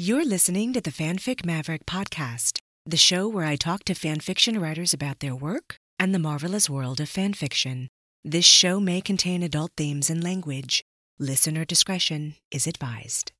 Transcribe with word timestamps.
You're 0.00 0.24
listening 0.24 0.74
to 0.74 0.80
the 0.80 0.92
Fanfic 0.92 1.44
Maverick 1.44 1.84
podcast, 1.84 2.60
the 2.86 2.96
show 2.96 3.26
where 3.26 3.44
I 3.44 3.56
talk 3.56 3.82
to 3.86 3.94
fanfiction 3.94 4.62
writers 4.62 4.94
about 4.94 5.18
their 5.18 5.34
work 5.34 5.74
and 5.98 6.14
the 6.14 6.20
marvelous 6.20 6.70
world 6.70 7.00
of 7.00 7.08
fanfiction. 7.08 7.88
This 8.24 8.44
show 8.44 8.78
may 8.78 9.00
contain 9.00 9.42
adult 9.42 9.72
themes 9.76 10.08
and 10.08 10.22
language. 10.22 10.84
Listener 11.18 11.64
discretion 11.64 12.36
is 12.52 12.68
advised. 12.68 13.32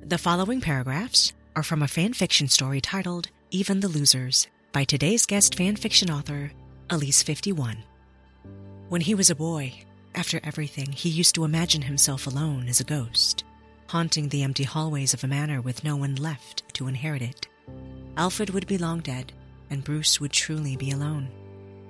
The 0.00 0.16
following 0.16 0.60
paragraphs 0.60 1.32
are 1.56 1.64
from 1.64 1.82
a 1.82 1.86
fanfiction 1.86 2.48
story 2.48 2.80
titled 2.80 3.30
Even 3.50 3.80
the 3.80 3.88
Losers 3.88 4.46
by 4.70 4.84
today's 4.84 5.26
guest 5.26 5.58
fanfiction 5.58 6.08
author, 6.08 6.52
Elise51. 6.90 7.78
When 8.90 9.00
he 9.00 9.16
was 9.16 9.28
a 9.28 9.34
boy, 9.34 9.72
after 10.14 10.38
everything, 10.44 10.92
he 10.92 11.08
used 11.08 11.34
to 11.34 11.44
imagine 11.44 11.82
himself 11.82 12.28
alone 12.28 12.68
as 12.68 12.78
a 12.78 12.84
ghost, 12.84 13.42
haunting 13.94 14.28
the 14.30 14.42
empty 14.42 14.64
hallways 14.64 15.14
of 15.14 15.22
a 15.22 15.28
manor 15.28 15.60
with 15.60 15.84
no 15.84 15.94
one 15.94 16.16
left 16.16 16.64
to 16.74 16.88
inherit 16.88 17.22
it. 17.22 17.46
Alfred 18.16 18.50
would 18.50 18.66
be 18.66 18.76
long 18.76 18.98
dead, 18.98 19.32
and 19.70 19.84
Bruce 19.84 20.20
would 20.20 20.32
truly 20.32 20.74
be 20.74 20.90
alone. 20.90 21.28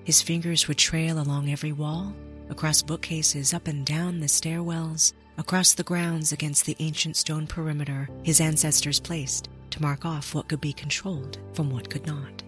His 0.05 0.21
fingers 0.21 0.69
would 0.69 0.77
trail 0.77 1.19
along 1.19 1.49
every 1.49 1.73
wall, 1.73 2.15
across 2.51 2.83
bookcases, 2.83 3.55
up 3.55 3.69
and 3.69 3.87
down 3.87 4.21
the 4.21 4.27
stairwells, 4.27 5.15
across 5.39 5.73
the 5.73 5.83
grounds 5.83 6.31
against 6.31 6.67
the 6.67 6.77
ancient 6.79 7.17
stone 7.17 7.47
perimeter 7.47 8.07
his 8.23 8.39
ancestors 8.39 9.01
placed 9.01 9.49
to 9.71 9.81
mark 9.81 10.05
off 10.05 10.35
what 10.35 10.47
could 10.47 10.61
be 10.61 10.75
controlled 10.75 11.39
from 11.55 11.71
what 11.71 11.89
could 11.89 12.07
not. 12.07 12.43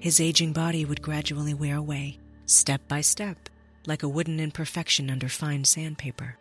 His 0.00 0.20
aging 0.20 0.52
body 0.52 0.84
would 0.84 1.00
gradually 1.00 1.54
wear 1.54 1.76
away, 1.76 2.18
step 2.44 2.86
by 2.88 3.00
step, 3.00 3.48
like 3.86 4.02
a 4.02 4.08
wooden 4.08 4.38
imperfection 4.38 5.08
under 5.08 5.30
fine 5.30 5.64
sandpaper. 5.64 6.36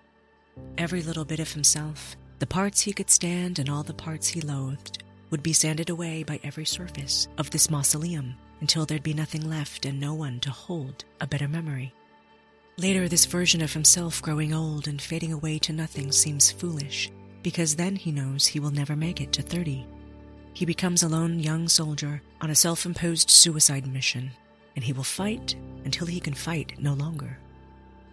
Every 0.78 1.02
little 1.02 1.24
bit 1.24 1.40
of 1.40 1.54
himself, 1.54 2.18
the 2.42 2.48
parts 2.48 2.82
he 2.82 2.92
could 2.92 3.12
stand 3.12 3.60
and 3.60 3.70
all 3.70 3.84
the 3.84 3.94
parts 3.94 4.28
he 4.28 4.42
loathed, 4.42 5.04
would 5.30 5.44
be 5.44 5.54
sanded 5.54 5.92
away 5.92 6.24
by 6.24 6.40
every 6.44 6.66
surface 6.66 7.28
of 7.38 7.52
this 7.52 7.70
mausoleum 7.70 8.34
until 8.62 8.84
there'd 8.84 9.04
be 9.04 9.14
nothing 9.14 9.48
left 9.48 9.86
and 9.86 10.00
no 10.00 10.16
one 10.16 10.40
to 10.40 10.50
hold 10.50 11.06
a 11.22 11.28
better 11.28 11.48
memory. 11.48 11.94
Later, 12.80 13.08
this 13.08 13.26
version 13.26 13.62
of 13.62 13.72
himself 13.72 14.24
growing 14.24 14.56
old 14.56 14.88
and 14.88 15.00
fading 15.00 15.32
away 15.32 15.60
to 15.60 15.72
nothing 15.72 16.12
seems 16.12 16.50
foolish, 16.50 17.12
because 17.44 17.76
then 17.76 17.96
he 17.96 18.12
knows 18.12 18.48
he 18.48 18.60
will 18.60 18.72
never 18.72 18.96
make 18.96 19.22
it 19.22 19.32
to 19.34 19.44
30. 19.44 19.86
He 20.54 20.66
becomes 20.66 21.04
a 21.04 21.10
lone 21.10 21.40
young 21.40 21.68
soldier 21.68 22.24
on 22.42 22.50
a 22.50 22.56
self 22.56 22.88
imposed 22.88 23.30
suicide 23.30 23.86
mission, 23.86 24.32
and 24.76 24.84
he 24.84 24.94
will 24.94 25.04
fight 25.04 25.56
until 25.86 26.08
he 26.08 26.20
can 26.20 26.34
fight 26.34 26.74
no 26.80 26.94
longer. 26.94 27.38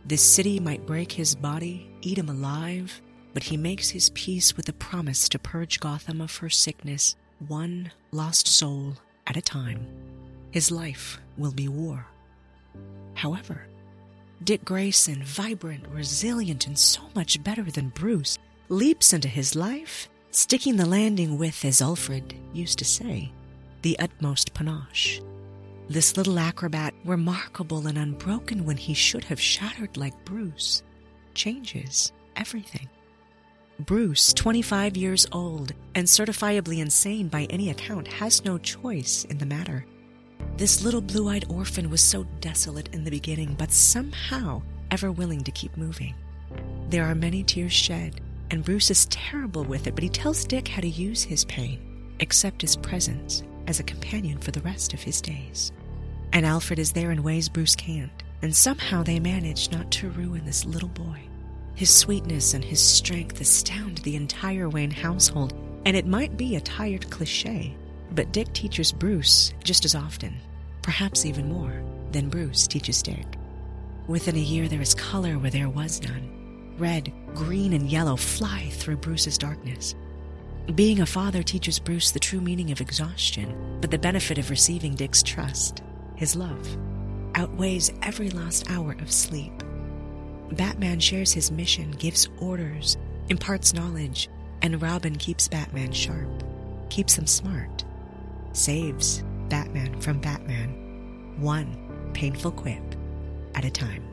This 0.04 0.22
city 0.22 0.60
might 0.60 0.86
break 0.86 1.10
his 1.10 1.34
body, 1.34 1.90
eat 2.02 2.18
him 2.18 2.28
alive, 2.28 3.00
but 3.38 3.44
he 3.44 3.56
makes 3.56 3.90
his 3.90 4.10
peace 4.16 4.56
with 4.56 4.68
a 4.68 4.72
promise 4.72 5.28
to 5.28 5.38
purge 5.38 5.78
Gotham 5.78 6.20
of 6.20 6.36
her 6.38 6.50
sickness, 6.50 7.14
one 7.46 7.92
lost 8.10 8.48
soul 8.48 8.94
at 9.28 9.36
a 9.36 9.40
time. 9.40 9.86
His 10.50 10.72
life 10.72 11.20
will 11.36 11.52
be 11.52 11.68
war. 11.68 12.04
However, 13.14 13.68
Dick 14.42 14.64
Grayson, 14.64 15.22
vibrant, 15.22 15.86
resilient, 15.86 16.66
and 16.66 16.76
so 16.76 17.02
much 17.14 17.40
better 17.44 17.62
than 17.62 17.90
Bruce, 17.90 18.38
leaps 18.70 19.12
into 19.12 19.28
his 19.28 19.54
life, 19.54 20.08
sticking 20.32 20.74
the 20.74 20.84
landing 20.84 21.38
with, 21.38 21.64
as 21.64 21.80
Alfred 21.80 22.34
used 22.52 22.80
to 22.80 22.84
say, 22.84 23.30
the 23.82 23.96
utmost 24.00 24.52
panache. 24.52 25.20
This 25.88 26.16
little 26.16 26.40
acrobat, 26.40 26.92
remarkable 27.04 27.86
and 27.86 27.98
unbroken 27.98 28.64
when 28.64 28.78
he 28.78 28.94
should 28.94 29.22
have 29.22 29.40
shattered 29.40 29.96
like 29.96 30.24
Bruce, 30.24 30.82
changes 31.34 32.10
everything. 32.34 32.88
Bruce, 33.86 34.32
25 34.32 34.96
years 34.96 35.24
old 35.30 35.72
and 35.94 36.04
certifiably 36.04 36.80
insane 36.80 37.28
by 37.28 37.44
any 37.44 37.70
account, 37.70 38.08
has 38.08 38.44
no 38.44 38.58
choice 38.58 39.24
in 39.26 39.38
the 39.38 39.46
matter. 39.46 39.86
This 40.56 40.82
little 40.82 41.00
blue 41.00 41.28
eyed 41.28 41.44
orphan 41.48 41.88
was 41.88 42.00
so 42.00 42.24
desolate 42.40 42.92
in 42.92 43.04
the 43.04 43.10
beginning, 43.10 43.54
but 43.56 43.70
somehow 43.70 44.62
ever 44.90 45.12
willing 45.12 45.44
to 45.44 45.52
keep 45.52 45.76
moving. 45.76 46.16
There 46.90 47.04
are 47.04 47.14
many 47.14 47.44
tears 47.44 47.72
shed, 47.72 48.20
and 48.50 48.64
Bruce 48.64 48.90
is 48.90 49.06
terrible 49.06 49.62
with 49.62 49.86
it, 49.86 49.94
but 49.94 50.02
he 50.02 50.10
tells 50.10 50.44
Dick 50.44 50.66
how 50.66 50.80
to 50.80 50.88
use 50.88 51.22
his 51.22 51.44
pain, 51.44 51.78
accept 52.18 52.62
his 52.62 52.74
presence 52.74 53.44
as 53.68 53.78
a 53.78 53.84
companion 53.84 54.38
for 54.38 54.50
the 54.50 54.62
rest 54.62 54.92
of 54.92 55.02
his 55.02 55.20
days. 55.20 55.70
And 56.32 56.44
Alfred 56.44 56.80
is 56.80 56.90
there 56.90 57.12
in 57.12 57.22
ways 57.22 57.48
Bruce 57.48 57.76
can't, 57.76 58.24
and 58.42 58.54
somehow 58.54 59.04
they 59.04 59.20
manage 59.20 59.70
not 59.70 59.88
to 59.92 60.10
ruin 60.10 60.44
this 60.44 60.64
little 60.64 60.88
boy. 60.88 61.27
His 61.78 61.94
sweetness 61.94 62.54
and 62.54 62.64
his 62.64 62.80
strength 62.80 63.40
astound 63.40 63.98
the 63.98 64.16
entire 64.16 64.68
Wayne 64.68 64.90
household, 64.90 65.54
and 65.86 65.96
it 65.96 66.08
might 66.08 66.36
be 66.36 66.56
a 66.56 66.60
tired 66.60 67.08
cliche, 67.08 67.76
but 68.10 68.32
Dick 68.32 68.52
teaches 68.52 68.90
Bruce 68.90 69.54
just 69.62 69.84
as 69.84 69.94
often, 69.94 70.34
perhaps 70.82 71.24
even 71.24 71.48
more, 71.48 71.84
than 72.10 72.30
Bruce 72.30 72.66
teaches 72.66 73.00
Dick. 73.00 73.24
Within 74.08 74.34
a 74.34 74.40
year, 74.40 74.66
there 74.66 74.80
is 74.80 74.92
color 74.92 75.38
where 75.38 75.52
there 75.52 75.68
was 75.68 76.02
none. 76.02 76.74
Red, 76.78 77.12
green, 77.32 77.72
and 77.72 77.88
yellow 77.88 78.16
fly 78.16 78.70
through 78.72 78.96
Bruce's 78.96 79.38
darkness. 79.38 79.94
Being 80.74 81.00
a 81.00 81.06
father 81.06 81.44
teaches 81.44 81.78
Bruce 81.78 82.10
the 82.10 82.18
true 82.18 82.40
meaning 82.40 82.72
of 82.72 82.80
exhaustion, 82.80 83.78
but 83.80 83.92
the 83.92 83.98
benefit 83.98 84.38
of 84.38 84.50
receiving 84.50 84.96
Dick's 84.96 85.22
trust, 85.22 85.84
his 86.16 86.34
love, 86.34 86.76
outweighs 87.36 87.92
every 88.02 88.30
last 88.30 88.68
hour 88.68 88.96
of 88.98 89.12
sleep. 89.12 89.62
Batman 90.52 91.00
shares 91.00 91.32
his 91.32 91.50
mission, 91.50 91.90
gives 91.92 92.28
orders, 92.40 92.96
imparts 93.28 93.74
knowledge, 93.74 94.28
and 94.62 94.80
Robin 94.80 95.16
keeps 95.16 95.48
Batman 95.48 95.92
sharp, 95.92 96.42
keeps 96.88 97.16
him 97.16 97.26
smart, 97.26 97.84
saves 98.52 99.22
Batman 99.48 100.00
from 100.00 100.20
Batman, 100.20 101.36
one 101.38 102.10
painful 102.14 102.52
quip 102.52 102.82
at 103.54 103.64
a 103.64 103.70
time. 103.70 104.07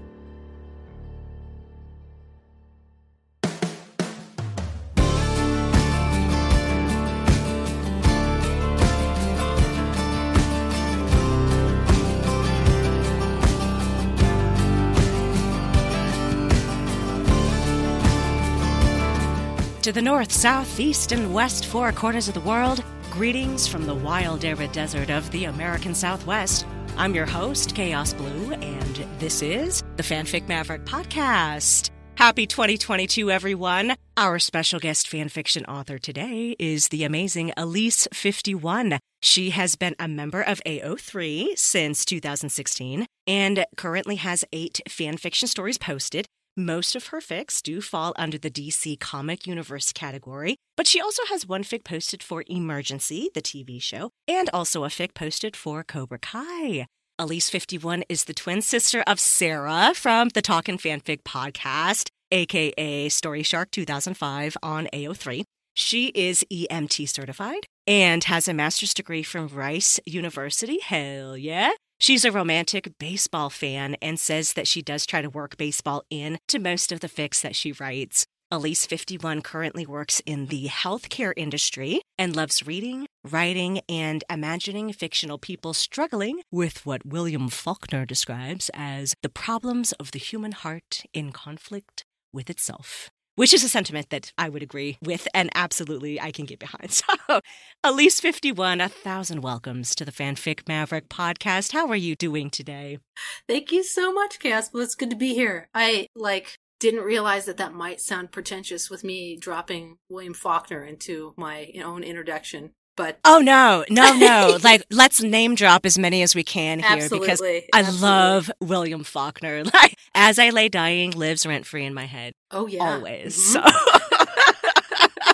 To 19.86 19.92
the 19.92 20.02
north, 20.02 20.32
south, 20.32 20.80
east, 20.80 21.12
and 21.12 21.32
west 21.32 21.68
four 21.68 21.92
corners 21.92 22.28
of 22.28 22.34
the 22.34 22.40
world, 22.40 22.84
greetings 23.12 23.68
from 23.68 23.86
the 23.86 23.94
wild 23.94 24.44
arid 24.44 24.72
desert 24.72 25.12
of 25.12 25.30
the 25.30 25.46
American 25.46 25.94
Southwest. 25.94 26.66
I'm 26.98 27.14
your 27.14 27.28
host, 27.28 27.76
Chaos 27.76 28.12
Blue, 28.12 28.54
and 28.54 28.96
this 29.20 29.44
is 29.44 29.84
the 29.98 30.02
Fanfic 30.02 30.48
Maverick 30.48 30.86
Podcast. 30.86 31.92
Happy 32.16 32.48
2022, 32.48 33.30
everyone. 33.30 33.94
Our 34.18 34.40
special 34.40 34.80
guest 34.80 35.08
fanfiction 35.08 35.68
author 35.68 36.00
today 36.00 36.56
is 36.58 36.88
the 36.88 37.04
amazing 37.04 37.52
Elise51. 37.56 38.98
She 39.22 39.52
has 39.52 39.76
been 39.76 39.96
a 40.00 40.08
member 40.08 40.42
of 40.42 40.64
AO3 40.66 41.56
since 41.60 42.06
2016 42.06 43.06
and 43.28 43.66
currently 43.78 44.16
has 44.16 44.46
eight 44.52 44.82
fanfiction 44.90 45.48
stories 45.48 45.78
posted. 45.78 46.26
Most 46.58 46.96
of 46.96 47.08
her 47.08 47.20
fics 47.20 47.62
do 47.62 47.82
fall 47.82 48.14
under 48.16 48.38
the 48.38 48.50
DC 48.50 48.98
Comic 49.02 49.46
Universe 49.46 49.92
category, 49.92 50.56
but 50.78 50.88
she 50.88 51.02
also 51.02 51.24
has 51.28 51.46
one 51.46 51.66
fic 51.66 51.84
posted 51.84 52.24
for 52.24 52.46
Emergency, 52.48 53.30
the 53.34 53.42
TV 53.42 53.82
show, 53.82 54.12
and 54.26 54.50
also 54.54 54.86
a 54.86 54.88
fic 54.88 55.14
posted 55.14 55.58
for 55.58 55.84
Cobra 55.84 56.18
Kai. 56.18 56.86
Elise 57.20 57.50
51 57.50 58.06
is 58.08 58.24
the 58.24 58.34
twin 58.34 58.62
sister 58.62 59.04
of 59.06 59.20
Sarah 59.20 59.92
from 59.94 60.30
the 60.30 60.42
Talkin' 60.42 60.78
Fanfic 60.78 61.24
podcast, 61.24 62.08
aka 62.32 63.10
Story 63.10 63.44
Shark 63.44 63.70
2005 63.72 64.56
on 64.64 64.88
AO3. 64.94 65.44
She 65.74 66.08
is 66.16 66.46
EMT 66.50 67.10
certified 67.10 67.66
and 67.86 68.24
has 68.24 68.48
a 68.48 68.54
master's 68.54 68.94
degree 68.94 69.24
from 69.24 69.50
Rice 69.50 70.00
University. 70.06 70.80
Hell 70.80 71.36
yeah. 71.36 71.72
She's 71.98 72.26
a 72.26 72.32
romantic 72.32 72.98
baseball 73.00 73.50
fan 73.50 73.96
and 74.02 74.20
says 74.20 74.54
that 74.54 74.68
she 74.68 74.82
does 74.82 75.06
try 75.06 75.22
to 75.22 75.30
work 75.30 75.58
baseball 75.58 76.04
in 76.10 76.40
to 76.50 76.60
most 76.60 76.92
of 76.92 77.00
the 77.00 77.08
fics 77.08 77.42
that 77.42 77.56
she 77.56 77.72
writes. 77.72 78.26
Elise 78.52 78.86
51 78.86 79.42
currently 79.42 79.86
works 79.86 80.22
in 80.26 80.48
the 80.48 80.68
healthcare 80.68 81.34
industry 81.36 82.02
and 82.18 82.36
loves 82.36 82.68
reading, 82.68 83.08
writing, 83.24 83.82
and 83.90 84.24
imagining 84.30 84.94
fictional 84.94 85.40
people 85.40 85.74
struggling 85.74 86.42
with 86.52 86.86
what 86.86 87.06
William 87.06 87.50
Faulkner 87.50 88.06
describes 88.06 88.70
as 88.74 89.16
the 89.24 89.30
problems 89.30 89.94
of 89.94 90.12
the 90.12 90.20
human 90.20 90.52
heart 90.52 91.04
in 91.14 91.32
conflict 91.32 92.04
with 92.32 92.50
itself 92.50 93.10
which 93.36 93.54
is 93.54 93.64
a 93.64 93.70
sentiment 93.70 94.10
that 94.10 94.32
I 94.38 94.50
would 94.50 94.64
agree 94.64 94.98
with 95.02 95.28
and 95.34 95.50
absolutely 95.56 96.20
I 96.20 96.32
can 96.32 96.46
get 96.46 96.60
behind. 96.60 96.76
So, 97.28 97.42
Elise 97.84 98.20
51, 98.20 98.82
a 98.82 98.90
thousand 98.90 99.42
welcomes 99.42 99.96
to 99.96 100.06
the 100.06 100.12
Fanfic 100.12 100.68
Maverick 100.68 101.10
podcast. 101.10 101.72
How 101.72 101.88
are 101.90 101.96
you 101.96 102.16
doing 102.16 102.50
today? 102.50 103.00
Thank 103.48 103.72
you 103.72 103.84
so 103.84 104.14
much. 104.14 104.38
Well, 104.44 104.84
it's 104.84 104.96
good 104.96 105.10
to 105.10 105.16
be 105.16 105.34
here. 105.34 105.70
I 105.74 106.08
like 106.16 106.58
didn't 106.80 107.02
realize 107.04 107.46
that 107.46 107.58
that 107.58 107.74
might 107.74 108.02
sound 108.02 108.32
pretentious 108.32 108.90
with 108.90 109.04
me 109.04 109.38
dropping 109.38 109.98
William 110.10 110.34
Faulkner 110.34 110.84
into 110.84 111.34
my 111.38 111.72
own 111.84 112.04
introduction. 112.04 112.72
But 112.98 113.20
oh 113.26 113.40
no, 113.40 113.84
no, 113.90 114.18
no! 114.18 114.58
like 114.64 114.84
let's 114.90 115.22
name 115.22 115.56
drop 115.56 115.86
as 115.86 115.98
many 115.98 116.22
as 116.22 116.34
we 116.34 116.44
can 116.44 116.80
here 116.80 116.88
absolutely, 116.90 117.28
because 117.28 117.42
I 117.74 117.80
absolutely. 117.80 118.08
love 118.08 118.52
William 118.62 119.04
Faulkner. 119.04 119.64
Like 119.74 119.98
as 120.14 120.40
I 120.40 120.50
lay 120.52 120.70
dying, 120.70 121.12
lives 121.12 121.46
rent 121.46 121.66
free 121.66 121.84
in 121.86 121.94
my 121.94 122.06
head 122.06 122.34
Oh 122.52 122.68
yeah, 122.68 122.94
always. 122.96 123.38
Mhm. 123.38 123.54
So. 123.54 123.62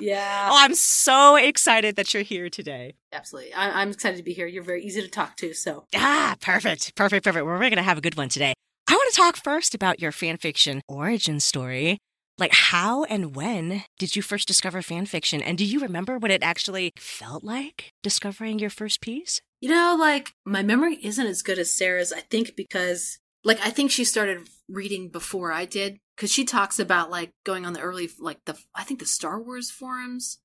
yeah, 0.00 0.48
Oh, 0.50 0.56
I'm 0.58 0.74
so 0.74 1.36
excited 1.36 1.96
that 1.96 2.12
you're 2.14 2.22
here 2.22 2.48
today. 2.50 2.94
absolutely. 3.12 3.52
I- 3.54 3.80
I'm 3.80 3.90
excited 3.90 4.16
to 4.18 4.22
be 4.22 4.32
here. 4.32 4.46
You're 4.46 4.62
very 4.62 4.84
easy 4.84 5.00
to 5.02 5.08
talk 5.08 5.36
to. 5.38 5.54
So 5.54 5.86
Ah, 5.94 6.36
perfect, 6.40 6.94
perfect, 6.94 7.24
perfect. 7.24 7.44
Well, 7.46 7.54
we're 7.54 7.60
going 7.60 7.76
to 7.76 7.82
have 7.82 7.98
a 7.98 8.02
good 8.02 8.16
one 8.16 8.28
today. 8.28 8.52
I 8.88 8.92
want 8.94 9.10
to 9.12 9.16
talk 9.16 9.36
first 9.36 9.74
about 9.74 10.00
your 10.00 10.12
fan 10.12 10.36
fiction 10.36 10.82
origin 10.88 11.40
story. 11.40 11.98
Like, 12.38 12.52
how 12.52 13.04
and 13.04 13.34
when 13.34 13.84
did 13.98 14.14
you 14.14 14.22
first 14.22 14.46
discover 14.46 14.82
fan 14.82 15.06
fiction? 15.06 15.42
And 15.42 15.56
do 15.56 15.64
you 15.64 15.80
remember 15.80 16.18
what 16.18 16.30
it 16.30 16.42
actually 16.42 16.92
felt 16.98 17.42
like 17.42 17.92
discovering 18.02 18.58
your 18.58 18.70
first 18.70 19.00
piece? 19.00 19.40
You 19.60 19.70
know, 19.70 19.96
like 19.98 20.34
my 20.44 20.62
memory 20.62 20.98
isn't 21.02 21.26
as 21.26 21.42
good 21.42 21.58
as 21.58 21.72
Sarah's, 21.72 22.12
I 22.12 22.20
think, 22.20 22.54
because 22.56 23.18
like 23.42 23.58
I 23.64 23.70
think 23.70 23.90
she 23.90 24.04
started 24.04 24.48
reading 24.68 25.08
before 25.08 25.52
I 25.52 25.64
did. 25.64 25.98
Cause 26.18 26.32
she 26.32 26.46
talks 26.46 26.78
about 26.78 27.10
like 27.10 27.32
going 27.44 27.66
on 27.66 27.74
the 27.74 27.80
early, 27.80 28.08
like 28.18 28.42
the, 28.46 28.58
I 28.74 28.84
think 28.84 29.00
the 29.00 29.06
Star 29.06 29.40
Wars 29.40 29.70
forums. 29.70 30.38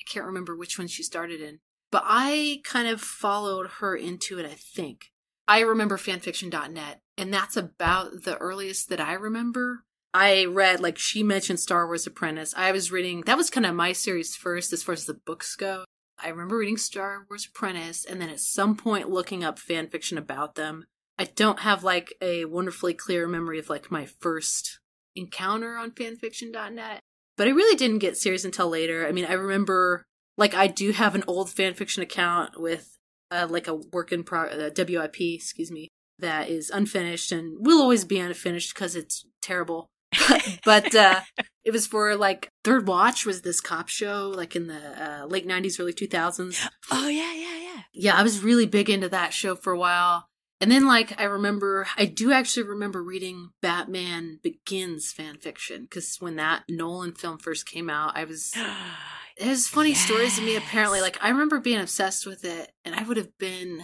I 0.00 0.04
can't 0.10 0.24
remember 0.24 0.56
which 0.56 0.78
one 0.78 0.86
she 0.86 1.02
started 1.02 1.40
in, 1.40 1.58
but 1.90 2.02
I 2.06 2.60
kind 2.64 2.88
of 2.88 3.00
followed 3.00 3.68
her 3.80 3.94
into 3.94 4.38
it, 4.38 4.46
I 4.46 4.54
think. 4.54 5.10
I 5.46 5.60
remember 5.60 5.96
fanfiction.net, 5.96 7.00
and 7.16 7.32
that's 7.32 7.56
about 7.56 8.24
the 8.24 8.36
earliest 8.36 8.90
that 8.90 9.00
I 9.00 9.14
remember. 9.14 9.84
I 10.14 10.46
read, 10.46 10.80
like, 10.80 10.98
she 10.98 11.22
mentioned 11.22 11.60
Star 11.60 11.86
Wars 11.86 12.06
Apprentice. 12.06 12.54
I 12.56 12.72
was 12.72 12.90
reading, 12.90 13.22
that 13.26 13.36
was 13.36 13.50
kind 13.50 13.66
of 13.66 13.74
my 13.74 13.92
series 13.92 14.34
first 14.34 14.72
as 14.72 14.82
far 14.82 14.94
as 14.94 15.04
the 15.04 15.14
books 15.14 15.54
go. 15.54 15.84
I 16.18 16.28
remember 16.28 16.58
reading 16.58 16.76
Star 16.76 17.26
Wars 17.28 17.46
Apprentice 17.46 18.04
and 18.04 18.20
then 18.20 18.28
at 18.28 18.40
some 18.40 18.76
point 18.76 19.10
looking 19.10 19.44
up 19.44 19.58
fan 19.58 19.88
fiction 19.88 20.18
about 20.18 20.56
them. 20.56 20.86
I 21.18 21.24
don't 21.24 21.60
have 21.60 21.84
like 21.84 22.14
a 22.20 22.44
wonderfully 22.44 22.94
clear 22.94 23.28
memory 23.28 23.58
of 23.58 23.68
like 23.68 23.90
my 23.90 24.06
first 24.06 24.80
encounter 25.14 25.76
on 25.76 25.90
fanfiction.net, 25.90 27.00
but 27.36 27.46
I 27.46 27.50
really 27.50 27.76
didn't 27.76 27.98
get 27.98 28.16
serious 28.16 28.44
until 28.44 28.68
later. 28.68 29.06
I 29.06 29.12
mean, 29.12 29.26
I 29.26 29.32
remember 29.34 30.04
like 30.36 30.54
I 30.54 30.68
do 30.68 30.92
have 30.92 31.14
an 31.14 31.24
old 31.26 31.48
fanfiction 31.48 32.02
account 32.02 32.60
with 32.60 32.96
uh, 33.30 33.46
like 33.50 33.68
a 33.68 33.74
work 33.74 34.12
in 34.12 34.24
pro 34.24 34.44
uh, 34.44 34.70
WIP, 34.76 35.20
excuse 35.20 35.70
me, 35.70 35.88
that 36.18 36.48
is 36.48 36.70
unfinished 36.70 37.32
and 37.32 37.66
will 37.66 37.82
always 37.82 38.04
be 38.04 38.18
unfinished 38.18 38.74
because 38.74 38.96
it's 38.96 39.26
terrible. 39.42 39.86
but 40.64 40.94
uh, 40.94 41.20
it 41.64 41.72
was 41.72 41.86
for 41.86 42.16
like 42.16 42.50
Third 42.64 42.86
Watch 42.86 43.26
was 43.26 43.42
this 43.42 43.60
cop 43.60 43.88
show 43.88 44.32
like 44.34 44.56
in 44.56 44.66
the 44.66 45.22
uh, 45.22 45.26
late 45.26 45.46
'90s, 45.46 45.78
early 45.80 45.92
2000s. 45.92 46.66
Oh, 46.90 47.08
yeah, 47.08 47.32
yeah, 47.34 47.58
yeah. 47.58 47.82
Yeah, 47.92 48.16
I 48.16 48.22
was 48.22 48.42
really 48.42 48.66
big 48.66 48.88
into 48.88 49.08
that 49.08 49.32
show 49.32 49.54
for 49.54 49.72
a 49.72 49.78
while. 49.78 50.28
And 50.60 50.72
then, 50.72 50.86
like, 50.86 51.20
I 51.20 51.24
remember, 51.24 51.86
I 51.96 52.04
do 52.06 52.32
actually 52.32 52.64
remember 52.64 53.02
reading 53.02 53.50
Batman 53.62 54.40
Begins 54.42 55.12
fan 55.12 55.38
fiction 55.38 55.82
because 55.82 56.16
when 56.18 56.36
that 56.36 56.64
Nolan 56.68 57.12
film 57.14 57.38
first 57.38 57.66
came 57.66 57.88
out, 57.90 58.16
I 58.16 58.24
was. 58.24 58.54
It 59.40 59.46
has 59.46 59.68
funny 59.68 59.94
stories 59.94 60.34
to 60.34 60.42
me, 60.42 60.56
apparently. 60.56 61.00
Like, 61.00 61.16
I 61.22 61.28
remember 61.28 61.60
being 61.60 61.78
obsessed 61.78 62.26
with 62.26 62.44
it, 62.44 62.72
and 62.84 62.92
I 62.96 63.04
would 63.04 63.16
have 63.16 63.38
been, 63.38 63.80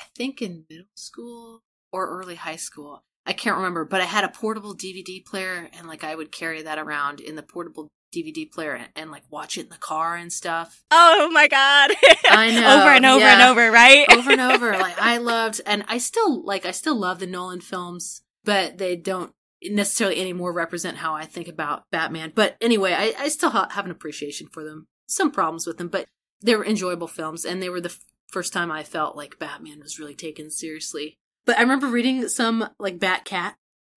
I 0.00 0.04
think, 0.16 0.40
in 0.40 0.64
middle 0.70 0.86
school 0.94 1.60
or 1.92 2.08
early 2.08 2.36
high 2.36 2.56
school. 2.56 3.04
I 3.26 3.32
can't 3.32 3.56
remember, 3.56 3.84
but 3.84 4.00
I 4.00 4.04
had 4.04 4.24
a 4.24 4.28
portable 4.28 4.76
DVD 4.76 5.24
player, 5.24 5.70
and 5.72 5.88
like, 5.88 6.04
I 6.04 6.14
would 6.14 6.30
carry 6.30 6.62
that 6.62 6.78
around 6.78 7.20
in 7.20 7.36
the 7.36 7.42
portable 7.42 7.88
DVD 8.14 8.50
player 8.50 8.74
and, 8.74 8.88
and 8.94 9.10
like 9.10 9.22
watch 9.30 9.56
it 9.58 9.62
in 9.62 9.68
the 9.70 9.76
car 9.76 10.14
and 10.16 10.32
stuff. 10.32 10.84
Oh, 10.90 11.30
my 11.32 11.48
God. 11.48 11.90
I 12.30 12.50
know, 12.50 12.80
over 12.80 12.90
and 12.90 13.06
over 13.06 13.24
and 13.24 13.42
over, 13.42 13.70
right? 13.70 14.06
over 14.12 14.30
and 14.30 14.40
over. 14.40 14.72
Like 14.78 14.98
I 15.00 15.16
loved, 15.18 15.60
and 15.66 15.84
I 15.88 15.98
still 15.98 16.44
like, 16.44 16.66
I 16.66 16.70
still 16.70 16.96
love 16.98 17.18
the 17.18 17.26
Nolan 17.26 17.60
films, 17.60 18.22
but 18.44 18.76
they 18.78 18.96
don't 18.96 19.32
necessarily 19.62 20.20
anymore 20.20 20.52
represent 20.52 20.98
how 20.98 21.14
I 21.14 21.24
think 21.24 21.48
about 21.48 21.84
Batman. 21.90 22.32
But 22.34 22.56
anyway, 22.60 22.92
I, 22.92 23.14
I 23.18 23.28
still 23.28 23.50
ha- 23.50 23.68
have 23.70 23.86
an 23.86 23.90
appreciation 23.90 24.48
for 24.52 24.62
them. 24.62 24.86
Some 25.06 25.30
problems 25.30 25.66
with 25.66 25.78
them, 25.78 25.88
but 25.88 26.06
they 26.42 26.54
were 26.56 26.66
enjoyable 26.66 27.08
films, 27.08 27.44
and 27.44 27.62
they 27.62 27.70
were 27.70 27.80
the 27.80 27.88
f- 27.88 28.00
first 28.28 28.52
time 28.52 28.70
I 28.70 28.82
felt 28.82 29.16
like 29.16 29.38
Batman 29.38 29.80
was 29.80 29.98
really 29.98 30.14
taken 30.14 30.50
seriously. 30.50 31.16
But 31.46 31.58
I 31.58 31.62
remember 31.62 31.88
reading 31.88 32.28
some 32.28 32.68
like 32.78 32.98
Batcat, 32.98 33.54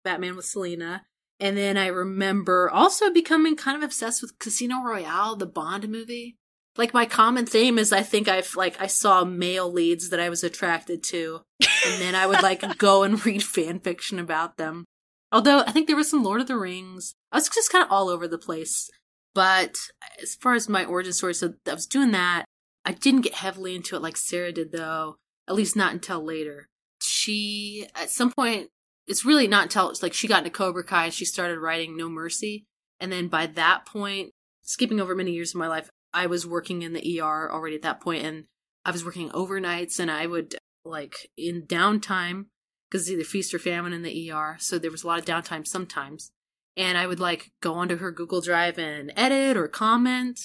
Batman 0.05 0.37
with 0.37 0.47
Selina. 0.47 1.05
And 1.41 1.57
then 1.57 1.77
I 1.77 1.89
remember 1.89 2.71
also 2.71 3.11
becoming 3.13 3.57
kind 3.57 3.77
of 3.77 3.83
obsessed 3.83 4.23
with 4.23 4.39
Casino 4.39 4.83
Royale, 4.83 5.37
the 5.37 5.47
Bond 5.47 5.89
movie 5.89 6.37
like 6.77 6.95
my 6.95 7.07
common 7.07 7.47
theme 7.47 7.79
is 7.79 7.93
I 7.93 8.03
think 8.03 8.29
I've 8.29 8.55
like 8.57 8.81
I 8.81 8.87
saw 8.87 9.25
male 9.25 9.71
leads 9.71 10.11
that 10.11 10.21
I 10.21 10.29
was 10.29 10.43
attracted 10.43 11.03
to, 11.05 11.43
and 11.61 12.01
then 12.01 12.15
I 12.15 12.27
would 12.27 12.43
like 12.43 12.79
go 12.79 13.03
and 13.03 13.25
read 13.25 13.43
fan 13.43 13.81
fiction 13.81 14.19
about 14.19 14.57
them. 14.57 14.85
Although 15.31 15.61
I 15.61 15.73
think 15.73 15.87
there 15.87 15.97
was 15.97 16.11
some 16.11 16.23
Lord 16.23 16.41
of 16.41 16.47
the 16.47 16.57
Rings. 16.59 17.15
I 17.33 17.37
was 17.37 17.49
just 17.49 17.71
kind 17.71 17.85
of 17.85 17.91
all 17.91 18.09
over 18.09 18.29
the 18.29 18.39
place. 18.39 18.91
But 19.35 19.77
as 20.23 20.37
far 20.37 20.55
as 20.55 20.69
my 20.69 20.85
origin 20.85 21.13
story, 21.13 21.35
so 21.35 21.55
I 21.67 21.75
was 21.75 21.87
doing 21.87 22.13
that. 22.13 22.45
I 22.85 22.93
didn't 22.93 23.23
get 23.23 23.35
heavily 23.35 23.75
into 23.75 23.97
it 23.97 24.03
like 24.03 24.17
Sarah 24.17 24.53
did, 24.53 24.71
though. 24.71 25.17
At 25.49 25.55
least 25.55 25.75
not 25.75 25.93
until 25.93 26.23
later. 26.23 26.69
She 27.25 27.87
at 27.95 28.11
some 28.11 28.31
point. 28.31 28.69
It's 29.07 29.25
really 29.25 29.49
not 29.49 29.65
until 29.65 29.91
it's 29.91 30.03
like 30.03 30.15
she 30.15 30.29
got 30.29 30.39
into 30.39 30.51
Cobra 30.51 30.85
Kai 30.85 31.07
and 31.07 31.15
she 31.15 31.25
started 31.25 31.59
writing 31.59 31.97
No 31.97 32.09
Mercy, 32.09 32.65
and 33.01 33.13
then 33.13 33.29
by 33.29 33.47
that 33.47 33.87
point, 33.87 34.31
skipping 34.63 35.01
over 35.01 35.15
many 35.15 35.33
years 35.33 35.55
of 35.55 35.59
my 35.59 35.69
life, 35.69 35.91
I 36.13 36.27
was 36.27 36.47
working 36.47 36.83
in 36.83 36.95
the 36.95 37.21
ER 37.21 37.51
already 37.53 37.77
at 37.77 37.83
that 37.83 38.01
point, 38.01 38.25
and 38.25 38.45
I 38.85 38.91
was 38.91 39.05
working 39.05 39.31
overnights, 39.31 39.99
and 39.99 40.11
I 40.11 40.27
would 40.27 40.57
like 40.85 41.31
in 41.37 41.63
downtime 41.63 42.47
because 42.91 43.11
either 43.11 43.25
feast 43.25 43.53
or 43.53 43.59
famine 43.59 43.93
in 43.93 44.03
the 44.03 44.31
ER, 44.31 44.57
so 44.59 44.79
there 44.79 44.91
was 44.91 45.03
a 45.03 45.07
lot 45.07 45.19
of 45.19 45.25
downtime 45.25 45.67
sometimes, 45.67 46.31
and 46.77 46.97
I 46.97 47.07
would 47.07 47.21
like 47.21 47.53
go 47.61 47.75
onto 47.75 47.97
her 47.97 48.11
Google 48.11 48.41
Drive 48.41 48.79
and 48.79 49.13
edit 49.17 49.57
or 49.57 49.69
comment, 49.69 50.41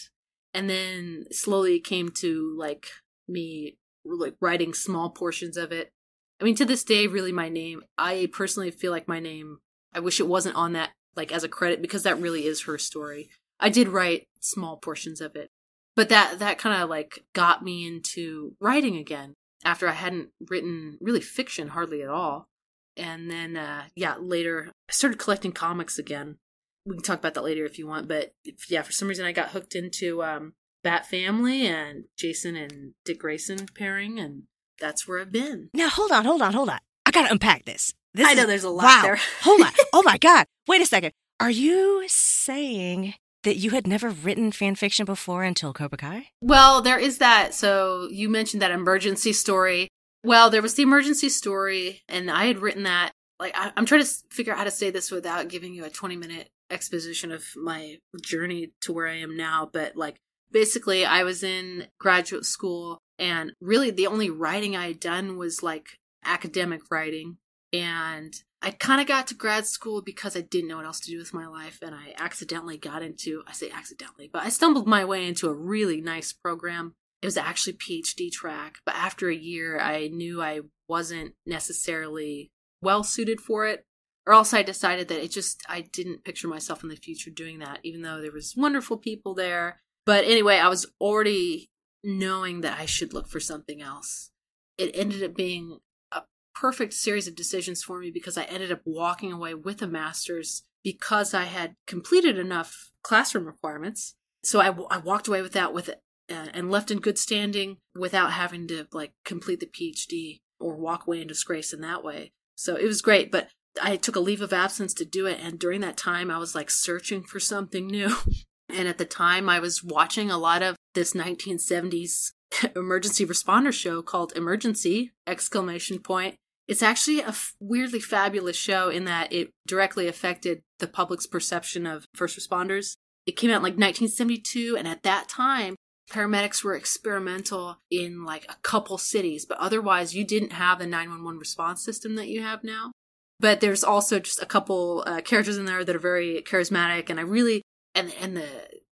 and 0.54 0.70
then 0.70 1.26
slowly 1.31 1.76
it 1.76 1.84
came 1.84 2.10
to 2.20 2.56
like 2.58 2.88
me 3.28 3.78
like 4.04 4.36
writing 4.42 4.74
small 4.74 5.10
portions 5.10 5.58
of 5.58 5.72
it. 5.72 5.92
I 6.39 6.44
mean, 6.44 6.56
to 6.56 6.65
this 6.65 6.83
day, 6.83 7.07
really, 7.07 7.31
my 7.31 7.50
name. 7.50 7.83
I 7.97 8.30
personally 8.31 8.71
feel 8.71 8.91
like 8.91 9.07
my 9.07 9.19
name. 9.19 9.59
I 9.94 10.00
wish 10.00 10.19
it 10.19 10.27
wasn't 10.27 10.56
on 10.56 10.74
that 10.74 10.91
like 11.15 11.31
as 11.31 11.44
a 11.44 11.50
credit 11.50 11.81
because 11.81 12.03
that 12.03 12.19
really 12.19 12.45
is 12.45 12.63
her 12.63 12.77
story. 12.77 13.30
I 13.59 13.69
did 13.69 13.89
write 13.89 14.27
small 14.39 14.77
portions 14.77 15.19
of 15.21 15.36
it, 15.36 15.50
but 15.95 16.09
that 16.09 16.39
that 16.39 16.57
kind 16.57 16.81
of 16.81 16.89
like 16.89 17.25
got 17.33 17.63
me 17.63 17.86
into 17.86 18.56
writing 18.59 18.95
again 18.95 19.33
after 19.66 19.87
I 19.87 19.94
hadn't 19.94 20.30
written 20.47 20.97
really 21.02 21.21
fiction 21.21 21.69
hardly 21.69 22.02
at 22.02 22.09
all. 22.09 22.47
And 22.95 23.30
then 23.30 23.57
uh 23.57 23.85
yeah, 23.95 24.16
later 24.18 24.71
I 24.90 24.92
started 24.92 25.19
collecting 25.19 25.52
comics 25.52 25.99
again. 25.99 26.37
We 26.85 26.95
can 26.95 27.04
talk 27.04 27.19
about 27.19 27.33
that 27.33 27.44
later 27.44 27.66
if 27.66 27.78
you 27.78 27.85
want, 27.87 28.07
but 28.07 28.31
if, 28.45 28.71
yeah, 28.71 28.81
for 28.81 28.94
some 28.94 29.09
reason 29.09 29.25
I 29.25 29.31
got 29.31 29.49
hooked 29.49 29.75
into 29.75 30.23
um 30.23 30.54
Bat 30.83 31.07
Family 31.07 31.68
and 31.68 32.06
Jason 32.18 32.56
and 32.56 32.94
Dick 33.04 33.19
Grayson 33.19 33.68
pairing 33.75 34.19
and 34.19 34.44
that's 34.80 35.07
where 35.07 35.19
I've 35.21 35.31
been. 35.31 35.69
Now, 35.74 35.90
hold 35.90 36.12
on, 36.12 36.26
hold 36.26 36.42
on, 36.42 36.54
hold 36.54 36.69
on. 36.69 36.80
I 37.06 37.12
got 37.12 37.26
to 37.26 37.31
unpack 37.31 37.66
this. 37.66 37.94
this 38.14 38.28
I 38.28 38.33
know 38.33 38.42
is- 38.44 38.48
there's 38.48 38.64
a 38.64 38.69
lot 38.69 38.83
wow. 38.83 39.02
there. 39.04 39.19
hold 39.42 39.62
on. 39.62 39.71
Oh, 39.94 40.04
my 40.04 40.18
God. 40.18 40.45
Wait 40.68 40.81
a 40.81 40.86
second. 40.86 41.12
Are 41.40 41.50
you 41.50 42.04
saying 42.07 43.16
that 43.44 43.56
you 43.56 43.71
had 43.71 43.88
never 43.88 44.09
written 44.09 44.52
fan 44.52 44.76
fiction 44.76 45.06
before 45.06 45.44
until 45.44 45.74
Cobra 45.74 45.98
Kai? 45.98 46.28
Well, 46.42 46.81
there 46.81 47.00
is 47.00 47.18
that. 47.19 47.54
So 47.54 48.07
you 48.12 48.30
mentioned 48.30 48.62
that 48.62 48.71
emergency 48.71 49.33
story. 49.33 49.88
Well, 50.24 50.50
there 50.50 50.62
was 50.62 50.74
the 50.76 50.83
emergency 50.83 51.30
story, 51.30 52.02
and 52.09 52.30
I 52.30 52.45
had 52.45 52.59
written 52.59 52.83
that. 52.83 53.12
Like, 53.40 53.56
I, 53.57 53.71
I'm 53.78 53.86
trying 53.86 54.04
to 54.04 54.09
figure 54.30 54.52
out 54.52 54.59
how 54.59 54.66
to 54.66 54.71
say 54.71 54.90
this 54.92 55.12
without 55.12 55.48
giving 55.48 55.74
you 55.74 55.86
a 55.86 55.90
20 55.90 56.18
minute 56.18 56.50
exposition 56.69 57.31
of 57.31 57.45
my 57.56 57.95
journey 58.21 58.74
to 58.81 58.92
where 58.94 59.07
I 59.07 59.16
am 59.19 59.38
now. 59.38 59.69
But, 59.71 59.95
like, 59.95 60.18
basically, 60.52 61.06
I 61.06 61.24
was 61.24 61.42
in 61.42 61.88
graduate 62.00 62.45
school, 62.45 62.98
and 63.19 63.52
really 63.61 63.92
the 63.92 64.07
only 64.07 64.30
writing 64.30 64.76
I 64.76 64.88
had 64.88 64.99
done 64.99 65.38
was 65.38 65.61
like 65.61 65.99
academic 66.23 66.81
writing. 66.90 67.38
And 67.71 68.33
I 68.61 68.71
kind 68.71 68.99
of 68.99 69.07
got 69.07 69.28
to 69.28 69.35
grad 69.35 69.68
school 69.68 70.02
because 70.02 70.35
I 70.35 70.42
didn't 70.42 70.69
know 70.69 70.78
what 70.78 70.85
else 70.85 70.99
to 71.02 71.11
do 71.11 71.18
with 71.18 71.33
my 71.33 71.47
life, 71.47 71.80
and 71.81 71.95
I 71.95 72.14
accidentally 72.18 72.78
got 72.78 73.04
into 73.04 73.44
I 73.47 73.54
say 73.54 73.69
accidentally, 73.69 74.30
but 74.31 74.44
I 74.44 74.49
stumbled 74.49 74.88
my 74.88 75.06
way 75.06 75.28
into 75.28 75.47
a 75.47 75.54
really 75.54 76.02
nice 76.02 76.33
program. 76.33 76.95
It 77.21 77.28
was 77.28 77.38
actually 77.38 77.73
PhD 77.73 78.31
track, 78.31 78.78
but 78.85 78.95
after 78.95 79.30
a 79.30 79.35
year, 79.35 79.80
I 79.80 80.07
knew 80.07 80.42
I 80.42 80.61
wasn't 80.88 81.33
necessarily 81.45 82.52
well 82.81 83.04
suited 83.04 83.40
for 83.40 83.68
it, 83.68 83.85
or 84.26 84.33
else 84.33 84.54
I 84.54 84.64
decided 84.64 85.07
that 85.09 85.23
it 85.23 85.31
just 85.31 85.64
I 85.69 85.81
didn't 85.81 86.23
picture 86.23 86.47
myself 86.47 86.83
in 86.83 86.90
the 86.90 86.95
future 86.95 87.30
doing 87.30 87.59
that, 87.59 87.80
even 87.83 88.02
though 88.02 88.21
there 88.21 88.31
was 88.31 88.56
wonderful 88.57 88.97
people 88.97 89.35
there. 89.35 89.81
But 90.06 90.26
anyway, 90.26 90.57
I 90.57 90.69
was 90.69 90.85
already 90.99 91.69
knowing 92.03 92.61
that 92.61 92.79
I 92.79 92.85
should 92.85 93.13
look 93.13 93.27
for 93.27 93.39
something 93.39 93.81
else. 93.81 94.31
It 94.77 94.91
ended 94.94 95.23
up 95.23 95.35
being 95.35 95.79
a 96.11 96.21
perfect 96.56 96.94
series 96.94 97.27
of 97.27 97.35
decisions 97.35 97.83
for 97.83 97.99
me 97.99 98.11
because 98.11 98.37
I 98.37 98.44
ended 98.44 98.71
up 98.71 98.81
walking 98.85 99.31
away 99.31 99.53
with 99.53 99.81
a 99.81 99.87
master's 99.87 100.63
because 100.83 101.33
I 101.33 101.44
had 101.44 101.75
completed 101.87 102.37
enough 102.37 102.89
classroom 103.03 103.45
requirements. 103.45 104.15
So 104.44 104.61
I, 104.61 104.73
I 104.89 104.97
walked 104.97 105.27
away 105.27 105.41
with 105.41 105.53
that 105.53 105.73
with 105.73 105.89
it 105.89 106.01
uh, 106.29 106.47
and 106.53 106.71
left 106.71 106.91
in 106.91 106.99
good 106.99 107.18
standing 107.18 107.77
without 107.95 108.31
having 108.31 108.68
to 108.68 108.87
like 108.94 109.13
complete 109.25 109.59
the 109.59 109.65
PhD 109.65 110.39
or 110.59 110.75
walk 110.75 111.07
away 111.07 111.21
in 111.21 111.27
disgrace 111.27 111.73
in 111.73 111.81
that 111.81 112.03
way. 112.03 112.31
So 112.56 112.75
it 112.75 112.85
was 112.85 113.01
great, 113.01 113.31
but 113.31 113.49
I 113.81 113.95
took 113.95 114.15
a 114.15 114.21
leave 114.21 114.41
of 114.41 114.53
absence 114.53 114.94
to 114.95 115.06
do 115.06 115.25
it. 115.25 115.39
And 115.41 115.59
during 115.59 115.81
that 115.81 115.97
time, 115.97 116.29
I 116.29 116.37
was 116.37 116.56
like 116.56 116.69
searching 116.69 117.23
for 117.23 117.39
something 117.39 117.87
new. 117.87 118.15
and 118.69 118.87
at 118.87 118.97
the 118.97 119.06
time, 119.06 119.49
I 119.49 119.59
was 119.59 119.83
watching 119.83 120.29
a 120.29 120.37
lot 120.37 120.61
of 120.61 120.75
this 120.99 121.13
1970s 121.13 122.33
emergency 122.75 123.25
responder 123.25 123.71
show 123.71 124.01
called 124.01 124.33
Emergency! 124.35 125.13
Exclamation 125.25 125.99
point. 125.99 126.35
It's 126.68 126.83
actually 126.83 127.21
a 127.21 127.29
f- 127.29 127.53
weirdly 127.59 128.01
fabulous 128.01 128.57
show 128.57 128.89
in 128.89 129.06
that 129.06 129.31
it 129.31 129.51
directly 129.65 130.09
affected 130.09 130.61
the 130.79 130.87
public's 130.87 131.25
perception 131.25 131.87
of 131.87 132.06
first 132.13 132.37
responders. 132.37 132.95
It 133.25 133.37
came 133.37 133.49
out 133.49 133.57
in 133.57 133.63
like 133.63 133.77
1972, 133.77 134.75
and 134.77 134.87
at 134.89 135.03
that 135.03 135.29
time, 135.29 135.75
paramedics 136.11 136.65
were 136.65 136.75
experimental 136.75 137.77
in 137.89 138.25
like 138.25 138.45
a 138.49 138.57
couple 138.61 138.97
cities, 138.97 139.45
but 139.45 139.57
otherwise, 139.57 140.13
you 140.13 140.25
didn't 140.25 140.51
have 140.51 140.79
the 140.79 140.85
911 140.85 141.39
response 141.39 141.81
system 141.81 142.15
that 142.15 142.27
you 142.27 142.41
have 142.41 142.63
now. 142.63 142.91
But 143.39 143.61
there's 143.61 143.85
also 143.85 144.19
just 144.19 144.41
a 144.41 144.45
couple 144.45 145.06
uh, 145.07 145.21
characters 145.21 145.57
in 145.57 145.63
there 145.63 145.85
that 145.85 145.95
are 145.95 145.99
very 145.99 146.41
charismatic, 146.41 147.09
and 147.09 147.21
I 147.21 147.23
really 147.23 147.61
and 147.95 148.13
and 148.19 148.35
the 148.35 148.49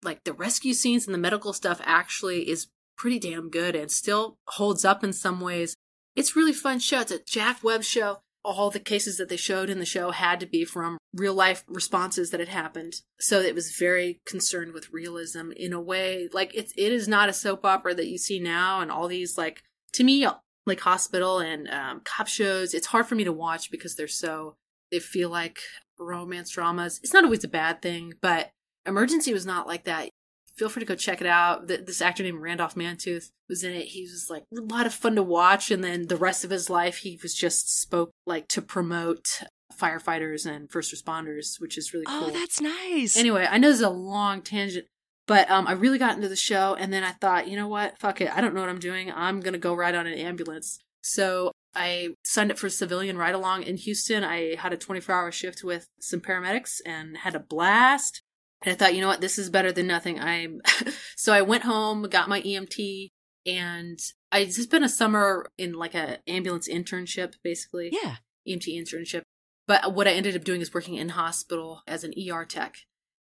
like 0.07 0.23
the 0.23 0.33
rescue 0.33 0.73
scenes 0.73 1.05
and 1.05 1.13
the 1.13 1.19
medical 1.19 1.53
stuff 1.53 1.79
actually 1.83 2.49
is 2.49 2.67
pretty 2.97 3.19
damn 3.19 3.49
good 3.49 3.75
and 3.75 3.91
still 3.91 4.37
holds 4.47 4.83
up 4.83 5.03
in 5.03 5.13
some 5.13 5.39
ways. 5.39 5.75
It's 6.15 6.35
really 6.35 6.53
fun 6.53 6.79
show. 6.79 7.01
It's 7.01 7.11
a 7.11 7.19
Jack 7.23 7.63
Webb 7.63 7.83
show. 7.83 8.21
All 8.43 8.71
the 8.71 8.79
cases 8.79 9.17
that 9.17 9.27
they 9.27 9.35
showed 9.35 9.69
in 9.69 9.77
the 9.77 9.85
show 9.85 10.11
had 10.11 10.39
to 10.39 10.45
be 10.45 10.63
from 10.63 10.97
real 11.13 11.33
life 11.33 11.63
responses 11.67 12.31
that 12.31 12.39
had 12.39 12.49
happened. 12.49 13.01
So 13.19 13.41
it 13.41 13.53
was 13.53 13.75
very 13.77 14.21
concerned 14.25 14.73
with 14.73 14.91
realism 14.91 15.51
in 15.55 15.73
a 15.73 15.81
way. 15.81 16.29
Like 16.31 16.55
it's 16.55 16.71
it 16.77 16.91
is 16.91 17.07
not 17.07 17.29
a 17.29 17.33
soap 17.33 17.65
opera 17.65 17.93
that 17.93 18.07
you 18.07 18.17
see 18.17 18.39
now 18.39 18.79
and 18.79 18.89
all 18.89 19.07
these 19.07 19.37
like 19.37 19.61
to 19.93 20.03
me 20.03 20.25
like 20.65 20.79
hospital 20.79 21.39
and 21.39 21.69
um, 21.69 22.01
cop 22.05 22.27
shows. 22.27 22.73
It's 22.73 22.87
hard 22.87 23.05
for 23.05 23.15
me 23.15 23.25
to 23.25 23.33
watch 23.33 23.69
because 23.69 23.95
they're 23.95 24.07
so 24.07 24.55
they 24.91 24.99
feel 24.99 25.29
like 25.29 25.59
romance 25.99 26.51
dramas. 26.51 26.99
It's 27.03 27.13
not 27.13 27.25
always 27.25 27.43
a 27.43 27.49
bad 27.49 27.81
thing, 27.81 28.13
but 28.21 28.51
Emergency 28.87 29.33
was 29.33 29.45
not 29.45 29.67
like 29.67 29.83
that 29.83 30.09
feel 30.57 30.69
free 30.69 30.79
to 30.79 30.85
go 30.85 30.95
check 30.95 31.21
it 31.21 31.27
out. 31.27 31.67
This 31.67 32.01
actor 32.01 32.23
named 32.23 32.41
Randolph 32.41 32.75
Mantooth 32.75 33.29
was 33.47 33.63
in 33.63 33.73
it. 33.73 33.85
He 33.85 34.01
was 34.01 34.27
like 34.29 34.43
a 34.55 34.61
lot 34.61 34.87
of 34.87 34.93
fun 34.93 35.15
to 35.15 35.23
watch. 35.23 35.71
And 35.71 35.83
then 35.83 36.07
the 36.07 36.17
rest 36.17 36.43
of 36.43 36.49
his 36.49 36.69
life, 36.69 36.97
he 36.97 37.19
was 37.21 37.33
just 37.33 37.79
spoke 37.79 38.11
like 38.25 38.47
to 38.49 38.61
promote 38.61 39.43
firefighters 39.79 40.45
and 40.45 40.69
first 40.71 40.93
responders, 40.93 41.61
which 41.61 41.77
is 41.77 41.93
really 41.93 42.05
oh, 42.07 42.19
cool. 42.19 42.29
Oh, 42.29 42.39
that's 42.39 42.59
nice. 42.59 43.15
Anyway, 43.15 43.47
I 43.49 43.57
know 43.57 43.69
this 43.69 43.77
is 43.77 43.83
a 43.83 43.89
long 43.89 44.41
tangent, 44.41 44.87
but 45.27 45.49
um, 45.51 45.67
I 45.67 45.73
really 45.73 45.99
got 45.99 46.15
into 46.15 46.29
the 46.29 46.35
show. 46.35 46.75
And 46.75 46.91
then 46.91 47.03
I 47.03 47.11
thought, 47.11 47.47
you 47.47 47.55
know 47.55 47.67
what? 47.67 47.99
Fuck 47.99 48.21
it. 48.21 48.35
I 48.35 48.41
don't 48.41 48.55
know 48.55 48.61
what 48.61 48.69
I'm 48.69 48.79
doing. 48.79 49.11
I'm 49.11 49.39
going 49.39 49.53
to 49.53 49.59
go 49.59 49.75
ride 49.75 49.95
on 49.95 50.07
an 50.07 50.17
ambulance. 50.17 50.79
So 51.01 51.51
I 51.75 52.15
signed 52.25 52.51
up 52.51 52.57
for 52.57 52.67
a 52.67 52.71
civilian 52.71 53.17
ride 53.17 53.35
along 53.35 53.63
in 53.63 53.77
Houston. 53.77 54.23
I 54.23 54.55
had 54.55 54.73
a 54.73 54.77
24 54.77 55.13
hour 55.13 55.31
shift 55.31 55.63
with 55.63 55.85
some 55.99 56.19
paramedics 56.19 56.81
and 56.85 57.17
had 57.17 57.35
a 57.35 57.39
blast. 57.39 58.23
And 58.63 58.73
I 58.73 58.75
thought, 58.75 58.95
you 58.95 59.01
know 59.01 59.07
what, 59.07 59.21
this 59.21 59.37
is 59.37 59.49
better 59.49 59.71
than 59.71 59.87
nothing. 59.87 60.19
I'm 60.19 60.61
so 61.15 61.33
I 61.33 61.41
went 61.41 61.63
home, 61.63 62.03
got 62.03 62.29
my 62.29 62.41
EMT, 62.41 63.09
and 63.45 63.99
I 64.31 64.45
just 64.45 64.63
spent 64.63 64.83
a 64.83 64.89
summer 64.89 65.49
in 65.57 65.73
like 65.73 65.95
a 65.95 66.19
ambulance 66.27 66.67
internship, 66.67 67.33
basically. 67.43 67.89
Yeah. 67.91 68.17
EMT 68.47 68.67
internship. 68.67 69.23
But 69.67 69.93
what 69.93 70.07
I 70.07 70.11
ended 70.11 70.35
up 70.35 70.43
doing 70.43 70.61
is 70.61 70.73
working 70.73 70.95
in 70.95 71.09
hospital 71.09 71.81
as 71.85 72.03
an 72.03 72.13
ER 72.17 72.45
tech. 72.45 72.77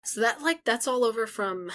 So 0.05 0.21
that 0.23 0.41
like 0.41 0.65
that's 0.65 0.89
all 0.89 1.05
over 1.05 1.27
from 1.27 1.71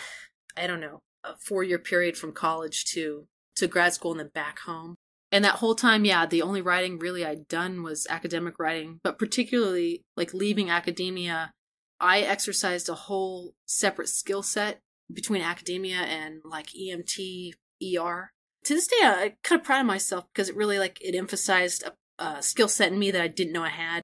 I 0.58 0.68
don't 0.68 0.80
know, 0.80 1.02
a 1.24 1.36
four 1.38 1.64
year 1.64 1.80
period 1.80 2.18
from 2.18 2.32
college 2.32 2.86
to 2.86 3.28
to 3.58 3.68
grad 3.68 3.94
school 3.94 4.12
and 4.12 4.20
then 4.20 4.32
back 4.34 4.60
home. 4.60 4.96
And 5.32 5.44
that 5.44 5.56
whole 5.56 5.76
time, 5.76 6.06
yeah, 6.06 6.26
the 6.26 6.42
only 6.42 6.62
writing 6.62 6.98
really 6.98 7.26
I'd 7.26 7.48
done 7.48 7.84
was 7.84 8.08
academic 8.10 8.58
writing, 8.60 9.00
but 9.04 9.20
particularly 9.20 10.02
like 10.16 10.34
leaving 10.34 10.70
academia 10.70 11.52
I 12.00 12.22
exercised 12.22 12.90
a 12.90 12.96
whole 12.96 13.54
separate 13.66 14.10
skill 14.10 14.44
set 14.44 14.82
between 15.12 15.42
academia 15.42 15.98
and 15.98 16.42
like 16.44 16.68
EMT, 16.68 17.54
ER. 17.84 18.32
To 18.66 18.74
this 18.74 18.88
day, 18.88 18.98
I 19.04 19.36
kind 19.44 19.62
of 19.62 19.70
of 19.70 19.86
myself 19.86 20.26
because 20.34 20.50
it 20.50 20.56
really 20.56 20.80
like 20.80 21.00
it 21.02 21.16
emphasized 21.16 21.84
a, 21.84 22.24
a 22.24 22.42
skill 22.42 22.68
set 22.68 22.92
in 22.92 23.00
me 23.00 23.12
that 23.12 23.22
I 23.22 23.28
didn't 23.28 23.54
know 23.54 23.64
I 23.64 23.70
had. 23.70 24.02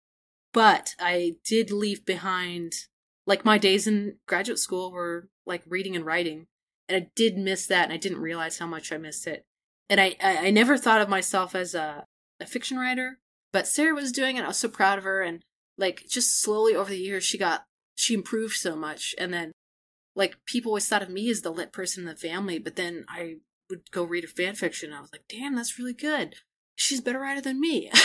But 0.54 0.96
I 1.00 1.36
did 1.46 1.72
leave 1.72 2.06
behind 2.06 2.74
like 3.26 3.46
my 3.46 3.58
days 3.58 3.88
in 3.88 4.18
graduate 4.28 4.60
school 4.60 4.92
were 4.92 5.30
like 5.46 5.64
reading 5.66 5.96
and 5.96 6.06
writing, 6.06 6.48
and 6.88 7.04
I 7.04 7.10
did 7.16 7.38
miss 7.38 7.66
that, 7.68 7.86
and 7.86 7.94
I 7.94 7.98
didn't 7.98 8.20
realize 8.20 8.60
how 8.60 8.68
much 8.68 8.92
I 8.92 8.98
missed 8.98 9.28
it. 9.28 9.44
And 9.90 10.00
I 10.00 10.16
I, 10.22 10.48
I 10.48 10.50
never 10.52 10.78
thought 10.78 11.02
of 11.02 11.10
myself 11.10 11.56
as 11.56 11.74
a 11.74 12.06
a 12.40 12.46
fiction 12.46 12.78
writer, 12.78 13.20
but 13.52 13.68
Sarah 13.68 13.96
was 13.96 14.12
doing 14.12 14.38
it. 14.38 14.44
I 14.44 14.48
was 14.48 14.58
so 14.58 14.70
proud 14.70 14.98
of 14.98 15.04
her, 15.06 15.22
and 15.22 15.44
like 15.78 16.04
just 16.08 16.42
slowly 16.42 16.76
over 16.76 16.90
the 16.90 16.98
years, 16.98 17.24
she 17.24 17.38
got 17.38 17.66
she 17.96 18.14
improved 18.14 18.56
so 18.56 18.76
much. 18.76 19.16
And 19.18 19.34
then, 19.34 19.52
like, 20.16 20.38
people 20.46 20.72
always 20.72 20.88
thought 20.88 21.04
of 21.04 21.10
me 21.10 21.30
as 21.30 21.42
the 21.42 21.52
lit 21.52 21.72
person 21.72 22.04
in 22.04 22.10
the 22.10 22.16
family, 22.16 22.60
but 22.60 22.76
then 22.76 23.06
I 23.10 23.38
would 23.70 23.92
go 23.92 24.04
read 24.04 24.24
her 24.24 24.30
fan 24.30 24.56
fiction. 24.56 24.90
And 24.90 24.98
I 24.98 25.02
was 25.02 25.12
like, 25.12 25.26
damn, 25.30 25.56
that's 25.56 25.80
really 25.80 25.94
good. 25.94 26.36
She's 26.76 27.00
a 27.00 27.04
better 27.04 27.20
writer 27.20 27.42
than 27.42 27.60
me. 27.60 27.92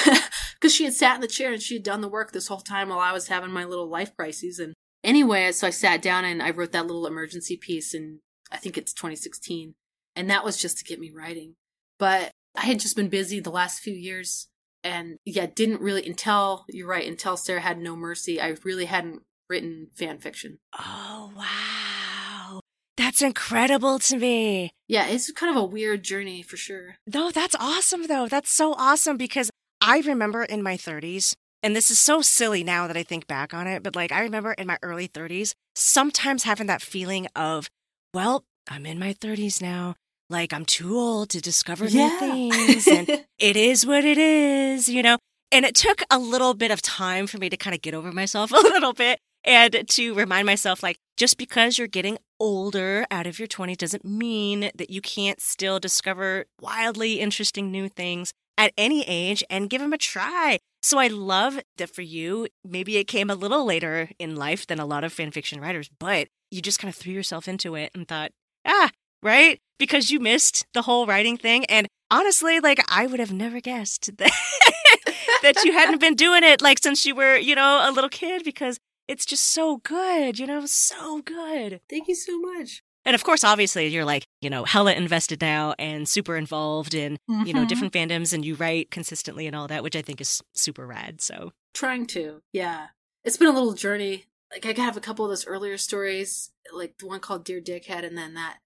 Because 0.59 0.75
she 0.75 0.85
had 0.85 0.95
sat 0.95 1.17
in 1.17 1.21
the 1.21 1.29
chair 1.29 1.53
and 1.53 1.61
she 1.61 1.75
had 1.75 1.83
done 1.83 2.01
the 2.01 2.09
work 2.09 2.33
this 2.33 2.49
whole 2.49 2.61
time 2.61 2.89
while 2.89 2.99
I 2.99 3.13
was 3.13 3.29
having 3.29 3.53
my 3.53 3.65
little 3.65 3.89
life 3.89 4.17
crises. 4.17 4.59
And 4.59 4.73
anyway, 5.05 5.53
so 5.53 5.67
I 5.67 5.71
sat 5.71 6.01
down 6.01 6.25
and 6.25 6.43
I 6.43 6.51
wrote 6.51 6.73
that 6.73 6.87
little 6.87 7.07
emergency 7.07 7.59
piece 7.59 7.95
in, 7.95 8.21
I 8.51 8.57
think 8.57 8.79
it's 8.79 8.95
2016. 8.95 9.75
And 10.15 10.31
that 10.31 10.45
was 10.45 10.57
just 10.57 10.79
to 10.79 10.85
get 10.85 10.99
me 10.99 11.13
writing. 11.15 11.57
But 11.99 12.31
I 12.57 12.63
had 12.63 12.81
just 12.81 12.97
been 12.97 13.11
busy 13.11 13.39
the 13.39 13.51
last 13.51 13.81
few 13.81 13.93
years 13.93 14.49
and 14.83 15.19
yeah, 15.25 15.47
didn't 15.47 15.83
really 15.83 16.07
until 16.07 16.65
you're 16.69 16.89
right, 16.89 17.07
until 17.07 17.37
Sarah 17.37 17.61
had 17.61 17.79
no 17.79 17.95
mercy, 17.97 18.41
I 18.41 18.55
really 18.65 18.87
hadn't 18.87 19.23
written 19.49 19.89
fan 19.95 20.19
fiction. 20.19 20.59
Oh, 20.79 21.33
wow. 21.37 22.61
That's 22.97 23.21
incredible 23.21 23.99
to 24.01 24.19
me. 24.19 24.71
Yeah, 24.89 25.07
it's 25.07 25.31
kind 25.33 25.55
of 25.55 25.63
a 25.63 25.67
weird 25.67 26.03
journey 26.03 26.43
for 26.43 26.57
sure. 26.57 26.97
No, 27.13 27.31
that's 27.31 27.55
awesome, 27.59 28.07
though. 28.07 28.27
That's 28.27 28.51
so 28.51 28.75
awesome 28.75 29.17
because 29.17 29.51
I 29.81 29.99
remember 30.01 30.45
in 30.45 30.63
my 30.63 30.77
30s, 30.77 31.35
and 31.63 31.77
this 31.77 31.91
is 31.91 31.99
so 31.99 32.23
silly 32.23 32.65
now 32.65 32.87
that 32.87 32.97
I 32.97 33.03
think 33.03 33.27
back 33.27 33.53
on 33.53 33.67
it, 33.67 33.83
but 33.83 33.95
like 33.95 34.13
I 34.13 34.21
remember 34.21 34.53
in 34.53 34.67
my 34.67 34.79
early 34.83 35.09
30s, 35.09 35.53
sometimes 35.75 36.45
having 36.45 36.67
that 36.69 36.81
feeling 36.81 37.27
of, 37.37 37.69
well, 38.15 38.45
I'm 38.69 38.87
in 38.87 38.99
my 38.99 39.13
30s 39.13 39.61
now. 39.61 39.95
Like 40.31 40.53
I'm 40.53 40.65
too 40.65 40.97
old 40.97 41.31
to 41.31 41.41
discover 41.41 41.87
yeah. 41.87 42.09
new 42.09 42.51
things. 42.51 42.89
And 42.89 43.09
it 43.39 43.57
is 43.57 43.87
what 43.87 44.05
it 44.05 44.19
is, 44.19 44.89
you 44.89 45.03
know? 45.03 45.19
And 45.53 45.65
it 45.65 45.75
took 45.75 46.03
a 46.11 46.19
little 46.19 46.55
bit 46.55 46.71
of 46.71 46.83
time 46.83 47.27
for 47.27 47.39
me 47.39 47.49
to 47.49 47.57
kind 47.57 47.75
of 47.75 47.83
get 47.83 47.95
over 47.95 48.11
myself 48.11 48.51
a 48.53 48.57
little 48.57 48.93
bit 48.93 49.21
and 49.47 49.89
to 49.89 50.15
remind 50.15 50.45
myself 50.47 50.83
like 50.83 50.99
just 51.17 51.39
because 51.39 51.79
you're 51.79 51.87
getting 51.87 52.19
older 52.39 53.07
out 53.11 53.27
of 53.27 53.39
your 53.39 53.49
20s 53.49 53.79
doesn't 53.79 54.05
mean 54.05 54.71
that 54.75 54.91
you 54.91 55.01
can't 55.01 55.41
still 55.41 55.79
discover 55.79 56.45
wildly 56.61 57.21
interesting 57.21 57.71
new 57.71 57.89
things 57.89 58.33
at 58.59 58.73
any 58.77 59.05
age 59.07 59.45
and 59.49 59.71
give 59.71 59.81
them 59.81 59.93
a 59.93 59.99
try. 59.99 60.59
So 60.83 60.99
I 60.99 61.09
love 61.09 61.61
that 61.79 61.91
for 61.91 62.03
you, 62.03 62.49
maybe 62.65 62.97
it 62.97 63.05
came 63.05 63.31
a 63.31 63.35
little 63.35 63.65
later 63.65 64.11
in 64.19 64.37
life 64.37 64.67
than 64.67 64.79
a 64.79 64.87
lot 64.87 65.05
of 65.05 65.13
fan 65.13 65.31
fiction 65.31 65.61
writers, 65.61 65.91
but 65.99 66.29
you 66.51 66.61
just 66.61 66.79
kind 66.79 66.93
of 66.93 66.97
threw 66.97 67.13
yourself 67.13 67.49
into 67.49 67.75
it 67.75 67.91
and 67.95 68.07
thought, 68.07 68.31
ah, 68.67 68.91
right? 69.23 69.59
Because 69.79 70.11
you 70.11 70.21
missed 70.21 70.67
the 70.75 70.83
whole 70.83 71.07
writing 71.07 71.37
thing. 71.37 71.65
And 71.67 71.89
honestly, 72.11 72.61
like 72.61 72.81
I 72.89 73.07
would 73.07 73.21
have 73.21 73.33
never 73.33 73.61
guessed 73.61 74.17
that, 74.19 74.31
that 75.43 75.65
you 75.65 75.73
hadn't 75.73 76.01
been 76.01 76.15
doing 76.15 76.45
it 76.45 76.63
like 76.63 76.79
since 76.81 77.05
you 77.05 77.15
were, 77.15 77.37
you 77.37 77.55
know, 77.55 77.81
a 77.83 77.91
little 77.91 78.11
kid 78.11 78.45
because 78.45 78.79
it's 79.09 79.27
just 79.27 79.45
so 79.45 79.79
good, 79.79 80.39
you 80.39 80.47
know, 80.47 80.67
so 80.67 81.23
good. 81.23 81.81
Thank 81.89 82.09
you 82.09 82.15
so 82.15 82.39
much. 82.41 82.83
And 83.05 83.15
of 83.15 83.23
course, 83.23 83.45
obviously, 83.45 83.87
you're 83.87 84.05
like, 84.05 84.27
you 84.41 84.51
know, 84.51 84.65
hella 84.65 84.93
invested 84.93 85.41
now 85.41 85.75
and 85.79 86.09
super 86.09 86.37
involved 86.37 86.93
in, 86.93 87.19
mm-hmm. 87.31 87.47
you 87.47 87.55
know, 87.55 87.61
mm-hmm. 87.61 87.69
different 87.69 87.93
fandoms 87.93 88.33
and 88.33 88.45
you 88.45 88.57
write 88.57 88.91
consistently 88.91 89.47
and 89.47 89.55
all 89.55 89.69
that, 89.69 89.85
which 89.85 89.95
I 89.95 90.03
think 90.03 90.21
is 90.21 90.43
super 90.55 90.85
rad. 90.85 91.21
So, 91.21 91.53
trying 91.73 92.07
to, 92.09 92.43
yeah. 92.53 92.89
It's 93.23 93.37
been 93.37 93.49
a 93.49 93.53
little 93.53 93.75
journey. 93.75 94.25
Like, 94.53 94.67
I 94.67 94.83
have 94.83 94.97
a 94.97 95.01
couple 95.01 95.25
of 95.25 95.31
those 95.31 95.47
earlier 95.47 95.77
stories, 95.77 96.51
like 96.73 96.99
the 96.99 97.07
one 97.07 97.21
called 97.21 97.45
Dear 97.45 97.61
Dickhead, 97.61 98.05
and 98.05 98.19
then 98.19 98.35
that 98.35 98.59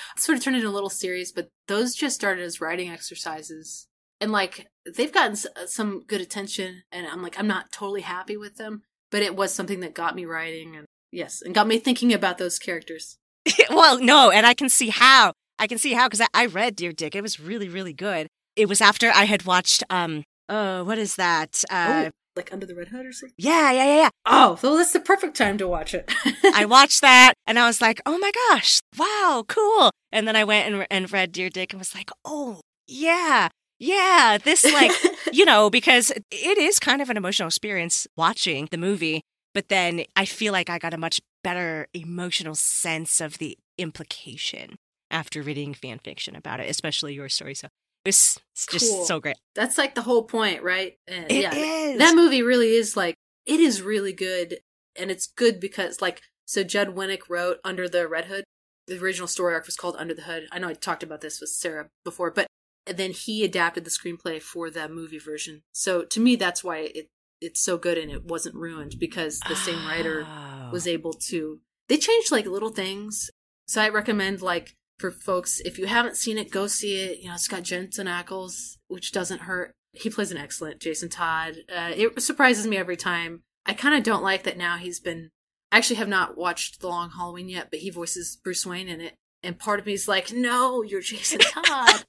sort 0.16 0.38
of 0.38 0.44
turned 0.44 0.56
into 0.56 0.68
a 0.68 0.70
little 0.70 0.90
series, 0.90 1.32
but 1.32 1.48
those 1.66 1.94
just 1.94 2.16
started 2.16 2.44
as 2.44 2.60
writing 2.60 2.90
exercises. 2.90 3.88
And 4.20 4.30
like, 4.30 4.68
they've 4.92 5.12
gotten 5.12 5.36
some 5.66 6.04
good 6.06 6.20
attention, 6.20 6.82
and 6.92 7.06
I'm 7.06 7.22
like, 7.22 7.38
I'm 7.38 7.46
not 7.46 7.72
totally 7.72 8.02
happy 8.02 8.36
with 8.36 8.56
them 8.56 8.82
but 9.10 9.22
it 9.22 9.36
was 9.36 9.52
something 9.52 9.80
that 9.80 9.94
got 9.94 10.14
me 10.14 10.24
writing 10.24 10.76
and 10.76 10.86
yes, 11.12 11.42
and 11.42 11.54
got 11.54 11.66
me 11.66 11.78
thinking 11.78 12.12
about 12.12 12.38
those 12.38 12.58
characters. 12.58 13.16
well, 13.70 14.00
no, 14.00 14.30
and 14.30 14.46
I 14.46 14.54
can 14.54 14.68
see 14.68 14.88
how. 14.88 15.32
I 15.58 15.66
can 15.66 15.78
see 15.78 15.92
how 15.92 16.08
because 16.08 16.22
I, 16.22 16.28
I, 16.32 16.46
read 16.46 16.74
Dear 16.74 16.92
Dick. 16.92 17.14
It 17.14 17.22
was 17.22 17.38
really, 17.38 17.68
really 17.68 17.92
good. 17.92 18.28
It 18.56 18.66
was 18.66 18.80
after 18.80 19.10
I 19.10 19.24
had 19.24 19.44
watched 19.44 19.84
um 19.90 20.24
oh, 20.48 20.84
what 20.84 20.98
is 20.98 21.16
that? 21.16 21.62
Uh 21.70 22.04
oh, 22.06 22.10
like 22.36 22.52
Under 22.52 22.66
the 22.66 22.74
Red 22.74 22.88
Hood 22.88 23.06
or 23.06 23.12
something. 23.12 23.34
Yeah, 23.38 23.70
yeah, 23.70 23.84
yeah, 23.84 23.96
yeah. 23.96 24.08
Oh, 24.26 24.56
so 24.56 24.76
that's 24.76 24.92
the 24.92 25.00
perfect 25.00 25.36
time 25.36 25.58
to 25.58 25.68
watch 25.68 25.94
it. 25.94 26.10
I 26.54 26.64
watched 26.64 27.00
that 27.00 27.34
and 27.46 27.58
I 27.58 27.66
was 27.66 27.80
like, 27.80 28.00
oh 28.06 28.18
my 28.18 28.32
gosh, 28.48 28.80
wow, 28.96 29.44
cool. 29.46 29.90
And 30.12 30.26
then 30.26 30.36
I 30.36 30.44
went 30.44 30.72
and, 30.72 30.86
and 30.90 31.12
read 31.12 31.32
Dear 31.32 31.50
Dick 31.50 31.72
and 31.72 31.80
was 31.80 31.94
like, 31.94 32.10
oh, 32.24 32.60
yeah, 32.86 33.48
yeah, 33.80 34.38
this 34.42 34.62
like, 34.72 34.92
you 35.32 35.44
know, 35.44 35.68
because 35.70 36.12
it 36.30 36.58
is 36.58 36.78
kind 36.78 37.02
of 37.02 37.10
an 37.10 37.16
emotional 37.16 37.48
experience 37.48 38.06
watching 38.16 38.68
the 38.70 38.78
movie. 38.78 39.22
But 39.52 39.68
then 39.68 40.04
I 40.14 40.26
feel 40.26 40.52
like 40.52 40.70
I 40.70 40.78
got 40.78 40.94
a 40.94 40.98
much 40.98 41.20
better 41.42 41.88
emotional 41.92 42.54
sense 42.54 43.20
of 43.20 43.38
the 43.38 43.58
implication 43.78 44.76
after 45.10 45.42
reading 45.42 45.74
fan 45.74 45.98
fiction 45.98 46.36
about 46.36 46.60
it, 46.60 46.70
especially 46.70 47.14
your 47.14 47.28
story. 47.28 47.54
So 47.54 47.66
it's, 48.04 48.38
it's 48.52 48.66
just 48.66 48.92
Cool. 48.92 49.04
so 49.06 49.18
great. 49.18 49.36
That's 49.56 49.76
like 49.76 49.94
the 49.96 50.02
whole 50.02 50.22
point, 50.22 50.62
right? 50.62 50.96
And 51.08 51.26
It 51.30 51.42
yeah, 51.42 51.54
is. 51.54 51.98
that 51.98 52.14
movie 52.14 52.42
really 52.42 52.74
is 52.74 52.96
like 52.96 53.16
it 53.46 53.58
is 53.58 53.82
really 53.82 54.12
good, 54.12 54.58
and 54.94 55.10
it's 55.10 55.26
good 55.26 55.58
because 55.58 56.00
like 56.00 56.20
so 56.46 56.62
Judd 56.62 56.94
Winick 56.94 57.28
wrote 57.28 57.58
Under 57.64 57.88
the 57.88 58.06
Red 58.06 58.26
Hood. 58.26 58.44
The 58.86 58.98
original 58.98 59.26
story 59.28 59.54
arc 59.54 59.66
was 59.66 59.76
called 59.76 59.96
Under 59.98 60.14
the 60.14 60.22
Hood. 60.22 60.46
I 60.52 60.58
know 60.58 60.68
I 60.68 60.74
talked 60.74 61.02
about 61.02 61.20
this 61.22 61.40
with 61.40 61.50
Sarah 61.50 61.88
before, 62.04 62.30
but 62.30 62.46
then 62.86 63.10
he 63.12 63.44
adapted 63.44 63.84
the 63.84 63.90
screenplay 63.90 64.40
for 64.40 64.70
the 64.70 64.88
movie 64.88 65.18
version. 65.18 65.62
So 65.72 66.02
to 66.04 66.20
me, 66.20 66.36
that's 66.36 66.64
why 66.64 66.90
it 66.94 67.08
it's 67.40 67.62
so 67.62 67.78
good 67.78 67.96
and 67.96 68.10
it 68.10 68.24
wasn't 68.24 68.54
ruined 68.54 68.96
because 68.98 69.40
the 69.48 69.56
same 69.56 69.86
writer 69.86 70.26
Oh. 70.28 70.68
was 70.72 70.86
able 70.86 71.14
to 71.30 71.60
they 71.88 71.96
changed 71.96 72.30
like 72.30 72.46
little 72.46 72.68
things. 72.70 73.30
So 73.66 73.80
i 73.80 73.88
recommend 73.88 74.42
like 74.42 74.74
for 74.98 75.10
folks 75.10 75.60
if 75.60 75.78
you 75.78 75.86
haven't 75.86 76.16
seen 76.18 76.36
it 76.36 76.50
go 76.50 76.66
see 76.66 76.96
it. 77.00 77.20
You 77.20 77.28
know 77.28 77.34
it's 77.34 77.48
got 77.48 77.62
jensen 77.62 78.06
ackles 78.06 78.76
which 78.88 79.12
doesn't 79.12 79.42
hurt. 79.42 79.72
He 79.92 80.10
plays 80.10 80.30
an 80.30 80.36
excellent 80.38 80.80
jason 80.80 81.08
todd. 81.08 81.56
Uh, 81.74 81.92
it 81.96 82.20
surprises 82.22 82.66
me 82.66 82.76
every 82.76 82.96
time. 82.96 83.40
I 83.66 83.72
kind 83.72 83.94
of 83.94 84.02
don't 84.02 84.22
like 84.22 84.42
that 84.44 84.56
now 84.58 84.76
he's 84.76 85.00
been 85.00 85.30
i 85.72 85.78
actually 85.78 85.96
have 85.96 86.08
not 86.08 86.36
watched 86.36 86.80
the 86.80 86.88
long 86.88 87.10
halloween 87.10 87.48
yet 87.48 87.68
but 87.70 87.78
he 87.80 87.90
voices 87.90 88.38
bruce 88.44 88.66
wayne 88.66 88.88
in 88.88 89.00
it. 89.00 89.14
And 89.42 89.58
part 89.58 89.80
of 89.80 89.86
me 89.86 89.94
is 89.94 90.06
like 90.08 90.30
no 90.32 90.82
you're 90.82 91.00
jason 91.00 91.38
todd 91.40 92.04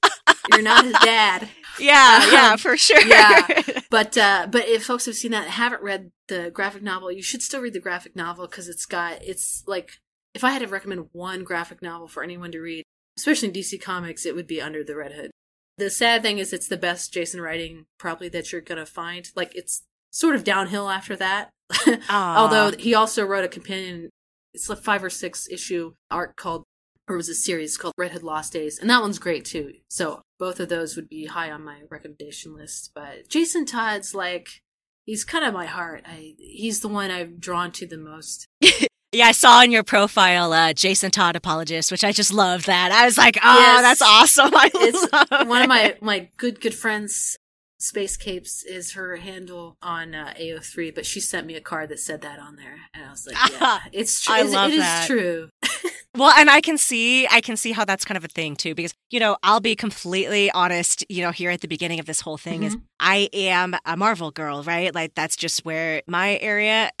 you're 0.50 0.62
not 0.62 0.84
his 0.84 0.94
dad. 1.04 1.48
Yeah, 1.78 2.26
yeah, 2.32 2.50
Um, 2.52 2.58
for 2.58 2.76
sure. 2.76 3.00
yeah. 3.06 3.46
but 3.90 4.16
uh 4.18 4.46
but 4.50 4.68
if 4.68 4.84
folks 4.84 5.06
have 5.06 5.14
seen 5.14 5.32
that 5.32 5.48
haven't 5.48 5.82
read 5.82 6.10
the 6.28 6.50
graphic 6.50 6.82
novel 6.82 7.10
you 7.12 7.22
should 7.22 7.42
still 7.42 7.60
read 7.60 7.72
the 7.74 7.80
graphic 7.80 8.14
novel 8.16 8.46
because 8.46 8.68
it's 8.68 8.86
got 8.86 9.22
it's 9.22 9.62
like 9.66 9.90
if 10.34 10.44
i 10.44 10.50
had 10.50 10.60
to 10.62 10.66
recommend 10.68 11.08
one 11.12 11.44
graphic 11.44 11.82
novel 11.82 12.08
for 12.08 12.22
anyone 12.22 12.50
to 12.52 12.60
read 12.60 12.84
especially 13.18 13.48
in 13.48 13.54
dc 13.54 13.80
comics 13.82 14.24
it 14.24 14.34
would 14.34 14.46
be 14.46 14.60
under 14.60 14.82
the 14.82 14.96
red 14.96 15.12
hood. 15.12 15.30
The 15.78 15.90
sad 15.90 16.22
thing 16.22 16.38
is 16.38 16.52
it's 16.52 16.68
the 16.68 16.76
best 16.78 17.12
jason 17.12 17.40
writing 17.40 17.84
probably 17.98 18.28
that 18.30 18.52
you're 18.52 18.60
gonna 18.60 18.86
find. 18.86 19.28
Like 19.36 19.54
it's 19.54 19.82
sort 20.10 20.34
of 20.36 20.44
downhill 20.44 20.88
after 20.90 21.16
that. 21.16 21.50
Although 22.10 22.72
he 22.78 22.94
also 22.94 23.24
wrote 23.24 23.44
a 23.44 23.48
companion 23.48 24.10
it's 24.54 24.68
a 24.68 24.76
five 24.76 25.02
or 25.02 25.10
six 25.10 25.48
issue 25.50 25.94
arc 26.10 26.36
called 26.36 26.64
or 27.08 27.14
it 27.14 27.18
was 27.18 27.28
a 27.28 27.34
series 27.34 27.76
called 27.76 27.94
red 27.98 28.12
hood 28.12 28.22
lost 28.22 28.52
days 28.52 28.78
and 28.78 28.88
that 28.90 29.00
one's 29.02 29.18
great 29.18 29.44
too 29.44 29.72
so 29.88 30.22
both 30.38 30.60
of 30.60 30.68
those 30.68 30.96
would 30.96 31.08
be 31.08 31.26
high 31.26 31.50
on 31.50 31.64
my 31.64 31.80
recommendation 31.90 32.54
list 32.56 32.90
but 32.94 33.28
jason 33.28 33.64
todd's 33.66 34.14
like 34.14 34.48
he's 35.04 35.24
kind 35.24 35.44
of 35.44 35.52
my 35.52 35.66
heart 35.66 36.02
i 36.06 36.34
he's 36.38 36.80
the 36.80 36.88
one 36.88 37.10
i've 37.10 37.40
drawn 37.40 37.70
to 37.72 37.86
the 37.86 37.98
most 37.98 38.46
Yeah, 39.14 39.26
I 39.26 39.32
saw 39.32 39.60
in 39.62 39.70
your 39.70 39.82
profile, 39.82 40.54
uh, 40.54 40.72
Jason 40.72 41.10
Todd 41.10 41.36
apologist, 41.36 41.90
which 41.92 42.02
I 42.02 42.12
just 42.12 42.32
love 42.32 42.64
that. 42.64 42.92
I 42.92 43.04
was 43.04 43.18
like, 43.18 43.36
oh, 43.44 43.58
Yes. 43.58 43.82
that's 43.82 44.00
awesome. 44.00 44.52
I 44.56 44.70
it's 44.72 45.12
love 45.12 45.48
one 45.48 45.60
of 45.60 45.68
my 45.68 45.98
my 46.00 46.30
good 46.38 46.62
good 46.62 46.74
friends 46.74 47.36
space 47.78 48.16
capes 48.16 48.62
is 48.62 48.92
her 48.92 49.16
handle 49.16 49.76
on 49.82 50.14
uh, 50.14 50.32
ao3 50.40 50.94
but 50.94 51.04
she 51.04 51.20
sent 51.20 51.46
me 51.46 51.56
a 51.56 51.60
card 51.60 51.90
that 51.90 51.98
said 51.98 52.22
that 52.22 52.38
on 52.38 52.54
there 52.54 52.76
and 52.94 53.04
i 53.04 53.10
was 53.10 53.26
like 53.26 53.36
yeah 53.60 53.80
it's 53.92 54.22
true 54.22 54.34
I 54.34 54.42
love 54.42 54.70
it 54.70 54.74
is 54.74 54.80
that. 54.80 55.06
true 55.08 55.48
Well, 56.14 56.32
and 56.36 56.50
I 56.50 56.60
can 56.60 56.76
see, 56.76 57.26
I 57.28 57.40
can 57.40 57.56
see 57.56 57.72
how 57.72 57.86
that's 57.86 58.04
kind 58.04 58.18
of 58.18 58.24
a 58.24 58.28
thing 58.28 58.54
too, 58.54 58.74
because 58.74 58.92
you 59.10 59.18
know, 59.18 59.36
I'll 59.42 59.60
be 59.60 59.74
completely 59.74 60.50
honest. 60.50 61.04
You 61.08 61.22
know, 61.22 61.30
here 61.30 61.50
at 61.50 61.62
the 61.62 61.68
beginning 61.68 62.00
of 62.00 62.06
this 62.06 62.20
whole 62.20 62.36
thing 62.36 62.62
is 62.64 62.74
Mm-hmm. 62.76 62.84
I 63.00 63.28
am 63.32 63.74
a 63.84 63.96
Marvel 63.96 64.30
girl, 64.30 64.62
right? 64.62 64.94
Like 64.94 65.14
that's 65.14 65.36
just 65.36 65.64
where 65.64 66.02
my 66.06 66.38
area 66.38 66.90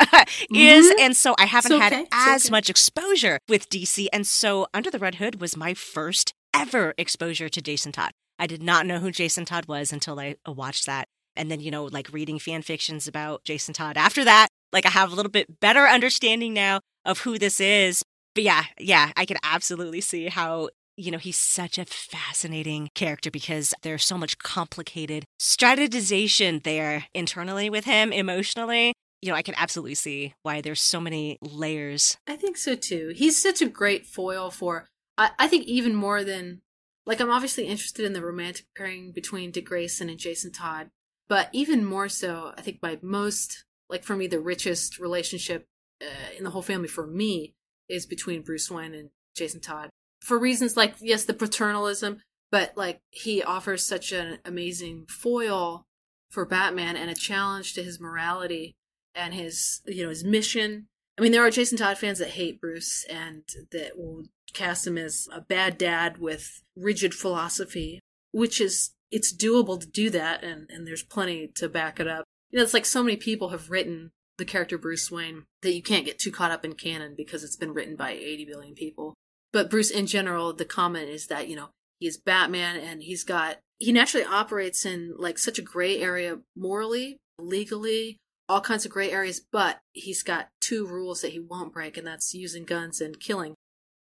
is, 0.50 0.90
Mhm. 0.90 1.00
and 1.00 1.16
so 1.16 1.34
I 1.38 1.44
haven't 1.46 1.72
It's 1.72 1.82
had. 1.82 2.06
As 2.12 2.46
okay. 2.46 2.50
much 2.50 2.68
exposure 2.70 3.38
with 3.48 3.68
DC, 3.68 4.08
and 4.12 4.26
so 4.26 4.66
Under 4.74 4.90
the 4.90 4.98
Red 4.98 5.16
Hood 5.16 5.40
was 5.40 5.56
my 5.56 5.74
first 5.74 6.32
ever 6.54 6.92
exposure 6.98 7.48
to 7.48 7.60
Jason 7.62 7.92
Todd. 7.92 8.12
I 8.38 8.46
did 8.46 8.62
not 8.62 8.86
know 8.86 8.98
who 8.98 9.10
Jason 9.12 9.44
Todd 9.44 9.66
was 9.66 9.92
until 9.92 10.18
I 10.18 10.36
uh, 10.48 10.52
watched 10.52 10.86
that. 10.86 11.06
And 11.36 11.50
then, 11.50 11.60
you 11.60 11.70
know, 11.70 11.84
like 11.84 12.12
reading 12.12 12.38
fan 12.38 12.62
fictions 12.62 13.06
about 13.06 13.44
Jason 13.44 13.72
Todd 13.74 13.96
after 13.96 14.24
that, 14.24 14.48
like 14.72 14.84
I 14.84 14.90
have 14.90 15.12
a 15.12 15.14
little 15.14 15.30
bit 15.30 15.60
better 15.60 15.86
understanding 15.86 16.52
now 16.52 16.80
of 17.04 17.20
who 17.20 17.38
this 17.38 17.60
is. 17.60 18.02
But 18.34 18.44
yeah, 18.44 18.64
yeah, 18.78 19.12
I 19.16 19.24
can 19.24 19.36
absolutely 19.42 20.00
see 20.00 20.28
how, 20.28 20.70
you 20.96 21.10
know, 21.10 21.18
he's 21.18 21.36
such 21.36 21.78
a 21.78 21.84
fascinating 21.84 22.90
character 22.94 23.30
because 23.30 23.74
there's 23.82 24.04
so 24.04 24.16
much 24.16 24.38
complicated 24.38 25.24
strategization 25.40 26.62
there 26.62 27.06
internally 27.14 27.68
with 27.68 27.84
him 27.84 28.12
emotionally. 28.12 28.94
You 29.20 29.30
know, 29.30 29.36
I 29.36 29.42
can 29.42 29.54
absolutely 29.56 29.94
see 29.94 30.34
why 30.42 30.60
there's 30.60 30.80
so 30.80 31.00
many 31.00 31.38
layers. 31.40 32.16
I 32.26 32.36
think 32.36 32.56
so 32.56 32.74
too. 32.74 33.12
He's 33.14 33.40
such 33.40 33.62
a 33.62 33.68
great 33.68 34.06
foil 34.06 34.50
for. 34.50 34.88
I, 35.18 35.30
I 35.38 35.48
think 35.48 35.66
even 35.66 35.94
more 35.94 36.24
than 36.24 36.62
like 37.06 37.20
I'm 37.20 37.30
obviously 37.30 37.66
interested 37.66 38.04
in 38.04 38.12
the 38.14 38.22
romantic 38.22 38.66
pairing 38.76 39.12
between 39.12 39.50
Dick 39.50 39.66
Grayson 39.66 40.08
and 40.08 40.18
Jason 40.18 40.52
Todd, 40.52 40.90
but 41.28 41.48
even 41.52 41.84
more 41.84 42.08
so, 42.08 42.52
I 42.56 42.62
think 42.62 42.78
my 42.82 42.98
most 43.02 43.64
like 43.88 44.04
for 44.04 44.16
me 44.16 44.26
the 44.26 44.40
richest 44.40 44.98
relationship 44.98 45.66
uh, 46.00 46.36
in 46.36 46.44
the 46.44 46.50
whole 46.50 46.62
family 46.62 46.88
for 46.88 47.06
me 47.06 47.54
is 47.88 48.06
between 48.06 48.42
Bruce 48.42 48.70
Wayne 48.70 48.94
and 48.94 49.10
Jason 49.36 49.60
Todd 49.60 49.90
for 50.22 50.38
reasons 50.38 50.76
like 50.76 50.94
yes 51.00 51.24
the 51.24 51.34
paternalism, 51.34 52.20
but 52.50 52.72
like 52.76 53.00
he 53.10 53.42
offers 53.42 53.84
such 53.84 54.12
an 54.12 54.38
amazing 54.44 55.06
foil 55.08 55.86
for 56.30 56.44
Batman 56.44 56.96
and 56.96 57.10
a 57.10 57.14
challenge 57.14 57.74
to 57.74 57.82
his 57.82 58.00
morality 58.00 58.74
and 59.14 59.34
his 59.34 59.82
you 59.86 60.02
know 60.02 60.10
his 60.10 60.24
mission 60.24 60.86
I 61.18 61.22
mean, 61.22 61.32
there 61.32 61.44
are 61.46 61.50
Jason 61.50 61.76
Todd 61.76 61.98
fans 61.98 62.18
that 62.18 62.30
hate 62.30 62.60
Bruce 62.60 63.04
and 63.04 63.42
that 63.70 63.98
will 63.98 64.24
cast 64.54 64.86
him 64.86 64.96
as 64.96 65.28
a 65.32 65.40
bad 65.40 65.76
dad 65.78 66.18
with 66.18 66.62
rigid 66.74 67.14
philosophy, 67.14 68.00
which 68.32 68.60
is 68.60 68.90
it's 69.10 69.32
doable 69.32 69.78
to 69.78 69.86
do 69.86 70.08
that, 70.10 70.42
and 70.42 70.70
and 70.70 70.86
there's 70.86 71.02
plenty 71.02 71.48
to 71.48 71.68
back 71.68 72.00
it 72.00 72.08
up. 72.08 72.24
You 72.50 72.58
know, 72.58 72.62
it's 72.62 72.74
like 72.74 72.86
so 72.86 73.02
many 73.02 73.16
people 73.16 73.50
have 73.50 73.70
written 73.70 74.10
the 74.38 74.44
character 74.44 74.78
Bruce 74.78 75.10
Wayne 75.10 75.44
that 75.62 75.74
you 75.74 75.82
can't 75.82 76.04
get 76.04 76.18
too 76.18 76.32
caught 76.32 76.50
up 76.50 76.64
in 76.64 76.72
canon 76.74 77.14
because 77.16 77.44
it's 77.44 77.56
been 77.56 77.74
written 77.74 77.96
by 77.96 78.12
80 78.12 78.46
billion 78.46 78.74
people. 78.74 79.14
But 79.52 79.70
Bruce, 79.70 79.90
in 79.90 80.06
general, 80.06 80.52
the 80.52 80.64
comment 80.64 81.08
is 81.08 81.26
that 81.26 81.48
you 81.48 81.56
know 81.56 81.68
he 82.00 82.06
is 82.06 82.16
Batman 82.16 82.76
and 82.76 83.02
he's 83.02 83.24
got 83.24 83.58
he 83.78 83.92
naturally 83.92 84.26
operates 84.26 84.86
in 84.86 85.14
like 85.18 85.38
such 85.38 85.58
a 85.58 85.62
gray 85.62 85.98
area 85.98 86.38
morally, 86.56 87.18
legally, 87.38 88.18
all 88.48 88.60
kinds 88.60 88.84
of 88.84 88.92
gray 88.92 89.10
areas, 89.10 89.40
but 89.40 89.80
he's 89.92 90.22
got 90.22 90.48
two 90.60 90.86
rules 90.86 91.22
that 91.22 91.32
he 91.32 91.40
won't 91.40 91.72
break, 91.72 91.96
and 91.96 92.06
that's 92.06 92.34
using 92.34 92.64
guns 92.64 93.00
and 93.00 93.18
killing. 93.18 93.54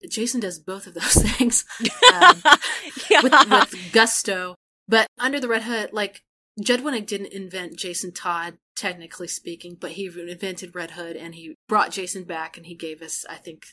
Jason 0.10 0.40
does 0.40 0.60
both 0.60 0.88
of 0.88 0.94
those 0.94 1.14
things 1.32 1.66
um, 2.14 2.42
yeah. 3.10 3.22
with, 3.22 3.34
with 3.50 3.92
gusto. 3.92 4.56
But 4.88 5.08
under 5.20 5.40
the 5.40 5.48
Red 5.48 5.64
Hood, 5.64 5.94
like 5.94 6.22
Judd 6.60 6.82
Winick 6.82 7.06
didn't 7.06 7.34
invent 7.34 7.78
Jason 7.78 8.12
Todd, 8.12 8.58
technically 8.80 9.28
speaking, 9.28 9.76
but 9.80 9.92
he 9.92 10.06
invented 10.06 10.74
Red 10.74 10.92
Hood 10.92 11.18
and 11.18 11.36
he 11.36 11.56
brought 11.68 11.92
Jason 11.92 12.24
back 12.24 12.56
and 12.56 12.66
he 12.66 12.76
gave 12.76 13.02
us, 13.02 13.26
I 13.30 13.36
think, 13.36 13.66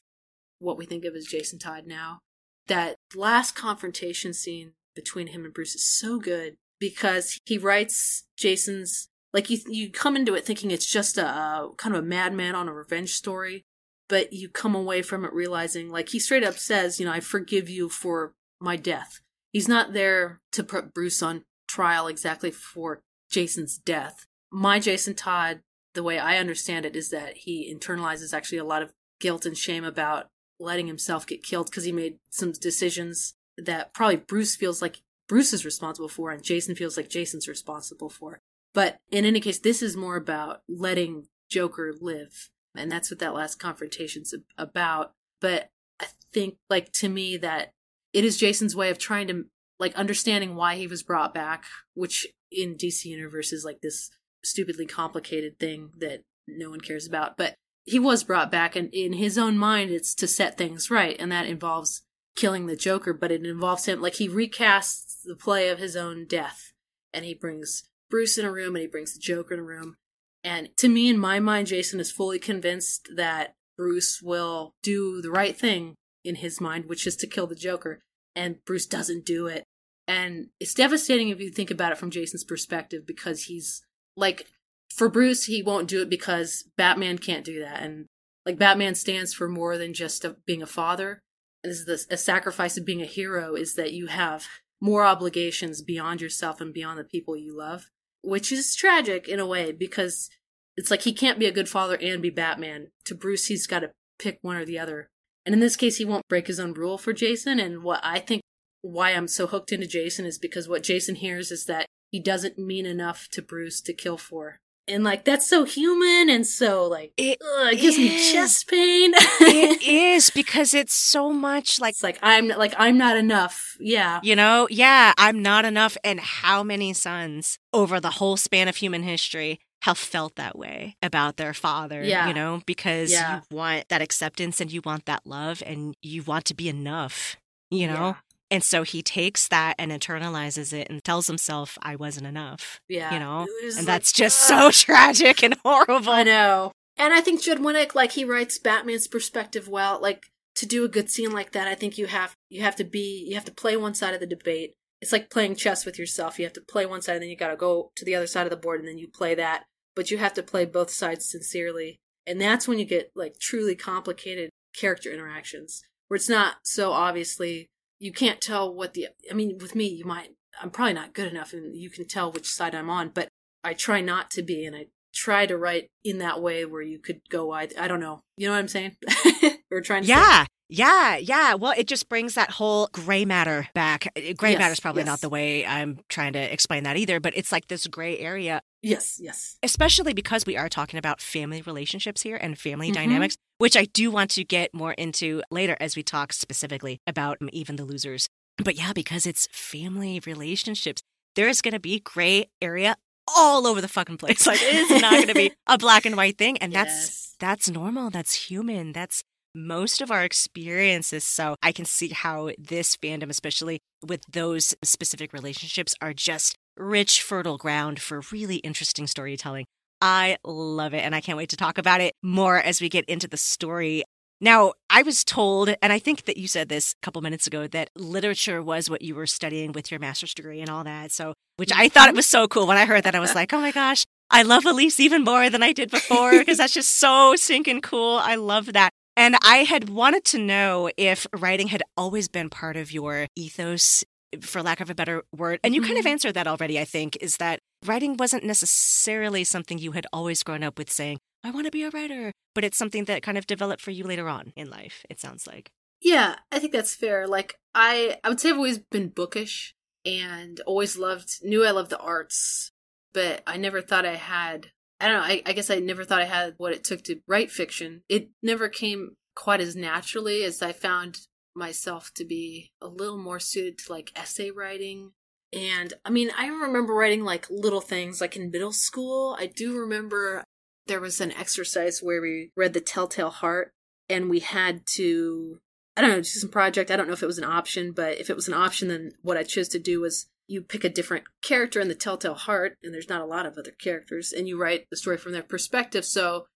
what 0.59 0.77
we 0.77 0.85
think 0.85 1.05
of 1.05 1.14
as 1.14 1.27
Jason 1.27 1.59
Todd 1.59 1.87
now. 1.87 2.19
That 2.66 2.97
last 3.14 3.55
confrontation 3.55 4.35
scene 4.35 4.73
between 4.97 5.29
him 5.29 5.45
and 5.45 5.55
Bruce 5.55 5.77
is 5.77 5.87
so 5.87 6.19
good 6.19 6.57
because 6.81 7.38
he 7.45 7.57
writes 7.57 8.25
Jason's 8.37 9.09
like 9.33 9.49
you 9.49 9.59
you 9.69 9.90
come 9.90 10.16
into 10.16 10.35
it 10.35 10.45
thinking 10.45 10.71
it's 10.71 10.90
just 10.90 11.19
a 11.19 11.69
kind 11.77 11.95
of 11.95 12.03
a 12.03 12.07
madman 12.07 12.57
on 12.57 12.69
a 12.69 12.73
revenge 12.73 13.12
story, 13.12 13.64
but 14.09 14.33
you 14.33 14.49
come 14.49 14.75
away 14.75 15.03
from 15.03 15.25
it 15.25 15.33
realizing 15.33 15.88
like 15.88 16.09
he 16.09 16.19
straight 16.19 16.42
up 16.42 16.59
says, 16.59 16.99
you 16.99 17.07
know, 17.07 17.12
I 17.12 17.21
forgive 17.21 17.69
you 17.69 17.88
for 17.88 18.35
my 18.61 18.75
death. 18.75 19.21
He's 19.53 19.69
not 19.69 19.92
there 19.92 20.40
to 20.53 20.64
put 20.64 20.92
Bruce 20.92 21.23
on 21.23 21.45
trial 21.69 22.09
exactly 22.09 22.51
for 22.51 23.01
Jason's 23.31 23.79
death. 23.79 24.27
My 24.59 24.79
Jason 24.79 25.12
Todd, 25.12 25.61
the 25.92 26.03
way 26.03 26.19
I 26.19 26.38
understand 26.38 26.87
it, 26.87 26.97
is 26.97 27.11
that 27.11 27.37
he 27.37 27.71
internalizes 27.71 28.33
actually 28.33 28.57
a 28.57 28.64
lot 28.64 28.81
of 28.81 28.95
guilt 29.21 29.45
and 29.45 29.55
shame 29.55 29.85
about 29.85 30.29
letting 30.59 30.87
himself 30.87 31.27
get 31.27 31.42
killed 31.42 31.66
because 31.66 31.85
he 31.85 31.92
made 31.92 32.16
some 32.31 32.53
decisions 32.53 33.35
that 33.59 33.92
probably 33.92 34.16
Bruce 34.16 34.57
feels 34.57 34.81
like 34.81 35.03
Bruce 35.29 35.53
is 35.53 35.66
responsible 35.66 36.09
for 36.09 36.31
and 36.31 36.42
Jason 36.42 36.75
feels 36.75 36.97
like 36.97 37.11
Jason's 37.11 37.47
responsible 37.47 38.09
for. 38.09 38.40
But 38.73 38.97
in 39.11 39.27
any 39.27 39.40
case, 39.40 39.59
this 39.59 39.83
is 39.83 39.95
more 39.95 40.16
about 40.16 40.62
letting 40.66 41.27
Joker 41.51 41.92
live. 42.01 42.49
And 42.75 42.90
that's 42.90 43.11
what 43.11 43.21
that 43.21 43.35
last 43.35 43.59
confrontation's 43.59 44.33
about. 44.57 45.12
But 45.38 45.69
I 46.01 46.07
think, 46.33 46.57
like, 46.71 46.92
to 46.92 47.11
me, 47.11 47.37
that 47.37 47.73
it 48.14 48.25
is 48.25 48.38
Jason's 48.38 48.75
way 48.75 48.88
of 48.88 48.97
trying 48.97 49.29
to, 49.29 49.45
like, 49.79 49.95
understanding 49.97 50.55
why 50.55 50.77
he 50.77 50.87
was 50.87 51.03
brought 51.03 51.35
back, 51.35 51.64
which 51.92 52.27
in 52.51 52.75
DC 52.77 53.05
Universe 53.05 53.53
is 53.53 53.62
like 53.62 53.83
this 53.83 54.09
stupidly 54.46 54.87
complicated 54.87 55.59
thing 55.59 55.90
that 55.98 56.22
no 56.46 56.70
one 56.70 56.80
cares 56.80 57.06
about. 57.06 57.37
But 57.37 57.54
he 57.85 57.98
was 57.98 58.24
brought 58.24 58.50
back, 58.50 58.76
and 58.76 58.92
in 58.92 59.14
his 59.14 59.38
own 59.38 59.59
mind, 59.59 59.90
it's 59.90 60.14
to 60.16 60.26
set 60.26 60.59
things 60.59 60.90
right, 60.90 61.16
and 61.18 61.30
that 61.30 61.46
involves 61.46 62.02
killing 62.37 62.66
the 62.66 62.76
Joker, 62.76 63.12
but 63.12 63.30
it 63.30 63.46
involves 63.46 63.87
him, 63.87 64.00
like, 64.00 64.14
he 64.14 64.28
recasts 64.28 65.22
the 65.24 65.37
play 65.37 65.68
of 65.68 65.78
his 65.78 65.96
own 65.96 66.26
death, 66.26 66.72
and 67.12 67.24
he 67.24 67.35
brings 67.35 67.85
Bruce 68.11 68.38
in 68.38 68.44
a 68.44 68.52
room, 68.52 68.74
and 68.74 68.82
he 68.82 68.88
brings 68.88 69.14
the 69.14 69.20
Joker 69.20 69.54
in 69.54 69.61
a 69.61 69.64
room. 69.64 69.96
And 70.42 70.68
to 70.76 70.88
me, 70.88 71.09
in 71.09 71.18
my 71.18 71.40
mind, 71.40 71.66
Jason 71.66 71.98
is 71.98 72.12
fully 72.12 72.38
convinced 72.38 73.09
that 73.16 73.54
Bruce 73.76 74.20
will 74.22 74.74
do 74.82 75.20
the 75.20 75.30
right 75.30 75.56
thing 75.56 75.96
in 76.24 76.37
his 76.37 76.61
mind, 76.61 76.87
which 76.87 77.06
is 77.06 77.16
to 77.16 77.26
kill 77.26 77.46
the 77.46 77.54
Joker. 77.54 78.00
And 78.35 78.64
Bruce 78.64 78.87
doesn't 78.87 79.24
do 79.24 79.46
it. 79.46 79.64
And 80.06 80.48
it's 80.61 80.74
devastating 80.74 81.30
if 81.30 81.40
you 81.40 81.50
think 81.50 81.70
about 81.70 81.92
it 81.92 81.98
from 81.98 82.11
Jason's 82.11 82.44
perspective 82.44 83.06
because 83.06 83.44
he's 83.44 83.82
like, 84.16 84.46
for 84.94 85.09
Bruce, 85.09 85.44
he 85.44 85.62
won't 85.62 85.88
do 85.88 86.02
it 86.02 86.11
because 86.11 86.64
Batman 86.76 87.18
can't 87.18 87.44
do 87.44 87.61
that. 87.61 87.83
And 87.83 88.07
like, 88.44 88.59
Batman 88.59 88.94
stands 88.94 89.35
for 89.35 89.48
more 89.48 89.76
than 89.76 89.92
just 89.92 90.24
a, 90.24 90.37
being 90.46 90.62
a 90.62 90.66
father. 90.66 91.20
And 91.62 91.70
this 91.70 91.81
is 91.81 92.07
the, 92.07 92.14
a 92.14 92.16
sacrifice 92.16 92.76
of 92.76 92.87
being 92.87 93.02
a 93.02 93.07
hero 93.07 93.55
is 93.55 93.74
that 93.74 93.92
you 93.92 94.07
have 94.07 94.46
more 94.81 95.05
obligations 95.05 95.83
beyond 95.83 96.20
yourself 96.20 96.61
and 96.61 96.72
beyond 96.72 96.98
the 96.98 97.05
people 97.05 97.37
you 97.37 97.57
love, 97.57 97.90
which 98.22 98.52
is 98.52 98.74
tragic 98.74 99.29
in 99.29 99.40
a 99.40 99.46
way 99.46 99.72
because 99.72 100.31
it's 100.76 100.90
like 100.90 101.02
he 101.02 101.12
can't 101.12 101.38
be 101.38 101.46
a 101.46 101.52
good 101.52 101.68
father 101.68 101.98
and 102.00 102.22
be 102.22 102.31
Batman. 102.31 102.88
To 103.07 103.14
Bruce, 103.14 103.46
he's 103.46 103.66
got 103.66 103.81
to 103.81 103.90
pick 104.18 104.38
one 104.42 104.57
or 104.57 104.64
the 104.64 104.79
other. 104.79 105.09
And 105.44 105.55
in 105.55 105.61
this 105.61 105.76
case, 105.76 105.96
he 105.96 106.05
won't 106.05 106.29
break 106.29 106.46
his 106.46 106.61
own 106.61 106.74
rule 106.74 106.98
for 106.98 107.12
Jason. 107.12 107.59
And 107.59 107.83
what 107.83 108.00
I 108.02 108.18
think 108.18 108.42
why 108.83 109.11
I'm 109.11 109.29
so 109.29 109.46
hooked 109.46 109.72
into 109.72 109.87
Jason 109.87 110.26
is 110.26 110.38
because 110.38 110.68
what 110.68 110.83
Jason 110.83 111.16
hears 111.16 111.50
is 111.50 111.64
that 111.66 111.87
he 112.11 112.21
doesn't 112.21 112.59
mean 112.59 112.87
enough 112.87 113.29
to 113.31 113.42
Bruce 113.42 113.81
to 113.83 113.92
kill 113.92 114.16
for. 114.16 114.61
And 114.88 115.03
like 115.03 115.25
that's 115.25 115.49
so 115.49 115.64
human 115.64 116.31
and 116.31 116.47
so 116.47 116.87
like 116.87 117.12
it, 117.16 117.38
ugh, 117.42 117.73
it 117.73 117.81
gives 117.81 117.99
is. 117.99 117.99
me 117.99 118.33
chest 118.33 118.69
pain. 118.69 119.12
it 119.14 119.83
is 119.87 120.31
because 120.31 120.75
it's 120.75 120.95
so 120.95 121.33
much 121.33 121.81
like 121.81 121.92
it's 121.92 122.05
like 122.05 122.21
I'm 122.23 122.49
like 122.49 122.73
I'm 122.79 122.97
not 122.97 123.16
enough. 123.16 123.77
Yeah. 123.81 124.21
You 124.23 124.37
know, 124.37 124.69
yeah, 124.71 125.12
I'm 125.19 125.42
not 125.42 125.64
enough 125.64 125.97
and 126.05 126.21
how 126.21 126.62
many 126.62 126.92
sons 126.92 127.59
over 127.73 127.99
the 127.99 128.11
whole 128.11 128.37
span 128.37 128.69
of 128.69 128.77
human 128.77 129.03
history 129.03 129.59
have 129.83 129.99
felt 129.99 130.37
that 130.37 130.57
way 130.57 130.97
about 131.03 131.37
their 131.37 131.55
father, 131.55 132.03
yeah. 132.03 132.29
you 132.29 132.35
know, 132.35 132.62
because 132.66 133.11
yeah. 133.11 133.40
you 133.51 133.57
want 133.57 133.88
that 133.88 134.03
acceptance 134.03 134.61
and 134.61 134.73
you 134.73 134.81
want 134.85 135.05
that 135.07 135.27
love 135.27 135.62
and 135.66 135.97
you 136.03 136.23
want 136.23 136.45
to 136.45 136.55
be 136.55 136.69
enough, 136.69 137.37
you 137.71 137.87
know? 137.87 137.92
Yeah. 137.95 138.14
And 138.50 138.62
so 138.62 138.82
he 138.85 139.02
takes 139.02 139.48
that 139.48 139.74
and 139.78 139.90
internalizes 139.90 140.72
it 140.72 140.88
and 140.88 141.02
tells 141.02 141.26
himself, 141.26 141.76
I 141.82 141.96
wasn't 141.96 142.26
enough. 142.26 142.80
Yeah. 142.88 143.12
You 143.12 143.18
know? 143.18 143.46
And 143.62 143.76
like, 143.76 143.87
that's 143.87 144.12
just 144.12 144.46
so 144.46 144.70
tragic 144.72 145.42
and 145.42 145.56
horrible. 145.64 146.12
I 146.12 146.22
know. 146.22 146.72
And 146.96 147.12
I 147.12 147.20
think 147.20 147.42
Judd 147.42 147.59
Winick, 147.59 147.94
like 147.94 148.12
he 148.12 148.24
writes 148.24 148.59
Batman's 148.59 149.09
perspective 149.09 149.68
well. 149.68 150.00
Like 150.00 150.26
to 150.54 150.66
do 150.66 150.85
a 150.85 150.88
good 150.88 151.11
scene 151.11 151.32
like 151.32 151.52
that, 151.52 151.68
I 151.68 151.74
think 151.74 151.98
you 151.98 152.06
have 152.06 152.35
you 152.48 152.62
have 152.62 152.76
to 152.76 152.85
be 152.85 153.26
you 153.28 153.35
have 153.35 153.44
to 153.46 153.52
play 153.52 153.76
one 153.76 153.94
side 153.94 154.14
of 154.14 154.20
the 154.20 154.26
debate. 154.26 154.72
It's 155.02 155.12
like 155.12 155.28
playing 155.28 155.56
chess 155.56 155.85
with 155.85 155.98
yourself. 155.98 156.38
You 156.38 156.46
have 156.46 156.54
to 156.54 156.62
play 156.62 156.87
one 156.87 157.02
side 157.02 157.14
and 157.14 157.22
then 157.22 157.30
you 157.30 157.37
gotta 157.37 157.56
go 157.56 157.90
to 157.96 158.04
the 158.04 158.14
other 158.14 158.26
side 158.26 158.46
of 158.46 158.50
the 158.50 158.56
board 158.56 158.80
and 158.80 158.88
then 158.88 158.98
you 158.98 159.09
play 159.09 159.35
that. 159.35 159.64
But 159.94 160.11
you 160.11 160.18
have 160.18 160.35
to 160.35 160.42
play 160.42 160.64
both 160.64 160.90
sides 160.90 161.28
sincerely. 161.28 161.96
And 162.26 162.40
that's 162.40 162.66
when 162.66 162.78
you 162.78 162.85
get 162.85 163.11
like 163.14 163.38
truly 163.38 163.74
complicated 163.74 164.50
character 164.74 165.12
interactions. 165.12 165.82
Where 166.09 166.16
it's 166.16 166.28
not 166.28 166.56
so 166.62 166.92
obviously 166.92 167.66
you 167.98 168.12
can't 168.12 168.40
tell 168.40 168.72
what 168.72 168.94
the 168.94 169.09
i 169.30 169.35
mean 169.35 169.59
with 169.61 169.74
me 169.74 169.87
you 169.87 170.04
might 170.04 170.30
i'm 170.61 170.70
probably 170.70 170.94
not 170.94 171.14
good 171.14 171.30
enough 171.30 171.52
and 171.52 171.76
you 171.76 171.90
can 171.90 172.06
tell 172.06 172.30
which 172.30 172.46
side 172.46 172.74
i'm 172.74 172.90
on 172.90 173.09
but 173.09 173.28
i 173.64 173.72
try 173.72 174.00
not 174.00 174.30
to 174.30 174.42
be 174.42 174.64
and 174.64 174.76
i 174.76 174.87
try 175.16 175.46
to 175.46 175.57
write 175.57 175.90
in 176.05 176.18
that 176.18 176.42
way 176.42 176.66
where 176.66 176.83
you 176.83 176.98
could 176.98 177.20
go 177.31 177.50
i, 177.50 177.66
I 177.79 177.88
don't 177.88 178.00
know 178.00 178.20
you 178.37 178.46
know 178.46 178.52
what 178.52 178.59
i'm 178.59 178.68
saying 178.68 178.96
we're 179.70 179.81
trying 179.81 180.02
to 180.02 180.09
yeah. 180.09 180.46
Yeah, 180.68 181.16
yeah. 181.16 181.55
Well, 181.55 181.74
it 181.76 181.87
just 181.87 182.09
brings 182.09 182.35
that 182.35 182.50
whole 182.50 182.88
gray 182.90 183.24
matter 183.24 183.68
back. 183.72 184.09
Uh, 184.16 184.33
gray 184.37 184.50
yes, 184.50 184.59
matter 184.59 184.72
is 184.72 184.81
probably 184.81 185.02
yes. 185.02 185.07
not 185.07 185.20
the 185.20 185.29
way 185.29 185.64
I'm 185.64 186.00
trying 186.09 186.33
to 186.33 186.52
explain 186.52 186.83
that 186.83 186.96
either, 186.96 187.20
but 187.20 187.35
it's 187.37 187.52
like 187.52 187.68
this 187.68 187.87
gray 187.87 188.18
area. 188.18 188.61
Yes, 188.83 189.20
yes. 189.22 189.59
Especially 189.62 190.12
because 190.12 190.44
we 190.44 190.57
are 190.57 190.68
talking 190.68 190.98
about 190.98 191.20
family 191.20 191.62
relationships 191.62 192.22
here 192.22 192.37
and 192.37 192.59
family 192.59 192.88
mm-hmm. 192.88 192.94
dynamics, 192.94 193.37
which 193.59 193.76
I 193.76 193.85
do 193.85 194.11
want 194.11 194.31
to 194.31 194.44
get 194.44 194.74
more 194.74 194.92
into 194.94 195.40
later 195.52 195.76
as 195.79 195.94
we 195.94 196.02
talk 196.02 196.33
specifically 196.33 196.98
about 197.07 197.38
um, 197.40 197.48
even 197.52 197.76
the 197.76 197.85
losers. 197.85 198.29
But 198.59 198.76
yeah, 198.76 198.92
because 198.92 199.24
it's 199.24 199.46
family 199.52 200.20
relationships, 200.26 201.00
there's 201.37 201.61
going 201.61 201.74
to 201.74 201.81
be 201.81 202.00
gray 202.00 202.46
area 202.61 202.96
all 203.34 203.66
over 203.66 203.80
the 203.80 203.88
fucking 203.88 204.18
place. 204.18 204.46
Like 204.46 204.60
it 204.62 204.74
is 204.74 205.02
not 205.02 205.12
going 205.12 205.28
to 205.28 205.34
be 205.34 205.52
a 205.66 205.78
black 205.78 206.06
and 206.06 206.16
white 206.16 206.38
thing, 206.38 206.58
and 206.58 206.72
yes. 206.72 206.86
that's 206.86 207.36
that's 207.38 207.70
normal. 207.70 208.10
That's 208.10 208.48
human. 208.48 208.92
That's 208.92 209.22
most 209.54 210.00
of 210.00 210.10
our 210.10 210.22
experiences. 210.22 211.24
So 211.24 211.56
I 211.62 211.72
can 211.72 211.86
see 211.86 212.08
how 212.08 212.50
this 212.58 212.96
fandom, 212.96 213.30
especially 213.30 213.80
with 214.06 214.22
those 214.30 214.74
specific 214.84 215.32
relationships, 215.32 215.94
are 216.00 216.12
just 216.12 216.56
rich, 216.76 217.22
fertile 217.22 217.56
ground 217.56 218.00
for 218.00 218.22
really 218.30 218.56
interesting 218.56 219.06
storytelling. 219.06 219.64
I 220.02 220.36
love 220.44 220.92
it. 220.92 220.98
And 220.98 221.14
I 221.14 221.20
can't 221.22 221.38
wait 221.38 221.48
to 221.50 221.56
talk 221.56 221.78
about 221.78 222.02
it 222.02 222.14
more 222.22 222.58
as 222.58 222.80
we 222.80 222.88
get 222.88 223.06
into 223.06 223.26
the 223.26 223.38
story. 223.38 224.04
Now, 224.40 224.75
I 224.90 225.03
was 225.03 225.25
told, 225.25 225.75
and 225.81 225.92
I 225.92 225.99
think 225.99 226.25
that 226.25 226.37
you 226.37 226.46
said 226.46 226.68
this 226.68 226.92
a 226.92 227.05
couple 227.05 227.22
minutes 227.22 227.46
ago, 227.46 227.66
that 227.68 227.90
literature 227.96 228.62
was 228.62 228.90
what 228.90 229.03
you 229.03 229.14
were 229.14 229.27
studying 229.27 229.72
with 229.72 229.90
your 229.90 229.99
master's 229.99 230.35
degree 230.35 230.61
and 230.61 230.68
all 230.68 230.85
that. 230.85 231.11
So, 231.11 231.35
which 231.57 231.72
I 231.75 231.88
thought 231.88 232.09
it 232.09 232.11
mm-hmm. 232.11 232.16
was 232.16 232.27
so 232.27 232.46
cool. 232.46 232.66
When 232.66 232.77
I 232.77 232.85
heard 232.85 233.05
that, 233.05 233.14
I 233.14 233.20
was 233.20 233.35
like, 233.35 233.53
oh 233.55 233.61
my 233.61 233.72
gosh, 233.72 234.05
I 234.31 234.42
love 234.42 234.66
Elise 234.66 235.01
even 235.01 235.25
more 235.25 235.49
than 235.49 235.62
I 235.62 235.72
did 235.72 235.90
before 235.90 236.33
because 236.38 236.59
that's 236.59 236.75
just 236.75 236.99
so 236.99 237.35
stinking 237.37 237.81
cool. 237.81 238.18
I 238.22 238.35
love 238.35 238.72
that. 238.75 238.90
And 239.16 239.37
I 239.42 239.59
had 239.59 239.88
wanted 239.88 240.25
to 240.27 240.38
know 240.38 240.90
if 240.99 241.27
writing 241.35 241.68
had 241.68 241.83
always 241.96 242.29
been 242.29 242.51
part 242.51 242.77
of 242.77 242.92
your 242.92 243.29
ethos, 243.35 244.05
for 244.42 244.62
lack 244.62 244.81
of 244.81 244.90
a 244.90 244.94
better 244.94 245.22
word. 245.35 245.61
And 245.64 245.75
you 245.75 245.81
mm-hmm. 245.81 245.88
kind 245.88 245.99
of 245.99 246.05
mm-hmm. 246.05 246.12
answered 246.12 246.35
that 246.35 246.46
already, 246.46 246.79
I 246.79 246.85
think, 246.85 247.16
is 247.22 247.38
that 247.38 247.61
writing 247.85 248.16
wasn't 248.16 248.44
necessarily 248.44 249.44
something 249.44 249.79
you 249.79 249.92
had 249.92 250.07
always 250.12 250.42
grown 250.42 250.62
up 250.62 250.79
with 250.79 250.90
saying, 250.90 251.18
I 251.46 251.50
want 251.52 251.66
to 251.66 251.70
be 251.70 251.85
a 251.85 251.90
writer, 251.90 252.32
but 252.56 252.64
it's 252.64 252.76
something 252.76 253.04
that 253.04 253.22
kind 253.22 253.38
of 253.38 253.46
developed 253.46 253.80
for 253.80 253.92
you 253.92 254.02
later 254.02 254.28
on 254.28 254.52
in 254.56 254.68
life, 254.68 255.06
it 255.09 255.20
sounds 255.20 255.46
like. 255.46 255.70
Yeah, 256.02 256.35
I 256.50 256.59
think 256.59 256.72
that's 256.72 256.96
fair. 256.96 257.28
Like 257.28 257.54
I 257.72 258.18
I 258.24 258.28
would 258.28 258.40
say 258.40 258.50
I've 258.50 258.56
always 258.56 258.78
been 258.78 259.11
bookish 259.11 259.74
and 260.04 260.61
always 260.66 260.98
loved 260.98 261.38
knew 261.42 261.64
I 261.64 261.70
loved 261.70 261.90
the 261.90 262.00
arts, 262.00 262.72
but 263.14 263.44
I 263.46 263.59
never 263.59 263.80
thought 263.80 264.04
I 264.04 264.16
had 264.16 264.72
I 265.00 265.06
don't 265.06 265.16
know. 265.18 265.22
I, 265.22 265.42
I 265.46 265.52
guess 265.52 265.70
I 265.70 265.78
never 265.78 266.04
thought 266.04 266.22
I 266.22 266.26
had 266.26 266.54
what 266.56 266.72
it 266.72 266.82
took 266.82 267.04
to 267.04 267.20
write 267.28 267.52
fiction. 267.52 268.02
It 268.09 268.30
never 268.42 268.68
came 268.68 269.16
quite 269.37 269.61
as 269.61 269.76
naturally 269.76 270.42
as 270.42 270.62
I 270.62 270.72
found 270.72 271.20
myself 271.54 272.11
to 272.16 272.24
be 272.24 272.72
a 272.82 272.88
little 272.88 273.18
more 273.18 273.38
suited 273.38 273.78
to 273.78 273.92
like 273.92 274.11
essay 274.16 274.50
writing. 274.50 275.12
And 275.52 275.94
I 276.04 276.11
mean, 276.11 276.30
I 276.37 276.48
remember 276.48 276.92
writing 276.92 277.22
like 277.24 277.46
little 277.50 277.80
things 277.80 278.20
like 278.20 278.37
in 278.37 278.50
middle 278.50 278.72
school. 278.72 279.37
I 279.38 279.46
do 279.46 279.78
remember 279.78 280.44
there 280.87 281.01
was 281.01 281.20
an 281.20 281.33
exercise 281.33 282.01
where 282.01 282.20
we 282.20 282.51
read 282.57 282.72
The 282.72 282.81
Telltale 282.81 283.31
Heart 283.31 283.72
and 284.09 284.31
we 284.31 284.40
had 284.40 284.87
to, 284.94 285.59
I 285.96 286.01
don't 286.01 286.11
know, 286.11 286.16
do 286.16 286.25
some 286.25 286.51
project. 286.51 286.90
I 286.90 286.96
don't 286.96 287.07
know 287.07 287.12
if 287.12 287.22
it 287.22 287.27
was 287.27 287.38
an 287.38 287.44
option, 287.44 287.92
but 287.92 288.18
if 288.20 288.31
it 288.31 288.37
was 288.37 288.49
an 288.49 288.55
option, 288.55 288.88
then 288.88 289.12
what 289.22 289.37
I 289.37 289.42
chose 289.42 289.68
to 289.70 289.79
do 289.79 290.01
was 290.01 290.27
you 290.49 290.62
pick 290.62 290.85
a 290.85 290.88
different 290.88 291.25
character 291.42 291.81
in 291.81 291.88
the 291.88 291.94
Telltale 291.94 292.35
Heart, 292.35 292.77
and 292.83 292.94
there's 292.94 293.09
not 293.09 293.20
a 293.20 293.27
lot 293.27 293.46
of 293.46 293.59
other 293.59 293.72
characters, 293.72 294.33
and 294.33 294.46
you 294.46 294.61
write 294.61 294.87
the 294.90 294.96
story 294.96 295.16
from 295.16 295.33
their 295.33 295.42
perspective. 295.42 296.05
So 296.05 296.46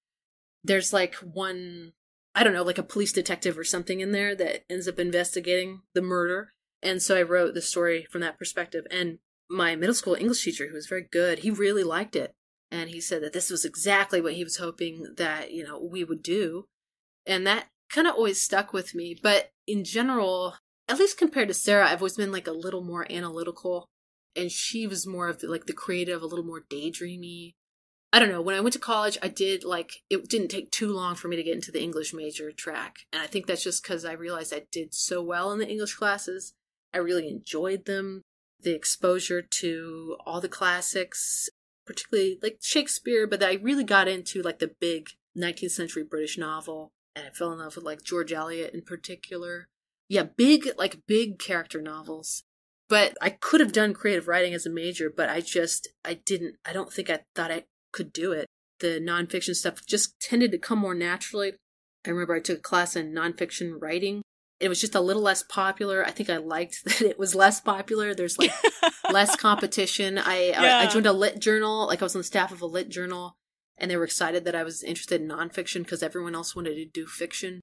there's 0.62 0.92
like 0.92 1.16
one, 1.16 1.92
I 2.34 2.44
don't 2.44 2.52
know, 2.52 2.62
like 2.62 2.78
a 2.78 2.84
police 2.84 3.12
detective 3.12 3.58
or 3.58 3.64
something 3.64 4.00
in 4.00 4.12
there 4.12 4.34
that 4.36 4.64
ends 4.70 4.86
up 4.86 5.00
investigating 5.00 5.80
the 5.94 6.02
murder. 6.02 6.52
And 6.82 7.02
so 7.02 7.16
I 7.16 7.22
wrote 7.22 7.54
the 7.54 7.62
story 7.62 8.06
from 8.10 8.20
that 8.20 8.38
perspective. 8.38 8.86
And 8.90 9.18
my 9.48 9.74
middle 9.74 9.94
school 9.94 10.14
English 10.14 10.44
teacher, 10.44 10.68
who 10.68 10.74
was 10.74 10.86
very 10.86 11.06
good, 11.10 11.40
he 11.40 11.50
really 11.50 11.82
liked 11.82 12.14
it. 12.14 12.32
And 12.70 12.90
he 12.90 13.00
said 13.00 13.22
that 13.22 13.32
this 13.32 13.50
was 13.50 13.64
exactly 13.64 14.20
what 14.20 14.34
he 14.34 14.44
was 14.44 14.58
hoping 14.58 15.14
that, 15.16 15.52
you 15.52 15.64
know, 15.64 15.78
we 15.80 16.04
would 16.04 16.22
do. 16.22 16.66
And 17.26 17.46
that 17.46 17.66
kind 17.90 18.06
of 18.06 18.14
always 18.14 18.40
stuck 18.40 18.72
with 18.72 18.94
me. 18.94 19.18
But 19.20 19.50
in 19.66 19.84
general, 19.84 20.54
at 20.88 20.98
least 20.98 21.18
compared 21.18 21.48
to 21.48 21.54
Sarah, 21.54 21.88
I've 21.88 22.00
always 22.00 22.16
been 22.16 22.32
like 22.32 22.46
a 22.46 22.52
little 22.52 22.82
more 22.82 23.10
analytical, 23.10 23.86
and 24.34 24.50
she 24.50 24.86
was 24.86 25.06
more 25.06 25.28
of 25.28 25.40
the, 25.40 25.48
like 25.48 25.66
the 25.66 25.72
creative, 25.72 26.22
a 26.22 26.26
little 26.26 26.44
more 26.44 26.64
daydreamy. 26.68 27.52
I 28.12 28.18
don't 28.18 28.28
know. 28.28 28.42
When 28.42 28.56
I 28.56 28.60
went 28.60 28.72
to 28.72 28.80
college, 28.80 29.16
I 29.22 29.28
did 29.28 29.62
like 29.62 30.02
it 30.10 30.28
didn't 30.28 30.48
take 30.48 30.72
too 30.72 30.92
long 30.92 31.14
for 31.14 31.28
me 31.28 31.36
to 31.36 31.44
get 31.44 31.54
into 31.54 31.70
the 31.70 31.82
English 31.82 32.12
major 32.12 32.50
track, 32.50 32.96
and 33.12 33.22
I 33.22 33.28
think 33.28 33.46
that's 33.46 33.62
just 33.62 33.82
because 33.82 34.04
I 34.04 34.12
realized 34.12 34.52
I 34.52 34.66
did 34.72 34.94
so 34.94 35.22
well 35.22 35.52
in 35.52 35.60
the 35.60 35.68
English 35.68 35.94
classes. 35.94 36.54
I 36.92 36.98
really 36.98 37.28
enjoyed 37.28 37.84
them. 37.84 38.22
The 38.60 38.74
exposure 38.74 39.42
to 39.42 40.16
all 40.26 40.40
the 40.40 40.48
classics, 40.48 41.48
particularly 41.90 42.38
like 42.42 42.58
Shakespeare, 42.60 43.26
but 43.26 43.42
I 43.42 43.54
really 43.54 43.84
got 43.84 44.08
into 44.08 44.42
like 44.42 44.58
the 44.58 44.74
big 44.80 45.10
19th 45.36 45.70
century 45.70 46.04
British 46.04 46.38
novel, 46.38 46.92
and 47.14 47.26
I 47.26 47.30
fell 47.30 47.52
in 47.52 47.58
love 47.58 47.76
with 47.76 47.84
like 47.84 48.02
George 48.02 48.32
Eliot 48.32 48.74
in 48.74 48.82
particular 48.82 49.68
yeah, 50.10 50.24
big 50.24 50.68
like 50.76 51.06
big 51.06 51.38
character 51.38 51.80
novels. 51.80 52.42
But 52.88 53.16
I 53.22 53.30
could 53.30 53.60
have 53.60 53.72
done 53.72 53.94
creative 53.94 54.26
writing 54.26 54.52
as 54.52 54.66
a 54.66 54.70
major, 54.70 55.08
but 55.08 55.30
I 55.30 55.40
just 55.40 55.88
I 56.04 56.14
didn't 56.14 56.56
I 56.66 56.72
don't 56.72 56.92
think 56.92 57.08
I 57.08 57.20
thought 57.36 57.52
I 57.52 57.64
could 57.92 58.12
do 58.12 58.32
it. 58.32 58.46
The 58.80 59.00
nonfiction 59.00 59.54
stuff 59.54 59.86
just 59.86 60.20
tended 60.20 60.50
to 60.50 60.58
come 60.58 60.80
more 60.80 60.96
naturally. 60.96 61.52
I 62.04 62.10
remember 62.10 62.34
I 62.34 62.40
took 62.40 62.58
a 62.58 62.62
class 62.62 62.96
in 62.96 63.12
nonfiction 63.12 63.80
writing. 63.80 64.22
It 64.60 64.68
was 64.68 64.80
just 64.80 64.94
a 64.94 65.00
little 65.00 65.22
less 65.22 65.42
popular. 65.42 66.04
I 66.04 66.10
think 66.10 66.28
I 66.28 66.36
liked 66.36 66.84
that 66.84 67.02
it 67.02 67.18
was 67.18 67.34
less 67.34 67.60
popular. 67.60 68.14
There's 68.14 68.38
like 68.38 68.52
less 69.10 69.36
competition. 69.40 70.18
I, 70.18 70.48
yeah. 70.48 70.78
I 70.78 70.82
I 70.82 70.86
joined 70.86 71.06
a 71.06 71.12
lit 71.12 71.40
journal. 71.40 71.86
Like 71.86 72.02
I 72.02 72.04
was 72.04 72.14
on 72.14 72.20
the 72.20 72.24
staff 72.24 72.52
of 72.52 72.60
a 72.60 72.66
lit 72.66 72.88
journal, 72.88 73.36
and 73.78 73.90
they 73.90 73.96
were 73.96 74.04
excited 74.04 74.44
that 74.44 74.54
I 74.54 74.62
was 74.62 74.82
interested 74.82 75.20
in 75.20 75.28
nonfiction 75.28 75.82
because 75.82 76.02
everyone 76.02 76.34
else 76.34 76.54
wanted 76.54 76.74
to 76.74 76.84
do 76.84 77.06
fiction. 77.06 77.60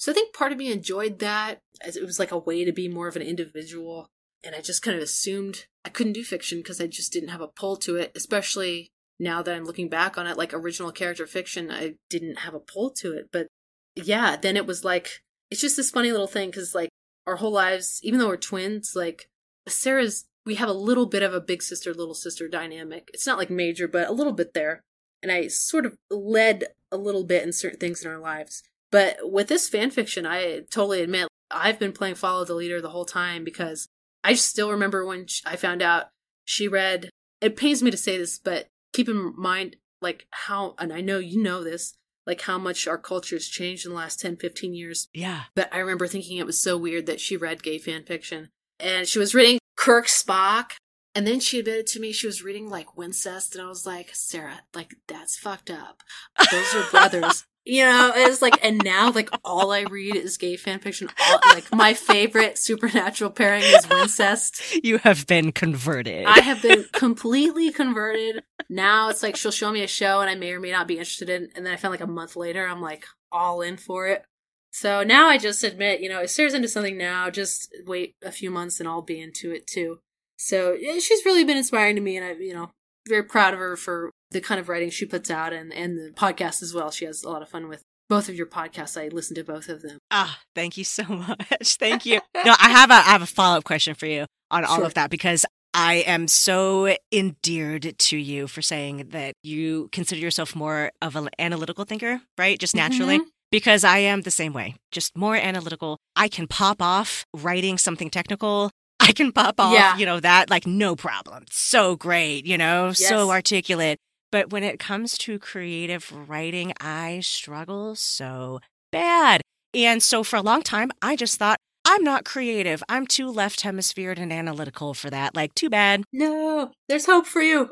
So 0.00 0.10
I 0.10 0.14
think 0.14 0.34
part 0.34 0.50
of 0.50 0.58
me 0.58 0.72
enjoyed 0.72 1.18
that 1.18 1.58
as 1.82 1.94
it 1.94 2.04
was 2.04 2.18
like 2.18 2.32
a 2.32 2.38
way 2.38 2.64
to 2.64 2.72
be 2.72 2.88
more 2.88 3.06
of 3.06 3.16
an 3.16 3.22
individual. 3.22 4.08
And 4.42 4.54
I 4.54 4.62
just 4.62 4.80
kind 4.80 4.96
of 4.96 5.02
assumed 5.02 5.66
I 5.84 5.90
couldn't 5.90 6.14
do 6.14 6.24
fiction 6.24 6.58
because 6.58 6.80
I 6.80 6.86
just 6.86 7.12
didn't 7.12 7.28
have 7.28 7.42
a 7.42 7.48
pull 7.48 7.76
to 7.78 7.96
it, 7.96 8.10
especially 8.14 8.88
now 9.18 9.42
that 9.42 9.54
I'm 9.54 9.64
looking 9.64 9.90
back 9.90 10.16
on 10.16 10.26
it, 10.26 10.38
like 10.38 10.54
original 10.54 10.90
character 10.90 11.26
fiction, 11.26 11.70
I 11.70 11.96
didn't 12.08 12.38
have 12.38 12.54
a 12.54 12.60
pull 12.60 12.90
to 13.00 13.12
it. 13.12 13.28
But 13.30 13.48
yeah, 13.94 14.36
then 14.36 14.56
it 14.56 14.66
was 14.66 14.82
like, 14.84 15.20
it's 15.50 15.60
just 15.60 15.76
this 15.76 15.90
funny 15.90 16.12
little 16.12 16.26
thing 16.26 16.50
because 16.50 16.74
like 16.74 16.90
our 17.26 17.36
whole 17.36 17.52
lives, 17.52 18.00
even 18.02 18.18
though 18.18 18.28
we're 18.28 18.36
twins, 18.36 18.92
like 18.94 19.28
Sarah's, 19.68 20.24
we 20.46 20.54
have 20.56 20.68
a 20.68 20.74
little 20.74 21.06
bit 21.06 21.22
of 21.22 21.34
a 21.34 21.40
big 21.40 21.62
sister, 21.62 21.92
little 21.92 22.14
sister 22.14 22.48
dynamic. 22.48 23.10
It's 23.12 23.26
not 23.26 23.38
like 23.38 23.50
major, 23.50 23.86
but 23.86 24.08
a 24.08 24.12
little 24.12 24.32
bit 24.32 24.54
there. 24.54 24.82
And 25.22 25.30
I 25.30 25.48
sort 25.48 25.84
of 25.84 25.96
led 26.10 26.64
a 26.90 26.96
little 26.96 27.24
bit 27.24 27.42
in 27.42 27.52
certain 27.52 27.78
things 27.78 28.02
in 28.02 28.10
our 28.10 28.18
lives. 28.18 28.62
But 28.90 29.30
with 29.30 29.48
this 29.48 29.68
fan 29.68 29.90
fiction, 29.90 30.26
I 30.26 30.60
totally 30.70 31.02
admit 31.02 31.28
I've 31.50 31.78
been 31.78 31.92
playing 31.92 32.14
follow 32.14 32.44
the 32.44 32.54
leader 32.54 32.80
the 32.80 32.90
whole 32.90 33.04
time 33.04 33.44
because 33.44 33.88
I 34.24 34.34
still 34.34 34.70
remember 34.70 35.04
when 35.04 35.26
I 35.44 35.56
found 35.56 35.82
out 35.82 36.06
she 36.44 36.68
read. 36.68 37.10
It 37.40 37.56
pains 37.56 37.82
me 37.82 37.90
to 37.90 37.96
say 37.96 38.18
this, 38.18 38.38
but 38.38 38.66
keep 38.92 39.08
in 39.08 39.34
mind 39.36 39.76
like 40.02 40.26
how, 40.30 40.74
and 40.78 40.92
I 40.92 41.00
know 41.00 41.18
you 41.18 41.42
know 41.42 41.62
this, 41.62 41.94
like 42.26 42.42
how 42.42 42.58
much 42.58 42.86
our 42.86 42.98
culture 42.98 43.36
has 43.36 43.46
changed 43.46 43.84
in 43.84 43.92
the 43.92 43.96
last 43.96 44.20
10, 44.20 44.36
15 44.36 44.74
years. 44.74 45.08
Yeah. 45.14 45.44
But 45.54 45.72
I 45.72 45.78
remember 45.78 46.06
thinking 46.06 46.38
it 46.38 46.46
was 46.46 46.60
so 46.60 46.76
weird 46.76 47.06
that 47.06 47.20
she 47.20 47.36
read 47.36 47.62
gay 47.62 47.78
fan 47.78 48.04
fiction 48.04 48.50
and 48.78 49.06
she 49.06 49.18
was 49.18 49.34
reading 49.34 49.58
Kirk 49.76 50.06
Spock. 50.06 50.72
And 51.12 51.26
then 51.26 51.40
she 51.40 51.58
admitted 51.58 51.88
to 51.88 52.00
me 52.00 52.12
she 52.12 52.28
was 52.28 52.44
reading 52.44 52.70
like 52.70 52.96
Wincest, 52.96 53.56
and 53.56 53.64
I 53.64 53.68
was 53.68 53.84
like, 53.84 54.10
Sarah, 54.12 54.60
like 54.74 54.94
that's 55.08 55.36
fucked 55.36 55.68
up. 55.68 56.04
Those 56.52 56.72
are 56.72 56.88
brothers. 56.90 57.46
You 57.66 57.84
know, 57.84 58.12
it's 58.16 58.40
like, 58.40 58.58
and 58.64 58.80
now 58.82 59.12
like 59.12 59.28
all 59.44 59.70
I 59.70 59.82
read 59.82 60.16
is 60.16 60.38
gay 60.38 60.56
fan 60.56 60.78
fiction. 60.78 61.08
All, 61.28 61.40
like 61.50 61.72
my 61.72 61.92
favorite 61.92 62.56
supernatural 62.56 63.30
pairing 63.30 63.62
is 63.62 63.86
Wincest. 63.86 64.80
You 64.82 64.98
have 64.98 65.26
been 65.26 65.52
converted. 65.52 66.24
I 66.24 66.40
have 66.40 66.62
been 66.62 66.86
completely 66.92 67.70
converted. 67.70 68.42
Now 68.70 69.10
it's 69.10 69.22
like 69.22 69.36
she'll 69.36 69.50
show 69.50 69.70
me 69.70 69.82
a 69.82 69.86
show 69.86 70.20
and 70.20 70.30
I 70.30 70.36
may 70.36 70.52
or 70.52 70.60
may 70.60 70.72
not 70.72 70.88
be 70.88 70.94
interested 70.94 71.28
in, 71.28 71.50
and 71.54 71.66
then 71.66 71.72
I 71.72 71.76
found 71.76 71.92
like 71.92 72.00
a 72.00 72.06
month 72.06 72.34
later 72.34 72.66
I'm 72.66 72.80
like 72.80 73.04
all 73.30 73.60
in 73.60 73.76
for 73.76 74.08
it. 74.08 74.24
So 74.72 75.02
now 75.02 75.28
I 75.28 75.36
just 75.36 75.62
admit, 75.62 76.00
you 76.00 76.08
know, 76.08 76.22
if 76.22 76.30
Sarah's 76.30 76.54
into 76.54 76.68
something 76.68 76.96
now, 76.96 77.28
just 77.28 77.74
wait 77.86 78.14
a 78.24 78.32
few 78.32 78.50
months 78.50 78.80
and 78.80 78.88
I'll 78.88 79.02
be 79.02 79.20
into 79.20 79.52
it 79.52 79.66
too. 79.66 79.98
So 80.36 80.72
yeah, 80.72 80.98
she's 80.98 81.24
really 81.26 81.44
been 81.44 81.58
inspiring 81.58 81.96
to 81.96 82.02
me, 82.02 82.16
and 82.16 82.24
I, 82.24 82.32
you 82.32 82.54
know, 82.54 82.70
very 83.08 83.24
proud 83.24 83.54
of 83.54 83.60
her 83.60 83.76
for 83.76 84.10
the 84.30 84.40
kind 84.40 84.60
of 84.60 84.68
writing 84.68 84.90
she 84.90 85.06
puts 85.06 85.30
out 85.30 85.52
and, 85.52 85.72
and 85.72 85.98
the 85.98 86.12
podcast 86.12 86.62
as 86.62 86.74
well. 86.74 86.90
She 86.90 87.04
has 87.04 87.22
a 87.22 87.28
lot 87.28 87.42
of 87.42 87.48
fun 87.48 87.68
with 87.68 87.82
both 88.08 88.28
of 88.28 88.34
your 88.34 88.46
podcasts. 88.46 89.00
I 89.00 89.08
listen 89.08 89.34
to 89.36 89.44
both 89.44 89.68
of 89.68 89.82
them. 89.82 89.98
Ah, 90.10 90.40
thank 90.54 90.76
you 90.76 90.84
so 90.84 91.04
much. 91.08 91.76
Thank 91.76 92.06
you. 92.06 92.20
no, 92.44 92.54
I 92.60 92.70
have 92.70 92.90
a 92.90 92.94
I 92.94 93.12
have 93.12 93.22
a 93.22 93.26
follow 93.26 93.58
up 93.58 93.64
question 93.64 93.94
for 93.94 94.06
you 94.06 94.26
on 94.50 94.64
all 94.64 94.84
of 94.84 94.94
that 94.94 95.10
because 95.10 95.46
I 95.72 95.96
am 96.06 96.26
so 96.26 96.96
endeared 97.12 97.94
to 97.96 98.16
you 98.16 98.48
for 98.48 98.60
saying 98.62 99.08
that 99.10 99.34
you 99.42 99.88
consider 99.92 100.20
yourself 100.20 100.56
more 100.56 100.90
of 101.00 101.14
an 101.14 101.28
analytical 101.38 101.84
thinker, 101.84 102.20
right? 102.36 102.58
Just 102.58 102.74
naturally. 102.74 103.18
Mm-hmm. 103.18 103.28
Because 103.52 103.82
I 103.82 103.98
am 103.98 104.20
the 104.20 104.30
same 104.30 104.52
way, 104.52 104.76
just 104.92 105.16
more 105.16 105.34
analytical. 105.34 105.98
I 106.14 106.28
can 106.28 106.46
pop 106.46 106.80
off 106.80 107.26
writing 107.34 107.78
something 107.78 108.08
technical 108.08 108.70
I 109.10 109.12
can 109.12 109.32
pop 109.32 109.58
off, 109.58 109.74
yeah. 109.74 109.96
you 109.96 110.06
know, 110.06 110.20
that 110.20 110.50
like 110.50 110.66
no 110.66 110.94
problem. 110.94 111.44
So 111.50 111.96
great, 111.96 112.46
you 112.46 112.58
know, 112.58 112.88
yes. 112.88 113.06
so 113.08 113.30
articulate. 113.30 113.98
But 114.30 114.50
when 114.52 114.62
it 114.62 114.78
comes 114.78 115.18
to 115.18 115.38
creative 115.38 116.12
writing, 116.28 116.72
I 116.80 117.20
struggle 117.20 117.96
so 117.96 118.60
bad. 118.92 119.40
And 119.74 120.02
so 120.02 120.22
for 120.22 120.36
a 120.36 120.42
long 120.42 120.62
time, 120.62 120.90
I 121.02 121.16
just 121.16 121.38
thought, 121.38 121.58
I'm 121.84 122.04
not 122.04 122.24
creative. 122.24 122.82
I'm 122.88 123.06
too 123.06 123.28
left 123.28 123.62
hemisphered 123.62 124.18
and 124.18 124.32
analytical 124.32 124.94
for 124.94 125.10
that. 125.10 125.34
Like, 125.34 125.54
too 125.54 125.70
bad. 125.70 126.04
No, 126.12 126.70
there's 126.88 127.06
hope 127.06 127.26
for 127.26 127.40
you. 127.40 127.70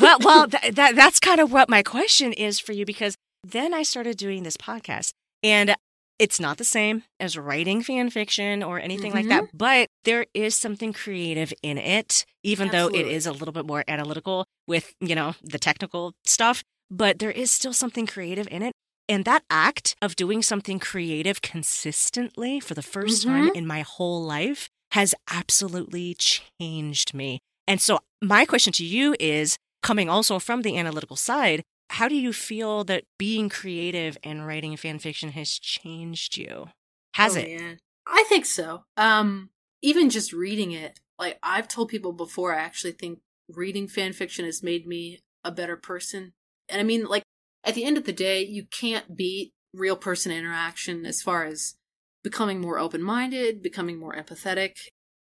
well, 0.00 0.18
well, 0.20 0.46
th- 0.48 0.74
that 0.74 0.94
that's 0.94 1.18
kind 1.18 1.40
of 1.40 1.50
what 1.52 1.68
my 1.68 1.82
question 1.82 2.32
is 2.32 2.60
for 2.60 2.72
you 2.72 2.84
because 2.84 3.16
then 3.42 3.72
I 3.72 3.82
started 3.82 4.16
doing 4.16 4.42
this 4.42 4.56
podcast, 4.56 5.12
and 5.42 5.74
it's 6.18 6.40
not 6.40 6.58
the 6.58 6.64
same 6.64 7.02
as 7.20 7.36
writing 7.36 7.82
fan 7.82 8.10
fiction 8.10 8.62
or 8.62 8.80
anything 8.80 9.12
mm-hmm. 9.12 9.28
like 9.28 9.50
that, 9.50 9.56
but 9.56 9.88
there 10.04 10.26
is 10.34 10.54
something 10.54 10.92
creative 10.92 11.52
in 11.62 11.78
it, 11.78 12.24
even 12.42 12.68
Absolutely. 12.68 13.02
though 13.02 13.08
it 13.08 13.12
is 13.12 13.26
a 13.26 13.32
little 13.32 13.52
bit 13.52 13.66
more 13.66 13.84
analytical 13.86 14.46
with, 14.66 14.94
you 15.00 15.14
know, 15.14 15.34
the 15.42 15.58
technical 15.58 16.14
stuff, 16.24 16.62
but 16.90 17.18
there 17.18 17.30
is 17.30 17.50
still 17.50 17.72
something 17.72 18.06
creative 18.06 18.48
in 18.50 18.62
it. 18.62 18.72
And 19.08 19.24
that 19.24 19.44
act 19.50 19.94
of 20.02 20.16
doing 20.16 20.42
something 20.42 20.80
creative 20.80 21.40
consistently 21.40 22.58
for 22.58 22.74
the 22.74 22.82
1st 22.82 23.04
mm-hmm. 23.04 23.30
time 23.30 23.50
in 23.54 23.66
my 23.66 23.82
whole 23.82 24.22
life 24.22 24.68
has 24.92 25.14
absolutely 25.30 26.14
changed 26.14 27.14
me. 27.14 27.40
And 27.68 27.80
so, 27.80 28.00
my 28.22 28.44
question 28.44 28.72
to 28.74 28.84
you 28.84 29.14
is 29.20 29.58
coming 29.82 30.08
also 30.08 30.38
from 30.38 30.62
the 30.62 30.76
analytical 30.76 31.16
side, 31.16 31.62
how 31.90 32.08
do 32.08 32.16
you 32.16 32.32
feel 32.32 32.84
that 32.84 33.04
being 33.18 33.48
creative 33.48 34.18
and 34.22 34.46
writing 34.46 34.76
fan 34.76 34.98
fiction 34.98 35.32
has 35.32 35.50
changed 35.50 36.36
you? 36.36 36.66
Has 37.14 37.36
oh, 37.36 37.40
it? 37.40 37.58
Man. 37.58 37.78
I 38.06 38.24
think 38.28 38.44
so. 38.46 38.84
Um, 38.96 39.50
even 39.82 40.10
just 40.10 40.32
reading 40.32 40.72
it, 40.72 41.00
like 41.18 41.38
I've 41.42 41.68
told 41.68 41.88
people 41.88 42.12
before, 42.12 42.54
I 42.54 42.60
actually 42.60 42.92
think 42.92 43.20
reading 43.48 43.88
fan 43.88 44.12
fiction 44.12 44.44
has 44.44 44.62
made 44.62 44.86
me 44.86 45.20
a 45.44 45.50
better 45.50 45.76
person. 45.76 46.32
And 46.68 46.80
I 46.80 46.84
mean, 46.84 47.06
like 47.06 47.22
at 47.64 47.74
the 47.74 47.84
end 47.84 47.96
of 47.96 48.04
the 48.04 48.12
day, 48.12 48.44
you 48.44 48.64
can't 48.70 49.16
beat 49.16 49.52
real 49.72 49.96
person 49.96 50.32
interaction 50.32 51.06
as 51.06 51.22
far 51.22 51.44
as 51.44 51.74
becoming 52.22 52.60
more 52.60 52.78
open 52.78 53.02
minded, 53.02 53.62
becoming 53.62 53.98
more 53.98 54.14
empathetic. 54.14 54.72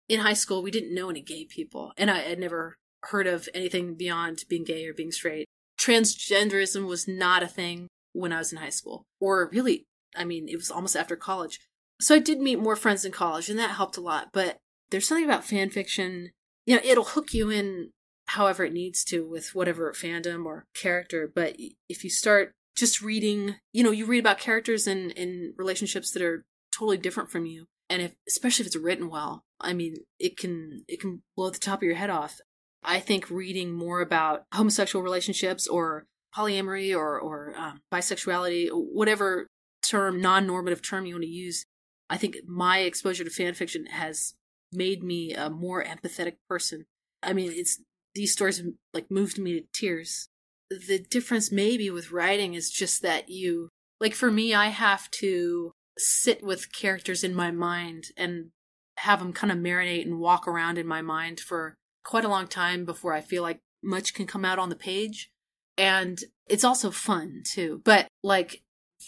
In 0.09 0.19
high 0.19 0.33
school, 0.33 0.61
we 0.61 0.71
didn't 0.71 0.93
know 0.93 1.09
any 1.09 1.21
gay 1.21 1.45
people, 1.45 1.93
and 1.97 2.11
I 2.11 2.19
had 2.19 2.39
never 2.39 2.77
heard 3.05 3.25
of 3.25 3.49
anything 3.53 3.95
beyond 3.95 4.43
being 4.49 4.63
gay 4.63 4.85
or 4.85 4.93
being 4.93 5.11
straight 5.11 5.47
transgenderism 5.79 6.87
was 6.87 7.07
not 7.07 7.43
a 7.43 7.47
thing 7.47 7.87
when 8.13 8.31
I 8.31 8.37
was 8.37 8.51
in 8.51 8.59
high 8.59 8.69
school, 8.69 9.03
or 9.19 9.49
really, 9.51 9.85
I 10.15 10.23
mean, 10.23 10.47
it 10.47 10.55
was 10.55 10.71
almost 10.71 10.95
after 10.95 11.15
college. 11.15 11.59
So 12.01 12.15
I 12.15 12.19
did 12.19 12.39
meet 12.39 12.59
more 12.59 12.75
friends 12.75 13.05
in 13.05 13.11
college, 13.11 13.49
and 13.49 13.59
that 13.59 13.71
helped 13.71 13.97
a 13.97 14.01
lot. 14.01 14.29
But 14.33 14.57
there's 14.91 15.07
something 15.07 15.25
about 15.25 15.43
fan 15.43 15.69
fiction, 15.69 16.31
you 16.65 16.75
know, 16.75 16.81
it'll 16.83 17.03
hook 17.03 17.33
you 17.33 17.49
in 17.49 17.89
however 18.27 18.63
it 18.63 18.73
needs 18.73 19.03
to 19.05 19.27
with 19.27 19.53
whatever 19.53 19.91
fandom 19.93 20.45
or 20.45 20.65
character. 20.75 21.31
But 21.33 21.55
if 21.89 22.03
you 22.03 22.09
start 22.09 22.51
just 22.75 23.01
reading, 23.01 23.55
you 23.71 23.83
know, 23.83 23.91
you 23.91 24.05
read 24.05 24.19
about 24.19 24.39
characters 24.39 24.87
in, 24.87 25.11
in 25.11 25.53
relationships 25.57 26.11
that 26.11 26.21
are 26.21 26.43
totally 26.75 26.97
different 26.97 27.31
from 27.31 27.45
you. 27.45 27.65
And 27.89 28.01
if, 28.01 28.13
especially 28.27 28.63
if 28.63 28.67
it's 28.67 28.75
written 28.75 29.09
well, 29.09 29.43
I 29.59 29.73
mean, 29.73 29.97
it 30.19 30.37
can, 30.37 30.83
it 30.87 30.99
can 30.99 31.21
blow 31.35 31.49
the 31.49 31.59
top 31.59 31.79
of 31.79 31.83
your 31.83 31.95
head 31.95 32.09
off. 32.09 32.39
I 32.83 32.99
think 32.99 33.29
reading 33.29 33.71
more 33.71 34.01
about 34.01 34.43
homosexual 34.53 35.03
relationships 35.03 35.67
or 35.67 36.05
polyamory 36.35 36.95
or, 36.95 37.19
or 37.19 37.53
um, 37.57 37.81
bisexuality, 37.91 38.69
whatever 38.71 39.47
term, 39.83 40.21
non 40.21 40.47
normative 40.47 40.81
term 40.81 41.05
you 41.05 41.15
want 41.15 41.23
to 41.23 41.29
use, 41.29 41.65
I 42.09 42.17
think 42.17 42.37
my 42.47 42.79
exposure 42.79 43.23
to 43.23 43.29
fan 43.29 43.53
fiction 43.53 43.85
has 43.87 44.33
made 44.71 45.03
me 45.03 45.33
a 45.33 45.49
more 45.49 45.83
empathetic 45.83 46.35
person. 46.49 46.85
I 47.21 47.33
mean, 47.33 47.51
it's 47.53 47.79
these 48.15 48.33
stories 48.33 48.61
like 48.93 49.09
moved 49.09 49.37
me 49.37 49.59
to 49.59 49.65
tears. 49.73 50.27
The 50.69 50.99
difference 50.99 51.51
maybe 51.51 51.89
with 51.89 52.11
writing 52.11 52.53
is 52.53 52.71
just 52.71 53.01
that 53.01 53.29
you 53.29 53.69
like 53.99 54.13
for 54.13 54.31
me 54.31 54.53
I 54.53 54.67
have 54.67 55.09
to 55.11 55.71
sit 55.97 56.43
with 56.43 56.73
characters 56.73 57.23
in 57.23 57.35
my 57.35 57.51
mind 57.51 58.05
and 58.17 58.49
have 58.97 59.19
them 59.19 59.33
kind 59.33 59.51
of 59.51 59.57
marinate 59.59 60.05
and 60.05 60.19
walk 60.19 60.47
around 60.47 60.77
in 60.77 60.87
my 60.87 61.01
mind 61.01 61.39
for 61.39 61.75
quite 62.03 62.25
a 62.25 62.29
long 62.29 62.47
time 62.47 62.85
before 62.85 63.13
I 63.13 63.21
feel 63.21 63.43
like 63.43 63.59
much 63.83 64.13
can 64.13 64.25
come 64.25 64.45
out 64.45 64.59
on 64.59 64.69
the 64.69 64.75
page. 64.75 65.31
And 65.77 66.19
it's 66.47 66.63
also 66.63 66.91
fun 66.91 67.43
too. 67.45 67.81
But 67.83 68.07
like 68.23 68.61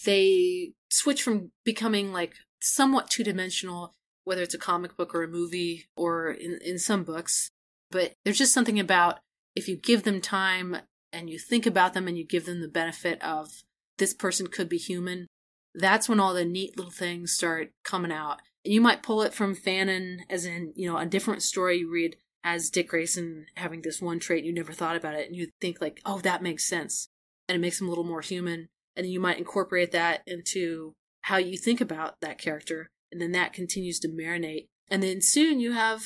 they 0.06 0.74
switch 0.90 1.24
from 1.24 1.52
becoming 1.64 2.12
like 2.12 2.34
somewhat 2.62 3.10
two 3.10 3.24
dimensional, 3.24 3.94
whether 4.24 4.42
it's 4.42 4.54
a 4.54 4.60
comic 4.60 4.98
book 4.98 5.14
or 5.14 5.24
a 5.24 5.28
movie 5.28 5.86
or 5.96 6.30
in, 6.30 6.60
in 6.64 6.80
some 6.80 7.04
books. 7.04 7.50
But 7.92 8.14
there's 8.24 8.38
just 8.38 8.54
something 8.54 8.80
about 8.80 9.20
if 9.56 9.68
you 9.68 9.78
give 9.78 10.04
them 10.04 10.22
time 10.22 10.78
and 11.14 11.30
you 11.30 11.40
think 11.40 11.66
about 11.66 11.94
them 11.94 12.08
and 12.08 12.18
you 12.18 12.26
give 12.26 12.46
them 12.46 12.62
the 12.62 12.68
benefit 12.68 13.22
of 13.24 13.64
this 13.98 14.14
person 14.14 14.48
could 14.48 14.68
be 14.68 14.78
human, 14.78 15.28
that's 15.74 16.10
when 16.10 16.20
all 16.20 16.34
the 16.34 16.46
neat 16.46 16.78
little 16.78 16.92
things 16.92 17.34
start 17.34 17.72
coming 17.84 18.12
out. 18.12 18.42
And 18.66 18.74
you 18.74 18.82
might 18.82 19.04
pull 19.04 19.22
it 19.22 19.34
from 19.34 19.56
fanon, 19.56 20.20
as 20.30 20.46
in, 20.46 20.74
you 20.76 20.92
know, 20.92 20.98
a 20.98 21.06
different 21.06 21.44
story 21.44 21.80
you 21.80 21.92
read 21.92 22.18
as 22.46 22.70
Dick 22.70 22.90
Grayson 22.90 23.48
having 23.58 23.82
this 23.82 24.00
one 24.00 24.20
trait, 24.20 24.46
you 24.46 24.54
never 24.54 24.72
thought 24.72 24.96
about 24.96 25.16
it, 25.16 25.28
and 25.28 25.36
you 25.36 25.48
think 25.60 25.82
like, 25.82 26.00
oh, 26.06 26.20
that 26.20 26.44
makes 26.44 26.70
sense, 26.70 27.10
and 27.50 27.56
it 27.56 27.60
makes 27.60 27.82
him 27.82 27.88
a 27.88 27.90
little 27.90 28.06
more 28.06 28.22
human, 28.22 28.70
and 28.96 29.04
then 29.04 29.12
you 29.12 29.20
might 29.20 29.40
incorporate 29.40 29.92
that 29.92 30.22
into 30.28 30.94
how 31.24 31.38
you 31.38 31.58
think 31.58 31.82
about 31.82 32.22
that 32.22 32.38
character, 32.38 32.92
and 33.12 33.20
then 33.20 33.32
that 33.32 33.52
continues 33.52 34.00
to 34.00 34.08
marinate, 34.08 34.68
and 34.90 35.02
then 35.02 35.22
soon 35.22 35.60
you 35.60 35.72
have 35.72 36.04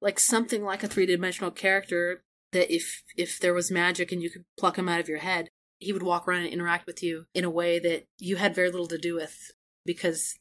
like 0.00 0.20
something 0.20 0.62
like 0.62 0.84
a 0.84 0.88
three 0.88 1.06
dimensional 1.06 1.50
character 1.50 2.22
that 2.52 2.72
if 2.72 3.02
if 3.16 3.38
there 3.40 3.52
was 3.52 3.70
magic 3.70 4.12
and 4.12 4.22
you 4.22 4.30
could 4.30 4.44
pluck 4.58 4.78
him 4.78 4.88
out 4.88 5.00
of 5.00 5.08
your 5.08 5.18
head, 5.18 5.48
he 5.78 5.92
would 5.92 6.02
walk 6.02 6.26
around 6.26 6.44
and 6.44 6.52
interact 6.52 6.86
with 6.86 7.02
you 7.02 7.24
in 7.34 7.44
a 7.44 7.50
way 7.50 7.78
that 7.80 8.04
you 8.18 8.36
had 8.36 8.54
very 8.54 8.70
little 8.70 8.86
to 8.88 8.98
do 8.98 9.16
with 9.16 9.50
because 9.84 10.38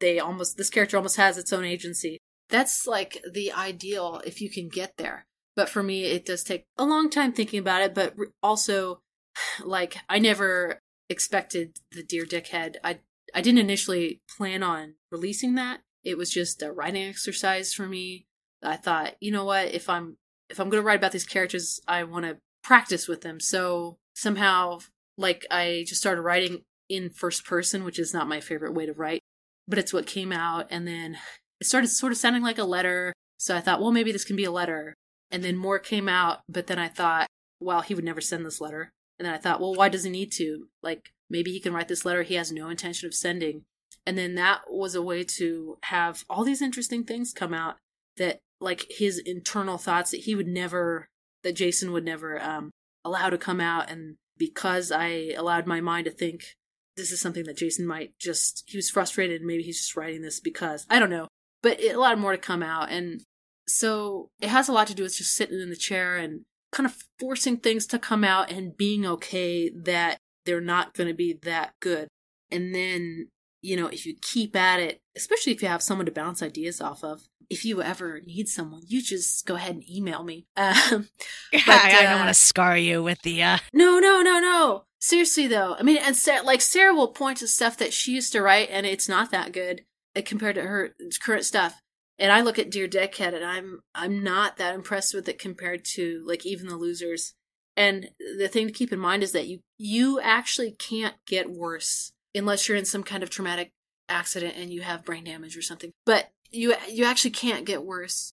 they 0.00 0.18
almost 0.18 0.56
this 0.56 0.70
character 0.70 0.96
almost 0.96 1.16
has 1.16 1.38
its 1.38 1.52
own 1.52 1.64
agency. 1.64 2.18
That's 2.50 2.86
like 2.86 3.22
the 3.30 3.52
ideal 3.52 4.22
if 4.24 4.40
you 4.40 4.50
can 4.50 4.68
get 4.68 4.96
there. 4.96 5.26
But 5.56 5.68
for 5.68 5.82
me, 5.82 6.04
it 6.04 6.24
does 6.24 6.44
take 6.44 6.64
a 6.76 6.84
long 6.84 7.10
time 7.10 7.32
thinking 7.32 7.58
about 7.58 7.82
it. 7.82 7.94
But 7.94 8.14
also, 8.42 9.00
like 9.64 9.96
I 10.08 10.18
never 10.18 10.80
expected 11.08 11.78
the 11.92 12.02
Dear 12.02 12.24
Dickhead. 12.24 12.76
I 12.82 12.98
I 13.34 13.40
didn't 13.40 13.60
initially 13.60 14.20
plan 14.36 14.62
on 14.62 14.94
releasing 15.10 15.54
that. 15.56 15.80
It 16.04 16.16
was 16.16 16.30
just 16.30 16.62
a 16.62 16.72
writing 16.72 17.08
exercise 17.08 17.74
for 17.74 17.86
me. 17.86 18.26
I 18.62 18.76
thought, 18.76 19.14
you 19.20 19.30
know 19.30 19.44
what, 19.44 19.74
if 19.74 19.88
I'm 19.88 20.16
if 20.48 20.58
I'm 20.58 20.70
going 20.70 20.82
to 20.82 20.86
write 20.86 20.98
about 20.98 21.12
these 21.12 21.26
characters, 21.26 21.80
I 21.86 22.04
want 22.04 22.24
to 22.24 22.38
practice 22.62 23.06
with 23.06 23.20
them. 23.20 23.40
So 23.40 23.98
somehow, 24.14 24.78
like, 25.16 25.46
I 25.50 25.84
just 25.86 26.00
started 26.00 26.22
writing 26.22 26.62
in 26.88 27.10
first 27.10 27.44
person, 27.44 27.84
which 27.84 27.98
is 27.98 28.14
not 28.14 28.28
my 28.28 28.40
favorite 28.40 28.72
way 28.72 28.86
to 28.86 28.92
write, 28.92 29.20
but 29.66 29.78
it's 29.78 29.92
what 29.92 30.06
came 30.06 30.32
out. 30.32 30.66
And 30.70 30.86
then 30.88 31.18
it 31.60 31.66
started 31.66 31.88
sort 31.88 32.12
of 32.12 32.18
sounding 32.18 32.42
like 32.42 32.58
a 32.58 32.64
letter. 32.64 33.12
So 33.38 33.56
I 33.56 33.60
thought, 33.60 33.80
well, 33.80 33.92
maybe 33.92 34.12
this 34.12 34.24
can 34.24 34.36
be 34.36 34.44
a 34.44 34.50
letter. 34.50 34.94
And 35.30 35.44
then 35.44 35.56
more 35.56 35.78
came 35.78 36.08
out, 36.08 36.40
but 36.48 36.66
then 36.66 36.78
I 36.78 36.88
thought, 36.88 37.26
well, 37.60 37.82
he 37.82 37.94
would 37.94 38.04
never 38.04 38.20
send 38.20 38.44
this 38.44 38.60
letter. 38.60 38.90
And 39.18 39.26
then 39.26 39.34
I 39.34 39.38
thought, 39.38 39.60
well, 39.60 39.74
why 39.74 39.88
does 39.88 40.04
he 40.04 40.10
need 40.10 40.32
to? 40.32 40.68
Like, 40.82 41.10
maybe 41.28 41.52
he 41.52 41.60
can 41.60 41.72
write 41.72 41.88
this 41.88 42.04
letter 42.04 42.22
he 42.22 42.34
has 42.34 42.52
no 42.52 42.68
intention 42.68 43.06
of 43.06 43.14
sending. 43.14 43.64
And 44.06 44.16
then 44.16 44.36
that 44.36 44.62
was 44.70 44.94
a 44.94 45.02
way 45.02 45.24
to 45.24 45.78
have 45.84 46.24
all 46.30 46.44
these 46.44 46.62
interesting 46.62 47.04
things 47.04 47.32
come 47.32 47.52
out 47.52 47.76
that 48.16 48.38
like 48.60 48.86
his 48.88 49.18
internal 49.18 49.78
thoughts 49.78 50.10
that 50.10 50.20
he 50.20 50.34
would 50.34 50.48
never 50.48 51.08
that 51.42 51.54
Jason 51.54 51.92
would 51.92 52.04
never 52.04 52.42
um 52.42 52.70
allow 53.04 53.30
to 53.30 53.38
come 53.38 53.60
out 53.60 53.90
and 53.90 54.16
because 54.36 54.90
I 54.90 55.32
allowed 55.36 55.66
my 55.66 55.80
mind 55.80 56.06
to 56.06 56.10
think 56.10 56.54
this 56.96 57.12
is 57.12 57.20
something 57.20 57.44
that 57.44 57.56
Jason 57.56 57.86
might 57.86 58.18
just 58.18 58.64
he 58.66 58.76
was 58.76 58.90
frustrated 58.90 59.40
and 59.40 59.46
maybe 59.46 59.62
he's 59.62 59.78
just 59.78 59.96
writing 59.96 60.22
this 60.22 60.40
because 60.40 60.86
I 60.90 60.98
don't 60.98 61.10
know 61.10 61.27
but 61.62 61.80
it 61.80 61.94
allowed 61.94 62.18
more 62.18 62.32
to 62.32 62.38
come 62.38 62.62
out 62.62 62.90
and 62.90 63.22
so 63.66 64.30
it 64.40 64.48
has 64.48 64.68
a 64.68 64.72
lot 64.72 64.86
to 64.86 64.94
do 64.94 65.02
with 65.02 65.16
just 65.16 65.34
sitting 65.34 65.60
in 65.60 65.70
the 65.70 65.76
chair 65.76 66.16
and 66.16 66.42
kind 66.72 66.86
of 66.86 66.96
forcing 67.18 67.56
things 67.56 67.86
to 67.86 67.98
come 67.98 68.24
out 68.24 68.50
and 68.50 68.76
being 68.76 69.04
okay 69.04 69.70
that 69.70 70.18
they're 70.44 70.60
not 70.60 70.94
going 70.94 71.08
to 71.08 71.14
be 71.14 71.38
that 71.42 71.72
good 71.80 72.08
and 72.50 72.74
then 72.74 73.28
you 73.60 73.76
know 73.76 73.86
if 73.88 74.06
you 74.06 74.14
keep 74.22 74.56
at 74.56 74.80
it 74.80 75.00
especially 75.16 75.52
if 75.52 75.62
you 75.62 75.68
have 75.68 75.82
someone 75.82 76.06
to 76.06 76.12
bounce 76.12 76.42
ideas 76.42 76.80
off 76.80 77.02
of 77.02 77.22
if 77.50 77.64
you 77.64 77.82
ever 77.82 78.20
need 78.26 78.48
someone, 78.48 78.82
you 78.86 79.02
just 79.02 79.46
go 79.46 79.54
ahead 79.54 79.74
and 79.74 79.90
email 79.90 80.22
me. 80.22 80.46
Um, 80.58 81.08
but, 81.52 81.68
I, 81.68 82.00
I 82.00 82.02
don't 82.02 82.14
uh, 82.14 82.16
want 82.16 82.28
to 82.28 82.34
scar 82.34 82.76
you 82.76 83.02
with 83.02 83.22
the. 83.22 83.42
Uh... 83.42 83.58
No, 83.72 83.98
no, 83.98 84.20
no, 84.22 84.38
no. 84.38 84.84
Seriously 85.00 85.46
though, 85.46 85.76
I 85.78 85.82
mean, 85.82 85.98
and 85.98 86.16
Sarah, 86.16 86.42
like 86.42 86.60
Sarah 86.60 86.94
will 86.94 87.08
point 87.08 87.38
to 87.38 87.48
stuff 87.48 87.76
that 87.78 87.92
she 87.92 88.12
used 88.12 88.32
to 88.32 88.42
write, 88.42 88.68
and 88.70 88.84
it's 88.84 89.08
not 89.08 89.30
that 89.30 89.52
good 89.52 89.82
Uh, 90.18 90.22
compared 90.24 90.56
to 90.56 90.62
her 90.62 90.94
current 91.22 91.44
stuff. 91.44 91.80
And 92.18 92.32
I 92.32 92.40
look 92.40 92.58
at 92.58 92.70
Dear 92.70 92.88
Dickhead, 92.88 93.34
and 93.34 93.44
I'm 93.44 93.80
I'm 93.94 94.22
not 94.22 94.56
that 94.56 94.74
impressed 94.74 95.14
with 95.14 95.28
it 95.28 95.38
compared 95.38 95.84
to 95.94 96.24
like 96.26 96.44
even 96.44 96.66
the 96.66 96.76
losers. 96.76 97.34
And 97.76 98.10
the 98.38 98.48
thing 98.48 98.66
to 98.66 98.72
keep 98.72 98.92
in 98.92 98.98
mind 98.98 99.22
is 99.22 99.32
that 99.32 99.46
you 99.46 99.60
you 99.78 100.20
actually 100.20 100.72
can't 100.72 101.14
get 101.26 101.50
worse 101.50 102.12
unless 102.34 102.68
you're 102.68 102.76
in 102.76 102.84
some 102.84 103.04
kind 103.04 103.22
of 103.22 103.30
traumatic 103.30 103.70
accident 104.08 104.56
and 104.56 104.72
you 104.72 104.82
have 104.82 105.04
brain 105.04 105.24
damage 105.24 105.56
or 105.56 105.62
something. 105.62 105.92
But 106.04 106.30
you 106.50 106.74
you 106.90 107.04
actually 107.04 107.30
can't 107.30 107.64
get 107.64 107.84
worse 107.84 108.32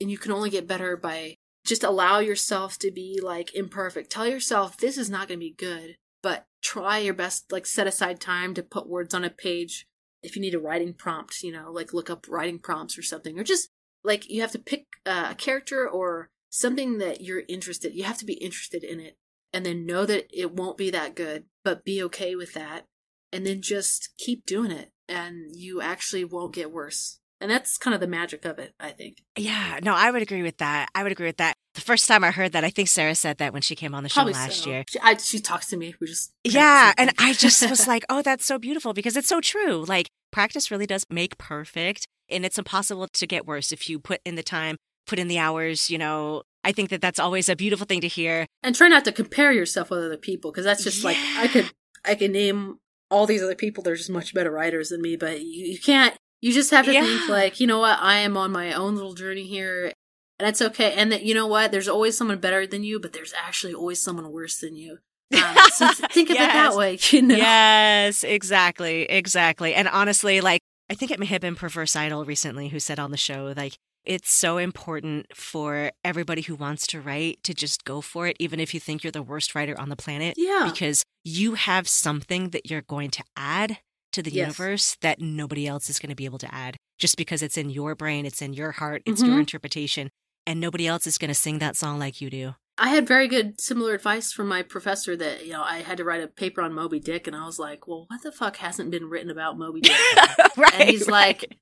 and 0.00 0.10
you 0.10 0.18
can 0.18 0.32
only 0.32 0.50
get 0.50 0.66
better 0.66 0.96
by 0.96 1.36
just 1.64 1.82
allow 1.82 2.20
yourself 2.20 2.78
to 2.78 2.90
be 2.90 3.20
like 3.20 3.54
imperfect 3.54 4.08
tell 4.10 4.26
yourself 4.26 4.76
this 4.76 4.96
is 4.96 5.10
not 5.10 5.26
going 5.26 5.40
to 5.40 5.44
be 5.44 5.54
good 5.58 5.96
but 6.22 6.46
try 6.62 6.98
your 6.98 7.14
best 7.14 7.50
like 7.50 7.66
set 7.66 7.88
aside 7.88 8.20
time 8.20 8.54
to 8.54 8.62
put 8.62 8.88
words 8.88 9.12
on 9.12 9.24
a 9.24 9.30
page 9.30 9.86
if 10.26 10.36
you 10.36 10.42
need 10.42 10.54
a 10.54 10.58
writing 10.58 10.92
prompt 10.92 11.42
you 11.42 11.52
know 11.52 11.70
like 11.70 11.94
look 11.94 12.10
up 12.10 12.26
writing 12.28 12.58
prompts 12.58 12.98
or 12.98 13.02
something 13.02 13.38
or 13.38 13.44
just 13.44 13.68
like 14.04 14.28
you 14.28 14.40
have 14.40 14.52
to 14.52 14.58
pick 14.58 14.84
uh, 15.06 15.28
a 15.30 15.34
character 15.34 15.88
or 15.88 16.28
something 16.50 16.98
that 16.98 17.20
you're 17.20 17.42
interested 17.48 17.94
you 17.94 18.04
have 18.04 18.18
to 18.18 18.26
be 18.26 18.34
interested 18.34 18.82
in 18.84 19.00
it 19.00 19.16
and 19.52 19.64
then 19.64 19.86
know 19.86 20.04
that 20.04 20.26
it 20.30 20.52
won't 20.52 20.76
be 20.76 20.90
that 20.90 21.14
good 21.14 21.44
but 21.64 21.84
be 21.84 22.02
okay 22.02 22.34
with 22.34 22.52
that 22.54 22.86
and 23.32 23.46
then 23.46 23.62
just 23.62 24.10
keep 24.18 24.44
doing 24.44 24.70
it 24.70 24.90
and 25.08 25.54
you 25.54 25.80
actually 25.80 26.24
won't 26.24 26.54
get 26.54 26.72
worse 26.72 27.20
and 27.40 27.50
that's 27.50 27.76
kind 27.76 27.94
of 27.94 28.00
the 28.00 28.06
magic 28.06 28.44
of 28.44 28.58
it, 28.58 28.74
I 28.80 28.90
think. 28.90 29.22
Yeah, 29.36 29.78
no, 29.82 29.94
I 29.94 30.10
would 30.10 30.22
agree 30.22 30.42
with 30.42 30.56
that. 30.58 30.88
I 30.94 31.02
would 31.02 31.12
agree 31.12 31.26
with 31.26 31.36
that. 31.36 31.54
The 31.74 31.82
first 31.82 32.08
time 32.08 32.24
I 32.24 32.30
heard 32.30 32.52
that, 32.52 32.64
I 32.64 32.70
think 32.70 32.88
Sarah 32.88 33.14
said 33.14 33.36
that 33.38 33.52
when 33.52 33.60
she 33.60 33.74
came 33.74 33.94
on 33.94 34.02
the 34.02 34.08
show 34.08 34.20
Probably 34.20 34.32
last 34.32 34.62
so. 34.62 34.70
year. 34.70 34.84
She, 34.88 34.98
I, 35.00 35.16
she, 35.18 35.40
talks 35.40 35.66
to 35.68 35.76
me. 35.76 35.94
We 36.00 36.06
just 36.06 36.32
yeah, 36.44 36.94
and 36.96 37.12
I 37.18 37.34
just 37.34 37.68
was 37.68 37.86
like, 37.88 38.04
oh, 38.08 38.22
that's 38.22 38.46
so 38.46 38.58
beautiful 38.58 38.94
because 38.94 39.16
it's 39.18 39.28
so 39.28 39.42
true. 39.42 39.84
Like 39.86 40.08
practice 40.30 40.70
really 40.70 40.86
does 40.86 41.04
make 41.10 41.38
perfect, 41.38 42.06
and 42.28 42.44
it's 42.44 42.58
impossible 42.58 43.08
to 43.08 43.26
get 43.26 43.46
worse 43.46 43.72
if 43.72 43.88
you 43.88 43.98
put 43.98 44.20
in 44.24 44.34
the 44.34 44.42
time, 44.42 44.76
put 45.06 45.18
in 45.18 45.28
the 45.28 45.38
hours. 45.38 45.90
You 45.90 45.98
know, 45.98 46.42
I 46.64 46.72
think 46.72 46.90
that 46.90 47.00
that's 47.00 47.20
always 47.20 47.48
a 47.48 47.56
beautiful 47.56 47.86
thing 47.86 48.00
to 48.00 48.08
hear. 48.08 48.46
And 48.62 48.74
try 48.74 48.88
not 48.88 49.04
to 49.04 49.12
compare 49.12 49.52
yourself 49.52 49.90
with 49.90 50.00
other 50.00 50.16
people 50.16 50.50
because 50.50 50.64
that's 50.64 50.84
just 50.84 50.98
yeah. 50.98 51.08
like 51.08 51.16
I 51.38 51.48
could 51.48 51.70
I 52.04 52.14
could 52.14 52.32
name 52.32 52.78
all 53.10 53.26
these 53.26 53.42
other 53.42 53.54
people. 53.54 53.82
They're 53.82 53.96
just 53.96 54.10
much 54.10 54.34
better 54.34 54.50
writers 54.50 54.88
than 54.88 55.00
me, 55.00 55.16
but 55.16 55.40
you, 55.40 55.66
you 55.66 55.78
can't 55.78 56.16
you 56.40 56.52
just 56.52 56.70
have 56.70 56.84
to 56.86 56.92
yeah. 56.92 57.02
think 57.02 57.28
like, 57.28 57.60
you 57.60 57.66
know 57.66 57.80
what, 57.80 57.98
I 58.00 58.16
am 58.18 58.36
on 58.36 58.52
my 58.52 58.72
own 58.72 58.94
little 58.94 59.14
journey 59.14 59.46
here 59.46 59.92
and 60.38 60.48
it's 60.48 60.62
okay. 60.62 60.92
And 60.92 61.10
that 61.12 61.22
you 61.24 61.34
know 61.34 61.46
what, 61.46 61.72
there's 61.72 61.88
always 61.88 62.16
someone 62.16 62.38
better 62.38 62.66
than 62.66 62.84
you, 62.84 63.00
but 63.00 63.12
there's 63.12 63.34
actually 63.34 63.74
always 63.74 64.02
someone 64.02 64.30
worse 64.30 64.58
than 64.58 64.76
you. 64.76 64.98
Um, 65.34 65.56
so 65.72 65.88
think 66.10 66.30
of 66.30 66.36
yes. 66.36 66.50
it 66.50 66.52
that 66.54 66.76
way, 66.76 66.98
you 67.10 67.22
know. 67.22 67.36
Yes, 67.36 68.24
exactly, 68.24 69.02
exactly. 69.02 69.74
And 69.74 69.88
honestly, 69.88 70.40
like 70.40 70.60
I 70.88 70.94
think 70.94 71.10
it 71.10 71.18
may 71.18 71.26
have 71.26 71.40
been 71.40 71.56
Perverse 71.56 71.96
Idol 71.96 72.24
recently 72.24 72.68
who 72.68 72.80
said 72.80 72.98
on 72.98 73.10
the 73.10 73.16
show, 73.16 73.52
like 73.56 73.76
it's 74.04 74.32
so 74.32 74.58
important 74.58 75.26
for 75.34 75.90
everybody 76.04 76.42
who 76.42 76.54
wants 76.54 76.86
to 76.88 77.00
write 77.00 77.42
to 77.42 77.52
just 77.52 77.84
go 77.84 78.00
for 78.00 78.28
it, 78.28 78.36
even 78.38 78.60
if 78.60 78.72
you 78.72 78.78
think 78.78 79.02
you're 79.02 79.10
the 79.10 79.22
worst 79.22 79.54
writer 79.54 79.78
on 79.78 79.88
the 79.88 79.96
planet. 79.96 80.34
Yeah. 80.36 80.68
Because 80.70 81.02
you 81.24 81.54
have 81.54 81.88
something 81.88 82.50
that 82.50 82.70
you're 82.70 82.82
going 82.82 83.10
to 83.10 83.24
add 83.36 83.78
to 84.12 84.22
the 84.22 84.30
yes. 84.30 84.46
universe 84.46 84.96
that 85.02 85.20
nobody 85.20 85.66
else 85.66 85.90
is 85.90 85.98
going 85.98 86.10
to 86.10 86.16
be 86.16 86.24
able 86.24 86.38
to 86.38 86.54
add 86.54 86.76
just 86.98 87.16
because 87.16 87.42
it's 87.42 87.58
in 87.58 87.68
your 87.68 87.94
brain, 87.94 88.24
it's 88.24 88.40
in 88.40 88.54
your 88.54 88.72
heart, 88.72 89.02
it's 89.04 89.20
mm-hmm. 89.20 89.32
your 89.32 89.40
interpretation, 89.40 90.08
and 90.46 90.60
nobody 90.60 90.86
else 90.86 91.06
is 91.06 91.18
going 91.18 91.28
to 91.28 91.34
sing 91.34 91.58
that 91.58 91.76
song 91.76 91.98
like 91.98 92.20
you 92.20 92.30
do. 92.30 92.54
I 92.78 92.88
had 92.88 93.08
very 93.08 93.26
good 93.26 93.60
similar 93.60 93.94
advice 93.94 94.32
from 94.32 94.48
my 94.48 94.62
professor 94.62 95.16
that, 95.16 95.46
you 95.46 95.52
know, 95.52 95.62
I 95.62 95.78
had 95.78 95.96
to 95.96 96.04
write 96.04 96.22
a 96.22 96.28
paper 96.28 96.60
on 96.60 96.74
Moby 96.74 97.00
Dick 97.00 97.26
and 97.26 97.34
I 97.34 97.46
was 97.46 97.58
like, 97.58 97.88
well, 97.88 98.04
what 98.08 98.22
the 98.22 98.32
fuck 98.32 98.56
hasn't 98.56 98.90
been 98.90 99.08
written 99.08 99.30
about 99.30 99.58
Moby 99.58 99.80
Dick? 99.80 99.96
right. 100.56 100.74
And 100.74 100.90
he's 100.90 101.08
right. 101.08 101.12
like, 101.12 101.56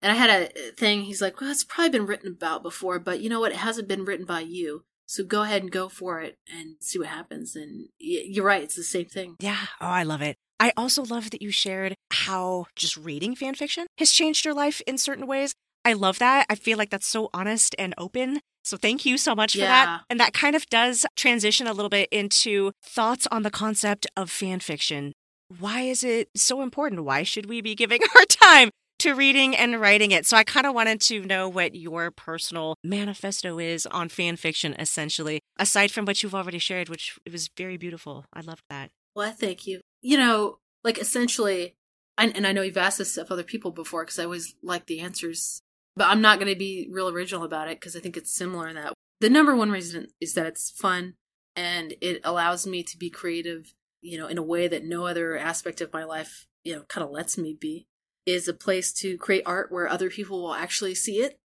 and 0.00 0.12
I 0.12 0.14
had 0.14 0.30
a 0.30 0.72
thing, 0.72 1.02
he's 1.02 1.20
like, 1.20 1.40
well, 1.40 1.50
it's 1.50 1.64
probably 1.64 1.90
been 1.90 2.06
written 2.06 2.28
about 2.28 2.62
before, 2.62 2.98
but 3.00 3.20
you 3.20 3.28
know 3.28 3.40
what? 3.40 3.52
It 3.52 3.58
hasn't 3.58 3.88
been 3.88 4.04
written 4.04 4.26
by 4.26 4.40
you. 4.40 4.84
So 5.06 5.24
go 5.24 5.42
ahead 5.42 5.62
and 5.62 5.72
go 5.72 5.88
for 5.88 6.20
it 6.20 6.38
and 6.48 6.76
see 6.80 7.00
what 7.00 7.08
happens. 7.08 7.56
And 7.56 7.88
you're 7.98 8.44
right. 8.44 8.62
It's 8.62 8.76
the 8.76 8.84
same 8.84 9.06
thing. 9.06 9.34
Yeah. 9.40 9.66
Oh, 9.80 9.86
I 9.86 10.04
love 10.04 10.22
it. 10.22 10.36
I 10.60 10.72
also 10.76 11.02
love 11.02 11.30
that 11.30 11.42
you 11.42 11.50
shared 11.50 11.96
how 12.12 12.66
just 12.76 12.96
reading 12.96 13.34
fan 13.34 13.54
fiction 13.54 13.86
has 13.98 14.12
changed 14.12 14.44
your 14.44 14.54
life 14.54 14.80
in 14.86 14.98
certain 14.98 15.26
ways. 15.26 15.54
I 15.84 15.94
love 15.94 16.18
that. 16.18 16.46
I 16.48 16.54
feel 16.54 16.78
like 16.78 16.90
that's 16.90 17.06
so 17.06 17.30
honest 17.32 17.74
and 17.78 17.94
open. 17.96 18.40
So 18.62 18.76
thank 18.76 19.06
you 19.06 19.16
so 19.16 19.34
much 19.34 19.54
for 19.54 19.60
yeah. 19.60 19.86
that. 19.86 20.00
And 20.10 20.20
that 20.20 20.34
kind 20.34 20.54
of 20.54 20.66
does 20.66 21.06
transition 21.16 21.66
a 21.66 21.72
little 21.72 21.88
bit 21.88 22.08
into 22.10 22.72
thoughts 22.82 23.26
on 23.30 23.42
the 23.42 23.50
concept 23.50 24.06
of 24.16 24.30
fan 24.30 24.60
fiction. 24.60 25.12
Why 25.58 25.82
is 25.82 26.04
it 26.04 26.28
so 26.36 26.62
important? 26.62 27.04
Why 27.04 27.22
should 27.22 27.46
we 27.46 27.60
be 27.60 27.74
giving 27.74 28.00
our 28.16 28.24
time 28.24 28.70
to 29.00 29.14
reading 29.14 29.56
and 29.56 29.80
writing 29.80 30.10
it? 30.10 30.26
So 30.26 30.36
I 30.36 30.44
kind 30.44 30.66
of 30.66 30.74
wanted 30.74 31.00
to 31.02 31.24
know 31.24 31.48
what 31.48 31.74
your 31.74 32.10
personal 32.10 32.76
manifesto 32.84 33.58
is 33.58 33.86
on 33.86 34.10
fan 34.10 34.36
fiction, 34.36 34.76
essentially, 34.78 35.40
aside 35.58 35.90
from 35.90 36.04
what 36.04 36.22
you've 36.22 36.34
already 36.34 36.58
shared, 36.58 36.88
which 36.88 37.18
was 37.30 37.48
very 37.56 37.78
beautiful. 37.78 38.26
I 38.32 38.42
loved 38.42 38.62
that. 38.68 38.90
Well, 39.16 39.32
thank 39.32 39.66
you 39.66 39.80
you 40.02 40.16
know, 40.16 40.58
like 40.84 40.98
essentially, 40.98 41.74
and, 42.18 42.36
and 42.36 42.46
I 42.46 42.52
know 42.52 42.62
you've 42.62 42.76
asked 42.76 42.98
this 42.98 43.16
of 43.16 43.30
other 43.30 43.42
people 43.42 43.70
before 43.70 44.04
because 44.04 44.18
I 44.18 44.24
always 44.24 44.54
like 44.62 44.86
the 44.86 45.00
answers, 45.00 45.62
but 46.00 46.08
I'm 46.08 46.22
not 46.22 46.38
going 46.38 46.50
to 46.50 46.58
be 46.58 46.88
real 46.90 47.10
original 47.10 47.44
about 47.44 47.68
it 47.68 47.78
because 47.78 47.94
I 47.94 48.00
think 48.00 48.16
it's 48.16 48.32
similar 48.32 48.68
in 48.68 48.76
that. 48.76 48.94
The 49.20 49.28
number 49.28 49.54
one 49.54 49.70
reason 49.70 50.06
is 50.18 50.32
that 50.32 50.46
it's 50.46 50.70
fun 50.70 51.12
and 51.54 51.92
it 52.00 52.22
allows 52.24 52.66
me 52.66 52.82
to 52.84 52.96
be 52.96 53.10
creative, 53.10 53.74
you 54.00 54.16
know, 54.16 54.26
in 54.26 54.38
a 54.38 54.42
way 54.42 54.66
that 54.66 54.82
no 54.82 55.04
other 55.04 55.36
aspect 55.36 55.82
of 55.82 55.92
my 55.92 56.04
life, 56.04 56.46
you 56.64 56.74
know, 56.74 56.84
kind 56.88 57.04
of 57.04 57.10
lets 57.10 57.36
me 57.36 57.54
be. 57.60 57.86
Is 58.24 58.48
a 58.48 58.54
place 58.54 58.94
to 58.94 59.18
create 59.18 59.42
art 59.44 59.70
where 59.70 59.88
other 59.88 60.08
people 60.08 60.40
will 60.40 60.54
actually 60.54 60.94
see 60.94 61.16
it 61.16 61.36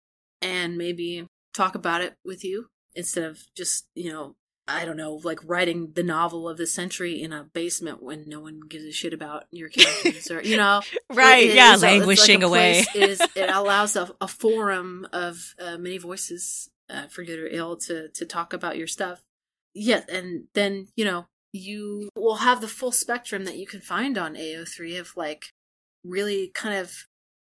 and 0.41 0.77
maybe 0.77 1.27
talk 1.53 1.75
about 1.75 1.99
it 1.99 2.13
with 2.23 2.45
you 2.45 2.67
instead 2.95 3.25
of 3.25 3.41
just, 3.57 3.87
you 3.93 4.09
know, 4.09 4.37
I 4.67 4.85
don't 4.85 4.97
know, 4.97 5.19
like 5.23 5.39
writing 5.45 5.91
the 5.93 6.03
novel 6.03 6.49
of 6.49 6.57
the 6.57 6.65
century 6.65 7.21
in 7.21 7.31
a 7.31 7.43
basement 7.43 8.01
when 8.01 8.27
no 8.27 8.39
one 8.39 8.61
gives 8.67 8.85
a 8.85 8.91
shit 8.91 9.13
about 9.13 9.45
your 9.51 9.69
characters 9.69 10.31
or, 10.31 10.41
you 10.41 10.57
know. 10.57 10.81
right. 11.13 11.49
It, 11.49 11.55
yeah. 11.55 11.75
languishing 11.75 12.39
like 12.39 12.47
away. 12.47 12.85
is, 12.95 13.21
it 13.35 13.49
allows 13.49 13.95
a, 13.95 14.09
a 14.19 14.27
forum 14.27 15.07
of 15.13 15.53
uh, 15.59 15.77
many 15.77 15.99
voices, 15.99 16.69
uh, 16.89 17.05
for 17.07 17.23
good 17.23 17.39
or 17.39 17.47
ill, 17.47 17.77
to, 17.77 18.09
to 18.09 18.25
talk 18.25 18.53
about 18.53 18.77
your 18.77 18.87
stuff. 18.87 19.21
Yeah. 19.75 20.01
And 20.09 20.45
then, 20.53 20.87
you 20.95 21.05
know, 21.05 21.27
you 21.53 22.09
will 22.15 22.37
have 22.37 22.59
the 22.59 22.67
full 22.67 22.91
spectrum 22.91 23.45
that 23.45 23.57
you 23.57 23.67
can 23.67 23.81
find 23.81 24.17
on 24.17 24.33
AO3 24.33 24.99
of 24.99 25.15
like 25.15 25.51
really 26.03 26.49
kind 26.55 26.75
of, 26.75 27.05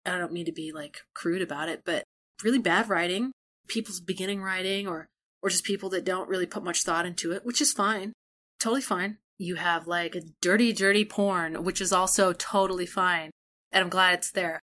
I 0.03 0.17
don't 0.17 0.33
mean 0.33 0.45
to 0.45 0.51
be 0.51 0.71
like 0.71 1.01
crude 1.13 1.43
about 1.43 1.69
it, 1.69 1.83
but 1.85 2.03
really 2.43 2.59
bad 2.59 2.89
writing, 2.89 3.31
people's 3.67 3.99
beginning 3.99 4.41
writing 4.41 4.87
or 4.87 5.07
or 5.43 5.49
just 5.49 5.65
people 5.65 5.89
that 5.89 6.05
don't 6.05 6.29
really 6.29 6.45
put 6.45 6.63
much 6.63 6.83
thought 6.83 7.05
into 7.05 7.33
it, 7.33 7.45
which 7.45 7.61
is 7.61 7.73
fine. 7.73 8.13
Totally 8.59 8.81
fine. 8.81 9.17
You 9.37 9.55
have 9.55 9.87
like 9.87 10.15
dirty, 10.41 10.71
dirty 10.71 11.03
porn, 11.03 11.63
which 11.63 11.81
is 11.81 11.91
also 11.91 12.31
totally 12.31 12.85
fine. 12.85 13.29
And 13.71 13.83
I'm 13.83 13.89
glad 13.89 14.13
it's 14.15 14.31
there. 14.31 14.61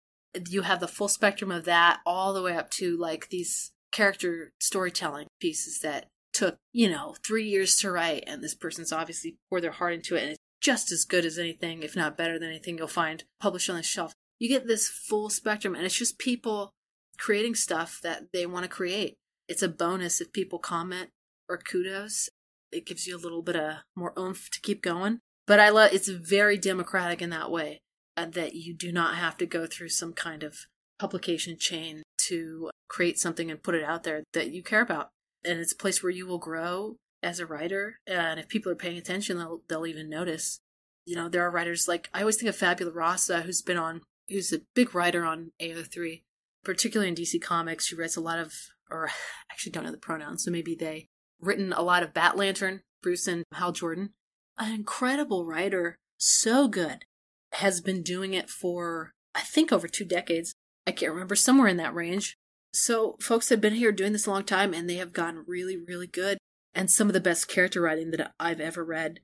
You 0.47 0.61
have 0.61 0.79
the 0.79 0.87
full 0.87 1.07
spectrum 1.07 1.51
of 1.51 1.65
that 1.65 1.99
all 2.05 2.31
the 2.31 2.43
way 2.43 2.55
up 2.55 2.69
to 2.71 2.95
like 2.95 3.29
these 3.29 3.71
character 3.91 4.51
storytelling 4.59 5.27
pieces 5.41 5.79
that 5.79 6.05
took, 6.31 6.57
you 6.73 6.89
know, 6.89 7.15
three 7.25 7.47
years 7.47 7.75
to 7.77 7.89
write. 7.89 8.25
And 8.27 8.43
this 8.43 8.53
person's 8.53 8.93
obviously 8.93 9.37
poured 9.49 9.63
their 9.63 9.71
heart 9.71 9.93
into 9.93 10.15
it. 10.15 10.21
And 10.21 10.31
it's 10.31 10.39
just 10.61 10.91
as 10.91 11.05
good 11.05 11.25
as 11.25 11.39
anything, 11.39 11.81
if 11.81 11.95
not 11.95 12.17
better 12.17 12.37
than 12.37 12.49
anything 12.49 12.77
you'll 12.77 12.87
find 12.87 13.23
published 13.39 13.69
on 13.69 13.77
the 13.77 13.83
shelf. 13.83 14.13
You 14.37 14.47
get 14.47 14.67
this 14.67 14.87
full 14.87 15.31
spectrum, 15.31 15.73
and 15.73 15.83
it's 15.83 15.97
just 15.97 16.19
people 16.19 16.69
creating 17.17 17.55
stuff 17.55 17.99
that 18.03 18.31
they 18.31 18.45
want 18.45 18.63
to 18.63 18.69
create 18.69 19.15
it's 19.47 19.61
a 19.61 19.69
bonus 19.69 20.21
if 20.21 20.33
people 20.33 20.59
comment 20.59 21.09
or 21.49 21.57
kudos. 21.57 22.29
It 22.71 22.85
gives 22.85 23.07
you 23.07 23.15
a 23.15 23.19
little 23.19 23.41
bit 23.41 23.55
of 23.55 23.75
more 23.95 24.13
oomph 24.17 24.49
to 24.51 24.61
keep 24.61 24.81
going. 24.81 25.19
But 25.45 25.59
I 25.59 25.69
love 25.69 25.93
it's 25.93 26.09
very 26.09 26.57
democratic 26.57 27.21
in 27.21 27.29
that 27.29 27.49
way 27.49 27.79
uh, 28.17 28.25
that 28.25 28.55
you 28.55 28.73
do 28.73 28.91
not 28.91 29.15
have 29.15 29.37
to 29.37 29.45
go 29.45 29.65
through 29.65 29.89
some 29.89 30.11
kind 30.11 30.43
of 30.43 30.65
publication 30.99 31.57
chain 31.57 32.03
to 32.27 32.69
create 32.89 33.19
something 33.19 33.49
and 33.49 33.63
put 33.63 33.75
it 33.75 33.83
out 33.83 34.03
there 34.03 34.23
that 34.33 34.51
you 34.51 34.61
care 34.61 34.81
about. 34.81 35.09
And 35.45 35.59
it's 35.59 35.71
a 35.71 35.77
place 35.77 36.03
where 36.03 36.11
you 36.11 36.27
will 36.27 36.39
grow 36.39 36.97
as 37.23 37.39
a 37.39 37.45
writer. 37.45 37.99
And 38.05 38.39
if 38.39 38.49
people 38.49 38.71
are 38.71 38.75
paying 38.75 38.97
attention, 38.97 39.37
they'll, 39.37 39.61
they'll 39.69 39.87
even 39.87 40.09
notice. 40.09 40.59
You 41.05 41.15
know, 41.15 41.29
there 41.29 41.43
are 41.43 41.51
writers 41.51 41.87
like, 41.87 42.09
I 42.13 42.21
always 42.21 42.35
think 42.35 42.49
of 42.49 42.55
Fabula 42.57 42.91
Rasa, 42.91 43.41
who's 43.41 43.61
been 43.61 43.77
on, 43.77 44.01
who's 44.27 44.51
a 44.51 44.61
big 44.75 44.93
writer 44.93 45.23
on 45.23 45.51
AO3, 45.61 46.23
particularly 46.65 47.07
in 47.07 47.15
DC 47.15 47.41
Comics. 47.41 47.85
She 47.85 47.95
writes 47.95 48.17
a 48.17 48.21
lot 48.21 48.39
of 48.39 48.53
or 48.89 49.09
actually 49.51 49.71
don't 49.71 49.83
know 49.83 49.91
the 49.91 49.97
pronouns, 49.97 50.43
so 50.43 50.51
maybe 50.51 50.75
they 50.75 51.07
written 51.39 51.73
a 51.73 51.81
lot 51.81 52.03
of 52.03 52.13
Bat 52.13 52.37
Lantern, 52.37 52.81
Bruce 53.01 53.27
and 53.27 53.43
Hal 53.53 53.71
Jordan. 53.71 54.11
An 54.57 54.73
incredible 54.73 55.45
writer, 55.45 55.97
so 56.17 56.67
good, 56.67 57.05
has 57.53 57.79
been 57.79 58.01
doing 58.01 58.33
it 58.33 58.49
for 58.49 59.11
I 59.35 59.41
think 59.41 59.71
over 59.71 59.87
two 59.87 60.05
decades. 60.05 60.53
I 60.87 60.91
can't 60.91 61.11
remember, 61.11 61.35
somewhere 61.35 61.67
in 61.67 61.77
that 61.77 61.93
range. 61.93 62.37
So 62.73 63.17
folks 63.21 63.49
have 63.49 63.61
been 63.61 63.75
here 63.75 63.91
doing 63.91 64.13
this 64.13 64.25
a 64.25 64.31
long 64.31 64.43
time 64.43 64.73
and 64.73 64.89
they 64.89 64.95
have 64.95 65.13
gotten 65.13 65.43
really, 65.47 65.77
really 65.77 66.07
good. 66.07 66.37
And 66.73 66.89
some 66.89 67.07
of 67.07 67.13
the 67.13 67.19
best 67.19 67.47
character 67.47 67.81
writing 67.81 68.11
that 68.11 68.33
I've 68.39 68.59
ever 68.59 68.83
read. 68.83 69.19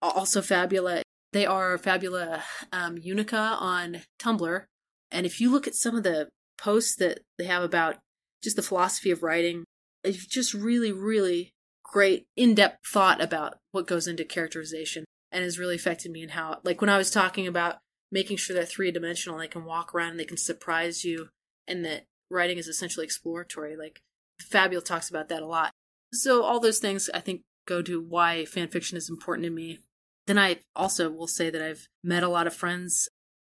Also 0.00 0.40
Fabula. 0.40 1.02
They 1.32 1.44
are 1.44 1.76
Fabula 1.76 2.44
um, 2.72 2.98
Unica 2.98 3.56
on 3.60 4.02
Tumblr. 4.18 4.64
And 5.10 5.26
if 5.26 5.40
you 5.40 5.50
look 5.50 5.66
at 5.66 5.74
some 5.74 5.96
of 5.96 6.02
the 6.02 6.28
posts 6.58 6.96
that 6.96 7.20
they 7.38 7.44
have 7.44 7.62
about 7.62 7.96
just 8.42 8.56
the 8.56 8.62
philosophy 8.62 9.10
of 9.10 9.22
writing. 9.22 9.64
It's 10.04 10.26
just 10.26 10.54
really, 10.54 10.92
really 10.92 11.50
great 11.82 12.26
in 12.36 12.54
depth 12.54 12.86
thought 12.86 13.20
about 13.20 13.58
what 13.72 13.86
goes 13.86 14.06
into 14.06 14.24
characterization 14.24 15.04
and 15.32 15.44
has 15.44 15.58
really 15.58 15.76
affected 15.76 16.10
me 16.10 16.22
in 16.22 16.30
how, 16.30 16.58
like, 16.64 16.80
when 16.80 16.90
I 16.90 16.98
was 16.98 17.10
talking 17.10 17.46
about 17.46 17.78
making 18.10 18.36
sure 18.36 18.54
they're 18.54 18.64
three 18.64 18.90
dimensional, 18.90 19.38
they 19.38 19.48
can 19.48 19.64
walk 19.64 19.94
around 19.94 20.10
and 20.10 20.20
they 20.20 20.24
can 20.24 20.36
surprise 20.36 21.04
you, 21.04 21.28
and 21.66 21.84
that 21.84 22.04
writing 22.30 22.58
is 22.58 22.68
essentially 22.68 23.04
exploratory. 23.04 23.76
Like, 23.76 24.00
Fabula 24.40 24.82
talks 24.82 25.10
about 25.10 25.28
that 25.28 25.42
a 25.42 25.46
lot. 25.46 25.70
So, 26.12 26.42
all 26.42 26.60
those 26.60 26.78
things 26.78 27.10
I 27.12 27.20
think 27.20 27.42
go 27.66 27.82
to 27.82 28.00
why 28.00 28.46
fan 28.46 28.68
fiction 28.68 28.96
is 28.96 29.10
important 29.10 29.44
to 29.44 29.50
me. 29.50 29.80
Then 30.26 30.38
I 30.38 30.60
also 30.74 31.10
will 31.10 31.26
say 31.26 31.50
that 31.50 31.62
I've 31.62 31.88
met 32.02 32.22
a 32.22 32.28
lot 32.28 32.46
of 32.46 32.54
friends 32.54 33.08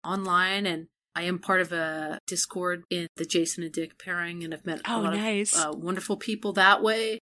online 0.04 0.66
and 0.66 0.86
I 1.16 1.22
am 1.22 1.38
part 1.38 1.60
of 1.60 1.72
a 1.72 2.18
Discord 2.26 2.84
in 2.90 3.06
the 3.16 3.24
Jason 3.24 3.62
and 3.62 3.72
Dick 3.72 3.98
pairing, 3.98 4.42
and 4.42 4.52
I've 4.52 4.66
met 4.66 4.80
oh, 4.86 5.00
a 5.00 5.02
lot 5.02 5.14
nice. 5.14 5.56
of 5.56 5.74
uh, 5.74 5.76
wonderful 5.76 6.16
people 6.16 6.52
that 6.54 6.82
way. 6.82 7.20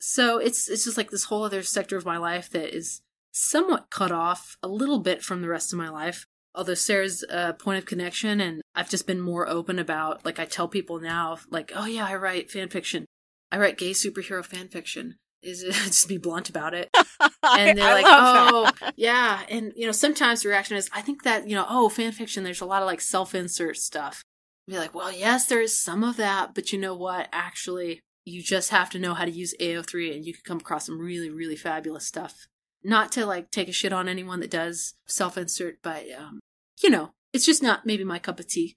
So 0.00 0.38
it's 0.38 0.68
it's 0.68 0.84
just 0.84 0.96
like 0.96 1.10
this 1.10 1.24
whole 1.24 1.44
other 1.44 1.62
sector 1.62 1.96
of 1.96 2.04
my 2.04 2.18
life 2.18 2.50
that 2.50 2.74
is 2.74 3.00
somewhat 3.32 3.90
cut 3.90 4.12
off 4.12 4.56
a 4.62 4.68
little 4.68 4.98
bit 5.00 5.22
from 5.22 5.42
the 5.42 5.48
rest 5.48 5.72
of 5.72 5.78
my 5.78 5.88
life. 5.88 6.26
Although 6.54 6.74
Sarah's 6.74 7.24
a 7.30 7.54
point 7.54 7.78
of 7.78 7.86
connection, 7.86 8.40
and 8.40 8.62
I've 8.74 8.90
just 8.90 9.06
been 9.06 9.20
more 9.20 9.48
open 9.48 9.78
about 9.78 10.24
like 10.24 10.38
I 10.38 10.44
tell 10.44 10.68
people 10.68 11.00
now, 11.00 11.38
like, 11.50 11.72
oh 11.74 11.86
yeah, 11.86 12.06
I 12.06 12.14
write 12.16 12.50
fan 12.50 12.68
fiction, 12.68 13.06
I 13.50 13.58
write 13.58 13.78
gay 13.78 13.92
superhero 13.92 14.44
fan 14.44 14.68
fiction. 14.68 15.16
Is 15.42 15.62
just 15.84 16.08
be 16.08 16.18
blunt 16.18 16.48
about 16.48 16.74
it? 16.74 16.90
and 17.42 17.78
they're 17.78 17.94
like, 17.94 18.06
oh, 18.06 18.70
that. 18.80 18.94
yeah. 18.96 19.42
And, 19.48 19.72
you 19.76 19.86
know, 19.86 19.92
sometimes 19.92 20.42
the 20.42 20.48
reaction 20.48 20.76
is, 20.76 20.88
I 20.94 21.02
think 21.02 21.24
that, 21.24 21.48
you 21.48 21.54
know, 21.54 21.66
oh, 21.68 21.88
fan 21.88 22.12
fiction, 22.12 22.44
there's 22.44 22.60
a 22.60 22.66
lot 22.66 22.82
of 22.82 22.86
like 22.86 23.00
self 23.00 23.34
insert 23.34 23.76
stuff. 23.76 24.22
Be 24.68 24.78
like, 24.78 24.94
well, 24.94 25.12
yes, 25.12 25.46
there 25.46 25.60
is 25.60 25.76
some 25.76 26.04
of 26.04 26.16
that, 26.16 26.54
but 26.54 26.72
you 26.72 26.78
know 26.78 26.94
what? 26.94 27.28
Actually, 27.32 28.00
you 28.24 28.42
just 28.42 28.70
have 28.70 28.90
to 28.90 28.98
know 28.98 29.14
how 29.14 29.24
to 29.24 29.30
use 29.30 29.54
AO3 29.60 30.14
and 30.14 30.24
you 30.24 30.32
can 30.32 30.42
come 30.44 30.58
across 30.58 30.86
some 30.86 31.00
really, 31.00 31.30
really 31.30 31.56
fabulous 31.56 32.06
stuff. 32.06 32.46
Not 32.84 33.10
to 33.12 33.26
like 33.26 33.50
take 33.50 33.68
a 33.68 33.72
shit 33.72 33.92
on 33.92 34.08
anyone 34.08 34.40
that 34.40 34.50
does 34.50 34.94
self 35.06 35.36
insert, 35.36 35.78
but, 35.82 36.04
um, 36.16 36.40
you 36.82 36.90
know, 36.90 37.10
it's 37.32 37.46
just 37.46 37.62
not 37.62 37.86
maybe 37.86 38.04
my 38.04 38.18
cup 38.18 38.38
of 38.38 38.46
tea. 38.46 38.76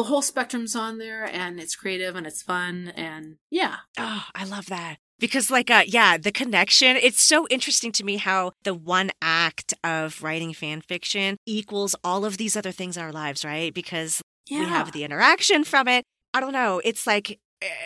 The 0.00 0.04
whole 0.04 0.22
spectrum's 0.22 0.74
on 0.74 0.96
there 0.96 1.26
and 1.30 1.60
it's 1.60 1.76
creative 1.76 2.16
and 2.16 2.26
it's 2.26 2.40
fun 2.40 2.90
and 2.96 3.36
yeah. 3.50 3.76
Oh, 3.98 4.24
I 4.34 4.44
love 4.44 4.64
that 4.66 4.96
because 5.18 5.50
like 5.50 5.70
uh 5.70 5.82
yeah 5.86 6.16
the 6.16 6.32
connection 6.32 6.96
it's 6.96 7.20
so 7.20 7.46
interesting 7.48 7.92
to 7.92 8.02
me 8.02 8.16
how 8.16 8.52
the 8.64 8.72
one 8.72 9.10
act 9.20 9.74
of 9.84 10.22
writing 10.22 10.54
fan 10.54 10.80
fiction 10.80 11.36
equals 11.44 11.94
all 12.02 12.24
of 12.24 12.38
these 12.38 12.56
other 12.56 12.72
things 12.72 12.96
in 12.96 13.02
our 13.02 13.12
lives 13.12 13.44
right 13.44 13.74
because 13.74 14.22
yeah. 14.48 14.60
we 14.60 14.64
have 14.64 14.92
the 14.92 15.04
interaction 15.04 15.62
from 15.62 15.86
it 15.86 16.02
i 16.32 16.40
don't 16.40 16.54
know 16.54 16.80
it's 16.82 17.06
like 17.06 17.38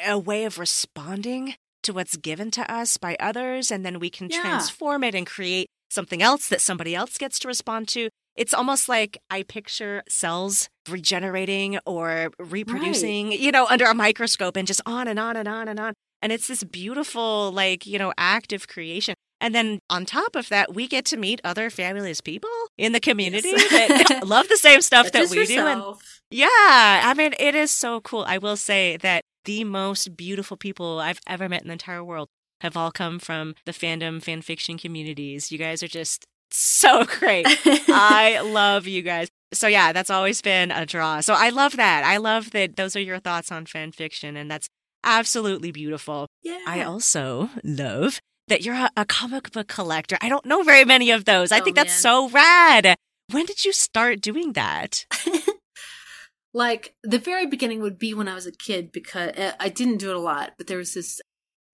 a 0.06 0.16
way 0.16 0.44
of 0.44 0.60
responding 0.60 1.56
to 1.82 1.92
what's 1.92 2.16
given 2.16 2.52
to 2.52 2.72
us 2.72 2.96
by 2.96 3.16
others 3.18 3.72
and 3.72 3.84
then 3.84 3.98
we 3.98 4.08
can 4.08 4.30
yeah. 4.30 4.40
transform 4.40 5.02
it 5.02 5.16
and 5.16 5.26
create 5.26 5.66
something 5.90 6.22
else 6.22 6.48
that 6.48 6.60
somebody 6.60 6.94
else 6.94 7.18
gets 7.18 7.40
to 7.40 7.48
respond 7.48 7.88
to 7.88 8.08
it's 8.36 8.54
almost 8.54 8.88
like 8.88 9.18
I 9.30 9.42
picture 9.42 10.02
cells 10.08 10.68
regenerating 10.88 11.78
or 11.86 12.30
reproducing, 12.38 13.28
right. 13.28 13.38
you 13.38 13.52
know, 13.52 13.66
under 13.66 13.84
a 13.86 13.94
microscope 13.94 14.56
and 14.56 14.66
just 14.66 14.80
on 14.86 15.08
and 15.08 15.18
on 15.18 15.36
and 15.36 15.48
on 15.48 15.68
and 15.68 15.78
on. 15.80 15.94
And 16.22 16.32
it's 16.32 16.46
this 16.46 16.64
beautiful, 16.64 17.52
like, 17.52 17.86
you 17.86 17.98
know, 17.98 18.12
active 18.16 18.66
creation. 18.68 19.14
And 19.40 19.54
then 19.54 19.80
on 19.90 20.06
top 20.06 20.36
of 20.36 20.48
that, 20.48 20.74
we 20.74 20.88
get 20.88 21.04
to 21.06 21.18
meet 21.18 21.40
other 21.44 21.68
fabulous 21.68 22.20
people 22.20 22.48
in 22.78 22.92
the 22.92 23.00
community 23.00 23.50
yes. 23.50 24.08
that 24.08 24.24
love 24.26 24.48
the 24.48 24.56
same 24.56 24.80
stuff 24.80 25.12
that 25.12 25.28
we 25.28 25.40
yourself. 25.40 25.66
do. 25.66 25.90
And 25.90 25.96
yeah, 26.30 27.02
I 27.04 27.14
mean, 27.14 27.34
it 27.38 27.54
is 27.54 27.70
so 27.70 28.00
cool. 28.00 28.24
I 28.26 28.38
will 28.38 28.56
say 28.56 28.96
that 28.98 29.22
the 29.44 29.64
most 29.64 30.16
beautiful 30.16 30.56
people 30.56 30.98
I've 30.98 31.20
ever 31.26 31.48
met 31.48 31.60
in 31.60 31.68
the 31.68 31.74
entire 31.74 32.02
world 32.02 32.28
have 32.62 32.76
all 32.76 32.90
come 32.90 33.18
from 33.18 33.54
the 33.66 33.72
fandom 33.72 34.22
fan 34.22 34.40
fiction 34.40 34.78
communities. 34.78 35.52
You 35.52 35.58
guys 35.58 35.82
are 35.82 35.88
just 35.88 36.24
so 36.50 37.04
great. 37.18 37.46
I 37.46 38.40
love 38.40 38.86
you 38.86 39.02
guys. 39.02 39.28
So 39.54 39.66
yeah, 39.66 39.92
that's 39.92 40.10
always 40.10 40.40
been 40.40 40.70
a 40.70 40.86
draw. 40.86 41.20
So 41.20 41.34
I 41.34 41.50
love 41.50 41.76
that. 41.76 42.04
I 42.04 42.16
love 42.18 42.50
that 42.52 42.76
those 42.76 42.96
are 42.96 43.00
your 43.00 43.18
thoughts 43.18 43.50
on 43.50 43.66
fan 43.66 43.92
fiction 43.92 44.36
and 44.36 44.50
that's 44.50 44.68
absolutely 45.02 45.72
beautiful. 45.72 46.28
Yeah. 46.42 46.60
I 46.66 46.82
also 46.82 47.50
love 47.62 48.20
that 48.48 48.62
you're 48.62 48.74
a, 48.74 48.90
a 48.96 49.04
comic 49.04 49.52
book 49.52 49.68
collector. 49.68 50.18
I 50.20 50.28
don't 50.28 50.44
know 50.44 50.62
very 50.62 50.84
many 50.84 51.10
of 51.10 51.24
those. 51.24 51.52
I 51.52 51.60
oh, 51.60 51.64
think 51.64 51.76
that's 51.76 52.04
man. 52.04 52.28
so 52.28 52.28
rad. 52.28 52.96
When 53.30 53.46
did 53.46 53.64
you 53.64 53.72
start 53.72 54.20
doing 54.20 54.52
that? 54.52 55.06
like 56.54 56.94
the 57.02 57.18
very 57.18 57.46
beginning 57.46 57.80
would 57.80 57.98
be 57.98 58.12
when 58.12 58.28
I 58.28 58.34
was 58.34 58.46
a 58.46 58.52
kid 58.52 58.92
because 58.92 59.30
uh, 59.30 59.52
I 59.58 59.68
didn't 59.70 59.96
do 59.98 60.10
it 60.10 60.16
a 60.16 60.20
lot, 60.20 60.52
but 60.58 60.66
there 60.66 60.78
was 60.78 60.94
this 60.94 61.20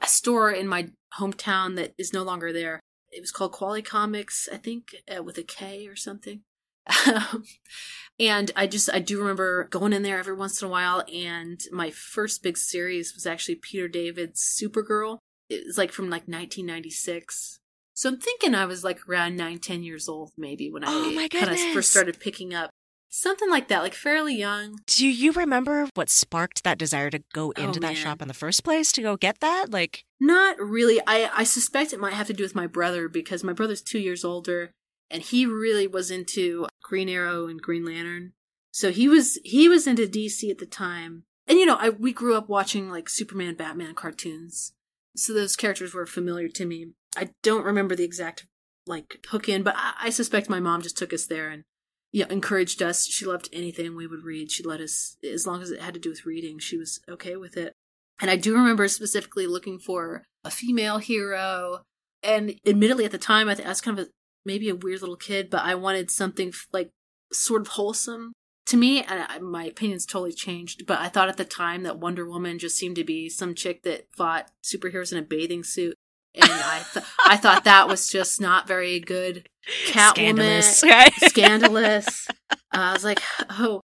a 0.00 0.06
store 0.06 0.50
in 0.50 0.68
my 0.68 0.88
hometown 1.18 1.76
that 1.76 1.92
is 1.98 2.12
no 2.12 2.22
longer 2.22 2.52
there 2.52 2.80
it 3.10 3.20
was 3.20 3.32
called 3.32 3.52
Quality 3.52 3.82
Comics, 3.82 4.48
I 4.52 4.56
think, 4.56 4.94
uh, 5.14 5.22
with 5.22 5.38
a 5.38 5.42
K 5.42 5.86
or 5.86 5.96
something. 5.96 6.42
and 8.18 8.50
I 8.56 8.66
just 8.66 8.90
I 8.92 8.98
do 8.98 9.18
remember 9.18 9.64
going 9.64 9.92
in 9.92 10.02
there 10.02 10.18
every 10.18 10.34
once 10.34 10.60
in 10.60 10.68
a 10.68 10.70
while. 10.70 11.04
And 11.12 11.60
my 11.72 11.90
first 11.90 12.42
big 12.42 12.58
series 12.58 13.14
was 13.14 13.26
actually 13.26 13.56
Peter 13.56 13.88
David's 13.88 14.40
Supergirl. 14.42 15.18
It 15.48 15.64
was 15.66 15.78
like 15.78 15.92
from 15.92 16.06
like 16.06 16.22
1996. 16.28 17.58
So 17.94 18.08
I'm 18.08 18.18
thinking 18.18 18.54
I 18.54 18.66
was 18.66 18.84
like 18.84 19.08
around 19.08 19.36
nine, 19.36 19.58
ten 19.58 19.82
years 19.82 20.08
old 20.08 20.32
maybe 20.36 20.70
when 20.70 20.84
oh 20.84 20.88
I 20.88 21.24
oh 21.24 21.28
kind 21.28 21.50
of 21.50 21.58
first 21.74 21.90
started 21.90 22.20
picking 22.20 22.54
up 22.54 22.70
Something 23.12 23.50
like 23.50 23.66
that, 23.66 23.82
like 23.82 23.94
fairly 23.94 24.36
young. 24.36 24.78
Do 24.86 25.04
you 25.04 25.32
remember 25.32 25.88
what 25.94 26.08
sparked 26.08 26.62
that 26.62 26.78
desire 26.78 27.10
to 27.10 27.20
go 27.32 27.52
Oh, 27.56 27.60
into 27.62 27.80
that 27.80 27.88
man. 27.88 27.96
shop 27.96 28.22
in 28.22 28.28
the 28.28 28.34
first 28.34 28.62
place 28.62 28.92
to 28.92 29.02
go 29.02 29.16
get 29.16 29.40
that? 29.40 29.66
Like, 29.70 30.04
Not 30.20 30.60
really. 30.60 31.00
I, 31.08 31.28
I 31.34 31.42
suspect 31.42 31.92
it 31.92 31.98
might 31.98 32.12
have 32.12 32.28
to 32.28 32.32
do 32.32 32.44
with 32.44 32.54
my 32.54 32.68
brother 32.68 33.08
because 33.08 33.42
my 33.42 33.52
brother's 33.52 33.82
two 33.82 33.98
years 33.98 34.24
older 34.24 34.70
and 35.10 35.22
he 35.22 35.46
really 35.46 35.86
was 35.86 36.10
into 36.10 36.66
Green 36.82 37.08
Arrow 37.08 37.46
and 37.46 37.60
Green 37.60 37.84
Lantern. 37.84 38.32
So 38.72 38.90
he 38.90 39.08
was 39.08 39.38
he 39.44 39.68
was 39.68 39.86
into 39.86 40.06
DC 40.06 40.48
at 40.50 40.58
the 40.58 40.66
time. 40.66 41.24
And 41.46 41.58
you 41.58 41.66
know, 41.66 41.76
I 41.76 41.90
we 41.90 42.12
grew 42.12 42.36
up 42.36 42.48
watching 42.48 42.90
like 42.90 43.08
Superman, 43.08 43.54
Batman 43.54 43.94
cartoons. 43.94 44.72
So 45.16 45.32
those 45.32 45.56
characters 45.56 45.92
were 45.92 46.06
familiar 46.06 46.48
to 46.48 46.64
me. 46.64 46.92
I 47.16 47.30
don't 47.42 47.64
remember 47.64 47.96
the 47.96 48.04
exact 48.04 48.46
like 48.86 49.24
hook 49.28 49.48
in, 49.48 49.62
but 49.62 49.74
I, 49.76 49.94
I 50.02 50.10
suspect 50.10 50.48
my 50.48 50.60
mom 50.60 50.82
just 50.82 50.96
took 50.96 51.12
us 51.12 51.26
there 51.26 51.48
and 51.48 51.64
yeah, 52.12 52.26
encouraged 52.30 52.82
us. 52.82 53.06
She 53.06 53.24
loved 53.24 53.48
anything 53.52 53.94
we 53.94 54.06
would 54.06 54.24
read. 54.24 54.50
She 54.50 54.62
let 54.62 54.80
us 54.80 55.16
as 55.28 55.46
long 55.46 55.62
as 55.62 55.70
it 55.70 55.80
had 55.80 55.94
to 55.94 56.00
do 56.00 56.10
with 56.10 56.26
reading, 56.26 56.58
she 56.58 56.76
was 56.76 57.00
okay 57.08 57.36
with 57.36 57.56
it. 57.56 57.74
And 58.20 58.30
I 58.30 58.36
do 58.36 58.54
remember 58.54 58.86
specifically 58.88 59.46
looking 59.46 59.78
for 59.78 60.24
a 60.44 60.50
female 60.50 60.98
hero. 60.98 61.82
And 62.22 62.54
admittedly, 62.66 63.06
at 63.06 63.12
the 63.12 63.18
time, 63.18 63.48
I, 63.48 63.54
th- 63.54 63.66
I 63.66 63.70
was 63.70 63.80
kind 63.80 63.98
of 63.98 64.06
a, 64.06 64.10
maybe 64.44 64.68
a 64.68 64.74
weird 64.74 65.00
little 65.00 65.16
kid, 65.16 65.50
but 65.50 65.62
I 65.62 65.74
wanted 65.74 66.10
something 66.10 66.52
like 66.72 66.90
sort 67.32 67.62
of 67.62 67.68
wholesome. 67.68 68.32
To 68.66 68.76
me, 68.76 69.02
and 69.02 69.26
I, 69.28 69.38
my 69.38 69.64
opinions 69.64 70.06
totally 70.06 70.32
changed, 70.32 70.86
but 70.86 71.00
I 71.00 71.08
thought 71.08 71.28
at 71.28 71.36
the 71.36 71.44
time 71.44 71.82
that 71.82 71.98
Wonder 71.98 72.28
Woman 72.28 72.58
just 72.58 72.76
seemed 72.76 72.94
to 72.96 73.04
be 73.04 73.28
some 73.28 73.54
chick 73.54 73.82
that 73.82 74.06
fought 74.16 74.48
superheroes 74.62 75.10
in 75.10 75.18
a 75.18 75.22
bathing 75.22 75.64
suit. 75.64 75.96
And 76.36 76.48
I, 76.48 76.84
th- 76.92 77.04
I 77.26 77.36
thought 77.36 77.64
that 77.64 77.88
was 77.88 78.06
just 78.08 78.40
not 78.40 78.68
very 78.68 79.00
good. 79.00 79.48
Catwoman, 79.88 80.62
scandalous. 80.62 80.82
Right? 80.84 81.12
scandalous. 81.16 82.28
Uh, 82.50 82.54
I 82.72 82.92
was 82.92 83.02
like, 83.02 83.20
oh, 83.50 83.80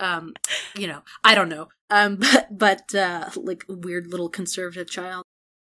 um, 0.00 0.34
you 0.76 0.88
know, 0.88 1.02
I 1.22 1.36
don't 1.36 1.48
know. 1.48 1.68
Um, 1.90 2.16
but, 2.32 2.48
but, 2.50 2.94
uh, 2.94 3.30
like 3.36 3.64
weird 3.68 4.08
little 4.08 4.28
conservative 4.28 4.90
child. 4.90 5.24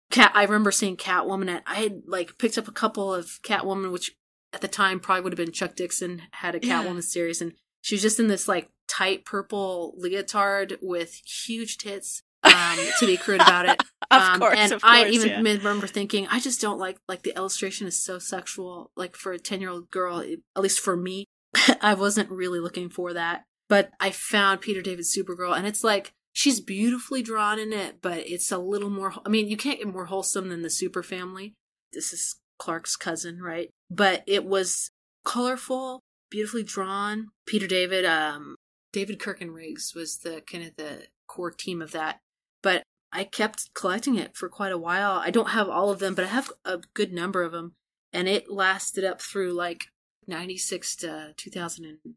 Cat, 0.09 0.31
I 0.33 0.43
remember 0.43 0.71
seeing 0.71 0.97
Catwoman 0.97 1.49
at, 1.49 1.63
I 1.65 1.75
had 1.75 2.03
like 2.05 2.37
picked 2.37 2.57
up 2.57 2.67
a 2.67 2.73
couple 2.73 3.13
of 3.13 3.39
Catwoman, 3.43 3.91
which 3.91 4.15
at 4.57 4.61
the 4.61 4.67
time 4.67 4.99
probably 4.99 5.21
would 5.21 5.33
have 5.33 5.37
been 5.45 5.51
Chuck 5.53 5.75
Dixon 5.75 6.23
had 6.31 6.55
a 6.55 6.59
Yeah. 6.65 6.83
Catwoman 6.83 7.03
series. 7.03 7.41
And 7.41 7.53
she 7.81 7.93
was 7.95 8.01
just 8.01 8.19
in 8.19 8.27
this 8.27 8.47
like 8.47 8.69
tight 8.87 9.23
purple 9.23 9.93
leotard 9.97 10.77
with 10.81 11.21
huge 11.45 11.77
tits, 11.77 12.23
um, 12.43 12.77
to 12.99 13.05
be 13.05 13.17
crude 13.17 13.41
about 13.41 13.67
it. 13.69 13.81
of 14.11 14.21
Um, 14.21 14.39
course, 14.39 14.57
and 14.57 14.71
of 14.73 14.81
course. 14.81 14.93
I 14.93 15.09
even 15.09 15.29
yeah. 15.29 15.37
remember 15.37 15.85
thinking, 15.87 16.27
I 16.27 16.39
just 16.39 16.59
don't 16.61 16.79
like 16.79 16.97
like 17.07 17.21
the 17.23 17.35
illustration 17.35 17.85
is 17.87 18.01
so 18.01 18.17
sexual. 18.19 18.91
Like 18.95 19.15
for 19.15 19.31
a 19.31 19.39
ten 19.39 19.61
year 19.61 19.69
old 19.69 19.89
girl, 19.91 20.19
it- 20.19 20.41
at 20.55 20.63
least 20.63 20.79
for 20.79 20.97
me, 20.97 21.25
I 21.81 21.93
wasn't 21.93 22.29
really 22.31 22.59
looking 22.59 22.89
for 22.89 23.13
that. 23.13 23.43
But 23.69 23.91
I 23.99 24.09
found 24.11 24.61
Peter 24.61 24.81
David's 24.81 25.15
Supergirl, 25.15 25.55
and 25.55 25.67
it's 25.67 25.83
like 25.83 26.11
she's 26.33 26.59
beautifully 26.61 27.21
drawn 27.21 27.59
in 27.59 27.73
it, 27.73 27.97
but 28.01 28.19
it's 28.19 28.51
a 28.51 28.57
little 28.57 28.89
more. 28.89 29.13
I 29.25 29.29
mean, 29.29 29.47
you 29.49 29.57
can't 29.57 29.79
get 29.79 29.87
more 29.93 30.05
wholesome 30.05 30.49
than 30.49 30.61
the 30.61 30.69
Super 30.69 31.03
Family. 31.03 31.53
This 31.93 32.11
is 32.13 32.37
Clark's 32.57 32.95
cousin, 32.95 33.41
right? 33.41 33.69
But 33.89 34.23
it 34.27 34.45
was 34.45 34.91
colorful, 35.25 36.01
beautifully 36.29 36.63
drawn. 36.63 37.29
Peter 37.45 37.67
David, 37.67 38.05
um, 38.05 38.55
David 38.93 39.19
Kirk 39.19 39.41
and 39.41 39.53
Riggs 39.53 39.93
was 39.95 40.17
the 40.19 40.41
kind 40.41 40.63
of 40.65 40.75
the 40.77 41.07
core 41.27 41.51
team 41.51 41.81
of 41.81 41.91
that. 41.91 42.19
But 42.63 42.83
I 43.11 43.23
kept 43.23 43.73
collecting 43.73 44.15
it 44.15 44.35
for 44.35 44.49
quite 44.49 44.71
a 44.71 44.77
while. 44.77 45.13
I 45.13 45.29
don't 45.29 45.49
have 45.49 45.69
all 45.69 45.89
of 45.89 45.99
them, 45.99 46.15
but 46.15 46.25
I 46.25 46.29
have 46.29 46.51
a 46.65 46.79
good 46.93 47.13
number 47.13 47.43
of 47.43 47.51
them. 47.51 47.73
And 48.13 48.27
it 48.27 48.51
lasted 48.51 49.03
up 49.03 49.21
through 49.21 49.53
like 49.53 49.87
96 50.27 50.95
to 50.97 51.33
2000 51.37 51.85
and 51.85 52.15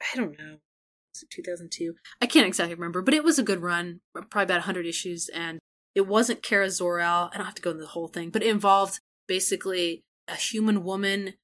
I 0.00 0.16
don't 0.16 0.38
know. 0.38 0.58
Was 1.14 1.22
it 1.22 1.30
2002? 1.30 1.94
I 2.20 2.26
can't 2.26 2.46
exactly 2.46 2.74
remember, 2.74 3.02
but 3.02 3.14
it 3.14 3.24
was 3.24 3.38
a 3.38 3.42
good 3.42 3.60
run, 3.60 4.00
probably 4.14 4.44
about 4.44 4.54
100 4.54 4.86
issues. 4.86 5.28
And 5.28 5.58
it 5.94 6.06
wasn't 6.06 6.42
Kara 6.42 6.70
Zor-El. 6.70 7.30
I 7.32 7.36
don't 7.36 7.46
have 7.46 7.54
to 7.56 7.62
go 7.62 7.70
into 7.70 7.82
the 7.82 7.88
whole 7.88 8.08
thing, 8.08 8.30
but 8.30 8.42
it 8.42 8.48
involved 8.48 9.00
basically 9.30 10.02
a 10.26 10.34
human 10.34 10.82
woman 10.82 11.34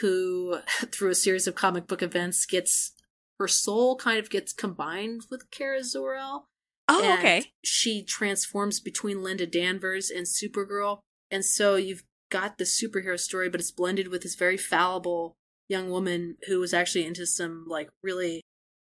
who, 0.00 0.58
through 0.92 1.10
a 1.10 1.14
series 1.16 1.48
of 1.48 1.56
comic 1.56 1.88
book 1.88 2.00
events, 2.00 2.46
gets 2.46 2.92
her 3.40 3.48
soul 3.48 3.96
kind 3.96 4.20
of 4.20 4.30
gets 4.30 4.52
combined 4.52 5.22
with 5.28 5.50
Kara 5.50 5.82
Zor-El. 5.82 6.46
oh, 6.88 7.14
okay. 7.18 7.46
She 7.64 8.04
transforms 8.04 8.78
between 8.78 9.24
Linda 9.24 9.44
Danvers 9.44 10.08
and 10.08 10.24
Supergirl. 10.24 11.00
And 11.32 11.44
so 11.44 11.74
you've 11.74 12.04
got 12.30 12.58
the 12.58 12.64
superhero 12.64 13.18
story, 13.18 13.48
but 13.48 13.58
it's 13.58 13.72
blended 13.72 14.06
with 14.06 14.22
this 14.22 14.36
very 14.36 14.56
fallible 14.56 15.34
young 15.68 15.90
woman 15.90 16.36
who 16.46 16.60
was 16.60 16.72
actually 16.72 17.04
into 17.04 17.26
some, 17.26 17.66
like, 17.68 17.90
really. 18.04 18.40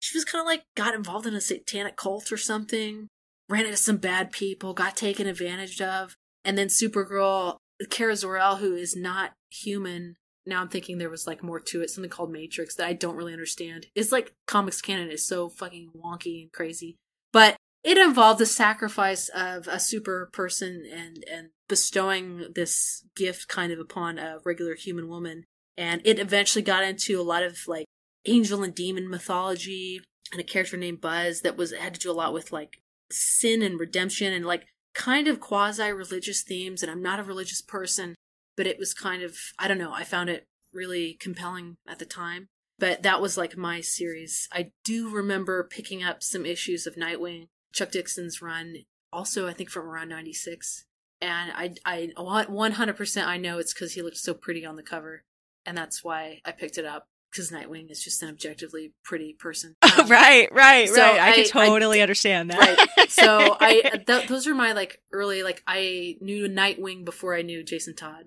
She 0.02 0.18
was 0.18 0.26
kind 0.26 0.42
of 0.42 0.48
like 0.48 0.64
got 0.76 0.94
involved 0.94 1.28
in 1.28 1.36
a 1.36 1.42
satanic 1.42 1.96
cult 1.96 2.34
or 2.34 2.38
something, 2.38 3.08
ran 3.48 3.66
into 3.66 3.78
some 3.78 3.98
bad 3.98 4.32
people, 4.34 4.74
got 4.74 4.98
taken 4.98 5.28
advantage 5.28 5.80
of. 5.80 6.16
And 6.44 6.58
then 6.58 6.68
Supergirl, 6.68 7.58
Kara 7.90 8.16
Zor-El, 8.16 8.58
who 8.58 8.76
is 8.76 8.96
not 8.96 9.32
human. 9.50 10.16
Now 10.46 10.62
I'm 10.62 10.70
thinking 10.70 10.98
there 10.98 11.10
was 11.10 11.28
like 11.28 11.44
more 11.44 11.60
to 11.60 11.82
it, 11.82 11.90
something 11.90 12.10
called 12.10 12.32
Matrix 12.32 12.76
that 12.76 12.88
I 12.88 12.94
don't 12.94 13.16
really 13.16 13.34
understand. 13.34 13.88
It's 13.96 14.12
like 14.12 14.34
comics 14.48 14.82
canon 14.82 15.12
is 15.12 15.26
so 15.26 15.50
fucking 15.50 15.92
wonky 15.96 16.44
and 16.44 16.52
crazy. 16.52 16.98
But 17.32 17.56
it 17.84 17.98
involved 17.98 18.40
the 18.40 18.46
sacrifice 18.46 19.30
of 19.30 19.68
a 19.68 19.80
super 19.80 20.30
person 20.34 20.84
and 20.92 21.24
and 21.32 21.50
bestowing 21.68 22.48
this 22.54 23.04
gift 23.16 23.48
kind 23.48 23.72
of 23.72 23.80
upon 23.80 24.20
a 24.20 24.40
regular 24.44 24.76
human 24.76 25.08
woman 25.08 25.46
and 25.78 26.02
it 26.04 26.20
eventually 26.20 26.62
got 26.62 26.84
into 26.84 27.20
a 27.20 27.24
lot 27.24 27.44
of 27.44 27.58
like 27.68 27.86
angel 28.26 28.62
and 28.62 28.76
demon 28.76 29.10
mythology 29.10 30.02
and 30.32 30.42
a 30.42 30.44
character 30.44 30.78
named 30.78 31.02
buzz 31.02 31.42
that 31.42 31.58
was 31.58 31.74
had 31.74 31.94
to 31.94 32.00
do 32.00 32.12
a 32.12 32.14
lot 32.14 32.34
with 32.34 32.52
like 32.52 32.82
sin 33.10 33.62
and 33.62 33.80
redemption 33.80 34.34
and 34.34 34.46
like 34.46 34.68
kind 34.94 35.28
of 35.28 35.40
quasi 35.40 35.92
religious 35.92 36.42
themes 36.42 36.84
and 36.84 36.92
i'm 36.92 37.02
not 37.02 37.20
a 37.20 37.24
religious 37.24 37.62
person 37.62 38.16
but 38.58 38.68
it 38.68 38.78
was 38.78 38.94
kind 38.94 39.24
of 39.24 39.38
i 39.58 39.68
don't 39.68 39.78
know 39.78 39.94
i 39.94 40.04
found 40.04 40.30
it 40.30 40.48
really 40.74 41.14
compelling 41.20 41.78
at 41.88 42.00
the 42.00 42.06
time. 42.06 42.48
But 42.80 43.04
that 43.04 43.22
was 43.22 43.38
like 43.38 43.56
my 43.56 43.82
series. 43.82 44.48
I 44.52 44.72
do 44.84 45.10
remember 45.10 45.64
picking 45.64 46.04
up 46.04 46.24
some 46.24 46.46
issues 46.46 46.88
of 46.88 46.96
nightwing 46.96 47.48
Chuck 47.74 47.92
Dixon's 47.92 48.42
run, 48.42 48.78
also 49.14 49.48
I 49.48 49.54
think 49.54 49.70
from 49.70 49.88
around 49.88 50.10
'96, 50.10 50.86
and 51.22 51.52
I 51.54 51.76
I 51.86 52.12
100% 52.18 53.26
I 53.26 53.38
know 53.38 53.60
it's 53.60 53.74
because 53.74 53.94
he 53.94 54.02
looked 54.02 54.18
so 54.18 54.34
pretty 54.34 54.66
on 54.66 54.78
the 54.78 54.84
cover, 54.84 55.24
and 55.66 55.78
that's 55.78 56.04
why 56.04 56.42
I 56.44 56.52
picked 56.52 56.78
it 56.78 56.86
up 56.86 57.08
because 57.32 57.50
Nightwing 57.52 57.90
is 57.90 58.04
just 58.04 58.22
an 58.24 58.30
objectively 58.30 58.94
pretty 59.04 59.34
person. 59.34 59.76
Um, 60.00 60.08
right, 60.08 60.48
right, 60.54 60.88
so 60.88 61.02
right. 61.02 61.20
I, 61.20 61.30
I- 61.32 61.36
can 61.44 61.62
I- 61.62 61.68
totally 61.68 62.02
understand 62.02 62.50
that. 62.52 62.88
Right. 62.98 63.10
So 63.12 63.58
I 63.60 64.02
th- 64.08 64.28
those 64.28 64.48
are 64.48 64.56
my 64.56 64.72
like 64.72 65.02
early 65.12 65.44
like 65.44 65.62
I 65.68 66.16
knew 66.22 66.48
Nightwing 66.48 67.04
before 67.04 67.36
I 67.36 67.42
knew 67.42 67.62
Jason 67.64 67.96
Todd. 67.96 68.26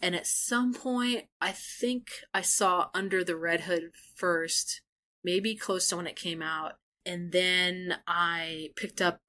And 0.00 0.14
at 0.14 0.26
some 0.26 0.74
point 0.74 1.24
I 1.40 1.52
think 1.52 2.08
I 2.34 2.42
saw 2.42 2.88
Under 2.94 3.24
the 3.24 3.34
Red 3.36 3.60
Hood 3.62 3.92
first, 4.14 4.82
maybe 5.24 5.54
close 5.56 5.88
to 5.88 5.96
when 5.96 6.06
it 6.06 6.16
came 6.16 6.42
out. 6.42 6.74
And 7.06 7.32
then 7.32 7.96
I 8.06 8.70
picked 8.76 9.00
up 9.00 9.20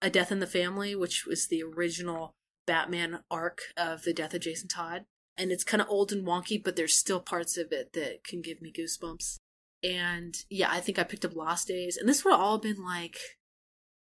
A 0.00 0.08
Death 0.08 0.32
in 0.32 0.40
the 0.40 0.46
Family, 0.46 0.94
which 0.94 1.26
was 1.26 1.48
the 1.48 1.62
original 1.62 2.32
Batman 2.66 3.20
arc 3.30 3.60
of 3.76 4.04
the 4.04 4.14
death 4.14 4.32
of 4.32 4.40
Jason 4.40 4.68
Todd. 4.68 5.04
And 5.36 5.50
it's 5.50 5.64
kind 5.64 5.80
of 5.80 5.88
old 5.88 6.12
and 6.12 6.26
wonky, 6.26 6.62
but 6.62 6.76
there's 6.76 6.94
still 6.94 7.20
parts 7.20 7.56
of 7.56 7.72
it 7.72 7.92
that 7.94 8.24
can 8.24 8.40
give 8.40 8.62
me 8.62 8.72
goosebumps. 8.72 9.38
And 9.82 10.36
yeah, 10.48 10.68
I 10.70 10.80
think 10.80 10.98
I 10.98 11.04
picked 11.04 11.24
up 11.24 11.34
Lost 11.34 11.68
Days. 11.68 11.96
And 11.96 12.08
this 12.08 12.24
would 12.24 12.30
have 12.30 12.40
all 12.40 12.58
been 12.58 12.82
like 12.82 13.18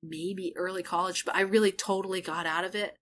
maybe 0.01 0.53
early 0.55 0.83
college, 0.83 1.25
but 1.25 1.35
I 1.35 1.41
really 1.41 1.71
totally 1.71 2.21
got 2.21 2.45
out 2.45 2.65
of 2.65 2.75
it. 2.75 2.95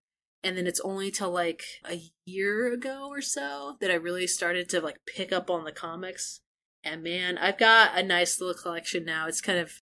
And 0.43 0.57
then 0.57 0.67
it's 0.67 0.79
only 0.81 1.09
till 1.09 1.31
like 1.31 1.63
a 1.89 2.01
year 2.25 2.71
ago 2.71 3.07
or 3.09 3.21
so 3.21 3.77
that 3.81 3.91
I 3.91 3.95
really 3.95 4.27
started 4.27 4.69
to 4.69 4.81
like 4.81 4.97
pick 5.05 5.31
up 5.31 5.49
on 5.49 5.63
the 5.63 5.71
comics. 5.71 6.41
And 6.83 7.03
man, 7.03 7.37
I've 7.37 7.57
got 7.57 7.97
a 7.97 8.03
nice 8.03 8.39
little 8.39 8.61
collection 8.61 9.03
now. 9.03 9.27
It's 9.27 9.41
kind 9.41 9.57
of 9.57 9.81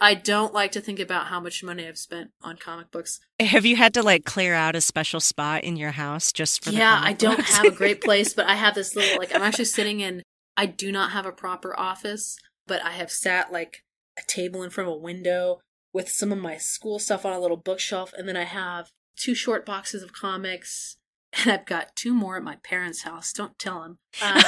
I 0.00 0.14
don't 0.14 0.52
like 0.52 0.72
to 0.72 0.80
think 0.80 0.98
about 0.98 1.26
how 1.26 1.40
much 1.40 1.62
money 1.62 1.86
I've 1.86 1.98
spent 1.98 2.30
on 2.42 2.56
comic 2.56 2.90
books. 2.90 3.20
Have 3.40 3.64
you 3.64 3.76
had 3.76 3.94
to 3.94 4.02
like 4.02 4.24
clear 4.24 4.54
out 4.54 4.74
a 4.74 4.80
special 4.80 5.20
spot 5.20 5.64
in 5.64 5.76
your 5.76 5.92
house 5.92 6.32
just 6.32 6.64
for 6.64 6.70
the 6.70 6.78
yeah, 6.78 7.00
I 7.02 7.12
don't 7.12 7.40
have 7.40 7.64
a 7.64 7.70
great 7.70 8.00
place, 8.04 8.34
but 8.34 8.46
I 8.46 8.56
have 8.56 8.74
this 8.74 8.96
little 8.96 9.18
like 9.18 9.34
I'm 9.34 9.42
actually 9.42 9.66
sitting 9.66 10.00
in 10.00 10.22
I 10.56 10.66
do 10.66 10.90
not 10.90 11.12
have 11.12 11.26
a 11.26 11.32
proper 11.32 11.78
office, 11.78 12.36
but 12.66 12.82
I 12.82 12.90
have 12.90 13.10
sat 13.10 13.52
like 13.52 13.84
a 14.18 14.22
table 14.26 14.62
in 14.62 14.70
front 14.70 14.88
of 14.88 14.94
a 14.94 14.98
window 14.98 15.60
with 15.92 16.08
some 16.08 16.32
of 16.32 16.38
my 16.38 16.56
school 16.56 16.98
stuff 16.98 17.24
on 17.24 17.32
a 17.32 17.40
little 17.40 17.56
bookshelf 17.56 18.12
and 18.16 18.28
then 18.28 18.36
I 18.36 18.44
have 18.44 18.90
two 19.16 19.34
short 19.34 19.64
boxes 19.64 20.02
of 20.02 20.12
comics 20.12 20.96
and 21.32 21.52
I've 21.52 21.66
got 21.66 21.94
two 21.94 22.14
more 22.14 22.36
at 22.36 22.42
my 22.42 22.56
parents' 22.56 23.02
house. 23.02 23.32
Don't 23.32 23.58
tell 23.58 23.82
them. 23.82 23.98
Um, 24.22 24.42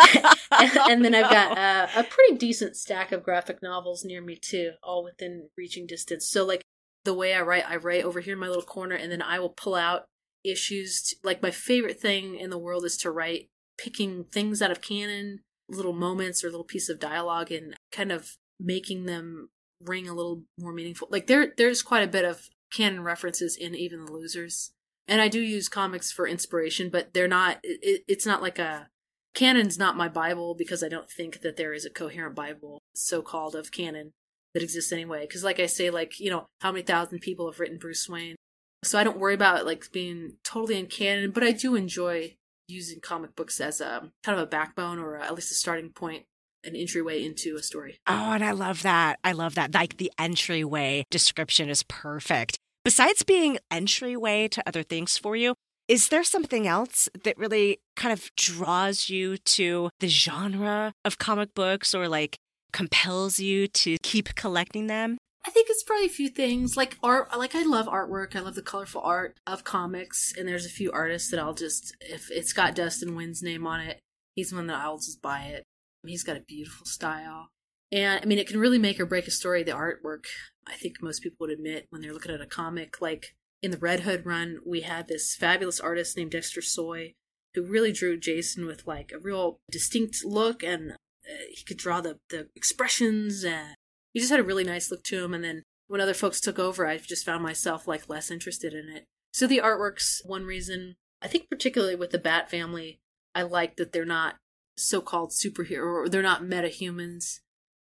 and 0.90 1.04
then 1.04 1.14
I've 1.14 1.30
got 1.30 1.58
uh, 1.58 1.86
a 1.96 2.04
pretty 2.04 2.36
decent 2.36 2.76
stack 2.76 3.12
of 3.12 3.22
graphic 3.22 3.62
novels 3.62 4.04
near 4.04 4.20
me 4.20 4.36
too, 4.36 4.72
all 4.82 5.04
within 5.04 5.48
reaching 5.56 5.86
distance. 5.86 6.28
So 6.28 6.44
like 6.44 6.62
the 7.04 7.14
way 7.14 7.34
I 7.34 7.40
write, 7.40 7.68
I 7.68 7.76
write 7.76 8.04
over 8.04 8.20
here 8.20 8.34
in 8.34 8.40
my 8.40 8.48
little 8.48 8.62
corner, 8.62 8.94
and 8.94 9.10
then 9.10 9.22
I 9.22 9.38
will 9.38 9.50
pull 9.50 9.74
out 9.74 10.04
issues. 10.44 11.02
To, 11.02 11.16
like 11.22 11.42
my 11.42 11.50
favorite 11.50 12.00
thing 12.00 12.36
in 12.36 12.50
the 12.50 12.58
world 12.58 12.84
is 12.84 12.96
to 12.98 13.10
write, 13.10 13.48
picking 13.78 14.24
things 14.24 14.60
out 14.60 14.70
of 14.70 14.82
canon, 14.82 15.40
little 15.68 15.92
moments 15.92 16.44
or 16.44 16.50
little 16.50 16.64
piece 16.64 16.88
of 16.88 17.00
dialogue, 17.00 17.50
and 17.50 17.74
kind 17.92 18.12
of 18.12 18.36
making 18.60 19.06
them 19.06 19.48
ring 19.80 20.08
a 20.08 20.14
little 20.14 20.42
more 20.58 20.72
meaningful. 20.72 21.08
Like 21.10 21.26
there 21.26 21.52
there's 21.56 21.82
quite 21.82 22.02
a 22.02 22.10
bit 22.10 22.24
of 22.24 22.48
canon 22.72 23.02
references 23.02 23.56
in 23.56 23.74
even 23.74 24.04
the 24.04 24.12
losers. 24.12 24.72
And 25.08 25.20
I 25.20 25.28
do 25.28 25.40
use 25.40 25.68
comics 25.68 26.12
for 26.12 26.28
inspiration, 26.28 26.90
but 26.90 27.14
they're 27.14 27.26
not 27.26 27.58
it, 27.62 28.04
it's 28.06 28.26
not 28.26 28.42
like 28.42 28.58
a 28.58 28.88
canon's 29.34 29.78
not 29.78 29.96
my 29.96 30.08
bible 30.08 30.54
because 30.54 30.82
I 30.82 30.88
don't 30.88 31.10
think 31.10 31.40
that 31.42 31.56
there 31.56 31.72
is 31.72 31.84
a 31.84 31.90
coherent 31.90 32.34
bible 32.34 32.80
so 32.94 33.22
called 33.22 33.54
of 33.54 33.70
canon 33.70 34.12
that 34.54 34.62
exists 34.62 34.92
anyway 34.92 35.22
because 35.22 35.44
like 35.44 35.60
I 35.60 35.66
say 35.66 35.90
like, 35.90 36.20
you 36.20 36.30
know, 36.30 36.46
how 36.60 36.72
many 36.72 36.82
thousand 36.82 37.20
people 37.20 37.50
have 37.50 37.60
written 37.60 37.78
Bruce 37.78 38.08
Wayne? 38.08 38.36
So 38.84 38.98
I 38.98 39.04
don't 39.04 39.18
worry 39.18 39.34
about 39.34 39.66
like 39.66 39.90
being 39.92 40.34
totally 40.44 40.78
in 40.78 40.86
canon, 40.86 41.30
but 41.30 41.42
I 41.42 41.52
do 41.52 41.74
enjoy 41.74 42.36
using 42.68 43.00
comic 43.00 43.34
books 43.34 43.60
as 43.60 43.80
a 43.80 44.10
kind 44.22 44.38
of 44.38 44.42
a 44.42 44.46
backbone 44.46 44.98
or 44.98 45.16
at 45.16 45.34
least 45.34 45.50
a 45.50 45.54
starting 45.54 45.90
point 45.90 46.24
an 46.64 46.76
entryway 46.76 47.24
into 47.24 47.56
a 47.56 47.62
story. 47.62 47.98
Oh, 48.06 48.32
and 48.32 48.44
I 48.44 48.50
love 48.52 48.82
that. 48.82 49.18
I 49.24 49.32
love 49.32 49.54
that. 49.54 49.74
Like 49.74 49.96
the 49.96 50.12
entryway 50.18 51.04
description 51.10 51.68
is 51.68 51.82
perfect. 51.84 52.58
Besides 52.84 53.22
being 53.22 53.58
entryway 53.70 54.48
to 54.48 54.62
other 54.66 54.82
things 54.82 55.18
for 55.18 55.36
you, 55.36 55.54
is 55.88 56.08
there 56.08 56.24
something 56.24 56.66
else 56.66 57.08
that 57.24 57.38
really 57.38 57.80
kind 57.96 58.12
of 58.12 58.30
draws 58.36 59.08
you 59.08 59.38
to 59.38 59.90
the 60.00 60.08
genre 60.08 60.92
of 61.04 61.18
comic 61.18 61.54
books 61.54 61.94
or 61.94 62.08
like 62.08 62.36
compels 62.72 63.38
you 63.40 63.66
to 63.68 63.96
keep 64.02 64.34
collecting 64.34 64.86
them? 64.86 65.16
I 65.46 65.50
think 65.50 65.68
it's 65.70 65.82
probably 65.82 66.06
a 66.06 66.10
few 66.10 66.28
things 66.28 66.76
like 66.76 66.98
art. 67.02 67.36
Like 67.36 67.54
I 67.54 67.62
love 67.62 67.86
artwork. 67.86 68.36
I 68.36 68.40
love 68.40 68.54
the 68.54 68.62
colorful 68.62 69.00
art 69.00 69.38
of 69.46 69.64
comics, 69.64 70.34
and 70.36 70.46
there's 70.46 70.66
a 70.66 70.70
few 70.70 70.92
artists 70.92 71.30
that 71.30 71.40
I'll 71.40 71.54
just 71.54 71.96
if 72.00 72.30
it's 72.30 72.52
got 72.52 72.74
Dustin 72.74 73.10
Nguyen's 73.10 73.42
name 73.42 73.66
on 73.66 73.80
it, 73.80 73.98
he's 74.34 74.52
one 74.52 74.66
that 74.66 74.78
I'll 74.78 74.98
just 74.98 75.22
buy 75.22 75.44
it. 75.44 75.64
He's 76.06 76.24
got 76.24 76.36
a 76.36 76.40
beautiful 76.46 76.84
style. 76.84 77.48
And 77.90 78.20
I 78.22 78.26
mean, 78.26 78.38
it 78.38 78.46
can 78.46 78.60
really 78.60 78.78
make 78.78 79.00
or 79.00 79.06
break 79.06 79.26
a 79.26 79.30
story, 79.30 79.62
the 79.62 79.72
artwork. 79.72 80.24
I 80.66 80.74
think 80.74 81.02
most 81.02 81.22
people 81.22 81.38
would 81.40 81.50
admit 81.50 81.86
when 81.90 82.02
they're 82.02 82.12
looking 82.12 82.34
at 82.34 82.40
a 82.40 82.46
comic. 82.46 83.00
Like 83.00 83.34
in 83.62 83.70
the 83.70 83.78
Red 83.78 84.00
Hood 84.00 84.26
run, 84.26 84.58
we 84.66 84.82
had 84.82 85.08
this 85.08 85.34
fabulous 85.34 85.80
artist 85.80 86.16
named 86.16 86.32
Dexter 86.32 86.62
Soy 86.62 87.14
who 87.54 87.62
really 87.62 87.92
drew 87.92 88.18
Jason 88.18 88.66
with 88.66 88.86
like 88.86 89.10
a 89.12 89.18
real 89.18 89.58
distinct 89.70 90.24
look 90.24 90.62
and 90.62 90.92
uh, 90.92 91.44
he 91.50 91.64
could 91.64 91.78
draw 91.78 92.00
the, 92.00 92.18
the 92.28 92.48
expressions 92.54 93.42
and 93.42 93.74
he 94.12 94.20
just 94.20 94.30
had 94.30 94.40
a 94.40 94.44
really 94.44 94.64
nice 94.64 94.90
look 94.90 95.02
to 95.04 95.24
him. 95.24 95.32
And 95.32 95.42
then 95.42 95.62
when 95.86 96.00
other 96.00 96.14
folks 96.14 96.40
took 96.40 96.58
over, 96.58 96.86
I 96.86 96.98
just 96.98 97.24
found 97.24 97.42
myself 97.42 97.88
like 97.88 98.08
less 98.08 98.30
interested 98.30 98.74
in 98.74 98.88
it. 98.94 99.04
So 99.32 99.46
the 99.46 99.60
artwork's 99.64 100.20
one 100.24 100.44
reason. 100.44 100.96
I 101.22 101.28
think 101.28 101.48
particularly 101.48 101.96
with 101.96 102.10
the 102.10 102.18
Bat 102.18 102.50
family, 102.50 103.00
I 103.34 103.42
like 103.42 103.76
that 103.76 103.92
they're 103.92 104.04
not 104.04 104.36
so-called 104.76 105.30
superhero 105.30 106.04
or 106.04 106.08
they're 106.08 106.22
not 106.22 106.42
metahumans 106.42 107.40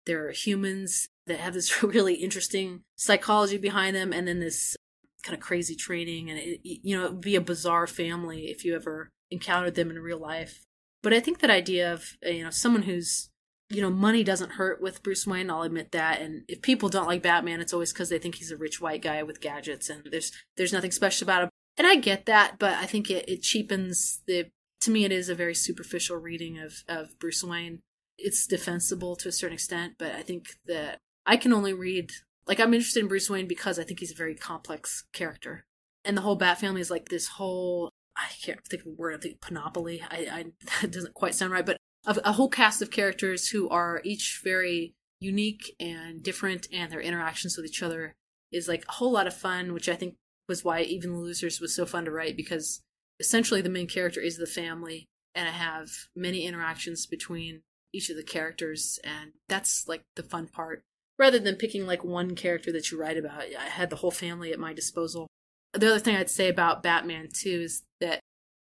they're 0.05 0.31
humans 0.31 1.07
that 1.27 1.39
have 1.39 1.53
this 1.53 1.83
really 1.83 2.15
interesting 2.15 2.81
psychology 2.95 3.57
behind 3.57 3.95
them 3.95 4.13
and 4.13 4.27
then 4.27 4.39
this 4.39 4.75
kind 5.23 5.35
of 5.37 5.41
crazy 5.41 5.75
training 5.75 6.29
and 6.29 6.39
it, 6.39 6.59
you 6.63 6.97
know 6.97 7.05
it 7.05 7.11
would 7.13 7.21
be 7.21 7.35
a 7.35 7.41
bizarre 7.41 7.87
family 7.87 8.47
if 8.47 8.65
you 8.65 8.75
ever 8.75 9.09
encountered 9.31 9.75
them 9.75 9.89
in 9.89 9.99
real 9.99 10.19
life 10.19 10.65
but 11.01 11.13
i 11.13 11.19
think 11.19 11.39
that 11.39 11.49
idea 11.49 11.93
of 11.93 12.17
uh, 12.25 12.29
you 12.29 12.43
know 12.43 12.49
someone 12.49 12.83
who's 12.83 13.29
you 13.69 13.81
know 13.81 13.89
money 13.89 14.23
doesn't 14.23 14.53
hurt 14.53 14.81
with 14.81 15.01
bruce 15.01 15.25
wayne 15.25 15.49
i'll 15.49 15.61
admit 15.61 15.91
that 15.91 16.19
and 16.21 16.43
if 16.49 16.61
people 16.61 16.89
don't 16.89 17.07
like 17.07 17.23
batman 17.23 17.61
it's 17.61 17.73
always 17.73 17.93
because 17.93 18.09
they 18.09 18.19
think 18.19 18.35
he's 18.35 18.51
a 18.51 18.57
rich 18.57 18.81
white 18.81 19.01
guy 19.01 19.23
with 19.23 19.39
gadgets 19.39 19.89
and 19.89 20.09
there's 20.11 20.33
there's 20.57 20.73
nothing 20.73 20.91
special 20.91 21.25
about 21.25 21.43
him 21.43 21.49
and 21.77 21.87
i 21.87 21.95
get 21.95 22.25
that 22.25 22.59
but 22.59 22.73
i 22.73 22.85
think 22.85 23.09
it, 23.09 23.27
it 23.29 23.41
cheapens 23.41 24.21
the 24.27 24.45
to 24.83 24.91
me, 24.91 25.05
it 25.05 25.11
is 25.11 25.29
a 25.29 25.35
very 25.35 25.55
superficial 25.55 26.17
reading 26.17 26.59
of, 26.59 26.83
of 26.87 27.17
Bruce 27.17 27.43
Wayne. 27.43 27.79
It's 28.23 28.47
defensible 28.47 29.15
to 29.17 29.29
a 29.29 29.31
certain 29.31 29.53
extent, 29.53 29.93
but 29.99 30.13
I 30.13 30.21
think 30.21 30.47
that 30.65 30.99
I 31.25 31.37
can 31.37 31.53
only 31.53 31.73
read, 31.73 32.11
like, 32.47 32.59
I'm 32.59 32.73
interested 32.73 33.01
in 33.01 33.09
Bruce 33.09 33.29
Wayne 33.29 33.47
because 33.47 33.77
I 33.77 33.83
think 33.83 33.99
he's 33.99 34.11
a 34.11 34.15
very 34.15 34.35
complex 34.35 35.03
character. 35.13 35.65
And 36.05 36.17
the 36.17 36.21
whole 36.21 36.35
Bat 36.35 36.59
family 36.59 36.81
is 36.81 36.91
like 36.91 37.09
this 37.09 37.27
whole, 37.27 37.89
I 38.15 38.27
can't 38.43 38.59
think 38.65 38.83
of 38.83 38.87
a 38.87 38.95
word, 38.95 39.15
I 39.15 39.17
think 39.17 39.41
panoply. 39.41 40.01
I, 40.09 40.27
I 40.31 40.45
that 40.81 40.91
doesn't 40.91 41.13
quite 41.13 41.35
sound 41.35 41.51
right, 41.51 41.65
but 41.65 41.77
a, 42.05 42.33
whole 42.33 42.49
cast 42.49 42.81
of 42.81 42.91
characters 42.91 43.49
who 43.49 43.69
are 43.69 44.01
each 44.03 44.41
very 44.43 44.93
unique 45.19 45.73
and 45.79 46.21
different, 46.21 46.67
and 46.71 46.91
their 46.91 47.01
interactions 47.01 47.55
with 47.55 47.65
each 47.65 47.81
other 47.81 48.13
is 48.51 48.67
like 48.67 48.85
a 48.87 48.93
whole 48.93 49.11
lot 49.11 49.27
of 49.27 49.33
fun, 49.33 49.73
which 49.73 49.87
I 49.87 49.95
think 49.95 50.15
was 50.47 50.63
why 50.63 50.81
even 50.81 51.13
the 51.13 51.19
losers 51.19 51.61
was 51.61 51.75
so 51.75 51.85
fun 51.85 52.05
to 52.05 52.11
write 52.11 52.35
because 52.35 52.81
essentially 53.19 53.61
the 53.61 53.69
main 53.69 53.87
character 53.87 54.19
is 54.19 54.37
the 54.37 54.45
family 54.45 55.07
and 55.35 55.47
I 55.47 55.51
have 55.51 55.87
many 56.15 56.45
interactions 56.45 57.05
between 57.05 57.61
each 57.93 58.09
of 58.09 58.15
the 58.15 58.23
characters 58.23 58.99
and 59.03 59.31
that's 59.47 59.87
like 59.87 60.03
the 60.15 60.23
fun 60.23 60.47
part. 60.47 60.83
Rather 61.19 61.39
than 61.39 61.55
picking 61.55 61.85
like 61.85 62.03
one 62.03 62.35
character 62.35 62.71
that 62.71 62.91
you 62.91 62.99
write 62.99 63.17
about 63.17 63.43
I 63.43 63.69
had 63.69 63.89
the 63.89 63.97
whole 63.97 64.11
family 64.11 64.51
at 64.51 64.59
my 64.59 64.73
disposal. 64.73 65.27
The 65.73 65.87
other 65.87 65.99
thing 65.99 66.15
I'd 66.15 66.29
say 66.29 66.49
about 66.49 66.83
Batman 66.83 67.29
too 67.33 67.61
is 67.63 67.83
that 68.01 68.19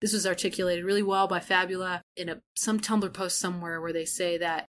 this 0.01 0.13
was 0.13 0.27
articulated 0.27 0.85
really 0.85 1.03
well 1.03 1.27
by 1.27 1.39
Fabula 1.39 2.01
in 2.15 2.29
a 2.29 2.41
some 2.55 2.79
Tumblr 2.79 3.13
post 3.13 3.39
somewhere 3.39 3.81
where 3.81 3.93
they 3.93 4.05
say 4.05 4.37
that 4.37 4.65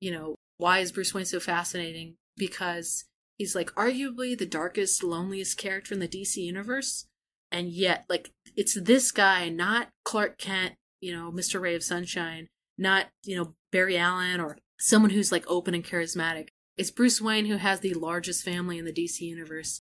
you 0.00 0.10
know 0.10 0.34
why 0.58 0.80
is 0.80 0.92
Bruce 0.92 1.14
Wayne 1.14 1.24
so 1.24 1.40
fascinating? 1.40 2.16
Because 2.36 3.04
he's 3.38 3.54
like 3.54 3.72
arguably 3.74 4.36
the 4.36 4.46
darkest 4.46 5.02
loneliest 5.02 5.56
character 5.56 5.94
in 5.94 6.00
the 6.00 6.08
DC 6.08 6.36
universe 6.36 7.06
and 7.52 7.68
yet 7.68 8.04
like 8.08 8.30
it's 8.56 8.80
this 8.80 9.10
guy 9.10 9.48
not 9.48 9.88
clark 10.04 10.38
kent 10.38 10.74
you 11.00 11.12
know 11.12 11.30
mr 11.30 11.60
ray 11.60 11.74
of 11.74 11.82
sunshine 11.82 12.48
not 12.80 13.06
you 13.24 13.36
know 13.36 13.54
barry 13.70 13.96
allen 13.96 14.40
or 14.40 14.56
someone 14.80 15.10
who's 15.10 15.30
like 15.30 15.44
open 15.46 15.74
and 15.74 15.84
charismatic. 15.84 16.48
It's 16.76 16.90
bruce 16.90 17.20
wayne 17.20 17.46
who 17.46 17.56
has 17.56 17.80
the 17.80 17.94
largest 17.94 18.44
family 18.44 18.78
in 18.78 18.84
the 18.84 18.92
dc 18.92 19.20
universe. 19.20 19.82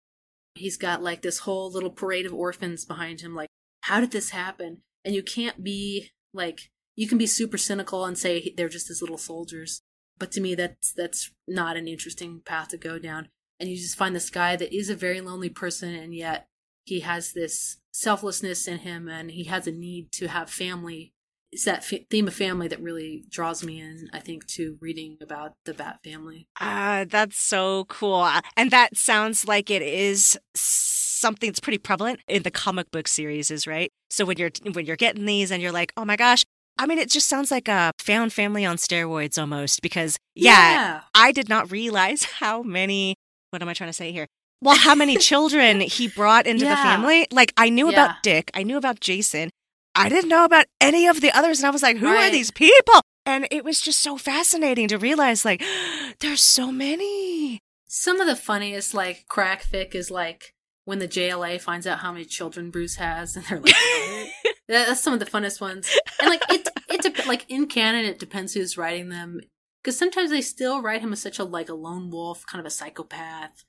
He's 0.54 0.76
got 0.76 1.02
like 1.02 1.22
this 1.22 1.40
whole 1.40 1.72
little 1.72 1.90
parade 1.90 2.26
of 2.26 2.34
orphans 2.34 2.84
behind 2.84 3.22
him 3.22 3.34
like 3.34 3.48
how 3.80 3.98
did 4.00 4.12
this 4.12 4.30
happen? 4.30 4.82
And 5.04 5.14
you 5.14 5.22
can't 5.22 5.64
be 5.64 6.10
like 6.32 6.70
you 6.94 7.08
can 7.08 7.18
be 7.18 7.26
super 7.26 7.58
cynical 7.58 8.04
and 8.04 8.16
say 8.16 8.54
they're 8.56 8.68
just 8.68 8.88
his 8.88 9.00
little 9.00 9.18
soldiers 9.18 9.82
but 10.18 10.30
to 10.32 10.40
me 10.40 10.54
that's 10.54 10.92
that's 10.92 11.32
not 11.48 11.76
an 11.76 11.88
interesting 11.88 12.42
path 12.44 12.68
to 12.68 12.76
go 12.76 12.98
down. 12.98 13.28
And 13.58 13.70
you 13.70 13.76
just 13.76 13.96
find 13.96 14.14
this 14.14 14.30
guy 14.30 14.56
that 14.56 14.76
is 14.76 14.90
a 14.90 14.94
very 14.94 15.20
lonely 15.20 15.48
person 15.48 15.94
and 15.94 16.14
yet 16.14 16.46
he 16.84 17.00
has 17.00 17.32
this 17.32 17.78
selflessness 17.92 18.68
in 18.68 18.78
him 18.78 19.08
and 19.08 19.30
he 19.30 19.44
has 19.44 19.66
a 19.66 19.72
need 19.72 20.12
to 20.12 20.28
have 20.28 20.50
family 20.50 21.12
it's 21.52 21.64
that 21.64 21.78
f- 21.78 22.00
theme 22.10 22.26
of 22.26 22.34
family 22.34 22.68
that 22.68 22.80
really 22.80 23.24
draws 23.28 23.62
me 23.62 23.80
in 23.80 24.08
i 24.12 24.18
think 24.18 24.46
to 24.46 24.76
reading 24.80 25.16
about 25.20 25.52
the 25.64 25.74
bat 25.74 25.98
family 26.04 26.48
ah 26.60 27.00
uh, 27.00 27.04
that's 27.08 27.38
so 27.38 27.84
cool 27.86 28.28
and 28.56 28.70
that 28.70 28.96
sounds 28.96 29.46
like 29.46 29.70
it 29.70 29.82
is 29.82 30.38
something 30.54 31.48
that's 31.48 31.60
pretty 31.60 31.78
prevalent 31.78 32.20
in 32.26 32.42
the 32.42 32.50
comic 32.50 32.90
book 32.90 33.06
series 33.06 33.50
is 33.50 33.66
right 33.66 33.90
so 34.10 34.24
when 34.24 34.36
you're 34.38 34.50
when 34.72 34.86
you're 34.86 34.96
getting 34.96 35.26
these 35.26 35.50
and 35.50 35.62
you're 35.62 35.72
like 35.72 35.92
oh 35.96 36.04
my 36.04 36.16
gosh 36.16 36.44
I 36.78 36.86
mean, 36.86 36.98
it 36.98 37.10
just 37.10 37.28
sounds 37.28 37.50
like 37.50 37.68
a 37.68 37.92
found 37.98 38.32
family 38.32 38.64
on 38.64 38.76
steroids 38.76 39.38
almost 39.38 39.82
because, 39.82 40.16
yeah, 40.34 40.52
yeah, 40.52 41.00
I 41.14 41.30
did 41.30 41.46
not 41.50 41.70
realize 41.70 42.24
how 42.40 42.62
many, 42.62 43.14
what 43.50 43.60
am 43.60 43.68
I 43.68 43.74
trying 43.74 43.90
to 43.90 43.94
say 43.94 44.10
here? 44.10 44.26
well, 44.62 44.76
how 44.76 44.94
many 44.94 45.16
children 45.16 45.80
he 45.80 46.08
brought 46.08 46.46
into 46.46 46.64
yeah. 46.64 46.76
the 46.76 46.82
family. 46.82 47.26
Like, 47.30 47.52
I 47.56 47.68
knew 47.68 47.90
yeah. 47.90 47.92
about 47.92 48.22
Dick, 48.22 48.50
I 48.54 48.62
knew 48.62 48.78
about 48.78 49.00
Jason. 49.00 49.50
I 49.94 50.08
didn't 50.08 50.30
know 50.30 50.44
about 50.44 50.66
any 50.80 51.06
of 51.06 51.20
the 51.20 51.36
others. 51.36 51.58
And 51.58 51.66
I 51.66 51.70
was 51.70 51.82
like, 51.82 51.98
who 51.98 52.06
right. 52.06 52.28
are 52.28 52.30
these 52.30 52.50
people? 52.50 53.00
And 53.24 53.46
it 53.50 53.64
was 53.64 53.80
just 53.80 54.00
so 54.00 54.16
fascinating 54.16 54.88
to 54.88 54.98
realize, 54.98 55.44
like, 55.44 55.62
there's 56.20 56.42
so 56.42 56.72
many. 56.72 57.60
Some 57.86 58.20
of 58.20 58.26
the 58.26 58.36
funniest, 58.36 58.94
like, 58.94 59.26
crack 59.28 59.62
fic 59.62 59.94
is 59.94 60.10
like 60.10 60.54
when 60.84 60.98
the 60.98 61.08
JLA 61.08 61.60
finds 61.60 61.86
out 61.86 62.00
how 62.00 62.12
many 62.12 62.24
children 62.24 62.70
Bruce 62.70 62.96
has, 62.96 63.36
and 63.36 63.44
they're 63.44 63.60
like, 63.60 63.74
that's 64.68 65.00
some 65.00 65.12
of 65.12 65.20
the 65.20 65.26
funnest 65.26 65.60
ones. 65.60 65.94
And 66.20 66.30
like, 66.30 66.42
it, 66.48 66.68
it, 66.88 67.14
de- 67.14 67.28
like, 67.28 67.44
in 67.48 67.66
canon, 67.66 68.04
it 68.04 68.18
depends 68.18 68.54
who's 68.54 68.78
writing 68.78 69.10
them. 69.10 69.40
Because 69.82 69.98
sometimes 69.98 70.30
they 70.30 70.40
still 70.40 70.80
write 70.80 71.00
him 71.00 71.12
as 71.12 71.20
such 71.20 71.38
a, 71.38 71.44
like, 71.44 71.68
a 71.68 71.74
lone 71.74 72.10
wolf, 72.10 72.44
kind 72.46 72.60
of 72.60 72.66
a 72.66 72.70
psychopath 72.70 73.64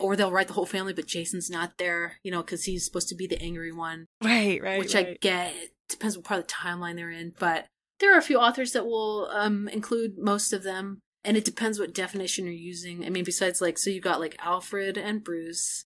or 0.00 0.16
they'll 0.16 0.32
write 0.32 0.48
the 0.48 0.54
whole 0.54 0.66
family, 0.66 0.92
but 0.92 1.06
Jason's 1.06 1.50
not 1.50 1.78
there, 1.78 2.18
you 2.22 2.30
know, 2.30 2.42
because 2.42 2.64
he's 2.64 2.84
supposed 2.84 3.08
to 3.08 3.14
be 3.14 3.26
the 3.26 3.40
angry 3.40 3.72
one. 3.72 4.06
Right, 4.22 4.60
right. 4.62 4.78
Which 4.78 4.94
right. 4.94 5.08
I 5.08 5.16
get. 5.20 5.54
It 5.54 5.72
depends 5.88 6.16
what 6.16 6.26
part 6.26 6.40
of 6.40 6.46
the 6.46 6.52
timeline 6.52 6.96
they're 6.96 7.10
in, 7.10 7.32
but 7.38 7.66
there 8.00 8.14
are 8.14 8.18
a 8.18 8.22
few 8.22 8.38
authors 8.38 8.72
that 8.72 8.86
will 8.86 9.28
um, 9.32 9.68
include 9.68 10.18
most 10.18 10.52
of 10.52 10.62
them, 10.62 11.00
and 11.24 11.36
it 11.36 11.44
depends 11.44 11.78
what 11.78 11.94
definition 11.94 12.44
you're 12.44 12.54
using. 12.54 13.04
I 13.04 13.10
mean, 13.10 13.24
besides 13.24 13.60
like, 13.60 13.78
so 13.78 13.90
you 13.90 14.00
got 14.00 14.20
like 14.20 14.36
Alfred 14.40 14.98
and 14.98 15.22
Bruce, 15.22 15.84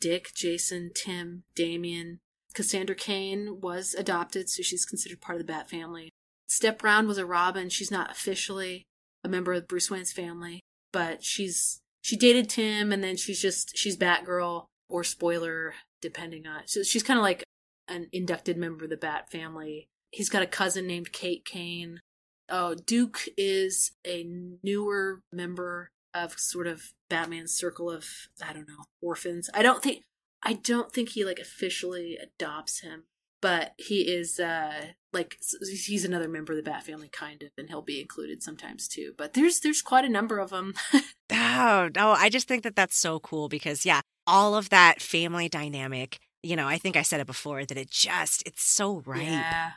Dick, 0.00 0.30
Jason, 0.34 0.90
Tim, 0.94 1.44
Damian. 1.54 2.18
Cassandra 2.54 2.94
Cain 2.94 3.60
was 3.60 3.94
adopted, 3.94 4.48
so 4.48 4.62
she's 4.62 4.84
considered 4.84 5.20
part 5.20 5.40
of 5.40 5.46
the 5.46 5.52
Bat 5.52 5.68
family. 5.68 6.10
Steph 6.46 6.78
Brown 6.78 7.08
was 7.08 7.18
a 7.18 7.26
Robin. 7.26 7.68
She's 7.68 7.90
not 7.90 8.12
officially 8.12 8.84
a 9.24 9.28
member 9.28 9.52
of 9.52 9.66
Bruce 9.66 9.90
Wayne's 9.90 10.12
family, 10.12 10.60
but 10.92 11.24
she's 11.24 11.80
she 12.04 12.16
dated 12.16 12.50
Tim 12.50 12.92
and 12.92 13.02
then 13.02 13.16
she's 13.16 13.40
just 13.40 13.76
she's 13.76 13.96
Batgirl 13.96 14.66
or 14.90 15.02
spoiler 15.02 15.72
depending 16.02 16.46
on 16.46 16.62
so 16.66 16.82
she's 16.82 17.02
kind 17.02 17.18
of 17.18 17.22
like 17.22 17.42
an 17.88 18.08
inducted 18.12 18.58
member 18.58 18.84
of 18.84 18.90
the 18.90 18.96
Bat 18.96 19.30
family. 19.30 19.88
He's 20.10 20.28
got 20.28 20.42
a 20.42 20.46
cousin 20.46 20.86
named 20.86 21.12
Kate 21.12 21.44
Kane. 21.44 22.00
Oh, 22.48 22.74
Duke 22.74 23.22
is 23.38 23.92
a 24.06 24.26
newer 24.62 25.22
member 25.32 25.88
of 26.12 26.38
sort 26.38 26.66
of 26.66 26.92
Batman's 27.08 27.52
circle 27.52 27.90
of 27.90 28.06
I 28.42 28.52
don't 28.52 28.68
know 28.68 28.84
orphans. 29.00 29.48
I 29.54 29.62
don't 29.62 29.82
think 29.82 30.02
I 30.42 30.52
don't 30.52 30.92
think 30.92 31.10
he 31.10 31.24
like 31.24 31.38
officially 31.38 32.18
adopts 32.22 32.80
him, 32.80 33.04
but 33.44 33.74
he 33.76 34.10
is 34.10 34.40
uh 34.40 34.72
like 35.12 35.36
he's 35.70 36.06
another 36.06 36.28
member 36.28 36.54
of 36.54 36.56
the 36.56 36.62
Bat 36.62 36.84
family 36.84 37.10
kind 37.12 37.42
of, 37.42 37.50
and 37.58 37.68
he'll 37.68 37.82
be 37.82 38.00
included 38.00 38.42
sometimes 38.42 38.88
too. 38.88 39.12
But 39.18 39.34
there's 39.34 39.60
there's 39.60 39.82
quite 39.82 40.06
a 40.06 40.08
number 40.08 40.38
of 40.38 40.48
them. 40.48 40.72
oh 41.30 41.90
no, 41.94 42.12
I 42.12 42.30
just 42.30 42.48
think 42.48 42.62
that 42.62 42.74
that's 42.74 42.96
so 42.96 43.20
cool 43.20 43.50
because 43.50 43.84
yeah, 43.84 44.00
all 44.26 44.56
of 44.56 44.70
that 44.70 45.02
family 45.02 45.50
dynamic. 45.50 46.20
You 46.42 46.56
know, 46.56 46.66
I 46.66 46.78
think 46.78 46.96
I 46.96 47.02
said 47.02 47.20
it 47.20 47.26
before 47.26 47.66
that 47.66 47.76
it 47.76 47.90
just 47.90 48.42
it's 48.46 48.62
so 48.62 49.02
right. 49.04 49.24
Yeah. 49.24 49.72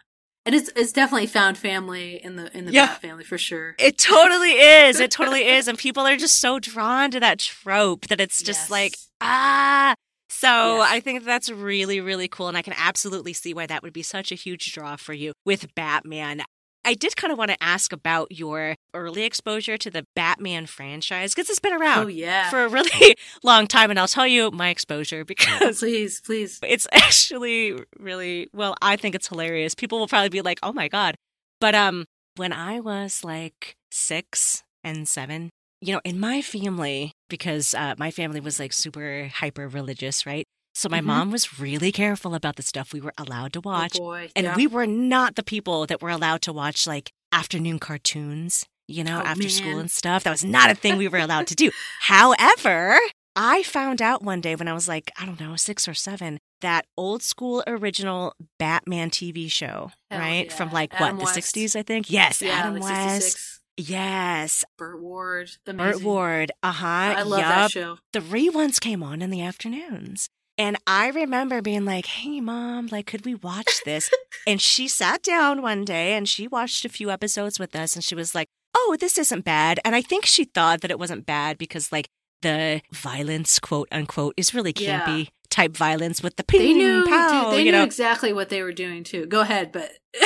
And 0.45 0.55
it's 0.55 0.71
it's 0.77 0.93
definitely 0.93 1.27
found 1.27 1.57
family 1.57 2.23
in 2.23 2.37
the 2.37 2.57
in 2.57 2.63
the 2.63 2.71
yeah. 2.71 2.85
Bat 2.85 3.01
family 3.01 3.23
for 3.25 3.37
sure. 3.37 3.75
It 3.77 3.97
totally 3.97 4.51
is. 4.51 5.01
It 5.01 5.11
totally 5.19 5.45
is. 5.45 5.67
And 5.67 5.77
people 5.77 6.07
are 6.07 6.15
just 6.15 6.39
so 6.39 6.57
drawn 6.57 7.11
to 7.11 7.19
that 7.19 7.39
trope 7.39 8.07
that 8.07 8.21
it's 8.21 8.41
just 8.41 8.61
yes. 8.61 8.71
like, 8.71 8.97
ah. 9.19 9.93
So 10.29 10.77
yes. 10.77 10.89
I 10.91 10.99
think 10.99 11.23
that's 11.23 11.49
really, 11.49 12.01
really 12.01 12.27
cool. 12.27 12.47
And 12.47 12.57
I 12.57 12.61
can 12.61 12.73
absolutely 12.77 13.33
see 13.33 13.53
why 13.53 13.65
that 13.65 13.83
would 13.83 13.93
be 13.93 14.03
such 14.03 14.31
a 14.31 14.35
huge 14.35 14.73
draw 14.73 14.95
for 14.95 15.13
you 15.13 15.33
with 15.45 15.73
Batman. 15.73 16.43
I 16.87 16.93
did 16.93 17.17
kind 17.17 17.33
of 17.33 17.37
want 17.37 17.51
to 17.51 17.61
ask 17.61 17.91
about 17.91 18.31
your 18.31 18.75
early 18.93 19.23
exposure 19.23 19.77
to 19.77 19.91
the 19.91 20.05
Batman 20.15 20.67
franchise 20.67 21.35
because 21.35 21.49
it's 21.49 21.59
been 21.59 21.73
around 21.73 22.05
oh, 22.05 22.07
yeah. 22.07 22.49
for 22.49 22.63
a 22.63 22.69
really 22.69 23.17
long 23.43 23.67
time. 23.67 23.89
And 23.89 23.99
I'll 23.99 24.07
tell 24.07 24.25
you 24.25 24.51
my 24.51 24.69
exposure 24.69 25.25
because. 25.25 25.79
please, 25.79 26.21
please. 26.21 26.59
It's 26.63 26.87
actually 26.93 27.77
really, 27.99 28.47
well, 28.53 28.75
I 28.81 28.95
think 28.95 29.15
it's 29.15 29.27
hilarious. 29.27 29.75
People 29.75 29.99
will 29.99 30.07
probably 30.07 30.29
be 30.29 30.41
like, 30.41 30.59
oh 30.63 30.71
my 30.71 30.87
God. 30.87 31.15
But 31.59 31.75
um, 31.75 32.05
when 32.37 32.53
I 32.53 32.79
was 32.79 33.21
like 33.21 33.75
six 33.91 34.63
and 34.81 35.09
seven, 35.09 35.49
you 35.81 35.93
know, 35.93 36.01
in 36.03 36.19
my 36.19 36.41
family, 36.41 37.11
because 37.29 37.73
uh, 37.73 37.95
my 37.97 38.11
family 38.11 38.39
was 38.39 38.59
like 38.59 38.73
super 38.73 39.29
hyper 39.33 39.67
religious, 39.67 40.25
right? 40.25 40.45
So 40.73 40.89
my 40.89 40.99
mm-hmm. 40.99 41.07
mom 41.07 41.31
was 41.31 41.59
really 41.59 41.91
careful 41.91 42.35
about 42.35 42.55
the 42.55 42.61
stuff 42.61 42.93
we 42.93 43.01
were 43.01 43.13
allowed 43.17 43.53
to 43.53 43.59
oh, 43.59 43.69
watch. 43.69 43.97
Oh 43.99 44.13
and 44.13 44.29
yeah. 44.35 44.55
we 44.55 44.67
were 44.67 44.85
not 44.85 45.35
the 45.35 45.41
people 45.43 45.87
that 45.87 46.01
were 46.01 46.11
allowed 46.11 46.43
to 46.43 46.53
watch 46.53 46.85
like 46.85 47.11
afternoon 47.31 47.79
cartoons, 47.79 48.63
you 48.87 49.03
know, 49.03 49.19
oh, 49.19 49.25
after 49.25 49.43
man. 49.43 49.49
school 49.49 49.79
and 49.79 49.89
stuff. 49.89 50.23
That 50.23 50.31
was 50.31 50.45
not 50.45 50.69
a 50.69 50.75
thing 50.75 50.97
we 50.97 51.07
were 51.07 51.17
allowed 51.17 51.47
to 51.47 51.55
do. 51.55 51.71
However, 52.01 52.99
I 53.35 53.63
found 53.63 54.01
out 54.01 54.23
one 54.23 54.41
day 54.41 54.55
when 54.55 54.67
I 54.67 54.73
was 54.73 54.87
like, 54.87 55.11
I 55.19 55.25
don't 55.25 55.39
know, 55.39 55.55
six 55.55 55.87
or 55.87 55.93
seven, 55.93 56.39
that 56.61 56.85
old 56.95 57.23
school 57.23 57.63
original 57.67 58.33
Batman 58.59 59.09
TV 59.09 59.51
show, 59.51 59.91
Hell 60.09 60.19
right? 60.19 60.45
Yeah. 60.45 60.53
From 60.53 60.71
like 60.71 60.93
Adam 60.93 61.17
what, 61.17 61.35
West. 61.35 61.53
the 61.53 61.65
60s, 61.65 61.75
I 61.75 61.83
think? 61.83 62.11
Yes, 62.11 62.41
yeah, 62.41 62.51
Adam 62.51 62.73
like 62.75 62.83
West. 62.83 63.21
66. 63.23 63.56
Yes. 63.77 64.65
Burt 64.77 64.99
Ward. 65.01 65.51
Amazing. 65.65 65.91
Burt 65.93 66.03
Ward. 66.03 66.51
Uh 66.63 66.71
huh. 66.71 66.87
I 66.87 67.21
love 67.23 67.39
yep. 67.39 67.47
that 67.49 67.71
show. 67.71 67.97
The 68.13 68.19
reruns 68.19 68.79
came 68.79 69.03
on 69.03 69.21
in 69.21 69.29
the 69.29 69.41
afternoons. 69.41 70.29
And 70.57 70.75
I 70.87 71.09
remember 71.09 71.61
being 71.61 71.85
like, 71.85 72.07
hey, 72.07 72.41
mom, 72.41 72.87
like, 72.91 73.05
could 73.05 73.25
we 73.25 73.35
watch 73.35 73.81
this? 73.85 74.09
and 74.47 74.59
she 74.59 74.87
sat 74.87 75.21
down 75.21 75.61
one 75.61 75.85
day 75.85 76.13
and 76.13 76.27
she 76.27 76.47
watched 76.47 76.83
a 76.83 76.89
few 76.89 77.11
episodes 77.11 77.59
with 77.59 77.75
us 77.75 77.95
and 77.95 78.03
she 78.03 78.15
was 78.15 78.33
like, 78.33 78.47
oh, 78.75 78.97
this 78.99 79.19
isn't 79.19 79.45
bad. 79.45 79.79
And 79.85 79.95
I 79.95 80.01
think 80.01 80.25
she 80.25 80.45
thought 80.45 80.81
that 80.81 80.89
it 80.89 80.97
wasn't 80.97 81.27
bad 81.27 81.59
because, 81.59 81.91
like, 81.91 82.07
the 82.41 82.81
violence, 82.91 83.59
quote 83.59 83.87
unquote, 83.91 84.33
is 84.37 84.53
really 84.55 84.73
campy 84.73 85.25
Yeah. 85.25 85.29
type 85.51 85.77
violence 85.77 86.23
with 86.23 86.35
the 86.37 86.43
ping, 86.43 86.61
They 86.61 86.73
knew. 86.73 87.05
pow, 87.07 87.51
they 87.51 87.59
you 87.59 87.65
knew 87.65 87.71
know. 87.73 87.83
exactly 87.83 88.33
what 88.33 88.49
they 88.49 88.61
were 88.63 88.71
doing 88.73 89.03
too. 89.03 89.25
Go 89.27 89.41
ahead, 89.41 89.71
but 89.71 89.91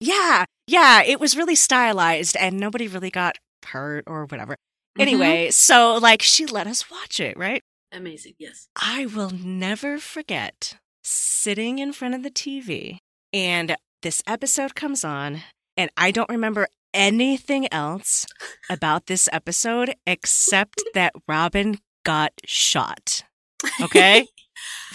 Yeah, 0.00 0.44
yeah, 0.66 1.02
it 1.02 1.20
was 1.20 1.36
really 1.36 1.54
stylized 1.54 2.36
and 2.36 2.58
nobody 2.58 2.88
really 2.88 3.10
got 3.10 3.38
hurt 3.66 4.04
or 4.06 4.26
whatever. 4.26 4.54
Mm-hmm. 4.54 5.02
Anyway, 5.02 5.50
so 5.50 5.98
like 6.00 6.22
she 6.22 6.46
let 6.46 6.66
us 6.66 6.90
watch 6.90 7.20
it, 7.20 7.36
right? 7.36 7.62
amazing. 7.92 8.34
Yes. 8.40 8.66
I 8.74 9.06
will 9.06 9.30
never 9.30 9.98
forget 9.98 10.76
sitting 11.04 11.78
in 11.78 11.92
front 11.92 12.14
of 12.16 12.24
the 12.24 12.30
TV 12.30 12.98
and 13.32 13.76
this 14.02 14.22
episode 14.26 14.74
comes 14.74 15.02
on, 15.04 15.42
and 15.76 15.90
I 15.96 16.10
don't 16.10 16.28
remember 16.28 16.68
anything 16.92 17.66
else 17.72 18.26
about 18.70 19.06
this 19.06 19.28
episode 19.32 19.94
except 20.06 20.82
that 20.94 21.12
Robin 21.26 21.78
got 22.04 22.32
shot. 22.44 23.24
Okay? 23.82 24.26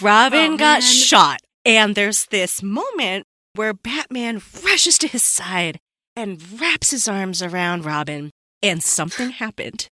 Robin 0.00 0.52
Oh, 0.52 0.56
got 0.56 0.82
shot. 0.82 1.40
And 1.64 1.96
there's 1.96 2.26
this 2.26 2.62
moment 2.62 3.26
where 3.54 3.74
Batman 3.74 4.40
rushes 4.64 4.98
to 4.98 5.08
his 5.08 5.22
side 5.22 5.78
and 6.16 6.60
wraps 6.60 6.90
his 6.90 7.08
arms 7.08 7.42
around 7.42 7.84
Robin, 7.84 8.30
and 8.62 8.82
something 8.82 9.30
happened 9.30 9.88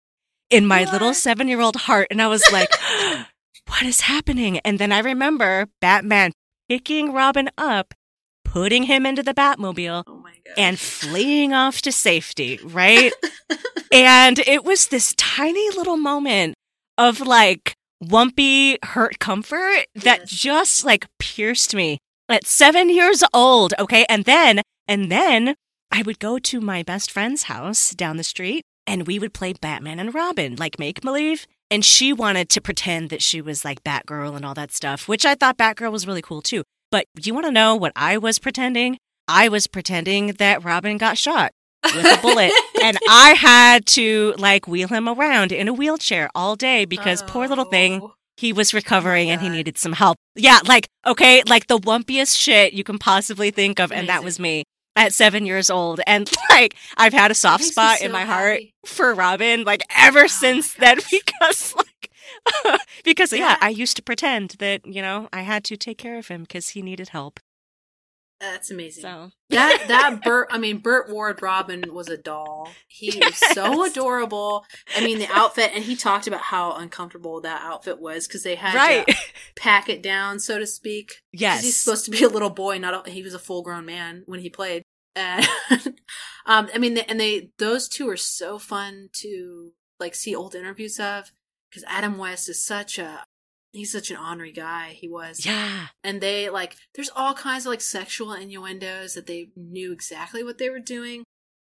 in 0.50 0.66
my 0.66 0.84
little 0.90 1.14
seven 1.14 1.48
year 1.48 1.60
old 1.60 1.76
heart. 1.76 2.08
And 2.10 2.20
I 2.20 2.28
was 2.28 2.44
like, 2.52 2.70
what 3.68 3.82
is 3.82 4.02
happening? 4.02 4.58
And 4.60 4.78
then 4.78 4.92
I 4.92 5.00
remember 5.00 5.66
Batman 5.80 6.32
picking 6.68 7.12
Robin 7.12 7.50
up, 7.56 7.94
putting 8.44 8.84
him 8.84 9.06
into 9.06 9.22
the 9.22 9.34
Batmobile, 9.34 10.04
Oh 10.06 10.24
and 10.56 10.78
fleeing 10.78 11.52
off 11.52 11.82
to 11.82 11.92
safety, 11.92 12.58
right? 12.64 13.12
and 13.92 14.38
it 14.40 14.64
was 14.64 14.86
this 14.88 15.14
tiny 15.16 15.68
little 15.76 15.96
moment 15.98 16.54
of 16.96 17.20
like 17.20 17.74
wumpy 18.02 18.76
hurt 18.84 19.18
comfort 19.18 19.86
that 19.94 20.20
Yes. 20.20 20.30
just 20.30 20.84
like 20.84 21.06
pierced 21.18 21.74
me 21.74 21.98
at 22.28 22.46
seven 22.46 22.90
years 22.90 23.22
old. 23.32 23.74
Okay. 23.78 24.04
And 24.08 24.24
then, 24.24 24.62
and 24.86 25.10
then 25.10 25.54
I 25.90 26.02
would 26.02 26.18
go 26.18 26.38
to 26.38 26.60
my 26.60 26.82
best 26.82 27.10
friend's 27.10 27.44
house 27.44 27.90
down 27.90 28.16
the 28.16 28.24
street 28.24 28.64
and 28.86 29.06
we 29.06 29.18
would 29.18 29.34
play 29.34 29.52
Batman 29.52 29.98
and 29.98 30.14
Robin, 30.14 30.56
like 30.56 30.78
make 30.78 31.00
believe. 31.00 31.46
And 31.70 31.84
she 31.84 32.12
wanted 32.12 32.48
to 32.50 32.60
pretend 32.62 33.10
that 33.10 33.22
she 33.22 33.40
was 33.42 33.64
like 33.64 33.84
Batgirl 33.84 34.34
and 34.34 34.44
all 34.44 34.54
that 34.54 34.72
stuff, 34.72 35.06
which 35.06 35.26
I 35.26 35.34
thought 35.34 35.58
Batgirl 35.58 35.92
was 35.92 36.06
really 36.06 36.22
cool 36.22 36.40
too. 36.40 36.62
But 36.90 37.04
you 37.22 37.34
want 37.34 37.46
to 37.46 37.52
know 37.52 37.76
what 37.76 37.92
I 37.94 38.16
was 38.16 38.38
pretending? 38.38 38.96
I 39.26 39.48
was 39.50 39.66
pretending 39.66 40.28
that 40.34 40.64
Robin 40.64 40.96
got 40.96 41.18
shot 41.18 41.52
with 41.84 42.06
a 42.06 42.18
bullet 42.22 42.50
and 42.82 42.96
I 43.10 43.34
had 43.34 43.84
to 43.88 44.34
like 44.38 44.66
wheel 44.66 44.88
him 44.88 45.06
around 45.08 45.52
in 45.52 45.68
a 45.68 45.74
wheelchair 45.74 46.30
all 46.34 46.56
day 46.56 46.86
because 46.86 47.22
poor 47.24 47.46
little 47.46 47.66
thing, 47.66 48.00
Oh. 48.02 48.14
He 48.38 48.52
was 48.52 48.72
recovering 48.72 49.30
and 49.30 49.40
he 49.40 49.48
needed 49.48 49.76
some 49.76 49.92
help. 49.92 50.16
Yeah, 50.36 50.60
like, 50.64 50.88
okay, 51.04 51.42
like 51.48 51.66
the 51.66 51.78
wumpiest 51.78 52.38
shit 52.38 52.72
you 52.72 52.84
can 52.84 52.96
possibly 52.96 53.50
think 53.50 53.80
of. 53.80 53.90
And 53.90 54.08
that 54.08 54.22
was 54.22 54.38
me 54.38 54.62
at 54.94 55.12
seven 55.12 55.44
years 55.44 55.70
old. 55.70 56.00
And 56.06 56.30
like, 56.50 56.76
I've 56.96 57.12
had 57.12 57.32
a 57.32 57.34
soft 57.34 57.64
spot 57.64 57.98
so 57.98 58.04
in 58.04 58.12
my 58.12 58.22
heart 58.22 58.60
happy. 58.60 58.74
for 58.86 59.12
Robin, 59.12 59.64
like, 59.64 59.82
ever 59.96 60.24
Oh 60.24 60.26
since 60.28 60.74
then 60.74 60.98
because, 61.10 61.74
like, 61.74 62.80
because, 63.04 63.32
yeah, 63.32 63.38
Yeah. 63.38 63.56
I 63.60 63.70
used 63.70 63.96
to 63.96 64.02
pretend 64.02 64.50
that, 64.60 64.86
you 64.86 65.02
know, 65.02 65.28
I 65.32 65.42
had 65.42 65.64
to 65.64 65.76
take 65.76 65.98
care 65.98 66.16
of 66.16 66.28
him 66.28 66.42
because 66.42 66.70
he 66.70 66.82
needed 66.82 67.08
help. 67.08 67.40
That's 68.40 68.70
amazing. 68.70 69.02
So, 69.02 69.30
That 69.50 69.84
that 69.88 70.22
Burt 70.22 70.48
I 70.50 70.58
mean 70.58 70.78
Burt 70.78 71.10
Ward 71.10 71.42
Robin 71.42 71.84
was 71.92 72.08
a 72.08 72.16
doll. 72.16 72.70
He 72.86 73.18
was 73.18 73.36
so 73.52 73.84
adorable. 73.84 74.64
I 74.96 75.04
mean 75.04 75.18
the 75.18 75.28
outfit 75.30 75.72
and 75.74 75.84
he 75.84 75.96
talked 75.96 76.26
about 76.26 76.42
how 76.42 76.72
uncomfortable 76.74 77.40
that 77.40 77.62
outfit 77.62 78.00
was 78.00 78.26
because 78.26 78.42
they 78.42 78.54
had 78.54 78.74
right. 78.74 79.06
to 79.06 79.14
pack 79.56 79.88
it 79.88 80.02
down, 80.02 80.38
so 80.38 80.58
to 80.58 80.66
speak. 80.66 81.22
yes. 81.32 81.62
he's 81.62 81.78
supposed 81.78 82.04
to 82.04 82.10
be 82.10 82.22
a 82.22 82.28
little 82.28 82.50
boy, 82.50 82.78
not 82.78 83.06
a, 83.06 83.10
he 83.10 83.22
was 83.22 83.34
a 83.34 83.38
full 83.38 83.62
grown 83.62 83.86
man 83.86 84.22
when 84.26 84.40
he 84.40 84.50
played. 84.50 84.82
And 85.16 85.46
um, 86.46 86.68
I 86.72 86.78
mean, 86.78 86.96
and 86.98 87.18
they 87.18 87.50
those 87.58 87.88
two 87.88 88.08
are 88.08 88.16
so 88.16 88.58
fun 88.58 89.08
to 89.14 89.72
like 89.98 90.14
see 90.14 90.34
old 90.34 90.54
interviews 90.54 91.00
of 91.00 91.32
because 91.68 91.84
Adam 91.88 92.18
West 92.18 92.48
is 92.48 92.64
such 92.64 92.98
a 92.98 93.24
he's 93.72 93.92
such 93.92 94.10
an 94.10 94.16
ornery 94.16 94.52
guy. 94.52 94.96
He 94.98 95.08
was, 95.08 95.44
yeah. 95.44 95.88
and 96.02 96.20
they 96.20 96.48
like 96.50 96.76
there's 96.94 97.10
all 97.14 97.34
kinds 97.34 97.66
of 97.66 97.70
like 97.70 97.80
sexual 97.80 98.32
innuendos 98.32 99.14
that 99.14 99.26
they 99.26 99.50
knew 99.56 99.92
exactly 99.92 100.42
what 100.42 100.58
they 100.58 100.70
were 100.70 100.80
doing, 100.80 101.24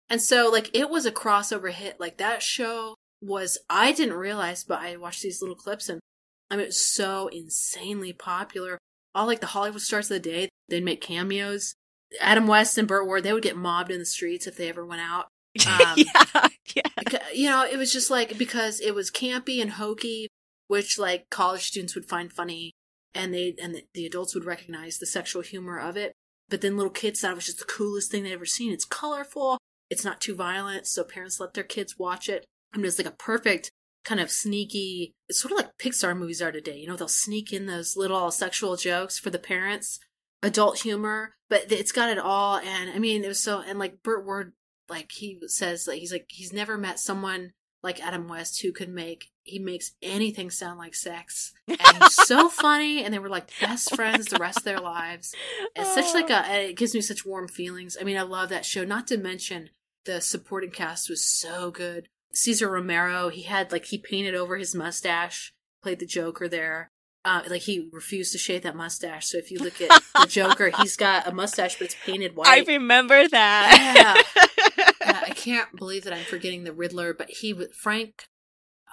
and 0.08 0.20
so 0.20 0.50
like 0.50 0.70
it 0.76 0.90
was 0.90 1.06
a 1.06 1.12
crossover 1.12 1.72
hit. 1.72 2.00
Like 2.00 2.18
that 2.18 2.42
show 2.42 2.94
was 3.22 3.58
I 3.70 3.92
didn't 3.92 4.14
realize, 4.14 4.64
but 4.64 4.80
I 4.80 4.96
watched 4.96 5.22
these 5.22 5.40
little 5.40 5.56
clips 5.56 5.88
and 5.88 6.00
I 6.50 6.56
mean 6.56 6.64
it 6.64 6.68
was 6.68 6.84
so 6.84 7.28
insanely 7.28 8.12
popular. 8.12 8.78
All 9.14 9.26
like 9.26 9.40
the 9.40 9.46
Hollywood 9.48 9.80
stars 9.80 10.10
of 10.10 10.22
the 10.22 10.30
day, 10.30 10.48
they'd 10.68 10.84
make 10.84 11.00
cameos. 11.00 11.74
Adam 12.20 12.46
West 12.46 12.76
and 12.76 12.88
Burt 12.88 13.06
Ward, 13.06 13.22
they 13.22 13.32
would 13.32 13.42
get 13.42 13.56
mobbed 13.56 13.90
in 13.90 13.98
the 13.98 14.04
streets 14.04 14.46
if 14.46 14.56
they 14.56 14.68
ever 14.68 14.84
went 14.84 15.00
out. 15.00 15.28
Um, 15.66 15.96
yeah. 15.96 16.48
Yeah. 16.74 17.18
You 17.34 17.50
know, 17.50 17.66
it 17.70 17.76
was 17.76 17.92
just 17.92 18.10
like 18.10 18.38
because 18.38 18.80
it 18.80 18.94
was 18.94 19.10
campy 19.10 19.60
and 19.60 19.72
hokey, 19.72 20.28
which 20.72 20.98
like 20.98 21.28
college 21.28 21.66
students 21.66 21.94
would 21.94 22.06
find 22.06 22.32
funny, 22.32 22.72
and 23.14 23.34
they 23.34 23.54
and 23.60 23.82
the, 23.92 24.06
adults 24.06 24.34
would 24.34 24.46
recognize 24.46 24.96
the 24.96 25.04
sexual 25.04 25.42
humor 25.42 25.78
of 25.78 25.98
it. 25.98 26.14
But 26.48 26.62
then 26.62 26.78
little 26.78 26.90
kids 26.90 27.20
thought 27.20 27.32
it 27.32 27.34
was 27.34 27.44
just 27.44 27.58
the 27.58 27.66
coolest 27.66 28.10
thing 28.10 28.22
they'd 28.22 28.32
ever 28.32 28.46
seen. 28.46 28.72
It's 28.72 28.86
colorful, 28.86 29.58
it's 29.90 30.02
not 30.02 30.22
too 30.22 30.34
violent, 30.34 30.86
so 30.86 31.04
parents 31.04 31.38
let 31.38 31.52
their 31.52 31.62
kids 31.62 31.98
watch 31.98 32.26
it. 32.26 32.46
I 32.72 32.78
mean, 32.78 32.86
it's 32.86 32.96
like 32.96 33.06
a 33.06 33.10
perfect 33.10 33.70
kind 34.02 34.18
of 34.18 34.30
sneaky. 34.30 35.12
It's 35.28 35.42
sort 35.42 35.52
of 35.52 35.58
like 35.58 35.76
Pixar 35.76 36.16
movies 36.16 36.40
are 36.40 36.50
today. 36.50 36.78
You 36.78 36.86
know, 36.86 36.96
they'll 36.96 37.06
sneak 37.06 37.52
in 37.52 37.66
those 37.66 37.94
little 37.94 38.30
sexual 38.30 38.76
jokes 38.76 39.18
for 39.18 39.28
the 39.28 39.38
parents, 39.38 40.00
adult 40.42 40.78
humor, 40.78 41.34
but 41.50 41.70
it's 41.70 41.92
got 41.92 42.08
it 42.08 42.18
all. 42.18 42.56
And 42.56 42.88
I 42.88 42.98
mean, 42.98 43.22
it 43.24 43.28
was 43.28 43.40
so 43.40 43.60
and 43.60 43.78
like 43.78 44.02
Burt 44.02 44.24
Ward 44.24 44.54
like 44.88 45.12
he 45.12 45.38
says 45.48 45.86
like 45.86 45.98
he's 45.98 46.12
like 46.12 46.24
he's 46.28 46.50
never 46.50 46.78
met 46.78 46.98
someone 46.98 47.50
like 47.82 48.02
Adam 48.02 48.26
West 48.26 48.62
who 48.62 48.72
could 48.72 48.88
make 48.88 49.31
he 49.44 49.58
makes 49.58 49.92
anything 50.02 50.50
sound 50.50 50.78
like 50.78 50.94
sex. 50.94 51.52
And 51.68 52.02
he's 52.02 52.14
so 52.26 52.48
funny 52.48 53.02
and 53.02 53.12
they 53.14 53.18
were 53.18 53.28
like 53.28 53.50
best 53.60 53.94
friends 53.96 54.26
the 54.26 54.38
rest 54.38 54.58
of 54.58 54.64
their 54.64 54.80
lives. 54.80 55.34
It's 55.74 55.94
such 55.94 56.12
like 56.14 56.30
a 56.30 56.68
it 56.68 56.76
gives 56.76 56.94
me 56.94 57.00
such 57.00 57.24
warm 57.24 57.48
feelings. 57.48 57.96
I 58.00 58.04
mean, 58.04 58.16
I 58.16 58.22
love 58.22 58.50
that 58.50 58.64
show. 58.66 58.84
Not 58.84 59.06
to 59.08 59.16
mention 59.16 59.70
the 60.04 60.20
supporting 60.20 60.70
cast 60.70 61.08
was 61.08 61.24
so 61.24 61.70
good. 61.70 62.08
Cesar 62.34 62.68
Romero, 62.68 63.28
he 63.28 63.42
had 63.42 63.72
like 63.72 63.86
he 63.86 63.98
painted 63.98 64.34
over 64.34 64.56
his 64.56 64.74
mustache, 64.74 65.52
played 65.82 65.98
the 65.98 66.06
Joker 66.06 66.48
there. 66.48 66.90
Uh, 67.24 67.42
like 67.48 67.62
he 67.62 67.88
refused 67.92 68.32
to 68.32 68.38
shave 68.38 68.62
that 68.62 68.74
mustache. 68.74 69.28
So 69.28 69.38
if 69.38 69.50
you 69.50 69.58
look 69.58 69.80
at 69.80 70.02
the 70.20 70.26
Joker, 70.26 70.72
he's 70.80 70.96
got 70.96 71.26
a 71.26 71.32
mustache, 71.32 71.78
but 71.78 71.86
it's 71.86 71.96
painted 72.04 72.34
white. 72.34 72.48
I 72.48 72.64
remember 72.72 73.26
that. 73.28 73.94
Yeah. 73.96 74.42
Uh, 75.04 75.20
I 75.26 75.30
can't 75.30 75.74
believe 75.74 76.04
that 76.04 76.12
I'm 76.12 76.24
forgetting 76.24 76.62
the 76.62 76.72
Riddler, 76.72 77.12
but 77.12 77.28
he 77.28 77.52
Frank. 77.74 78.28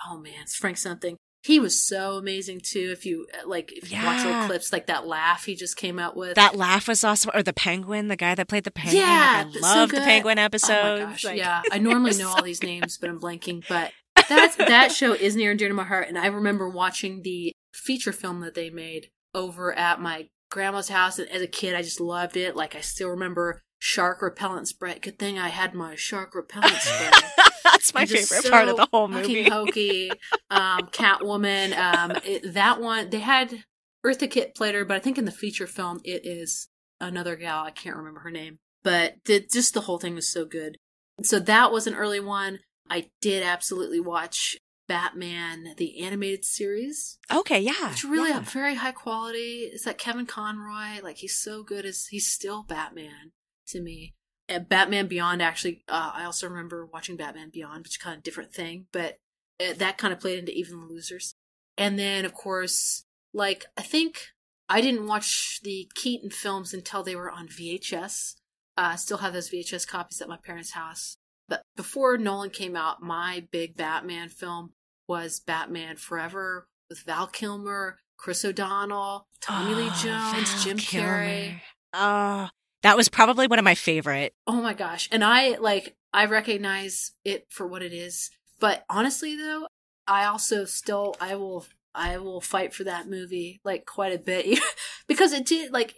Oh 0.07 0.17
man, 0.17 0.33
it's 0.43 0.55
Frank 0.55 0.77
something. 0.77 1.17
He 1.41 1.57
was 1.57 1.81
so 1.81 2.17
amazing 2.17 2.59
too. 2.61 2.89
If 2.91 3.05
you 3.05 3.25
uh, 3.33 3.47
like, 3.47 3.71
if 3.71 3.91
you 3.91 4.03
watch 4.03 4.25
old 4.25 4.45
clips, 4.47 4.73
like 4.73 4.87
that 4.87 5.07
laugh 5.07 5.45
he 5.45 5.55
just 5.55 5.77
came 5.77 5.97
out 5.97 6.17
with. 6.17 6.35
that 6.35 6.55
laugh 6.55 6.87
was 6.87 7.03
awesome. 7.03 7.31
Or 7.33 7.41
the 7.43 7.53
penguin, 7.53 8.09
the 8.09 8.17
guy 8.17 8.35
that 8.35 8.47
played 8.49 8.65
the 8.65 8.71
penguin. 8.71 8.97
Yeah, 9.03 9.45
I 9.47 9.51
so 9.51 9.59
love 9.61 9.89
the 9.89 9.95
good. 9.97 10.03
penguin 10.03 10.37
Oh 10.37 10.49
my 10.51 10.99
gosh, 10.99 11.23
Like- 11.23 11.37
yeah. 11.37 11.61
I 11.71 11.77
normally 11.77 12.17
know 12.17 12.29
all 12.29 12.43
these 12.43 12.61
names, 12.71 12.97
but 12.97 13.09
I'm 13.09 13.19
blanking. 13.21 13.63
But 13.69 13.91
that 14.27 14.55
that 14.57 14.91
show 14.91 15.13
is 15.13 15.35
near 15.37 15.51
and 15.51 15.59
dear 15.59 15.69
to 15.69 15.73
my 15.73 15.85
heart, 15.85 16.07
and 16.09 16.17
I 16.17 16.27
remember 16.27 16.67
watching 16.67 17.21
the 17.23 17.53
feature 17.73 18.11
film 18.11 18.41
that 18.41 18.53
they 18.55 18.69
made 18.69 19.07
over 19.33 19.73
at 19.73 20.01
my 20.01 20.27
grandma's 20.51 20.89
house. 20.89 21.19
And 21.19 21.29
as 21.29 21.41
a 21.41 21.47
kid, 21.47 21.73
I 21.73 21.81
just 21.83 22.01
loved 22.01 22.35
it. 22.35 22.55
Like 22.55 22.75
I 22.75 22.81
still 22.81 23.09
remember 23.09 23.61
shark 23.79 24.21
repellent 24.21 24.67
spray. 24.67 24.99
Good 24.99 25.17
thing 25.17 25.39
I 25.39 25.47
had 25.47 25.73
my 25.73 25.95
shark 25.95 26.35
repellent 26.35 26.75
spray. 26.75 27.11
That's 27.71 27.93
my 27.93 28.05
favorite 28.05 28.49
part 28.49 28.67
of 28.67 28.77
the 28.77 28.87
whole 28.91 29.07
movie. 29.07 29.43
hokey. 29.49 30.11
Um, 30.49 30.87
Catwoman. 30.87 31.77
Um, 31.77 32.11
it, 32.25 32.53
that 32.53 32.81
one 32.81 33.09
they 33.09 33.19
had 33.19 33.63
Eartha 34.05 34.29
Kitt 34.29 34.55
played 34.55 34.75
her, 34.75 34.85
but 34.85 34.95
I 34.97 34.99
think 34.99 35.17
in 35.17 35.25
the 35.25 35.31
feature 35.31 35.67
film 35.67 35.99
it 36.03 36.25
is 36.25 36.69
another 36.99 37.35
gal. 37.35 37.63
I 37.63 37.71
can't 37.71 37.95
remember 37.95 38.21
her 38.21 38.31
name, 38.31 38.59
but 38.83 39.15
the, 39.25 39.45
just 39.51 39.73
the 39.73 39.81
whole 39.81 39.99
thing 39.99 40.15
was 40.15 40.31
so 40.31 40.45
good. 40.45 40.77
So 41.23 41.39
that 41.39 41.71
was 41.71 41.85
an 41.87 41.95
early 41.95 42.19
one. 42.19 42.59
I 42.89 43.09
did 43.21 43.43
absolutely 43.43 43.99
watch 43.99 44.57
Batman 44.87 45.75
the 45.77 45.99
animated 46.03 46.43
series, 46.43 47.19
Okay, 47.31 47.59
yeah. 47.59 47.91
it's 47.91 48.03
really 48.03 48.31
yeah. 48.31 48.39
very 48.39 48.73
high 48.75 48.91
quality. 48.91 49.69
Is 49.71 49.83
that 49.83 49.99
Kevin 49.99 50.25
Conroy? 50.25 50.99
Like 51.03 51.17
he's 51.17 51.39
so 51.39 51.61
good 51.61 51.85
as 51.85 52.07
he's 52.07 52.27
still 52.27 52.63
Batman 52.63 53.31
to 53.67 53.79
me. 53.81 54.15
And 54.49 54.67
Batman 54.67 55.07
Beyond 55.07 55.41
actually, 55.41 55.83
uh, 55.87 56.11
I 56.13 56.25
also 56.25 56.47
remember 56.49 56.85
watching 56.85 57.15
Batman 57.15 57.51
Beyond, 57.53 57.83
which 57.83 57.93
is 57.93 57.97
kind 57.97 58.17
of 58.17 58.23
different 58.23 58.51
thing, 58.51 58.87
but 58.91 59.17
uh, 59.61 59.73
that 59.77 59.97
kind 59.97 60.11
of 60.11 60.19
played 60.19 60.39
into 60.39 60.51
Even 60.51 60.79
the 60.79 60.85
Losers. 60.87 61.35
And 61.77 61.97
then 61.97 62.25
of 62.25 62.33
course, 62.33 63.05
like 63.33 63.65
I 63.77 63.83
think 63.83 64.19
I 64.67 64.81
didn't 64.81 65.07
watch 65.07 65.59
the 65.63 65.89
Keaton 65.95 66.31
films 66.31 66.73
until 66.73 67.03
they 67.03 67.15
were 67.15 67.31
on 67.31 67.47
VHS. 67.47 68.35
Uh, 68.75 68.91
I 68.93 68.95
still 68.95 69.17
have 69.19 69.33
those 69.33 69.49
VHS 69.49 69.87
copies 69.87 70.21
at 70.21 70.27
my 70.29 70.37
parents' 70.37 70.71
house. 70.71 71.17
But 71.47 71.63
before 71.75 72.17
Nolan 72.17 72.49
came 72.51 72.75
out, 72.75 73.01
my 73.01 73.45
big 73.51 73.75
Batman 73.75 74.29
film 74.29 74.73
was 75.07 75.39
Batman 75.39 75.95
Forever 75.97 76.67
with 76.89 76.99
Val 77.05 77.27
Kilmer, 77.27 77.97
Chris 78.17 78.45
O'Donnell, 78.45 79.25
Tommy 79.41 79.73
Lee 79.73 79.89
Oh, 79.91 79.99
Jones, 80.03 80.51
Val 80.53 80.63
Jim 80.63 80.77
Kilmer. 80.77 81.07
Carrey. 81.25 81.61
Oh, 81.93 82.49
that 82.81 82.97
was 82.97 83.09
probably 83.09 83.47
one 83.47 83.59
of 83.59 83.65
my 83.65 83.75
favorite. 83.75 84.33
Oh 84.47 84.61
my 84.61 84.73
gosh. 84.73 85.09
And 85.11 85.23
I 85.23 85.57
like 85.57 85.95
I 86.13 86.25
recognize 86.25 87.11
it 87.23 87.47
for 87.49 87.67
what 87.67 87.81
it 87.81 87.93
is. 87.93 88.31
But 88.59 88.85
honestly 88.89 89.35
though, 89.35 89.67
I 90.07 90.25
also 90.25 90.65
still 90.65 91.15
I 91.19 91.35
will 91.35 91.65
I 91.93 92.17
will 92.17 92.41
fight 92.41 92.73
for 92.73 92.83
that 92.85 93.09
movie 93.09 93.59
like 93.63 93.85
quite 93.85 94.13
a 94.13 94.19
bit 94.19 94.59
because 95.07 95.33
it 95.33 95.45
did 95.45 95.71
like 95.71 95.95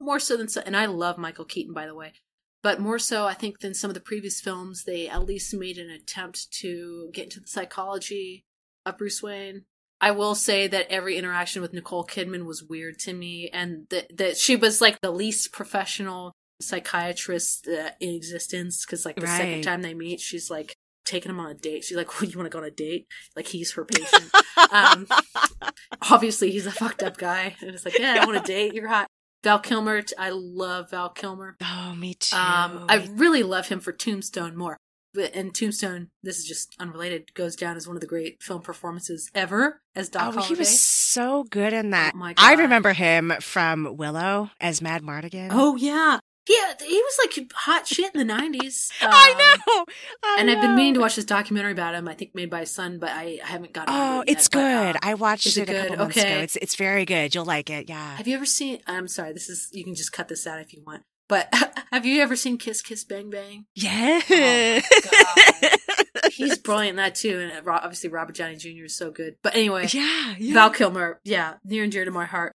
more 0.00 0.18
so 0.20 0.36
than 0.36 0.48
so 0.48 0.62
and 0.64 0.76
I 0.76 0.86
love 0.86 1.18
Michael 1.18 1.44
Keaton 1.44 1.74
by 1.74 1.86
the 1.86 1.94
way. 1.94 2.12
But 2.62 2.80
more 2.80 3.00
so 3.00 3.26
I 3.26 3.34
think 3.34 3.58
than 3.58 3.74
some 3.74 3.90
of 3.90 3.94
the 3.94 4.00
previous 4.00 4.40
films 4.40 4.84
they 4.84 5.08
at 5.08 5.26
least 5.26 5.52
made 5.52 5.78
an 5.78 5.90
attempt 5.90 6.50
to 6.60 7.10
get 7.12 7.24
into 7.24 7.40
the 7.40 7.48
psychology 7.48 8.44
of 8.86 8.98
Bruce 8.98 9.22
Wayne. 9.22 9.64
I 10.02 10.10
will 10.10 10.34
say 10.34 10.66
that 10.66 10.90
every 10.90 11.16
interaction 11.16 11.62
with 11.62 11.72
Nicole 11.72 12.04
Kidman 12.04 12.44
was 12.44 12.64
weird 12.64 12.98
to 13.00 13.14
me, 13.14 13.48
and 13.52 13.86
that 13.90 14.16
that 14.16 14.36
she 14.36 14.56
was 14.56 14.80
like 14.80 15.00
the 15.00 15.12
least 15.12 15.52
professional 15.52 16.32
psychiatrist 16.60 17.68
uh, 17.68 17.90
in 18.00 18.10
existence. 18.10 18.84
Because 18.84 19.06
like 19.06 19.14
the 19.14 19.28
second 19.28 19.62
time 19.62 19.82
they 19.82 19.94
meet, 19.94 20.18
she's 20.18 20.50
like 20.50 20.74
taking 21.04 21.30
him 21.30 21.38
on 21.38 21.52
a 21.52 21.54
date. 21.54 21.84
She's 21.84 21.96
like, 21.96 22.20
"Well, 22.20 22.28
you 22.28 22.36
want 22.36 22.50
to 22.50 22.54
go 22.54 22.58
on 22.58 22.64
a 22.64 22.70
date?" 22.70 23.06
Like 23.36 23.46
he's 23.46 23.72
her 23.74 23.84
patient. 23.84 24.28
um, 24.72 25.06
obviously, 26.10 26.50
he's 26.50 26.66
a 26.66 26.72
fucked 26.72 27.04
up 27.04 27.16
guy, 27.16 27.54
and 27.60 27.70
it's 27.70 27.84
like, 27.84 27.96
"Yeah, 27.96 28.18
I 28.20 28.26
want 28.26 28.38
a 28.38 28.40
date. 28.40 28.74
You're 28.74 28.88
hot." 28.88 29.06
Val 29.44 29.58
Kilmer, 29.58 30.02
I 30.18 30.30
love 30.30 30.90
Val 30.90 31.10
Kilmer. 31.10 31.56
Oh, 31.60 31.94
me 31.96 32.14
too. 32.14 32.36
Um, 32.36 32.86
I 32.88 33.08
really 33.12 33.42
love 33.42 33.68
him 33.68 33.80
for 33.80 33.92
Tombstone 33.92 34.56
more. 34.56 34.76
But 35.14 35.34
and 35.34 35.54
Tombstone, 35.54 36.08
this 36.22 36.38
is 36.38 36.46
just 36.46 36.74
unrelated, 36.78 37.34
goes 37.34 37.54
down 37.54 37.76
as 37.76 37.86
one 37.86 37.96
of 37.96 38.00
the 38.00 38.06
great 38.06 38.42
film 38.42 38.62
performances 38.62 39.30
ever 39.34 39.82
as 39.94 40.08
Doc 40.08 40.22
Oh, 40.28 40.32
Holliday. 40.32 40.48
he 40.48 40.58
was 40.58 40.80
so 40.80 41.44
good 41.44 41.72
in 41.74 41.90
that. 41.90 42.12
Oh 42.14 42.18
my 42.18 42.34
I 42.38 42.54
remember 42.54 42.92
him 42.94 43.32
from 43.40 43.96
Willow 43.98 44.50
as 44.60 44.80
Madmartigan. 44.80 45.48
Oh 45.52 45.76
yeah, 45.76 46.18
yeah. 46.48 46.72
He 46.80 46.94
was 46.94 47.18
like 47.24 47.52
hot 47.52 47.86
shit 47.86 48.14
in 48.14 48.18
the 48.18 48.24
nineties. 48.24 48.90
I 49.02 49.34
know. 49.66 49.84
I 50.24 50.36
and 50.40 50.50
I've 50.50 50.62
been 50.62 50.74
meaning 50.76 50.94
to 50.94 51.00
watch 51.00 51.16
this 51.16 51.26
documentary 51.26 51.72
about 51.72 51.94
him. 51.94 52.08
I 52.08 52.14
think 52.14 52.34
made 52.34 52.48
by 52.48 52.60
his 52.60 52.70
son, 52.70 52.98
but 52.98 53.10
I, 53.10 53.38
I 53.44 53.46
haven't 53.48 53.74
gotten. 53.74 53.94
Oh, 53.94 54.16
to 54.16 54.22
it 54.22 54.28
yet, 54.28 54.36
it's 54.38 54.48
but, 54.48 54.58
good. 54.58 54.96
uh, 54.96 55.00
I 55.02 55.14
watched 55.14 55.46
it, 55.46 55.56
it 55.58 55.68
a 55.68 55.72
couple 55.74 55.88
good? 55.90 55.98
months 55.98 56.16
Okay. 56.16 56.32
ago. 56.32 56.42
It's 56.42 56.56
it's 56.56 56.74
very 56.76 57.04
good. 57.04 57.34
You'll 57.34 57.44
like 57.44 57.68
it. 57.68 57.88
Yeah. 57.90 58.16
have 58.16 58.26
you 58.26 58.34
ever 58.34 58.46
seen? 58.46 58.80
I'm 58.86 59.08
sorry. 59.08 59.34
This 59.34 59.50
is 59.50 59.68
you 59.72 59.84
can 59.84 59.94
just 59.94 60.12
cut 60.12 60.28
this 60.28 60.46
out 60.46 60.58
if 60.60 60.72
you 60.72 60.82
want. 60.86 61.02
But 61.32 61.48
have 61.92 62.04
you 62.04 62.20
ever 62.20 62.36
seen 62.36 62.58
Kiss 62.58 62.82
Kiss 62.82 63.04
Bang 63.04 63.30
Bang? 63.30 63.64
Yeah. 63.74 64.20
Oh, 64.28 64.80
He's 66.30 66.58
brilliant 66.58 66.90
in 66.90 66.96
that 66.96 67.14
too, 67.14 67.40
and 67.40 67.66
obviously 67.66 68.10
Robert 68.10 68.36
Downey 68.36 68.56
Jr. 68.56 68.84
is 68.84 68.94
so 68.94 69.10
good. 69.10 69.36
But 69.42 69.56
anyway, 69.56 69.88
yeah. 69.90 70.34
yeah. 70.38 70.52
Val 70.52 70.68
Kilmer, 70.68 71.20
yeah, 71.24 71.54
near 71.64 71.84
and 71.84 71.92
dear 71.92 72.04
to 72.04 72.10
my 72.10 72.26
heart. 72.26 72.52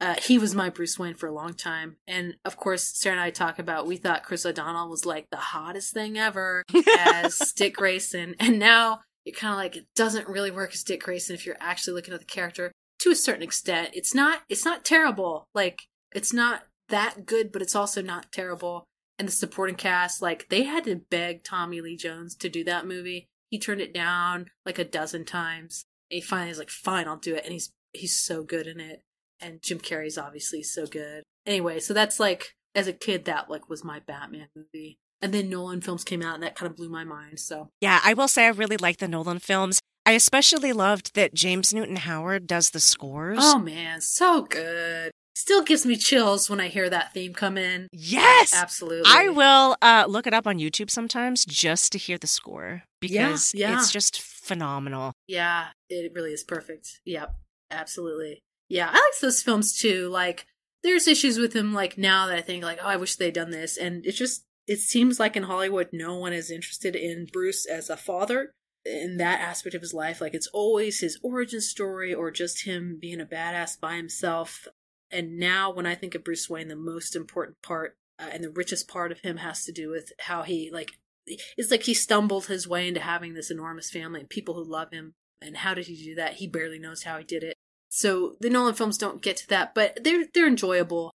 Uh, 0.00 0.16
he 0.20 0.38
was 0.38 0.56
my 0.56 0.70
Bruce 0.70 0.98
Wayne 0.98 1.14
for 1.14 1.28
a 1.28 1.32
long 1.32 1.54
time, 1.54 1.98
and 2.08 2.34
of 2.44 2.56
course, 2.56 2.82
Sarah 2.82 3.14
and 3.14 3.20
I 3.22 3.30
talk 3.30 3.60
about 3.60 3.86
we 3.86 3.96
thought 3.96 4.24
Chris 4.24 4.44
O'Donnell 4.44 4.90
was 4.90 5.06
like 5.06 5.26
the 5.30 5.36
hottest 5.36 5.94
thing 5.94 6.18
ever 6.18 6.64
as 6.98 7.52
Dick 7.56 7.76
Grayson, 7.76 8.34
and 8.40 8.58
now 8.58 9.02
it 9.24 9.36
kind 9.36 9.52
of 9.52 9.58
like 9.58 9.76
it 9.76 9.86
doesn't 9.94 10.28
really 10.28 10.50
work 10.50 10.72
as 10.74 10.82
Dick 10.82 11.04
Grayson 11.04 11.36
if 11.36 11.46
you're 11.46 11.56
actually 11.60 11.94
looking 11.94 12.12
at 12.12 12.18
the 12.18 12.26
character 12.26 12.72
to 12.98 13.10
a 13.10 13.14
certain 13.14 13.44
extent. 13.44 13.90
It's 13.92 14.16
not 14.16 14.40
it's 14.48 14.64
not 14.64 14.84
terrible, 14.84 15.46
like 15.54 15.82
it's 16.12 16.32
not 16.32 16.64
that 16.88 17.26
good, 17.26 17.52
but 17.52 17.62
it's 17.62 17.76
also 17.76 18.02
not 18.02 18.32
terrible. 18.32 18.84
And 19.18 19.28
the 19.28 19.32
supporting 19.32 19.76
cast, 19.76 20.20
like 20.20 20.48
they 20.48 20.64
had 20.64 20.84
to 20.84 20.96
beg 20.96 21.42
Tommy 21.42 21.80
Lee 21.80 21.96
Jones 21.96 22.34
to 22.36 22.48
do 22.48 22.64
that 22.64 22.86
movie. 22.86 23.26
He 23.50 23.58
turned 23.58 23.80
it 23.80 23.94
down 23.94 24.50
like 24.64 24.78
a 24.78 24.84
dozen 24.84 25.24
times. 25.24 25.84
And 26.10 26.16
he 26.16 26.20
finally 26.20 26.50
was 26.50 26.58
like, 26.58 26.70
"Fine, 26.70 27.08
I'll 27.08 27.16
do 27.16 27.34
it." 27.34 27.44
And 27.44 27.52
he's 27.52 27.72
he's 27.92 28.14
so 28.14 28.42
good 28.42 28.66
in 28.66 28.78
it. 28.80 29.02
And 29.40 29.62
Jim 29.62 29.78
Carrey's 29.78 30.18
obviously 30.18 30.62
so 30.62 30.86
good. 30.86 31.22
Anyway, 31.46 31.80
so 31.80 31.94
that's 31.94 32.20
like 32.20 32.54
as 32.74 32.86
a 32.86 32.92
kid, 32.92 33.24
that 33.24 33.50
like 33.50 33.68
was 33.68 33.82
my 33.82 34.00
Batman 34.00 34.48
movie. 34.54 34.98
And 35.22 35.32
then 35.32 35.48
Nolan 35.48 35.80
films 35.80 36.04
came 36.04 36.22
out, 36.22 36.34
and 36.34 36.42
that 36.42 36.54
kind 36.54 36.70
of 36.70 36.76
blew 36.76 36.90
my 36.90 37.04
mind. 37.04 37.40
So 37.40 37.70
Yeah, 37.80 38.00
I 38.04 38.12
will 38.12 38.28
say 38.28 38.44
I 38.44 38.50
really 38.50 38.76
like 38.76 38.98
the 38.98 39.08
Nolan 39.08 39.38
films. 39.38 39.80
I 40.04 40.12
especially 40.12 40.72
loved 40.72 41.14
that 41.14 41.34
James 41.34 41.72
Newton 41.72 41.96
Howard 41.96 42.46
does 42.46 42.70
the 42.70 42.80
scores. 42.80 43.38
Oh 43.40 43.58
man, 43.58 44.00
so 44.02 44.42
good. 44.42 45.10
Still 45.36 45.62
gives 45.62 45.84
me 45.84 45.96
chills 45.96 46.48
when 46.48 46.60
I 46.60 46.68
hear 46.68 46.88
that 46.88 47.12
theme 47.12 47.34
come 47.34 47.58
in. 47.58 47.88
yes. 47.92 48.54
Absolutely. 48.54 49.04
I 49.06 49.28
will 49.28 49.76
uh, 49.82 50.06
look 50.08 50.26
it 50.26 50.32
up 50.32 50.46
on 50.46 50.56
YouTube 50.58 50.88
sometimes 50.90 51.44
just 51.44 51.92
to 51.92 51.98
hear 51.98 52.16
the 52.16 52.26
score 52.26 52.84
because 53.02 53.52
Yeah, 53.54 53.72
yeah. 53.72 53.76
it's 53.78 53.92
just 53.92 54.18
phenomenal. 54.18 55.12
Yeah, 55.28 55.66
it 55.90 56.12
really 56.14 56.32
is 56.32 56.42
perfect. 56.42 57.00
Yep, 57.04 57.34
absolutely. 57.70 58.40
Yeah, 58.70 58.88
I 58.88 58.94
like 58.94 59.20
those 59.20 59.42
films 59.42 59.78
too. 59.78 60.08
Like, 60.08 60.46
there's 60.82 61.06
issues 61.06 61.36
with 61.38 61.52
them, 61.52 61.74
like, 61.74 61.98
now 61.98 62.26
that 62.28 62.38
I 62.38 62.40
think, 62.40 62.64
like, 62.64 62.78
oh, 62.82 62.86
I 62.88 62.96
wish 62.96 63.16
they'd 63.16 63.34
done 63.34 63.50
this. 63.50 63.76
And 63.76 64.06
it 64.06 64.12
just, 64.12 64.42
it 64.66 64.78
seems 64.78 65.20
like 65.20 65.36
in 65.36 65.42
Hollywood, 65.42 65.90
no 65.92 66.16
one 66.16 66.32
is 66.32 66.50
interested 66.50 66.96
in 66.96 67.26
Bruce 67.30 67.66
as 67.66 67.90
a 67.90 67.96
father 67.98 68.52
in 68.86 69.18
that 69.18 69.40
aspect 69.40 69.74
of 69.74 69.82
his 69.82 69.92
life. 69.92 70.20
Like, 70.22 70.32
it's 70.32 70.48
always 70.54 71.00
his 71.00 71.18
origin 71.22 71.60
story 71.60 72.14
or 72.14 72.30
just 72.30 72.64
him 72.64 72.96
being 72.98 73.20
a 73.20 73.26
badass 73.26 73.78
by 73.78 73.96
himself. 73.96 74.66
And 75.10 75.38
now, 75.38 75.72
when 75.72 75.86
I 75.86 75.94
think 75.94 76.14
of 76.14 76.24
Bruce 76.24 76.50
Wayne, 76.50 76.68
the 76.68 76.76
most 76.76 77.14
important 77.14 77.62
part 77.62 77.96
uh, 78.18 78.28
and 78.32 78.42
the 78.42 78.50
richest 78.50 78.88
part 78.88 79.12
of 79.12 79.20
him 79.20 79.38
has 79.38 79.64
to 79.64 79.72
do 79.72 79.90
with 79.90 80.12
how 80.20 80.42
he, 80.42 80.70
like, 80.72 80.92
it's 81.26 81.70
like 81.70 81.82
he 81.82 81.94
stumbled 81.94 82.46
his 82.46 82.68
way 82.68 82.86
into 82.88 83.00
having 83.00 83.34
this 83.34 83.50
enormous 83.50 83.90
family 83.90 84.20
and 84.20 84.28
people 84.28 84.54
who 84.54 84.64
love 84.64 84.92
him. 84.92 85.14
And 85.40 85.56
how 85.58 85.74
did 85.74 85.86
he 85.86 85.96
do 85.96 86.14
that? 86.14 86.34
He 86.34 86.46
barely 86.46 86.78
knows 86.78 87.02
how 87.02 87.18
he 87.18 87.24
did 87.24 87.42
it. 87.42 87.54
So 87.88 88.36
the 88.40 88.50
Nolan 88.50 88.74
films 88.74 88.98
don't 88.98 89.22
get 89.22 89.36
to 89.38 89.48
that, 89.48 89.74
but 89.74 90.02
they're 90.02 90.24
they're 90.34 90.46
enjoyable. 90.46 91.12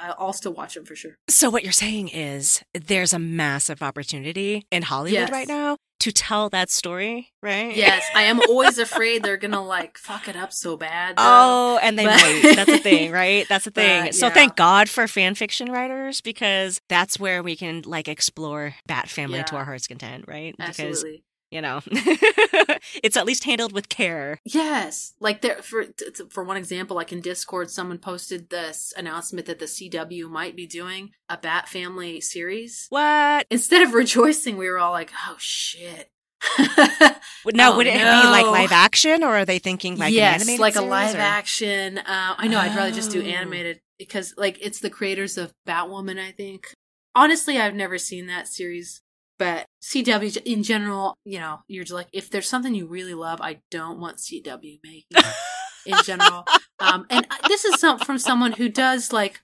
I- 0.00 0.14
I'll 0.18 0.32
still 0.32 0.52
watch 0.52 0.74
them 0.74 0.84
for 0.84 0.94
sure. 0.96 1.16
So 1.28 1.50
what 1.50 1.62
you're 1.64 1.72
saying 1.72 2.08
is 2.08 2.62
there's 2.74 3.12
a 3.12 3.18
massive 3.18 3.82
opportunity 3.82 4.66
in 4.70 4.82
Hollywood 4.82 5.12
Yes. 5.20 5.30
right 5.30 5.48
now 5.48 5.76
to 6.00 6.12
tell 6.12 6.50
that 6.50 6.70
story, 6.70 7.32
right? 7.42 7.74
Yes, 7.74 8.04
I 8.14 8.22
am 8.24 8.40
always 8.40 8.78
afraid 8.88 9.22
they're 9.22 9.36
gonna 9.36 9.64
like 9.64 9.96
fuck 9.98 10.28
it 10.28 10.36
up 10.36 10.52
so 10.52 10.76
bad. 10.76 11.16
though. 11.16 11.22
Oh, 11.24 11.78
and 11.82 11.98
they 11.98 12.04
But- 12.04 12.16
might. 12.20 12.52
That's 12.56 12.70
the 12.70 12.78
thing, 12.78 13.10
right? 13.10 13.46
That's 13.48 13.64
the 13.64 13.70
thing. 13.72 14.04
But, 14.06 14.14
So 14.14 14.26
yeah. 14.26 14.34
thank 14.34 14.56
God 14.56 14.88
for 14.88 15.08
fan 15.08 15.34
fiction 15.34 15.70
writers 15.72 16.20
because 16.20 16.80
that's 16.88 17.18
where 17.18 17.42
we 17.42 17.56
can 17.56 17.82
like 17.86 18.06
explore 18.08 18.74
Bat 18.86 19.08
Family 19.08 19.42
to 19.44 19.56
our 19.56 19.64
heart's 19.64 19.86
content, 19.86 20.24
right? 20.28 20.54
absolutely. 20.60 21.10
Because 21.10 21.20
you 21.54 21.60
know, 21.62 21.80
it's 23.02 23.16
at 23.16 23.24
least 23.26 23.44
handled 23.44 23.72
with 23.72 23.88
care. 23.88 24.40
Yes, 24.44 25.14
like 25.20 25.40
there 25.40 25.62
for 25.62 25.86
for 26.30 26.42
one 26.44 26.56
example, 26.56 26.96
like 26.96 27.12
in 27.12 27.20
Discord, 27.20 27.70
someone 27.70 27.98
posted 27.98 28.50
this 28.50 28.92
announcement 28.96 29.46
that 29.46 29.60
the 29.60 29.66
CW 29.66 30.28
might 30.28 30.56
be 30.56 30.66
doing 30.66 31.10
a 31.28 31.36
Bat 31.38 31.68
Family 31.68 32.20
series. 32.20 32.86
What? 32.90 33.46
Instead 33.50 33.82
of 33.82 33.94
rejoicing, 33.94 34.56
we 34.56 34.68
were 34.68 34.78
all 34.78 34.92
like, 34.92 35.12
"Oh 35.28 35.36
shit!" 35.38 36.10
Now, 37.54 37.72
Oh, 37.72 37.76
would 37.76 37.86
it 37.86 37.94
be 37.94 38.00
like 38.02 38.46
live 38.46 38.72
action, 38.72 39.22
or 39.22 39.36
are 39.36 39.44
they 39.44 39.58
thinking 39.58 39.96
like 39.96 40.08
an 40.08 40.14
yes, 40.14 40.40
animated 40.40 40.60
like 40.60 40.76
a 40.76 40.82
live 40.82 41.14
or- 41.14 41.18
action. 41.18 41.98
Uh, 41.98 42.34
I 42.36 42.48
know. 42.48 42.58
I'd 42.58 42.74
rather 42.76 42.90
just 42.90 43.10
do 43.12 43.20
Oh. 43.22 43.26
animated 43.26 43.80
because, 43.98 44.34
like, 44.36 44.58
it's 44.60 44.80
the 44.80 44.90
creators 44.90 45.36
of 45.38 45.52
Batwoman. 45.68 46.18
I 46.18 46.32
think. 46.32 46.66
Honestly, 47.14 47.58
I've 47.58 47.74
never 47.76 47.96
seen 47.96 48.26
that 48.26 48.48
series, 48.48 49.00
but 49.38 49.66
CW 49.82 50.36
in 50.44 50.62
general, 50.62 51.16
you 51.24 51.38
know, 51.38 51.60
you're 51.68 51.84
just 51.84 51.94
like, 51.94 52.08
if 52.12 52.30
there's 52.30 52.48
something 52.48 52.74
you 52.74 52.86
really 52.86 53.14
love, 53.14 53.40
I 53.40 53.60
don't 53.70 54.00
want 54.00 54.18
CW 54.18 54.78
making 54.84 55.04
it 55.10 55.26
in 55.86 55.96
general. 56.04 56.44
Um, 56.80 57.06
and 57.08 57.24
this 57.46 57.64
is 57.64 57.78
some 57.80 57.98
from 58.00 58.18
someone 58.18 58.50
who 58.52 58.68
does 58.68 59.12
like. 59.12 59.40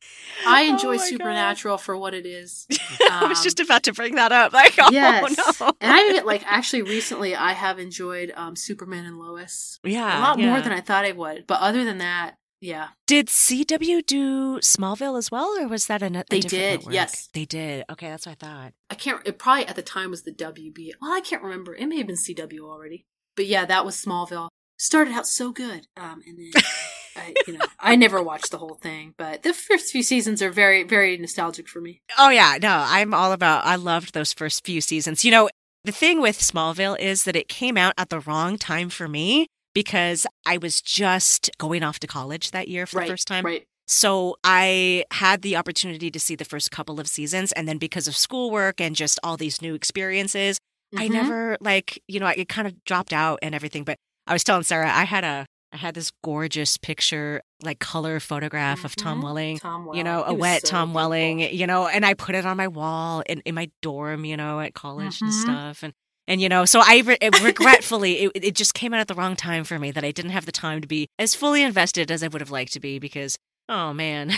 I 0.47 0.65
Oh 0.65 0.71
enjoy 0.71 0.97
God. 0.99 1.07
Supernatural 1.07 1.79
for 1.79 1.97
what 1.97 2.13
it 2.13 2.27
is. 2.27 2.67
I 3.11 3.27
was 3.29 3.39
Um, 3.39 3.45
just 3.45 3.61
about 3.61 3.85
to 3.85 3.93
bring 3.93 4.17
that 4.17 4.33
up. 4.33 4.53
Like, 4.61 4.75
oh 4.79 4.91
yes, 4.91 5.39
no. 5.61 5.69
and 5.81 5.93
I 5.93 6.09
even 6.11 6.27
like 6.27 6.43
actually 6.45 6.83
recently 6.83 7.37
I 7.37 7.53
have 7.53 7.79
enjoyed 7.79 8.33
um, 8.37 8.57
Superman 8.57 9.07
and 9.07 9.17
Lois 9.19 9.79
yeah, 9.85 10.19
a 10.19 10.21
lot 10.21 10.39
more 10.41 10.61
than 10.61 10.73
I 10.73 10.81
thought 10.81 11.05
I 11.05 11.13
would. 11.13 11.47
But 11.47 11.61
other 11.61 11.85
than 11.85 11.99
that, 11.99 12.37
yeah, 12.61 12.89
Did 13.07 13.29
CW 13.29 14.05
do 14.07 14.59
Smallville 14.61 15.17
as 15.19 15.31
well, 15.31 15.57
or 15.59 15.67
was 15.69 15.87
that 15.87 16.03
a, 16.03 16.07
a 16.07 16.25
They 16.29 16.41
did, 16.41 16.81
network? 16.81 16.95
yes. 16.95 17.29
they 17.33 17.45
did. 17.45 17.85
Okay, 17.91 18.09
that's 18.09 18.27
what 18.27 18.37
I 18.43 18.47
thought. 18.47 18.73
I 18.91 18.95
can't. 18.95 19.27
It 19.27 19.39
probably 19.39 19.67
at 19.67 19.77
the 19.77 19.83
time 19.83 20.11
was 20.11 20.23
the 20.23 20.33
WB. 20.33 20.91
Well, 21.01 21.13
I 21.13 21.21
can't 21.21 21.43
remember. 21.43 21.75
It 21.75 21.87
may 21.87 21.99
have 21.99 22.07
been 22.07 22.17
CW 22.17 22.61
already. 22.61 23.07
But 23.37 23.47
yeah, 23.47 23.65
that 23.65 23.85
was 23.85 23.97
Smallville. 23.97 24.49
Started 24.79 25.13
out 25.15 25.27
so 25.27 25.53
good, 25.53 25.87
um, 25.97 26.21
and 26.27 26.39
then 26.39 26.63
I, 27.17 27.35
you 27.47 27.55
know, 27.59 27.65
I 27.79 27.97
never 27.97 28.23
watched 28.23 28.51
the 28.51 28.59
whole 28.59 28.75
thing. 28.83 29.15
But 29.17 29.43
the 29.43 29.53
first 29.55 29.91
few 29.93 30.03
seasons 30.03 30.43
are 30.43 30.51
very, 30.51 30.83
very 30.85 31.17
nostalgic 31.17 31.69
for 31.69 31.81
me. 31.81 32.01
Oh 32.19 32.31
yeah, 32.31 32.59
no, 32.61 32.85
I'm 32.87 33.13
all 33.15 33.33
about. 33.33 33.65
I 33.65 33.77
loved 33.77 34.15
those 34.15 34.33
first 34.33 34.65
few 34.65 34.81
seasons. 34.81 35.25
You 35.25 35.31
know, 35.31 35.49
the 35.85 35.93
thing 35.93 36.21
with 36.21 36.39
Smallville 36.41 36.99
is 36.99 37.25
that 37.25 37.37
it 37.37 37.49
came 37.49 37.77
out 37.77 37.95
at 37.97 38.09
the 38.11 38.21
wrong 38.21 38.59
time 38.59 38.89
for 38.91 39.07
me 39.09 39.47
because 39.75 40.27
I 40.47 40.59
was 40.59 40.81
just 40.81 41.51
going 41.59 41.83
off 41.83 41.99
to 42.01 42.07
college 42.07 42.51
that 42.51 42.69
year 42.69 42.87
for 42.87 42.99
right, 42.99 43.07
the 43.07 43.13
first 43.13 43.29
time. 43.29 43.45
right? 43.45 43.65
So 43.87 44.37
I 44.45 45.05
had 45.11 45.43
the 45.43 45.57
opportunity 45.57 46.11
to 46.13 46.21
see 46.21 46.37
the 46.37 46.45
first 46.45 46.71
couple 46.71 47.01
of 47.01 47.09
seasons, 47.09 47.51
and 47.53 47.67
then 47.69 47.79
because 47.79 48.07
of 48.07 48.15
schoolwork 48.17 48.81
and 48.81 48.95
just 48.95 49.19
all 49.25 49.37
these 49.37 49.61
new 49.61 49.75
experiences, 49.75 50.59
I 50.97 51.09
Mhm. 51.09 51.13
never 51.13 51.57
like 51.61 52.03
you 52.09 52.21
know 52.21 52.27
it 52.29 52.49
kind 52.49 52.67
of 52.69 52.85
dropped 52.85 53.13
out 53.13 53.39
and 53.43 53.55
everything. 53.55 53.85
But 53.85 53.97
I 54.27 54.33
was 54.33 54.45
telling 54.45 54.63
Sarah 54.63 54.91
I 54.93 55.05
had 55.05 55.25
a 55.25 55.47
I 55.73 55.77
had 55.77 55.95
this 55.95 56.11
gorgeous 56.25 56.77
picture 56.77 57.43
like 57.63 57.79
color 57.79 58.19
photograph 58.19 58.85
of 58.85 58.97
Tom 58.97 59.21
Mhm. 59.21 59.23
Welling. 59.25 59.59
Tom 59.61 59.85
Welling. 59.87 59.99
You 59.99 60.03
know, 60.05 60.25
a 60.25 60.35
wet 60.35 60.63
so 60.63 60.71
Tom 60.71 60.89
beautiful. 60.89 60.95
Welling, 61.11 61.41
you 61.55 61.67
know, 61.67 61.87
and 61.87 62.05
I 62.05 62.15
put 62.15 62.35
it 62.35 62.45
on 62.45 62.57
my 62.57 62.67
wall 62.67 63.23
in, 63.27 63.41
in 63.45 63.55
my 63.55 63.71
dorm, 63.81 64.25
you 64.25 64.37
know, 64.37 64.59
at 64.59 64.75
college 64.75 65.21
and 65.23 65.31
Mhm. 65.31 65.43
stuff. 65.43 65.83
And, 65.85 65.93
and, 66.31 66.41
you 66.41 66.49
know, 66.49 66.65
so 66.65 66.81
I 66.83 67.03
re- 67.05 67.19
regretfully, 67.43 68.25
it, 68.25 68.33
it 68.35 68.55
just 68.55 68.73
came 68.73 68.95
out 68.95 69.01
at 69.01 69.09
the 69.09 69.15
wrong 69.15 69.37
time 69.37 69.65
for 69.65 69.79
me 69.79 69.91
that 69.91 70.05
I 70.05 70.13
didn't 70.13 70.31
have 70.31 70.47
the 70.47 70.53
time 70.53 70.81
to 70.81 70.89
be 70.89 71.09
as 71.19 71.35
fully 71.35 71.63
invested 71.63 72.11
as 72.11 72.23
I 72.23 72.29
would 72.29 72.41
have 72.41 72.51
liked 72.51 72.73
to 72.75 72.81
be 72.81 72.99
because, 72.99 73.37
oh 73.69 73.93
man. 73.93 74.31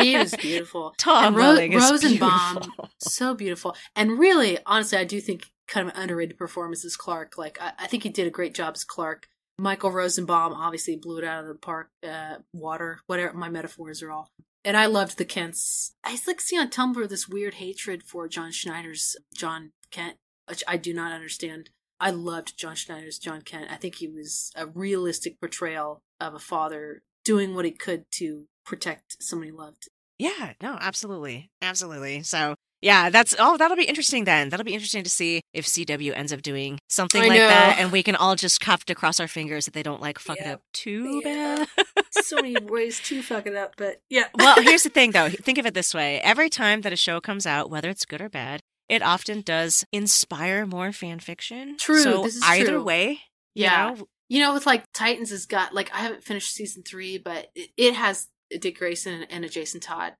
He 0.00 0.16
was 0.16 0.34
beautiful. 0.40 0.94
Tom 0.98 1.34
and 1.34 1.36
Ro- 1.36 1.54
is 1.54 1.90
Rosenbaum, 1.90 2.54
beautiful. 2.60 2.90
so 2.98 3.34
beautiful. 3.34 3.76
And 3.96 4.18
really, 4.18 4.58
honestly, 4.66 4.98
I 4.98 5.04
do 5.04 5.20
think 5.20 5.46
kind 5.66 5.88
of 5.88 5.94
an 5.94 6.00
underrated 6.02 6.38
performance 6.38 6.84
as 6.84 6.96
Clark. 6.96 7.36
Like, 7.38 7.58
I, 7.60 7.72
I 7.78 7.86
think 7.86 8.02
he 8.02 8.08
did 8.08 8.26
a 8.26 8.30
great 8.30 8.54
job 8.54 8.74
as 8.76 8.84
Clark. 8.84 9.28
Michael 9.58 9.90
Rosenbaum 9.90 10.52
obviously 10.52 10.96
blew 10.96 11.18
it 11.18 11.24
out 11.24 11.42
of 11.42 11.48
the 11.48 11.54
park. 11.54 11.90
Uh, 12.06 12.36
water, 12.52 13.00
whatever 13.06 13.34
my 13.34 13.48
metaphors 13.48 14.02
are 14.02 14.12
all. 14.12 14.30
And 14.64 14.76
I 14.76 14.86
loved 14.86 15.18
the 15.18 15.24
Kents. 15.24 15.94
I 16.04 16.18
like 16.26 16.40
see 16.40 16.58
on 16.58 16.68
Tumblr 16.68 17.08
this 17.08 17.28
weird 17.28 17.54
hatred 17.54 18.02
for 18.02 18.28
John 18.28 18.52
Schneider's 18.52 19.16
John 19.34 19.72
Kent, 19.90 20.16
which 20.48 20.62
I 20.66 20.76
do 20.76 20.92
not 20.94 21.12
understand. 21.12 21.70
I 22.00 22.10
loved 22.10 22.56
John 22.56 22.76
Schneider's 22.76 23.18
John 23.18 23.42
Kent. 23.42 23.68
I 23.70 23.76
think 23.76 23.96
he 23.96 24.06
was 24.08 24.52
a 24.56 24.66
realistic 24.66 25.40
portrayal 25.40 26.00
of 26.20 26.34
a 26.34 26.38
father 26.38 27.02
doing 27.24 27.54
what 27.54 27.64
he 27.64 27.72
could 27.72 28.04
to 28.12 28.44
protect 28.64 29.16
someone 29.22 29.46
he 29.46 29.52
loved. 29.52 29.88
Yeah, 30.18 30.52
no, 30.62 30.76
absolutely. 30.80 31.50
Absolutely. 31.62 32.22
So, 32.22 32.54
yeah, 32.80 33.10
that's 33.10 33.34
oh, 33.38 33.56
that'll 33.56 33.76
be 33.76 33.84
interesting 33.84 34.24
then. 34.24 34.48
That'll 34.48 34.64
be 34.64 34.74
interesting 34.74 35.02
to 35.04 35.10
see 35.10 35.42
if 35.52 35.66
CW 35.66 36.12
ends 36.16 36.32
up 36.32 36.42
doing 36.42 36.78
something 36.88 37.22
I 37.22 37.26
like 37.28 37.38
know. 37.38 37.48
that 37.48 37.76
and 37.80 37.90
we 37.90 38.02
can 38.04 38.14
all 38.16 38.36
just 38.36 38.62
have 38.64 38.84
to 38.86 38.94
cross 38.94 39.18
our 39.18 39.26
fingers 39.28 39.64
that 39.64 39.74
they 39.74 39.82
don't 39.82 40.00
like 40.00 40.18
fuck 40.20 40.38
it 40.38 40.46
up 40.46 40.62
too 40.72 41.20
Yeah. 41.24 41.64
bad. 41.96 42.04
so 42.12 42.36
many 42.36 42.56
ways 42.62 43.00
to 43.00 43.22
fuck 43.22 43.46
it 43.46 43.56
up, 43.56 43.74
but 43.76 44.00
yeah. 44.08 44.24
well, 44.36 44.56
here's 44.62 44.84
the 44.84 44.90
thing 44.90 45.10
though. 45.10 45.28
Think 45.42 45.58
of 45.58 45.66
it 45.66 45.74
this 45.74 45.92
way. 45.94 46.20
Every 46.20 46.48
time 46.48 46.82
that 46.82 46.92
a 46.92 46.96
show 46.96 47.20
comes 47.20 47.46
out, 47.46 47.70
whether 47.70 47.90
it's 47.90 48.04
good 48.06 48.20
or 48.20 48.28
bad, 48.28 48.62
it 48.88 49.02
often 49.02 49.40
does 49.42 49.84
inspire 49.92 50.66
more 50.66 50.92
fan 50.92 51.20
fiction. 51.20 51.76
True, 51.78 52.02
So 52.02 52.22
this 52.22 52.36
is 52.36 52.42
either 52.44 52.72
true. 52.72 52.82
way, 52.84 53.08
you 53.54 53.64
Yeah. 53.64 53.94
know, 53.94 54.08
You 54.30 54.40
know, 54.40 54.52
with 54.52 54.66
like 54.66 54.84
Titans 54.92 55.30
has 55.30 55.46
got 55.46 55.74
like 55.74 55.90
I 55.94 55.98
haven't 55.98 56.22
finished 56.24 56.52
season 56.54 56.82
three, 56.82 57.16
but 57.18 57.48
it, 57.54 57.70
it 57.76 57.94
has 57.94 58.28
Dick 58.60 58.78
Grayson 58.78 59.22
and 59.24 59.44
a 59.44 59.48
Jason 59.48 59.80
Todd. 59.80 60.14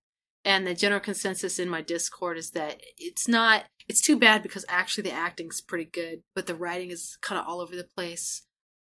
And 0.44 0.66
the 0.66 0.74
general 0.74 1.00
consensus 1.00 1.58
in 1.58 1.68
my 1.68 1.82
Discord 1.82 2.38
is 2.38 2.52
that 2.52 2.80
it's 2.96 3.28
not. 3.28 3.64
It's 3.86 4.00
too 4.00 4.16
bad 4.18 4.42
because 4.42 4.64
actually 4.68 5.02
the 5.10 5.12
acting's 5.12 5.60
pretty 5.60 5.84
good, 5.84 6.22
but 6.34 6.46
the 6.46 6.54
writing 6.54 6.90
is 6.90 7.18
kind 7.20 7.38
of 7.38 7.46
all 7.46 7.60
over 7.60 7.74
the 7.76 7.88
place. 7.96 8.42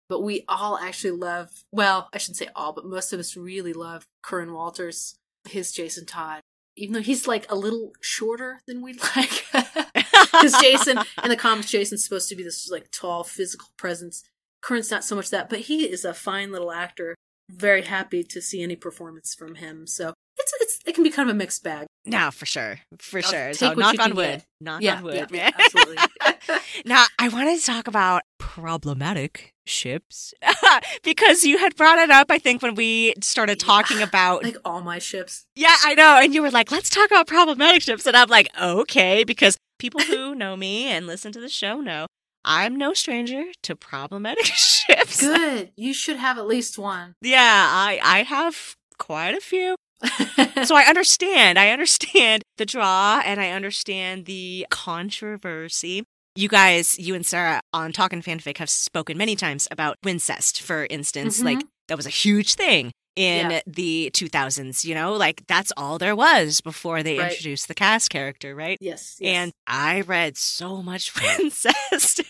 But 0.09 0.21
we 0.21 0.43
all 0.47 0.77
actually 0.77 1.17
love. 1.17 1.49
Well, 1.71 2.09
I 2.13 2.19
shouldn't 2.19 2.37
say 2.37 2.49
all, 2.55 2.73
but 2.73 2.85
most 2.85 3.11
of 3.13 3.19
us 3.19 3.35
really 3.35 3.73
love 3.73 4.05
Curran 4.21 4.53
Walters, 4.53 5.15
his 5.49 5.71
Jason 5.71 6.05
Todd, 6.05 6.41
even 6.77 6.93
though 6.93 7.01
he's 7.01 7.27
like 7.27 7.49
a 7.51 7.55
little 7.55 7.93
shorter 8.01 8.61
than 8.67 8.81
we'd 8.81 8.99
like. 9.15 9.45
Because 10.31 10.61
Jason 10.61 10.99
in 11.23 11.29
the 11.29 11.37
comics, 11.37 11.69
Jason's 11.69 12.03
supposed 12.03 12.27
to 12.27 12.35
be 12.35 12.43
this 12.43 12.69
like 12.69 12.91
tall 12.91 13.23
physical 13.23 13.69
presence. 13.77 14.21
Curran's 14.61 14.91
not 14.91 15.05
so 15.05 15.15
much 15.15 15.29
that, 15.29 15.49
but 15.49 15.59
he 15.59 15.85
is 15.85 16.03
a 16.03 16.13
fine 16.13 16.51
little 16.51 16.73
actor. 16.73 17.15
Very 17.49 17.83
happy 17.83 18.21
to 18.23 18.41
see 18.41 18.61
any 18.61 18.75
performance 18.75 19.33
from 19.33 19.55
him. 19.55 19.87
So 19.87 20.13
it's 20.37 20.53
it's 20.59 20.79
it 20.85 20.95
can 20.95 21.03
be 21.03 21.09
kind 21.09 21.29
of 21.29 21.35
a 21.35 21.37
mixed 21.37 21.63
bag. 21.63 21.87
no, 22.05 22.29
for 22.31 22.45
sure, 22.45 22.79
for 22.99 23.17
I'll 23.19 23.23
sure. 23.23 23.53
So 23.53 23.73
knock 23.73 23.99
on 23.99 24.15
wood, 24.15 24.25
get. 24.39 24.45
knock 24.61 24.81
yeah, 24.81 24.97
on 24.97 25.03
wood, 25.03 25.15
yeah, 25.15 25.25
man. 25.31 25.51
absolutely. 25.57 25.97
Now, 26.85 27.05
I 27.17 27.29
wanted 27.29 27.57
to 27.59 27.65
talk 27.65 27.87
about 27.87 28.21
problematic 28.69 29.53
ships 29.65 30.33
because 31.03 31.43
you 31.43 31.57
had 31.57 31.75
brought 31.75 31.97
it 31.99 32.11
up, 32.11 32.27
I 32.29 32.37
think, 32.37 32.61
when 32.61 32.75
we 32.75 33.13
started 33.21 33.61
Yeah. 33.61 33.65
talking 33.65 34.01
about. 34.01 34.43
like 34.43 34.57
all 34.65 34.81
my 34.81 34.99
ships. 34.99 35.45
yeah, 35.55 35.75
I 35.83 35.95
know. 35.95 36.19
And 36.21 36.33
you 36.33 36.41
were 36.41 36.51
like, 36.51 36.71
let's 36.71 36.89
talk 36.89 37.09
about 37.09 37.27
problematic 37.27 37.81
ships. 37.81 38.05
And 38.05 38.15
I'm 38.15 38.27
like, 38.29 38.49
okay, 38.61 39.23
because 39.23 39.57
people 39.79 40.01
who 40.01 40.35
know 40.35 40.55
me 40.57 40.87
and 40.87 41.07
listen 41.07 41.31
to 41.31 41.39
the 41.39 41.49
show 41.49 41.79
know 41.81 42.07
I'm 42.43 42.75
no 42.75 42.93
stranger 42.93 43.43
to 43.63 43.75
problematic 43.75 44.45
ships. 44.45 45.21
Good. 45.21 45.71
You 45.77 45.93
should 45.93 46.17
have 46.17 46.37
at 46.37 46.45
least 46.47 46.77
one. 46.77 47.15
Yeah, 47.21 47.39
I, 47.69 47.99
I 48.03 48.23
have 48.23 48.75
quite 48.99 49.33
a 49.35 49.41
few. 49.41 49.75
so 50.65 50.75
I 50.75 50.83
understand. 50.87 51.57
I 51.59 51.69
understand 51.69 52.43
the 52.57 52.65
draw 52.65 53.21
and 53.25 53.39
I 53.39 53.49
understand 53.51 54.25
the 54.25 54.65
controversy. 54.69 56.03
You 56.35 56.49
guys, 56.49 56.99
you 56.99 57.15
and 57.15 57.25
Sarah 57.25 57.61
on 57.71 57.93
Talking 57.93 58.21
Fanfic 58.21 58.57
have 58.57 58.69
spoken 58.69 59.17
many 59.17 59.35
times 59.35 59.67
about 59.71 59.97
Wincest, 60.03 60.61
for 60.61 60.85
instance. 60.89 61.39
Mhm. 61.41 61.45
Like, 61.45 61.61
that 61.87 61.95
was 61.97 62.05
a 62.05 62.09
huge 62.09 62.55
thing 62.55 62.91
in 63.15 63.49
Yeah. 63.51 63.61
the 63.65 64.11
2000s, 64.13 64.83
you 64.83 64.93
know? 64.93 65.13
Like, 65.13 65.43
that's 65.47 65.71
all 65.77 65.97
there 65.97 66.15
was 66.15 66.61
before 66.61 67.01
they 67.03 67.17
Right. 67.17 67.31
introduced 67.31 67.67
the 67.67 67.73
Cas 67.73 68.07
character, 68.07 68.53
right? 68.55 68.77
yes, 68.81 69.17
yes. 69.19 69.35
And 69.35 69.51
I 69.67 70.01
read 70.01 70.37
so 70.37 70.81
much 70.83 71.13
Wincest. 71.21 72.21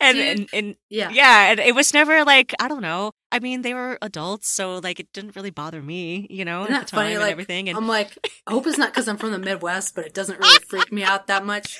and, 0.00 0.18
and, 0.18 0.48
and 0.52 0.76
yeah. 0.88 1.10
yeah, 1.10 1.50
and 1.50 1.60
it 1.60 1.74
was 1.74 1.92
never 1.92 2.24
like 2.24 2.54
I 2.60 2.68
don't 2.68 2.82
know. 2.82 3.12
I 3.30 3.40
mean, 3.40 3.62
they 3.62 3.74
were 3.74 3.98
adults, 4.00 4.48
so 4.48 4.78
like 4.78 5.00
it 5.00 5.08
didn't 5.12 5.34
really 5.36 5.50
bother 5.50 5.82
me, 5.82 6.26
you 6.30 6.44
know, 6.44 6.62
at 6.62 6.68
the 6.68 6.74
time 6.74 6.86
funny? 6.86 7.12
and 7.14 7.20
Like, 7.22 7.32
everything. 7.32 7.68
And 7.68 7.76
I'm 7.76 7.88
like, 7.88 8.16
I 8.46 8.52
hope 8.52 8.66
it's 8.66 8.78
not 8.78 8.92
because 8.92 9.08
I'm 9.08 9.16
from 9.16 9.32
the 9.32 9.38
Midwest, 9.38 9.94
but 9.94 10.06
it 10.06 10.14
doesn't 10.14 10.38
really 10.38 10.64
freak 10.68 10.92
me 10.92 11.02
out 11.02 11.26
that 11.26 11.44
much. 11.44 11.78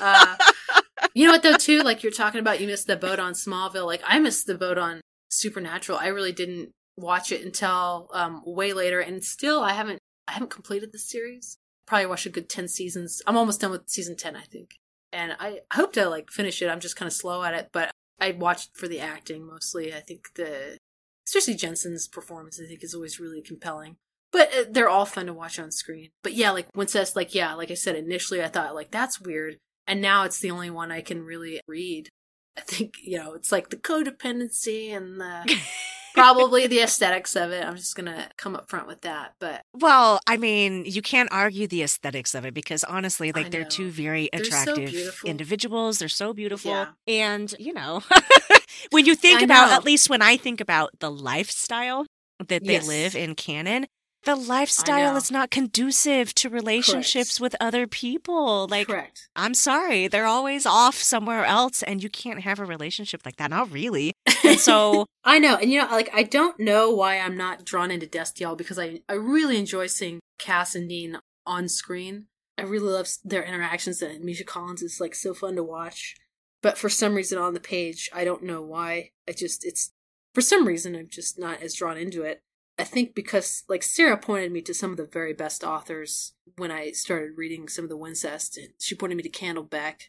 Uh, 0.00 0.36
you 1.14 1.26
know 1.26 1.32
what 1.32 1.42
though, 1.42 1.56
too? 1.56 1.82
Like 1.82 2.02
you're 2.02 2.10
talking 2.12 2.40
about, 2.40 2.60
you 2.60 2.66
missed 2.66 2.86
the 2.86 2.96
boat 2.96 3.18
on 3.18 3.34
Smallville. 3.34 3.86
Like 3.86 4.02
I 4.06 4.18
missed 4.18 4.46
the 4.46 4.54
boat 4.56 4.78
on 4.78 5.00
Supernatural. 5.28 5.98
I 5.98 6.06
really 6.08 6.32
didn't 6.32 6.70
watch 6.96 7.32
it 7.32 7.44
until 7.44 8.08
um, 8.12 8.42
way 8.44 8.72
later, 8.72 9.00
and 9.00 9.22
still 9.24 9.60
I 9.60 9.72
haven't 9.72 9.98
I 10.28 10.32
haven't 10.32 10.50
completed 10.50 10.92
the 10.92 10.98
series. 10.98 11.58
Probably 11.86 12.06
watched 12.06 12.26
a 12.26 12.30
good 12.30 12.48
10 12.48 12.68
seasons. 12.68 13.20
I'm 13.26 13.36
almost 13.36 13.60
done 13.60 13.70
with 13.70 13.88
season 13.88 14.16
10, 14.16 14.36
I 14.36 14.42
think. 14.42 14.76
And 15.12 15.36
I 15.38 15.60
hope 15.72 15.92
to 15.94 16.08
like 16.08 16.30
finish 16.30 16.62
it. 16.62 16.68
I'm 16.68 16.80
just 16.80 16.96
kind 16.96 17.06
of 17.06 17.12
slow 17.12 17.44
at 17.44 17.54
it, 17.54 17.68
but 17.72 17.90
I 18.20 18.32
watched 18.32 18.70
for 18.74 18.88
the 18.88 19.00
acting 19.00 19.46
mostly. 19.46 19.94
I 19.94 20.00
think 20.00 20.34
the, 20.34 20.78
especially 21.26 21.54
Jensen's 21.54 22.08
performance, 22.08 22.60
I 22.60 22.66
think 22.66 22.82
is 22.82 22.94
always 22.94 23.20
really 23.20 23.42
compelling. 23.42 23.96
But 24.32 24.48
uh, 24.52 24.64
they're 24.68 24.88
all 24.88 25.04
fun 25.04 25.26
to 25.26 25.34
watch 25.34 25.58
on 25.58 25.70
screen. 25.70 26.08
But 26.22 26.32
yeah, 26.32 26.50
like 26.50 26.72
Wincest, 26.74 27.14
like, 27.14 27.34
yeah, 27.34 27.54
like 27.54 27.70
I 27.70 27.74
said, 27.74 27.96
initially 27.96 28.42
I 28.42 28.48
thought, 28.48 28.74
like, 28.74 28.90
that's 28.90 29.20
weird. 29.20 29.58
And 29.86 30.00
now 30.00 30.24
it's 30.24 30.40
the 30.40 30.50
only 30.50 30.70
one 30.70 30.90
I 30.90 31.02
can 31.02 31.22
really 31.22 31.60
read. 31.68 32.08
I 32.56 32.62
think, 32.62 32.94
you 33.02 33.18
know, 33.18 33.34
it's 33.34 33.52
like 33.52 33.68
the 33.68 33.76
codependency 33.76 34.96
and 34.96 35.20
the 35.20 35.44
probably 36.14 36.66
the 36.66 36.80
aesthetics 36.80 37.36
of 37.36 37.50
it. 37.50 37.64
I'm 37.64 37.76
just 37.76 37.96
going 37.96 38.06
to 38.06 38.28
come 38.36 38.54
up 38.56 38.70
front 38.70 38.86
with 38.86 39.02
that. 39.02 39.34
But 39.40 39.62
well, 39.74 40.20
I 40.26 40.36
mean, 40.36 40.84
you 40.86 41.02
can't 41.02 41.28
argue 41.32 41.66
the 41.66 41.82
aesthetics 41.82 42.34
of 42.34 42.44
it 42.46 42.54
because 42.54 42.84
honestly, 42.84 43.32
like 43.32 43.50
they're 43.50 43.64
two 43.64 43.90
very 43.90 44.30
They're 44.32 44.44
so 44.44 44.72
attractive 44.72 45.20
individuals. 45.26 45.98
They're 45.98 46.08
so 46.08 46.32
beautiful. 46.32 46.70
Yeah. 46.70 46.86
And, 47.06 47.54
you 47.58 47.72
know, 47.74 48.02
when 48.90 49.04
you 49.06 49.14
think 49.14 49.40
I 49.40 49.44
about, 49.44 49.68
know. 49.68 49.74
at 49.74 49.84
least 49.84 50.08
when 50.08 50.22
I 50.22 50.36
think 50.36 50.60
about 50.60 50.90
the 51.00 51.10
lifestyle 51.10 52.06
that 52.48 52.64
they 52.64 52.74
Yes. 52.74 52.86
live 52.88 53.14
in 53.16 53.34
canon, 53.34 53.86
the 54.24 54.36
lifestyle 54.36 55.16
is 55.16 55.30
not 55.30 55.50
conducive 55.50 56.34
to 56.34 56.48
relationships 56.48 57.38
Correct. 57.38 57.40
with 57.40 57.56
other 57.60 57.86
people. 57.86 58.66
Like, 58.68 58.86
correct. 58.86 59.28
I'm 59.36 59.54
sorry, 59.54 60.08
they're 60.08 60.26
always 60.26 60.66
off 60.66 60.96
somewhere 60.96 61.44
else, 61.44 61.82
and 61.82 62.02
you 62.02 62.08
can't 62.08 62.40
have 62.40 62.58
a 62.58 62.64
relationship 62.64 63.22
like 63.24 63.36
that. 63.36 63.50
Not 63.50 63.70
really. 63.70 64.12
And 64.44 64.58
so, 64.58 65.06
I 65.24 65.38
know, 65.38 65.56
and 65.56 65.70
you 65.70 65.80
know, 65.80 65.88
like 65.90 66.10
I 66.14 66.22
don't 66.22 66.58
know 66.58 66.90
why 66.90 67.18
I'm 67.18 67.36
not 67.36 67.64
drawn 67.64 67.90
into 67.90 68.06
Destiel 68.06 68.56
because 68.56 68.78
I 68.78 69.00
I 69.08 69.14
really 69.14 69.58
enjoy 69.58 69.86
seeing 69.86 70.20
Cass 70.38 70.74
and 70.74 70.88
Dean 70.88 71.18
on 71.46 71.68
screen. 71.68 72.26
I 72.56 72.62
really 72.62 72.92
love 72.92 73.08
their 73.24 73.42
interactions, 73.42 74.00
and 74.00 74.24
Misha 74.24 74.44
Collins 74.44 74.82
is 74.82 75.00
like 75.00 75.14
so 75.14 75.34
fun 75.34 75.56
to 75.56 75.62
watch. 75.62 76.14
But 76.62 76.78
for 76.78 76.88
some 76.88 77.14
reason 77.14 77.38
on 77.38 77.52
the 77.52 77.60
page, 77.60 78.08
I 78.14 78.24
don't 78.24 78.42
know 78.42 78.62
why. 78.62 79.10
I 79.28 79.32
just 79.32 79.64
it's 79.64 79.92
for 80.34 80.40
some 80.40 80.66
reason 80.66 80.94
I'm 80.94 81.08
just 81.10 81.38
not 81.38 81.62
as 81.62 81.74
drawn 81.74 81.96
into 81.96 82.22
it. 82.22 82.40
I 82.78 82.84
think 82.84 83.14
because 83.14 83.62
like 83.68 83.82
Sarah 83.82 84.18
pointed 84.18 84.52
me 84.52 84.60
to 84.62 84.74
some 84.74 84.90
of 84.90 84.96
the 84.96 85.06
very 85.06 85.32
best 85.32 85.62
authors 85.62 86.34
when 86.56 86.70
I 86.70 86.90
started 86.90 87.36
reading 87.36 87.68
some 87.68 87.84
of 87.84 87.88
the 87.88 87.96
Wincest, 87.96 88.58
she 88.78 88.94
pointed 88.94 89.16
me 89.16 89.22
to 89.22 89.28
Candlebeck. 89.28 90.08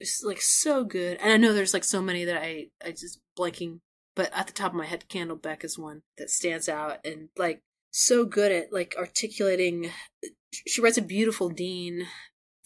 It's 0.00 0.22
like 0.22 0.40
so 0.40 0.84
good, 0.84 1.18
and 1.20 1.32
I 1.32 1.36
know 1.36 1.52
there's 1.52 1.74
like 1.74 1.84
so 1.84 2.02
many 2.02 2.24
that 2.24 2.36
I 2.42 2.68
I 2.84 2.90
just 2.90 3.20
blanking, 3.38 3.80
but 4.14 4.30
at 4.34 4.46
the 4.46 4.52
top 4.52 4.72
of 4.72 4.78
my 4.78 4.86
head, 4.86 5.04
Candlebeck 5.08 5.64
is 5.64 5.78
one 5.78 6.02
that 6.18 6.30
stands 6.30 6.68
out, 6.68 6.98
and 7.04 7.28
like 7.36 7.60
so 7.90 8.24
good 8.24 8.52
at 8.52 8.72
like 8.72 8.94
articulating. 8.98 9.90
She 10.52 10.80
writes 10.80 10.98
a 10.98 11.02
beautiful 11.02 11.48
Dean, 11.48 12.06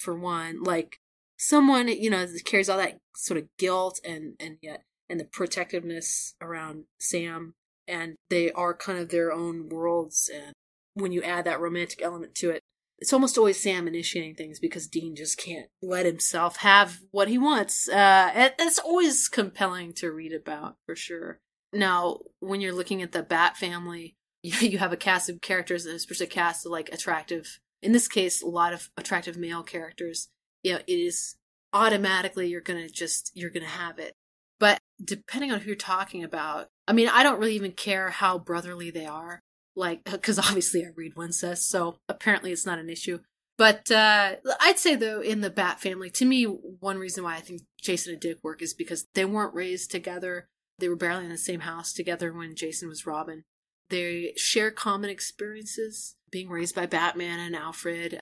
for 0.01 0.18
one, 0.18 0.62
like 0.62 0.98
someone 1.36 1.88
you 1.88 2.11
know 2.11 2.26
carries 2.44 2.68
all 2.68 2.78
that 2.78 2.98
sort 3.14 3.38
of 3.38 3.48
guilt 3.59 4.01
and 4.05 4.34
and 4.40 4.57
yet 4.62 4.84
and 5.09 5.20
the 5.20 5.24
protectiveness 5.24 6.34
around 6.40 6.84
Sam, 6.98 7.55
and 7.91 8.16
they 8.28 8.53
are 8.53 8.74
kind 8.74 8.99
of 8.99 9.09
their 9.11 9.32
own 9.32 9.68
worlds, 9.68 10.30
and 10.32 10.53
when 10.95 11.12
you 11.12 11.22
add 11.22 11.45
that 11.45 11.61
romantic 11.61 12.01
element 12.03 12.34
to 12.36 12.51
it, 12.51 12.61
it's 13.01 13.12
almost 13.12 13.38
always 13.38 13.61
Sam 13.61 13.88
initiating 13.88 14.34
things 14.34 14.61
because 14.61 14.86
Dean 14.86 15.16
just 15.16 15.38
can't 15.38 15.68
let 15.82 16.05
himself 16.05 16.59
have 16.59 16.99
what 17.11 17.28
he 17.28 17.38
wants. 17.38 17.88
Uh, 17.88 18.30
it, 18.34 18.55
it's 18.59 18.78
always 18.78 19.28
compelling 19.28 19.95
to 19.95 20.12
read 20.12 20.34
about 20.34 20.76
for 20.84 20.95
sure. 20.95 21.41
Now, 21.72 22.18
when 22.41 22.61
you're 22.61 22.74
looking 22.74 23.01
at 23.01 23.12
the 23.12 23.22
Bat 23.22 23.57
family, 23.57 24.16
you, 24.43 24.53
you 24.68 24.78
have 24.78 24.93
a 24.93 24.99
cast 24.99 25.28
of 25.28 25.41
characters, 25.41 25.86
and 25.86 25.97
especially 25.97 26.26
a 26.26 26.30
cast 26.30 26.66
of 26.66 26.72
like 26.72 26.91
attractive, 26.91 27.59
in 27.82 27.93
this 27.93 28.09
case, 28.09 28.43
a 28.43 28.47
lot 28.47 28.72
of 28.72 28.91
attractive 28.97 29.36
male 29.36 29.62
characters. 29.62 30.28
You 30.62 30.74
know, 30.74 30.80
it 30.86 30.93
is 30.93 31.36
automatically 31.72 32.49
you're 32.49 32.61
gonna 32.61 32.88
just 32.88 33.30
you're 33.34 33.51
gonna 33.51 33.66
have 33.66 33.99
it. 33.99 34.14
But 34.59 34.78
depending 35.03 35.53
on 35.53 35.61
who 35.61 35.66
you're 35.68 35.76
talking 35.76 36.24
about, 36.24 36.68
I 36.86 36.92
mean, 36.92 37.09
I 37.09 37.22
don't 37.22 37.38
really 37.38 37.55
even 37.55 37.72
care 37.72 38.11
how 38.11 38.38
brotherly 38.38 38.90
they 38.90 39.07
are 39.07 39.40
like 39.76 40.05
because 40.05 40.38
obviously 40.38 40.84
I 40.84 40.90
read 40.94 41.16
Wincest, 41.16 41.68
so 41.68 41.96
apparently 42.09 42.53
it's 42.53 42.66
not 42.66 42.78
an 42.78 42.90
issue. 42.90 43.18
But 43.59 43.90
uh, 43.90 44.36
I'd 44.61 44.78
say 44.78 44.94
though, 44.94 45.20
in 45.20 45.40
the 45.40 45.51
Bat 45.51 45.80
family, 45.80 46.11
to 46.11 46.24
me, 46.24 46.44
one 46.44 46.98
reason 46.98 47.24
why 47.24 47.36
I 47.36 47.40
think 47.40 47.62
Jason 47.80 48.12
and 48.12 48.20
Dick 48.20 48.38
work 48.42 48.62
is 48.62 48.72
because 48.72 49.07
they 49.14 49.24
weren't 49.24 49.55
raised 49.55 49.90
together. 49.90 50.48
They 50.78 50.88
were 50.88 50.96
barely 50.96 51.24
in 51.24 51.30
the 51.30 51.38
same 51.38 51.61
house 51.61 51.92
together 51.92 52.32
when 52.32 52.57
Jason 52.57 52.88
was 52.88 53.07
Robin. 53.07 53.44
They 53.90 54.32
share 54.36 54.70
common 54.70 55.11
experiences, 55.11 56.14
being 56.30 56.48
raised 56.48 56.74
by 56.74 56.86
Batman 56.86 57.40
and 57.40 57.57
Alfred, 57.57 58.20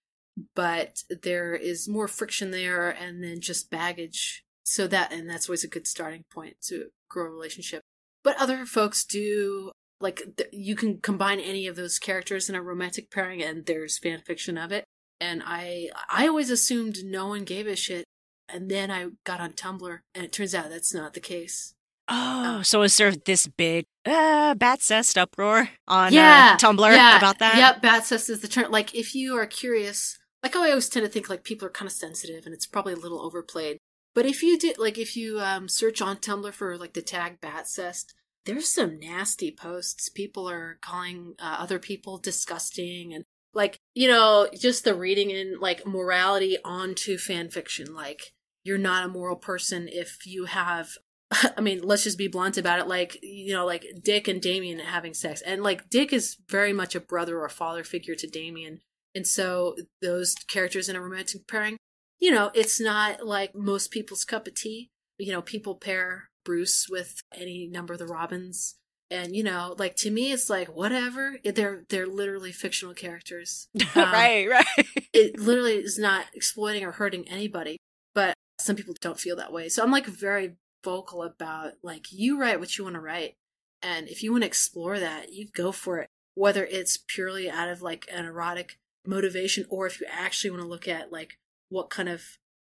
but 0.57 1.03
there 1.23 1.55
is 1.55 1.89
more 1.89 2.09
friction 2.09 2.51
there, 2.51 2.89
and 2.89 3.23
then 3.23 3.41
just 3.41 3.71
baggage. 3.71 4.45
So 4.69 4.87
that 4.89 5.13
and 5.13 5.29
that's 5.31 5.49
always 5.49 5.65
a 5.65 5.69
good 5.69 5.87
starting 5.87 6.25
point 6.31 6.57
to 6.67 6.89
grow 7.09 7.25
a 7.25 7.31
relationship. 7.31 7.81
But 8.23 8.37
other 8.39 8.67
folks 8.67 9.03
do 9.03 9.73
like 9.99 10.21
th- 10.37 10.51
you 10.53 10.77
can 10.77 10.99
combine 11.01 11.41
any 11.41 11.67
of 11.67 11.75
those 11.75 11.99
characters 11.99 12.51
in 12.51 12.55
a 12.55 12.63
romantic 12.63 13.11
pairing 13.11 13.43
and 13.43 13.65
there's 13.65 13.99
fan 13.99 14.21
fiction 14.27 14.59
of 14.59 14.71
it. 14.71 14.85
And 15.23 15.43
i 15.45 15.89
i 16.11 16.29
always 16.29 16.51
assumed 16.51 16.99
no 17.03 17.27
one 17.27 17.45
gave 17.45 17.67
a 17.67 17.77
shit. 17.77 18.05
And 18.47 18.71
then 18.71 18.91
i 18.91 19.07
got 19.25 19.41
on 19.41 19.53
tumblr 19.53 20.01
and 20.15 20.25
it 20.25 20.33
turns 20.33 20.55
out 20.55 20.69
that's 20.69 20.93
not 20.93 21.15
the 21.15 21.21
case. 21.21 21.73
Oh, 22.11 22.61
so 22.63 22.83
is 22.83 22.95
there 22.99 23.13
this 23.13 23.47
big 23.47 23.87
uh, 24.05 24.55
Batcest 24.55 25.17
uproar 25.17 25.71
on 25.89 26.13
yeah 26.13 26.57
uh, 26.57 26.59
Tumblr 26.59 26.93
yeah, 26.95 27.17
about 27.17 27.39
that? 27.39 27.57
yep 27.57 27.83
batcest 27.83 28.29
is 28.29 28.41
the 28.41 28.49
term. 28.49 28.71
Like 28.71 28.95
if 28.95 29.15
you 29.15 29.35
are 29.37 29.47
curious 29.47 30.19
like 30.43 30.55
i 30.55 30.69
always 30.69 30.91
tend 30.91 31.07
to 31.07 31.11
think 31.11 31.31
like 31.31 31.43
people 31.43 31.67
are 31.67 31.71
kind 31.71 31.87
of 31.87 31.93
sensitive 31.93 32.45
and 32.45 32.55
it's 32.55 32.67
probably 32.67 32.93
a 32.93 32.97
little 32.97 33.21
overplayed 33.25 33.79
but 34.19 34.27
if 34.27 34.43
you 34.43 34.59
did 34.59 34.79
like 34.79 34.99
if 34.99 35.17
you 35.17 35.39
um 35.41 35.69
search 35.69 36.03
on 36.03 36.17
tumblr 36.17 36.53
for 36.53 36.77
like 36.77 36.95
the 36.95 37.03
tag 37.03 37.41
batcest 37.41 38.15
there's 38.49 38.73
some 38.73 38.99
nasty 38.99 39.51
posts. 39.51 40.09
People 40.09 40.49
are 40.49 40.79
calling 40.81 41.35
uh, 41.39 41.57
other 41.59 41.79
people 41.79 42.17
disgusting 42.17 43.13
and 43.13 43.25
like, 43.53 43.79
you 43.95 44.09
know, 44.09 44.49
just 44.59 44.85
the 44.85 44.95
reading 44.95 45.31
in 45.31 45.59
like 45.61 45.87
morality 45.87 46.57
onto 46.65 47.19
fan 47.19 47.51
fiction. 47.51 47.95
Like, 47.95 48.33
you're 48.65 48.79
not 48.79 49.05
a 49.05 49.09
moral 49.09 49.37
person 49.37 49.87
if 49.93 50.27
you 50.27 50.47
have, 50.47 50.89
I 51.31 51.61
mean, 51.61 51.83
let's 51.83 52.05
just 52.05 52.17
be 52.17 52.27
blunt 52.27 52.57
about 52.57 52.81
it. 52.81 52.89
Like, 52.89 53.19
you 53.23 53.53
know, 53.53 53.67
like 53.67 53.85
Dick 54.03 54.29
and 54.29 54.41
Damian 54.41 54.79
having 54.79 55.13
sex. 55.13 55.43
And 55.43 55.63
like, 55.63 55.91
Dick 55.91 56.15
is 56.15 56.39
very 56.49 56.73
much 56.73 56.95
a 56.95 57.01
brother 57.01 57.39
or 57.39 57.51
father 57.51 57.85
figure 57.85 58.15
to 58.15 58.27
Damian. 58.27 58.81
And 59.15 59.27
so 59.27 59.77
those 60.01 60.35
characters 60.35 60.89
in 60.89 60.97
a 60.97 61.03
romantic 61.03 61.47
pairing, 61.47 61.77
you 62.19 62.31
know, 62.31 62.51
it's 62.55 62.81
not 62.81 63.25
like 63.27 63.55
most 63.55 63.91
people's 63.91 64.25
cup 64.25 64.47
of 64.47 64.55
tea. 64.55 64.91
You 65.19 65.33
know, 65.33 65.43
people 65.43 65.75
pair 65.75 66.31
Bruce 66.45 66.89
with 66.89 67.23
any 67.35 67.67
number 67.67 67.93
of 67.93 67.99
the 67.99 68.07
Robins. 68.07 68.77
And 69.11 69.35
you 69.35 69.43
know, 69.43 69.75
like 69.79 69.97
to 69.97 70.11
me, 70.11 70.33
it's 70.33 70.51
like 70.51 70.69
whatever. 70.69 71.37
They're 71.45 71.85
they're 71.89 72.07
literally 72.07 72.53
fictional 72.53 72.95
characters. 72.95 73.69
Um, 73.95 74.13
right, 74.13 74.49
right. 74.49 74.87
It 75.13 75.39
literally 75.39 75.77
is 75.77 75.99
not 75.99 76.27
exploiting 76.35 76.85
or 76.85 76.93
hurting 76.93 77.29
anybody. 77.29 77.79
But 78.15 78.35
some 78.61 78.77
people 78.77 78.95
don't 79.01 79.19
feel 79.19 79.37
that 79.37 79.53
way. 79.53 79.69
So 79.69 79.83
I'm 79.83 79.91
like 79.91 80.07
very 80.07 80.57
vocal 80.85 81.23
about 81.23 81.73
like 81.83 82.13
you 82.13 82.39
write 82.39 82.61
what 82.61 82.77
you 82.77 82.85
want 82.85 82.95
to 82.95 83.01
write, 83.01 83.35
and 83.83 84.09
if 84.09 84.23
you 84.23 84.33
want 84.33 84.43
to 84.43 84.49
explore 84.49 84.99
that, 84.99 85.33
you 85.33 85.49
go 85.55 85.73
for 85.73 85.99
it. 85.99 86.09
Whether 86.35 86.65
it's 86.65 86.99
purely 87.09 87.51
out 87.51 87.69
of 87.69 87.83
like 87.83 88.07
an 88.13 88.25
erotic 88.25 88.79
motivation, 89.07 89.65
or 89.69 89.87
if 89.87 90.01
you 90.01 90.07
actually 90.11 90.51
want 90.51 90.63
to 90.63 90.69
look 90.69 90.87
at 90.87 91.13
like 91.13 91.39
what 91.69 91.91
kind 91.91 92.09
of 92.09 92.23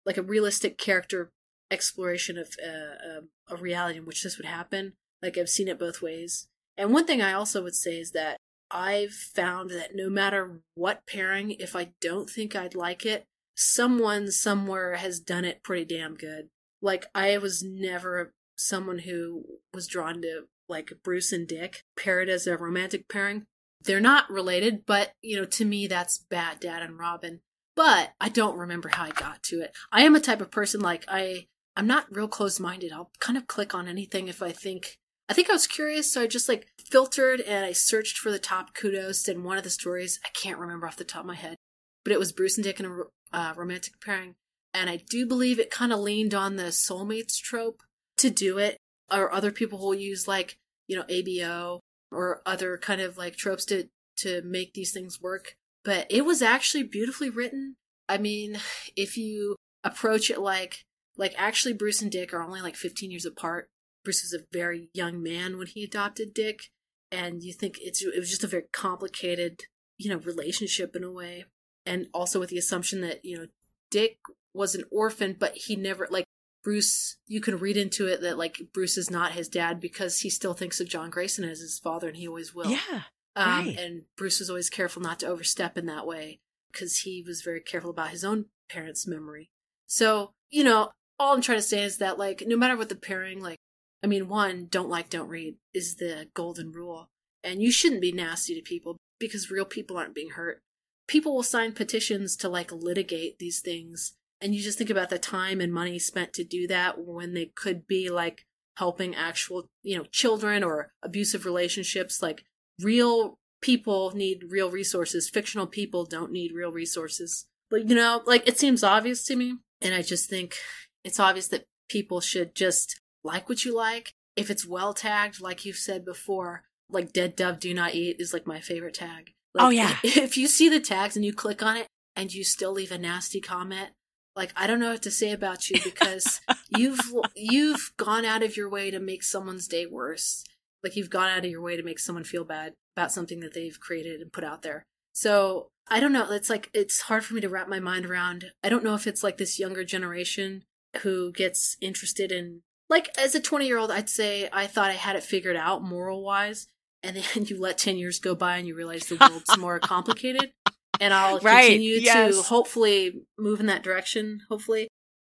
like 0.05 0.17
a 0.17 0.23
realistic 0.23 0.79
character 0.79 1.31
exploration 1.71 2.39
of 2.39 2.51
uh, 2.65 3.19
um, 3.19 3.29
a 3.49 3.57
reality 3.57 3.99
in 3.99 4.05
which 4.05 4.23
this 4.23 4.39
would 4.39 4.47
happen. 4.47 4.95
Like 5.23 5.37
I've 5.37 5.49
seen 5.49 5.69
it 5.69 5.79
both 5.79 6.03
ways. 6.03 6.47
And 6.77 6.93
one 6.93 7.07
thing 7.07 7.23
I 7.23 7.33
also 7.33 7.63
would 7.63 7.75
say 7.75 7.99
is 7.99 8.13
that 8.13 8.37
I've 8.71 9.13
found 9.13 9.71
that 9.71 9.95
no 9.95 10.09
matter 10.09 10.61
what 10.75 11.07
pairing, 11.09 11.53
if 11.53 11.75
I 11.75 11.93
don't 12.01 12.29
think 12.29 12.55
I'd 12.55 12.75
like 12.75 13.07
it, 13.07 13.25
someone 13.57 14.31
somewhere 14.31 14.97
has 14.97 15.21
done 15.21 15.45
it 15.45 15.63
pretty 15.63 15.85
damn 15.85 16.15
good. 16.15 16.49
Like 16.83 17.07
I 17.15 17.39
was 17.39 17.63
never 17.63 18.33
someone 18.57 19.01
who 19.01 19.45
was 19.73 19.87
drawn 19.87 20.23
to 20.23 20.45
like 20.69 20.93
Bruce 21.03 21.33
and 21.33 21.47
Dick 21.47 21.83
paired 21.97 22.29
as 22.29 22.47
a 22.47 22.57
romantic 22.57 23.09
pairing. 23.09 23.45
They're 23.83 24.01
not 24.01 24.31
related, 24.31 24.85
but 24.87 25.13
you 25.23 25.37
know, 25.37 25.45
to 25.47 25.65
me 25.65 25.87
that's 25.87 26.19
Bat 26.19 26.61
Dad 26.61 26.83
and 26.83 26.99
Robin. 26.99 27.41
But 27.77 28.15
I 28.19 28.31
don't 28.31 28.59
remember 28.59 28.89
how 28.89 29.05
I 29.05 29.11
got 29.11 29.43
to 29.45 29.61
it. 29.61 29.77
I 29.93 30.03
am 30.03 30.17
a 30.17 30.21
type 30.21 30.41
of 30.41 30.51
person 30.51 30.81
like 30.81 31.05
I 31.07 31.47
I'm 31.77 31.87
not 31.87 32.07
real 32.11 32.27
closed 32.27 32.59
minded. 32.59 32.91
I'll 32.93 33.11
kind 33.21 33.37
of 33.37 33.47
click 33.47 33.75
on 33.75 33.87
anything 33.87 34.29
if 34.29 34.43
I 34.43 34.51
think 34.51 34.99
I 35.29 35.35
think 35.35 35.51
I 35.51 35.53
was 35.53 35.67
curious, 35.67 36.11
so 36.11 36.23
I 36.23 36.27
just 36.27 36.49
like 36.49 36.69
filtered 36.91 37.41
and 37.41 37.67
I 37.67 37.73
searched 37.73 38.19
for 38.19 38.31
the 38.31 38.39
top 38.39 38.75
kudos. 38.75 39.29
And 39.29 39.45
one 39.45 39.59
of 39.59 39.65
the 39.65 39.71
stories 39.71 40.19
I 40.25 40.29
can't 40.31 40.59
remember 40.59 40.87
off 40.87 40.97
the 40.97 41.05
top 41.05 41.21
of 41.21 41.27
my 41.27 41.35
head, 41.35 41.57
but 42.05 42.13
it 42.13 42.19
was 42.19 42.33
Bruce 42.33 42.57
and 42.57 42.65
Dick 42.65 42.81
in 42.81 42.87
a 42.87 43.37
uh, 43.37 43.53
romantic 43.57 44.01
pairing, 44.01 44.37
and 44.73 44.89
I 44.89 44.97
do 45.11 45.27
believe 45.27 45.59
it 45.59 45.71
kind 45.71 45.93
of 45.93 46.01
leaned 46.01 46.33
on 46.33 46.57
the 46.57 46.71
soulmates 46.71 47.39
trope 47.39 47.83
to 48.19 48.31
do 48.31 48.59
it. 48.59 48.79
Or 49.13 49.33
other 49.33 49.53
people 49.53 49.79
will 49.79 49.95
use 49.95 50.27
like 50.27 50.57
you 50.89 50.97
know 50.97 51.05
ABO 51.05 51.81
or 52.11 52.41
other 52.47 52.79
kind 52.79 53.01
of 53.01 53.19
like 53.19 53.37
tropes 53.37 53.67
to 53.67 53.89
to 54.19 54.41
make 54.43 54.73
these 54.73 54.93
things 54.93 55.21
work. 55.21 55.57
But 55.87 56.07
it 56.11 56.27
was 56.27 56.43
actually 56.43 56.83
beautifully 56.83 57.31
written. 57.31 57.77
I 58.09 58.19
mean, 58.19 58.59
if 58.97 59.17
you 59.17 59.57
approach 59.85 60.29
it 60.29 60.41
like 60.41 60.83
like 61.17 61.35
actually 61.39 61.73
Bruce 61.73 62.03
and 62.03 62.13
Dick 62.13 62.35
are 62.35 62.43
only 62.43 62.61
like 62.61 62.77
15 62.77 63.11
years 63.11 63.25
apart. 63.25 63.71
Bruce 64.05 64.23
was 64.23 64.39
a 64.39 64.45
very 64.53 64.91
young 64.93 65.23
man 65.23 65.57
when 65.57 65.67
he 65.67 65.83
adopted 65.83 66.35
Dick, 66.35 66.65
and 67.11 67.43
you 67.43 67.53
think 67.53 67.79
it's 67.81 68.05
it 68.05 68.19
was 68.19 68.29
just 68.29 68.45
a 68.45 68.49
very 68.49 68.65
complicated, 68.73 69.63
you 69.97 70.11
know, 70.11 70.19
relationship 70.19 70.95
in 70.95 71.03
a 71.03 71.11
way. 71.11 71.47
And 71.87 72.09
also 72.13 72.41
with 72.41 72.51
the 72.51 72.59
assumption 72.59 73.01
that, 73.01 73.25
you 73.25 73.39
know, 73.39 73.47
Dick 73.91 74.19
was 74.53 74.75
an 74.75 74.85
orphan, 74.93 75.37
but 75.39 75.53
he 75.55 75.77
never 75.77 76.07
like 76.11 76.25
Bruce, 76.63 77.17
you 77.29 77.41
can 77.41 77.59
read 77.59 77.77
into 77.77 78.07
it 78.09 78.21
that 78.23 78.39
like 78.39 78.61
Bruce 78.75 78.99
is 78.99 79.11
not 79.11 79.33
his 79.33 79.49
dad 79.49 79.81
because 79.81 80.21
he 80.21 80.31
still 80.31 80.55
thinks 80.55 80.81
of 80.81 80.89
John 80.89 81.11
Grayson 81.11 81.45
as 81.45 81.61
his 81.61 81.79
father 81.79 82.09
and 82.09 82.17
he 82.17 82.27
always 82.29 82.55
will. 82.55 82.71
Yeah. 82.71 83.03
Um, 83.37 83.67
right. 83.67 83.79
And 83.79 84.03
Bruce 84.17 84.41
was 84.41 84.49
always 84.49 84.71
careful 84.71 85.03
not 85.03 85.21
to 85.21 85.27
overstep 85.27 85.77
in 85.77 85.87
that 85.87 86.07
way 86.07 86.41
because 86.73 87.01
he 87.01 87.23
was 87.25 87.43
very 87.43 87.61
careful 87.61 87.91
about 87.91 88.11
his 88.11 88.25
own 88.25 88.47
parents' 88.71 89.07
memory. 89.07 89.51
So, 89.87 90.33
you 90.51 90.65
know, 90.65 90.91
all 91.19 91.35
I'm 91.35 91.43
trying 91.43 91.59
to 91.59 91.63
say 91.63 91.83
is 91.83 91.99
that, 91.99 92.19
like, 92.19 92.43
no 92.47 92.57
matter 92.57 92.77
what 92.77 92.89
the 92.89 92.97
pairing, 92.97 93.43
like, 93.43 93.59
I 94.03 94.07
mean, 94.07 94.29
one, 94.29 94.69
don't 94.71 94.89
like, 94.89 95.11
don't 95.11 95.29
read 95.29 95.57
is 95.75 95.97
the 95.97 96.29
golden 96.35 96.73
rule. 96.73 97.09
And 97.45 97.63
you 97.63 97.71
shouldn't 97.71 98.01
be 98.01 98.13
nasty 98.13 98.55
to 98.55 98.63
people 98.63 98.97
because 99.19 99.51
real 99.51 99.65
people 99.65 99.97
aren't 99.97 100.15
being 100.15 100.31
hurt. 100.31 100.61
People 101.07 101.35
will 101.35 101.43
sign 101.43 101.73
petitions 101.73 102.37
to, 102.37 102.49
like, 102.49 102.73
litigate 102.73 103.39
these 103.39 103.61
things. 103.61 104.15
And 104.41 104.55
you 104.55 104.63
just 104.63 104.77
think 104.77 104.91
about 104.91 105.09
the 105.09 105.19
time 105.19 105.61
and 105.61 105.73
money 105.73 105.99
spent 105.99 106.33
to 106.35 106.45
do 106.45 106.67
that 106.67 106.99
when 106.99 107.35
they 107.35 107.47
could 107.47 107.87
be, 107.87 108.11
like, 108.11 108.45
helping 108.77 109.15
actual, 109.15 109.67
you 109.83 109.97
know, 109.97 110.05
children 110.11 110.63
or 110.65 110.93
abusive 111.03 111.47
relationships. 111.47 112.21
Like, 112.21 112.45
real 112.81 113.39
people 113.63 114.13
need 114.15 114.45
real 114.49 114.71
resources. 114.71 115.29
Fictional 115.29 115.67
people 115.67 116.05
don't 116.05 116.33
need 116.33 116.53
real 116.53 116.71
resources. 116.71 117.47
But, 117.71 117.89
you 117.89 117.97
know, 117.97 118.23
like, 118.27 118.47
it 118.47 118.59
seems 118.59 118.85
obvious 118.85 119.25
to 119.25 119.37
me. 119.37 119.57
And 119.81 119.95
I 119.95 120.03
just 120.03 120.31
think 120.31 120.57
it's 121.05 121.21
obvious 121.21 121.49
that 121.49 121.67
people 121.89 122.21
should 122.21 122.55
just 122.55 123.01
like 123.25 123.49
what 123.49 123.65
you 123.65 123.75
like. 123.75 124.13
If 124.37 124.51
it's 124.51 124.67
well 124.67 124.95
tagged, 124.95 125.41
like 125.41 125.65
you've 125.65 125.77
said 125.77 126.05
before, 126.05 126.65
like 126.91 127.13
dead 127.13 127.37
dove 127.37 127.59
do 127.59 127.75
not 127.75 127.95
eat 127.95 128.17
is 128.19 128.33
like 128.33 128.47
my 128.47 128.61
favorite 128.61 128.95
tag. 128.95 129.33
Like, 129.55 129.65
Oh, 129.65 129.71
yeah. 129.71 129.97
If 130.05 130.37
you 130.37 130.47
see 130.47 130.69
the 130.69 130.81
tags 130.81 131.17
and 131.17 131.25
you 131.25 131.33
click 131.33 131.63
on 131.63 131.77
it 131.77 131.87
and 132.15 132.33
you 132.33 132.45
still 132.45 132.73
leave 132.73 132.93
a 132.93 132.99
nasty 132.99 133.41
comment, 133.41 133.91
like 134.35 134.53
I 134.55 134.67
don't 134.67 134.81
know 134.81 134.93
what 134.93 135.03
to 135.03 135.11
say 135.11 135.33
about 135.33 135.71
you 135.71 135.81
because 135.83 136.41
you've 136.77 137.01
you've 137.35 137.93
gone 137.97 138.25
out 138.25 138.43
of 138.43 138.57
your 138.57 138.69
way 138.69 138.91
to 138.91 139.01
make 139.01 139.23
someone's 139.23 139.67
day 139.67 139.87
worse. 139.87 140.45
Like 140.87 140.97
you've 140.97 141.11
gone 141.11 141.29
out 141.29 141.45
of 141.45 141.51
your 141.51 141.61
way 141.63 141.77
to 141.77 141.83
make 141.83 141.99
someone 141.99 142.23
feel 142.23 142.45
bad 142.45 142.75
about 142.97 143.11
something 143.11 143.41
that 143.41 143.55
they've 143.55 143.79
created 143.81 144.21
and 144.21 144.33
put 144.33 144.45
out 144.45 144.63
there. 144.63 144.85
So 145.13 145.69
I 145.89 145.99
don't 145.99 146.13
know. 146.13 146.31
It's 146.31 146.49
like 146.49 146.71
it's 146.73 147.03
hard 147.03 147.25
for 147.25 147.35
me 147.35 147.41
to 147.41 147.49
wrap 147.49 147.69
my 147.69 147.81
mind 147.81 148.07
around. 148.07 148.53
I 148.63 148.69
don't 148.69 148.85
know 148.85 148.95
if 148.95 149.07
it's 149.07 149.25
like 149.25 149.37
this 149.37 149.59
younger 149.59 149.83
generation 149.83 150.63
who 150.99 151.33
gets 151.33 151.77
interested 151.81 152.31
in 152.31 152.63
like 152.89 153.11
as 153.19 153.35
a 153.35 153.41
20 153.41 153.67
year 153.67 153.79
old 153.79 153.91
i'd 153.91 154.09
say 154.09 154.49
i 154.53 154.67
thought 154.67 154.91
i 154.91 154.95
had 154.95 155.17
it 155.17 155.23
figured 155.23 155.57
out 155.57 155.83
moral 155.83 156.23
wise 156.23 156.69
and 157.03 157.17
then 157.17 157.45
you 157.47 157.59
let 157.59 157.79
10 157.79 157.97
years 157.97 158.19
go 158.19 158.35
by 158.35 158.57
and 158.57 158.67
you 158.67 158.75
realize 158.75 159.07
the 159.07 159.17
world's 159.17 159.57
more 159.59 159.79
complicated 159.79 160.53
and 161.01 161.13
i'll 161.13 161.39
Right, 161.43 161.71
continue 161.71 162.01
to 162.01 162.43
hopefully 162.43 163.23
move 163.39 163.61
in 163.61 163.67
that 163.67 163.83
direction 163.83 164.41
hopefully 164.49 164.89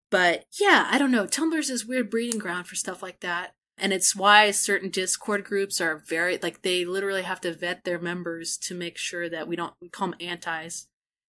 but 0.09 0.45
yeah 0.59 0.87
i 0.89 0.97
don't 0.97 1.11
know 1.11 1.25
tumblr's 1.25 1.69
this 1.69 1.85
weird 1.85 2.09
breeding 2.09 2.39
ground 2.39 2.67
for 2.67 2.75
stuff 2.75 3.01
like 3.01 3.19
that 3.21 3.53
and 3.77 3.91
it's 3.91 4.15
why 4.15 4.51
certain 4.51 4.89
discord 4.89 5.43
groups 5.43 5.81
are 5.81 5.97
very 5.97 6.37
like 6.41 6.61
they 6.61 6.85
literally 6.85 7.23
have 7.23 7.41
to 7.41 7.53
vet 7.53 7.83
their 7.83 7.99
members 7.99 8.57
to 8.57 8.75
make 8.75 8.97
sure 8.97 9.29
that 9.29 9.47
we 9.47 9.55
don't 9.55 9.73
we 9.81 9.89
call 9.89 10.09
them 10.09 10.19
antis 10.19 10.87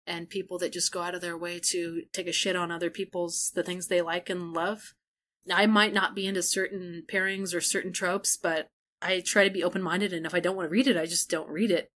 and 0.06 0.30
people 0.30 0.58
that 0.58 0.72
just 0.72 0.92
go 0.92 1.02
out 1.02 1.14
of 1.14 1.20
their 1.20 1.36
way 1.36 1.58
to 1.58 2.02
take 2.12 2.28
a 2.28 2.32
shit 2.32 2.56
on 2.56 2.70
other 2.70 2.90
people's 2.90 3.50
the 3.54 3.62
things 3.62 3.88
they 3.88 4.00
like 4.00 4.30
and 4.30 4.52
love. 4.52 4.94
I 5.52 5.66
might 5.66 5.94
not 5.94 6.14
be 6.14 6.26
into 6.26 6.42
certain 6.42 7.04
pairings 7.06 7.54
or 7.54 7.60
certain 7.60 7.92
tropes, 7.92 8.36
but 8.36 8.68
I 9.02 9.20
try 9.20 9.44
to 9.44 9.52
be 9.52 9.62
open 9.62 9.82
minded, 9.82 10.12
and 10.12 10.26
if 10.26 10.34
I 10.34 10.40
don't 10.40 10.56
want 10.56 10.66
to 10.66 10.72
read 10.72 10.86
it, 10.86 10.96
I 10.96 11.06
just 11.06 11.30
don't 11.30 11.48
read 11.48 11.70
it. 11.70 11.88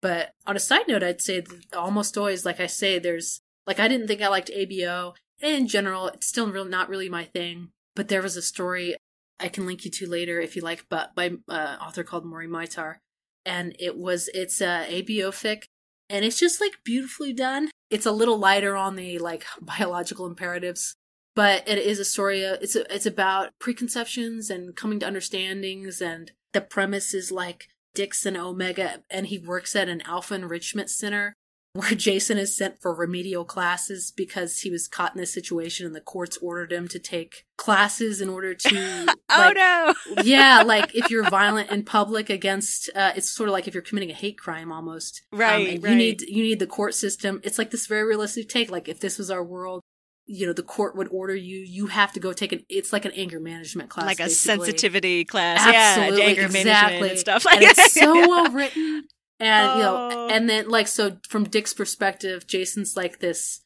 But 0.00 0.32
on 0.46 0.56
a 0.56 0.60
side 0.60 0.88
note, 0.88 1.02
I'd 1.02 1.20
say 1.20 1.42
almost 1.76 2.16
always, 2.16 2.44
like 2.44 2.60
I 2.60 2.66
say, 2.66 2.98
there's 2.98 3.40
like 3.66 3.80
I 3.80 3.88
didn't 3.88 4.06
think 4.06 4.22
I 4.22 4.28
liked 4.28 4.50
ABO. 4.50 5.14
In 5.40 5.66
general, 5.66 6.08
it's 6.08 6.26
still 6.26 6.46
not 6.64 6.88
really 6.88 7.08
my 7.08 7.24
thing. 7.24 7.70
But 7.96 8.08
there 8.08 8.22
was 8.22 8.36
a 8.36 8.42
story 8.42 8.96
I 9.44 9.48
can 9.48 9.66
link 9.66 9.84
you 9.84 9.90
to 9.90 10.08
later 10.08 10.40
if 10.40 10.56
you 10.56 10.62
like, 10.62 10.86
but 10.88 11.14
by 11.14 11.32
uh, 11.50 11.76
author 11.80 12.02
called 12.02 12.24
Maury 12.24 12.48
Maitar, 12.48 12.96
and 13.44 13.76
it 13.78 13.96
was 13.96 14.30
it's 14.32 14.62
a 14.62 14.86
ABO 14.88 15.28
fic 15.28 15.64
and 16.08 16.24
it's 16.24 16.38
just 16.38 16.60
like 16.60 16.72
beautifully 16.82 17.32
done. 17.32 17.70
It's 17.90 18.06
a 18.06 18.12
little 18.12 18.38
lighter 18.38 18.74
on 18.74 18.96
the 18.96 19.18
like 19.18 19.44
biological 19.60 20.26
imperatives, 20.26 20.96
but 21.36 21.68
it 21.68 21.78
is 21.78 21.98
a 21.98 22.04
story. 22.04 22.44
uh, 22.44 22.56
It's 22.62 22.74
a, 22.74 22.92
it's 22.94 23.06
about 23.06 23.50
preconceptions 23.58 24.48
and 24.48 24.74
coming 24.74 24.98
to 25.00 25.06
understandings, 25.06 26.00
and 26.00 26.32
the 26.54 26.62
premise 26.62 27.12
is 27.12 27.30
like 27.30 27.68
Dick's 27.94 28.24
and 28.24 28.36
Omega, 28.36 29.02
and 29.10 29.26
he 29.26 29.38
works 29.38 29.76
at 29.76 29.90
an 29.90 30.00
alpha 30.06 30.34
enrichment 30.34 30.88
center 30.88 31.34
where 31.74 31.90
Jason 31.90 32.38
is 32.38 32.56
sent 32.56 32.80
for 32.80 32.94
remedial 32.94 33.44
classes 33.44 34.12
because 34.16 34.60
he 34.60 34.70
was 34.70 34.86
caught 34.86 35.12
in 35.14 35.20
this 35.20 35.32
situation, 35.32 35.84
and 35.84 35.94
the 35.94 36.00
courts 36.00 36.38
ordered 36.40 36.72
him 36.72 36.86
to 36.88 37.00
take 37.00 37.46
classes 37.56 38.20
in 38.20 38.28
order 38.28 38.54
to. 38.54 39.06
oh 39.28 39.36
like, 39.36 39.56
no. 39.56 39.94
yeah, 40.22 40.62
like 40.62 40.94
if 40.94 41.10
you're 41.10 41.28
violent 41.28 41.70
in 41.70 41.84
public 41.84 42.30
against, 42.30 42.90
uh, 42.94 43.12
it's 43.16 43.28
sort 43.28 43.48
of 43.48 43.52
like 43.52 43.66
if 43.66 43.74
you're 43.74 43.82
committing 43.82 44.10
a 44.10 44.14
hate 44.14 44.38
crime 44.38 44.70
almost. 44.70 45.22
Um, 45.32 45.40
Right, 45.40 45.68
and 45.68 45.82
right. 45.82 45.90
You 45.90 45.96
need 45.96 46.22
you 46.22 46.44
need 46.44 46.60
the 46.60 46.66
court 46.66 46.94
system. 46.94 47.40
It's 47.42 47.58
like 47.58 47.72
this 47.72 47.88
very 47.88 48.04
realistic 48.04 48.48
take. 48.48 48.70
Like 48.70 48.88
if 48.88 49.00
this 49.00 49.18
was 49.18 49.28
our 49.28 49.42
world, 49.42 49.82
you 50.26 50.46
know, 50.46 50.52
the 50.52 50.62
court 50.62 50.96
would 50.96 51.08
order 51.10 51.34
you. 51.34 51.58
You 51.58 51.88
have 51.88 52.12
to 52.12 52.20
go 52.20 52.32
take 52.32 52.52
an. 52.52 52.64
It's 52.68 52.92
like 52.92 53.04
an 53.04 53.12
anger 53.12 53.40
management 53.40 53.90
class, 53.90 54.06
like 54.06 54.20
a 54.20 54.24
basically. 54.24 54.66
sensitivity 54.66 55.24
class. 55.24 55.60
Absolutely, 55.60 56.22
yeah, 56.22 56.28
anger 56.28 56.40
management 56.42 56.68
exactly. 56.68 57.10
and 57.10 57.18
stuff 57.18 57.44
like 57.44 57.56
and 57.56 57.64
it's 57.64 57.92
so 58.00 58.12
well 58.12 58.50
written. 58.52 59.08
And 59.40 59.78
you 59.78 59.84
Oh. 59.84 60.08
know, 60.08 60.28
and 60.30 60.48
then 60.48 60.68
like 60.68 60.88
so 60.88 61.18
from 61.28 61.44
Dick's 61.44 61.74
perspective, 61.74 62.46
Jason's 62.46 62.96
like 62.96 63.18
this. 63.20 63.60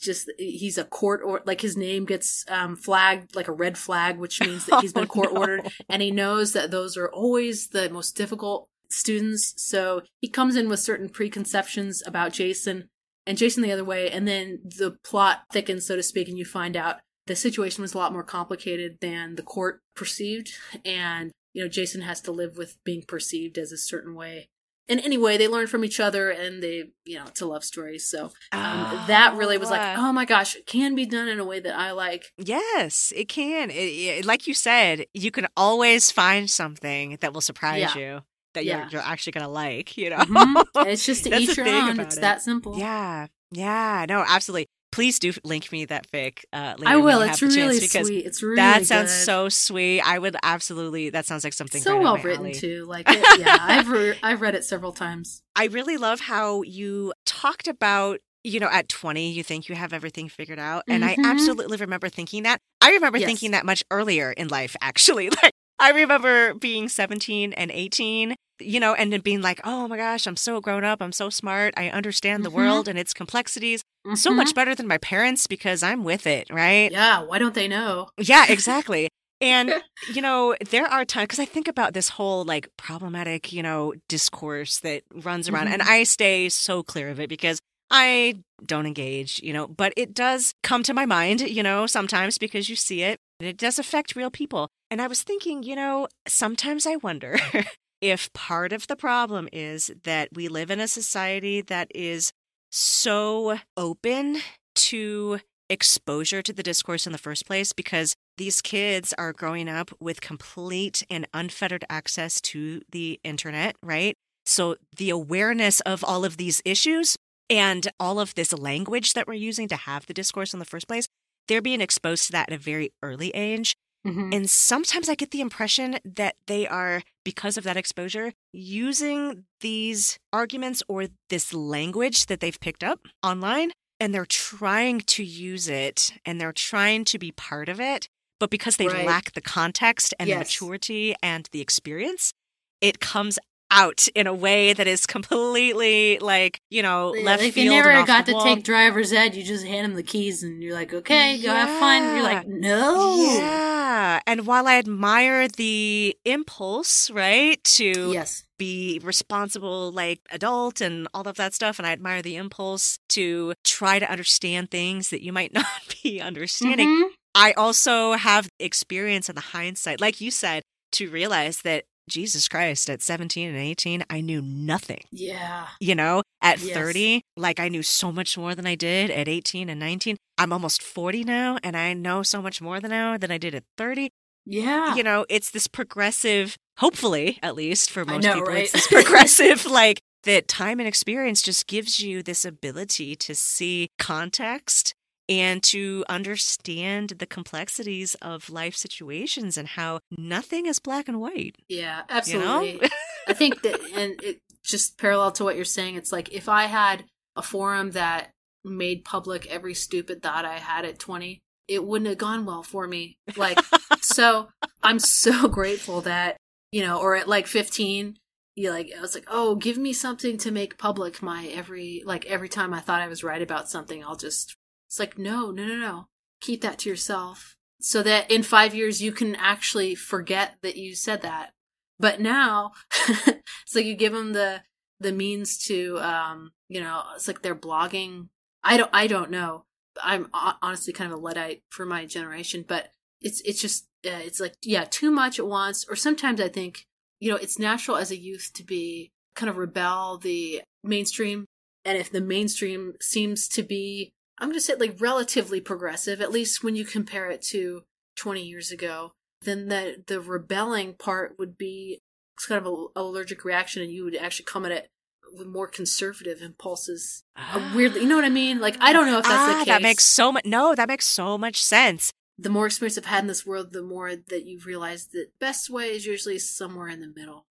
Just 0.00 0.32
he's 0.36 0.78
a 0.78 0.84
court 0.84 1.20
or 1.24 1.42
like 1.46 1.60
his 1.60 1.76
name 1.76 2.06
gets 2.06 2.44
um, 2.48 2.74
flagged 2.74 3.36
like 3.36 3.46
a 3.46 3.52
red 3.52 3.78
flag, 3.78 4.18
which 4.18 4.40
means 4.44 4.66
that 4.66 4.80
he's 4.80 4.92
been 4.92 5.04
Oh, 5.04 5.06
court 5.06 5.32
no. 5.32 5.40
ordered, 5.40 5.72
and 5.88 6.02
he 6.02 6.10
knows 6.10 6.54
that 6.54 6.70
those 6.72 6.96
are 6.96 7.08
always 7.08 7.68
the 7.68 7.88
most 7.88 8.16
difficult 8.16 8.68
students. 8.90 9.54
So 9.56 10.02
he 10.20 10.28
comes 10.28 10.56
in 10.56 10.68
with 10.68 10.80
certain 10.80 11.08
preconceptions 11.08 12.02
about 12.06 12.32
Jason 12.32 12.88
and 13.26 13.38
Jason 13.38 13.62
the 13.62 13.70
other 13.70 13.84
way, 13.84 14.10
and 14.10 14.26
then 14.26 14.58
the 14.64 14.96
plot 15.04 15.42
thickens, 15.52 15.86
so 15.86 15.94
to 15.94 16.02
speak, 16.02 16.28
and 16.28 16.36
you 16.36 16.44
find 16.44 16.76
out 16.76 16.96
the 17.28 17.36
situation 17.36 17.82
was 17.82 17.94
a 17.94 17.98
lot 17.98 18.12
more 18.12 18.24
complicated 18.24 18.98
than 19.00 19.36
the 19.36 19.42
court 19.42 19.80
perceived, 19.94 20.52
and 20.84 21.30
you 21.52 21.62
know 21.62 21.68
Jason 21.68 22.00
has 22.00 22.20
to 22.22 22.32
live 22.32 22.56
with 22.58 22.76
being 22.82 23.02
perceived 23.06 23.56
as 23.56 23.70
a 23.70 23.78
certain 23.78 24.16
way. 24.16 24.48
And 24.88 25.00
anyway, 25.00 25.38
they 25.38 25.46
learn 25.48 25.68
from 25.68 25.84
each 25.84 26.00
other, 26.00 26.30
and 26.30 26.62
they, 26.62 26.90
you 27.04 27.16
know, 27.18 27.24
it's 27.28 27.40
a 27.40 27.46
love 27.46 27.62
story. 27.64 27.98
So 27.98 28.32
um, 28.50 29.04
that 29.06 29.34
really 29.36 29.56
was 29.56 29.70
like, 29.70 29.96
oh 29.96 30.12
my 30.12 30.24
gosh, 30.24 30.56
it 30.56 30.66
can 30.66 30.94
be 30.94 31.06
done 31.06 31.28
in 31.28 31.38
a 31.38 31.44
way 31.44 31.60
that 31.60 31.74
I 31.78 31.92
like. 31.92 32.32
Yes, 32.36 33.12
it 33.14 33.28
can. 33.28 33.70
It, 33.70 33.74
it- 33.74 34.24
like 34.24 34.46
you 34.46 34.54
said, 34.54 35.06
you 35.14 35.30
can 35.30 35.46
always 35.56 36.10
find 36.10 36.50
something 36.50 37.16
that 37.20 37.32
will 37.32 37.40
surprise 37.40 37.80
Yeah. 37.94 37.98
you 37.98 38.20
that 38.54 38.64
Yeah. 38.64 38.80
you're, 38.82 38.88
you're 38.90 39.02
actually 39.02 39.32
going 39.32 39.44
to 39.46 39.50
like, 39.50 39.96
you 39.96 40.10
know? 40.10 40.16
Mhm. 40.18 40.64
It's 40.88 41.06
just 41.06 41.24
to 41.24 41.36
eat 41.38 41.56
your 41.56 41.66
own. 41.68 42.00
It's 42.00 42.16
it. 42.16 42.20
that 42.20 42.42
simple. 42.42 42.76
Yeah. 42.78 43.28
Yeah. 43.50 44.04
No, 44.08 44.24
absolutely. 44.26 44.66
Please 44.92 45.18
do 45.18 45.32
link 45.42 45.72
me 45.72 45.86
that 45.86 46.06
fic. 46.10 46.44
Uh, 46.52 46.74
I 46.86 46.96
will. 46.98 47.22
It's 47.22 47.40
have 47.40 47.50
the 47.50 47.56
chance, 47.56 47.56
really 47.56 47.80
because 47.80 48.06
sweet. 48.06 48.26
It's 48.26 48.42
really 48.42 48.56
that 48.56 48.84
sounds 48.86 49.10
good. 49.10 49.24
so 49.24 49.48
sweet. 49.48 50.00
I 50.02 50.18
would 50.18 50.36
absolutely. 50.42 51.10
That 51.10 51.26
sounds 51.26 51.44
like 51.44 51.54
something 51.54 51.82
so 51.82 51.94
right 51.94 52.02
well 52.02 52.16
written 52.18 52.40
alley. 52.46 52.54
too. 52.54 52.84
Like, 52.84 53.06
it, 53.08 53.40
yeah, 53.40 53.56
I've 53.60 53.88
re- 53.88 54.18
I've 54.22 54.40
read 54.40 54.54
it 54.54 54.64
several 54.64 54.92
times. 54.92 55.42
I 55.56 55.64
really 55.66 55.96
love 55.96 56.20
how 56.20 56.62
you 56.62 57.12
talked 57.26 57.68
about, 57.68 58.20
you 58.44 58.60
know, 58.60 58.68
at 58.70 58.88
20, 58.88 59.30
you 59.32 59.42
think 59.42 59.68
you 59.68 59.74
have 59.74 59.92
everything 59.92 60.28
figured 60.28 60.58
out. 60.58 60.82
And 60.88 61.02
Mhm. 61.02 61.16
I 61.24 61.30
absolutely 61.30 61.78
remember 61.78 62.08
thinking 62.08 62.42
that. 62.42 62.60
I 62.80 62.90
remember 62.90 63.18
Yes. 63.18 63.26
thinking 63.28 63.52
that 63.52 63.64
much 63.64 63.82
earlier 63.90 64.30
in 64.32 64.48
life, 64.48 64.76
actually. 64.82 65.30
Like, 65.42 65.52
I 65.82 65.90
remember 65.90 66.54
being 66.54 66.88
17 66.88 67.52
and 67.54 67.70
18, 67.72 68.36
you 68.60 68.78
know, 68.78 68.94
and 68.94 69.12
then 69.12 69.20
being 69.20 69.42
like, 69.42 69.60
oh 69.64 69.88
my 69.88 69.96
gosh, 69.96 70.28
I'm 70.28 70.36
so 70.36 70.60
grown 70.60 70.84
up. 70.84 71.02
I'm 71.02 71.10
so 71.10 71.28
smart. 71.28 71.74
I 71.76 71.88
understand 71.90 72.44
the 72.44 72.50
Mhm. 72.50 72.54
world 72.54 72.86
and 72.88 72.96
its 72.96 73.12
complexities 73.12 73.82
so 74.14 74.30
Mhm. 74.30 74.36
much 74.36 74.54
better 74.54 74.74
than 74.76 74.86
my 74.86 74.98
parents 74.98 75.48
because 75.48 75.82
I'm 75.82 76.04
with 76.04 76.24
it, 76.26 76.46
right? 76.50 76.90
Yeah. 76.92 77.22
Why 77.24 77.38
don't 77.40 77.54
they 77.54 77.66
know? 77.66 78.10
Yeah, 78.16 78.46
exactly. 78.48 79.08
And, 79.40 79.82
you 80.06 80.22
know, 80.22 80.54
there 80.70 80.86
are 80.86 81.04
times, 81.04 81.24
because 81.26 81.40
I 81.40 81.46
think 81.46 81.66
about 81.66 81.94
this 81.94 82.10
whole 82.10 82.44
like 82.44 82.68
problematic, 82.76 83.52
you 83.52 83.62
know, 83.62 83.94
discourse 84.08 84.78
that 84.80 85.02
runs 85.12 85.48
around, 85.48 85.66
and 85.68 85.82
Mhm. 85.82 85.88
I 85.88 86.04
stay 86.04 86.48
so 86.48 86.84
clear 86.84 87.08
of 87.10 87.18
it 87.18 87.28
because 87.28 87.58
I 87.90 88.36
don't 88.64 88.86
engage, 88.86 89.40
you 89.42 89.52
know, 89.52 89.66
but 89.66 89.92
it 89.96 90.14
does 90.14 90.52
come 90.62 90.82
to 90.84 90.94
my 90.94 91.06
mind, 91.06 91.40
you 91.40 91.62
know, 91.62 91.86
sometimes 91.86 92.38
because 92.38 92.70
you 92.70 92.76
see 92.76 93.02
it, 93.02 93.18
it 93.44 93.56
does 93.56 93.78
affect 93.78 94.16
real 94.16 94.30
people. 94.30 94.68
And 94.90 95.00
I 95.00 95.06
was 95.06 95.22
thinking, 95.22 95.62
you 95.62 95.76
know, 95.76 96.08
sometimes 96.26 96.86
I 96.86 96.96
wonder 96.96 97.38
if 98.00 98.32
part 98.32 98.72
of 98.72 98.86
the 98.86 98.96
problem 98.96 99.48
is 99.52 99.90
that 100.04 100.28
we 100.32 100.48
live 100.48 100.70
in 100.70 100.80
a 100.80 100.88
society 100.88 101.60
that 101.62 101.88
is 101.94 102.32
so 102.70 103.58
open 103.76 104.38
to 104.74 105.40
exposure 105.68 106.42
to 106.42 106.52
the 106.52 106.62
discourse 106.62 107.06
in 107.06 107.12
the 107.12 107.18
first 107.18 107.46
place 107.46 107.72
because 107.72 108.14
these 108.36 108.60
kids 108.60 109.14
are 109.16 109.32
growing 109.32 109.68
up 109.68 109.90
with 110.00 110.20
complete 110.20 111.02
and 111.08 111.26
unfettered 111.32 111.84
access 111.88 112.40
to 112.40 112.82
the 112.90 113.18
internet, 113.24 113.76
right? 113.82 114.14
So 114.44 114.76
the 114.96 115.10
awareness 115.10 115.80
of 115.80 116.04
all 116.04 116.24
of 116.24 116.36
these 116.36 116.60
issues 116.64 117.16
and 117.48 117.88
all 118.00 118.18
of 118.18 118.34
this 118.34 118.52
language 118.52 119.12
that 119.14 119.26
we're 119.26 119.34
using 119.34 119.68
to 119.68 119.76
have 119.76 120.06
the 120.06 120.14
discourse 120.14 120.52
in 120.52 120.58
the 120.58 120.64
first 120.64 120.88
place, 120.88 121.06
they're 121.52 121.60
being 121.60 121.82
exposed 121.82 122.24
to 122.24 122.32
that 122.32 122.48
at 122.50 122.54
a 122.54 122.58
very 122.58 122.92
early 123.02 123.28
age. 123.30 123.76
Mhm. 124.06 124.34
And 124.34 124.48
sometimes 124.50 125.10
I 125.10 125.14
get 125.14 125.32
the 125.32 125.42
impression 125.42 125.98
that 126.02 126.36
they 126.46 126.66
are, 126.66 127.02
because 127.24 127.58
of 127.58 127.64
that 127.64 127.76
exposure, 127.76 128.32
using 128.52 129.44
these 129.60 130.18
arguments 130.32 130.82
or 130.88 131.08
this 131.28 131.52
language 131.52 132.24
that 132.26 132.40
they've 132.40 132.58
picked 132.58 132.82
up 132.82 133.00
online 133.22 133.70
and 134.00 134.14
they're 134.14 134.24
trying 134.26 135.02
to 135.02 135.22
use 135.22 135.68
it 135.68 136.14
and 136.24 136.40
they're 136.40 136.52
trying 136.54 137.04
to 137.04 137.18
be 137.18 137.32
part 137.32 137.68
of 137.68 137.78
it. 137.80 138.08
But 138.40 138.48
because 138.50 138.76
they 138.76 138.88
Right. 138.88 139.06
lack 139.06 139.34
the 139.34 139.40
context 139.42 140.14
and 140.18 140.28
the 140.28 140.36
maturity 140.36 141.14
and 141.22 141.48
the 141.52 141.60
experience, 141.60 142.32
it 142.80 142.98
comes 142.98 143.38
out 143.72 144.06
in 144.14 144.26
a 144.26 144.34
way 144.34 144.72
that 144.74 144.86
is 144.86 145.06
completely 145.06 146.18
like, 146.20 146.60
you 146.70 146.82
know, 146.82 147.14
Yeah, 147.14 147.22
left 147.24 147.42
if 147.42 147.54
field. 147.54 147.64
you 147.64 147.70
never 147.82 148.06
got 148.06 148.26
to 148.26 148.32
wall. 148.34 148.44
take 148.44 148.62
driver's 148.64 149.12
ed, 149.12 149.34
you 149.34 149.42
just 149.42 149.64
hand 149.66 149.86
them 149.86 149.94
the 149.94 150.02
keys 150.02 150.42
and 150.42 150.62
you're 150.62 150.74
like, 150.74 150.92
okay, 150.92 151.40
go 151.42 151.48
have 151.50 151.70
fun. 151.80 152.02
And 152.02 152.14
you're 152.16 152.22
like, 152.22 152.46
no. 152.46 153.16
Yeah. 153.16 154.20
And 154.26 154.46
while 154.46 154.66
I 154.68 154.76
admire 154.78 155.48
the 155.48 156.16
impulse, 156.24 157.10
right, 157.10 157.62
to 157.64 158.12
Yes. 158.12 158.44
be 158.58 159.00
responsible 159.02 159.90
like 159.92 160.20
adult 160.30 160.80
and 160.80 161.08
all 161.14 161.26
of 161.26 161.36
that 161.36 161.52
stuff 161.52 161.78
and 161.80 161.86
i 161.86 161.90
admire 161.90 162.22
the 162.22 162.36
impulse 162.36 162.96
to 163.08 163.54
try 163.64 163.98
to 163.98 164.08
understand 164.08 164.70
things 164.70 165.10
that 165.10 165.20
you 165.20 165.32
might 165.32 165.52
not 165.60 165.66
be 166.02 166.20
understanding 166.20 166.86
Mhm. 166.86 167.08
i 167.34 167.52
also 167.54 168.12
have 168.12 168.48
experience 168.60 169.28
and 169.28 169.36
the 169.36 169.42
hindsight 169.56 170.00
like 170.00 170.20
you 170.20 170.30
said 170.30 170.62
to 170.92 171.10
realize 171.10 171.62
that 171.62 171.84
jesus 172.08 172.48
christ 172.48 172.90
at 172.90 173.00
17 173.02 173.48
and 173.48 173.56
18 173.58 174.04
i 174.10 174.20
knew 174.20 174.42
nothing 174.42 175.02
Yeah. 175.12 175.68
you 175.80 175.94
know 175.94 176.22
at 176.42 176.60
Yes. 176.60 176.74
30 176.76 177.22
like 177.36 177.60
i 177.60 177.68
knew 177.68 177.82
so 177.82 178.10
much 178.12 178.36
more 178.36 178.54
than 178.54 178.66
i 178.66 178.74
did 178.74 179.10
at 179.10 179.28
18 179.28 179.68
and 179.68 179.78
19 179.80 180.16
i'm 180.38 180.52
almost 180.52 180.82
40 180.82 181.24
now 181.24 181.58
and 181.62 181.76
i 181.76 181.92
know 181.94 182.22
so 182.22 182.42
much 182.42 182.60
more 182.60 182.80
than 182.80 182.90
now 182.90 183.16
than 183.16 183.30
i 183.30 183.38
did 183.38 183.54
at 183.54 183.64
30 183.78 184.10
Yeah. 184.44 184.94
you 184.96 185.04
know, 185.04 185.24
it's 185.28 185.50
this 185.52 185.68
progressive, 185.68 186.56
hopefully, 186.78 187.38
at 187.44 187.54
least 187.54 187.90
for 187.92 188.04
most 188.04 188.24
know, 188.24 188.34
people, 188.34 188.48
right? 188.48 188.64
it's 188.64 188.72
this 188.72 188.88
progressive, 188.98 189.64
like 189.66 190.00
that 190.24 190.48
time 190.48 190.80
and 190.80 190.88
experience 190.88 191.42
just 191.42 191.68
gives 191.68 192.00
you 192.00 192.22
this 192.24 192.44
ability 192.44 193.14
to 193.16 193.34
see 193.36 193.88
context 194.00 194.94
and 195.28 195.62
to 195.62 196.04
understand 196.08 197.10
the 197.18 197.26
complexities 197.26 198.14
of 198.16 198.50
life 198.50 198.74
situations 198.74 199.56
and 199.56 199.68
how 199.68 200.00
nothing 200.10 200.66
is 200.66 200.78
black 200.78 201.08
and 201.08 201.20
white. 201.20 201.56
yeah, 201.68 202.02
You 202.26 202.38
know? 202.38 202.60
absolutely. 202.60 202.90
I 203.28 203.32
think 203.32 203.62
that, 203.62 203.80
and 203.94 204.22
it 204.22 204.38
just 204.64 204.98
parallel 204.98 205.32
to 205.32 205.44
what 205.44 205.56
you're 205.56 205.64
saying, 205.64 205.94
it's 205.94 206.12
like 206.12 206.32
if 206.32 206.48
I 206.48 206.64
had 206.64 207.04
a 207.36 207.42
forum 207.42 207.92
that 207.92 208.30
made 208.64 209.04
public 209.04 209.46
every 209.46 209.74
stupid 209.74 210.22
thought 210.22 210.44
I 210.44 210.58
had 210.58 210.84
at 210.84 210.98
20, 210.98 211.40
it 211.68 211.84
wouldn't 211.84 212.08
have 212.08 212.18
gone 212.18 212.44
well 212.44 212.62
for 212.62 212.86
me. 212.86 213.16
Like, 213.36 213.58
so 214.00 214.48
I'm 214.82 214.98
so 214.98 215.48
grateful 215.48 216.00
that, 216.02 216.36
you 216.72 216.82
know, 216.82 217.00
or 217.00 217.16
at 217.16 217.28
like 217.28 217.46
15, 217.46 218.16
you 218.56 218.70
like, 218.70 218.90
I 218.96 219.00
was 219.00 219.14
like, 219.14 219.26
oh, 219.30 219.54
give 219.54 219.78
me 219.78 219.92
something 219.92 220.36
to 220.38 220.50
make 220.50 220.78
public 220.78 221.22
my 221.22 221.46
every, 221.46 222.02
like 222.04 222.26
every 222.26 222.48
time 222.48 222.74
I 222.74 222.80
thought 222.80 223.00
I 223.00 223.08
was 223.08 223.24
right 223.24 223.40
about 223.40 223.70
something, 223.70 224.04
I'll 224.04 224.16
just, 224.16 224.56
it's 224.92 225.00
like, 225.00 225.16
no, 225.16 225.50
no, 225.50 225.64
no, 225.64 225.74
no. 225.74 226.08
Keep 226.42 226.60
that 226.60 226.80
to 226.80 226.90
yourself 226.90 227.56
so 227.80 228.02
that 228.02 228.30
in 228.30 228.42
five 228.42 228.74
years 228.74 229.00
you 229.00 229.10
can 229.10 229.34
actually 229.36 229.94
forget 229.94 230.56
that 230.60 230.76
you 230.76 230.94
said 230.94 231.22
that. 231.22 231.52
But 231.98 232.20
now, 232.20 232.72
it's 233.08 233.74
like 233.74 233.86
you 233.86 233.94
give 233.94 234.12
them 234.12 234.34
the, 234.34 234.60
the 235.00 235.12
means 235.12 235.56
to, 235.64 235.98
um, 236.00 236.52
you 236.68 236.82
know, 236.82 237.04
it's 237.14 237.26
like 237.26 237.40
they're 237.40 237.54
blogging. 237.54 238.28
I 238.62 238.76
don't, 238.76 238.90
I 238.92 239.06
don't 239.06 239.30
know. 239.30 239.64
I'm 240.04 240.28
honestly 240.60 240.92
kind 240.92 241.10
of 241.10 241.18
a 241.18 241.22
luddite 241.22 241.62
for 241.70 241.86
my 241.86 242.04
generation, 242.04 242.62
but 242.68 242.90
it's 243.22 243.40
it's 243.42 243.62
just 243.62 243.84
uh, 244.06 244.20
it's 244.20 244.40
like 244.40 244.56
yeah, 244.62 244.84
too 244.84 245.10
much 245.10 245.38
at 245.38 245.46
once. 245.46 245.86
Or 245.88 245.96
sometimes 245.96 246.40
I 246.40 246.48
think 246.48 246.86
you 247.18 247.30
know 247.30 247.36
it's 247.36 247.58
natural 247.58 247.96
as 247.96 248.10
a 248.10 248.16
youth 248.16 248.50
to 248.54 248.62
be 248.62 249.10
kind 249.34 249.48
of 249.48 249.56
rebel 249.56 250.18
the 250.18 250.62
mainstream, 250.82 251.46
and 251.84 251.98
if 251.98 252.10
the 252.10 252.20
mainstream 252.20 252.94
seems 253.00 253.48
to 253.48 253.62
be 253.62 254.12
I'm 254.38 254.48
going 254.48 254.58
to 254.58 254.60
say 254.60 254.74
like 254.74 254.96
relatively 255.00 255.60
progressive, 255.60 256.20
at 256.20 256.32
least 256.32 256.64
when 256.64 256.74
you 256.74 256.84
compare 256.84 257.30
it 257.30 257.42
to 257.50 257.82
20 258.16 258.42
years 258.42 258.70
ago, 258.70 259.12
then 259.42 259.68
the 259.68 260.02
the 260.06 260.20
rebelling 260.20 260.94
part 260.94 261.38
would 261.38 261.58
be 261.58 262.00
it's 262.36 262.46
kind 262.46 262.64
of 262.64 262.72
a 262.72 263.00
allergic 263.00 263.44
reaction, 263.44 263.82
and 263.82 263.90
you 263.90 264.04
would 264.04 264.16
actually 264.16 264.46
come 264.46 264.64
at 264.64 264.72
it 264.72 264.88
with 265.32 265.46
more 265.46 265.66
conservative 265.66 266.42
impulses. 266.42 267.24
Uh, 267.36 267.72
weirdly, 267.74 268.02
you 268.02 268.08
know 268.08 268.16
what 268.16 268.24
I 268.24 268.30
mean? 268.30 268.60
Like 268.60 268.76
I 268.80 268.92
don't 268.92 269.06
know 269.06 269.18
if 269.18 269.24
that's 269.24 269.34
ah, 269.34 269.46
the 269.46 269.64
case. 269.64 269.66
That 269.66 269.82
makes 269.82 270.04
so 270.04 270.32
much. 270.32 270.44
No, 270.44 270.74
that 270.74 270.88
makes 270.88 271.06
so 271.06 271.38
much 271.38 271.62
sense. 271.62 272.12
the 272.38 272.50
more 272.50 272.66
experience 272.66 272.98
I've 272.98 273.06
had 273.06 273.24
in 273.24 273.28
this 273.28 273.46
world, 273.46 273.72
the 273.72 273.82
more 273.82 274.16
that 274.16 274.46
you 274.46 274.58
realize 274.64 275.08
that 275.08 275.38
best 275.38 275.70
way 275.70 275.90
is 275.90 276.06
usually 276.06 276.38
somewhere 276.38 276.88
in 276.88 277.00
the 277.00 277.12
middle. 277.14 277.46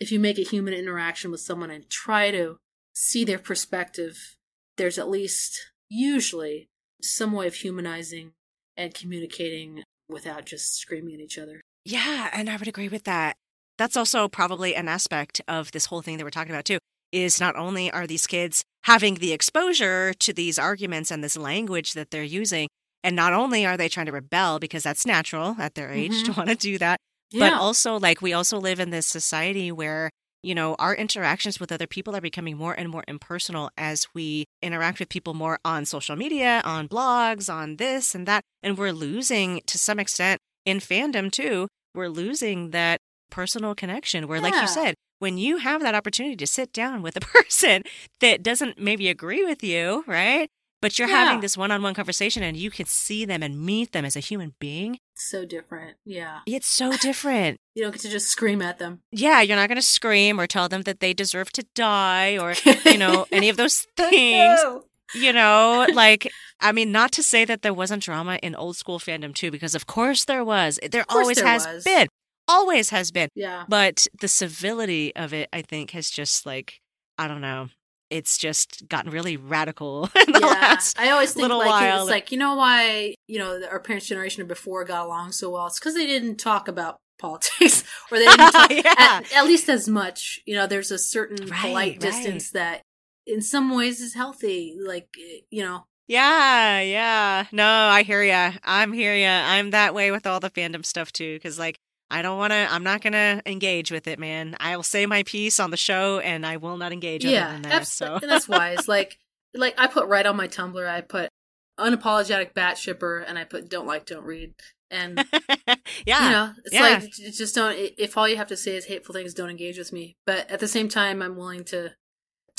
If 0.00 0.10
you 0.10 0.18
make 0.18 0.38
a 0.38 0.42
human 0.42 0.74
interaction 0.74 1.30
with 1.30 1.40
someone 1.40 1.70
and 1.70 1.88
try 1.88 2.30
to 2.32 2.56
see 2.92 3.24
their 3.24 3.38
perspective, 3.38 4.36
there's 4.76 4.98
at 4.98 5.08
least 5.08 5.71
usually 5.92 6.68
some 7.02 7.32
way 7.32 7.46
of 7.46 7.54
humanizing 7.54 8.32
and 8.76 8.94
communicating 8.94 9.82
without 10.08 10.46
just 10.46 10.76
screaming 10.76 11.14
at 11.14 11.20
each 11.20 11.38
other. 11.38 11.60
Yeah, 11.84 12.30
and 12.32 12.48
I 12.48 12.56
would 12.56 12.68
agree 12.68 12.88
with 12.88 13.04
that. 13.04 13.36
That's 13.76 13.96
also 13.96 14.28
probably 14.28 14.74
an 14.74 14.88
aspect 14.88 15.40
of 15.48 15.72
this 15.72 15.86
whole 15.86 16.02
thing 16.02 16.16
that 16.16 16.24
we're 16.24 16.30
talking 16.30 16.52
about 16.52 16.64
too. 16.64 16.78
Is 17.10 17.40
not 17.40 17.56
only 17.56 17.90
are 17.90 18.06
these 18.06 18.26
kids 18.26 18.62
having 18.84 19.16
the 19.16 19.32
exposure 19.32 20.14
to 20.14 20.32
these 20.32 20.58
arguments 20.58 21.10
and 21.10 21.22
this 21.22 21.36
language 21.36 21.92
that 21.92 22.10
they're 22.10 22.22
using, 22.22 22.68
and 23.04 23.14
not 23.14 23.34
only 23.34 23.66
are 23.66 23.76
they 23.76 23.88
trying 23.88 24.06
to 24.06 24.12
rebel 24.12 24.58
because 24.58 24.82
that's 24.82 25.04
natural 25.04 25.56
at 25.58 25.74
their 25.74 25.90
age 25.90 26.22
to 26.24 26.30
Mhm. 26.32 26.36
want 26.36 26.48
to 26.48 26.56
do 26.56 26.78
that, 26.78 26.98
but 27.38 27.52
also 27.52 27.98
like 27.98 28.22
we 28.22 28.32
also 28.32 28.58
live 28.58 28.80
in 28.80 28.90
this 28.90 29.06
society 29.06 29.70
where 29.70 30.08
you 30.42 30.54
know 30.54 30.74
our 30.78 30.94
interactions 30.94 31.60
with 31.60 31.72
other 31.72 31.86
people 31.86 32.14
are 32.16 32.20
becoming 32.20 32.56
more 32.56 32.74
and 32.74 32.88
more 32.88 33.04
impersonal 33.08 33.70
as 33.76 34.06
we 34.14 34.46
interact 34.60 34.98
with 34.98 35.08
people 35.08 35.34
more 35.34 35.58
on 35.64 35.84
social 35.84 36.16
media 36.16 36.60
on 36.64 36.88
blogs 36.88 37.52
on 37.52 37.76
this 37.76 38.14
and 38.14 38.26
that 38.26 38.42
and 38.62 38.76
we're 38.76 38.92
losing 38.92 39.60
to 39.66 39.78
some 39.78 39.98
extent 39.98 40.40
in 40.64 40.78
fandom 40.78 41.30
too 41.30 41.68
we're 41.94 42.08
losing 42.08 42.70
that 42.70 43.00
personal 43.30 43.74
connection 43.74 44.28
where 44.28 44.40
like 44.40 44.54
you 44.54 44.66
said 44.66 44.94
when 45.18 45.38
you 45.38 45.58
have 45.58 45.80
that 45.80 45.94
opportunity 45.94 46.36
to 46.36 46.46
sit 46.46 46.72
down 46.72 47.00
with 47.00 47.16
a 47.16 47.20
person 47.20 47.82
that 48.20 48.42
doesn't 48.42 48.78
maybe 48.78 49.08
agree 49.08 49.44
with 49.44 49.62
you 49.62 50.04
right 50.06 50.48
but 50.82 50.98
you're 50.98 51.08
Yeah. 51.08 51.24
having 51.24 51.40
this 51.40 51.56
one-on-one 51.56 51.94
conversation 51.94 52.42
and 52.42 52.54
you 52.58 52.70
can 52.70 52.84
see 52.84 53.24
them 53.24 53.42
and 53.42 53.58
meet 53.64 53.92
them 53.92 54.04
as 54.04 54.16
a 54.16 54.20
human 54.20 54.54
being 54.58 54.98
so 55.14 55.46
different. 55.46 55.96
Yeah. 56.04 56.40
it's 56.46 56.66
so 56.66 56.92
different 57.08 57.56
You 57.74 57.84
don't 57.84 57.92
get 57.92 58.02
to 58.02 58.10
just 58.10 58.28
scream 58.28 58.60
at 58.60 58.78
them. 58.78 59.00
yeah, 59.12 59.40
you're 59.40 59.56
not 59.56 59.68
going 59.68 59.76
to 59.76 59.82
scream 59.98 60.38
or 60.38 60.46
tell 60.46 60.68
them 60.68 60.82
that 60.82 61.00
they 61.00 61.14
deserve 61.14 61.50
to 61.52 61.64
die 61.74 62.36
or, 62.36 62.54
you 62.84 62.98
know, 62.98 63.26
any 63.32 63.48
of 63.48 63.56
those 63.56 63.86
things. 63.96 64.60
No. 64.62 64.84
You 65.14 65.32
know, 65.32 65.86
like, 65.94 66.30
I 66.60 66.72
mean, 66.72 66.90
not 66.90 67.12
to 67.12 67.22
say 67.22 67.44
that 67.44 67.60
there 67.62 67.74
wasn't 67.74 68.02
drama 68.02 68.38
in 68.42 68.54
old 68.54 68.76
school 68.76 68.98
fandom 68.98 69.34
too, 69.34 69.50
because 69.50 69.74
of 69.74 69.86
course 69.86 70.24
there 70.24 70.44
was. 70.44 70.78
There 70.90 71.04
always 71.08 71.36
there 71.36 71.46
has 71.46 71.66
was. 71.66 71.84
been. 71.84 72.08
Always 72.48 72.88
has 72.90 73.10
been. 73.10 73.28
Yeah. 73.34 73.64
But 73.68 74.06
the 74.20 74.26
civility 74.28 75.14
of 75.14 75.32
it, 75.34 75.48
I 75.52 75.60
think, 75.62 75.90
has 75.90 76.10
just 76.10 76.46
like, 76.46 76.80
I 77.18 77.28
don't 77.28 77.42
know. 77.42 77.68
It's 78.12 78.36
just 78.38 78.88
gotten 78.88 79.10
really 79.10 79.36
radical 79.36 80.04
in 80.26 80.32
the 80.32 80.40
yeah, 80.40 80.46
last. 80.46 80.98
I 80.98 81.10
always 81.10 81.32
think 81.32 81.42
little 81.42 81.58
like 81.58 81.68
while. 81.70 82.02
it's 82.02 82.10
like 82.10 82.30
you 82.32 82.38
know 82.38 82.54
why 82.56 83.14
you 83.28 83.38
know 83.38 83.60
our 83.70 83.80
parents' 83.80 84.06
generation 84.06 84.46
before 84.46 84.84
got 84.84 85.06
along 85.06 85.32
so 85.32 85.50
well. 85.50 85.66
It's 85.66 85.78
because 85.78 85.94
they 85.94 86.06
didn't 86.06 86.36
talk 86.36 86.68
about 86.68 86.98
politics 87.18 87.84
or 88.10 88.18
they 88.18 88.26
didn't 88.26 88.52
talk 88.52 88.70
Yeah. 88.70 88.94
at, 88.98 89.32
at 89.32 89.44
least 89.46 89.68
as 89.68 89.88
much. 89.88 90.40
You 90.46 90.54
know, 90.56 90.66
there's 90.66 90.90
a 90.90 90.98
certain 90.98 91.48
Right, 91.48 91.60
polite 91.60 91.90
right. 91.92 92.00
distance 92.00 92.50
that 92.50 92.82
in 93.26 93.40
some 93.40 93.74
ways 93.74 94.00
is 94.00 94.14
healthy. 94.14 94.76
Like 94.80 95.08
eh, 95.18 95.38
you 95.50 95.62
know, 95.62 95.84
Yeah, 96.08 96.80
yeah. 96.80 97.46
No, 97.52 97.64
I 97.66 98.02
hear 98.02 98.22
ya. 98.22 98.52
I'm 98.64 98.92
hear 98.92 99.14
ya. 99.14 99.44
I'm 99.46 99.70
that 99.70 99.94
way 99.94 100.10
with 100.10 100.26
all 100.26 100.40
the 100.40 100.50
fandom 100.50 100.84
stuff 100.84 101.12
too, 101.12 101.36
because 101.36 101.58
like 101.58 101.78
I 102.12 102.22
don't 102.22 102.38
want 102.38 102.52
to. 102.52 102.68
I'm 102.70 102.84
not 102.84 103.00
gonna 103.00 103.42
engage 103.46 103.90
with 103.90 104.06
it, 104.06 104.18
man. 104.18 104.56
I 104.60 104.76
will 104.76 104.82
say 104.82 105.06
my 105.06 105.22
piece 105.22 105.58
on 105.58 105.70
the 105.70 105.76
show, 105.76 106.18
and 106.20 106.46
I 106.46 106.58
will 106.58 106.76
not 106.76 106.92
engage 106.92 107.24
other 107.24 107.34
yeah, 107.34 107.52
than 107.52 107.62
that. 107.62 107.72
abs- 107.72 107.92
So 107.92 108.14
and 108.14 108.30
that's 108.30 108.48
wise. 108.48 108.86
Like 108.92 109.18
like 109.54 109.74
I 109.78 109.86
put 109.86 110.06
right 110.06 110.26
on 110.26 110.36
my 110.36 110.48
Tumblr. 110.48 110.86
I 110.86 111.00
put 111.00 111.30
unapologetic 111.78 112.54
bat 112.54 112.78
shipper, 112.78 113.18
and 113.20 113.38
I 113.38 113.44
put 113.44 113.68
don't 113.68 113.86
like, 113.86 114.06
don't 114.06 114.24
read. 114.24 114.54
And 114.90 115.24
yeah, 116.06 116.24
you 116.24 116.30
know 116.30 116.52
it's 116.66 116.74
yeah. 116.74 116.82
like 116.82 117.10
just 117.10 117.54
don't 117.54 117.74
if 117.74 118.18
all 118.18 118.28
you 118.28 118.36
have 118.36 118.48
to 118.48 118.56
say 118.58 118.76
is 118.76 118.84
hateful 118.84 119.14
things 119.14 119.32
don't 119.32 119.48
engage 119.48 119.78
with 119.78 119.90
me 119.90 120.18
but 120.26 120.50
at 120.50 120.60
the 120.60 120.68
same 120.68 120.90
time 120.90 121.22
i'm 121.22 121.34
willing 121.34 121.64
to 121.64 121.92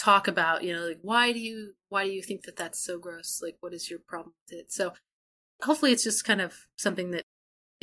talk 0.03 0.27
about, 0.27 0.63
you 0.63 0.75
know, 0.75 0.85
like 0.85 0.99
why 1.01 1.31
do 1.31 1.39
you 1.39 1.73
why 1.89 2.05
do 2.05 2.11
you 2.11 2.21
think 2.21 2.43
that 2.43 2.55
that's 2.55 2.83
so 2.83 2.97
gross? 2.99 3.39
Like 3.41 3.57
what 3.61 3.73
is 3.73 3.89
your 3.89 3.99
problem 3.99 4.33
with 4.49 4.59
it? 4.59 4.71
So 4.71 4.93
hopefully 5.61 5.91
it's 5.91 6.03
just 6.03 6.25
kind 6.25 6.41
of 6.41 6.53
something 6.77 7.11
that 7.11 7.23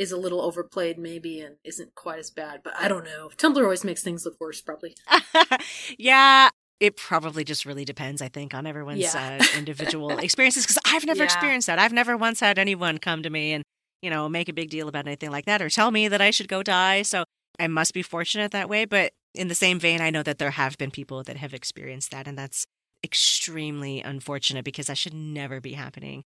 is 0.00 0.10
a 0.12 0.16
little 0.16 0.40
overplayed 0.40 0.96
maybe 0.98 1.40
and 1.40 1.56
isn't 1.62 1.94
quite 1.94 2.18
as 2.18 2.30
bad, 2.30 2.62
but 2.64 2.72
I 2.78 2.88
don't 2.88 3.04
know. 3.04 3.28
Tumblr 3.36 3.62
always 3.62 3.84
makes 3.84 4.02
things 4.02 4.24
look 4.24 4.40
worse 4.40 4.62
probably. 4.62 4.94
yeah, 5.98 6.48
it 6.80 6.96
probably 6.96 7.44
just 7.44 7.66
really 7.66 7.84
depends, 7.84 8.22
I 8.22 8.28
think, 8.28 8.54
on 8.54 8.66
everyone's 8.66 9.00
Yeah. 9.00 9.38
uh, 9.40 9.58
individual 9.58 10.16
experiences. 10.18 10.64
Because 10.64 10.78
I've 10.86 11.04
never 11.04 11.18
Yeah. 11.18 11.24
experienced 11.24 11.66
that. 11.66 11.78
I've 11.78 11.92
never 11.92 12.16
once 12.16 12.40
had 12.40 12.58
anyone 12.58 12.96
come 12.96 13.22
to 13.22 13.28
me 13.28 13.52
and, 13.52 13.62
you 14.00 14.08
know, 14.08 14.26
make 14.26 14.48
a 14.48 14.54
big 14.54 14.70
deal 14.70 14.88
about 14.88 15.06
anything 15.06 15.30
like 15.30 15.44
that 15.44 15.60
or 15.60 15.68
tell 15.68 15.90
me 15.90 16.08
that 16.08 16.22
I 16.22 16.30
should 16.30 16.48
go 16.48 16.62
die. 16.62 17.02
So 17.02 17.24
I 17.58 17.66
must 17.66 17.92
be 17.92 18.02
fortunate 18.02 18.52
that 18.52 18.70
way. 18.70 18.86
But 18.86 19.12
in 19.34 19.48
the 19.48 19.54
same 19.54 19.78
vein, 19.78 20.00
I 20.00 20.08
know 20.08 20.22
that 20.22 20.38
there 20.38 20.52
have 20.52 20.78
been 20.78 20.90
people 20.90 21.22
that 21.24 21.36
have 21.36 21.52
experienced 21.52 22.10
that. 22.12 22.26
And 22.26 22.38
that's 22.38 22.64
extremely 23.04 24.00
unfortunate 24.00 24.64
because 24.64 24.86
that 24.86 24.96
should 24.98 25.14
never 25.14 25.60
be 25.60 25.74
happening. 25.74 26.22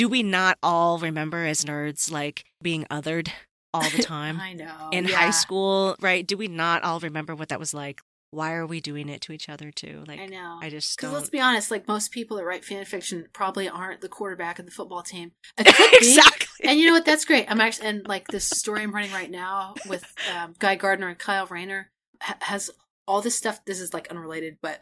Do 0.00 0.08
we 0.08 0.22
not 0.22 0.56
all 0.62 0.96
remember 0.96 1.44
as 1.44 1.62
nerds, 1.66 2.10
like 2.10 2.46
being 2.62 2.86
othered 2.90 3.28
all 3.74 3.82
the 3.82 4.02
time? 4.02 4.40
I 4.40 4.54
know. 4.54 4.88
in 4.92 5.04
yeah. 5.04 5.14
high 5.14 5.30
school, 5.30 5.94
right? 6.00 6.26
Do 6.26 6.38
we 6.38 6.48
not 6.48 6.82
all 6.82 7.00
remember 7.00 7.34
what 7.34 7.50
that 7.50 7.60
was 7.60 7.74
like? 7.74 8.00
Why 8.30 8.54
are 8.54 8.64
we 8.64 8.80
doing 8.80 9.10
it 9.10 9.20
to 9.20 9.32
each 9.32 9.50
other 9.50 9.70
too? 9.70 10.04
Like 10.08 10.18
I 10.18 10.24
know. 10.24 10.58
I 10.62 10.70
just 10.70 10.96
Because 10.96 11.12
let's 11.12 11.28
be 11.28 11.38
honest, 11.38 11.70
like 11.70 11.86
most 11.86 12.12
people 12.12 12.38
that 12.38 12.46
write 12.46 12.64
fan 12.64 12.82
fiction 12.86 13.26
probably 13.34 13.68
aren't 13.68 14.00
the 14.00 14.08
quarterback 14.08 14.58
of 14.58 14.64
the 14.64 14.72
football 14.72 15.02
team. 15.02 15.32
It 15.58 15.66
could 15.66 15.90
be. 15.90 15.96
exactly. 15.98 16.66
and 16.66 16.80
you 16.80 16.86
know 16.86 16.92
what? 16.92 17.04
That's 17.04 17.26
great. 17.26 17.44
I'm 17.50 17.60
actually 17.60 17.88
and 17.88 18.08
like 18.08 18.26
this 18.28 18.48
story 18.48 18.80
I'm 18.80 18.94
running 18.94 19.12
right 19.12 19.30
now 19.30 19.74
with 19.86 20.06
um, 20.34 20.54
Guy 20.58 20.76
Gardner 20.76 21.08
and 21.08 21.18
Kyle 21.18 21.44
Rayner 21.44 21.90
ha- 22.22 22.38
has 22.40 22.70
all 23.06 23.20
this 23.20 23.36
stuff. 23.36 23.62
This 23.66 23.78
is 23.78 23.92
like 23.92 24.08
unrelated, 24.08 24.56
but 24.62 24.80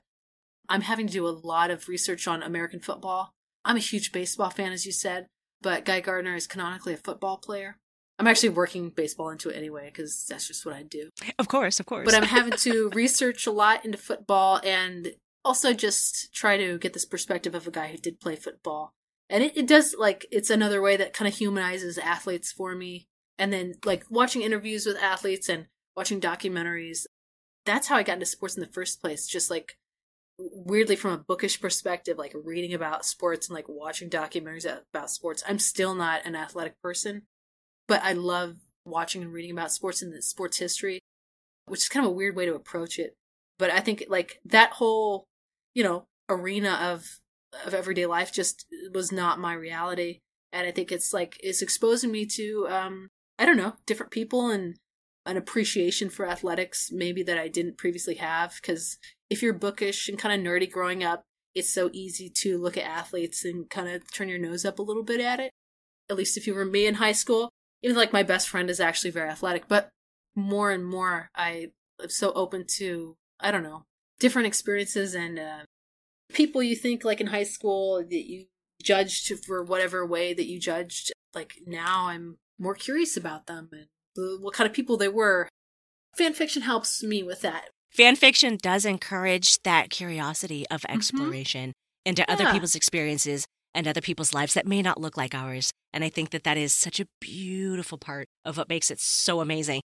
I'm 0.69 0.82
having 0.82 1.09
to 1.09 1.12
do 1.12 1.27
a 1.27 1.31
lot 1.31 1.73
of 1.73 1.89
research 1.89 2.28
on 2.28 2.45
American 2.45 2.78
football. 2.78 3.35
I'm 3.69 3.77
a 3.77 3.81
huge 3.81 4.12
baseball 4.12 4.49
fan, 4.49 4.73
as 4.73 4.86
you 4.86 4.93
said, 4.93 5.27
but 5.61 5.85
Guy 5.85 6.01
Gardner 6.01 6.35
is 6.35 6.47
canonically 6.47 6.95
a 6.95 6.97
football 6.97 7.36
player. 7.36 7.77
I'm 8.19 8.27
actually 8.27 8.49
working 8.49 8.89
baseball 8.89 9.28
into 9.28 9.51
it 9.51 9.57
anyway 9.57 9.90
because 9.93 10.27
that's 10.27 10.49
just 10.49 10.65
what 10.65 10.74
I 10.74 10.82
do. 10.82 11.11
Of 11.39 11.49
course, 11.49 11.78
of 11.78 11.85
course. 11.85 12.07
But 12.07 12.15
I'm 12.15 12.23
having 12.39 12.55
to 12.61 12.90
research 12.95 13.47
a 13.47 13.53
lot 13.53 13.85
into 13.85 13.99
football 13.99 14.59
and 14.65 15.12
also 15.45 15.74
just 15.74 16.32
try 16.35 16.57
to 16.57 16.78
get 16.78 16.95
this 16.95 17.05
perspective 17.05 17.55
of 17.55 17.66
a 17.66 17.70
guy 17.70 17.89
who 17.89 17.99
did 17.99 18.20
play 18.20 18.36
football. 18.36 18.95
And 19.28 19.45
it, 19.45 19.57
it 19.57 19.66
does 19.66 19.95
like 19.97 20.27
it's 20.32 20.49
another 20.49 20.81
way 20.81 20.97
that 20.97 21.12
kind 21.12 21.28
of 21.28 21.35
humanizes 21.36 21.99
athletes 21.99 22.51
for 22.51 22.74
me. 22.74 23.07
And 23.39 23.53
then 23.53 23.74
like 23.85 24.05
watching 24.09 24.40
interviews 24.40 24.86
with 24.86 24.97
athletes 24.97 25.49
and 25.49 25.66
watching 25.95 26.20
documentaries. 26.20 27.05
That's 27.66 27.89
how 27.89 27.97
I 27.97 28.03
got 28.03 28.15
into 28.15 28.27
sports 28.27 28.57
in 28.57 28.62
the 28.62 28.73
first 28.73 29.03
place. 29.03 29.27
Just 29.27 29.51
like 29.51 29.77
weirdly 30.39 30.97
from 30.97 31.12
a 31.12 31.19
bookish 31.19 31.60
perspective, 31.60 32.16
like 32.16 32.32
reading 32.35 32.73
about 32.73 33.05
sports 33.05 33.48
and 33.48 33.55
like 33.55 33.69
watching 33.69 34.09
documentaries 34.09 34.66
about 34.93 35.10
sports. 35.10 35.43
I'm 35.48 35.59
still 35.59 35.94
not 35.94 36.24
an 36.24 36.36
athletic 36.36 36.81
person, 36.81 37.23
but 37.86 38.02
I 38.02 38.12
love 38.12 38.56
watching 38.85 39.23
and 39.23 39.32
reading 39.32 39.51
about 39.51 39.73
sports 39.73 40.01
and 40.01 40.12
the 40.12 40.23
sports 40.23 40.59
history, 40.59 41.01
which 41.66 41.81
is 41.81 41.89
kind 41.89 42.06
of 42.06 42.12
a 42.12 42.15
weird 42.15 42.36
way 42.36 42.47
to 42.47 42.55
approach 42.55 42.98
it. 42.98 43.16
But 43.59 43.70
I 43.70 43.81
think 43.81 44.05
like 44.09 44.40
that 44.44 44.73
whole, 44.73 45.27
you 45.74 45.82
know, 45.82 46.06
arena 46.28 46.78
of 46.81 47.20
of 47.66 47.74
everyday 47.74 48.06
life 48.06 48.32
just 48.32 48.66
was 48.93 49.10
not 49.10 49.40
my 49.40 49.55
reality. 49.55 50.20
And 50.52 50.66
I 50.66 50.70
think 50.70 50.93
it's 50.93 51.12
like 51.12 51.39
it's 51.43 51.62
exposing 51.62 52.12
me 52.12 52.27
to 52.27 52.66
um 52.70 53.09
I 53.39 53.44
don't 53.44 53.56
know, 53.56 53.74
different 53.86 54.12
people 54.12 54.51
and 54.51 54.77
an 55.27 55.36
appreciation 55.36 56.09
for 56.09 56.27
athletics 56.27 56.90
maybe 56.93 57.23
that 57.24 57.39
I 57.39 57.48
didn't 57.48 57.77
previously 57.77 58.15
have 58.15 58.55
because 58.60 58.98
if 59.30 59.42
you're 59.42 59.52
bookish 59.52 60.09
and 60.09 60.18
kind 60.18 60.38
of 60.38 60.46
nerdy 60.46 60.70
growing 60.70 61.05
up, 61.05 61.22
it's 61.55 61.72
so 61.72 61.90
easy 61.92 62.28
to 62.28 62.59
look 62.59 62.76
at 62.76 62.84
athletes 62.84 63.44
and 63.44 63.68
kind 63.68 63.88
of 63.88 64.10
turn 64.12 64.28
your 64.28 64.38
nose 64.38 64.64
up 64.64 64.78
a 64.78 64.82
little 64.82 65.02
bit 65.02 65.20
at 65.20 65.40
it. 65.40 65.50
At 66.10 66.16
least 66.16 66.36
if 66.36 66.46
you 66.46 66.55
were 66.55 66.64
me 66.64 66.86
in 66.86 66.94
high 66.94 67.12
school, 67.12 67.50
even 67.82 67.96
like 67.96 68.12
my 68.12 68.22
best 68.22 68.48
friend 68.48 68.70
is 68.70 68.80
actually 68.80 69.10
very 69.10 69.28
athletic, 69.28 69.68
but 69.68 69.90
more 70.34 70.70
and 70.70 70.86
more 70.86 71.30
I 71.34 71.68
am 72.02 72.10
so 72.10 72.32
open 72.32 72.64
to 72.76 73.16
I 73.40 73.50
don't 73.50 73.62
know 73.62 73.84
different 74.20 74.46
experiences 74.46 75.14
and 75.14 75.38
uh, 75.38 75.59
people 76.32 76.62
you 76.62 76.76
think 76.76 77.05
like 77.05 77.20
in 77.20 77.28
high 77.28 77.44
school 77.44 77.98
that 77.98 78.28
you 78.28 78.46
judged 78.82 79.32
for 79.44 79.62
whatever 79.62 80.06
way 80.06 80.34
that 80.34 80.46
you 80.46 80.59
judged. 80.59 81.12
Like 81.34 81.55
now 81.66 82.06
I'm 82.06 82.38
more 82.59 82.74
curious 82.74 83.16
about 83.16 83.46
them 83.46 83.68
and 83.72 83.86
what 84.42 84.55
kind 84.55 84.68
of 84.68 84.74
people 84.74 84.96
they 84.96 85.09
were. 85.09 85.48
Fan 86.16 86.34
fiction 86.34 86.62
helps 86.62 87.02
me 87.02 87.22
with 87.22 87.42
that. 87.42 87.70
Fan 87.90 88.16
fiction 88.16 88.59
does 88.60 88.85
encourage 88.85 89.60
that 89.62 89.90
curiosity 89.90 90.66
of 90.70 90.82
mm-hmm. 90.82 90.97
exploration 90.97 91.73
into 92.05 92.31
other 92.31 92.51
people's 92.52 92.74
experiences 92.74 93.47
and 93.74 93.86
other 93.86 94.01
people's 94.01 94.35
lives 94.35 94.55
that 94.55 94.66
may 94.66 94.82
not 94.82 95.01
look 95.01 95.16
like 95.16 95.35
ours. 95.35 95.73
And 95.93 96.05
I 96.05 96.09
think 96.09 96.31
that 96.31 96.44
that 96.44 96.56
is 96.56 96.73
such 96.73 97.01
a 97.01 97.06
beautiful 97.20 97.98
part 97.98 98.27
of 98.44 98.56
what 98.56 98.69
makes 98.69 98.90
it 98.90 99.01
so 99.01 99.40
amazing. 99.40 99.82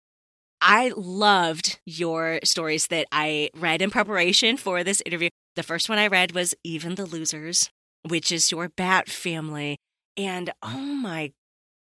I 0.61 0.93
loved 0.97 1.81
your 1.85 2.39
stories 2.45 2.87
that 2.87 3.07
I 3.11 3.51
read 3.55 3.83
in 3.83 3.91
preparation 3.91 4.57
for 4.57 4.85
this 4.85 5.03
interview. 5.05 5.29
The 5.57 5.65
first 5.65 5.89
one 5.89 5.99
I 5.99 6.07
read 6.07 6.33
was 6.33 6.55
Even 6.63 6.95
the 6.95 7.05
Losers, 7.05 7.69
which 8.09 8.31
is 8.31 8.53
your 8.53 8.69
Bat 8.69 9.09
family. 9.09 9.77
And 10.17 10.53
oh 10.63 10.79
my 10.79 11.33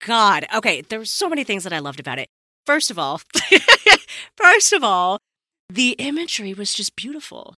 God. 0.03 0.45
Okay, 0.53 0.81
there 0.81 0.99
were 0.99 1.05
so 1.05 1.29
many 1.29 1.43
things 1.43 1.63
that 1.63 1.73
I 1.73 1.79
loved 1.79 1.99
about 1.99 2.17
it. 2.17 2.27
First 2.65 2.89
of 2.89 2.97
all, 2.97 3.21
first 4.37 4.73
of 4.73 4.83
all, 4.83 5.19
the 5.73 5.91
imagery 5.93 6.53
was 6.53 6.73
just 6.73 6.95
beautiful. 6.95 7.55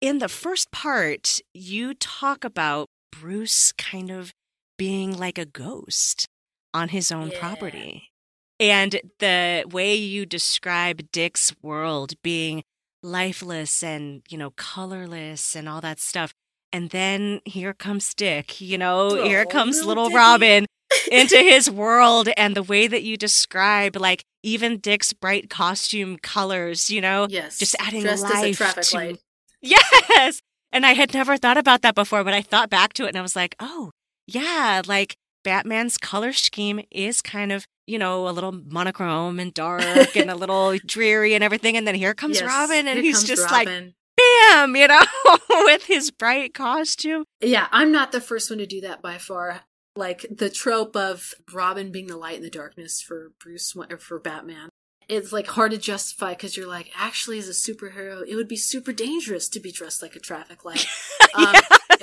In 0.00 0.18
the 0.18 0.28
first 0.28 0.70
part, 0.72 1.38
you 1.54 1.94
talk 1.94 2.44
about 2.44 2.88
Bruce 3.12 3.72
kind 3.72 4.10
of 4.10 4.32
being 4.76 5.16
like 5.16 5.38
a 5.38 5.44
ghost 5.46 6.26
on 6.74 6.88
his 6.88 7.12
own 7.12 7.30
Yeah. 7.30 7.38
property. 7.38 8.10
And 8.58 9.00
the 9.18 9.64
way 9.70 9.94
you 9.94 10.26
describe 10.26 11.10
Dick's 11.12 11.54
world 11.62 12.14
being 12.22 12.62
lifeless 13.02 13.82
and, 13.82 14.22
you 14.28 14.38
know, 14.38 14.50
colorless 14.56 15.54
and 15.54 15.68
all 15.68 15.80
that 15.80 16.00
stuff. 16.00 16.32
And 16.72 16.90
then 16.90 17.40
here 17.44 17.74
comes 17.74 18.14
Dick, 18.14 18.60
you 18.60 18.78
know, 18.78 19.22
here 19.24 19.44
Oh, 19.46 19.50
comes 19.50 19.84
little 19.84 20.04
little. 20.04 20.18
Robin 20.18 20.66
into 21.10 21.36
his 21.36 21.70
world 21.70 22.28
and 22.36 22.54
the 22.54 22.62
way 22.62 22.86
that 22.86 23.02
you 23.02 23.16
describe 23.16 23.96
like 23.96 24.24
even 24.42 24.78
Dick's 24.78 25.12
bright 25.12 25.48
costume 25.50 26.16
colors, 26.18 26.90
you 26.90 27.00
know, 27.00 27.26
Yes, 27.30 27.58
just 27.58 27.76
adding 27.78 28.02
dressed 28.02 28.24
life 28.24 28.34
as 28.34 28.42
a 28.42 28.54
traffic 28.54 28.84
to 28.84 28.96
light. 28.96 29.20
Yes. 29.64 30.42
And 30.72 30.84
I 30.84 30.94
had 30.94 31.14
never 31.14 31.36
thought 31.36 31.58
about 31.58 31.82
that 31.82 31.94
before, 31.94 32.24
but 32.24 32.34
I 32.34 32.42
thought 32.42 32.70
back 32.70 32.94
to 32.94 33.04
it 33.04 33.08
and 33.08 33.18
I 33.18 33.22
was 33.22 33.36
like, 33.36 33.54
oh, 33.60 33.90
yeah, 34.26 34.82
like 34.86 35.16
Batman's 35.44 35.98
color 35.98 36.32
scheme 36.32 36.80
is 36.90 37.22
kind 37.22 37.52
of, 37.52 37.66
you 37.86 37.98
know, 37.98 38.26
a 38.26 38.30
little 38.30 38.52
monochrome 38.52 39.38
and 39.38 39.52
dark 39.52 40.16
and 40.16 40.30
a 40.30 40.34
little 40.42 40.78
dreary 40.84 41.34
and 41.34 41.44
everything. 41.44 41.76
And 41.76 41.86
then 41.86 41.94
here 41.94 42.14
comes 42.14 42.40
Yes, 42.40 42.48
Robin 42.48 42.88
and 42.88 42.98
he's 43.00 43.22
just 43.22 43.50
like, 43.52 43.68
bam, 43.68 44.74
you 44.76 44.88
know, 44.88 45.04
with 45.48 45.84
his 45.84 46.10
bright 46.10 46.54
costume. 46.54 47.24
Yeah, 47.40 47.68
I'm 47.70 47.92
not 47.92 48.10
the 48.10 48.20
first 48.20 48.50
one 48.50 48.58
to 48.58 48.66
do 48.66 48.80
that 48.80 49.02
by 49.02 49.18
far. 49.18 49.60
Like 49.94 50.26
the 50.30 50.48
trope 50.48 50.96
of 50.96 51.34
Robin 51.52 51.92
being 51.92 52.06
the 52.06 52.16
light 52.16 52.36
in 52.36 52.42
the 52.42 52.50
darkness 52.50 53.02
for 53.02 53.32
Bruce 53.38 53.74
or 53.76 53.98
for 53.98 54.18
Batman. 54.18 54.70
It's 55.08 55.32
like 55.32 55.48
hard 55.48 55.72
to 55.72 55.78
justify 55.78 56.30
because 56.30 56.56
you're 56.56 56.68
like, 56.68 56.90
actually, 56.96 57.38
as 57.38 57.48
a 57.48 57.52
superhero, 57.52 58.26
it 58.26 58.36
would 58.36 58.48
be 58.48 58.56
super 58.56 58.92
dangerous 58.92 59.48
to 59.50 59.60
be 59.60 59.72
dressed 59.72 60.00
like 60.00 60.16
a 60.16 60.20
traffic 60.20 60.64
light. 60.64 60.86
Um, 61.34 61.54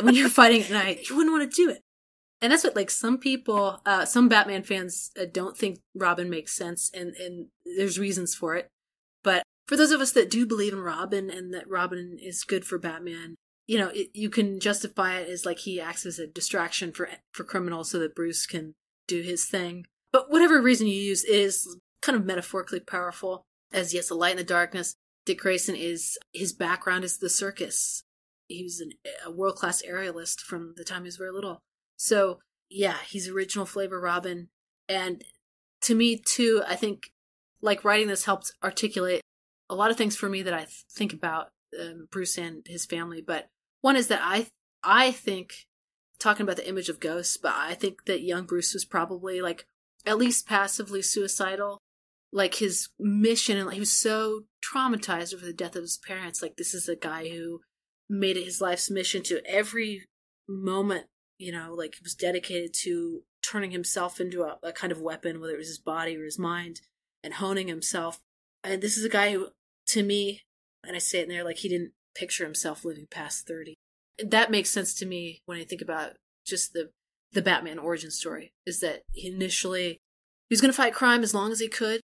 when 0.02 0.16
you're 0.16 0.28
fighting 0.28 0.64
at 0.64 0.72
night, 0.72 1.07
you 1.07 1.16
wouldn't 1.16 1.32
want 1.32 1.52
to 1.52 1.56
do 1.56 1.70
it. 1.70 1.84
And 2.41 2.52
that's 2.52 2.64
what 2.64 2.76
like 2.76 2.90
some 2.90 3.20
people, 3.20 3.80
uh, 3.86 4.06
some 4.06 4.28
Batman 4.28 4.64
fans 4.64 5.11
uh, 5.22 5.26
don't 5.32 5.56
think 5.56 5.82
Robin 5.94 6.32
makes 6.32 6.56
sense, 6.56 6.90
and 6.94 7.16
and 7.18 7.48
there's 7.78 7.99
reasons 7.99 8.34
for 8.34 8.56
it. 8.56 8.70
But 9.24 9.44
for 9.68 9.78
those 9.78 9.91
of 9.91 10.02
us 10.02 10.14
that 10.14 10.32
do 10.32 10.48
believe 10.48 10.74
in 10.74 10.80
Robin 10.80 11.30
and 11.30 11.53
that 11.53 11.70
Robin 11.70 12.18
is 12.20 12.44
good 12.44 12.66
for 12.66 12.80
Batman, 12.80 13.36
you 13.69 13.77
know, 13.77 13.89
it, 13.89 14.09
you 14.15 14.31
can 14.31 14.59
justify 14.59 15.19
it 15.19 15.29
as 15.29 15.45
like 15.45 15.59
he 15.59 15.79
acts 15.79 16.03
as 16.03 16.17
a 16.17 16.25
distraction 16.25 16.91
for 16.91 17.07
for 17.31 17.43
criminals 17.43 17.91
so 17.91 17.99
that 17.99 18.15
Bruce 18.15 18.47
can 18.47 18.73
do 19.07 19.21
his 19.21 19.45
thing. 19.45 19.85
But 20.11 20.31
whatever 20.31 20.59
reason 20.59 20.87
you 20.87 20.99
use, 20.99 21.23
is 21.23 21.77
kind 22.01 22.15
of 22.15 22.25
metaphorically 22.25 22.79
powerful. 22.79 23.43
As 23.71 23.93
yes, 23.93 24.09
a 24.09 24.15
light 24.15 24.31
in 24.31 24.37
the 24.37 24.43
darkness. 24.43 24.95
Dick 25.23 25.41
Grayson 25.41 25.75
is 25.75 26.17
his 26.33 26.51
background 26.51 27.03
is 27.03 27.19
the 27.19 27.29
circus. 27.29 28.01
He 28.47 28.63
was 28.63 28.79
an, 28.79 28.93
a 29.23 29.29
world 29.29 29.57
class 29.57 29.83
aerialist 29.87 30.39
from 30.39 30.73
the 30.75 30.83
time 30.83 31.03
he 31.03 31.09
was 31.09 31.17
very 31.17 31.31
little. 31.31 31.59
So 31.95 32.39
yeah, 32.71 32.95
he's 33.07 33.29
original 33.29 33.67
flavor 33.67 34.01
Robin, 34.01 34.47
and 34.87 35.23
to 35.81 35.93
me 35.93 36.17
too, 36.17 36.63
I 36.67 36.75
think 36.75 37.11
like 37.61 37.85
writing 37.85 38.07
this 38.07 38.25
helped 38.25 38.51
articulate 38.63 39.21
a 39.69 39.75
lot 39.75 39.91
of 39.91 39.97
things 39.97 40.15
for 40.15 40.27
me 40.27 40.41
that 40.41 40.55
I 40.55 40.61
th- 40.61 40.85
think 40.91 41.13
about 41.13 41.49
um, 41.79 42.07
Bruce 42.09 42.35
and 42.39 42.65
his 42.65 42.87
family. 42.87 43.21
But 43.21 43.47
one 43.81 43.95
is 43.95 44.07
that 44.07 44.22
I 44.23 44.47
I 44.84 45.11
think 45.11 45.65
talking 46.19 46.43
about 46.43 46.57
the 46.57 46.68
image 46.68 46.89
of 46.89 46.99
ghosts, 46.99 47.38
but 47.38 47.53
I 47.56 47.73
think 47.73 48.06
that 48.06 48.22
young 48.22 48.45
Bruce 48.45 48.73
was 48.73 48.85
probably 48.85 49.41
like 49.41 49.65
at 50.06 50.18
least 50.18 50.47
passively 50.47 51.01
suicidal. 51.01 51.80
Like 52.31 52.56
his 52.56 52.89
mission, 52.99 53.57
and 53.57 53.73
he 53.73 53.80
was 53.80 53.91
so 53.91 54.41
traumatized 54.64 55.34
over 55.34 55.43
the 55.43 55.51
death 55.51 55.76
of 55.76 55.81
his 55.81 55.97
parents. 55.97 56.43
Like 56.43 56.57
this 56.57 56.76
is 56.76 56.88
a 56.88 56.95
guy 56.95 57.27
who 57.30 57.61
made 58.07 58.38
it 58.38 58.45
his 58.45 58.61
life's 58.61 58.91
mission 58.91 59.23
to 59.23 59.41
every 59.47 60.06
moment, 60.47 61.06
you 61.39 61.51
know, 61.51 61.73
like 61.73 61.95
he 61.95 62.03
was 62.03 62.14
dedicated 62.14 62.73
to 62.81 63.22
turning 63.41 63.72
himself 63.72 64.19
into 64.19 64.43
a, 64.43 64.57
a 64.61 64.72
kind 64.72 64.91
of 64.91 65.01
weapon, 65.01 65.39
whether 65.39 65.53
it 65.53 65.60
was 65.60 65.68
his 65.68 65.80
body 65.80 66.18
or 66.18 66.23
his 66.23 66.38
mind, 66.39 66.81
and 67.23 67.35
honing 67.35 67.68
himself. 67.68 68.19
And 68.64 68.81
this 68.81 68.97
is 68.97 69.06
a 69.06 69.10
guy 69.10 69.31
who, 69.31 69.47
to 69.88 70.03
me, 70.03 70.41
and 70.84 70.95
I 70.95 70.99
say 70.99 71.19
it 71.19 71.23
in 71.23 71.30
there, 71.30 71.43
like 71.43 71.57
he 71.57 71.69
didn't 71.69 71.93
picture 72.19 72.43
himself 72.43 72.83
living 72.83 73.07
past 73.09 73.47
30. 73.47 73.75
That 74.23 74.51
makes 74.51 74.69
sense 74.69 74.93
to 74.95 75.05
me 75.05 75.39
when 75.45 75.57
I 75.57 75.63
think 75.63 75.81
about 75.81 76.13
just 76.45 76.73
the 76.73 76.89
the 77.31 77.41
Batman 77.41 77.77
origin 77.77 78.09
story 78.09 78.51
is 78.65 78.79
that 78.79 79.03
initially 79.15 79.99
he 80.49 80.53
was 80.53 80.61
going 80.61 80.71
to 80.71 80.77
fight 80.77 80.95
crime 80.95 81.21
as 81.21 81.33
long 81.33 81.51
as 81.51 81.59
he 81.59 81.67
could. 81.67 82.01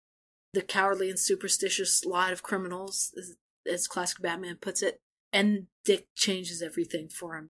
The 0.54 0.62
cowardly 0.62 1.10
and 1.10 1.18
superstitious 1.18 2.04
lot 2.04 2.34
of 2.34 2.44
criminals, 2.44 3.14
as, 3.18 3.36
as 3.72 3.88
classic 3.88 4.22
Batman 4.22 4.58
puts 4.60 4.84
it, 4.84 5.00
and 5.32 5.68
Dick 5.86 6.08
changes 6.16 6.62
everything 6.62 7.08
for 7.08 7.38
him. 7.38 7.48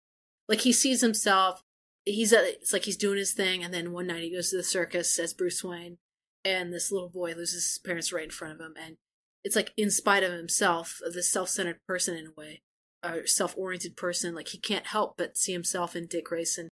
Like 0.48 0.62
he 0.62 0.72
sees 0.72 1.02
himself, 1.02 1.60
he's 2.06 2.32
a, 2.32 2.54
it's 2.54 2.72
like 2.72 2.86
he's 2.86 2.96
doing 2.96 3.18
his 3.18 3.32
thing, 3.32 3.62
and 3.62 3.72
then 3.72 3.92
one 3.92 4.06
night 4.06 4.22
he 4.22 4.34
goes 4.34 4.50
to 4.50 4.56
the 4.56 4.64
circus 4.64 5.18
as 5.18 5.34
Bruce 5.34 5.62
Wayne, 5.62 5.98
and 6.44 6.72
this 6.72 6.90
little 6.90 7.10
boy 7.10 7.34
loses 7.34 7.64
his 7.64 7.78
parents 7.78 8.12
right 8.12 8.24
in 8.24 8.30
front 8.30 8.54
of 8.54 8.60
him, 8.60 8.74
and 8.82 8.96
it's 9.44 9.56
like 9.56 9.72
in 9.76 9.90
spite 9.90 10.22
of 10.22 10.32
himself, 10.32 11.00
this 11.12 11.30
self-centered 11.30 11.78
person 11.86 12.16
in 12.16 12.26
a 12.28 12.40
way, 12.40 12.62
a 13.02 13.26
self-oriented 13.26 13.96
person, 13.96 14.34
like 14.34 14.48
he 14.48 14.58
can't 14.58 14.86
help 14.88 15.16
but 15.16 15.36
see 15.36 15.52
himself 15.52 15.94
in 15.94 16.06
Dick 16.06 16.26
Grayson 16.26 16.68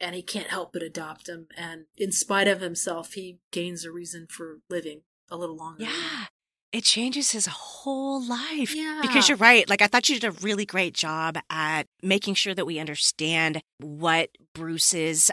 and 0.00 0.14
he 0.14 0.22
can't 0.22 0.48
help 0.48 0.72
but 0.72 0.82
adopt 0.82 1.28
him. 1.28 1.46
And 1.56 1.86
in 1.96 2.12
spite 2.12 2.48
of 2.48 2.60
himself, 2.60 3.14
he 3.14 3.38
gains 3.52 3.84
a 3.84 3.92
reason 3.92 4.26
for 4.30 4.58
living 4.70 5.02
a 5.30 5.36
little 5.36 5.56
longer. 5.56 5.84
Yeah. 5.84 6.26
It 6.70 6.84
changes 6.84 7.32
his 7.32 7.46
whole 7.46 8.22
life. 8.22 8.74
Yeah. 8.74 8.98
Because 9.00 9.28
you're 9.28 9.38
right. 9.38 9.68
Like, 9.68 9.80
I 9.80 9.86
thought 9.86 10.08
you 10.08 10.20
did 10.20 10.28
a 10.28 10.38
really 10.42 10.66
great 10.66 10.92
job 10.92 11.38
at 11.48 11.86
making 12.02 12.34
sure 12.34 12.54
that 12.54 12.66
we 12.66 12.78
understand 12.78 13.62
what 13.78 14.30
Bruce's, 14.54 15.30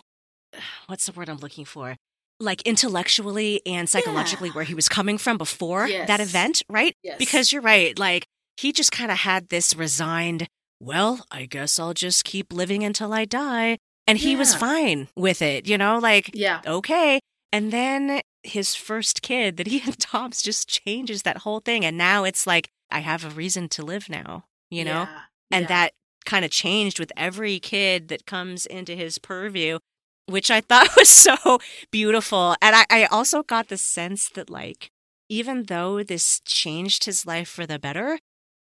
what's 0.88 1.06
the 1.06 1.12
word 1.12 1.30
I'm 1.30 1.38
looking 1.38 1.66
for? 1.66 1.98
Like 2.40 2.62
intellectually 2.64 3.62
and 3.66 3.90
psychologically, 3.90 4.50
Yeah. 4.50 4.56
where 4.56 4.64
he 4.66 4.74
was 4.76 4.90
coming 4.90 5.18
from 5.18 5.38
before 5.38 5.88
Yes. 5.88 6.08
that 6.08 6.20
event, 6.20 6.62
right? 6.70 6.94
Yes. 7.04 7.18
Because 7.18 7.52
you're 7.52 7.62
right. 7.62 7.98
Like, 7.98 8.26
he 8.58 8.72
just 8.72 8.92
kind 8.92 9.12
of 9.12 9.20
had 9.20 9.50
this 9.50 9.76
resigned, 9.76 10.48
well, 10.80 11.26
I 11.32 11.46
guess 11.46 11.80
I'll 11.80 11.94
just 11.94 12.24
keep 12.26 12.52
living 12.54 12.84
until 12.84 13.14
I 13.14 13.26
die. 13.26 13.78
And 14.08 14.18
he 14.18 14.36
was 14.36 14.54
fine 14.54 15.08
with 15.16 15.42
it, 15.42 15.68
you 15.68 15.78
know, 15.78 15.98
like, 15.98 16.30
Yeah. 16.34 16.62
okay. 16.66 17.20
And 17.52 17.72
then 17.72 18.22
his 18.44 18.76
first 18.76 19.22
kid 19.22 19.58
that 19.58 19.68
he 19.68 19.82
adopts 19.90 20.42
just 20.42 20.68
changes 20.68 21.24
that 21.24 21.40
whole 21.40 21.60
thing. 21.62 21.84
And 21.86 21.98
now 21.98 22.24
it's 22.26 22.46
like, 22.46 22.70
I 22.92 23.00
have 23.00 23.26
a 23.26 23.30
reason 23.30 23.68
to 23.70 23.84
live 23.84 24.10
now, 24.10 24.46
you 24.70 24.84
know? 24.86 25.04
Yeah. 25.04 25.20
And 25.52 25.64
Yeah. 25.64 25.68
that 25.68 25.94
kind 26.26 26.44
of 26.46 26.52
changed 26.52 27.00
with 27.00 27.12
every 27.18 27.60
kid 27.60 28.08
that 28.10 28.26
comes 28.26 28.66
into 28.66 28.96
his 28.96 29.18
purview, 29.20 29.80
which 30.28 30.50
I 30.52 30.62
thought 30.62 30.90
was 30.98 31.10
so 31.10 31.60
beautiful. 31.92 32.56
And 32.62 32.76
I, 32.76 32.86
I 32.90 33.06
also 33.06 33.44
got 33.44 33.68
the 33.70 33.78
sense 33.78 34.30
that, 34.30 34.50
like, 34.50 34.90
even 35.30 35.64
though 35.64 36.04
this 36.04 36.40
changed 36.46 37.06
his 37.06 37.26
life 37.26 37.50
for 37.50 37.66
the 37.66 37.80
better, 37.80 38.20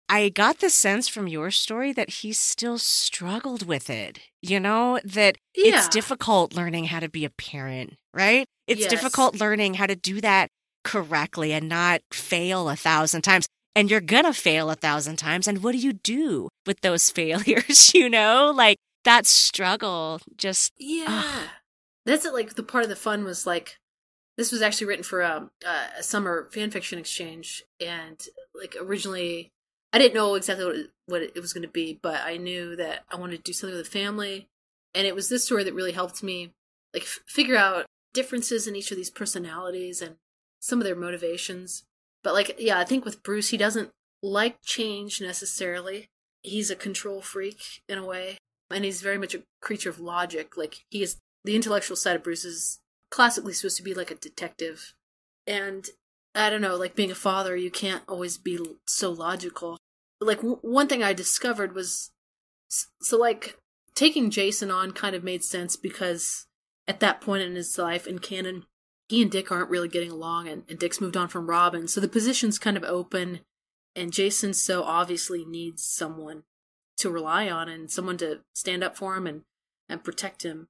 I 0.09 0.29
got 0.29 0.59
the 0.59 0.69
sense 0.69 1.07
from 1.07 1.27
your 1.27 1.49
story 1.51 1.93
that 1.93 2.09
he 2.09 2.33
still 2.33 2.77
struggled 2.77 3.65
with 3.65 3.89
it. 3.89 4.19
You 4.41 4.59
know, 4.59 4.99
that 5.03 5.37
it's 5.55 5.87
difficult 5.89 6.53
learning 6.53 6.85
how 6.85 6.99
to 6.99 7.09
be 7.09 7.25
a 7.25 7.29
parent, 7.29 7.95
right? 8.13 8.45
It's 8.67 8.81
Yes. 8.81 8.89
difficult 8.89 9.39
learning 9.39 9.75
how 9.75 9.87
to 9.87 9.95
do 9.95 10.21
that 10.21 10.49
correctly 10.83 11.53
and 11.53 11.69
not 11.69 12.01
fail 12.11 12.69
a 12.69 12.75
thousand 12.75 13.21
times. 13.23 13.47
And 13.75 13.89
you're 13.89 14.01
gonna 14.01 14.33
fail 14.33 14.69
a 14.69 14.75
thousand 14.75 15.15
times. 15.17 15.47
And 15.47 15.63
what 15.63 15.71
do 15.71 15.77
you 15.79 15.93
do 15.93 16.49
with 16.65 16.81
those 16.81 17.09
failures? 17.19 17.93
You 17.93 18.09
know, 18.09 18.51
like 18.55 18.77
that 19.03 19.25
struggle 19.25 20.21
just, 20.37 20.73
Yeah. 20.77 21.47
That's 22.05 22.25
it. 22.25 22.33
Like 22.33 22.55
the 22.55 22.63
part 22.63 22.83
of 22.83 22.89
the 22.89 22.95
fun 22.95 23.23
was 23.23 23.45
like, 23.47 23.77
this 24.37 24.51
was 24.51 24.61
actually 24.61 24.87
written 24.87 25.03
for 25.03 25.21
a, 25.21 25.49
a 25.97 26.03
summer 26.03 26.49
fan 26.51 26.71
fiction 26.71 26.97
exchange, 26.97 27.63
and 27.79 28.19
like 28.59 28.75
originally, 28.81 29.51
I 29.91 29.99
didn't 29.99 30.15
know 30.15 30.33
exactly 30.35 30.65
what 30.65 30.75
it, 30.75 30.89
what 31.05 31.21
it 31.21 31.39
was 31.39 31.53
going 31.53 31.61
to 31.61 31.69
be, 31.69 31.99
but 32.01 32.21
I 32.23 32.37
knew 32.37 32.75
that 32.75 33.03
I 33.11 33.15
wanted 33.15 33.37
to 33.37 33.43
do 33.43 33.53
something 33.53 33.77
with 33.77 33.87
a 33.87 33.89
family, 33.89 34.47
and 34.95 35.05
it 35.05 35.13
was 35.13 35.29
this 35.29 35.43
story 35.43 35.63
that 35.63 35.75
really 35.75 35.91
helped 35.91 36.23
me 36.23 36.51
like 36.93 37.03
f- 37.03 37.19
figure 37.27 37.57
out 37.57 37.85
differences 38.13 38.67
in 38.67 38.75
each 38.75 38.91
of 38.91 38.97
these 38.97 39.11
personalities 39.11 40.01
and 40.01 40.15
some 40.59 40.79
of 40.79 40.85
their 40.85 40.95
motivations. 40.95 41.83
But 42.23 42.33
like, 42.33 42.55
yeah, 42.57 42.79
I 42.79 42.85
think 42.85 43.05
with 43.05 43.21
Bruce, 43.23 43.49
he 43.49 43.57
doesn't 43.57 43.91
like 44.23 44.57
change 44.63 45.21
necessarily. 45.21 46.07
He's 46.41 46.71
a 46.71 46.75
control 46.75 47.21
freak 47.21 47.81
in 47.87 47.97
a 47.97 48.05
way, 48.05 48.37
and 48.73 48.85
he's 48.85 49.01
very 49.01 49.17
much 49.17 49.35
a 49.35 49.43
creature 49.61 49.89
of 49.89 49.99
logic. 49.99 50.57
Like 50.57 50.85
he 50.89 51.03
is 51.03 51.17
the 51.43 51.55
intellectual 51.55 51.97
side 51.97 52.15
of 52.15 52.23
Bruce 52.23 52.45
is 52.45 52.79
classically 53.11 53.53
supposed 53.53 53.77
to 53.77 53.83
be 53.83 53.93
like 53.93 54.11
a 54.11 54.15
detective, 54.15 54.93
and 55.45 55.89
I 56.35 56.49
don't 56.49 56.61
know, 56.61 56.75
like 56.75 56.95
being 56.95 57.11
a 57.11 57.15
father, 57.15 57.55
you 57.55 57.69
can't 57.69 58.03
always 58.07 58.37
be 58.37 58.59
so 58.87 59.11
logical. 59.11 59.77
Like 60.19 60.37
w- 60.37 60.59
one 60.61 60.87
thing 60.87 61.03
I 61.03 61.13
discovered 61.13 61.75
was 61.75 62.11
so 63.01 63.17
like 63.17 63.57
taking 63.95 64.31
Jason 64.31 64.71
on 64.71 64.91
kind 64.91 65.15
of 65.15 65.23
made 65.23 65.43
sense 65.43 65.75
because 65.75 66.47
at 66.87 66.99
that 67.01 67.21
point 67.21 67.43
in 67.43 67.55
his 67.55 67.77
life 67.77 68.07
in 68.07 68.19
canon, 68.19 68.65
he 69.09 69.21
and 69.21 69.29
Dick 69.29 69.51
aren't 69.51 69.69
really 69.69 69.89
getting 69.89 70.11
along, 70.11 70.47
and, 70.47 70.63
and 70.67 70.79
Dick's 70.79 71.01
moved 71.01 71.17
on 71.17 71.27
from 71.27 71.47
Robin, 71.47 71.87
so 71.87 72.01
the 72.01 72.07
position's 72.07 72.57
kind 72.57 72.77
of 72.77 72.83
open, 72.83 73.41
and 73.95 74.11
Jason 74.11 74.53
so 74.53 74.83
obviously 74.83 75.45
needs 75.45 75.83
someone 75.83 76.43
to 76.97 77.09
rely 77.09 77.49
on 77.49 77.69
and 77.69 77.91
someone 77.91 78.17
to 78.17 78.41
stand 78.53 78.83
up 78.83 78.97
for 78.97 79.15
him 79.15 79.27
and 79.27 79.41
and 79.89 80.03
protect 80.03 80.43
him. 80.43 80.67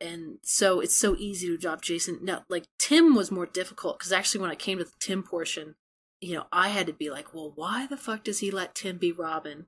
And 0.00 0.38
so 0.42 0.80
it's 0.80 0.96
so 0.96 1.16
easy 1.16 1.48
to 1.48 1.54
adopt 1.54 1.84
Jason. 1.84 2.18
Now, 2.22 2.44
like 2.48 2.64
Tim 2.78 3.14
was 3.14 3.30
more 3.30 3.46
difficult 3.46 3.98
because 3.98 4.12
actually, 4.12 4.40
when 4.40 4.50
I 4.50 4.56
came 4.56 4.78
to 4.78 4.84
the 4.84 4.90
Tim 5.00 5.22
portion, 5.22 5.74
you 6.20 6.34
know, 6.34 6.46
I 6.52 6.68
had 6.68 6.86
to 6.86 6.92
be 6.92 7.10
like, 7.10 7.34
well, 7.34 7.52
why 7.54 7.86
the 7.86 7.96
fuck 7.96 8.24
does 8.24 8.38
he 8.38 8.50
let 8.50 8.74
Tim 8.74 8.96
be 8.96 9.12
Robin? 9.12 9.66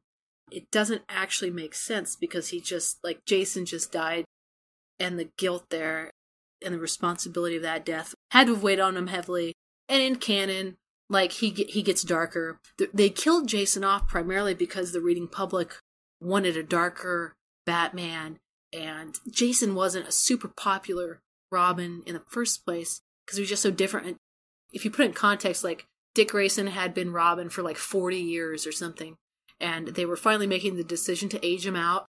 It 0.51 0.71
doesn't 0.71 1.03
actually 1.09 1.51
make 1.51 1.75
sense 1.75 2.17
because 2.17 2.49
he 2.49 2.61
just, 2.61 2.99
like, 3.03 3.25
Jason 3.27 3.67
just 3.67 3.91
died, 3.91 4.25
and 5.01 5.19
the 5.19 5.31
guilt 5.37 5.67
there 5.71 6.11
and 6.65 6.75
the 6.75 6.79
responsibility 6.79 7.57
of 7.57 7.63
that 7.63 7.85
death 7.85 8.15
had 8.31 8.47
to 8.47 8.55
have 8.55 8.63
weighed 8.63 8.79
on 8.79 8.97
him 8.97 9.09
heavily. 9.09 9.55
And 9.89 10.03
in 10.03 10.17
canon, 10.17 10.77
like, 11.11 11.33
he, 11.33 11.51
he 11.51 11.83
gets 11.83 12.03
darker. 12.03 12.61
They 12.93 13.11
killed 13.11 13.49
Jason 13.49 13.83
off 13.83 14.07
primarily 14.07 14.55
because 14.55 14.93
the 14.93 15.01
reading 15.01 15.29
public 15.29 15.75
wanted 16.25 16.57
a 16.57 16.63
darker 16.63 17.35
Batman 17.67 18.39
and 18.73 19.19
Jason 19.31 19.75
wasn't 19.75 20.09
a 20.09 20.13
super 20.13 20.49
popular 20.49 21.21
Robin 21.53 22.03
in 22.07 22.15
the 22.15 22.23
first 22.29 22.65
place 22.65 23.01
because 23.25 23.37
he 23.37 23.43
was 23.43 23.49
just 23.49 23.63
so 23.63 23.71
different. 23.71 24.07
And 24.07 24.17
if 24.73 24.85
you 24.85 24.91
put 24.91 25.05
it 25.05 25.09
in 25.09 25.13
context, 25.13 25.63
like 25.63 25.87
Dick 26.15 26.31
Grayson 26.31 26.67
had 26.67 26.95
been 26.95 27.13
Robin 27.13 27.49
for 27.49 27.63
like 27.63 27.77
40 27.77 28.17
years 28.17 28.67
or 28.67 28.73
something, 28.73 29.17
and 29.61 29.89
they 29.89 30.05
were 30.05 30.17
finally 30.17 30.47
making 30.47 30.77
the 30.77 30.85
decision 30.85 31.29
to 31.31 31.47
age 31.47 31.65
him 31.65 31.77
out 31.77 32.07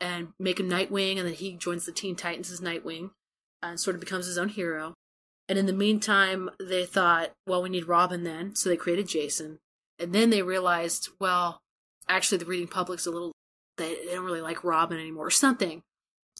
and 0.00 0.28
make 0.38 0.58
him 0.58 0.68
Nightwing, 0.68 1.18
and 1.18 1.26
then 1.26 1.34
he 1.34 1.56
joins 1.56 1.86
the 1.86 1.92
Teen 1.92 2.16
Titans 2.16 2.50
as 2.50 2.60
Nightwing 2.60 3.10
and 3.62 3.78
sort 3.78 3.94
of 3.94 4.00
becomes 4.00 4.26
his 4.26 4.38
own 4.38 4.48
hero. 4.48 4.94
And 5.48 5.58
in 5.58 5.66
the 5.66 5.72
meantime, 5.72 6.50
they 6.60 6.86
thought, 6.86 7.32
well, 7.46 7.62
we 7.62 7.68
need 7.68 7.88
Robin 7.88 8.24
then, 8.24 8.54
so 8.54 8.68
they 8.68 8.76
created 8.76 9.08
Jason. 9.08 9.58
And 9.98 10.12
then 10.12 10.30
they 10.30 10.42
realized, 10.42 11.10
well, 11.20 11.58
actually, 12.08 12.38
the 12.38 12.46
reading 12.46 12.68
public's 12.68 13.06
a 13.06 13.10
little, 13.10 13.32
they, 13.76 13.94
they 14.06 14.14
don't 14.14 14.24
really 14.24 14.40
like 14.40 14.64
Robin 14.64 14.98
anymore, 14.98 15.26
or 15.26 15.30
something. 15.30 15.82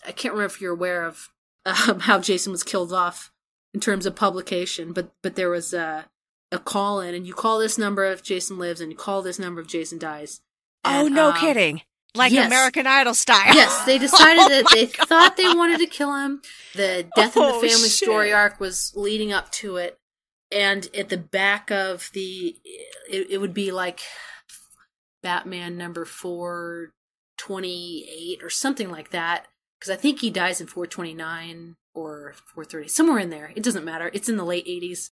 I 0.06 0.12
can't 0.12 0.34
remember 0.34 0.54
if 0.54 0.60
you're 0.60 0.72
aware 0.72 1.04
of 1.04 1.28
um, 1.66 2.00
how 2.00 2.18
Jason 2.20 2.52
was 2.52 2.62
killed 2.62 2.92
off 2.92 3.30
in 3.74 3.80
terms 3.80 4.06
of 4.06 4.16
publication, 4.16 4.92
but 4.92 5.12
but 5.22 5.36
there 5.36 5.50
was 5.50 5.72
a 5.74 6.06
a 6.52 6.58
call 6.58 7.00
in, 7.00 7.14
and 7.14 7.26
you 7.26 7.34
call 7.34 7.58
this 7.58 7.78
number 7.78 8.04
if 8.04 8.22
Jason 8.22 8.58
lives, 8.58 8.80
and 8.80 8.90
you 8.90 8.96
call 8.98 9.22
this 9.22 9.38
number 9.38 9.60
if 9.60 9.66
Jason 9.68 9.98
dies. 9.98 10.40
oh, 10.84 11.06
no 11.08 11.30
um, 11.30 11.36
kidding. 11.36 11.82
Like 12.16 12.32
yes. 12.32 12.46
American 12.48 12.88
Idol 12.88 13.14
style. 13.14 13.54
Yes, 13.54 13.84
they 13.84 13.96
decided 14.08 14.40
Oh 14.42 14.48
that 14.48 14.66
they 14.74 14.86
God. 14.86 15.06
thought 15.08 15.36
they 15.36 15.44
wanted 15.44 15.78
to 15.78 15.86
kill 15.86 16.12
him. 16.16 16.42
The 16.74 17.06
death 17.14 17.36
in 17.36 17.42
Oh, 17.44 17.60
the 17.60 17.68
family 17.68 17.88
shit. 17.88 17.92
story 17.92 18.32
arc 18.32 18.58
was 18.58 18.92
leading 18.96 19.32
up 19.32 19.52
to 19.52 19.76
it, 19.76 19.96
and 20.50 20.88
at 20.96 21.08
the 21.08 21.18
back 21.18 21.70
of 21.70 22.10
the, 22.14 22.56
it, 23.08 23.28
it 23.30 23.38
would 23.40 23.54
be 23.54 23.70
like 23.70 24.00
Batman 25.22 25.76
number 25.76 26.04
four 26.04 26.92
twenty 27.40 28.06
eight 28.10 28.42
or 28.42 28.50
something 28.50 28.90
like 28.90 29.10
that. 29.10 29.46
Because 29.78 29.90
I 29.90 29.96
think 29.96 30.20
he 30.20 30.30
dies 30.30 30.60
in 30.60 30.66
four 30.66 30.86
twenty 30.86 31.14
nine 31.14 31.76
or 31.94 32.34
four 32.54 32.64
thirty, 32.64 32.88
somewhere 32.88 33.18
in 33.18 33.30
there. 33.30 33.52
It 33.56 33.62
doesn't 33.62 33.84
matter. 33.84 34.10
It's 34.12 34.28
in 34.28 34.36
the 34.36 34.44
late 34.44 34.66
eighties. 34.66 35.10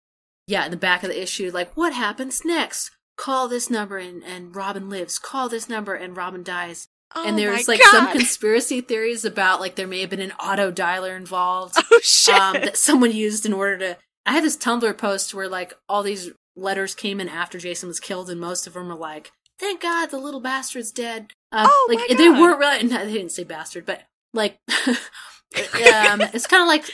Yeah, 0.48 0.66
in 0.66 0.72
the 0.72 0.78
back 0.78 1.04
of 1.04 1.10
the 1.10 1.22
issue, 1.22 1.52
like 1.52 1.76
what 1.76 1.94
happens 1.94 2.46
next? 2.46 2.92
Call 3.18 3.48
this 3.48 3.70
number 3.70 3.98
and, 3.98 4.24
and 4.24 4.56
Robin 4.56 4.90
lives. 4.90 5.20
Call 5.20 5.50
this 5.50 5.68
number 5.68 5.94
and 5.96 6.16
Robin 6.16 6.44
dies 6.44 6.88
Oh 7.14 7.28
and 7.28 7.38
there's 7.38 7.68
like 7.68 7.82
some 7.84 8.08
conspiracy 8.12 8.80
theories 8.80 9.26
about 9.26 9.60
like 9.60 9.76
there 9.76 9.88
may 9.88 10.00
have 10.02 10.10
been 10.10 10.22
an 10.22 10.32
auto 10.34 10.72
dialer 10.72 11.16
involved 11.16 11.76
Oh, 11.92 12.00
shit. 12.02 12.34
um, 12.36 12.54
that 12.54 12.78
someone 12.78 13.12
used 13.12 13.46
in 13.46 13.54
order 13.54 13.78
to. 13.80 13.98
I 14.26 14.34
had 14.34 14.44
this 14.44 14.56
Tumblr 14.58 14.98
post 14.98 15.34
where 15.34 15.50
like 15.50 15.74
all 15.90 16.04
these 16.04 16.32
letters 16.56 16.96
came 16.96 17.20
in 17.20 17.28
after 17.28 17.58
Jason 17.58 17.88
was 17.88 18.00
killed, 18.00 18.30
and 18.30 18.40
most 18.40 18.66
of 18.66 18.74
them 18.74 18.88
were 18.88 18.96
like 18.96 19.32
thank 19.62 19.82
God 19.82 20.08
the 20.08 20.18
little 20.18 20.42
bastard's 20.42 20.92
dead. 20.92 21.34
Um, 21.52 21.68
Oh, 21.70 21.88
like 21.90 22.10
my 22.10 22.16
they 22.16 22.30
weren't 22.30 22.60
really. 22.60 22.84
No, 22.90 23.06
they 23.06 23.14
didn't 23.14 23.32
say 23.32 23.44
bastard, 23.44 23.86
but 23.86 24.04
like, 24.34 24.60
um, 24.88 26.22
it's 26.34 26.48
kind 26.48 26.64
of 26.64 26.68
like 26.68 26.86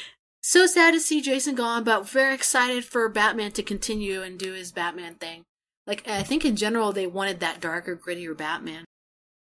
so 0.42 0.66
sad 0.68 0.94
to 0.94 1.00
see 1.00 1.22
Jason 1.22 1.56
gone, 1.56 1.84
but 1.84 2.08
very 2.08 2.36
excited 2.36 2.86
for 2.86 3.08
Batman 3.10 3.52
to 3.54 3.64
continue 3.64 4.22
and 4.22 4.38
do 4.38 4.54
his 4.54 4.72
Batman 4.72 5.16
thing. 5.16 5.44
Like 5.88 6.08
I 6.08 6.22
think 6.24 6.44
in 6.44 6.58
general 6.58 6.92
they 6.92 7.08
wanted 7.08 7.40
that 7.40 7.62
darker, 7.62 7.96
grittier 7.96 8.38
Batman. 8.38 8.84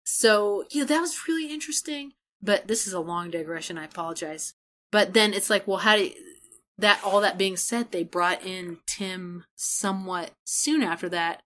So 0.06 0.66
yeah, 0.72 0.86
that 0.86 1.02
was 1.02 1.28
really 1.28 1.52
interesting. 1.52 2.14
But 2.42 2.68
this 2.68 2.86
is 2.86 2.94
a 2.94 3.00
long 3.00 3.32
digression. 3.32 3.78
I 3.78 3.86
apologize. 3.86 4.54
But 4.92 5.14
then 5.14 5.34
it's 5.34 5.50
like, 5.50 5.68
well, 5.68 5.78
how 5.78 5.96
do 5.96 6.04
you, 6.06 6.12
that? 6.78 7.02
All 7.04 7.22
that 7.22 7.40
being 7.40 7.58
said, 7.58 7.92
they 7.92 8.04
brought 8.04 8.46
in 8.46 8.78
Tim 8.86 9.46
somewhat 9.56 10.32
soon 10.46 10.84
after 10.84 11.10
that. 11.10 11.42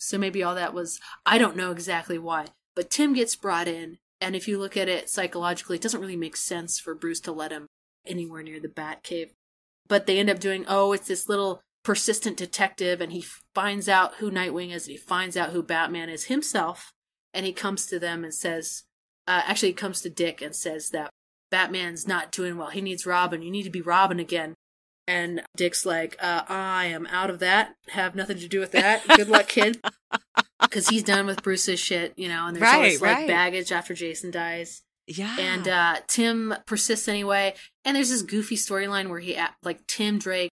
So 0.00 0.16
maybe 0.16 0.42
all 0.42 0.54
that 0.54 0.74
was 0.74 0.98
I 1.26 1.38
don't 1.38 1.56
know 1.56 1.70
exactly 1.70 2.18
why, 2.18 2.46
but 2.74 2.90
Tim 2.90 3.12
gets 3.12 3.36
brought 3.36 3.68
in, 3.68 3.98
and 4.20 4.34
if 4.34 4.48
you 4.48 4.58
look 4.58 4.76
at 4.76 4.88
it 4.88 5.10
psychologically, 5.10 5.76
it 5.76 5.82
doesn't 5.82 6.00
really 6.00 6.16
make 6.16 6.36
sense 6.36 6.78
for 6.78 6.94
Bruce 6.94 7.20
to 7.20 7.32
let 7.32 7.52
him 7.52 7.66
anywhere 8.06 8.42
near 8.42 8.58
the 8.58 8.68
Batcave. 8.68 9.30
But 9.86 10.06
they 10.06 10.18
end 10.18 10.30
up 10.30 10.40
doing, 10.40 10.64
oh, 10.68 10.92
it's 10.92 11.08
this 11.08 11.28
little 11.28 11.60
persistent 11.84 12.36
detective, 12.36 13.00
and 13.00 13.12
he 13.12 13.24
finds 13.54 13.88
out 13.88 14.14
who 14.16 14.30
Nightwing 14.30 14.72
is, 14.72 14.86
and 14.86 14.92
he 14.92 14.96
finds 14.96 15.36
out 15.36 15.50
who 15.50 15.62
Batman 15.62 16.08
is 16.08 16.24
himself, 16.24 16.92
and 17.34 17.44
he 17.44 17.52
comes 17.52 17.86
to 17.86 17.98
them 17.98 18.24
and 18.24 18.32
says, 18.32 18.84
uh, 19.26 19.42
actually, 19.44 19.68
he 19.68 19.74
comes 19.74 20.00
to 20.00 20.10
Dick 20.10 20.40
and 20.40 20.56
says 20.56 20.90
that 20.90 21.10
Batman's 21.50 22.08
not 22.08 22.32
doing 22.32 22.56
well. 22.56 22.68
He 22.68 22.80
needs 22.80 23.06
Robin. 23.06 23.42
You 23.42 23.50
need 23.50 23.64
to 23.64 23.70
be 23.70 23.82
Robin 23.82 24.18
again. 24.18 24.54
And 25.06 25.42
Dick's 25.56 25.84
like, 25.84 26.16
uh, 26.22 26.42
I 26.48 26.86
am 26.86 27.06
out 27.06 27.30
of 27.30 27.40
that. 27.40 27.74
Have 27.88 28.14
nothing 28.14 28.38
to 28.38 28.48
do 28.48 28.60
with 28.60 28.72
that. 28.72 29.06
Good 29.16 29.28
luck, 29.28 29.48
kid. 29.48 29.80
Because 30.62 30.88
he's 30.88 31.02
done 31.02 31.24
with 31.24 31.42
Bruce's 31.42 31.80
shit, 31.80 32.12
you 32.18 32.28
know, 32.28 32.46
and 32.46 32.54
there's 32.54 32.62
Right, 32.62 32.74
always 32.74 33.00
like 33.00 33.16
right. 33.16 33.26
baggage 33.26 33.72
after 33.72 33.94
Jason 33.94 34.30
dies. 34.30 34.82
Yeah. 35.06 35.34
And 35.38 35.66
uh, 35.66 35.96
Tim 36.06 36.54
persists 36.66 37.08
anyway. 37.08 37.54
And 37.82 37.96
there's 37.96 38.10
this 38.10 38.20
goofy 38.20 38.56
storyline 38.56 39.08
where 39.08 39.20
he, 39.20 39.38
like, 39.62 39.86
Tim 39.86 40.18
Drake 40.18 40.50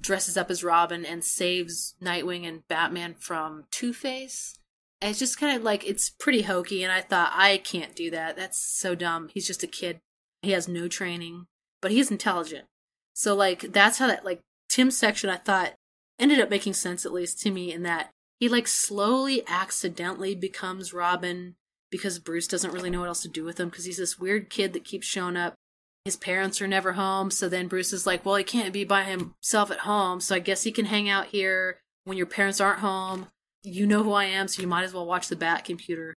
dresses 0.00 0.38
up 0.38 0.50
as 0.50 0.64
Robin 0.64 1.04
and 1.04 1.22
saves 1.22 1.94
Nightwing 2.02 2.48
and 2.48 2.66
Batman 2.66 3.14
from 3.18 3.64
Two 3.70 3.92
Face. 3.92 4.54
And 5.02 5.10
it's 5.10 5.18
just 5.18 5.38
kind 5.38 5.54
of 5.54 5.62
like, 5.62 5.86
it's 5.86 6.08
pretty 6.08 6.42
hokey. 6.42 6.82
And 6.82 6.90
I 6.90 7.02
thought, 7.02 7.32
I 7.34 7.58
can't 7.58 7.94
do 7.94 8.10
that. 8.10 8.36
That's 8.36 8.58
so 8.58 8.94
dumb. 8.94 9.28
He's 9.34 9.46
just 9.46 9.62
a 9.62 9.66
kid. 9.66 10.00
He 10.40 10.52
has 10.52 10.66
no 10.66 10.88
training, 10.88 11.44
but 11.82 11.90
he's 11.90 12.10
intelligent. 12.10 12.64
So, 13.14 13.34
like, 13.34 13.72
that's 13.72 13.98
how 13.98 14.06
that, 14.06 14.24
like, 14.24 14.40
Tim's 14.68 14.96
section, 14.96 15.30
I 15.30 15.36
thought, 15.36 15.74
ended 16.18 16.40
up 16.40 16.50
making 16.50 16.74
sense, 16.74 17.04
at 17.04 17.12
least 17.12 17.40
to 17.42 17.50
me, 17.50 17.72
in 17.72 17.82
that 17.82 18.10
he, 18.40 18.48
like, 18.48 18.66
slowly, 18.66 19.42
accidentally 19.46 20.34
becomes 20.34 20.92
Robin 20.92 21.54
because 21.90 22.18
Bruce 22.18 22.48
doesn't 22.48 22.72
really 22.72 22.90
know 22.90 23.00
what 23.00 23.08
else 23.08 23.22
to 23.22 23.28
do 23.28 23.44
with 23.44 23.60
him 23.60 23.68
because 23.68 23.84
he's 23.84 23.98
this 23.98 24.18
weird 24.18 24.50
kid 24.50 24.72
that 24.72 24.84
keeps 24.84 25.06
showing 25.06 25.36
up. 25.36 25.54
His 26.04 26.16
parents 26.16 26.60
are 26.60 26.66
never 26.66 26.94
home, 26.94 27.30
so 27.30 27.48
then 27.48 27.68
Bruce 27.68 27.92
is 27.92 28.06
like, 28.06 28.26
well, 28.26 28.34
he 28.34 28.42
can't 28.42 28.72
be 28.72 28.82
by 28.82 29.04
himself 29.04 29.70
at 29.70 29.80
home, 29.80 30.20
so 30.20 30.34
I 30.34 30.40
guess 30.40 30.64
he 30.64 30.72
can 30.72 30.86
hang 30.86 31.08
out 31.08 31.26
here 31.26 31.78
when 32.04 32.16
your 32.16 32.26
parents 32.26 32.60
aren't 32.60 32.80
home. 32.80 33.28
You 33.62 33.86
know 33.86 34.02
who 34.02 34.12
I 34.12 34.24
am, 34.24 34.48
so 34.48 34.62
you 34.62 34.66
might 34.66 34.82
as 34.82 34.92
well 34.92 35.06
watch 35.06 35.28
the 35.28 35.36
Bat 35.36 35.64
computer. 35.64 36.14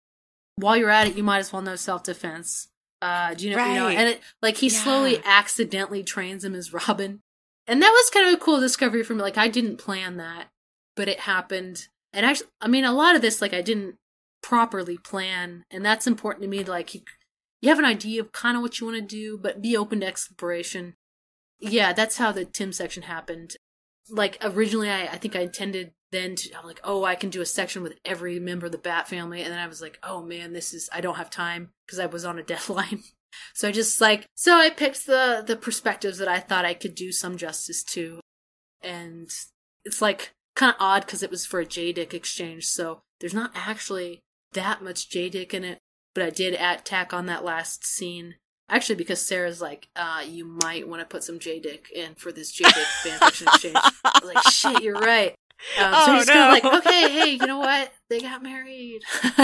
While 0.55 0.77
you're 0.77 0.89
at 0.89 1.07
it, 1.07 1.17
you 1.17 1.23
might 1.23 1.39
as 1.39 1.51
well 1.51 1.61
know 1.61 1.75
self 1.75 2.03
defense. 2.03 2.69
Uh, 3.03 3.33
do 3.33 3.45
you 3.49 3.53
know, 3.55 3.65
you 3.65 3.73
know, 3.73 3.85
Right. 3.87 3.97
and 3.97 4.09
it, 4.09 4.21
like 4.41 4.57
he 4.57 4.67
Yeah. 4.69 4.81
slowly 4.83 5.21
accidentally 5.25 6.03
trains 6.03 6.45
him 6.45 6.55
as 6.55 6.71
Robin. 6.71 7.21
And 7.67 7.81
that 7.81 7.91
was 7.91 8.09
kind 8.09 8.27
of 8.27 8.33
a 8.33 8.37
cool 8.43 8.61
discovery 8.61 9.03
for 9.03 9.13
me. 9.13 9.21
Like 9.21 9.37
I 9.37 9.49
didn't 9.49 9.77
plan 9.77 10.15
that, 10.17 10.49
but 10.95 11.09
it 11.09 11.21
happened. 11.21 11.87
And 12.13 12.25
actually, 12.25 12.49
I 12.61 12.67
mean, 12.69 12.85
a 12.85 12.93
lot 12.93 13.15
of 13.15 13.21
this, 13.21 13.41
like 13.41 13.53
I 13.53 13.61
didn't 13.61 13.95
properly 14.41 14.97
plan, 14.97 15.65
and 15.69 15.85
that's 15.85 16.07
important 16.07 16.43
to 16.43 16.49
me. 16.49 16.63
Like 16.63 16.93
you, 16.93 17.01
you 17.61 17.69
have 17.69 17.79
an 17.79 17.85
idea 17.85 18.21
of 18.21 18.31
kind 18.31 18.55
of 18.55 18.61
what 18.63 18.79
you 18.79 18.87
want 18.87 18.97
to 18.99 19.01
do, 19.05 19.37
but 19.37 19.61
be 19.61 19.75
open 19.75 19.99
to 20.01 20.05
exploration. 20.05 20.95
Yeah, 21.59 21.91
that's 21.93 22.17
how 22.17 22.31
the 22.31 22.45
Tim 22.45 22.71
section 22.73 23.03
happened. 23.03 23.55
Like 24.09 24.37
originally, 24.41 24.89
I, 24.89 25.03
I 25.03 25.17
think 25.17 25.35
I 25.35 25.41
intended 25.41 25.91
then 26.13 26.35
to, 26.35 26.57
I'm 26.57 26.65
like, 26.65 26.79
oh, 26.83 27.03
I 27.03 27.15
can 27.15 27.29
do 27.29 27.41
a 27.41 27.45
section 27.45 27.83
with 27.83 27.97
every 28.05 28.39
member 28.39 28.67
of 28.67 28.71
the 28.71 28.77
Bat 28.77 29.07
family, 29.07 29.41
and 29.41 29.51
then 29.51 29.59
I 29.59 29.67
was 29.67 29.81
like, 29.81 29.99
oh 30.03 30.23
man, 30.23 30.53
this 30.53 30.73
is 30.73 30.89
I 30.93 31.01
don't 31.01 31.15
have 31.15 31.29
time 31.29 31.71
because 31.85 31.99
I 31.99 32.05
was 32.05 32.23
on 32.23 32.39
a 32.39 32.43
deadline. 32.53 33.03
So 33.53 33.67
I 33.67 33.71
just 33.71 33.99
like 33.99 34.27
so 34.35 34.55
I 34.55 34.69
picked 34.69 35.07
the 35.07 35.43
the 35.45 35.55
perspectives 35.55 36.19
that 36.19 36.27
I 36.27 36.39
thought 36.39 36.65
I 36.65 36.75
could 36.75 36.95
do 36.95 37.11
some 37.11 37.35
justice 37.35 37.83
to, 37.85 38.19
and 38.81 39.29
it's 39.83 40.01
like 40.01 40.33
kind 40.55 40.69
of 40.69 40.77
odd 40.79 41.05
because 41.05 41.23
it 41.23 41.31
was 41.31 41.45
for 41.45 41.59
a 41.59 41.65
J 41.65 41.91
Dick 41.91 42.13
exchange, 42.13 42.67
so 42.67 43.01
there's 43.19 43.33
not 43.33 43.51
actually 43.55 44.21
that 44.53 44.83
much 44.83 45.09
J 45.09 45.29
Dick 45.29 45.53
in 45.53 45.63
it, 45.63 45.79
but 46.13 46.23
I 46.23 46.29
did 46.29 46.55
add 46.55 46.85
tack 46.85 47.13
on 47.13 47.25
that 47.25 47.43
last 47.43 47.85
scene. 47.85 48.35
Actually, 48.69 48.95
because 48.95 49.23
Sarah's 49.23 49.61
like, 49.61 49.89
uh, 49.95 50.23
you 50.25 50.45
might 50.45 50.87
want 50.87 51.01
to 51.01 51.05
put 51.05 51.23
some 51.23 51.37
J 51.37 51.59
Dick 51.59 51.91
in 51.93 52.15
for 52.15 52.31
this 52.31 52.51
J 52.51 52.63
Dick 52.63 52.75
fanfiction 53.03 53.47
exchange. 53.47 53.75
I 53.75 54.19
was 54.21 54.33
like, 54.33 54.43
shit, 54.51 54.81
you're 54.81 54.99
right. 54.99 55.35
Um, 55.79 55.93
so 55.93 56.11
Oh, 56.11 56.15
he's 56.15 56.29
kind 56.29 56.57
of 56.57 56.63
no. 56.63 56.69
like, 56.69 56.85
okay, 56.85 57.09
hey, 57.11 57.29
you 57.31 57.45
know 57.47 57.59
what? 57.59 57.91
They 58.09 58.19
got 58.19 58.43
married. 58.43 59.01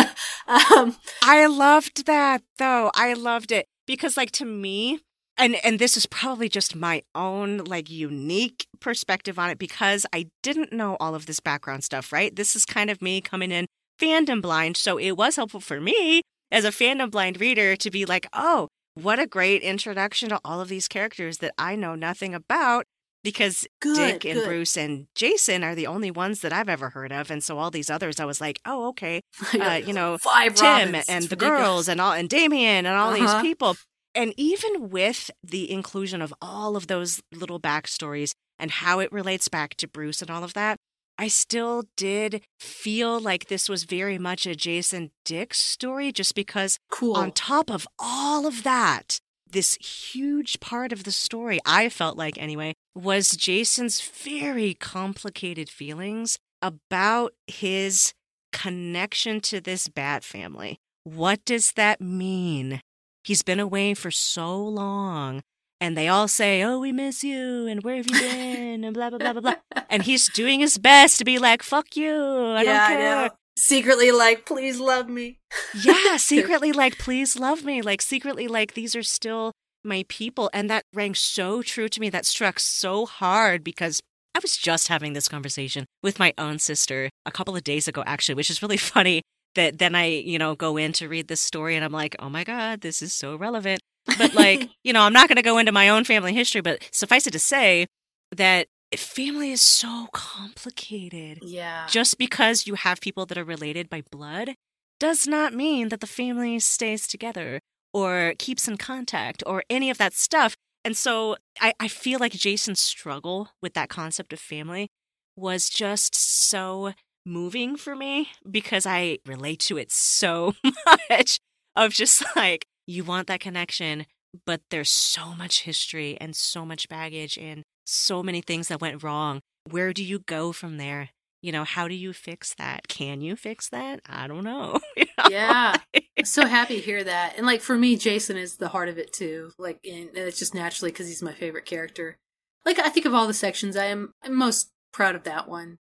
um, 0.48 0.96
I 1.24 1.46
loved 1.48 2.06
that 2.06 2.41
though. 2.58 2.91
I 2.96 3.14
loved 3.14 3.52
it 3.52 3.66
because 3.88 4.18
like 4.18 4.32
to 4.34 4.46
me 4.46 5.00
and 5.38 5.56
and 5.64 5.80
this 5.80 5.96
is 5.98 6.06
probably 6.06 6.50
just 6.50 6.76
my 6.76 7.02
own 7.16 7.60
like 7.60 7.90
unique 7.90 8.68
perspective 8.80 9.40
on 9.40 9.50
it 9.50 9.58
because 9.58 10.06
I 10.14 10.28
didn't 10.44 10.74
know 10.74 10.98
all 11.00 11.16
of 11.16 11.26
this 11.26 11.40
background 11.40 11.84
stuff, 11.84 12.12
right? 12.12 12.36
This 12.36 12.56
is 12.56 12.66
kind 12.66 12.90
of 12.90 13.02
me 13.02 13.22
coming 13.22 13.52
in 13.52 13.66
fandom 14.00 14.41
blind, 14.41 14.78
so 14.78 14.98
it 14.98 15.12
was 15.12 15.36
helpful 15.38 15.60
for 15.62 15.80
me 15.80 16.22
as 16.52 16.66
a 16.66 16.70
fandom 16.70 17.10
blind 17.12 17.40
reader 17.40 17.76
to 17.78 17.90
be 17.91 18.06
like, 18.06 18.28
"Oh, 18.34 18.68
what 18.96 19.20
a 19.20 19.28
great 19.28 19.62
introduction 19.62 20.30
to 20.30 20.40
all 20.44 20.62
of 20.62 20.68
these 20.68 20.88
characters 20.88 21.38
that 21.40 21.54
I 21.58 21.76
know 21.76 21.96
nothing 21.96 22.34
about." 22.34 22.86
Because 23.24 23.68
Good, 23.82 23.96
Dick 24.22 24.26
and 24.26 24.36
good. 24.40 24.46
Bruce 24.48 24.78
and 24.78 25.08
Jason 25.16 25.64
are 25.64 25.76
the 25.76 25.88
only 25.88 26.10
ones 26.12 26.40
that 26.41 26.54
I've 26.54 26.70
ever 26.70 26.91
heard 26.91 27.12
of, 27.12 27.30
and 27.30 27.44
so 27.44 27.58
all 27.60 27.70
these 27.70 27.90
others, 27.90 28.20
I 28.20 28.26
was 28.26 28.40
like, 28.40 28.60
"Oh, 28.66 28.88
okay, 28.90 29.22
uh, 29.60 29.82
you 29.86 29.91
know, 29.94 30.18
five 30.18 30.56
Tim 30.56 30.66
Robins. 30.94 31.06
and 31.10 31.24
It's 31.24 31.28
the 31.30 31.36
ridiculous. 31.36 31.60
girls 31.62 31.88
and 31.90 32.00
all 32.00 32.14
and 32.14 32.30
Damian 32.30 32.86
and 32.86 32.96
all 32.96 33.12
Uh-huh. 33.14 33.20
these 33.41 33.41
people. 33.41 33.76
And 34.16 34.34
even 34.38 34.90
with 34.90 35.30
the 35.44 35.70
inclusion 35.72 36.22
of 36.22 36.34
all 36.41 36.76
of 36.76 36.88
those 36.88 37.22
little 37.34 37.60
backstories 37.60 38.32
and 38.58 38.72
how 38.72 39.00
it 39.00 39.12
relates 39.12 39.48
back 39.48 39.76
to 39.76 39.88
Bruce 39.88 40.22
and 40.22 40.32
all 40.32 40.44
of 40.44 40.54
that, 40.56 40.78
I 41.18 41.28
still 41.28 41.84
did 41.98 42.41
feel 42.60 43.20
like 43.20 43.48
this 43.50 43.68
was 43.70 43.84
very 43.84 44.18
much 44.18 44.48
a 44.48 44.56
Jason 44.56 45.12
Dick 45.26 45.54
story 45.54 46.12
just 46.12 46.34
because 46.34 46.80
Cool. 46.90 47.16
on 47.18 47.32
top 47.34 47.70
of 47.70 47.86
all 48.00 48.48
of 48.48 48.64
that, 48.64 49.20
this 49.52 49.76
huge 49.76 50.60
part 50.60 50.92
of 50.92 51.04
the 51.04 51.12
story, 51.12 51.60
I 51.66 51.90
felt 51.90 52.18
like 52.18 52.38
anyway, 52.42 52.74
was 52.96 53.32
Jason's 53.32 54.02
very 54.02 54.74
complicated 54.74 55.70
feelings 55.70 56.38
about 56.62 57.34
his 57.48 58.14
connection 58.52 59.40
to 59.42 59.62
this 59.62 59.88
bat 59.88 60.24
family. 60.24 60.78
What 61.04 61.44
does 61.46 61.72
that 61.74 62.02
mean? 62.02 62.82
He's 63.24 63.42
been 63.44 63.60
away 63.60 63.94
for 63.94 64.12
so 64.12 64.58
long. 64.58 65.42
And 65.82 65.96
they 65.96 66.10
all 66.10 66.28
say, 66.28 66.62
Oh, 66.62 66.80
we 66.80 66.92
miss 66.92 67.24
you, 67.24 67.66
and 67.68 67.84
where 67.84 67.96
have 67.98 68.08
you 68.10 68.20
been? 68.20 68.84
And 68.84 68.94
blah, 68.94 69.10
blah, 69.10 69.20
blah, 69.20 69.34
blah, 69.34 69.42
blah. 69.42 69.84
And 69.90 70.04
he's 70.04 70.30
doing 70.30 70.60
his 70.60 70.78
best 70.78 71.18
to 71.20 71.26
be 71.26 71.40
like, 71.40 71.64
Fuck 71.64 71.96
you. 71.96 72.14
I 72.14 72.64
yeah, 72.64 72.74
don't 72.74 72.76
I 72.82 72.88
care. 72.88 73.16
know. 73.28 73.30
Secretly, 73.60 74.10
like, 74.11 74.45
please 74.45 74.80
love 74.80 75.10
me. 75.10 75.38
Yeah, 75.76 76.15
secretly 76.18 76.72
like, 76.72 76.98
please 76.98 77.38
love 77.38 77.65
me. 77.65 77.81
Like, 77.81 78.02
secretly 78.02 78.48
like, 78.48 78.73
these 78.73 78.95
are 78.95 79.03
still 79.03 79.52
my 79.84 80.06
people. 80.07 80.49
And 80.53 80.69
that 80.69 80.84
rang 80.94 81.14
so 81.14 81.61
true 81.61 81.90
to 81.90 81.99
me. 81.99 82.10
That 82.10 82.26
struck 82.26 82.57
so 82.60 83.06
hard 83.06 83.61
because 83.61 83.99
I 84.34 84.40
was 84.40 84.56
just 84.56 84.88
having 84.88 85.11
this 85.11 85.27
conversation 85.27 85.86
with 86.02 86.19
my 86.19 86.34
own 86.38 86.60
sister 86.60 87.10
a 87.26 87.31
couple 87.31 87.57
of 87.57 87.65
days 87.65 87.90
ago, 87.90 88.02
actually, 88.06 88.36
which 88.36 88.49
is 88.49 88.61
really 88.61 88.77
funny 88.95 89.23
that 89.56 89.77
then 89.77 89.94
I, 89.94 90.06
you 90.06 90.40
know, 90.40 90.56
go 90.56 90.77
in 90.77 90.94
to 90.94 91.10
read 91.10 91.27
this 91.27 91.41
story 91.41 91.76
and 91.76 91.84
I'm 91.84 91.91
like, 91.91 92.15
oh 92.19 92.30
my 92.30 92.45
God, 92.45 92.80
this 92.80 93.02
is 93.02 93.11
so 93.11 93.36
relevant. 93.36 93.81
But 94.18 94.34
like, 94.36 94.69
you 94.86 94.94
know, 94.94 95.02
I'm 95.02 95.14
not 95.14 95.27
going 95.27 95.36
to 95.36 95.41
go 95.41 95.57
into 95.57 95.73
my 95.73 95.90
own 95.90 96.06
family 96.06 96.34
history, 96.34 96.61
but 96.61 96.88
suffice 96.94 97.27
it 97.27 97.31
to 97.31 97.40
say 97.40 97.88
that 98.31 98.68
family 98.98 99.52
is 99.52 99.61
so 99.61 100.07
complicated 100.11 101.40
yeah. 101.44 101.86
just 101.88 102.18
because 102.18 102.66
you 102.66 102.76
have 102.76 103.02
people 103.02 103.26
that 103.28 103.38
are 103.38 103.44
related 103.44 103.90
by 103.90 104.02
blood 104.11 104.56
does 104.99 105.28
not 105.28 105.53
mean 105.53 105.90
that 105.90 106.02
the 106.02 106.07
family 106.07 106.60
stays 106.60 107.07
together 107.07 107.61
or 107.94 108.34
keeps 108.38 108.68
in 108.68 108.78
contact 108.78 109.44
or 109.45 109.64
any 109.70 109.90
of 109.90 109.98
that 109.98 110.14
stuff. 110.14 110.56
And 110.84 110.95
so 110.95 111.38
I, 111.60 111.74
I 111.80 111.88
feel 111.88 112.20
like 112.20 112.32
Jason's 112.34 112.82
struggle 112.82 113.49
with 113.61 113.74
that 113.74 113.90
concept 113.90 114.34
of 114.34 114.40
family 114.40 114.90
was 115.36 115.70
just 115.70 116.16
so 116.16 116.94
moving 117.26 117.76
for 117.76 117.95
me 117.95 118.30
because 118.49 118.86
I 118.86 119.20
relate 119.26 119.60
to 119.61 119.78
it 119.78 119.91
so 119.91 120.56
much 121.10 121.40
of 121.76 121.94
just 121.94 122.24
like, 122.36 122.66
you 122.88 123.03
want 123.03 123.28
that 123.28 123.40
connection, 123.40 124.06
but 124.45 124.61
there's 124.70 124.90
so 124.90 125.34
much 125.36 125.61
history 125.61 126.18
and 126.20 126.36
so 126.36 126.66
much 126.66 126.90
baggage 126.90 127.38
and 127.38 127.64
so 127.90 128.24
many 128.24 128.41
things 128.41 128.68
that 128.68 128.82
went 128.82 129.03
wrong. 129.03 129.41
Where 129.70 129.94
do 129.94 130.03
you 130.03 130.20
go 130.20 130.52
from 130.52 130.78
there? 130.78 131.10
you 131.41 131.52
know, 131.52 131.64
how 131.64 131.88
do 131.88 131.95
you 131.95 132.14
fix 132.14 132.53
that? 132.56 132.88
Can 132.88 133.22
you 133.22 133.36
fix 133.36 133.70
that? 133.70 134.02
I 134.07 134.28
don't 134.28 134.44
know. 134.44 134.80
yeah. 135.30 135.76
I'm 136.18 136.26
so 136.26 136.45
happy 136.48 136.76
to 136.76 136.82
hear 136.82 137.03
that. 137.03 137.36
And 137.38 137.45
like 137.45 137.61
for 137.61 137.78
me, 137.78 137.95
Jason 137.95 138.38
is 138.38 138.57
the 138.57 138.68
heart 138.70 138.90
of 138.90 138.98
it 138.98 139.14
too. 139.14 139.52
Like, 139.57 139.80
and 139.86 140.10
it's 140.16 140.40
just 140.40 140.53
naturally 140.53 140.91
because 140.91 141.07
he's 141.07 141.24
my 141.24 141.34
favorite 141.34 141.66
character. 141.66 142.18
Like, 142.66 142.80
I 142.80 142.90
think 142.90 143.06
of 143.06 143.14
all 143.14 143.26
the 143.26 143.34
sections, 143.34 143.78
I 143.78 143.86
am 143.86 144.14
I'm 144.24 144.36
most 144.36 144.72
proud 144.91 145.16
of 145.16 145.24
that 145.24 145.48
one. 145.48 145.78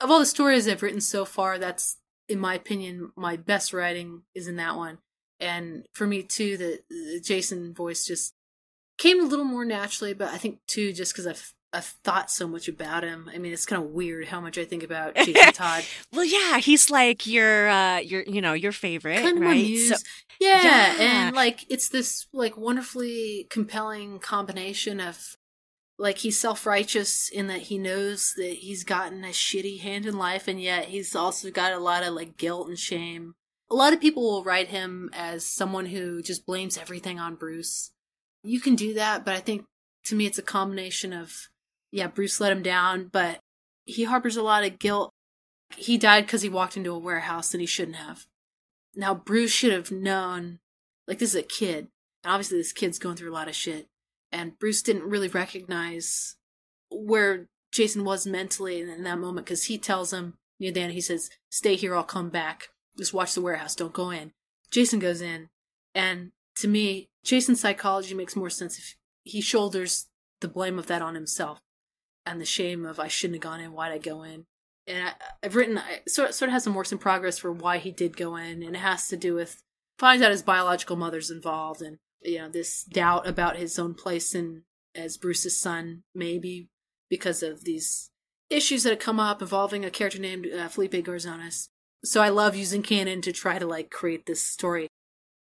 Of 0.00 0.10
all 0.10 0.20
the 0.20 0.26
stories 0.26 0.68
I've 0.68 0.82
written 0.82 1.00
so 1.00 1.24
far, 1.24 1.58
that's, 1.58 1.98
in 2.28 2.38
my 2.38 2.54
opinion, 2.54 3.12
my 3.16 3.36
best 3.36 3.72
writing 3.72 4.22
is 4.34 4.46
in 4.46 4.56
that 4.56 4.76
one. 4.76 4.98
And 5.40 5.84
for 5.92 6.06
me 6.06 6.22
too, 6.22 6.56
the, 6.56 6.80
the 6.88 7.20
Jason 7.20 7.74
voice 7.74 8.06
just 8.06 8.34
came 9.02 9.20
a 9.20 9.26
little 9.26 9.44
more 9.44 9.64
naturally, 9.64 10.14
but 10.14 10.28
I 10.28 10.38
think 10.38 10.60
too, 10.68 10.92
just 10.92 11.12
because 11.12 11.26
I've 11.26 11.54
I've 11.74 11.86
thought 12.04 12.30
so 12.30 12.46
much 12.46 12.68
about 12.68 13.02
him. 13.02 13.30
I 13.34 13.38
mean, 13.38 13.52
it's 13.52 13.64
kind 13.64 13.82
of 13.82 13.90
weird 13.90 14.26
how 14.26 14.40
much 14.40 14.58
I 14.58 14.64
think 14.64 14.82
about 14.82 15.14
Jason 15.16 15.54
Todd. 15.54 15.84
well, 16.12 16.24
yeah, 16.24 16.58
he's 16.58 16.90
like 16.90 17.26
your, 17.26 17.66
uh, 17.70 17.96
your, 17.98 18.24
you 18.24 18.42
know, 18.42 18.52
your 18.52 18.72
favorite, 18.72 19.22
kind 19.22 19.38
of 19.38 19.42
right? 19.42 19.78
So, 19.78 19.96
yeah, 20.38 20.62
yeah, 20.62 20.94
and 20.98 21.34
like 21.34 21.64
it's 21.70 21.88
this 21.88 22.26
like 22.32 22.56
wonderfully 22.58 23.46
compelling 23.48 24.18
combination 24.18 25.00
of 25.00 25.36
like 25.98 26.18
he's 26.18 26.38
self-righteous 26.38 27.30
in 27.30 27.46
that 27.46 27.62
he 27.62 27.78
knows 27.78 28.34
that 28.36 28.56
he's 28.60 28.84
gotten 28.84 29.24
a 29.24 29.28
shitty 29.28 29.80
hand 29.80 30.04
in 30.04 30.18
life, 30.18 30.46
and 30.46 30.60
yet 30.60 30.86
he's 30.86 31.16
also 31.16 31.50
got 31.50 31.72
a 31.72 31.78
lot 31.78 32.02
of 32.02 32.12
like 32.12 32.36
guilt 32.36 32.68
and 32.68 32.78
shame. 32.78 33.34
A 33.70 33.74
lot 33.74 33.94
of 33.94 34.00
people 34.00 34.22
will 34.22 34.44
write 34.44 34.68
him 34.68 35.08
as 35.14 35.46
someone 35.46 35.86
who 35.86 36.20
just 36.20 36.44
blames 36.44 36.76
everything 36.76 37.18
on 37.18 37.36
Bruce. 37.36 37.91
You 38.42 38.60
can 38.60 38.74
do 38.74 38.94
that, 38.94 39.24
but 39.24 39.34
I 39.34 39.40
think 39.40 39.64
to 40.04 40.14
me 40.14 40.26
it's 40.26 40.38
a 40.38 40.42
combination 40.42 41.12
of 41.12 41.48
yeah, 41.92 42.06
Bruce 42.06 42.40
let 42.40 42.52
him 42.52 42.62
down, 42.62 43.08
but 43.12 43.38
he 43.84 44.04
harbors 44.04 44.36
a 44.36 44.42
lot 44.42 44.64
of 44.64 44.78
guilt. 44.78 45.12
He 45.76 45.98
died 45.98 46.26
because 46.26 46.42
he 46.42 46.48
walked 46.48 46.76
into 46.76 46.92
a 46.92 46.98
warehouse 46.98 47.54
and 47.54 47.60
he 47.60 47.66
shouldn't 47.66 47.98
have. 47.98 48.26
Now, 48.94 49.14
Bruce 49.14 49.52
should 49.52 49.72
have 49.72 49.90
known, 49.90 50.58
like, 51.06 51.18
this 51.18 51.30
is 51.30 51.40
a 51.40 51.42
kid. 51.42 51.88
And 52.24 52.32
obviously, 52.32 52.58
this 52.58 52.72
kid's 52.72 52.98
going 52.98 53.16
through 53.16 53.30
a 53.30 53.34
lot 53.34 53.48
of 53.48 53.54
shit. 53.54 53.88
And 54.30 54.58
Bruce 54.58 54.82
didn't 54.82 55.08
really 55.08 55.28
recognize 55.28 56.36
where 56.90 57.48
Jason 57.72 58.04
was 58.04 58.26
mentally 58.26 58.80
in 58.80 59.02
that 59.02 59.18
moment 59.18 59.46
because 59.46 59.64
he 59.64 59.78
tells 59.78 60.12
him 60.12 60.34
near 60.58 60.72
the 60.72 60.80
end, 60.80 60.92
he 60.92 61.00
says, 61.00 61.30
Stay 61.50 61.74
here, 61.74 61.94
I'll 61.94 62.04
come 62.04 62.30
back. 62.30 62.68
Just 62.96 63.14
watch 63.14 63.34
the 63.34 63.40
warehouse, 63.40 63.74
don't 63.74 63.92
go 63.92 64.10
in. 64.10 64.32
Jason 64.70 64.98
goes 64.98 65.20
in. 65.20 65.48
And 65.94 66.32
to 66.56 66.68
me, 66.68 67.08
Jason's 67.24 67.60
psychology 67.60 68.14
makes 68.14 68.36
more 68.36 68.50
sense 68.50 68.78
if 68.78 68.96
he 69.24 69.40
shoulders 69.40 70.06
the 70.40 70.48
blame 70.48 70.78
of 70.78 70.86
that 70.88 71.02
on 71.02 71.14
himself 71.14 71.60
and 72.26 72.40
the 72.40 72.44
shame 72.44 72.84
of 72.84 73.00
I 73.00 73.08
shouldn't 73.08 73.36
have 73.36 73.50
gone 73.50 73.60
in. 73.60 73.72
Why'd 73.72 73.92
I 73.92 73.98
go 73.98 74.22
in? 74.22 74.44
And 74.86 75.08
I, 75.08 75.12
have 75.42 75.54
written 75.54 75.78
I, 75.78 76.00
sort 76.08 76.34
sort 76.34 76.48
of 76.48 76.52
has 76.52 76.64
some 76.64 76.74
works 76.74 76.92
in 76.92 76.98
progress 76.98 77.38
for 77.38 77.52
why 77.52 77.78
he 77.78 77.90
did 77.90 78.16
go 78.16 78.36
in, 78.36 78.62
and 78.62 78.74
it 78.74 78.80
has 78.80 79.08
to 79.08 79.16
do 79.16 79.34
with 79.34 79.62
finds 79.98 80.22
out 80.22 80.32
his 80.32 80.42
biological 80.42 80.96
mother's 80.96 81.30
involved, 81.30 81.82
and 81.82 81.98
you 82.20 82.38
know 82.38 82.48
this 82.48 82.82
doubt 82.84 83.26
about 83.26 83.56
his 83.56 83.78
own 83.78 83.94
place 83.94 84.34
in 84.34 84.64
as 84.94 85.16
Bruce's 85.16 85.56
son, 85.56 86.02
maybe 86.14 86.68
because 87.08 87.42
of 87.42 87.64
these 87.64 88.10
issues 88.50 88.82
that 88.82 88.90
have 88.90 88.98
come 88.98 89.20
up 89.20 89.40
involving 89.40 89.84
a 89.84 89.90
character 89.90 90.18
named 90.18 90.46
uh, 90.46 90.68
Felipe 90.68 90.92
Garzonas. 90.92 91.68
So 92.04 92.20
I 92.20 92.30
love 92.30 92.56
using 92.56 92.82
canon 92.82 93.22
to 93.22 93.32
try 93.32 93.58
to 93.58 93.66
like 93.66 93.90
create 93.90 94.26
this 94.26 94.42
story. 94.42 94.88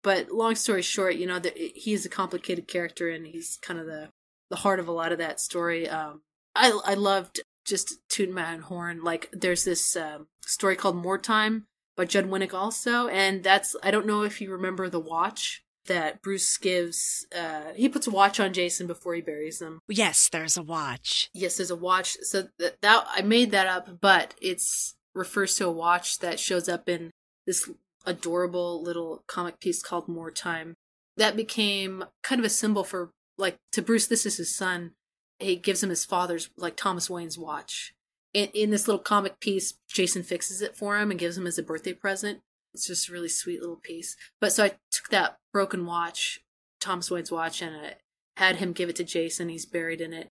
But 0.03 0.31
long 0.31 0.55
story 0.55 0.83
short, 0.83 1.17
you 1.17 1.27
know 1.27 1.39
that 1.39 1.57
he 1.57 1.93
is 1.93 2.07
a 2.07 2.11
complicated 2.11 2.69
character, 2.69 3.11
and 3.11 3.27
he's 3.27 3.59
kind 3.61 3.79
of 3.79 3.87
the 3.87 4.11
the 4.49 4.57
heart 4.57 4.81
of 4.81 4.89
a 4.89 4.93
lot 4.93 5.13
of 5.13 5.19
that 5.19 5.41
story. 5.41 5.89
Um, 5.89 6.23
I 6.55 6.79
I 6.85 6.95
loved 6.95 7.41
just 7.65 7.99
tooting 8.09 8.35
my 8.35 8.53
own 8.53 8.61
horn. 8.61 9.03
Like 9.03 9.29
there's 9.33 9.65
this 9.65 9.97
um, 9.97 10.29
story 10.45 10.77
called 10.77 10.97
More 10.97 11.19
Time 11.19 11.67
by 11.97 12.05
Judd 12.05 12.31
Winick 12.31 12.55
also, 12.55 13.09
and 13.09 13.43
that's 13.43 13.77
I 13.83 13.91
don't 13.91 14.07
know 14.07 14.23
if 14.23 14.41
you 14.41 14.51
remember 14.51 14.89
the 14.89 15.01
watch 15.01 15.63
that 15.87 16.23
Bruce 16.23 16.57
gives. 16.57 17.27
Uh, 17.37 17.73
he 17.75 17.89
puts 17.89 18.07
a 18.07 18.11
watch 18.11 18.41
on 18.41 18.53
Jason 18.53 18.87
before 18.87 19.15
he 19.15 19.21
buries 19.21 19.61
him. 19.61 19.81
Yes, 19.89 20.29
there's 20.31 20.57
a 20.57 20.63
watch. 20.63 21.31
Yes, 21.35 21.57
there's 21.57 21.71
a 21.71 21.77
watch. 21.77 22.17
So 22.23 22.49
that, 22.59 22.81
that 22.83 23.07
I 23.15 23.23
made 23.23 23.51
that 23.51 23.67
up, 23.67 24.01
but 24.01 24.35
it's 24.41 24.95
refers 25.15 25.57
to 25.57 25.67
a 25.67 25.73
watch 25.73 26.19
that 26.21 26.39
shows 26.39 26.69
up 26.69 26.89
in 26.89 27.11
this 27.47 27.69
adorable 28.07 28.83
little 28.83 29.25
comic 29.27 29.61
piece 29.61 29.83
called 29.83 30.09
More 30.09 30.31
Time. 30.31 30.75
That 31.17 31.37
became 31.37 32.05
kind 32.23 32.39
of 32.39 32.45
a 32.45 32.51
symbol 32.51 32.85
for 32.85 33.11
like 33.37 33.57
to 33.73 33.83
Bruce. 33.83 34.07
This 34.07 34.27
is 34.27 34.37
his 34.37 34.55
son 34.55 34.93
he 35.41 35.57
gives 35.57 35.83
him 35.83 35.91
his 35.91 36.05
father's 36.05 36.51
like 36.57 36.77
Thomas 36.77 37.11
Wayne's 37.11 37.39
watch. 37.39 37.95
In, 38.33 38.49
in 38.55 38.71
this 38.71 38.87
little 38.87 39.03
comic 39.03 39.41
piece, 39.41 39.75
Jason 39.89 40.23
fixes 40.23 40.63
it 40.63 40.77
for 40.77 40.99
him 40.99 41.11
and 41.11 41.19
gives 41.19 41.37
him 41.37 41.47
as 41.47 41.59
a 41.59 41.63
birthday 41.63 41.93
present. 41.93 42.41
It's 42.75 42.87
just 42.87 43.09
a 43.09 43.13
really 43.13 43.29
sweet 43.29 43.61
little 43.61 43.81
piece. 43.83 44.17
But 44.41 44.53
so 44.53 44.65
I 44.65 44.73
took 44.93 45.09
that 45.11 45.39
broken 45.53 45.87
watch, 45.87 46.41
Thomas 46.81 47.11
Wayne's 47.11 47.33
watch, 47.33 47.63
and 47.63 47.75
I 47.75 47.95
had 48.37 48.57
him 48.57 48.73
give 48.73 48.89
it 48.89 48.97
to 48.97 49.05
Jason. 49.05 49.49
He's 49.49 49.67
buried 49.67 50.01
in 50.01 50.13
it. 50.13 50.29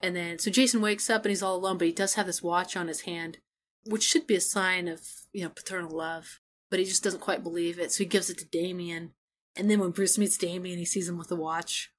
And 0.00 0.16
then 0.16 0.38
so 0.38 0.50
Jason 0.50 0.80
wakes 0.80 1.08
up 1.08 1.24
and 1.24 1.30
he's 1.30 1.42
all 1.42 1.56
alone, 1.56 1.78
but 1.78 1.86
he 1.86 1.92
does 1.92 2.14
have 2.14 2.26
this 2.26 2.42
watch 2.42 2.76
on 2.76 2.88
his 2.88 3.02
hand, 3.02 3.38
which 3.86 4.02
should 4.02 4.26
be 4.26 4.34
a 4.34 4.40
sign 4.40 4.88
of, 4.88 5.02
you 5.32 5.44
know, 5.44 5.50
paternal 5.50 5.96
love. 5.96 6.40
But 6.70 6.78
he 6.78 6.84
just 6.84 7.04
doesn't 7.04 7.20
quite 7.20 7.42
believe 7.42 7.78
it. 7.78 7.92
So 7.92 7.98
he 7.98 8.06
gives 8.06 8.28
it 8.28 8.38
to 8.38 8.44
Damian. 8.44 9.12
And 9.56 9.70
then 9.70 9.80
when 9.80 9.90
Bruce 9.90 10.18
meets 10.18 10.36
Damian, 10.36 10.78
he 10.78 10.84
sees 10.84 11.08
him 11.08 11.16
with 11.16 11.28
the 11.28 11.36
watch 11.36 11.92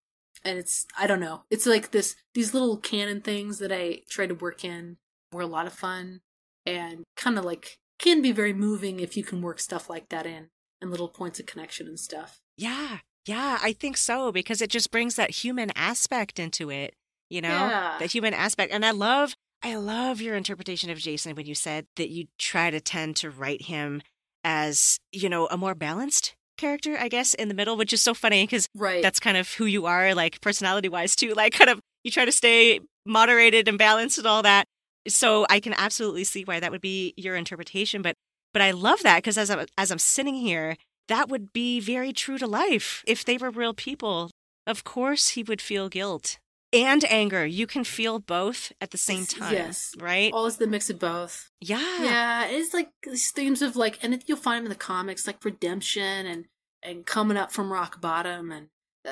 and 0.44 0.58
it's 0.58 0.86
I 0.98 1.08
don't 1.08 1.20
know. 1.20 1.44
It's 1.50 1.66
like 1.66 1.92
this 1.92 2.16
these 2.34 2.54
little 2.54 2.78
canon 2.78 3.22
things 3.22 3.60
that 3.60 3.72
I 3.72 4.02
try 4.10 4.28
to 4.28 4.36
work 4.36 4.64
in 4.64 4.98
were 5.32 5.42
a 5.42 5.48
lot 5.48 5.68
of 5.68 5.74
fun 5.74 6.22
and 6.66 7.04
kind 7.16 7.38
of 7.38 7.46
like 7.46 7.78
can 8.00 8.22
be 8.22 8.32
very 8.32 8.54
moving 8.54 9.00
if 9.00 9.18
you 9.18 9.24
can 9.24 9.42
work 9.42 9.60
stuff 9.60 9.90
like 9.90 10.10
that 10.10 10.26
in 10.26 10.50
and 10.82 10.92
little 10.92 11.08
points 11.08 11.40
of 11.40 11.46
connection 11.46 11.88
and 11.88 12.00
stuff. 12.00 12.40
Yeah. 12.56 13.00
Yeah, 13.26 13.60
I 13.62 13.74
think 13.74 13.98
so 13.98 14.32
because 14.32 14.62
it 14.62 14.70
just 14.70 14.90
brings 14.90 15.16
that 15.16 15.32
human 15.32 15.72
aspect 15.76 16.40
into 16.40 16.70
it, 16.70 16.94
you 17.30 17.42
know? 17.42 17.50
Yeah. 17.50 17.98
That 18.00 18.14
human 18.14 18.34
aspect. 18.34 18.72
And 18.72 18.86
I 18.86 18.92
love 18.92 19.36
I 19.62 19.76
love 19.76 20.22
your 20.22 20.36
interpretation 20.36 20.90
of 20.90 21.00
Jason 21.00 21.36
when 21.36 21.48
you 21.48 21.56
said 21.56 21.88
that 21.96 22.10
you 22.10 22.28
try 22.38 22.70
to 22.70 22.80
tend 22.80 23.16
to 23.18 23.30
write 23.30 23.64
him 23.64 24.02
as, 24.48 24.98
you 25.12 25.28
know, 25.28 25.48
a 25.48 25.58
more 25.58 25.76
balanced 25.76 26.34
character, 26.58 26.98
I 26.98 27.10
guess, 27.10 27.34
in 27.34 27.50
the 27.50 27.54
middle, 27.54 27.76
which 27.76 27.92
is 27.92 28.02
so 28.02 28.14
funny 28.14 28.44
because 28.44 28.66
right. 28.74 29.04
that's 29.04 29.20
kind 29.20 29.36
of 29.36 29.52
who 29.56 29.66
you 29.66 29.86
are, 29.86 30.16
like 30.16 30.40
personality 30.40 30.88
wise, 30.88 31.16
too. 31.16 31.34
Like, 31.36 31.54
kind 31.54 31.70
of, 31.70 31.82
you 32.06 32.12
try 32.12 32.24
to 32.24 32.32
stay 32.32 32.80
moderated 33.06 33.68
and 33.68 33.78
balanced 33.78 34.18
and 34.18 34.26
all 34.26 34.42
that. 34.44 34.64
So 35.08 35.46
I 35.50 35.60
can 35.60 35.74
absolutely 35.74 36.24
see 36.24 36.44
why 36.44 36.62
that 36.62 36.72
would 36.72 36.82
be 36.82 37.14
your 37.18 37.36
interpretation. 37.36 38.02
But, 38.02 38.16
but 38.54 38.62
I 38.62 38.72
love 38.72 39.04
that 39.04 39.18
because 39.18 39.38
as 39.38 39.50
I'm, 39.50 39.66
as 39.78 39.92
I'm 39.92 40.00
sitting 40.00 40.36
here, 40.36 40.78
that 41.10 41.28
would 41.28 41.52
be 41.52 41.82
very 41.82 42.14
true 42.14 42.38
to 42.38 42.48
life. 42.48 43.04
If 43.06 43.26
they 43.26 43.38
were 43.38 43.50
real 43.50 43.74
people, 43.74 44.32
of 44.66 44.86
course 44.86 45.30
he 45.30 45.44
would 45.44 45.62
feel 45.62 45.90
guilt 45.90 46.38
and 46.74 47.04
anger. 47.06 47.46
You 47.46 47.68
can 47.68 47.84
feel 47.84 48.20
both 48.20 48.72
at 48.82 48.92
the 48.92 48.98
same 48.98 49.26
time. 49.26 49.54
Yes. 49.54 49.94
Right? 50.00 50.32
All 50.34 50.46
is 50.46 50.58
the 50.58 50.68
mix 50.68 50.90
of 50.90 51.00
both. 51.00 51.50
Yeah. 51.62 52.04
Yeah. 52.04 52.48
It's 52.48 52.74
like 52.74 52.90
these 53.04 53.32
themes 53.32 53.62
of 53.62 53.76
like, 53.76 54.00
and 54.04 54.22
you'll 54.28 54.38
find 54.38 54.58
them 54.58 54.66
in 54.66 54.70
the 54.70 54.76
comics, 54.76 55.28
like 55.28 55.44
redemption 55.44 56.26
and, 56.26 56.46
and 56.84 57.06
coming 57.06 57.38
up 57.38 57.52
from 57.52 57.72
rock 57.72 58.02
bottom. 58.02 58.52
And 58.52 58.68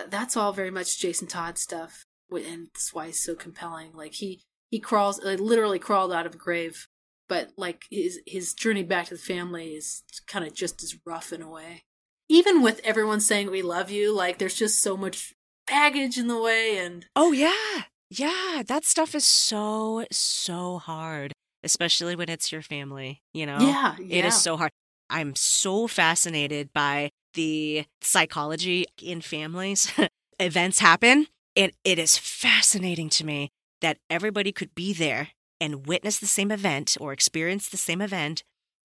that's 0.10 0.36
all 0.36 0.52
very 0.52 0.72
much 0.72 1.00
Jason 1.00 1.28
Todd 1.28 1.58
stuff. 1.58 2.06
And 2.30 2.68
that's 2.74 2.94
why 2.94 3.08
he's 3.08 3.24
so 3.24 3.36
compelling. 3.36 3.94
Like 3.94 4.14
he, 4.14 4.44
he 4.70 4.80
crawls, 4.80 5.24
like, 5.24 5.40
literally 5.40 5.80
crawled 5.80 6.12
out 6.12 6.26
of 6.26 6.36
a 6.36 6.38
grave. 6.38 6.88
But 7.28 7.52
like 7.58 7.86
his, 7.90 8.20
his 8.28 8.54
journey 8.54 8.84
back 8.84 9.08
to 9.08 9.16
the 9.16 9.20
family 9.20 9.70
is 9.70 10.04
kind 10.28 10.46
of 10.46 10.54
just 10.54 10.84
as 10.84 10.98
rough 11.06 11.32
in 11.32 11.42
a 11.42 11.50
way. 11.50 11.86
Even 12.28 12.62
with 12.62 12.82
everyone 12.84 13.22
saying 13.22 13.50
we 13.50 13.62
love 13.62 13.90
you, 13.90 14.14
like 14.14 14.40
there's 14.40 14.56
just 14.56 14.82
so 14.82 14.98
much 14.98 15.34
baggage 15.68 16.18
in 16.18 16.28
the 16.28 16.40
way 16.40 16.78
and 16.78 17.06
oh 17.16 17.32
yeah. 17.32 17.84
Yeah 18.10 18.64
that 18.68 18.86
stuff 18.86 19.16
is 19.16 19.26
so 19.26 20.06
so 20.12 20.78
hard 20.78 21.34
especially 21.64 22.16
when 22.16 22.30
it's 22.30 22.52
your 22.52 22.62
family 22.62 23.22
you 23.34 23.46
know? 23.46 23.58
Yeah, 23.60 23.96
yeah. 24.00 24.20
it 24.20 24.26
is 24.26 24.42
so 24.42 24.58
hard. 24.58 24.72
I'm 25.10 25.36
so 25.36 25.88
fascinated 25.88 26.72
by 26.74 27.12
the 27.36 27.86
psychology 28.02 28.86
in 29.02 29.22
families. 29.22 29.92
Events 30.40 30.80
happen 30.80 31.28
and 31.56 31.72
it 31.84 32.00
is 32.00 32.18
fascinating 32.18 33.10
to 33.10 33.26
me 33.26 33.50
that 33.82 33.98
everybody 34.10 34.52
could 34.52 34.74
be 34.76 34.94
there 34.94 35.30
and 35.62 35.88
witness 35.88 36.20
the 36.20 36.28
same 36.28 36.52
event 36.52 36.98
or 37.00 37.14
experience 37.14 37.70
the 37.70 37.78
same 37.78 38.02
event 38.02 38.44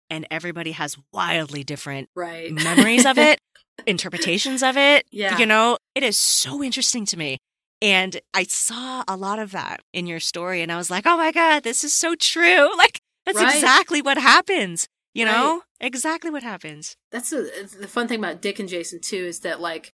and 0.09 0.27
everybody 0.31 0.71
has 0.71 0.97
wildly 1.13 1.63
different 1.63 2.09
right. 2.15 2.51
memories 2.51 3.05
of 3.05 3.17
it 3.17 3.39
interpretations 3.87 4.63
of 4.63 4.77
it. 4.77 5.05
Yeah. 5.11 5.37
You 5.37 5.45
know, 5.45 5.77
it 5.95 6.03
is 6.03 6.19
so 6.19 6.63
interesting 6.63 7.05
to 7.07 7.17
me. 7.17 7.37
And 7.81 8.19
I 8.33 8.43
saw 8.43 9.03
a 9.07 9.15
lot 9.15 9.39
of 9.39 9.51
that 9.51 9.81
in 9.93 10.05
your 10.05 10.19
story 10.19 10.61
and 10.61 10.71
I 10.71 10.77
was 10.77 10.89
like, 10.91 11.05
oh 11.05 11.17
my 11.17 11.31
God, 11.31 11.63
this 11.63 11.83
is 11.83 11.93
so 11.93 12.15
true. 12.15 12.69
Like, 12.77 13.01
that's 13.25 13.37
right. 13.37 13.55
exactly 13.55 14.01
what 14.01 14.17
happens. 14.17 14.87
You 15.13 15.25
right. 15.25 15.31
know, 15.31 15.61
exactly 15.79 16.31
what 16.31 16.43
happens. 16.43 16.95
That's 17.11 17.31
a, 17.31 17.43
the 17.79 17.87
fun 17.87 18.07
thing 18.07 18.19
about 18.19 18.41
Dick 18.41 18.59
and 18.59 18.69
Jason, 18.69 19.01
too, 19.01 19.17
is 19.17 19.41
that, 19.41 19.59
like, 19.59 19.91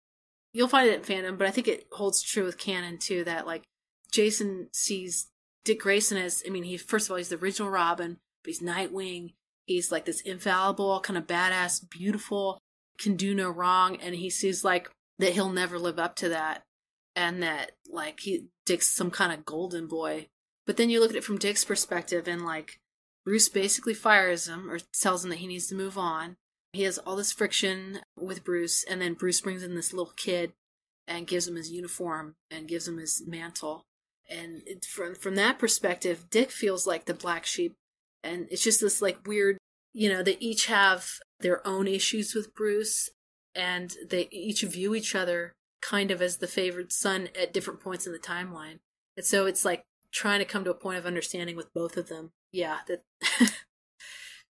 you'll 0.53 0.67
find 0.67 0.89
it 0.89 0.95
in 0.95 1.01
fandom, 1.01 1.37
but 1.37 1.47
I 1.47 1.51
think 1.51 1.67
it 1.67 1.85
holds 1.91 2.21
true 2.21 2.43
with 2.43 2.57
canon, 2.57 2.97
too, 2.97 3.23
that, 3.25 3.45
like, 3.45 3.63
Jason 4.11 4.67
sees 4.73 5.27
Dick 5.63 5.81
Grayson 5.81 6.17
as, 6.17 6.43
I 6.45 6.49
mean, 6.49 6.63
he, 6.63 6.75
first 6.77 7.07
of 7.07 7.11
all, 7.11 7.17
he's 7.17 7.29
the 7.29 7.37
original 7.37 7.69
Robin, 7.69 8.17
but 8.43 8.49
he's 8.49 8.61
Nightwing. 8.61 9.33
He's 9.73 9.91
like 9.91 10.05
this 10.05 10.21
infallible, 10.21 10.99
kind 11.01 11.17
of 11.17 11.27
badass, 11.27 11.89
beautiful, 11.89 12.59
can 12.99 13.15
do 13.15 13.33
no 13.33 13.49
wrong, 13.49 13.97
and 13.97 14.15
he 14.15 14.29
sees 14.29 14.63
like 14.63 14.89
that 15.19 15.33
he'll 15.33 15.49
never 15.49 15.77
live 15.79 15.99
up 15.99 16.15
to 16.17 16.29
that, 16.29 16.63
and 17.15 17.41
that 17.43 17.71
like 17.89 18.21
he 18.21 18.47
Dick's 18.65 18.87
some 18.87 19.11
kind 19.11 19.31
of 19.31 19.45
golden 19.45 19.87
boy. 19.87 20.27
But 20.65 20.77
then 20.77 20.89
you 20.89 20.99
look 20.99 21.11
at 21.11 21.17
it 21.17 21.23
from 21.23 21.37
Dick's 21.37 21.65
perspective, 21.65 22.27
and 22.27 22.45
like 22.45 22.79
Bruce 23.25 23.49
basically 23.49 23.93
fires 23.93 24.47
him 24.47 24.69
or 24.69 24.79
tells 24.79 25.23
him 25.23 25.29
that 25.29 25.39
he 25.39 25.47
needs 25.47 25.67
to 25.67 25.75
move 25.75 25.97
on. 25.97 26.37
He 26.73 26.83
has 26.83 26.97
all 26.99 27.15
this 27.15 27.33
friction 27.33 27.99
with 28.17 28.43
Bruce, 28.43 28.83
and 28.83 29.01
then 29.01 29.13
Bruce 29.13 29.41
brings 29.41 29.63
in 29.63 29.75
this 29.75 29.93
little 29.93 30.13
kid 30.15 30.53
and 31.07 31.27
gives 31.27 31.47
him 31.47 31.55
his 31.55 31.71
uniform 31.71 32.35
and 32.49 32.67
gives 32.67 32.87
him 32.87 32.97
his 32.97 33.21
mantle. 33.27 33.83
And 34.29 34.61
it, 34.65 34.85
from 34.85 35.15
from 35.15 35.35
that 35.35 35.59
perspective, 35.59 36.29
Dick 36.29 36.51
feels 36.51 36.87
like 36.87 37.05
the 37.05 37.13
black 37.13 37.45
sheep, 37.45 37.73
and 38.23 38.47
it's 38.49 38.63
just 38.63 38.79
this 38.79 39.01
like 39.01 39.27
weird, 39.27 39.57
you 39.93 40.09
know, 40.09 40.23
they 40.23 40.37
each 40.39 40.67
have 40.67 41.07
their 41.39 41.65
own 41.67 41.87
issues 41.87 42.33
with 42.33 42.55
Bruce, 42.55 43.09
and 43.55 43.93
they 44.07 44.27
each 44.31 44.61
view 44.61 44.95
each 44.95 45.15
other 45.15 45.53
kind 45.81 46.11
of 46.11 46.21
as 46.21 46.37
the 46.37 46.47
favored 46.47 46.91
son 46.91 47.29
at 47.39 47.53
different 47.53 47.79
points 47.79 48.05
in 48.05 48.13
the 48.13 48.19
timeline. 48.19 48.79
And 49.17 49.25
so 49.25 49.45
it's 49.45 49.65
like 49.65 49.83
trying 50.11 50.39
to 50.39 50.45
come 50.45 50.63
to 50.63 50.71
a 50.71 50.75
point 50.75 50.99
of 50.99 51.05
understanding 51.05 51.55
with 51.55 51.73
both 51.73 51.97
of 51.97 52.07
them. 52.07 52.31
Yeah, 52.51 52.79
that 52.87 53.03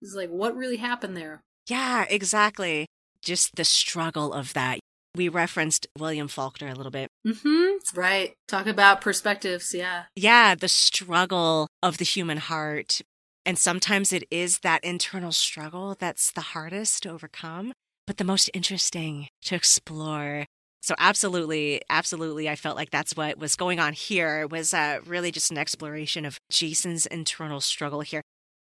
it's 0.01 0.15
like 0.15 0.29
what 0.29 0.55
really 0.55 0.77
happened 0.77 1.15
there. 1.15 1.41
Yeah, 1.67 2.05
exactly. 2.09 2.87
Just 3.21 3.55
the 3.55 3.63
struggle 3.63 4.33
of 4.33 4.53
that. 4.53 4.79
We 5.15 5.29
referenced 5.29 5.87
William 5.97 6.27
Faulkner 6.27 6.69
a 6.69 6.75
little 6.75 6.91
bit. 6.91 7.07
Mm-hmm. 7.25 7.97
Right. 7.97 8.33
Talk 8.47 8.65
about 8.65 8.99
perspectives. 8.99 9.73
Yeah. 9.73 10.05
Yeah, 10.15 10.55
the 10.55 10.67
struggle 10.67 11.67
of 11.83 11.99
the 11.99 12.05
human 12.05 12.37
heart. 12.37 12.99
And 13.45 13.57
sometimes 13.57 14.13
it 14.13 14.23
is 14.31 14.59
that 14.59 14.83
internal 14.83 15.31
struggle 15.31 15.95
that's 15.99 16.31
the 16.31 16.41
hardest 16.41 17.03
to 17.03 17.09
overcome, 17.09 17.73
but 18.07 18.17
the 18.17 18.23
most 18.23 18.49
interesting 18.53 19.27
to 19.43 19.55
explore. 19.55 20.45
So 20.81 20.95
absolutely, 20.97 21.81
absolutely, 21.89 22.49
I 22.49 22.55
felt 22.55 22.77
like 22.77 22.89
that's 22.89 23.15
what 23.15 23.37
was 23.37 23.55
going 23.55 23.79
on 23.79 23.93
here. 23.93 24.41
It 24.41 24.51
was 24.51 24.73
uh, 24.73 24.99
really 25.05 25.31
just 25.31 25.51
an 25.51 25.57
exploration 25.57 26.25
of 26.25 26.39
Jason's 26.49 27.05
internal 27.05 27.61
struggle 27.61 28.01
here. 28.01 28.21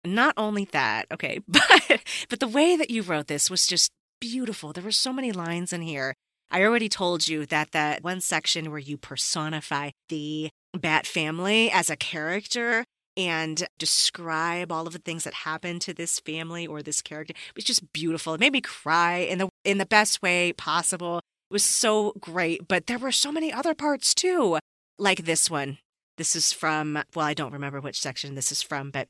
Not 0.05 0.35
only 0.37 0.67
that, 0.67 1.07
okay, 1.13 1.41
but 1.49 2.03
but 2.29 2.41
the 2.41 2.49
way 2.49 2.77
that 2.77 2.91
you 2.91 3.03
wrote 3.03 3.27
this 3.27 3.51
was 3.51 3.67
just 3.67 3.91
beautiful. 4.21 4.73
There 4.73 4.85
were 4.85 4.93
so 4.93 5.13
many 5.13 5.33
lines 5.33 5.73
in 5.73 5.83
here. 5.83 6.15
I 6.51 6.63
already 6.63 6.89
told 6.89 7.29
you 7.29 7.45
that 7.47 7.73
that 7.73 8.05
one 8.05 8.21
section 8.21 8.71
where 8.71 8.79
you 8.79 8.97
personify 8.97 9.91
the 10.09 10.51
Bat 10.75 11.07
family 11.07 11.71
as 11.71 11.89
a 11.89 11.97
character 11.97 12.85
and 13.17 13.67
describe 13.79 14.71
all 14.71 14.87
of 14.87 14.93
the 14.93 14.99
things 14.99 15.25
that 15.25 15.33
happened 15.33 15.81
to 15.83 15.95
this 15.95 16.21
family 16.21 16.67
or 16.67 16.83
this 16.83 17.01
character 17.01 17.33
it 17.33 17.57
was 17.57 17.65
just 17.65 17.93
beautiful. 17.93 18.35
It 18.35 18.41
made 18.41 18.53
me 18.53 18.61
cry 18.61 19.19
in 19.19 19.39
the 19.39 19.49
in 19.65 19.79
the 19.79 19.87
best 19.87 20.23
way 20.23 20.53
possible. 20.53 21.19
It 21.19 21.55
was 21.55 21.65
so 21.65 22.13
great, 22.21 22.67
but 22.69 22.87
there 22.87 22.99
were 22.99 23.13
so 23.13 23.31
many 23.31 23.53
other 23.53 23.75
parts 23.75 24.15
too, 24.15 24.59
like 24.99 25.25
this 25.25 25.49
one. 25.49 25.79
This 26.17 26.35
is 26.35 26.51
from, 26.51 27.03
well, 27.15 27.27
I 27.27 27.35
don't 27.35 27.53
remember 27.53 27.81
which 27.81 28.01
section 28.01 28.35
this 28.35 28.51
is 28.51 28.63
from, 28.63 28.91
but 28.91 29.07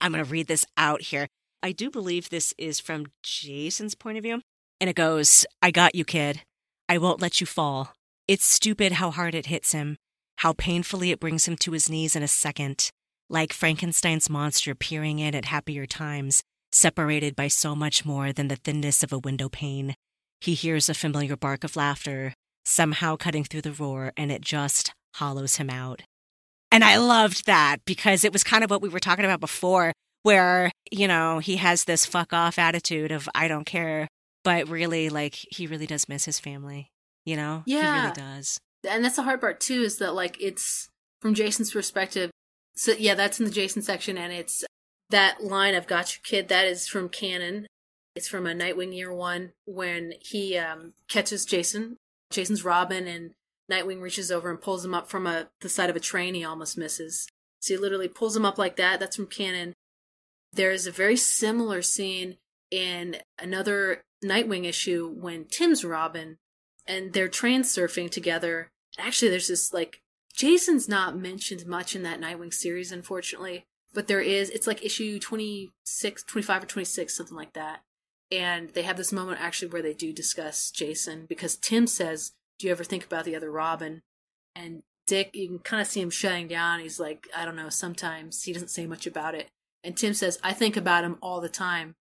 I'm 0.00 0.12
going 0.12 0.24
to 0.24 0.30
read 0.30 0.46
this 0.46 0.64
out 0.76 1.02
here. 1.02 1.28
I 1.62 1.72
do 1.72 1.90
believe 1.90 2.30
this 2.30 2.54
is 2.56 2.80
from 2.80 3.06
Jason's 3.22 3.94
point 3.94 4.16
of 4.16 4.24
view. 4.24 4.40
And 4.80 4.88
it 4.88 4.96
goes, 4.96 5.44
I 5.60 5.70
got 5.70 5.94
you, 5.94 6.04
kid. 6.04 6.40
I 6.88 6.96
won't 6.96 7.20
let 7.20 7.40
you 7.40 7.46
fall. 7.46 7.92
It's 8.26 8.46
stupid 8.46 8.92
how 8.92 9.10
hard 9.10 9.34
it 9.34 9.46
hits 9.46 9.72
him, 9.72 9.96
how 10.38 10.54
painfully 10.54 11.10
it 11.10 11.20
brings 11.20 11.46
him 11.46 11.56
to 11.58 11.72
his 11.72 11.90
knees 11.90 12.16
in 12.16 12.22
a 12.22 12.28
second, 12.28 12.90
like 13.30 13.54
Frankenstein's 13.54 14.28
monster 14.28 14.74
peering 14.74 15.20
in 15.20 15.34
at 15.34 15.46
happier 15.46 15.86
times, 15.86 16.42
separated 16.72 17.36
by 17.36 17.48
so 17.48 17.74
much 17.74 18.04
more 18.04 18.32
than 18.32 18.48
the 18.48 18.56
thinness 18.56 19.02
of 19.02 19.12
a 19.12 19.18
window 19.18 19.48
pane. 19.48 19.94
He 20.40 20.54
hears 20.54 20.88
a 20.88 20.94
familiar 20.94 21.36
bark 21.36 21.64
of 21.64 21.76
laughter, 21.76 22.34
somehow 22.64 23.16
cutting 23.16 23.44
through 23.44 23.62
the 23.62 23.72
roar, 23.72 24.12
and 24.16 24.32
it 24.32 24.42
just 24.42 24.92
hollows 25.14 25.56
him 25.56 25.70
out. 25.70 26.02
And 26.72 26.84
I 26.84 26.96
loved 26.98 27.46
that 27.46 27.78
because 27.84 28.24
it 28.24 28.32
was 28.32 28.44
kind 28.44 28.62
of 28.64 28.70
what 28.70 28.82
we 28.82 28.88
were 28.88 29.00
talking 29.00 29.24
about 29.24 29.40
before, 29.40 29.92
where, 30.22 30.70
you 30.90 31.08
know, 31.08 31.38
he 31.38 31.56
has 31.56 31.84
this 31.84 32.04
fuck 32.06 32.32
off 32.32 32.58
attitude 32.58 33.12
of, 33.12 33.28
I 33.34 33.48
don't 33.48 33.64
care. 33.64 34.08
But 34.42 34.68
really, 34.68 35.10
like, 35.10 35.36
he 35.50 35.66
really 35.66 35.86
does 35.86 36.08
miss 36.08 36.24
his 36.24 36.40
family, 36.40 36.88
you 37.26 37.36
know? 37.36 37.62
Yeah. 37.66 37.94
He 37.94 38.00
really 38.02 38.14
does. 38.14 38.58
And 38.88 39.04
that's 39.04 39.16
the 39.16 39.22
hard 39.22 39.40
part, 39.40 39.60
too, 39.60 39.82
is 39.82 39.98
that, 39.98 40.14
like, 40.14 40.40
it's 40.40 40.88
from 41.20 41.34
Jason's 41.34 41.72
perspective. 41.72 42.29
So, 42.80 42.92
yeah, 42.92 43.14
that's 43.14 43.38
in 43.38 43.44
the 43.44 43.52
Jason 43.52 43.82
section, 43.82 44.16
and 44.16 44.32
it's 44.32 44.64
that 45.10 45.44
line, 45.44 45.74
I've 45.74 45.86
got 45.86 46.16
you, 46.16 46.22
kid, 46.24 46.48
that 46.48 46.66
is 46.66 46.88
from 46.88 47.10
canon. 47.10 47.66
It's 48.16 48.26
from 48.26 48.46
a 48.46 48.54
Nightwing 48.54 48.96
year 48.96 49.12
one 49.12 49.52
when 49.66 50.14
he 50.18 50.56
um, 50.56 50.94
catches 51.06 51.44
Jason. 51.44 51.98
Jason's 52.30 52.64
Robin, 52.64 53.06
and 53.06 53.32
Nightwing 53.70 54.00
reaches 54.00 54.32
over 54.32 54.48
and 54.48 54.62
pulls 54.62 54.82
him 54.82 54.94
up 54.94 55.10
from 55.10 55.26
a, 55.26 55.50
the 55.60 55.68
side 55.68 55.90
of 55.90 55.96
a 55.96 56.00
train 56.00 56.32
he 56.32 56.42
almost 56.42 56.78
misses. 56.78 57.28
So 57.60 57.74
he 57.74 57.78
literally 57.78 58.08
pulls 58.08 58.34
him 58.34 58.46
up 58.46 58.56
like 58.56 58.76
that. 58.76 58.98
That's 58.98 59.16
from 59.16 59.26
canon. 59.26 59.74
There 60.54 60.70
is 60.70 60.86
a 60.86 60.90
very 60.90 61.18
similar 61.18 61.82
scene 61.82 62.38
in 62.70 63.18
another 63.38 64.04
Nightwing 64.24 64.64
issue 64.64 65.06
when 65.06 65.44
Tim's 65.44 65.84
Robin 65.84 66.38
and 66.86 67.12
they're 67.12 67.28
train 67.28 67.60
surfing 67.60 68.10
together. 68.10 68.68
Actually, 68.98 69.28
there's 69.28 69.48
this 69.48 69.70
like 69.70 70.00
Jason's 70.40 70.88
not 70.88 71.18
mentioned 71.18 71.66
much 71.66 71.94
in 71.94 72.02
that 72.04 72.18
Nightwing 72.18 72.54
series, 72.54 72.92
unfortunately, 72.92 73.66
but 73.92 74.06
there 74.06 74.22
is. 74.22 74.48
It's 74.48 74.66
like 74.66 74.82
issue 74.82 75.18
26, 75.18 76.22
25 76.22 76.62
or 76.62 76.66
26, 76.66 77.14
something 77.14 77.36
like 77.36 77.52
that. 77.52 77.80
And 78.32 78.70
they 78.70 78.80
have 78.80 78.96
this 78.96 79.12
moment 79.12 79.38
actually 79.38 79.70
where 79.70 79.82
they 79.82 79.92
do 79.92 80.14
discuss 80.14 80.70
Jason 80.70 81.26
because 81.28 81.56
Tim 81.56 81.86
says, 81.86 82.32
Do 82.58 82.66
you 82.66 82.72
ever 82.72 82.84
think 82.84 83.04
about 83.04 83.26
the 83.26 83.36
other 83.36 83.50
Robin? 83.50 84.00
And 84.56 84.82
Dick, 85.06 85.32
you 85.34 85.46
can 85.46 85.58
kind 85.58 85.82
of 85.82 85.86
see 85.86 86.00
him 86.00 86.08
shutting 86.08 86.48
down. 86.48 86.80
He's 86.80 86.98
like, 86.98 87.28
I 87.36 87.44
don't 87.44 87.56
know, 87.56 87.68
sometimes. 87.68 88.42
He 88.44 88.54
doesn't 88.54 88.68
say 88.68 88.86
much 88.86 89.06
about 89.06 89.34
it. 89.34 89.50
And 89.84 89.94
Tim 89.94 90.14
says, 90.14 90.38
I 90.42 90.54
think 90.54 90.74
about 90.74 91.04
him 91.04 91.18
all 91.20 91.42
the 91.42 91.50
time 91.50 91.96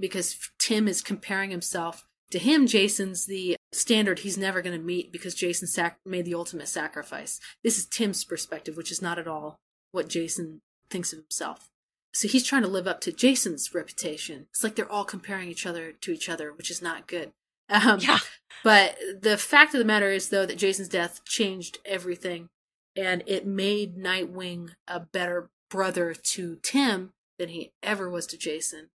because 0.00 0.50
Tim 0.58 0.88
is 0.88 1.00
comparing 1.00 1.52
himself 1.52 2.07
to 2.30 2.38
him. 2.38 2.66
Jason's 2.66 3.26
the 3.26 3.56
standard 3.72 4.20
he's 4.20 4.38
never 4.38 4.62
going 4.62 4.78
to 4.78 4.84
meet 4.84 5.12
because 5.12 5.34
Jason 5.34 5.66
sac- 5.68 5.98
made 6.04 6.24
the 6.24 6.34
ultimate 6.34 6.68
sacrifice. 6.68 7.40
This 7.62 7.78
is 7.78 7.86
Tim's 7.86 8.24
perspective, 8.24 8.76
which 8.76 8.90
is 8.92 9.02
not 9.02 9.18
at 9.18 9.28
all 9.28 9.56
what 9.92 10.08
Jason 10.08 10.60
thinks 10.90 11.12
of 11.12 11.20
himself. 11.20 11.68
So 12.12 12.28
he's 12.28 12.46
trying 12.46 12.62
to 12.62 12.68
live 12.68 12.86
up 12.86 13.00
to 13.02 13.12
Jason's 13.12 13.74
reputation. 13.74 14.46
It's 14.50 14.64
like 14.64 14.74
they're 14.74 14.90
all 14.90 15.04
comparing 15.04 15.48
each 15.48 15.66
other 15.66 15.92
to 15.92 16.12
each 16.12 16.28
other, 16.28 16.52
which 16.52 16.70
is 16.70 16.82
not 16.82 17.06
good. 17.06 17.32
Um, 17.70 17.98
Yeah. 18.00 18.18
But 18.64 18.96
the 19.20 19.36
fact 19.36 19.74
of 19.74 19.78
the 19.78 19.84
matter 19.84 20.10
is, 20.10 20.30
though, 20.30 20.46
that 20.46 20.58
Jason's 20.58 20.88
death 20.88 21.24
changed 21.24 21.78
everything, 21.84 22.48
and 22.96 23.22
it 23.26 23.46
made 23.46 23.96
Nightwing 23.96 24.70
a 24.88 25.00
better 25.00 25.50
brother 25.70 26.14
to 26.14 26.56
Tim 26.62 27.12
than 27.38 27.50
he 27.50 27.72
ever 27.82 28.08
was 28.10 28.26
to 28.28 28.38
Jason. 28.38 28.88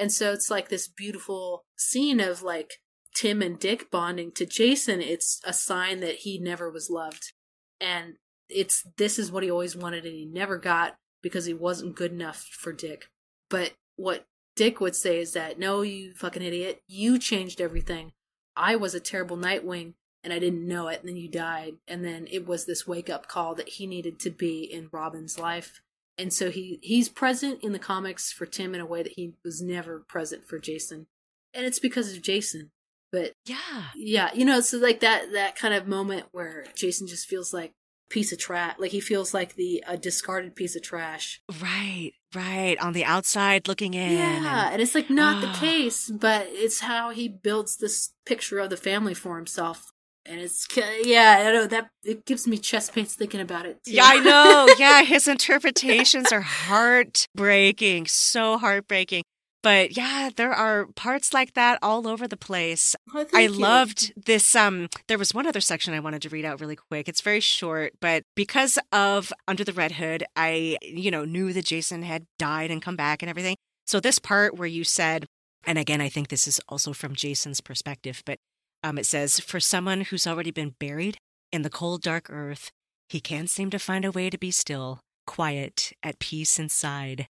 And 0.00 0.10
so 0.10 0.32
it's 0.32 0.50
like 0.50 0.70
this 0.70 0.88
beautiful 0.88 1.66
scene 1.76 2.20
of 2.20 2.42
like 2.42 2.72
Tim 3.14 3.42
and 3.42 3.58
Dick 3.58 3.90
bonding 3.90 4.32
to 4.32 4.46
Jason. 4.46 5.02
It's 5.02 5.42
a 5.44 5.52
sign 5.52 6.00
that 6.00 6.20
he 6.20 6.38
never 6.38 6.70
was 6.70 6.88
loved. 6.88 7.32
And 7.78 8.14
it's 8.48 8.82
this 8.96 9.18
is 9.18 9.30
what 9.30 9.42
he 9.42 9.50
always 9.50 9.76
wanted 9.76 10.06
and 10.06 10.14
he 10.14 10.24
never 10.24 10.56
got 10.56 10.96
because 11.22 11.44
he 11.44 11.52
wasn't 11.52 11.96
good 11.96 12.12
enough 12.12 12.46
for 12.58 12.72
Dick. 12.72 13.10
But 13.50 13.74
what 13.96 14.24
Dick 14.56 14.80
would 14.80 14.96
say 14.96 15.20
is 15.20 15.34
that, 15.34 15.58
no, 15.58 15.82
you 15.82 16.14
fucking 16.14 16.42
idiot, 16.42 16.80
you 16.86 17.18
changed 17.18 17.60
everything. 17.60 18.12
I 18.56 18.76
was 18.76 18.94
a 18.94 19.00
terrible 19.00 19.36
Nightwing 19.36 19.94
and 20.24 20.32
I 20.32 20.38
didn't 20.38 20.66
know 20.66 20.88
it, 20.88 21.00
and 21.00 21.08
then 21.08 21.16
you 21.16 21.28
died. 21.28 21.74
And 21.86 22.04
then 22.04 22.26
it 22.30 22.46
was 22.46 22.64
this 22.64 22.86
wake 22.86 23.10
up 23.10 23.28
call 23.28 23.54
that 23.54 23.68
he 23.68 23.86
needed 23.86 24.18
to 24.20 24.30
be 24.30 24.62
in 24.62 24.88
Robin's 24.92 25.38
life. 25.38 25.82
And 26.20 26.32
so 26.32 26.50
he 26.50 26.78
he's 26.82 27.08
present 27.08 27.62
in 27.64 27.72
the 27.72 27.78
comics 27.78 28.30
for 28.32 28.46
Tim 28.46 28.74
in 28.74 28.80
a 28.80 28.86
way 28.86 29.02
that 29.02 29.12
he 29.12 29.34
was 29.44 29.60
never 29.62 30.00
present 30.00 30.46
for 30.46 30.58
Jason. 30.58 31.06
And 31.54 31.64
it's 31.66 31.78
because 31.80 32.12
of 32.14 32.22
Jason. 32.22 32.70
But 33.12 33.32
Yeah. 33.46 33.86
yeah, 33.96 34.30
you 34.34 34.44
know, 34.44 34.60
so 34.60 34.78
like 34.78 35.00
that 35.00 35.32
that 35.32 35.56
kind 35.56 35.74
of 35.74 35.86
moment 35.88 36.26
where 36.32 36.66
Jason 36.76 37.06
just 37.08 37.26
feels 37.26 37.52
like 37.52 37.72
piece 38.08 38.32
of 38.32 38.38
trash, 38.38 38.74
like 38.78 38.90
he 38.90 39.00
feels 39.00 39.32
like 39.32 39.54
the 39.54 39.82
a 39.86 39.96
discarded 39.96 40.54
piece 40.56 40.74
of 40.76 40.82
trash. 40.82 41.40
Right, 41.60 42.12
right. 42.34 42.76
On 42.80 42.92
the 42.92 43.04
outside 43.04 43.66
looking 43.68 43.94
in. 43.94 44.12
Yeah, 44.12 44.36
and- 44.66 44.74
and 44.74 44.82
it's 44.82 44.94
like 44.96 45.10
not 45.10 45.42
Ah. 45.44 45.52
the 45.52 45.58
case, 45.58 46.08
but 46.10 46.46
it's 46.50 46.80
how 46.80 47.10
he 47.10 47.28
builds 47.28 47.76
this 47.76 48.10
picture 48.26 48.58
of 48.58 48.70
the 48.70 48.76
family 48.76 49.14
for 49.14 49.36
himself. 49.36 49.92
And 50.26 50.40
it's 50.40 50.66
yeah, 51.04 51.44
I 51.48 51.52
know 51.52 51.66
that 51.66 51.90
it 52.04 52.26
gives 52.26 52.46
me 52.46 52.58
chest 52.58 52.92
pains 52.94 53.14
thinking 53.14 53.40
about 53.40 53.66
it. 53.66 53.82
too. 53.84 53.92
Yeah, 53.92 54.04
I 54.06 54.20
know. 54.20 54.68
Yeah, 54.78 55.02
his 55.02 55.26
interpretations 55.26 56.30
are 56.32 56.40
heartbreaking, 56.40 58.06
so 58.06 58.58
heartbreaking. 58.58 59.24
But 59.62 59.96
yeah, 59.96 60.30
there 60.34 60.52
are 60.52 60.86
parts 60.86 61.34
like 61.34 61.52
that 61.54 61.78
all 61.82 62.06
over 62.08 62.26
the 62.26 62.36
place. 62.36 62.96
Oh, 63.14 63.26
I 63.34 63.42
you. 63.42 63.48
loved 63.50 64.12
this 64.16 64.54
um 64.56 64.88
there 65.06 65.18
was 65.18 65.34
one 65.34 65.46
other 65.46 65.60
section 65.60 65.92
I 65.92 66.00
wanted 66.00 66.22
to 66.22 66.28
read 66.30 66.44
out 66.44 66.60
really 66.60 66.76
quick. 66.76 67.08
It's 67.08 67.20
very 67.20 67.40
short, 67.40 67.92
but 68.00 68.22
because 68.34 68.78
of 68.92 69.32
Under 69.46 69.64
the 69.64 69.72
Red 69.74 69.92
Hood, 69.92 70.24
I 70.36 70.78
you 70.82 71.10
know 71.10 71.24
knew 71.24 71.52
that 71.52 71.64
Jason 71.66 72.02
had 72.02 72.24
died 72.38 72.70
and 72.70 72.80
come 72.80 72.96
back 72.96 73.22
and 73.22 73.28
everything. 73.28 73.56
So 73.86 74.00
this 74.00 74.18
part 74.18 74.56
where 74.56 74.68
you 74.68 74.84
said 74.84 75.26
and 75.66 75.78
again 75.78 76.00
I 76.00 76.08
think 76.08 76.28
this 76.28 76.48
is 76.48 76.60
also 76.68 76.92
from 76.94 77.14
Jason's 77.14 77.60
perspective, 77.60 78.22
but 78.24 78.38
um 78.82 78.98
it 78.98 79.06
says 79.06 79.40
for 79.40 79.60
someone 79.60 80.02
who's 80.02 80.26
already 80.26 80.50
been 80.50 80.74
buried 80.78 81.18
in 81.52 81.62
the 81.62 81.70
cold 81.70 82.02
dark 82.02 82.28
earth, 82.30 82.70
he 83.08 83.20
can't 83.20 83.50
seem 83.50 83.70
to 83.70 83.78
find 83.78 84.04
a 84.04 84.12
way 84.12 84.30
to 84.30 84.38
be 84.38 84.50
still, 84.50 85.00
quiet, 85.26 85.92
at 86.02 86.18
peace 86.18 86.58
inside. 86.58 87.26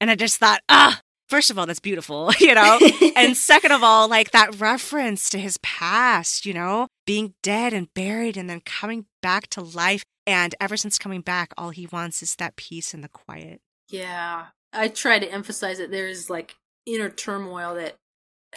And 0.00 0.10
I 0.10 0.14
just 0.14 0.38
thought, 0.38 0.60
ah, 0.68 1.00
first 1.28 1.50
of 1.50 1.58
all, 1.58 1.66
that's 1.66 1.80
beautiful, 1.80 2.32
you 2.40 2.54
know? 2.54 2.78
and 3.14 3.36
second 3.36 3.72
of 3.72 3.82
all, 3.82 4.08
like 4.08 4.30
that 4.30 4.58
reference 4.58 5.28
to 5.30 5.38
his 5.38 5.58
past, 5.62 6.46
you 6.46 6.54
know, 6.54 6.88
being 7.06 7.34
dead 7.42 7.72
and 7.72 7.92
buried 7.94 8.36
and 8.36 8.48
then 8.48 8.60
coming 8.60 9.06
back 9.22 9.48
to 9.48 9.60
life. 9.60 10.02
And 10.26 10.54
ever 10.60 10.76
since 10.76 10.98
coming 10.98 11.20
back, 11.20 11.52
all 11.56 11.70
he 11.70 11.86
wants 11.86 12.22
is 12.22 12.34
that 12.36 12.56
peace 12.56 12.92
and 12.92 13.02
the 13.02 13.08
quiet. 13.08 13.60
Yeah. 13.88 14.46
I 14.72 14.88
try 14.88 15.18
to 15.18 15.32
emphasize 15.32 15.78
that 15.78 15.90
there's 15.90 16.28
like 16.28 16.56
inner 16.86 17.08
turmoil 17.08 17.74
that 17.74 17.96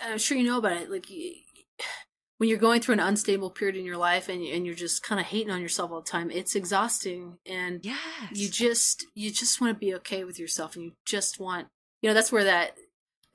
I'm 0.01 0.18
sure 0.18 0.38
you 0.38 0.43
know 0.43 0.57
about 0.57 0.81
it. 0.81 0.91
Like 0.91 1.09
when 2.41 2.49
you're 2.49 2.57
going 2.57 2.81
through 2.81 2.93
an 2.93 2.99
unstable 2.99 3.51
period 3.51 3.76
in 3.76 3.85
your 3.85 3.97
life 3.97 4.27
and, 4.27 4.43
and 4.43 4.65
you're 4.65 4.73
just 4.73 5.03
kind 5.03 5.22
of 5.22 5.27
hating 5.27 5.51
on 5.51 5.61
yourself 5.61 5.91
all 5.91 6.01
the 6.01 6.09
time, 6.09 6.31
it's 6.31 6.55
exhausting. 6.55 7.38
And 7.45 7.85
Yes. 7.85 7.99
you 8.31 8.49
just 8.49 9.05
you 9.13 9.30
just 9.30 9.61
want 9.61 9.76
to 9.76 9.80
be 9.80 9.93
okay 9.97 10.23
with 10.23 10.39
yourself 10.39 10.76
and 10.76 10.84
you 10.84 10.93
just 11.05 11.39
want 11.39 11.68
you 12.01 12.09
know 12.09 12.15
that's 12.15 12.31
where 12.31 12.43
that 12.43 12.77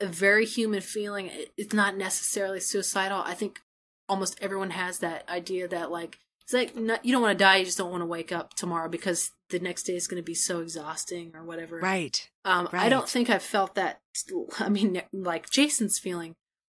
a 0.01 0.07
very 0.07 0.45
human 0.45 0.81
feeling 0.81 1.31
it's 1.55 1.73
not 1.73 1.97
necessarily 1.97 2.59
suicidal 2.59 3.23
i 3.25 3.33
think 3.33 3.61
almost 4.09 4.37
everyone 4.41 4.71
has 4.71 4.99
that 4.99 5.27
idea 5.29 5.67
that 5.67 5.89
like 5.89 6.19
it's 6.43 6.53
like 6.53 6.75
not, 6.75 7.03
you 7.03 7.11
don't 7.11 7.21
want 7.21 7.37
to 7.37 7.43
die 7.43 7.57
you 7.57 7.65
just 7.65 7.77
don't 7.77 7.91
want 7.91 8.01
to 8.01 8.05
wake 8.05 8.31
up 8.31 8.53
tomorrow 8.53 8.87
because 8.87 9.31
the 9.49 9.59
next 9.59 9.83
day 9.83 9.95
is 9.95 10.07
going 10.07 10.21
to 10.21 10.25
be 10.25 10.35
so 10.35 10.59
exhausting 10.59 11.31
or 11.33 11.43
whatever 11.43 11.79
right. 11.79 12.29
um 12.45 12.69
i 12.73 12.89
don't 12.89 13.09
think 13.09 13.29
i've 13.29 13.41
felt 13.41 13.73
that 13.73 14.01
i 14.59 14.69
mean 14.69 15.01
like 15.11 15.49
jason's 15.49 15.97
feeling 15.97 16.35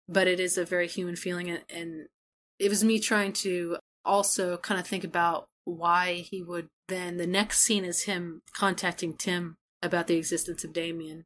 but 0.10 0.28
it 0.28 0.40
is 0.40 0.58
a 0.58 0.66
very 0.66 0.88
human 0.88 1.16
feeling 1.16 1.50
and, 1.50 1.62
and 1.70 2.08
it 2.62 2.70
was 2.70 2.84
me 2.84 3.00
trying 3.00 3.34
to 3.34 3.78
also 4.06 4.58
kind 4.58 4.80
of 4.80 4.86
think 4.88 5.04
about 5.04 5.46
why 5.66 6.26
he 6.30 6.42
would 6.42 6.68
then 6.88 7.18
the 7.18 7.28
next 7.28 7.60
scene 7.62 7.86
is 7.86 8.04
him 8.04 8.42
contacting 8.54 9.14
tim 9.14 9.56
about 9.82 10.08
the 10.08 10.16
existence 10.16 10.64
of 10.64 10.74
damian. 10.74 11.24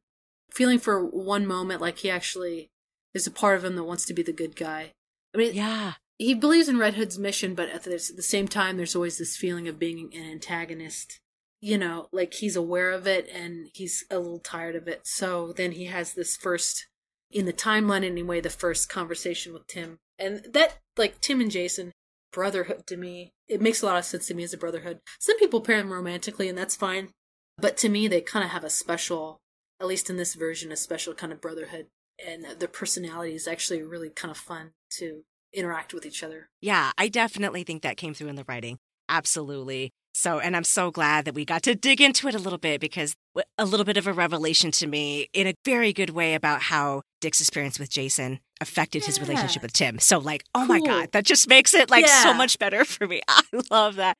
Feeling 0.50 0.78
for 0.78 1.04
one 1.04 1.46
moment 1.46 1.80
like 1.80 1.98
he 1.98 2.10
actually 2.10 2.68
is 3.12 3.26
a 3.26 3.30
part 3.30 3.56
of 3.56 3.64
him 3.64 3.76
that 3.76 3.84
wants 3.84 4.04
to 4.06 4.14
be 4.14 4.22
the 4.22 4.32
good 4.32 4.56
guy. 4.56 4.92
I 5.34 5.38
mean 5.38 5.54
Yeah. 5.54 5.94
he 6.18 6.34
believes 6.34 6.68
in 6.68 6.78
red 6.78 6.94
hood's 6.94 7.18
mission 7.18 7.54
but 7.54 7.68
at 7.68 7.82
the, 7.82 7.94
at 7.94 8.16
the 8.16 8.22
same 8.22 8.48
time 8.48 8.76
there's 8.76 8.96
always 8.96 9.18
this 9.18 9.36
feeling 9.36 9.68
of 9.68 9.78
being 9.78 10.10
an 10.14 10.22
antagonist. 10.22 11.20
You 11.60 11.78
know 11.78 12.08
like 12.12 12.34
he's 12.34 12.56
aware 12.56 12.92
of 12.92 13.06
it 13.06 13.28
and 13.28 13.68
he's 13.74 14.04
a 14.10 14.18
little 14.18 14.38
tired 14.40 14.76
of 14.76 14.88
it. 14.88 15.02
So 15.04 15.52
then 15.54 15.72
he 15.72 15.84
has 15.86 16.14
this 16.14 16.36
first 16.36 16.86
in 17.30 17.44
the 17.44 17.52
timeline 17.52 18.04
anyway 18.04 18.40
the 18.40 18.50
first 18.50 18.88
conversation 18.88 19.52
with 19.52 19.66
tim. 19.66 19.98
And 20.18 20.46
that 20.52 20.78
like 20.96 21.20
tim 21.20 21.40
and 21.40 21.50
jason 21.50 21.92
brotherhood 22.32 22.86
to 22.86 22.98
me. 22.98 23.32
It 23.48 23.62
makes 23.62 23.82
a 23.82 23.86
lot 23.86 23.96
of 23.96 24.04
sense 24.04 24.26
to 24.26 24.34
me 24.34 24.42
as 24.42 24.52
a 24.52 24.58
brotherhood. 24.58 25.00
Some 25.18 25.38
people 25.38 25.62
pair 25.62 25.78
them 25.78 25.92
romantically 25.92 26.50
and 26.50 26.58
that's 26.58 26.76
fine. 26.76 27.08
But 27.56 27.78
to 27.78 27.88
me 27.88 28.08
they 28.08 28.20
kind 28.20 28.44
of 28.44 28.50
have 28.50 28.62
a 28.62 28.70
special 28.70 29.38
at 29.80 29.86
least 29.86 30.10
in 30.10 30.18
this 30.18 30.34
version 30.34 30.70
a 30.70 30.76
special 30.76 31.14
kind 31.14 31.32
of 31.32 31.40
brotherhood. 31.40 31.86
And 32.24 32.44
their 32.58 32.68
personality 32.68 33.34
is 33.34 33.48
actually 33.48 33.82
really 33.82 34.10
kind 34.10 34.30
of 34.30 34.36
fun 34.36 34.72
to 34.98 35.22
interact 35.52 35.94
with 35.94 36.04
each 36.04 36.22
other. 36.22 36.48
Yeah, 36.60 36.92
I 36.98 37.08
definitely 37.08 37.64
think 37.64 37.82
that 37.82 37.96
came 37.96 38.12
through 38.12 38.28
in 38.28 38.36
the 38.36 38.44
writing. 38.46 38.78
Absolutely. 39.08 39.92
So, 40.16 40.38
and 40.38 40.56
I'm 40.56 40.64
so 40.64 40.90
glad 40.90 41.26
that 41.26 41.34
we 41.34 41.44
got 41.44 41.62
to 41.64 41.74
dig 41.74 42.00
into 42.00 42.26
it 42.26 42.34
a 42.34 42.38
little 42.38 42.58
bit 42.58 42.80
because 42.80 43.14
a 43.58 43.66
little 43.66 43.84
bit 43.84 43.98
of 43.98 44.06
a 44.06 44.14
revelation 44.14 44.70
to 44.70 44.86
me 44.86 45.28
in 45.34 45.46
a 45.46 45.52
very 45.62 45.92
good 45.92 46.08
way 46.08 46.32
about 46.32 46.62
how 46.62 47.02
Dick's 47.20 47.38
experience 47.38 47.78
with 47.78 47.90
Jason 47.90 48.40
affected 48.58 49.04
his 49.04 49.20
relationship 49.20 49.60
with 49.60 49.74
Tim. 49.74 49.98
So, 49.98 50.16
like, 50.16 50.42
oh 50.54 50.64
my 50.64 50.80
God, 50.80 51.10
that 51.12 51.26
just 51.26 51.50
makes 51.50 51.74
it 51.74 51.90
like 51.90 52.08
so 52.08 52.32
much 52.32 52.58
better 52.58 52.86
for 52.86 53.06
me. 53.06 53.20
I 53.28 53.42
love 53.70 53.96
that. 53.96 54.16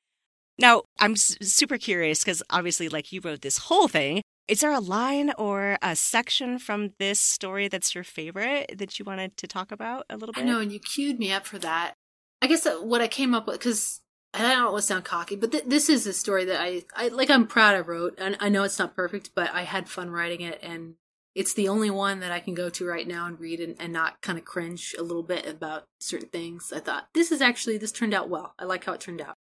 Now, 0.59 0.83
I'm 1.01 1.13
s- 1.13 1.39
super 1.41 1.79
curious 1.79 2.23
because 2.23 2.43
obviously, 2.51 2.91
like, 2.91 3.11
you 3.11 3.23
wrote 3.23 3.41
this 3.41 3.57
whole 3.57 3.89
thing. 3.89 4.21
Is 4.49 4.61
there 4.61 4.73
a 4.73 4.81
line 4.81 5.33
or 5.39 5.79
a 5.81 5.97
section 5.97 6.59
from 6.59 6.93
this 6.99 7.19
story 7.19 7.69
that's 7.69 7.95
your 7.95 8.05
favorite 8.05 8.75
that 8.77 8.99
you 8.99 9.07
wanted 9.07 9.39
to 9.39 9.47
talk 9.47 9.73
about 9.73 10.05
a 10.11 10.19
little 10.19 10.35
I 10.37 10.41
bit? 10.41 10.47
know, 10.47 10.61
and 10.61 10.71
you 10.71 10.79
queued 10.79 11.19
me 11.19 11.33
up 11.33 11.47
for 11.47 11.59
that. 11.61 11.95
I 12.43 12.49
guess 12.49 12.67
uh, 12.67 12.77
what 12.83 13.01
I 13.01 13.09
came 13.09 13.35
up 13.35 13.47
with, 13.47 13.59
because 13.59 14.03
I 14.37 14.55
don't 14.55 14.73
want 14.73 14.77
to 14.77 14.83
sound 14.83 15.05
cocky, 15.05 15.37
but 15.37 15.53
th- 15.53 15.65
this 15.67 15.89
is 15.89 16.07
a 16.07 16.13
story 16.13 16.45
that 16.45 16.61
I, 16.61 16.85
I 16.95 17.09
like. 17.09 17.31
I'm 17.31 17.47
proud 17.47 17.75
I 17.75 17.81
wrote, 17.81 18.15
and 18.19 18.37
I 18.39 18.49
know 18.49 18.65
it's 18.65 18.79
not 18.79 18.95
perfect, 18.95 19.31
but 19.35 19.51
I 19.55 19.63
had 19.63 19.89
fun 19.89 20.11
writing 20.11 20.43
it, 20.43 20.59
and 20.63 20.95
it's 21.35 21.55
the 21.55 21.69
only 21.69 21.91
one 21.91 22.21
that 22.21 22.33
I 22.33 22.41
can 22.41 22.55
go 22.55 22.69
to 22.71 22.87
right 22.87 23.07
now 23.07 23.27
and 23.27 23.41
read 23.41 23.61
and, 23.61 23.77
and 23.81 23.93
not 23.93 24.21
kind 24.21 24.39
of 24.39 24.45
cringe 24.45 24.95
a 24.99 25.03
little 25.03 25.23
bit 25.23 25.47
about 25.47 25.85
certain 26.01 26.29
things. 26.29 26.73
I 26.75 26.81
thought 26.81 27.09
this 27.15 27.33
is 27.33 27.41
actually 27.41 27.79
this 27.79 27.93
turned 27.93 28.15
out 28.15 28.29
well. 28.29 28.55
I 28.59 28.65
like 28.65 28.85
how 28.85 28.93
it 28.93 29.01
turned 29.01 29.23
out, 29.23 29.37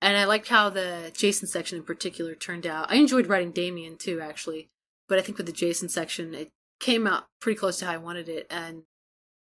and 0.00 0.16
I 0.16 0.24
liked 0.24 0.48
how 0.48 0.70
the 0.70 1.10
Jason 1.16 1.48
section 1.48 1.78
in 1.78 1.84
particular 1.84 2.34
turned 2.34 2.66
out. 2.66 2.90
I 2.90 2.96
enjoyed 2.96 3.26
writing 3.26 3.50
Damian 3.50 3.96
too, 3.96 4.20
actually, 4.20 4.68
but 5.08 5.18
I 5.18 5.22
think 5.22 5.38
with 5.38 5.46
the 5.46 5.52
Jason 5.52 5.88
section, 5.88 6.34
it 6.34 6.50
came 6.78 7.06
out 7.06 7.24
pretty 7.40 7.58
close 7.58 7.78
to 7.78 7.86
how 7.86 7.92
I 7.92 7.98
wanted 7.98 8.28
it, 8.28 8.46
and 8.48 8.82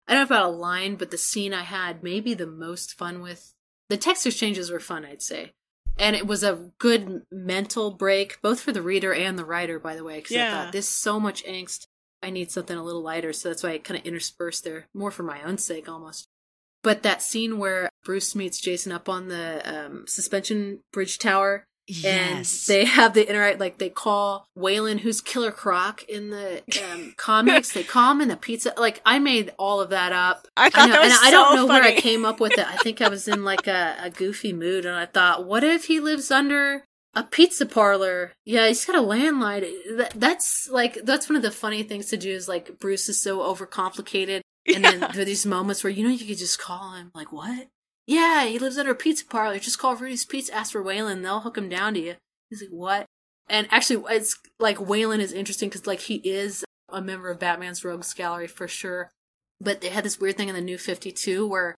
I 0.07 0.13
don't 0.13 0.29
know 0.29 0.35
about 0.35 0.49
a 0.49 0.55
line, 0.55 0.95
but 0.95 1.09
the 1.09 1.17
scene 1.17 1.53
I 1.53 1.63
had 1.63 2.03
maybe 2.03 2.33
the 2.33 2.45
most 2.45 2.97
fun 2.97 3.21
with. 3.21 3.53
The 3.91 3.97
text 3.97 4.25
exchanges 4.25 4.71
were 4.71 4.79
fun, 4.79 5.03
I'd 5.03 5.21
say. 5.21 5.51
And 5.99 6.15
it 6.15 6.25
was 6.25 6.45
a 6.45 6.71
good 6.79 7.23
mental 7.29 7.91
break, 7.91 8.41
both 8.41 8.61
for 8.61 8.71
the 8.71 8.81
reader 8.81 9.13
and 9.13 9.37
the 9.37 9.43
writer, 9.43 9.79
by 9.79 9.97
the 9.97 10.03
way, 10.05 10.15
because 10.15 10.37
I 10.37 10.49
thought, 10.49 10.71
this 10.71 10.87
is 10.87 10.93
so 10.93 11.19
much 11.19 11.43
angst. 11.43 11.87
I 12.23 12.29
need 12.29 12.51
something 12.51 12.77
a 12.77 12.83
little 12.85 13.03
lighter. 13.03 13.33
So 13.33 13.49
that's 13.49 13.63
why 13.63 13.71
I 13.71 13.79
kind 13.79 13.99
of 13.99 14.05
interspersed 14.05 14.63
there, 14.63 14.87
more 14.93 15.11
for 15.11 15.23
my 15.23 15.43
own 15.43 15.57
sake 15.57 15.89
almost. 15.89 16.29
But 16.81 17.03
that 17.03 17.21
scene 17.21 17.57
where 17.57 17.89
Bruce 18.05 18.33
meets 18.33 18.61
Jason 18.61 18.93
up 18.93 19.09
on 19.09 19.27
the 19.27 19.61
um, 19.65 20.05
suspension 20.07 20.79
bridge 20.93 21.19
tower 21.19 21.65
Yes. 21.93 22.67
and 22.69 22.75
they 22.75 22.85
have 22.85 23.13
the 23.13 23.27
interact 23.29 23.59
like 23.59 23.77
they 23.77 23.89
call 23.89 24.47
Waylon, 24.57 24.99
who's 25.01 25.19
Killer 25.21 25.51
Croc 25.51 26.03
in 26.03 26.29
the 26.29 26.63
um, 26.91 27.13
comics. 27.17 27.73
they 27.73 27.83
call 27.83 28.11
him 28.11 28.21
in 28.21 28.27
the 28.29 28.37
pizza. 28.37 28.73
Like 28.77 29.01
I 29.05 29.19
made 29.19 29.51
all 29.59 29.81
of 29.81 29.89
that 29.89 30.11
up. 30.13 30.47
I 30.55 30.69
thought 30.69 30.87
know, 30.87 30.93
that 30.93 31.01
was 31.03 31.11
and 31.13 31.19
I 31.27 31.31
don't 31.31 31.49
so 31.49 31.55
know 31.55 31.65
where 31.67 31.83
I 31.83 31.93
came 31.95 32.23
up 32.25 32.39
with 32.39 32.53
it. 32.53 32.65
I 32.67 32.77
think 32.77 33.01
I 33.01 33.09
was 33.09 33.27
in 33.27 33.43
like 33.43 33.67
a, 33.67 33.95
a 34.01 34.09
goofy 34.09 34.53
mood, 34.53 34.85
and 34.85 34.95
I 34.95 35.05
thought, 35.05 35.45
what 35.45 35.63
if 35.63 35.85
he 35.85 35.99
lives 35.99 36.31
under 36.31 36.85
a 37.13 37.23
pizza 37.23 37.65
parlor? 37.65 38.31
Yeah, 38.45 38.67
he's 38.67 38.85
got 38.85 38.95
a 38.95 38.99
landline. 38.99 39.69
That, 39.97 40.13
that's 40.15 40.69
like 40.69 41.03
that's 41.03 41.27
one 41.29 41.35
of 41.35 41.41
the 41.41 41.51
funny 41.51 41.83
things 41.83 42.07
to 42.07 42.17
do. 42.17 42.31
Is 42.31 42.47
like 42.47 42.79
Bruce 42.79 43.09
is 43.09 43.21
so 43.21 43.39
overcomplicated, 43.39 44.41
and 44.73 44.85
then 44.85 44.99
Yeah. 45.01 45.07
there 45.11 45.21
are 45.23 45.25
these 45.25 45.45
moments 45.45 45.83
where 45.83 45.91
you 45.91 46.03
know 46.03 46.09
you 46.13 46.25
could 46.25 46.37
just 46.37 46.59
call 46.59 46.93
him. 46.93 47.11
Like 47.13 47.31
what? 47.33 47.67
Yeah, 48.07 48.45
he 48.45 48.59
lives 48.59 48.77
under 48.77 48.91
a 48.91 48.95
pizza 48.95 49.25
parlor. 49.25 49.59
Just 49.59 49.79
call 49.79 49.95
Rudy's 49.95 50.25
Pizza, 50.25 50.53
ask 50.53 50.71
for 50.71 50.83
Waylon. 50.83 51.21
They'll 51.21 51.41
hook 51.41 51.57
him 51.57 51.69
down 51.69 51.93
to 51.93 51.99
you. 51.99 52.15
He's 52.49 52.61
like, 52.61 52.71
what? 52.71 53.05
And 53.47 53.67
actually, 53.71 54.03
it's 54.15 54.37
like 54.59 54.77
Waylon 54.77 55.19
is 55.19 55.33
interesting 55.33 55.69
because 55.69 55.87
like 55.87 56.01
he 56.01 56.15
is 56.15 56.63
a 56.89 57.01
member 57.01 57.29
of 57.29 57.39
Batman's 57.39 57.83
Rogues 57.83 58.13
Gallery 58.13 58.47
for 58.47 58.67
sure. 58.67 59.11
But 59.59 59.81
they 59.81 59.89
had 59.89 60.03
this 60.03 60.19
weird 60.19 60.37
thing 60.37 60.49
in 60.49 60.55
the 60.55 60.61
New 60.61 60.77
Fifty 60.77 61.11
Two 61.11 61.47
where 61.47 61.75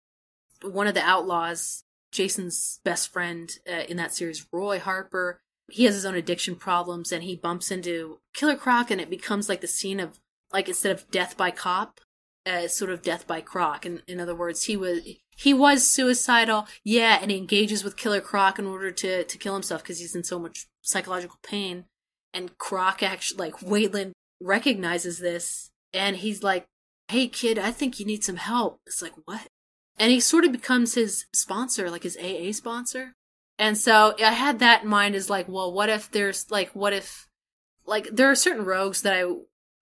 one 0.63 0.87
of 0.87 0.93
the 0.93 1.01
outlaws, 1.01 1.83
Jason's 2.11 2.79
best 2.83 3.11
friend 3.11 3.51
uh, 3.69 3.83
in 3.89 3.97
that 3.97 4.13
series, 4.13 4.47
Roy 4.51 4.79
Harper, 4.79 5.41
he 5.69 5.85
has 5.85 5.95
his 5.95 6.05
own 6.05 6.15
addiction 6.15 6.55
problems, 6.55 7.11
and 7.11 7.23
he 7.23 7.35
bumps 7.35 7.71
into 7.71 8.19
Killer 8.33 8.55
Croc, 8.55 8.91
and 8.91 9.01
it 9.01 9.09
becomes 9.09 9.49
like 9.49 9.61
the 9.61 9.67
scene 9.67 9.99
of 9.99 10.19
like 10.51 10.67
instead 10.67 10.91
of 10.91 11.09
death 11.09 11.35
by 11.35 11.51
cop, 11.51 11.99
uh, 12.45 12.67
sort 12.67 12.91
of 12.91 13.01
death 13.01 13.25
by 13.27 13.41
Croc. 13.41 13.85
And 13.85 14.03
in 14.07 14.19
other 14.19 14.35
words, 14.35 14.63
he 14.65 14.77
was 14.77 15.01
he 15.35 15.53
was 15.53 15.87
suicidal, 15.87 16.67
yeah, 16.83 17.19
and 17.21 17.31
he 17.31 17.37
engages 17.37 17.83
with 17.83 17.97
Killer 17.97 18.21
Croc 18.21 18.59
in 18.59 18.65
order 18.65 18.91
to 18.91 19.23
to 19.23 19.37
kill 19.37 19.53
himself 19.53 19.83
because 19.83 19.99
he's 19.99 20.15
in 20.15 20.23
so 20.23 20.39
much 20.39 20.67
psychological 20.81 21.39
pain. 21.43 21.85
And 22.33 22.57
Croc 22.57 23.03
actually, 23.03 23.37
like 23.37 23.59
Waylon, 23.59 24.11
recognizes 24.41 25.19
this, 25.19 25.71
and 25.93 26.17
he's 26.17 26.43
like, 26.43 26.65
"Hey, 27.07 27.27
kid, 27.27 27.59
I 27.59 27.71
think 27.71 27.99
you 27.99 28.05
need 28.05 28.23
some 28.23 28.37
help." 28.37 28.79
It's 28.87 29.01
like 29.01 29.13
what? 29.25 29.47
And 29.97 30.11
he 30.11 30.19
sort 30.19 30.45
of 30.45 30.51
becomes 30.51 30.95
his 30.95 31.25
sponsor, 31.33 31.89
like 31.89 32.03
his 32.03 32.17
AA 32.17 32.51
sponsor. 32.51 33.13
And 33.59 33.77
so 33.77 34.15
I 34.19 34.31
had 34.33 34.59
that 34.59 34.83
in 34.83 34.89
mind 34.89 35.15
as 35.15 35.29
like, 35.29 35.47
well, 35.47 35.71
what 35.71 35.89
if 35.89 36.09
there's 36.09 36.49
like, 36.49 36.69
what 36.71 36.93
if, 36.93 37.27
like, 37.85 38.07
there 38.11 38.29
are 38.31 38.35
certain 38.35 38.65
rogues 38.65 39.03
that 39.03 39.13
I, 39.13 39.31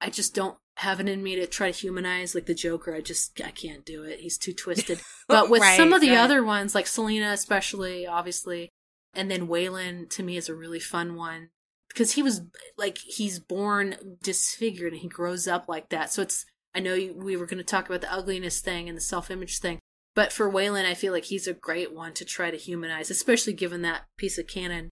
I 0.05 0.09
just 0.09 0.35
don't 0.35 0.57
have 0.77 0.99
it 0.99 1.09
in 1.09 1.21
me 1.21 1.35
to 1.35 1.47
try 1.47 1.71
to 1.71 1.77
humanize, 1.77 2.33
like 2.33 2.45
the 2.45 2.53
Joker. 2.53 2.95
I 2.95 3.01
just, 3.01 3.39
I 3.43 3.51
can't 3.51 3.85
do 3.85 4.03
it. 4.03 4.19
He's 4.19 4.37
too 4.37 4.53
twisted. 4.53 4.99
But 5.27 5.49
with 5.49 5.61
Right, 5.61 5.77
some 5.77 5.93
of 5.93 6.01
the 6.01 6.09
right. 6.09 6.17
other 6.17 6.43
ones, 6.43 6.75
like 6.75 6.87
Selina, 6.87 7.31
especially, 7.31 8.05
obviously, 8.05 8.67
and 9.13 9.31
then 9.31 9.47
Waylon 9.47 10.09
to 10.09 10.23
me 10.23 10.35
is 10.35 10.49
a 10.49 10.55
really 10.55 10.79
fun 10.79 11.15
one 11.15 11.51
because 11.87 12.13
he 12.13 12.21
was 12.23 12.41
like, 12.77 12.97
he's 12.97 13.39
born 13.39 14.17
disfigured 14.21 14.91
and 14.91 15.01
he 15.01 15.07
grows 15.07 15.47
up 15.47 15.69
like 15.69 15.87
that. 15.87 16.11
So 16.11 16.21
it's 16.21 16.45
I 16.73 16.79
know 16.79 16.93
you, 16.93 17.13
we 17.13 17.37
were 17.37 17.45
going 17.45 17.59
to 17.59 17.63
talk 17.63 17.87
about 17.87 18.01
the 18.01 18.13
ugliness 18.13 18.59
thing 18.59 18.87
and 18.87 18.97
the 18.97 19.01
self 19.01 19.31
image 19.31 19.59
thing, 19.59 19.79
but 20.15 20.31
for 20.31 20.51
Waylon, 20.51 20.85
I 20.85 20.93
feel 20.93 21.13
like 21.13 21.25
he's 21.25 21.47
a 21.47 21.53
great 21.53 21.93
one 21.93 22.13
to 22.15 22.25
try 22.25 22.51
to 22.51 22.57
humanize, 22.57 23.09
especially 23.09 23.53
given 23.53 23.81
that 23.83 24.03
piece 24.17 24.37
of 24.37 24.47
canon. 24.47 24.89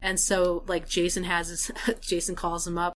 And 0.00 0.18
so, 0.18 0.64
like, 0.66 0.88
Jason 0.88 1.24
has 1.24 1.48
his, 1.48 1.70
Jason 2.00 2.34
calls 2.34 2.66
him 2.66 2.78
up 2.78 2.92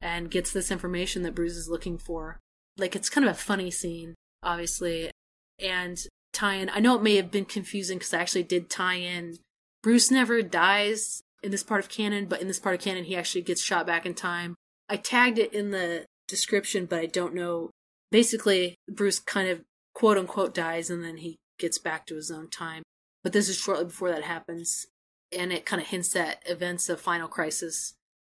and 0.00 0.30
gets 0.30 0.52
this 0.52 0.70
information 0.70 1.22
that 1.22 1.34
Bruce 1.34 1.56
is 1.56 1.68
looking 1.68 1.98
for. 1.98 2.38
Like, 2.76 2.94
it's 2.94 3.08
kind 3.08 3.26
of 3.26 3.32
a 3.32 3.38
funny 3.38 3.70
scene, 3.70 4.14
obviously. 4.42 5.10
And 5.58 5.98
tie 6.32 6.54
in, 6.54 6.70
I 6.70 6.80
know 6.80 6.96
it 6.96 7.02
may 7.02 7.16
have 7.16 7.30
been 7.30 7.46
confusing 7.46 7.98
because 7.98 8.12
I 8.12 8.20
actually 8.20 8.42
did 8.42 8.68
tie 8.68 8.96
in 8.96 9.38
Bruce 9.86 10.10
never 10.10 10.42
dies 10.42 11.22
in 11.44 11.52
this 11.52 11.62
part 11.62 11.78
of 11.78 11.88
canon, 11.88 12.26
but 12.26 12.40
in 12.40 12.48
this 12.48 12.58
part 12.58 12.74
of 12.74 12.80
canon, 12.80 13.04
he 13.04 13.14
actually 13.14 13.42
gets 13.42 13.62
shot 13.62 13.86
back 13.86 14.04
in 14.04 14.14
time. 14.14 14.56
I 14.88 14.96
tagged 14.96 15.38
it 15.38 15.52
in 15.52 15.70
the 15.70 16.06
description, 16.26 16.86
but 16.86 16.98
I 16.98 17.06
don't 17.06 17.36
know. 17.36 17.70
Basically, 18.10 18.74
Bruce 18.90 19.20
kind 19.20 19.48
of 19.48 19.62
quote 19.94 20.18
unquote 20.18 20.54
dies 20.54 20.90
and 20.90 21.04
then 21.04 21.18
he 21.18 21.36
gets 21.60 21.78
back 21.78 22.04
to 22.06 22.16
his 22.16 22.32
own 22.32 22.50
time. 22.50 22.82
But 23.22 23.32
this 23.32 23.48
is 23.48 23.58
shortly 23.58 23.84
before 23.84 24.10
that 24.10 24.24
happens. 24.24 24.86
And 25.30 25.52
it 25.52 25.66
kind 25.66 25.80
of 25.80 25.86
hints 25.86 26.16
at 26.16 26.42
events 26.46 26.88
of 26.88 27.00
Final 27.00 27.28
Crisis, 27.28 27.94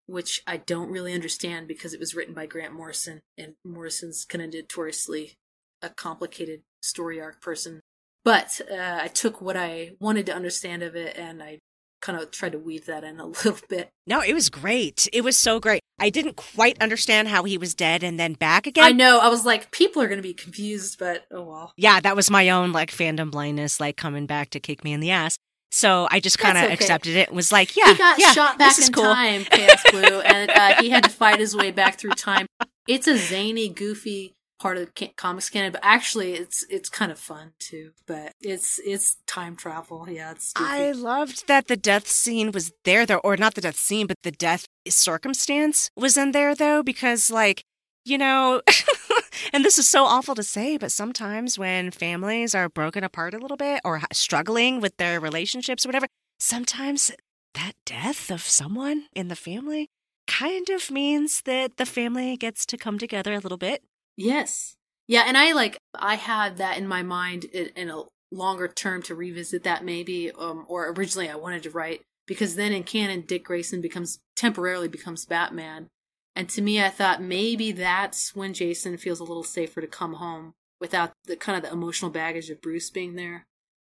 which 0.09 0.41
I 0.47 0.57
don't 0.57 0.89
really 0.89 1.13
understand 1.13 1.67
because 1.67 1.93
it 1.93 1.99
was 1.99 2.15
written 2.15 2.33
by 2.33 2.45
Grant 2.45 2.73
Morrison. 2.73 3.21
And 3.37 3.53
Morrison's 3.63 4.25
kind 4.25 4.43
of 4.43 4.53
notoriously 4.53 5.33
a 5.81 5.89
complicated 5.89 6.61
story 6.81 7.21
arc 7.21 7.41
person. 7.41 7.81
But 8.25 8.59
uh, 8.71 8.99
I 9.01 9.07
took 9.07 9.41
what 9.41 9.55
I 9.55 9.91
wanted 9.99 10.25
to 10.25 10.33
understand 10.33 10.83
of 10.83 10.95
it 10.95 11.17
and 11.17 11.41
I 11.41 11.59
kind 12.01 12.19
of 12.19 12.31
tried 12.31 12.53
to 12.53 12.59
weave 12.59 12.85
that 12.85 13.03
in 13.03 13.19
a 13.19 13.25
little 13.27 13.57
bit. 13.69 13.89
No, 14.07 14.21
it 14.21 14.33
was 14.33 14.49
great. 14.49 15.07
It 15.13 15.21
was 15.21 15.37
so 15.37 15.59
great. 15.59 15.81
I 15.99 16.09
didn't 16.09 16.37
quite 16.37 16.81
understand 16.81 17.27
how 17.27 17.43
he 17.43 17.57
was 17.57 17.75
dead 17.75 18.03
and 18.03 18.19
then 18.19 18.33
back 18.33 18.67
again. 18.67 18.85
I 18.85 18.91
know. 18.91 19.19
I 19.19 19.27
was 19.27 19.45
like, 19.45 19.71
people 19.71 20.01
are 20.01 20.07
going 20.07 20.19
to 20.19 20.27
be 20.27 20.33
confused, 20.33 20.97
but 20.97 21.25
oh 21.31 21.43
well. 21.43 21.73
Yeah, 21.77 21.99
that 21.99 22.15
was 22.15 22.31
my 22.31 22.49
own 22.49 22.71
like 22.71 22.91
fandom 22.91 23.31
blindness, 23.31 23.79
like 23.79 23.97
coming 23.97 24.25
back 24.25 24.51
to 24.51 24.59
kick 24.59 24.83
me 24.83 24.93
in 24.93 25.01
the 25.01 25.11
ass. 25.11 25.37
So 25.71 26.07
I 26.09 26.19
just 26.19 26.39
kind 26.39 26.57
of 26.57 26.65
okay. 26.65 26.73
accepted 26.73 27.15
it. 27.15 27.27
And 27.29 27.35
was 27.35 27.51
like, 27.51 27.75
yeah, 27.75 27.91
he 27.91 27.97
got 27.97 28.19
yeah, 28.19 28.31
shot 28.31 28.57
back 28.57 28.77
in 28.79 28.91
cool. 28.91 29.03
time, 29.03 29.43
Chaos 29.45 29.83
Blue, 29.91 30.01
and 30.25 30.49
uh, 30.49 30.81
he 30.81 30.89
had 30.89 31.03
to 31.03 31.09
fight 31.09 31.39
his 31.39 31.55
way 31.55 31.71
back 31.71 31.99
through 31.99 32.11
time. 32.11 32.47
It's 32.87 33.07
a 33.07 33.17
zany, 33.17 33.69
goofy 33.69 34.33
part 34.59 34.77
of 34.77 34.89
the 34.93 35.07
comics 35.15 35.49
canon, 35.49 35.71
but 35.71 35.81
actually 35.83 36.33
it's 36.33 36.65
it's 36.69 36.89
kind 36.89 37.11
of 37.11 37.19
fun 37.19 37.53
too. 37.59 37.91
But 38.05 38.33
it's 38.41 38.79
it's 38.85 39.17
time 39.25 39.55
travel. 39.55 40.07
Yeah, 40.09 40.31
it's. 40.31 40.53
Goofy. 40.53 40.69
I 40.69 40.91
loved 40.91 41.47
that 41.47 41.67
the 41.67 41.77
death 41.77 42.07
scene 42.07 42.51
was 42.51 42.71
there 42.83 43.05
though, 43.05 43.21
or 43.23 43.37
not 43.37 43.55
the 43.55 43.61
death 43.61 43.77
scene, 43.79 44.07
but 44.07 44.17
the 44.23 44.31
death 44.31 44.65
circumstance 44.87 45.89
was 45.95 46.17
in 46.17 46.31
there 46.31 46.55
though, 46.55 46.83
because 46.83 47.31
like 47.31 47.63
you 48.09 48.17
know, 48.17 48.61
and 49.53 49.63
this 49.63 49.77
is 49.77 49.87
so 49.87 50.05
awful 50.05 50.35
to 50.35 50.43
say, 50.43 50.77
but 50.77 50.91
sometimes 50.91 51.59
when 51.59 51.91
families 51.91 52.55
are 52.55 52.69
broken 52.69 53.03
apart 53.03 53.33
a 53.33 53.39
little 53.39 53.57
bit 53.57 53.81
or 53.85 54.01
struggling 54.11 54.81
with 54.81 54.97
their 54.97 55.19
relationships 55.19 55.85
or 55.85 55.89
whatever, 55.89 56.07
sometimes 56.39 57.11
that 57.53 57.73
death 57.85 58.29
of 58.29 58.41
someone 58.41 59.05
in 59.13 59.27
the 59.27 59.35
family 59.35 59.89
kind 60.27 60.69
of 60.69 60.91
means 60.91 61.41
that 61.43 61.77
the 61.77 61.85
family 61.85 62.37
gets 62.37 62.65
to 62.65 62.77
come 62.77 62.99
together 62.99 63.33
a 63.33 63.39
little 63.39 63.57
bit 63.57 63.83
Yes. 64.19 64.75
Yeah, 65.07 65.23
and 65.25 65.37
I 65.37 65.53
like 65.53 65.79
I 65.95 66.15
had 66.15 66.57
that 66.57 66.77
in 66.77 66.87
my 66.89 67.03
mind 67.03 67.45
in, 67.45 67.69
in 67.77 67.89
a 67.89 68.03
longer 68.31 68.67
term 68.67 69.01
to 69.03 69.15
revisit 69.15 69.63
that 69.63 69.85
maybe 69.85 70.29
um 70.31 70.65
or 70.67 70.89
originally 70.91 71.29
I 71.29 71.35
wanted 71.35 71.63
to 71.63 71.71
write 71.71 72.01
because 72.27 72.55
then 72.55 72.73
in 72.73 72.83
canon 72.83 73.21
Dick 73.21 73.45
Grayson 73.45 73.81
becomes 73.81 74.19
temporarily 74.35 74.89
becomes 74.89 75.25
Batman. 75.25 75.87
And 76.35 76.49
to 76.49 76.61
me 76.61 76.81
I 76.81 76.89
thought 76.89 77.21
maybe 77.21 77.71
that's 77.71 78.35
when 78.35 78.53
Jason 78.53 78.97
feels 78.97 79.19
a 79.19 79.23
little 79.23 79.43
safer 79.43 79.81
to 79.81 79.87
come 79.87 80.13
home 80.13 80.53
without 80.79 81.11
the 81.25 81.35
kind 81.35 81.57
of 81.57 81.63
the 81.63 81.75
emotional 81.75 82.11
baggage 82.11 82.49
of 82.49 82.61
Bruce 82.61 82.89
being 82.89 83.15
there. 83.15 83.45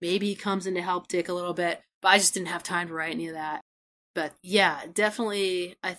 Maybe 0.01 0.29
he 0.29 0.35
comes 0.35 0.67
in 0.67 0.75
to 0.75 0.83
help 0.83 1.09
Dick 1.09 1.29
a 1.29 1.33
little 1.33 1.55
bit, 1.55 1.81
but 2.01 2.09
I 2.09 2.19
just 2.19 2.35
didn't 2.35 2.49
have 2.49 2.63
time 2.63 2.89
to 2.89 2.95
write 2.95 3.13
any 3.15 3.29
of 3.29 3.35
that. 3.35 3.61
But 4.15 4.33
yeah, 4.43 4.81
definitely 4.93 5.77
I 5.83 5.97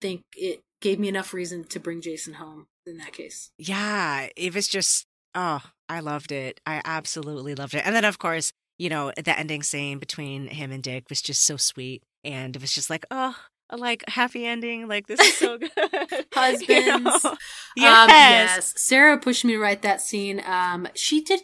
think 0.00 0.22
it 0.34 0.60
gave 0.80 0.98
me 0.98 1.08
enough 1.08 1.32
reason 1.32 1.64
to 1.64 1.80
bring 1.80 2.00
Jason 2.00 2.34
home 2.34 2.66
in 2.86 2.98
that 2.98 3.12
case. 3.12 3.50
Yeah, 3.58 4.28
it 4.36 4.54
was 4.54 4.68
just 4.68 5.06
oh, 5.34 5.60
I 5.88 6.00
loved 6.00 6.32
it. 6.32 6.60
I 6.66 6.80
absolutely 6.84 7.54
loved 7.54 7.74
it. 7.74 7.86
And 7.86 7.94
then 7.94 8.04
of 8.04 8.18
course, 8.18 8.52
you 8.78 8.88
know, 8.88 9.12
the 9.16 9.38
ending 9.38 9.62
scene 9.62 9.98
between 9.98 10.48
him 10.48 10.72
and 10.72 10.82
Dick 10.82 11.04
was 11.08 11.22
just 11.22 11.44
so 11.44 11.56
sweet 11.56 12.02
and 12.24 12.56
it 12.56 12.62
was 12.62 12.72
just 12.72 12.90
like, 12.90 13.06
oh, 13.10 13.36
like 13.78 14.04
happy 14.08 14.46
ending. 14.46 14.88
Like 14.88 15.06
this 15.06 15.20
is 15.20 15.36
so 15.36 15.58
good. 15.58 15.70
Husbands. 16.32 16.66
You 16.66 16.86
know? 17.04 17.36
yes. 17.76 18.02
Um, 18.02 18.08
yes. 18.08 18.74
Sarah 18.76 19.18
pushed 19.18 19.44
me 19.44 19.54
to 19.54 19.58
write 19.58 19.82
that 19.82 20.00
scene. 20.00 20.42
Um, 20.46 20.88
she 20.94 21.22
did. 21.22 21.40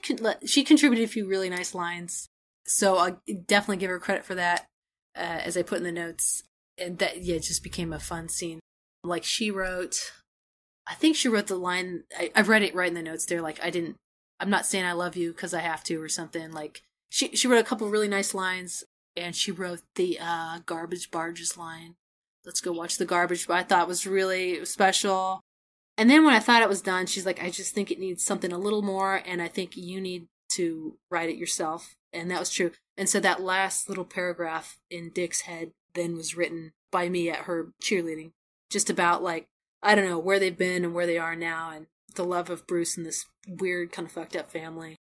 She 0.47 0.65
contributed 0.65 1.05
a 1.05 1.13
few 1.13 1.27
really 1.27 1.51
nice 1.51 1.75
lines, 1.75 2.29
so 2.67 2.97
I'll 2.97 3.21
definitely 3.47 3.79
give 3.79 3.91
her 3.91 3.99
credit 3.99 4.25
for 4.25 4.35
that. 4.35 4.67
Uh, 5.17 5.41
as 5.43 5.57
I 5.57 5.63
put 5.63 5.79
in 5.79 5.85
the 5.85 5.93
notes, 5.93 6.45
and 6.79 6.99
that 6.99 7.23
yeah, 7.23 7.37
it 7.37 7.43
just 7.43 7.63
became 7.63 7.93
a 7.93 7.99
fun 7.99 8.29
scene. 8.29 8.61
Like 9.03 9.25
she 9.25 9.51
wrote, 9.51 10.13
I 10.87 10.95
think 10.95 11.17
she 11.17 11.29
wrote 11.29 11.47
the 11.47 11.57
line. 11.57 12.05
I, 12.19 12.31
have 12.35 12.49
read 12.49 12.63
it 12.63 12.75
right 12.75 12.89
in 12.89 12.95
the 12.95 13.03
notes 13.03 13.27
there. 13.27 13.43
Like 13.43 13.63
I 13.63 13.71
didn't. 13.71 13.97
I'm 14.39 14.51
not 14.51 14.67
saying 14.67 14.85
I 14.85 14.93
love 14.93 15.17
you 15.17 15.33
because 15.33 15.53
I 15.53 15.61
have 15.61 15.85
to 15.85 16.01
or 16.01 16.09
something. 16.09 16.53
Like 16.53 16.83
she 17.09 17.35
she 17.37 17.49
wrote 17.49 17.61
a 17.61 17.65
couple 17.65 17.89
really 17.89 18.09
nice 18.09 18.35
lines, 18.35 18.85
and 19.17 19.35
she 19.35 19.51
wrote 19.51 19.83
the 19.97 20.19
uh, 20.21 20.61
garbage 20.67 21.11
barges 21.11 21.57
line. 21.57 21.95
Let's 22.45 22.61
go 22.61 22.73
watch 22.73 22.97
the 22.97 23.05
garbage. 23.05 23.47
But 23.47 23.57
I 23.59 23.63
thought 23.63 23.89
was 23.89 24.07
really 24.07 24.65
special. 24.65 25.41
And 25.99 26.09
then 26.09 26.25
when 26.25 26.35
I 26.35 26.41
thought 26.41 26.63
it 26.63 26.69
was 26.69 26.81
done, 26.81 27.07
she's 27.07 27.27
like, 27.27 27.43
I 27.43 27.51
just 27.51 27.75
think 27.75 27.91
it 27.91 27.99
needs 27.99 28.25
something 28.25 28.53
a 28.53 28.59
little 28.59 28.81
more, 28.81 29.23
and 29.27 29.43
I 29.43 29.49
think 29.49 29.77
you 29.77 30.01
need 30.01 30.29
to 30.53 30.97
write 31.11 31.29
it 31.29 31.37
yourself. 31.37 31.95
And 32.13 32.31
that 32.31 32.41
was 32.41 32.51
true. 32.51 32.73
And 32.97 33.09
so 33.09 33.21
that 33.21 33.43
last 33.43 33.89
little 33.89 34.05
paragraph 34.05 34.79
in 34.91 35.11
Dick's 35.11 35.43
head 35.43 35.73
then 35.95 36.17
was 36.17 36.37
written 36.37 36.73
by 36.91 37.09
me 37.09 37.31
at 37.31 37.41
her 37.41 37.73
cheerleading, 37.83 38.33
just 38.71 38.91
about 38.91 39.23
like 39.23 39.47
I 39.83 39.95
don't 39.95 40.09
know 40.09 40.19
where 40.19 40.39
they've 40.39 40.57
been 40.57 40.85
and 40.85 40.95
where 40.95 41.07
they 41.07 41.19
are 41.19 41.37
now, 41.37 41.71
and 41.71 41.87
the 42.15 42.25
love 42.25 42.51
of 42.51 42.67
Bruce 42.67 42.97
and 42.97 43.07
this 43.07 43.27
weird 43.49 43.93
kind 43.93 44.07
of 44.07 44.13
fucked 44.13 44.37
up 44.37 44.51
family. 44.51 44.97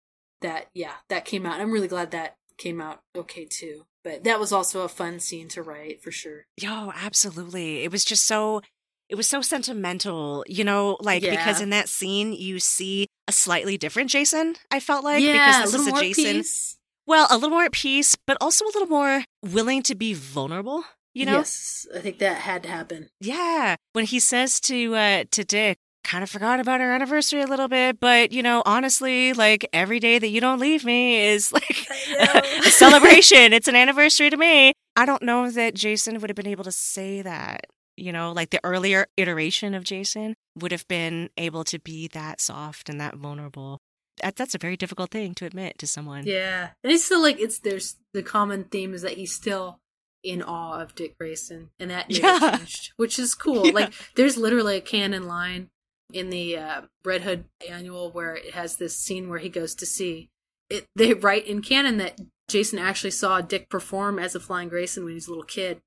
That 0.42 0.68
yeah, 0.74 0.94
that 1.10 1.26
came 1.26 1.46
out. 1.46 1.60
I'm 1.60 1.72
really 1.72 1.88
glad 1.88 2.12
that 2.12 2.36
came 2.58 2.82
out 2.82 3.02
okay 3.16 3.46
too. 3.46 3.86
But 4.06 4.24
that 4.24 4.40
was 4.40 4.52
also 4.52 4.82
a 4.82 4.88
fun 4.88 5.20
scene 5.20 5.48
to 5.50 5.64
write 5.64 6.04
for 6.04 6.12
sure. 6.12 6.46
Yo, 6.62 6.94
absolutely. 6.96 7.84
It 7.84 7.92
was 7.92 8.06
just 8.06 8.26
so 8.26 8.62
it 9.10 9.16
was 9.16 9.28
so 9.28 9.42
sentimental, 9.42 10.46
you 10.48 10.64
know, 10.64 10.98
like 11.02 11.24
yeah. 11.24 11.32
because 11.32 11.60
in 11.60 11.72
that 11.72 11.90
scene 11.90 12.32
you 12.32 12.60
see 12.60 13.08
a 13.28 13.32
slightly 13.32 13.78
different 13.78 14.12
Jason, 14.12 14.58
I 14.70 14.80
felt 14.80 15.04
like. 15.04 15.24
Yeah, 15.24 15.62
because 15.62 15.72
this 15.72 15.82
is 15.82 15.88
a 15.88 16.00
Jason. 16.00 16.24
Peace. 16.24 16.78
Well, 17.08 17.26
a 17.32 17.36
little 17.36 17.50
more 17.50 17.64
at 17.64 17.72
peace, 17.72 18.16
but 18.28 18.38
also 18.40 18.66
a 18.66 18.74
little 18.74 18.88
more 18.88 19.24
willing 19.44 19.82
to 19.84 19.96
be 19.96 20.14
vulnerable. 20.14 20.84
You 21.16 21.26
know? 21.26 21.38
Yes, 21.38 21.88
I 21.96 22.00
think 22.00 22.20
that 22.20 22.38
had 22.38 22.62
to 22.64 22.70
happen. 22.70 23.10
Yeah, 23.20 23.76
when 23.94 24.06
he 24.06 24.20
says 24.20 24.60
to 24.62 24.96
uh, 24.96 25.24
to 25.32 25.44
Dick, 25.44 25.78
kind 26.06 26.24
of 26.24 26.30
forgot 26.30 26.60
about 26.60 26.80
our 26.80 26.94
anniversary 26.94 27.42
a 27.42 27.48
little 27.48 27.68
bit, 27.68 28.00
but 28.00 28.32
you 28.32 28.42
know, 28.42 28.64
honestly, 28.66 29.34
like 29.34 29.68
every 29.74 30.00
day 30.00 30.20
that 30.20 30.30
you 30.30 30.40
don't 30.40 30.60
leave 30.60 30.86
me 30.86 31.28
is 31.28 31.52
like 31.54 31.88
a 32.20 32.70
celebration. 32.70 33.52
it's 33.52 33.68
an 33.68 33.76
anniversary 33.76 34.30
to 34.30 34.38
me. 34.38 34.74
I 34.96 35.06
don't 35.06 35.24
know 35.24 35.50
that 35.52 35.76
Jason 35.76 36.22
would 36.22 36.30
have 36.30 36.38
been 36.38 36.48
able 36.48 36.64
to 36.64 36.72
say 36.72 37.22
that. 37.22 37.66
You 37.98 38.12
know, 38.12 38.34
like 38.34 38.50
the 38.50 38.60
earlier 38.64 39.08
iteration 39.16 39.74
of 39.74 39.86
Jason 39.86 40.36
would 40.60 40.74
have 40.74 40.86
been 40.90 41.30
able 41.38 41.64
to 41.66 41.80
be 41.80 42.10
that 42.10 42.42
soft 42.42 42.90
and 42.90 43.00
that 43.00 43.16
vulnerable. 43.16 43.80
That, 44.22 44.36
that's 44.36 44.54
a 44.54 44.58
very 44.58 44.76
difficult 44.76 45.12
thing 45.12 45.34
to 45.36 45.46
admit 45.46 45.78
to 45.80 45.88
someone. 45.88 46.26
Yeah, 46.26 46.72
and 46.84 46.92
it's 46.92 47.06
still 47.06 47.22
like 47.22 47.40
it's 47.40 47.60
there's 47.60 47.96
the 48.14 48.22
common 48.22 48.66
theme 48.66 48.94
is 48.94 49.02
that 49.02 49.14
he's 49.14 49.34
still 49.34 49.80
in 50.26 50.42
awe 50.42 50.82
of 50.82 50.94
Dick 50.96 51.18
Grayson, 51.18 51.70
and 51.80 51.90
that 51.90 52.10
never 52.10 52.22
yeah. 52.22 52.58
changed, 52.58 52.92
which 52.98 53.18
is 53.18 53.34
cool. 53.36 53.68
Yeah. 53.68 53.74
Like, 53.74 53.94
there's 54.16 54.36
literally 54.36 54.76
a 54.76 54.82
canon 54.82 55.28
line 55.28 55.70
in 56.14 56.30
the 56.30 56.58
uh, 56.58 56.82
Red 57.04 57.22
Hood 57.22 57.46
annual 57.68 58.12
where 58.12 58.36
it 58.36 58.54
has 58.54 58.78
this 58.78 58.98
scene 58.98 59.30
where 59.30 59.40
he 59.40 59.50
goes 59.50 59.76
to 59.76 59.86
see 59.86 60.30
it. 60.70 60.86
They 60.96 61.14
write 61.14 61.48
in 61.48 61.62
canon 61.62 61.98
that 61.98 62.20
Jason 62.48 62.80
actually 62.80 63.12
saw 63.12 63.42
Dick 63.42 63.70
perform 63.70 64.20
as 64.20 64.36
a 64.36 64.40
Flying 64.40 64.70
Grayson 64.70 65.04
when 65.04 65.12
he 65.12 65.16
was 65.16 65.28
a 65.28 65.32
little 65.32 65.44
kid. 65.44 65.82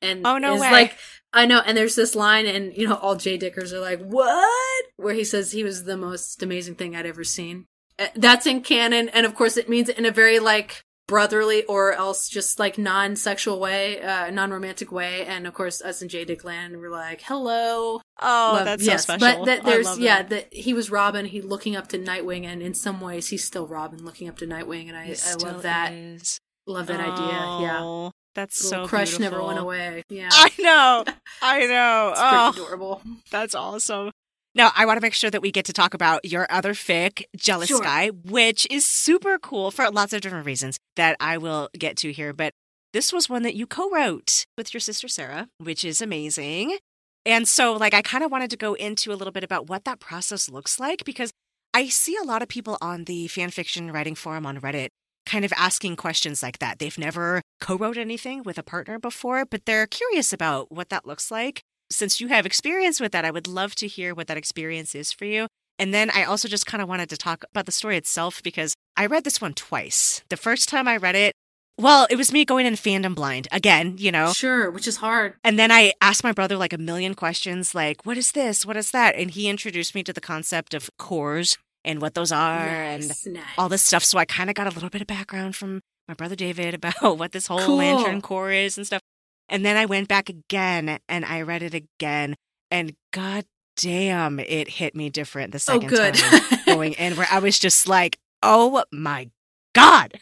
And 0.00 0.26
oh 0.26 0.38
no 0.38 0.54
way! 0.54 0.70
Like 0.70 0.98
I 1.32 1.46
know, 1.46 1.62
and 1.64 1.76
there's 1.76 1.94
this 1.94 2.16
line, 2.16 2.46
and 2.46 2.76
you 2.76 2.88
know, 2.88 2.96
all 2.96 3.14
J 3.14 3.36
Dickers 3.36 3.72
are 3.72 3.78
like, 3.78 4.00
"What?" 4.00 4.84
Where 4.96 5.14
he 5.14 5.22
says 5.22 5.52
he 5.52 5.62
was 5.62 5.84
the 5.84 5.96
most 5.96 6.42
amazing 6.42 6.74
thing 6.74 6.96
I'd 6.96 7.06
ever 7.06 7.22
seen. 7.22 7.66
Uh, 8.00 8.08
that's 8.16 8.46
in 8.46 8.62
canon, 8.62 9.08
and 9.10 9.24
of 9.24 9.36
course, 9.36 9.56
it 9.56 9.68
means 9.68 9.88
it 9.88 9.98
in 9.98 10.04
a 10.04 10.10
very 10.10 10.40
like 10.40 10.82
brotherly 11.12 11.62
or 11.64 11.92
else 11.92 12.26
just 12.26 12.58
like 12.58 12.78
non-sexual 12.78 13.60
way, 13.60 14.00
uh, 14.00 14.30
non-romantic 14.30 14.90
way. 14.90 15.26
And 15.26 15.46
of 15.46 15.52
course, 15.52 15.82
us 15.82 16.00
and 16.00 16.10
Jay 16.10 16.24
Dick 16.24 16.42
Land 16.42 16.78
were 16.78 16.88
like, 16.88 17.20
"Hello." 17.20 18.00
Oh, 18.18 18.52
Love. 18.54 18.64
that's 18.64 18.86
yes. 18.86 19.04
so 19.04 19.18
special. 19.18 19.40
But 19.40 19.44
that 19.44 19.64
there's 19.64 19.98
yeah, 19.98 20.22
that 20.22 20.54
he 20.54 20.72
was 20.72 20.90
Robin. 20.90 21.26
He 21.26 21.42
looking 21.42 21.76
up 21.76 21.88
to 21.88 21.98
Nightwing, 21.98 22.46
and 22.46 22.62
in 22.62 22.72
some 22.72 22.98
ways, 23.02 23.28
he's 23.28 23.44
still 23.44 23.66
Robin 23.66 24.02
looking 24.02 24.26
up 24.26 24.38
to 24.38 24.46
Nightwing, 24.46 24.88
and 24.88 24.96
I, 24.96 25.14
I 25.26 25.34
love 25.34 25.62
that. 25.62 25.92
Is. 25.92 26.40
Love 26.66 26.86
that 26.86 27.00
oh, 27.00 27.12
idea. 27.12 27.66
Yeah. 27.66 28.10
That's 28.34 28.66
so 28.66 28.86
crush 28.86 29.18
beautiful. 29.18 29.38
never 29.38 29.46
went 29.46 29.58
away. 29.58 30.04
Yeah, 30.08 30.30
I 30.32 30.50
know, 30.58 31.04
I 31.42 31.66
know. 31.66 32.08
it's 32.12 32.20
oh, 32.22 32.62
adorable. 32.62 33.02
That's 33.30 33.54
awesome. 33.54 34.12
Now, 34.54 34.70
I 34.76 34.84
want 34.84 34.98
to 34.98 35.02
make 35.02 35.14
sure 35.14 35.30
that 35.30 35.40
we 35.40 35.50
get 35.50 35.64
to 35.66 35.72
talk 35.72 35.94
about 35.94 36.24
your 36.24 36.46
other 36.50 36.74
fic, 36.74 37.24
Jealous 37.36 37.68
Sure. 37.68 37.80
Guy, 37.80 38.08
which 38.08 38.66
is 38.70 38.86
super 38.86 39.38
cool 39.38 39.70
for 39.70 39.90
lots 39.90 40.12
of 40.12 40.20
different 40.20 40.44
reasons 40.44 40.78
that 40.96 41.16
I 41.20 41.38
will 41.38 41.70
get 41.78 41.96
to 41.98 42.12
here. 42.12 42.32
But 42.34 42.52
this 42.92 43.12
was 43.12 43.30
one 43.30 43.42
that 43.44 43.54
you 43.54 43.66
co 43.66 43.88
wrote 43.88 44.44
with 44.58 44.74
your 44.74 44.80
sister 44.80 45.08
Sarah, 45.08 45.48
which 45.58 45.84
is 45.84 46.02
amazing. 46.02 46.76
And 47.24 47.48
so, 47.48 47.72
like, 47.72 47.94
I 47.94 48.02
kind 48.02 48.24
of 48.24 48.30
wanted 48.30 48.50
to 48.50 48.56
go 48.56 48.74
into 48.74 49.12
a 49.12 49.14
little 49.16 49.32
bit 49.32 49.44
about 49.44 49.68
what 49.68 49.84
that 49.84 50.00
process 50.00 50.50
looks 50.50 50.78
like 50.78 51.04
because 51.04 51.32
I 51.72 51.88
see 51.88 52.16
a 52.16 52.24
lot 52.24 52.42
of 52.42 52.48
people 52.48 52.76
on 52.82 53.04
the 53.04 53.28
fan 53.28 53.50
fiction 53.50 53.90
writing 53.90 54.14
forum 54.14 54.44
on 54.44 54.60
Reddit 54.60 54.88
kind 55.24 55.44
of 55.44 55.52
asking 55.56 55.96
questions 55.96 56.42
like 56.42 56.58
that. 56.58 56.78
They've 56.78 56.98
never 56.98 57.40
co 57.60 57.76
wrote 57.76 57.96
anything 57.96 58.42
with 58.42 58.58
a 58.58 58.62
partner 58.62 58.98
before, 58.98 59.46
but 59.46 59.64
they're 59.64 59.86
curious 59.86 60.32
about 60.32 60.70
what 60.70 60.90
that 60.90 61.06
looks 61.06 61.30
like. 61.30 61.62
Since 61.92 62.20
you 62.20 62.28
have 62.28 62.46
experience 62.46 63.00
with 63.00 63.12
that, 63.12 63.24
I 63.24 63.30
would 63.30 63.46
love 63.46 63.74
to 63.76 63.86
hear 63.86 64.14
what 64.14 64.26
that 64.28 64.36
experience 64.36 64.94
is 64.94 65.12
for 65.12 65.24
you. 65.24 65.46
And 65.78 65.92
then 65.92 66.10
I 66.10 66.24
also 66.24 66.48
just 66.48 66.66
kind 66.66 66.82
of 66.82 66.88
wanted 66.88 67.08
to 67.10 67.16
talk 67.16 67.44
about 67.50 67.66
the 67.66 67.72
story 67.72 67.96
itself 67.96 68.42
because 68.42 68.74
I 68.96 69.06
read 69.06 69.24
this 69.24 69.40
one 69.40 69.54
twice. 69.54 70.22
The 70.28 70.36
first 70.36 70.68
time 70.68 70.86
I 70.86 70.96
read 70.96 71.14
it, 71.14 71.32
well, 71.78 72.06
it 72.10 72.16
was 72.16 72.32
me 72.32 72.44
going 72.44 72.66
in 72.66 72.74
fandom 72.74 73.14
blind 73.14 73.48
again, 73.50 73.96
you 73.98 74.12
know. 74.12 74.32
Sure, 74.32 74.70
which 74.70 74.86
is 74.86 74.96
hard. 74.98 75.34
And 75.42 75.58
then 75.58 75.72
I 75.72 75.92
asked 76.00 76.22
my 76.22 76.32
brother 76.32 76.56
like 76.56 76.72
a 76.72 76.78
million 76.78 77.14
questions, 77.14 77.74
like, 77.74 78.04
what 78.04 78.16
is 78.18 78.32
this? 78.32 78.64
What 78.66 78.76
is 78.76 78.90
that? 78.90 79.16
And 79.16 79.30
he 79.30 79.48
introduced 79.48 79.94
me 79.94 80.02
to 80.04 80.12
the 80.12 80.20
concept 80.20 80.74
of 80.74 80.90
corps 80.98 81.56
and 81.84 82.00
what 82.00 82.14
those 82.14 82.30
are 82.30 82.58
and 82.68 83.08
Nice, 83.08 83.26
nice. 83.26 83.42
all 83.58 83.68
this 83.68 83.82
stuff. 83.82 84.04
So 84.04 84.18
I 84.18 84.24
kind 84.24 84.50
of 84.50 84.54
got 84.54 84.66
a 84.66 84.70
little 84.70 84.90
bit 84.90 85.00
of 85.00 85.06
background 85.08 85.56
from 85.56 85.80
my 86.06 86.14
brother 86.14 86.36
David 86.36 86.74
about 86.82 87.18
what 87.18 87.32
this 87.32 87.46
whole 87.46 87.58
Cool. 87.60 87.76
lantern 87.76 88.20
corps 88.20 88.52
is 88.52 88.76
and 88.76 88.86
stuff. 88.86 89.00
And 89.52 89.64
then 89.64 89.76
I 89.76 89.86
went 89.86 90.08
back 90.08 90.28
again 90.28 90.98
and 91.08 91.24
I 91.24 91.42
read 91.42 91.62
it 91.62 91.74
again. 91.74 92.34
And 92.70 92.94
god 93.12 93.44
damn, 93.76 94.40
it 94.40 94.68
hit 94.68 94.96
me 94.96 95.10
different 95.10 95.52
the 95.52 95.56
Oh, 95.68 95.78
second 95.78 95.88
good. 95.88 96.14
time 96.14 96.40
going 96.66 96.92
in, 96.98 97.14
where 97.16 97.28
I 97.30 97.38
was 97.38 97.58
just 97.58 97.86
like, 97.86 98.18
oh 98.42 98.82
my 98.90 99.30
God. 99.74 100.18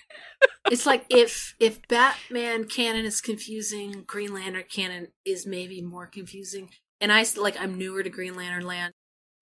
it's 0.71 0.85
like 0.85 1.05
if 1.09 1.55
if 1.61 1.81
Batman 1.89 2.65
canon 2.65 3.05
is 3.05 3.21
confusing, 3.21 4.03
Green 4.07 4.35
Lantern 4.35 4.65
canon 4.69 5.09
is 5.25 5.47
maybe 5.47 5.81
more 5.81 6.07
confusing. 6.07 6.71
And 7.01 7.13
I 7.13 7.25
like 7.37 7.59
I'm 7.61 7.79
newer 7.79 8.03
to 8.03 8.11
Green 8.11 8.35
Lantern 8.37 8.67
Land. 8.67 8.93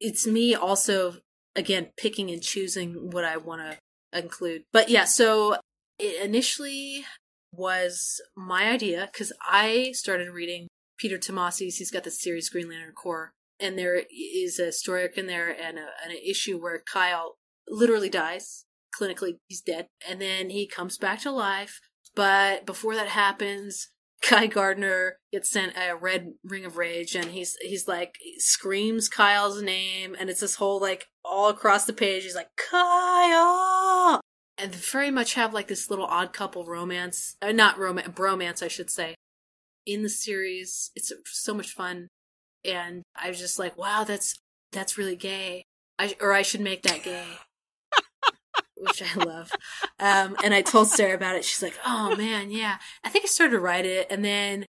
It's 0.01 0.27
me 0.27 0.55
also 0.55 1.17
again 1.57 1.89
picking 1.97 2.31
and 2.31 2.43
choosing 2.43 3.11
what 3.11 3.25
I 3.25 3.37
want 3.37 3.63
to 3.63 4.19
include. 4.19 4.63
But 4.73 4.89
yeah, 4.91 5.05
so 5.05 5.57
it 5.99 6.25
initially 6.25 7.05
was 7.53 8.21
my 8.37 8.71
idea 8.71 9.09
because 9.13 9.33
I 9.41 9.93
started 9.93 10.31
reading 10.31 10.69
Peter 10.99 11.19
Tomasi's. 11.19 11.77
He's 11.77 11.91
got 11.91 12.05
the 12.05 12.11
series 12.11 12.49
Green 12.49 12.69
Lantern 12.69 12.93
Corps, 12.93 13.33
and 13.61 13.79
there 13.79 14.03
is 14.11 14.59
a 14.59 14.73
story 14.73 15.03
arc 15.03 15.17
in 15.19 15.27
there 15.27 15.49
and, 15.49 15.79
a, 15.79 15.89
and 16.03 16.13
an 16.13 16.19
issue 16.25 16.61
where 16.61 16.83
Kyle 16.93 17.37
literally 17.69 18.09
dies 18.09 18.65
clinically. 18.99 19.37
He's 19.49 19.61
dead, 19.61 19.87
and 20.09 20.21
then 20.21 20.51
he 20.51 20.67
comes 20.67 20.99
back 20.99 21.21
to 21.23 21.31
life. 21.31 21.81
But 22.15 22.67
before 22.67 22.95
that 22.95 23.09
happens, 23.09 23.91
Guy 24.29 24.47
Gardner 24.47 25.19
gets 25.33 25.51
sent 25.51 25.75
a 25.77 25.95
red 25.95 26.33
ring 26.45 26.65
of 26.65 26.77
rage, 26.77 27.15
and 27.15 27.27
he's 27.27 27.57
he's 27.63 27.87
like 27.87 28.15
screams 28.39 29.09
Kyle's 29.09 29.63
name, 29.63 30.17
and 30.19 30.29
it's 30.29 30.41
this 30.41 30.57
whole 30.57 30.81
like 30.81 31.07
all 31.25 31.49
across 31.49 31.85
the 31.85 31.93
page. 31.93 32.25
He's 32.25 32.35
like 32.35 32.49
Kyle, 32.71 34.21
and 34.59 34.75
very 34.75 35.11
much 35.11 35.35
have 35.35 35.55
like 35.55 35.69
this 35.69 35.89
little 35.89 36.07
odd 36.07 36.33
couple 36.33 36.65
romance, 36.65 37.37
uh, 37.41 37.53
not 37.53 37.79
romance, 37.79 38.09
bromance, 38.09 38.63
I 38.63 38.69
should 38.69 38.91
say, 38.91 39.15
in 39.87 40.03
the 40.03 40.09
series. 40.09 40.91
It's 40.95 41.13
so 41.27 41.55
much 41.55 41.73
fun, 41.73 42.09
and 42.65 43.03
I 43.17 43.29
was 43.29 43.39
just 43.39 43.59
like, 43.59 43.79
wow, 43.79 44.05
that's 44.05 44.35
that's 44.73 44.99
really 44.99 45.17
gay. 45.17 45.65
I 45.99 46.17
or 46.21 46.33
I 46.33 46.43
should 46.43 46.61
make 46.61 46.83
that 46.83 47.03
gay. 47.03 47.25
Which 48.77 49.03
I 49.03 49.25
love. 49.25 49.51
Um, 49.99 50.37
and 50.45 50.55
I 50.55 50.63
told 50.63 50.89
Sarah 50.89 51.15
about 51.15 51.37
it. 51.37 51.45
She's 51.45 51.63
like, 51.63 51.79
"Oh 51.85 52.15
man, 52.17 52.51
yeah." 52.51 52.79
I 53.05 53.09
think 53.09 53.25
I 53.25 53.29
started 53.29 53.53
to 53.53 53.61
write 53.61 53.87
it, 53.87 54.07
and 54.11 54.25
then 54.25 54.67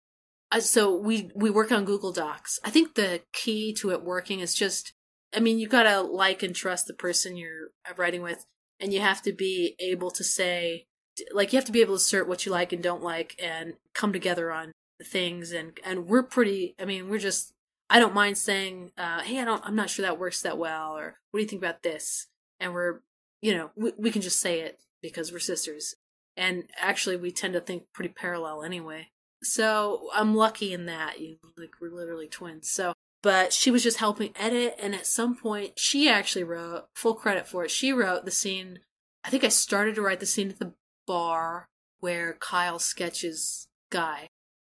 uh, 0.52 0.60
so 0.60 0.96
we 0.96 1.32
we 1.36 1.50
work 1.50 1.72
on 1.72 1.86
Google 1.86 2.12
Docs. 2.12 2.60
I 2.64 2.70
think 2.70 2.96
the 2.96 3.22
key 3.34 3.74
to 3.76 3.92
it 3.92 4.04
working 4.04 4.40
is 4.40 4.54
just, 4.54 4.94
I 5.36 5.40
mean, 5.40 5.60
you 5.60 5.68
gotta 5.68 6.02
like 6.02 6.44
and 6.44 6.56
trust 6.56 6.88
the 6.88 6.94
person 6.94 7.36
you're 7.36 7.70
writing 7.98 8.22
with, 8.22 8.46
and 8.80 8.94
you 8.94 9.02
have 9.02 9.22
to 9.24 9.32
be 9.32 9.76
able 9.80 10.12
to 10.12 10.24
say, 10.24 10.88
like, 11.32 11.54
you 11.54 11.58
have 11.58 11.66
to 11.66 11.72
be 11.72 11.82
able 11.82 11.94
to 11.94 11.98
assert 11.98 12.28
what 12.28 12.46
you 12.46 12.52
like 12.52 12.74
and 12.74 12.84
don't 12.84 13.04
like, 13.04 13.36
and 13.42 13.74
come 13.94 14.14
together 14.14 14.52
on 14.52 14.72
things. 15.04 15.52
And 15.52 15.80
and 15.84 16.08
we're 16.08 16.24
pretty. 16.24 16.76
I 16.80 16.86
mean, 16.86 17.10
we're 17.10 17.20
just. 17.20 17.54
I 17.90 18.00
don't 18.00 18.16
mind 18.16 18.38
saying, 18.38 18.92
uh, 18.98 19.22
"Hey, 19.22 19.40
I 19.40 19.46
don't. 19.46 19.66
I'm 19.66 19.76
not 19.76 19.90
sure 19.90 20.04
that 20.04 20.20
works 20.20 20.42
that 20.42 20.58
well," 20.58 20.98
or 20.98 21.20
"What 21.32 21.40
do 21.40 21.44
you 21.44 21.50
think 21.50 21.62
about 21.62 21.84
this?" 21.84 22.28
And 22.60 22.74
we're, 22.74 23.02
you 23.42 23.54
know, 23.54 23.72
we, 23.76 23.94
we 23.98 24.12
can 24.12 24.22
just 24.22 24.40
say 24.40 24.62
it 24.62 24.80
because 25.02 25.32
we're 25.32 25.40
sisters. 25.40 25.96
And 26.38 26.66
actually, 26.80 27.16
we 27.16 27.32
tend 27.32 27.54
to 27.54 27.62
think 27.62 27.84
pretty 27.94 28.10
parallel 28.10 28.64
anyway. 28.64 29.10
So 29.44 30.10
I'm 30.14 30.36
lucky 30.36 30.74
in 30.74 30.86
that. 30.88 31.20
You 31.20 31.38
like 31.58 31.76
we're 31.80 31.96
literally 31.96 32.28
twins. 32.28 32.70
So, 32.70 32.94
but 33.26 33.52
she 33.52 33.72
was 33.72 33.82
just 33.82 33.98
helping 33.98 34.34
edit, 34.36 34.76
and 34.80 34.94
at 34.94 35.08
some 35.08 35.36
point, 35.36 35.80
she 35.80 36.08
actually 36.08 36.44
wrote 36.44 36.86
full 36.94 37.16
credit 37.16 37.48
for 37.48 37.66
it. 37.66 37.72
She 37.72 37.92
wrote 37.92 38.24
the 38.24 38.30
scene. 38.30 38.82
I 39.24 39.32
think 39.32 39.44
I 39.44 39.48
started 39.48 39.96
to 39.96 40.04
write 40.04 40.20
the 40.20 40.28
scene 40.28 40.52
at 40.52 40.60
the 40.60 40.74
bar 41.08 41.68
where 42.02 42.38
Kyle 42.40 42.78
sketches 42.78 43.68
Guy. 43.90 44.28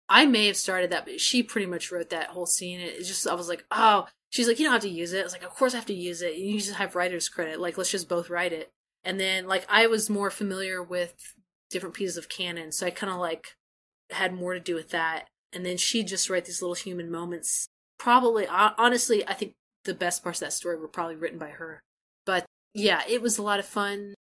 I 0.10 0.26
may 0.26 0.48
have 0.48 0.58
started 0.58 0.90
that, 0.90 1.06
but 1.06 1.22
she 1.22 1.44
pretty 1.44 1.66
much 1.66 1.94
wrote 1.94 2.10
that 2.10 2.32
whole 2.32 2.46
scene. 2.46 2.82
It 2.82 3.06
just 3.06 3.26
I 3.26 3.36
was 3.36 3.48
like, 3.48 3.64
oh, 3.72 4.08
she's 4.30 4.50
like, 4.50 4.60
you 4.60 4.66
don't 4.66 4.74
have 4.74 4.82
to 4.82 4.90
use 4.90 5.14
it. 5.14 5.22
I 5.22 5.24
was 5.24 5.32
like, 5.32 5.44
of 5.44 5.52
course 5.52 5.74
I 5.74 5.78
have 5.78 5.86
to 5.86 5.94
use 5.94 6.22
it. 6.22 6.36
You 6.36 6.60
just 6.60 6.74
have 6.74 6.94
writer's 6.94 7.30
credit. 7.30 7.58
Like, 7.58 7.78
let's 7.78 7.92
just 7.92 8.10
both 8.10 8.30
write 8.30 8.52
it. 8.52 8.70
And 9.06 9.18
then 9.18 9.48
like 9.48 9.66
I 9.70 9.88
was 9.88 10.10
more 10.10 10.30
familiar 10.30 10.84
with 10.84 11.14
different 11.70 11.96
pieces 11.96 12.18
of 12.18 12.28
canon, 12.28 12.74
so 12.74 12.86
I 12.86 12.90
kind 12.90 13.14
of 13.14 13.20
like 13.20 13.56
had 14.10 14.34
more 14.34 14.54
to 14.54 14.60
do 14.60 14.76
with 14.76 14.90
that. 14.90 15.30
And 15.54 15.66
then 15.66 15.78
she 15.78 16.04
just 16.04 16.30
write 16.30 16.44
these 16.44 16.62
little 16.62 16.76
human 16.76 17.10
moments. 17.10 17.70
Probably, 18.02 18.48
honestly, 18.48 19.28
I 19.28 19.34
think 19.36 19.54
the 19.86 19.94
best 19.94 20.24
parts 20.24 20.42
of 20.42 20.48
that 20.48 20.54
story 20.54 20.76
were 20.76 20.88
probably 20.88 21.16
written 21.16 21.38
by 21.38 21.50
her. 21.50 21.84
But 22.26 22.46
yeah, 22.74 23.04
it 23.08 23.22
was 23.22 23.38
a 23.38 23.44
lot 23.44 23.60
of 23.60 23.66
fun. 23.68 24.16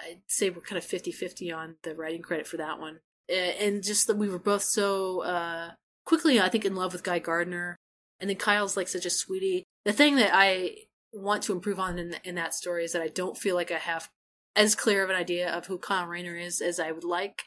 I'd 0.00 0.22
say 0.26 0.48
we're 0.48 0.62
kind 0.62 0.78
of 0.78 0.84
50 0.84 1.12
50 1.12 1.52
on 1.52 1.74
the 1.82 1.94
writing 1.94 2.22
credit 2.22 2.46
for 2.46 2.56
that 2.56 2.80
one. 2.80 3.00
And 3.28 3.82
just 3.82 4.06
that 4.06 4.16
we 4.16 4.30
were 4.30 4.38
both 4.38 4.62
so 4.62 5.22
uh, 5.22 5.72
quickly, 6.06 6.40
I 6.40 6.48
think, 6.48 6.64
in 6.64 6.74
love 6.74 6.94
with 6.94 7.02
Guy 7.02 7.18
Gardner. 7.18 7.76
And 8.20 8.30
then 8.30 8.38
Kyle's 8.38 8.74
like 8.74 8.88
such 8.88 9.04
a 9.04 9.10
sweetie. 9.10 9.64
The 9.84 9.92
thing 9.92 10.16
that 10.16 10.30
I 10.32 10.76
want 11.12 11.42
to 11.42 11.52
improve 11.52 11.78
on 11.78 11.98
in, 11.98 12.16
in 12.24 12.36
that 12.36 12.54
story 12.54 12.86
is 12.86 12.92
that 12.92 13.02
I 13.02 13.08
don't 13.08 13.36
feel 13.36 13.54
like 13.54 13.70
I 13.70 13.76
have 13.76 14.08
as 14.54 14.74
clear 14.74 15.04
of 15.04 15.10
an 15.10 15.16
idea 15.16 15.54
of 15.54 15.66
who 15.66 15.76
Kyle 15.76 16.06
Rayner 16.06 16.36
is 16.36 16.62
as 16.62 16.80
I 16.80 16.90
would 16.90 17.04
like. 17.04 17.42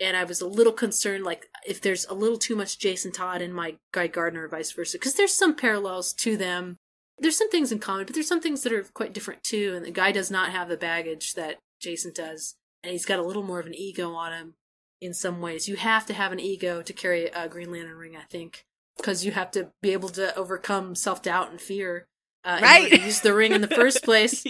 And 0.00 0.16
I 0.16 0.24
was 0.24 0.40
a 0.40 0.46
little 0.46 0.72
concerned, 0.72 1.24
like, 1.24 1.46
if 1.66 1.80
there's 1.80 2.06
a 2.06 2.14
little 2.14 2.38
too 2.38 2.56
much 2.56 2.78
Jason 2.78 3.12
Todd 3.12 3.42
in 3.42 3.52
my 3.52 3.76
Guy 3.92 4.06
Gardner 4.06 4.44
or 4.44 4.48
vice 4.48 4.72
versa, 4.72 4.96
because 4.98 5.14
there's 5.14 5.34
some 5.34 5.54
parallels 5.54 6.12
to 6.14 6.36
them. 6.36 6.76
There's 7.18 7.36
some 7.36 7.50
things 7.50 7.70
in 7.70 7.80
common, 7.80 8.06
but 8.06 8.14
there's 8.14 8.26
some 8.28 8.40
things 8.40 8.62
that 8.62 8.72
are 8.72 8.84
quite 8.94 9.12
different 9.12 9.42
too. 9.42 9.74
And 9.76 9.84
the 9.84 9.90
guy 9.90 10.10
does 10.10 10.30
not 10.30 10.52
have 10.52 10.68
the 10.70 10.78
baggage 10.78 11.34
that 11.34 11.58
Jason 11.78 12.12
does. 12.14 12.54
And 12.82 12.92
he's 12.92 13.04
got 13.04 13.18
a 13.18 13.22
little 13.22 13.42
more 13.42 13.60
of 13.60 13.66
an 13.66 13.74
ego 13.74 14.12
on 14.14 14.32
him 14.32 14.54
in 15.02 15.12
some 15.12 15.42
ways. 15.42 15.68
You 15.68 15.76
have 15.76 16.06
to 16.06 16.14
have 16.14 16.32
an 16.32 16.40
ego 16.40 16.80
to 16.80 16.92
carry 16.94 17.26
a 17.26 17.46
Green 17.46 17.70
Lantern 17.70 17.96
ring, 17.98 18.16
I 18.16 18.22
think, 18.30 18.64
because 18.96 19.22
you 19.22 19.32
have 19.32 19.50
to 19.50 19.68
be 19.82 19.92
able 19.92 20.08
to 20.10 20.34
overcome 20.34 20.94
self 20.94 21.20
doubt 21.22 21.50
and 21.50 21.60
fear. 21.60 22.06
Uh, 22.42 22.58
Right. 22.62 22.90
use 22.90 23.20
the 23.20 23.34
ring 23.34 23.52
in 23.52 23.60
the 23.60 23.68
first 23.68 24.02
place. 24.04 24.42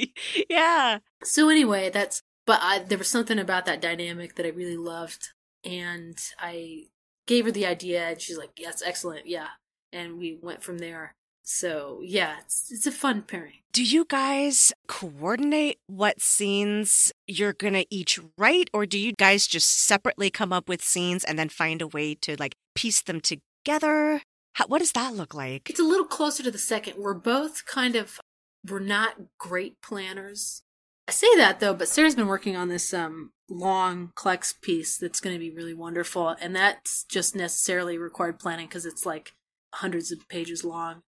yeah. 0.48 0.98
So 1.24 1.48
anyway, 1.48 1.90
that's 1.90 2.22
but 2.46 2.60
I, 2.62 2.78
there 2.78 2.98
was 2.98 3.08
something 3.08 3.38
about 3.40 3.66
that 3.66 3.80
dynamic 3.80 4.36
that 4.36 4.46
I 4.46 4.50
really 4.50 4.76
loved, 4.76 5.30
and 5.64 6.18
I 6.38 6.84
gave 7.26 7.44
her 7.44 7.52
the 7.52 7.66
idea, 7.66 8.08
and 8.08 8.20
she's 8.20 8.38
like, 8.38 8.50
"Yes, 8.58 8.82
excellent, 8.84 9.26
yeah," 9.26 9.48
and 9.92 10.18
we 10.18 10.38
went 10.40 10.62
from 10.62 10.78
there. 10.78 11.14
So 11.42 12.00
yeah, 12.02 12.36
it's, 12.44 12.70
it's 12.70 12.86
a 12.86 12.92
fun 12.92 13.22
pairing. 13.22 13.60
Do 13.72 13.82
you 13.82 14.04
guys 14.04 14.72
coordinate 14.86 15.78
what 15.86 16.20
scenes 16.20 17.12
you're 17.26 17.52
going 17.52 17.74
to 17.74 17.86
each 17.90 18.18
write, 18.36 18.70
or 18.72 18.86
do 18.86 18.98
you 18.98 19.12
guys 19.12 19.46
just 19.46 19.68
separately 19.68 20.30
come 20.30 20.52
up 20.52 20.68
with 20.68 20.82
scenes 20.82 21.24
and 21.24 21.38
then 21.38 21.48
find 21.48 21.82
a 21.82 21.88
way 21.88 22.14
to 22.16 22.36
like 22.38 22.54
piece 22.74 23.02
them 23.02 23.20
together? 23.20 24.22
How, 24.54 24.66
what 24.66 24.78
does 24.78 24.92
that 24.92 25.14
look 25.14 25.34
like? 25.34 25.70
It's 25.70 25.80
a 25.80 25.84
little 25.84 26.06
closer 26.06 26.42
to 26.42 26.50
the 26.50 26.58
second. 26.58 26.98
We're 26.98 27.14
both 27.14 27.66
kind 27.66 27.96
of 27.96 28.20
we're 28.68 28.80
not 28.80 29.16
great 29.38 29.80
planners. 29.80 30.62
I 31.08 31.12
say 31.12 31.34
that 31.36 31.60
though, 31.60 31.74
but 31.74 31.88
Sarah's 31.88 32.14
been 32.14 32.28
working 32.28 32.56
on 32.56 32.68
this 32.68 32.94
um 32.94 33.32
long 33.50 34.12
Clex 34.14 34.52
piece 34.52 34.96
that's 34.96 35.20
going 35.20 35.34
to 35.34 35.40
be 35.40 35.50
really 35.50 35.74
wonderful, 35.74 36.28
and 36.40 36.56
that's 36.56 37.04
just 37.04 37.34
necessarily 37.36 37.98
required 37.98 38.38
planning 38.38 38.66
because 38.66 38.86
it's 38.86 39.04
like 39.04 39.34
hundreds 39.74 40.10
of 40.12 40.28
pages 40.28 40.64
long. 40.64 41.02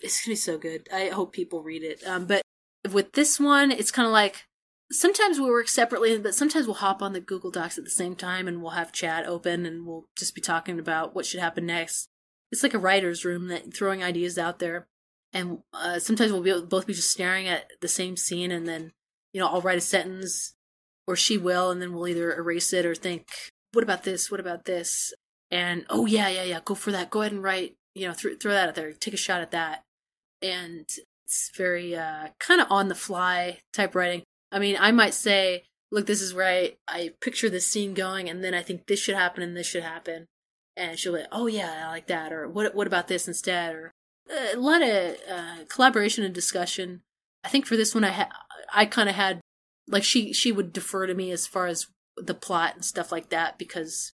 It's 0.00 0.24
gonna 0.24 0.32
be 0.32 0.36
so 0.36 0.58
good. 0.58 0.88
I 0.92 1.08
hope 1.08 1.32
people 1.32 1.62
read 1.62 1.82
it. 1.82 2.06
Um, 2.06 2.26
but 2.26 2.42
with 2.92 3.12
this 3.12 3.40
one, 3.40 3.72
it's 3.72 3.90
kind 3.90 4.06
of 4.06 4.12
like 4.12 4.44
sometimes 4.92 5.40
we 5.40 5.46
work 5.46 5.68
separately, 5.68 6.18
but 6.18 6.34
sometimes 6.34 6.66
we'll 6.66 6.74
hop 6.74 7.02
on 7.02 7.12
the 7.12 7.20
Google 7.20 7.50
Docs 7.50 7.78
at 7.78 7.84
the 7.84 7.90
same 7.90 8.14
time 8.14 8.46
and 8.46 8.62
we'll 8.62 8.72
have 8.72 8.92
chat 8.92 9.26
open 9.26 9.66
and 9.66 9.86
we'll 9.86 10.06
just 10.16 10.34
be 10.34 10.40
talking 10.40 10.78
about 10.78 11.14
what 11.14 11.26
should 11.26 11.40
happen 11.40 11.66
next. 11.66 12.08
It's 12.52 12.62
like 12.62 12.74
a 12.74 12.78
writer's 12.78 13.24
room 13.24 13.48
that 13.48 13.74
throwing 13.74 14.04
ideas 14.04 14.38
out 14.38 14.58
there. 14.58 14.86
and 15.32 15.58
uh, 15.72 15.98
sometimes 15.98 16.32
we'll 16.32 16.42
be 16.42 16.66
both 16.66 16.86
be 16.86 16.94
just 16.94 17.10
staring 17.10 17.48
at 17.48 17.70
the 17.80 17.88
same 17.88 18.16
scene, 18.16 18.50
and 18.50 18.66
then 18.66 18.92
you 19.32 19.40
know 19.40 19.48
I'll 19.48 19.60
write 19.60 19.78
a 19.78 19.82
sentence, 19.82 20.54
or 21.06 21.16
she 21.16 21.38
will, 21.38 21.70
and 21.70 21.80
then 21.80 21.92
we'll 21.92 22.08
either 22.08 22.34
erase 22.34 22.72
it 22.72 22.86
or 22.86 22.94
think, 22.94 23.28
what 23.72 23.84
about 23.84 24.04
this? 24.04 24.30
What 24.30 24.40
about 24.40 24.64
this? 24.64 25.12
And 25.50 25.86
oh 25.88 26.06
yeah, 26.06 26.28
yeah, 26.28 26.42
yeah, 26.44 26.60
go 26.64 26.74
for 26.74 26.92
that. 26.92 27.10
Go 27.10 27.20
ahead 27.20 27.32
and 27.32 27.42
write. 27.42 27.76
You 27.94 28.08
know, 28.08 28.14
th- 28.14 28.40
throw 28.40 28.52
that 28.52 28.68
out 28.68 28.74
there. 28.74 28.92
Take 28.92 29.14
a 29.14 29.18
shot 29.18 29.40
at 29.40 29.52
that. 29.52 29.84
And 30.42 30.86
it's 31.24 31.50
very 31.56 31.96
uh, 31.96 32.28
kind 32.38 32.60
of 32.60 32.66
on 32.70 32.88
the 32.88 32.94
fly 32.94 33.60
type 33.72 33.94
writing. 33.94 34.22
I 34.52 34.58
mean, 34.58 34.76
I 34.78 34.92
might 34.92 35.14
say, 35.14 35.64
look, 35.90 36.06
this 36.06 36.20
is 36.20 36.34
where 36.34 36.46
I, 36.46 36.76
I 36.86 37.10
picture 37.20 37.48
this 37.48 37.66
scene 37.66 37.94
going, 37.94 38.28
and 38.28 38.44
then 38.44 38.54
I 38.54 38.62
think 38.62 38.86
this 38.86 39.00
should 39.00 39.14
happen 39.16 39.42
and 39.42 39.56
this 39.56 39.66
should 39.66 39.82
happen. 39.82 40.26
And 40.76 40.98
she'll 40.98 41.14
be, 41.14 41.22
oh 41.32 41.46
yeah, 41.46 41.86
I 41.86 41.90
like 41.90 42.06
that, 42.08 42.32
or 42.32 42.48
what 42.48 42.74
what 42.74 42.86
about 42.86 43.08
this 43.08 43.26
instead, 43.26 43.74
or 43.74 43.92
uh, 44.30 44.56
a 44.56 44.60
lot 44.60 44.82
of 44.82 45.16
uh, 45.30 45.56
collaboration 45.68 46.24
and 46.24 46.34
discussion. 46.34 47.02
I 47.44 47.48
think 47.48 47.66
for 47.66 47.76
this 47.76 47.94
one, 47.94 48.04
I 48.04 48.10
ha- 48.10 48.30
I 48.72 48.84
kind 48.86 49.08
of 49.08 49.14
had 49.14 49.40
like 49.88 50.04
she 50.04 50.32
she 50.32 50.52
would 50.52 50.72
defer 50.72 51.06
to 51.06 51.14
me 51.14 51.30
as 51.30 51.46
far 51.46 51.66
as 51.66 51.86
the 52.16 52.34
plot 52.34 52.74
and 52.74 52.84
stuff 52.84 53.12
like 53.12 53.28
that 53.30 53.58
because 53.58 54.12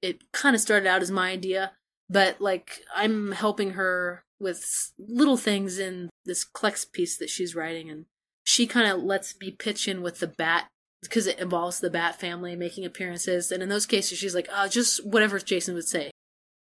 it 0.00 0.32
kind 0.32 0.54
of 0.54 0.60
started 0.60 0.88
out 0.88 1.02
as 1.02 1.10
my 1.10 1.30
idea, 1.30 1.72
but 2.10 2.40
like 2.40 2.80
I'm 2.94 3.32
helping 3.32 3.72
her 3.72 4.24
with 4.40 4.92
little 4.98 5.36
things 5.36 5.78
in 5.78 6.10
this 6.24 6.44
Clex 6.44 6.84
piece 6.84 7.16
that 7.18 7.30
she's 7.30 7.54
writing, 7.54 7.88
and 7.88 8.06
she 8.44 8.66
kind 8.66 8.90
of 8.90 9.02
lets 9.02 9.38
me 9.40 9.52
pitch 9.52 9.86
in 9.86 10.02
with 10.02 10.18
the 10.18 10.26
bat 10.26 10.66
because 11.00 11.26
it 11.26 11.38
involves 11.38 11.80
the 11.80 11.90
bat 11.90 12.18
family 12.18 12.56
making 12.56 12.84
appearances. 12.84 13.50
And 13.50 13.62
in 13.62 13.68
those 13.68 13.86
cases, 13.86 14.18
she's 14.18 14.34
like, 14.34 14.48
oh, 14.52 14.68
just 14.68 15.04
whatever 15.06 15.38
Jason 15.38 15.74
would 15.74 15.88
say 15.88 16.10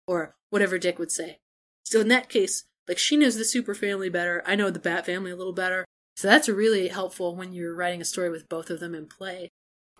or 0.07 0.35
whatever 0.49 0.77
Dick 0.77 0.99
would 0.99 1.11
say. 1.11 1.37
So 1.83 2.01
in 2.01 2.07
that 2.09 2.29
case, 2.29 2.63
like 2.87 2.97
she 2.97 3.17
knows 3.17 3.35
the 3.35 3.45
super 3.45 3.75
family 3.75 4.09
better. 4.09 4.43
I 4.45 4.55
know 4.55 4.69
the 4.69 4.79
bat 4.79 5.05
family 5.05 5.31
a 5.31 5.35
little 5.35 5.53
better. 5.53 5.85
So 6.15 6.27
that's 6.27 6.49
really 6.49 6.89
helpful 6.89 7.35
when 7.35 7.53
you're 7.53 7.75
writing 7.75 8.01
a 8.01 8.05
story 8.05 8.29
with 8.29 8.49
both 8.49 8.69
of 8.69 8.79
them 8.79 8.93
in 8.93 9.07
play. 9.07 9.49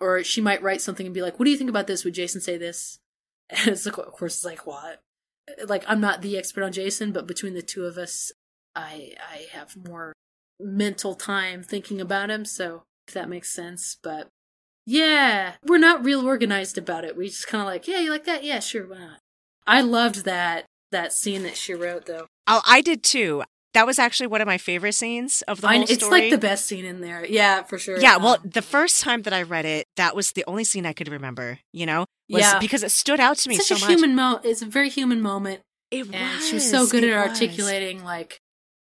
Or 0.00 0.22
she 0.24 0.40
might 0.40 0.62
write 0.62 0.80
something 0.80 1.06
and 1.06 1.14
be 1.14 1.22
like, 1.22 1.38
what 1.38 1.44
do 1.44 1.50
you 1.50 1.56
think 1.56 1.70
about 1.70 1.86
this? 1.86 2.04
Would 2.04 2.14
Jason 2.14 2.40
say 2.40 2.56
this? 2.58 2.98
And 3.50 3.68
it's 3.68 3.84
like, 3.84 3.98
of 3.98 4.12
course, 4.12 4.36
it's 4.36 4.44
like, 4.46 4.66
what? 4.66 5.00
Like, 5.66 5.84
I'm 5.86 6.00
not 6.00 6.22
the 6.22 6.38
expert 6.38 6.64
on 6.64 6.72
Jason, 6.72 7.12
but 7.12 7.26
between 7.26 7.52
the 7.52 7.60
two 7.60 7.84
of 7.84 7.98
us, 7.98 8.32
I 8.74 9.12
I 9.20 9.46
have 9.52 9.76
more 9.76 10.14
mental 10.58 11.14
time 11.14 11.62
thinking 11.62 12.00
about 12.00 12.30
him. 12.30 12.46
So 12.46 12.84
if 13.06 13.14
that 13.14 13.28
makes 13.28 13.52
sense. 13.52 13.98
But 14.02 14.28
yeah, 14.86 15.54
we're 15.64 15.78
not 15.78 16.04
real 16.04 16.26
organized 16.26 16.78
about 16.78 17.04
it. 17.04 17.16
We 17.16 17.28
just 17.28 17.46
kind 17.46 17.60
of 17.62 17.66
like, 17.66 17.86
yeah, 17.86 17.98
you 17.98 18.10
like 18.10 18.24
that? 18.24 18.44
Yeah, 18.44 18.60
sure, 18.60 18.86
why 18.86 18.98
not? 18.98 19.18
I 19.66 19.80
loved 19.80 20.24
that 20.24 20.66
that 20.90 21.12
scene 21.12 21.42
that 21.42 21.56
she 21.56 21.74
wrote 21.74 22.06
though. 22.06 22.26
Oh, 22.46 22.62
I 22.66 22.80
did 22.80 23.02
too. 23.02 23.42
That 23.74 23.86
was 23.86 23.98
actually 23.98 24.26
one 24.26 24.40
of 24.42 24.46
my 24.46 24.58
favorite 24.58 24.92
scenes 24.94 25.42
of 25.48 25.60
the 25.62 25.68
whole 25.68 25.82
it's 25.82 25.94
story. 26.04 26.22
like 26.22 26.30
the 26.30 26.38
best 26.38 26.66
scene 26.66 26.84
in 26.84 27.00
there. 27.00 27.24
Yeah, 27.24 27.62
for 27.62 27.78
sure. 27.78 27.98
Yeah, 27.98 28.18
well, 28.18 28.36
the 28.44 28.60
first 28.62 29.00
time 29.00 29.22
that 29.22 29.32
I 29.32 29.42
read 29.42 29.64
it, 29.64 29.86
that 29.96 30.14
was 30.14 30.32
the 30.32 30.44
only 30.46 30.64
scene 30.64 30.84
I 30.84 30.92
could 30.92 31.08
remember. 31.08 31.58
You 31.72 31.86
know, 31.86 32.00
was 32.28 32.42
Yeah. 32.42 32.58
because 32.58 32.82
it 32.82 32.90
stood 32.90 33.18
out 33.20 33.38
to 33.38 33.48
me 33.48 33.56
such 33.56 33.66
so 33.68 33.76
a 33.76 33.78
much. 33.78 33.88
human 33.90 34.14
mo. 34.14 34.40
It's 34.44 34.60
a 34.62 34.66
very 34.66 34.90
human 34.90 35.20
moment, 35.22 35.60
it 35.90 36.06
and 36.12 36.36
was. 36.36 36.46
she 36.48 36.54
was 36.54 36.70
so 36.70 36.86
good 36.86 37.02
at 37.04 37.10
was. 37.30 37.30
articulating 37.40 38.04
like 38.04 38.38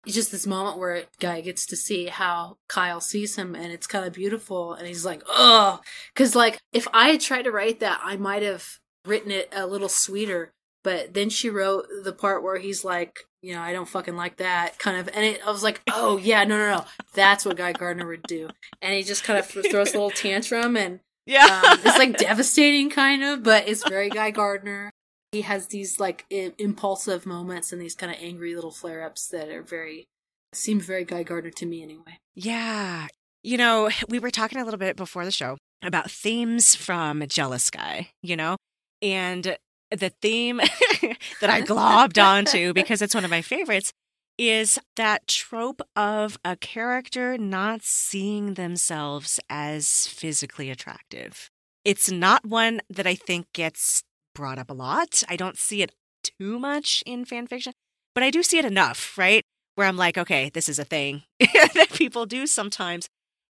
just 0.07 0.33
this 0.33 0.47
moment 0.47 0.79
where 0.79 1.05
guy 1.21 1.41
gets 1.43 1.67
to 1.67 1.77
see 1.77 2.07
how 2.07 2.57
Kyle 2.69 3.01
sees 3.03 3.37
him, 3.37 3.55
and 3.55 3.71
it's 3.71 3.87
kind 3.87 4.05
of 4.07 4.13
beautiful. 4.13 4.73
And 4.73 4.89
he's 4.89 5.05
like, 5.05 5.23
oh, 5.29 5.81
because 6.15 6.35
like 6.35 6.59
if 6.73 6.89
I 6.93 7.11
had 7.11 7.21
tried 7.21 7.43
to 7.43 7.53
write 7.53 7.81
that, 7.81 8.01
I 8.03 8.17
might 8.17 8.43
have 8.43 8.67
written 9.05 9.31
it 9.31 9.53
a 9.55 9.67
little 9.67 9.89
sweeter. 9.89 10.53
But 10.83 11.13
then 11.13 11.29
she 11.29 11.51
wrote 11.51 11.85
the 12.03 12.13
part 12.15 12.43
where 12.43 12.57
he's 12.59 12.85
like, 12.85 13.21
you 13.43 13.55
know, 13.55 13.61
I 13.61 13.73
don't 13.73 13.89
fucking 13.89 14.17
like 14.17 14.37
that 14.37 14.79
kind 14.79 14.97
of, 14.99 15.09
and 15.15 15.25
it, 15.25 15.41
I 15.47 15.51
was 15.51 15.63
like, 15.63 15.81
oh 15.89 16.17
yeah, 16.17 16.45
no, 16.45 16.57
no, 16.57 16.77
no, 16.77 16.85
that's 17.15 17.45
what 17.45 17.57
Guy 17.57 17.73
Gardner 17.73 18.07
would 18.07 18.23
do. 18.25 18.49
And 18.83 18.95
he 18.95 19.03
just 19.03 19.25
kind 19.25 19.39
of 19.39 19.47
throws 19.47 19.91
a 19.91 19.93
little 19.95 20.11
tantrum, 20.11 20.77
and 20.77 21.01
Yeah, 21.27 21.63
um, 21.67 21.79
it's 21.85 21.99
like 21.99 22.17
devastating 22.19 22.91
kind 22.91 23.23
of 23.23 23.43
but 23.43 23.69
it's 23.69 23.89
very 23.89 24.09
guy 24.11 24.31
gardner 24.31 24.91
he 25.33 25.43
has 25.43 25.69
these 25.69 26.01
like 26.01 26.27
I- 26.33 26.53
impulsive 26.59 27.25
moments 27.25 27.73
and 27.73 27.81
these 27.81 27.95
kind 27.95 28.13
of 28.13 28.19
angry 28.21 28.55
little 28.55 28.73
flare-ups 28.73 29.29
that 29.29 29.49
are 29.49 29.63
very 29.63 30.09
seem 30.53 30.81
very 30.81 31.05
guy 31.05 31.23
gardner 31.23 31.51
to 31.51 31.67
me 31.67 31.83
anyway 31.83 32.19
yeah. 32.35 33.07
You 33.43 33.57
know, 33.57 33.91
we 34.09 34.19
were 34.19 34.31
talking 34.31 34.61
a 34.61 34.65
little 34.65 34.79
bit 34.79 34.97
before 34.97 35.25
the 35.25 35.31
show 35.31 35.57
about 35.83 36.11
themes 36.11 36.75
from 36.75 37.23
Jealous 37.27 37.71
Guy. 37.71 38.11
You 38.23 38.37
know, 38.37 38.57
and 39.03 39.57
the 39.91 40.11
theme 40.23 40.57
that 41.41 41.51
I 41.51 41.63
globbed 41.63 42.23
onto 42.23 42.73
because 42.75 43.03
it's 43.03 43.15
one 43.15 43.25
of 43.25 43.31
my 43.31 43.43
favorites 43.43 43.93
is 44.39 44.79
that 44.97 45.27
trope 45.27 45.83
of 45.95 46.39
a 46.45 46.57
character 46.57 47.37
not 47.37 47.83
seeing 47.83 48.55
themselves 48.55 49.39
as 49.51 50.07
physically 50.07 50.71
attractive. 50.71 51.51
It's 51.85 52.11
not 52.11 52.47
one 52.47 52.81
that 52.89 53.07
I 53.07 53.15
think 53.15 53.53
gets 53.53 54.03
brought 54.35 54.59
up 54.59 54.71
a 54.71 54.75
lot. 54.75 55.23
I 55.29 55.37
don't 55.37 55.59
see 55.59 55.83
it 55.83 55.93
too 56.23 56.59
much 56.59 57.03
in 57.05 57.25
fan 57.27 57.47
fiction, 57.47 57.75
but 58.15 58.23
I 58.23 58.31
do 58.31 58.43
see 58.43 58.59
it 58.59 58.65
enough, 58.65 59.19
right? 59.19 59.43
Where 59.75 59.87
I'm 59.87 59.97
like, 59.97 60.17
okay, 60.17 60.51
this 60.51 60.69
is 60.69 60.79
a 60.79 60.85
thing 60.85 61.23
that 61.39 61.91
people 61.93 62.25
do 62.25 62.47
sometimes. 62.47 63.09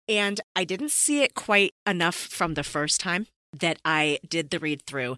And 0.08 0.42
I 0.56 0.64
didn't 0.64 0.92
see 0.92 1.22
it 1.22 1.36
quite 1.36 1.74
enough 1.86 2.16
from 2.16 2.56
the 2.56 2.64
first 2.64 3.00
time 3.00 3.28
that 3.54 3.78
I 3.86 4.20
did 4.28 4.50
the 4.50 4.60
read 4.60 4.82
through. 4.88 5.18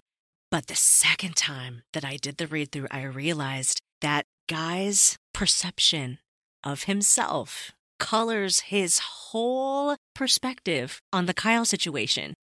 But 0.52 0.68
the 0.68 0.76
second 0.76 1.38
time 1.38 1.84
that 1.94 2.04
I 2.04 2.18
did 2.18 2.36
the 2.36 2.46
read 2.46 2.74
through, 2.74 2.88
I 2.92 3.04
realized 3.04 3.80
that 4.02 4.26
Guy's 4.50 5.16
perception 5.34 6.20
of 6.62 6.84
himself 6.84 7.72
colors 8.00 8.60
his 8.62 9.00
whole 9.00 9.96
perspective 10.14 11.00
on 11.14 11.26
the 11.26 11.34
Kyle 11.34 11.64
situation. 11.64 12.34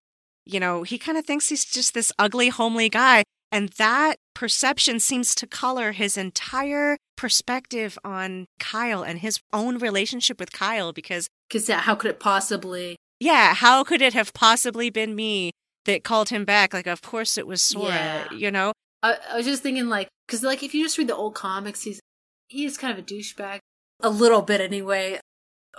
You 0.47 0.59
know, 0.59 0.85
he 0.85 0.97
kind 0.97 1.19
of 1.19 1.27
thinks 1.27 1.51
he's 1.51 1.67
just 1.67 1.93
this 1.93 2.11
ugly, 2.19 2.49
homely 2.49 2.89
guy. 2.89 3.25
And 3.53 3.69
that 3.77 4.17
perception 4.35 5.01
seems 5.01 5.35
to 5.35 5.47
color 5.47 5.93
his 5.93 6.17
entire 6.17 6.97
perspective 7.17 7.99
on 8.05 8.47
Kyle 8.59 9.03
and 9.03 9.19
his 9.19 9.41
own 9.53 9.79
relationship 9.79 10.41
with 10.41 10.53
Kyle 10.53 10.95
because 10.95 11.29
because 11.49 11.69
how 11.69 11.95
could 11.95 12.11
it 12.11 12.21
possibly 12.21 12.97
yeah, 13.21 13.53
how 13.55 13.83
could 13.85 14.01
it 14.01 14.15
have 14.15 14.33
possibly 14.33 14.91
been 14.91 15.17
me 15.17 15.51
that 15.89 16.05
called 16.05 16.29
him 16.29 16.45
back? 16.45 16.73
Like, 16.73 16.87
of 16.87 17.03
course 17.03 17.37
it 17.37 17.47
was 17.47 17.61
Sora, 17.61 17.89
Yeah. 17.91 18.33
you 18.33 18.51
know? 18.51 18.73
I, 19.03 19.17
I 19.31 19.37
was 19.37 19.47
just 19.47 19.63
thinking 19.63 19.89
like 19.89 20.09
because 20.27 20.43
like 20.43 20.63
if 20.63 20.75
you 20.75 20.85
just 20.85 20.99
read 20.99 21.09
the 21.09 21.15
old 21.17 21.35
comics 21.35 21.83
he's 21.83 22.01
he 22.49 22.65
is 22.65 22.77
kind 22.77 22.93
of 22.93 22.99
a 22.99 23.07
douchebag 23.07 23.59
a 24.03 24.11
little 24.11 24.43
bit 24.43 24.61
anyway 24.61 25.21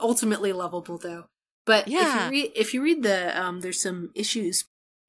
ultimately 0.02 0.53
lovable 0.53 0.98
though 0.98 1.26
but 1.65 1.88
Yeah. 1.90 1.99
if 2.07 2.23
you 2.23 2.30
read 2.31 2.52
if 2.56 2.73
you 2.73 2.81
read 2.81 3.03
the 3.03 3.38
um 3.38 3.60
there's 3.60 3.81
some 3.81 4.11
issues 4.15 4.64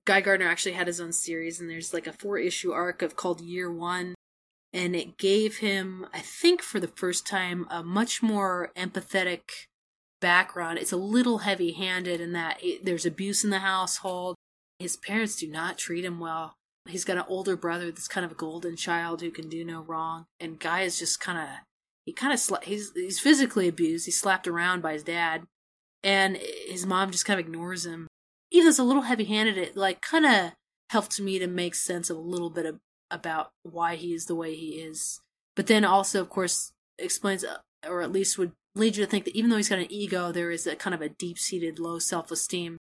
guy 0.07 0.21
gardner 0.21 0.49
actually 0.49 0.73
had 0.73 0.89
his 0.89 1.01
own 1.01 1.13
series 1.13 1.61
and 1.61 1.71
there's 1.71 1.95
like 1.95 2.09
a 2.09 2.13
four 2.13 2.37
issue 2.37 2.73
arc 2.73 3.01
of 3.03 3.15
called 3.15 3.41
year 3.41 3.71
one 3.73 4.17
and 4.73 4.97
it 4.97 5.17
gave 5.17 5.59
him 5.59 6.05
i 6.13 6.19
think 6.19 6.63
for 6.63 6.81
the 6.81 6.89
first 6.97 7.29
time 7.29 7.65
a 7.71 7.81
much 7.85 8.25
more 8.25 8.73
empathetic 8.77 9.43
background 10.21 10.79
it's 10.79 10.91
a 10.93 10.97
little 10.97 11.39
heavy 11.39 11.73
handed 11.73 12.21
in 12.21 12.33
that 12.33 12.59
it, 12.61 12.85
there's 12.85 13.07
abuse 13.07 13.45
in 13.45 13.51
the 13.51 13.61
household 13.61 14.35
his 14.81 14.97
parents 14.97 15.37
do 15.37 15.47
not 15.47 15.79
treat 15.79 16.05
him 16.05 16.19
well 16.19 16.57
He's 16.89 17.05
got 17.05 17.19
an 17.19 17.25
older 17.29 17.57
brother 17.57 17.91
that's 17.91 18.09
kind 18.09 18.25
of 18.25 18.33
a 18.33 18.37
golden 18.37 18.77
child 18.77 19.21
who 19.21 19.31
can 19.31 19.49
do 19.49 19.65
no 19.65 19.83
wrong, 19.83 20.27
and 20.39 20.59
Guy 20.59 20.83
is 20.83 20.99
just 20.99 21.21
kind 21.21 21.39
of 21.39 21.49
he 22.07 22.13
kind 22.13 22.33
of 22.33 22.39
sla- 22.39 22.65
he's 22.65 22.93
he's 22.95 23.21
physically 23.21 23.69
abused. 23.69 24.07
He's 24.07 24.19
slapped 24.19 24.49
around 24.49 24.83
by 24.83 24.95
his 24.95 25.05
dad, 25.05 25.45
and 26.03 26.37
his 26.37 26.87
mom 26.87 27.11
just 27.11 27.27
kind 27.27 27.39
of 27.39 27.47
ignores 27.47 27.85
him. 27.85 28.09
Even 28.51 28.65
though 28.65 28.71
it's 28.71 28.79
a 28.79 28.85
little 28.85 29.03
heavy-handed, 29.03 29.59
it 29.59 29.77
like 29.77 30.01
kind 30.01 30.27
of 30.27 30.53
helped 30.91 31.21
me 31.21 31.39
to 31.39 31.47
make 31.47 31.75
sense 31.75 32.11
of 32.11 32.17
a 32.17 32.21
little 32.21 32.51
bit 32.51 32.67
of, 32.67 32.79
about 33.11 33.51
why 33.63 33.95
he 33.95 34.13
is 34.13 34.25
the 34.25 34.35
way 34.35 34.55
he 34.55 34.81
is. 34.81 35.21
But 35.55 35.67
then 35.67 35.85
also, 35.85 36.21
of 36.21 36.31
course, 36.31 36.73
explains 36.99 37.45
uh, 37.45 37.59
or 37.87 38.01
at 38.03 38.13
least 38.13 38.39
would 38.39 38.53
lead 38.75 38.97
you 38.97 39.05
to 39.05 39.11
think 39.11 39.27
that 39.27 39.37
even 39.37 39.51
though 39.51 39.57
he's 39.57 39.69
got 39.69 39.79
an 39.79 39.93
ego, 39.93 40.33
there 40.33 40.51
is 40.51 40.67
a 40.67 40.75
kind 40.75 40.95
of 40.95 41.03
a 41.03 41.09
deep-seated 41.09 41.79
low 41.79 41.99
self-esteem. 41.99 42.79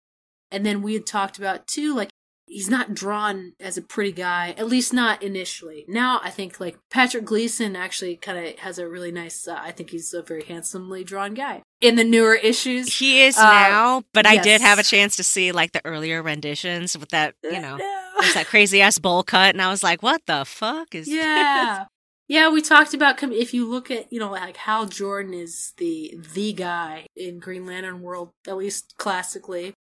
And 0.51 0.65
then 0.65 0.83
we 0.83 0.95
had 0.95 1.07
talked 1.07 1.39
about 1.39 1.67
too, 1.67 1.95
like 1.95 2.09
he's 2.49 2.71
not 2.71 2.95
drawn 2.95 3.53
as 3.59 3.77
a 3.77 3.83
pretty 3.83 4.13
guy, 4.13 4.55
at 4.57 4.69
least 4.69 4.93
not 4.93 5.23
initially. 5.23 5.85
Now 5.89 6.21
I 6.23 6.31
think 6.31 6.61
like 6.61 6.79
Patrick 6.91 7.25
Gleason 7.25 7.75
actually 7.75 8.17
kind 8.17 8.39
of 8.47 8.59
has 8.61 8.79
a 8.79 8.89
really 8.89 9.11
nice. 9.11 9.49
Uh, 9.49 9.59
I 9.59 9.73
think 9.73 9.91
he's 9.91 10.15
a 10.15 10.23
very 10.23 10.45
handsomely 10.45 11.03
drawn 11.03 11.35
guy 11.35 11.63
in 11.81 11.97
the 11.97 12.05
newer 12.05 12.35
issues. 12.35 12.99
He 12.99 13.23
is 13.23 13.37
Uh, 13.37 13.43
now, 13.43 14.03
but 14.15 14.27
I 14.27 14.37
did 14.37 14.61
have 14.61 14.79
a 14.79 14.85
chance 14.85 15.17
to 15.17 15.25
see 15.25 15.51
like 15.53 15.73
the 15.73 15.85
earlier 15.85 16.23
renditions 16.23 16.97
with 16.97 17.09
that, 17.11 17.35
you 17.43 17.61
know, 17.61 17.77
No. 17.77 18.11
there's 18.21 18.35
that 18.35 18.47
crazy 18.47 18.81
ass 18.81 18.99
bowl 18.99 19.23
cut, 19.25 19.55
and 19.55 19.61
I 19.61 19.69
was 19.69 19.83
like, 19.83 20.03
what 20.03 20.23
the 20.27 20.45
fuck 20.45 20.95
is 20.95 21.09
yeah. 21.09 21.87
Yeah, 22.29 22.49
we 22.51 22.61
talked 22.61 22.93
about 22.93 23.19
com- 23.19 23.31
if 23.33 23.55
you 23.55 23.69
look 23.69 23.89
at 23.91 24.13
you 24.13 24.19
know 24.21 24.31
like 24.31 24.57
Hal 24.57 24.87
Jordan 24.87 25.33
is 25.35 25.73
the 25.79 26.17
the 26.35 26.53
guy 26.53 27.07
in 27.17 27.39
Green 27.41 27.67
Lantern 27.67 28.03
world, 28.03 28.31
at 28.49 28.57
least 28.57 28.95
classically, 28.99 29.75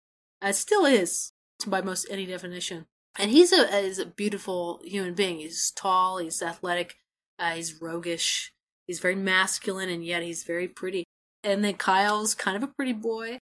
uh, 0.43 0.53
still 0.53 0.85
is 0.85 1.33
by 1.67 1.81
most 1.81 2.07
any 2.11 2.27
definition. 2.27 2.87
And 3.19 3.31
he's 3.31 3.53
a 3.53 3.69
is 3.79 3.99
a 3.99 4.07
beautiful 4.07 4.81
human 4.85 5.15
being. 5.15 5.39
He's 5.39 5.71
tall, 5.71 6.19
he's 6.19 6.43
athletic, 6.43 6.97
uh, 7.39 7.53
he's 7.53 7.81
roguish. 7.81 8.53
He's 8.87 9.01
very 9.01 9.15
masculine 9.15 9.89
and 9.89 10.05
yet 10.05 10.23
he's 10.23 10.45
very 10.45 10.69
pretty. 10.69 11.05
And 11.45 11.65
then 11.65 11.75
Kyle's 11.75 12.35
kind 12.35 12.57
of 12.57 12.63
a 12.63 12.73
pretty 12.77 12.93
boy. 12.93 13.39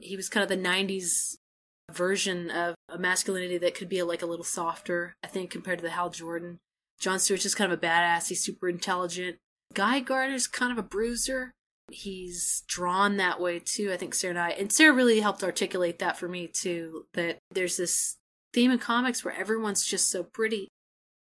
He 0.00 0.16
was 0.16 0.28
kind 0.28 0.42
of 0.42 0.48
the 0.48 0.68
90s 0.68 1.36
version 1.90 2.50
of 2.50 2.74
a 2.88 2.98
masculinity 2.98 3.58
that 3.58 3.74
could 3.74 3.88
be 3.88 4.02
like 4.02 4.22
a 4.22 4.26
little 4.26 4.44
softer, 4.44 5.14
I 5.22 5.28
think, 5.28 5.50
compared 5.50 5.78
to 5.78 5.84
the 5.84 5.90
Hal 5.90 6.10
Jordan. 6.10 6.58
John 6.98 7.18
Stewart's 7.18 7.42
just 7.42 7.56
kind 7.56 7.72
of 7.72 7.78
a 7.78 7.82
badass. 7.82 8.28
He's 8.28 8.42
super 8.42 8.68
intelligent. 8.68 9.36
Guy 9.74 10.00
Gardner's 10.00 10.46
kind 10.46 10.72
of 10.72 10.78
a 10.78 10.86
bruiser. 10.86 11.52
He's 11.90 12.62
drawn 12.66 13.18
that 13.18 13.40
way 13.40 13.58
too. 13.58 13.92
I 13.92 13.96
think 13.96 14.14
Sarah 14.14 14.30
and 14.30 14.38
I, 14.38 14.50
and 14.50 14.72
Sarah 14.72 14.94
really 14.94 15.20
helped 15.20 15.44
articulate 15.44 15.98
that 15.98 16.16
for 16.16 16.28
me 16.28 16.46
too. 16.46 17.06
That 17.14 17.38
there's 17.50 17.76
this 17.76 18.16
theme 18.52 18.70
in 18.70 18.78
comics 18.78 19.24
where 19.24 19.34
everyone's 19.34 19.84
just 19.84 20.10
so 20.10 20.22
pretty, 20.22 20.68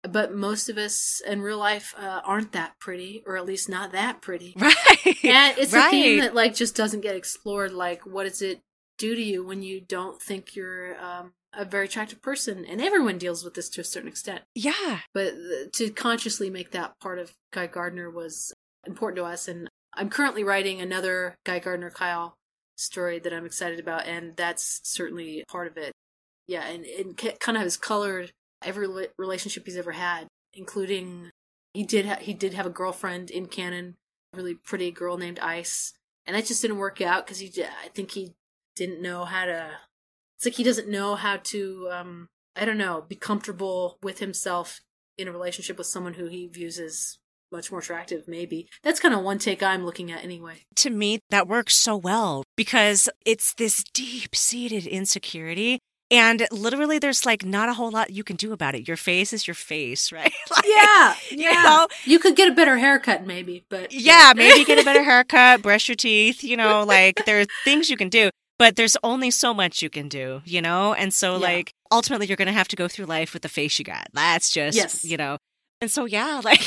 but 0.04 0.34
most 0.34 0.70
of 0.70 0.78
us 0.78 1.22
in 1.28 1.42
real 1.42 1.58
life 1.58 1.94
uh, 1.98 2.22
aren't 2.24 2.52
that 2.52 2.74
pretty, 2.80 3.24
or 3.26 3.38
at 3.38 3.46
least 3.46 3.70
not 3.70 3.92
that 3.92 4.22
pretty. 4.22 4.56
Right. 5.06 5.26
And 5.26 5.58
it's 5.58 5.74
right. 5.74 5.88
a 5.88 5.92
theme 5.92 6.20
that 6.20 6.36
like 6.36 6.54
just 6.54 6.76
doesn't 6.76 7.02
get 7.02 7.16
explored. 7.16 7.72
Like, 7.72 8.06
what 8.06 8.24
does 8.24 8.42
it 8.42 8.60
do 8.98 9.16
to 9.16 9.22
you 9.22 9.46
when 9.46 9.64
you 9.64 9.82
don't 9.82 10.22
think 10.22 10.56
you're 10.56 10.98
um, 11.02 11.32
a 11.54 11.64
very 11.66 11.86
attractive 11.86 12.22
person? 12.22 12.66
And 12.66 12.82
everyone 12.82 13.18
deals 13.18 13.44
with 13.44 13.54
this 13.54 13.70
to 13.70 13.82
a 13.82 13.86
certain 13.86 14.10
extent. 14.10 14.42
Yeah. 14.54 15.00
But 15.14 15.32
th- 15.32 15.72
to 15.74 15.90
consciously 15.92 16.50
make 16.50 16.72
that 16.72 17.00
part 17.00 17.20
of 17.20 17.34
Guy 17.52 17.68
Gardner 17.68 18.10
was 18.10 18.54
important 18.86 19.18
to 19.18 19.26
us. 19.26 19.48
And 19.48 19.70
I'm 19.96 20.10
currently 20.10 20.44
writing 20.44 20.82
another 20.82 21.36
Guy 21.46 21.60
Gardner 21.60 21.92
Kyle 21.92 22.36
story 22.76 23.20
that 23.20 23.34
I'm 23.34 23.46
excited 23.46 23.80
about, 23.80 24.08
and 24.08 24.36
that's 24.36 24.82
certainly 24.84 25.44
part 25.48 25.68
of 25.68 25.78
it. 25.78 25.94
Yeah, 26.48 26.66
and 26.68 26.86
it 26.86 27.40
kind 27.40 27.58
of 27.58 27.64
has 27.64 27.78
colored 27.78 28.32
every 28.64 28.88
relationship 29.18 29.66
he's 29.66 29.78
ever 29.78 29.92
had, 29.92 30.28
including 30.54 31.30
he 31.74 31.84
did 31.84 32.06
ha- 32.06 32.18
he 32.20 32.34
did 32.34 32.54
have 32.54 32.66
a 32.66 32.72
girlfriend 32.72 33.32
in 33.32 33.48
canon, 33.48 33.96
a 34.34 34.38
really 34.38 34.56
pretty 34.56 34.92
girl 34.92 35.18
named 35.18 35.40
Ice, 35.40 35.94
and 36.26 36.36
that 36.36 36.46
just 36.46 36.62
didn't 36.62 36.78
work 36.78 37.02
out 37.02 37.26
because 37.26 37.40
he 37.40 37.52
I 37.64 37.90
think 37.94 38.12
he 38.12 38.34
didn't 38.76 39.02
know 39.02 39.26
how 39.26 39.46
to. 39.46 39.72
It's 40.38 40.46
like 40.46 40.56
he 40.56 40.64
doesn't 40.64 40.90
know 40.90 41.16
how 41.16 41.38
to 41.38 41.90
um 41.92 42.28
I 42.56 42.66
don't 42.66 42.78
know 42.78 43.06
be 43.08 43.16
comfortable 43.16 43.98
with 44.02 44.20
himself 44.20 44.82
in 45.18 45.28
a 45.28 45.32
relationship 45.32 45.78
with 45.78 45.88
someone 45.88 46.16
who 46.16 46.28
he 46.28 46.48
views 46.48 46.80
as 46.80 47.18
much 47.54 47.72
more 47.72 47.80
attractive 47.80 48.28
maybe 48.28 48.68
that's 48.84 49.00
kind 49.00 49.14
of 49.14 49.22
one 49.22 49.38
take 49.40 49.64
i'm 49.64 49.86
looking 49.86 50.12
at 50.12 50.22
anyway 50.24 50.56
To 50.76 50.90
me, 50.90 51.20
that 51.30 51.48
works 51.48 51.76
so 51.76 51.96
well 51.96 52.44
because 52.58 53.08
it's 53.26 53.54
this 53.54 53.84
deep 53.94 54.36
seated 54.36 54.86
insecurity. 54.86 55.80
And 56.12 56.46
literally, 56.52 57.00
there's 57.00 57.26
like 57.26 57.44
not 57.46 57.70
a 57.70 57.74
whole 57.74 57.90
lot 57.90 58.12
you 58.12 58.24
can 58.24 58.36
do 58.36 58.52
about 58.54 58.76
it. 58.76 58.88
Your 58.88 58.98
face 58.98 59.34
is 59.34 59.48
your 59.48 59.56
face, 59.56 60.12
right? 60.18 60.32
Like, 60.52 60.66
yeah 60.68 61.16
You 61.32 61.52
know? 61.54 61.88
you 62.06 62.20
could 62.20 62.36
get 62.36 62.52
a 62.52 62.56
better 62.56 62.78
haircut 62.78 63.26
maybe 63.26 63.66
but 63.70 63.92
Yeah, 63.94 64.34
maybe 64.36 64.64
get 64.66 64.78
a 64.80 64.84
better 64.84 65.04
haircut, 65.12 65.62
brush 65.62 65.88
your 65.88 65.96
teeth, 65.96 66.44
you 66.44 66.58
know, 66.58 66.84
like 66.84 67.24
there 67.26 67.40
are 67.42 67.46
things 67.64 67.90
you 67.90 67.98
can 67.98 68.10
do, 68.10 68.30
but 68.60 68.76
there's 68.76 68.98
only 69.04 69.32
so 69.32 69.54
much 69.54 69.82
you 69.82 69.90
can 69.90 70.08
do, 70.10 70.42
you 70.46 70.62
know? 70.62 70.94
And 70.94 71.14
so, 71.14 71.34
Yeah. 71.34 71.48
like, 71.50 71.72
ultimately, 71.92 72.28
you're 72.28 72.38
going 72.44 72.48
to 72.54 72.60
have 72.62 72.68
to 72.70 72.76
go 72.76 72.88
through 72.88 73.06
life 73.06 73.34
with 73.34 73.42
the 73.42 73.50
face 73.50 73.80
you 73.80 73.86
got. 73.86 74.08
That's 74.14 74.50
just, 74.52 74.78
Yes. 74.78 75.04
you 75.04 75.18
know. 75.18 75.38
And 75.84 75.92
so, 75.92 76.06
yeah, 76.06 76.40
like, 76.46 76.64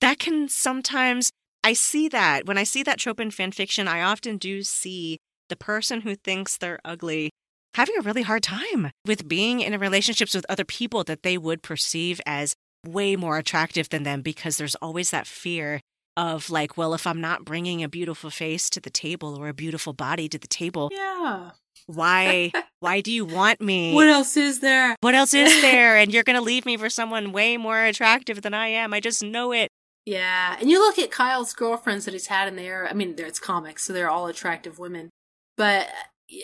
that 0.00 0.20
can 0.20 0.48
sometimes, 0.48 1.32
I 1.64 1.72
see 1.72 2.08
that. 2.10 2.46
When 2.46 2.56
I 2.56 2.62
see 2.62 2.84
that 2.84 3.00
trope 3.00 3.18
in 3.18 3.32
fan 3.32 3.50
fiction, 3.50 3.88
I 3.88 4.00
often 4.00 4.36
do 4.36 4.62
see 4.62 5.18
the 5.48 5.56
person 5.56 6.02
who 6.02 6.14
thinks 6.14 6.56
they're 6.56 6.78
ugly 6.84 7.30
having 7.74 7.96
a 7.98 8.02
really 8.02 8.22
hard 8.22 8.44
time 8.44 8.92
with 9.04 9.26
being 9.26 9.58
in 9.58 9.76
relationships 9.80 10.34
with 10.34 10.46
other 10.48 10.64
people 10.64 11.02
that 11.02 11.24
they 11.24 11.36
would 11.36 11.62
perceive 11.64 12.20
as 12.24 12.54
way 12.86 13.16
more 13.16 13.38
attractive 13.38 13.88
than 13.88 14.04
them 14.04 14.22
because 14.22 14.56
there's 14.56 14.76
always 14.76 15.10
that 15.10 15.26
fear 15.26 15.80
of 16.16 16.48
like 16.48 16.76
well 16.76 16.94
if 16.94 17.06
i'm 17.06 17.20
not 17.20 17.44
bringing 17.44 17.82
a 17.82 17.88
beautiful 17.88 18.30
face 18.30 18.70
to 18.70 18.78
the 18.78 18.90
table 18.90 19.36
or 19.36 19.48
a 19.48 19.54
beautiful 19.54 19.92
body 19.92 20.28
to 20.28 20.38
the 20.38 20.46
table 20.46 20.90
yeah 20.92 21.50
why 21.86 22.50
why 22.80 23.00
do 23.00 23.12
you 23.12 23.24
want 23.24 23.60
me 23.60 23.94
what 23.94 24.08
else 24.08 24.36
is 24.36 24.60
there 24.60 24.96
what 25.00 25.14
else 25.14 25.34
is 25.34 25.60
there 25.62 25.96
and 25.96 26.12
you're 26.12 26.22
going 26.24 26.38
to 26.38 26.42
leave 26.42 26.64
me 26.64 26.76
for 26.76 26.88
someone 26.88 27.32
way 27.32 27.56
more 27.56 27.84
attractive 27.84 28.42
than 28.42 28.54
i 28.54 28.68
am 28.68 28.94
i 28.94 29.00
just 29.00 29.22
know 29.22 29.52
it 29.52 29.70
Yeah, 30.06 30.56
and 30.60 30.70
you 30.70 30.78
look 30.78 30.98
at 30.98 31.10
Kyle's 31.10 31.54
girlfriends 31.54 32.04
that 32.04 32.12
he's 32.12 32.26
had 32.26 32.46
in 32.48 32.56
there. 32.56 32.86
I 32.86 32.92
mean, 32.92 33.14
it's 33.16 33.38
comics, 33.38 33.84
so 33.84 33.92
they're 33.94 34.10
all 34.10 34.26
attractive 34.26 34.78
women. 34.78 35.08
But 35.56 35.88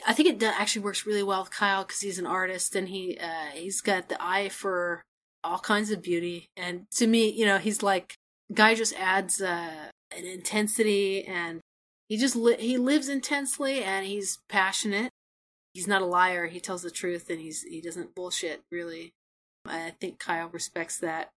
I 0.06 0.14
think 0.14 0.28
it 0.28 0.42
actually 0.42 0.82
works 0.82 1.04
really 1.04 1.22
well 1.22 1.42
with 1.42 1.50
Kyle 1.50 1.84
because 1.84 2.00
he's 2.00 2.18
an 2.18 2.26
artist 2.26 2.74
and 2.74 2.88
he 2.88 3.18
uh, 3.20 3.50
he's 3.52 3.82
got 3.82 4.08
the 4.08 4.16
eye 4.22 4.48
for 4.48 5.02
all 5.44 5.58
kinds 5.58 5.90
of 5.90 6.00
beauty. 6.02 6.46
And 6.56 6.86
to 6.92 7.06
me, 7.06 7.28
you 7.30 7.44
know, 7.44 7.58
he's 7.58 7.82
like 7.82 8.14
guy 8.54 8.74
just 8.74 8.94
adds 8.94 9.40
uh, 9.42 9.90
an 10.16 10.24
intensity, 10.24 11.24
and 11.24 11.60
he 12.08 12.16
just 12.16 12.36
li- 12.36 12.56
he 12.60 12.78
lives 12.78 13.08
intensely, 13.10 13.82
and 13.84 14.06
he's 14.06 14.38
passionate. 14.48 15.10
He's 15.74 15.86
not 15.86 16.02
a 16.02 16.06
liar. 16.06 16.46
He 16.48 16.60
tells 16.60 16.82
the 16.82 16.90
truth, 16.90 17.30
and 17.30 17.40
he's 17.40 17.62
he 17.62 17.80
doesn't 17.80 18.14
bullshit. 18.14 18.62
Really, 18.70 19.12
I 19.66 19.92
think 20.00 20.18
Kyle 20.18 20.48
respects 20.48 20.98
that. 20.98 21.30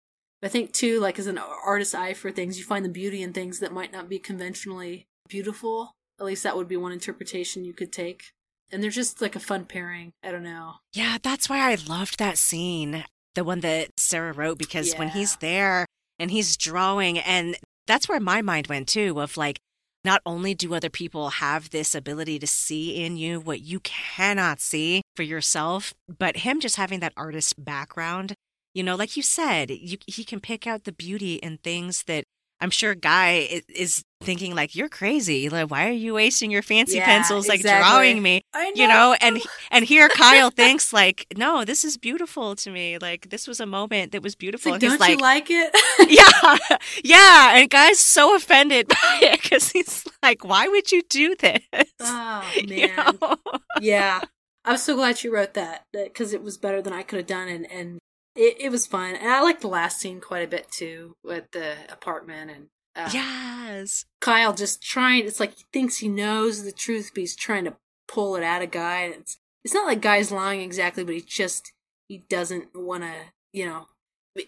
I 0.42 0.48
think 0.48 0.72
too, 0.72 0.98
like 1.00 1.18
as 1.18 1.26
an 1.28 1.38
artist's 1.38 1.94
eye 1.94 2.14
for 2.14 2.30
things, 2.30 2.58
you 2.58 2.64
find 2.64 2.84
the 2.84 2.88
beauty 2.88 3.22
in 3.22 3.32
things 3.32 3.60
that 3.60 3.72
might 3.72 3.92
not 3.92 4.08
be 4.08 4.18
conventionally 4.18 5.06
beautiful. 5.28 5.92
At 6.18 6.26
least 6.26 6.42
that 6.42 6.56
would 6.56 6.68
be 6.68 6.76
one 6.76 6.92
interpretation 6.92 7.64
you 7.64 7.72
could 7.72 7.92
take. 7.92 8.24
And 8.70 8.82
they're 8.82 8.90
just 8.90 9.20
like 9.20 9.36
a 9.36 9.40
fun 9.40 9.66
pairing. 9.66 10.12
I 10.22 10.30
don't 10.32 10.42
know. 10.42 10.74
yeah 10.94 11.18
that's 11.22 11.48
why 11.48 11.58
i 11.70 11.76
loved 11.88 12.18
that 12.18 12.38
scene 12.38 13.04
the 13.34 13.44
one 13.44 13.60
that 13.60 13.88
sarah 13.98 14.32
wrote 14.32 14.58
because 14.58 14.94
when 14.94 15.08
he's 15.10 15.36
there 15.36 15.86
and 16.18 16.30
he's 16.30 16.56
drawing 16.56 17.18
and 17.18 17.56
that's 17.86 18.08
where 18.08 18.20
my 18.20 18.40
mind 18.42 18.66
went 18.68 18.88
too 18.88 19.20
of 19.20 19.36
like 19.36 19.58
not 20.04 20.20
only 20.26 20.54
do 20.54 20.74
other 20.74 20.90
people 20.90 21.30
have 21.30 21.70
this 21.70 21.94
ability 21.94 22.38
to 22.38 22.46
see 22.46 23.02
in 23.04 23.16
you 23.16 23.40
what 23.40 23.60
you 23.60 23.80
cannot 23.80 24.60
see 24.60 25.02
for 25.16 25.22
yourself 25.22 25.94
but 26.18 26.38
him 26.38 26.60
just 26.60 26.76
having 26.76 27.00
that 27.00 27.12
artist 27.16 27.62
background 27.64 28.34
you 28.74 28.82
know 28.82 28.96
like 28.96 29.16
you 29.16 29.22
said 29.22 29.70
you, 29.70 29.98
he 30.06 30.24
can 30.24 30.40
pick 30.40 30.66
out 30.66 30.84
the 30.84 30.92
beauty 30.92 31.34
in 31.36 31.58
things 31.58 32.04
that 32.04 32.24
i'm 32.60 32.70
sure 32.70 32.94
guy 32.94 33.62
is 33.68 34.02
thinking 34.22 34.54
like 34.54 34.74
you're 34.74 34.88
crazy. 34.88 35.48
Like 35.48 35.70
why 35.70 35.88
are 35.88 35.92
you 35.92 36.14
wasting 36.14 36.50
your 36.50 36.62
fancy 36.62 36.96
Yeah, 36.96 37.04
pencils 37.04 37.48
like 37.48 37.60
exactly. 37.60 37.90
drawing 37.90 38.22
me? 38.22 38.42
I 38.54 38.72
you 38.74 38.86
know 38.86 39.16
and 39.20 39.40
and 39.70 39.84
here 39.84 40.08
kyle 40.08 40.50
thinks 40.50 40.92
like 40.92 41.26
no 41.36 41.64
this 41.64 41.84
is 41.84 41.96
beautiful 41.96 42.56
to 42.56 42.70
me. 42.70 42.98
Like 42.98 43.30
this 43.30 43.46
was 43.46 43.60
a 43.60 43.66
moment 43.66 44.12
that 44.12 44.22
was 44.22 44.34
beautiful. 44.34 44.72
like, 44.72 44.82
and 44.82 44.90
don't 44.90 45.00
like 45.00 45.10
you 45.10 45.16
like 45.18 45.46
it? 45.50 45.74
yeah. 46.70 46.78
Yeah. 47.04 47.58
And 47.58 47.70
guy's 47.70 47.98
so 47.98 48.36
offended 48.36 48.88
by 48.88 49.18
it 49.22 49.41
because 49.52 49.70
he's 49.72 50.06
like 50.22 50.44
why 50.44 50.66
would 50.68 50.90
you 50.90 51.02
do 51.08 51.34
this 51.36 51.60
oh 52.00 52.50
You 52.56 52.88
man, 52.88 53.18
know? 53.20 53.36
yeah. 53.80 54.20
I'm 54.64 54.76
so 54.76 54.94
glad 54.94 55.22
you 55.22 55.34
wrote 55.34 55.54
that 55.54 55.86
because 55.92 56.32
it 56.32 56.42
was 56.42 56.56
better 56.56 56.80
than 56.80 56.92
I 56.92 57.02
could 57.02 57.18
have 57.18 57.26
done, 57.26 57.48
and 57.48 57.70
and 57.70 57.98
it, 58.36 58.56
it 58.60 58.70
was 58.70 58.86
fun. 58.86 59.16
And 59.16 59.28
I 59.28 59.42
like 59.42 59.60
the 59.60 59.68
last 59.68 59.98
scene 60.00 60.20
quite 60.20 60.44
a 60.44 60.48
bit 60.48 60.70
too, 60.70 61.16
with 61.24 61.50
the 61.52 61.74
apartment 61.90 62.50
and 62.50 62.66
uh, 62.94 63.10
yes 63.12 64.04
Kyle 64.20 64.54
just 64.54 64.82
trying. 64.82 65.26
It's 65.26 65.40
like 65.40 65.56
he 65.56 65.64
thinks 65.72 65.98
he 65.98 66.08
knows 66.08 66.62
the 66.62 66.72
truth, 66.72 67.10
but 67.14 67.20
he's 67.22 67.36
trying 67.36 67.64
to 67.64 67.74
pull 68.06 68.36
it 68.36 68.44
out 68.44 68.62
of 68.62 68.70
Guy. 68.70 69.00
And 69.02 69.14
it's 69.14 69.38
it's 69.64 69.74
not 69.74 69.86
like 69.86 70.00
Guy's 70.00 70.30
lying 70.30 70.60
exactly, 70.60 71.04
but 71.04 71.14
he 71.14 71.20
just 71.20 71.72
he 72.08 72.24
doesn't 72.28 72.68
want 72.74 73.02
to. 73.02 73.14
You 73.52 73.66
know, 73.66 73.86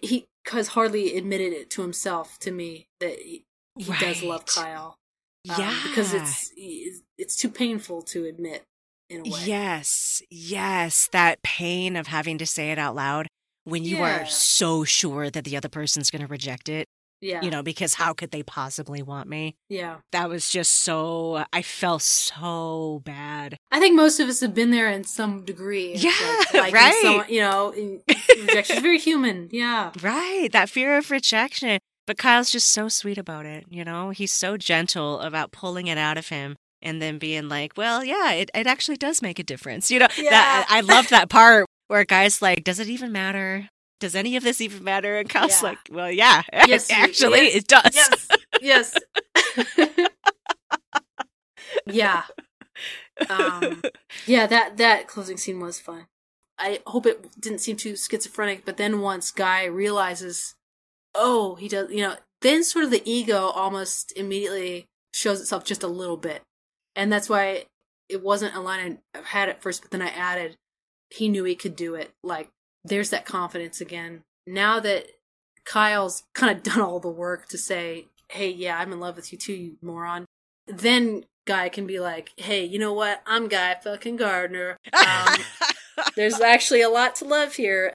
he 0.01 0.27
cause 0.47 0.69
hardly 0.69 1.17
admitted 1.17 1.53
it 1.53 1.71
to 1.71 1.83
himself 1.83 2.39
to 2.39 2.51
me 2.51 2.89
that 3.01 3.19
he, 3.19 3.45
he 3.77 3.93
does 3.99 4.23
love 4.23 4.47
Kyle. 4.47 4.97
um, 5.51 5.57
yeah 5.59 5.75
because 5.85 6.15
it's 6.15 6.53
it's 7.19 7.37
too 7.37 7.49
painful 7.51 8.03
to 8.03 8.25
admit 8.27 8.63
in 9.11 9.21
a 9.21 9.23
way. 9.31 9.41
yes 9.45 10.23
yes 10.31 11.09
that 11.13 11.43
pain 11.43 11.97
of 11.97 12.07
having 12.07 12.39
to 12.39 12.47
say 12.47 12.71
it 12.71 12.79
out 12.79 12.95
loud 12.95 13.27
when 13.65 13.85
you 13.85 13.97
Yeah. 13.99 14.23
are 14.23 14.27
so 14.27 14.85
sure 14.85 15.31
that 15.31 15.45
the 15.45 15.57
other 15.57 15.69
person's 15.69 16.11
going 16.11 16.23
to 16.23 16.29
reject 16.29 16.69
it 16.69 16.87
yeah, 17.21 17.41
you 17.43 17.51
know 17.51 17.63
because 17.63 17.95
how 17.95 18.13
could 18.13 18.33
they 18.33 18.43
possibly 18.43 19.01
want 19.03 19.29
me 19.29 19.55
yeah. 19.71 19.97
that 20.13 20.29
was 20.29 20.49
just 20.51 20.73
so 20.83 21.45
i 21.53 21.63
felt 21.63 22.03
so 22.03 23.01
bad 23.05 23.57
I 23.71 23.81
think 23.81 23.97
most 23.97 24.21
of 24.21 24.29
us 24.29 24.41
have 24.41 24.55
been 24.55 24.71
there 24.71 24.89
in 24.91 25.03
some 25.05 25.45
degree. 25.45 25.95
Yeah, 25.97 26.13
like 26.55 26.73
right. 26.83 26.95
someone- 27.03 27.27
you 27.29 27.41
know, 27.41 27.73
rejection 28.41 28.77
is 28.77 28.83
very 28.83 28.99
human. 29.01 29.49
Yeah, 29.51 29.91
Right. 30.01 30.49
That 30.53 30.69
fear 30.71 30.97
of 30.97 31.11
rejection. 31.11 31.81
But 32.07 32.19
Kyle's 32.19 32.51
just 32.51 32.71
so 32.71 32.89
sweet 32.89 33.17
about 33.19 33.47
it. 33.47 33.65
You 33.71 33.85
know, 33.85 34.11
he's 34.11 34.33
so 34.33 34.57
gentle 34.57 35.21
about 35.21 35.53
pulling 35.53 35.87
it 35.87 35.97
out 35.99 36.19
of 36.19 36.29
him 36.29 36.57
and 36.83 37.01
then 37.01 37.19
being 37.19 37.49
like, 37.49 37.73
well, 37.77 38.05
yeah, 38.05 38.33
it, 38.33 38.51
it 38.55 38.67
actually 38.67 38.99
does 38.99 39.23
make 39.23 39.39
a 39.39 39.43
difference. 39.43 39.91
You 39.91 40.01
know, 40.01 40.09
that, 40.31 40.67
I 40.69 40.81
love 40.83 41.09
that 41.09 41.31
part 41.31 41.67
where 41.89 42.05
guy's 42.05 42.43
like, 42.43 42.63
does 42.65 42.79
it 42.79 42.89
even 42.89 43.11
matter? 43.11 43.69
Does 44.01 44.15
any 44.15 44.37
of 44.37 44.43
this 44.43 44.61
even 44.61 44.85
matter? 44.85 45.17
And 45.17 45.29
Kyle's 45.31 45.63
Yeah. 45.63 45.69
like, 45.69 45.79
well, 45.91 46.11
yeah, 46.11 46.43
Yes, 46.67 46.91
actually, 46.91 47.45
yes, 47.45 47.55
it 47.55 47.67
does. 47.69 47.95
yes, 47.95 48.29
yes. 48.61 50.09
yeah, 51.87 52.23
um, 53.31 53.83
yeah. 54.27 54.47
That 54.47 54.77
that 54.77 55.07
closing 55.07 55.37
scene 55.37 55.61
was 55.61 55.79
fun. 55.81 56.07
I 56.59 56.81
hope 56.87 57.07
it 57.07 57.41
didn't 57.41 57.61
seem 57.61 57.77
too 57.77 57.97
schizophrenic, 57.97 58.65
but 58.65 58.77
then 58.77 59.01
once 59.01 59.31
Guy 59.31 59.65
realizes 59.65 60.55
oh, 61.15 61.55
he 61.57 61.69
does, 61.69 61.91
you 61.91 62.03
know, 62.03 62.17
then 62.41 62.65
sort 62.65 62.85
of 62.85 62.91
the 62.91 63.03
ego 63.11 63.49
almost 63.49 64.13
immediately 64.17 64.87
shows 65.13 65.41
itself 65.41 65.65
just 65.65 65.83
a 65.83 65.89
little 65.89 66.17
bit. 66.17 66.43
And 66.97 67.13
that's 67.13 67.29
why 67.29 67.65
it 68.09 68.23
wasn't 68.23 68.55
a 68.55 68.61
line 68.61 68.99
I 69.15 69.21
had 69.25 69.49
at 69.49 69.63
first, 69.63 69.83
but 69.83 69.91
then 69.91 70.03
I 70.03 70.09
added, 70.09 70.57
he 71.11 71.29
knew 71.29 71.45
he 71.45 71.55
could 71.55 71.77
do 71.77 71.95
it. 71.95 72.13
Like, 72.23 72.49
there's 72.85 73.11
that 73.11 73.25
confidence 73.25 73.81
again. 73.81 74.23
Now 74.47 74.79
that 74.81 75.07
Kyle's 75.65 76.25
kind 76.35 76.57
of 76.57 76.63
done 76.75 76.81
all 76.81 77.01
the 77.01 77.09
work 77.09 77.49
to 77.49 77.59
say, 77.59 78.07
hey, 78.29 78.51
yeah, 78.51 78.79
I'm 78.79 78.93
in 78.93 79.01
love 79.01 79.17
with 79.17 79.33
you 79.33 79.39
too, 79.39 79.55
you 79.55 79.77
moron. 79.83 80.27
Then 80.67 81.25
Guy 81.47 81.69
can 81.69 81.87
be 81.87 82.01
like, 82.01 82.33
hey, 82.37 82.65
you 82.65 82.79
know 82.79 82.95
what? 82.95 83.23
I'm 83.27 83.49
Guy 83.49 83.75
fucking 83.83 84.17
Gardner. 84.17 84.79
Um, 84.93 85.37
there's 86.17 86.41
actually 86.41 86.81
a 86.81 86.89
lot 86.89 87.15
to 87.17 87.27
love 87.27 87.55
here. 87.55 87.93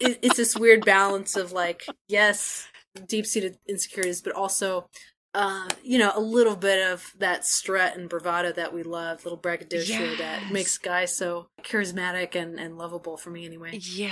It, 0.00 0.18
it's 0.22 0.36
this 0.36 0.56
weird 0.56 0.84
balance 0.84 1.36
of 1.36 1.52
like, 1.52 1.86
yes, 2.08 2.66
deep 3.06 3.26
seated 3.26 3.58
insecurities, 3.68 4.20
but 4.22 4.32
also, 4.34 4.86
uh, 5.34 5.68
you 5.82 5.98
know, 5.98 6.10
a 6.14 6.20
little 6.20 6.56
bit 6.56 6.84
of 6.90 7.12
that 7.18 7.44
strut 7.46 7.96
and 7.96 8.08
bravado 8.08 8.52
that 8.52 8.72
we 8.72 8.82
love, 8.82 9.24
little 9.24 9.36
braggadocio 9.38 9.98
Yes. 10.00 10.18
that 10.18 10.52
makes 10.52 10.78
guys 10.78 11.16
so 11.16 11.46
charismatic 11.62 12.34
and, 12.34 12.58
and 12.58 12.78
lovable 12.78 13.16
for 13.16 13.30
me 13.30 13.44
anyway. 13.46 13.78
Yeah. 13.80 14.10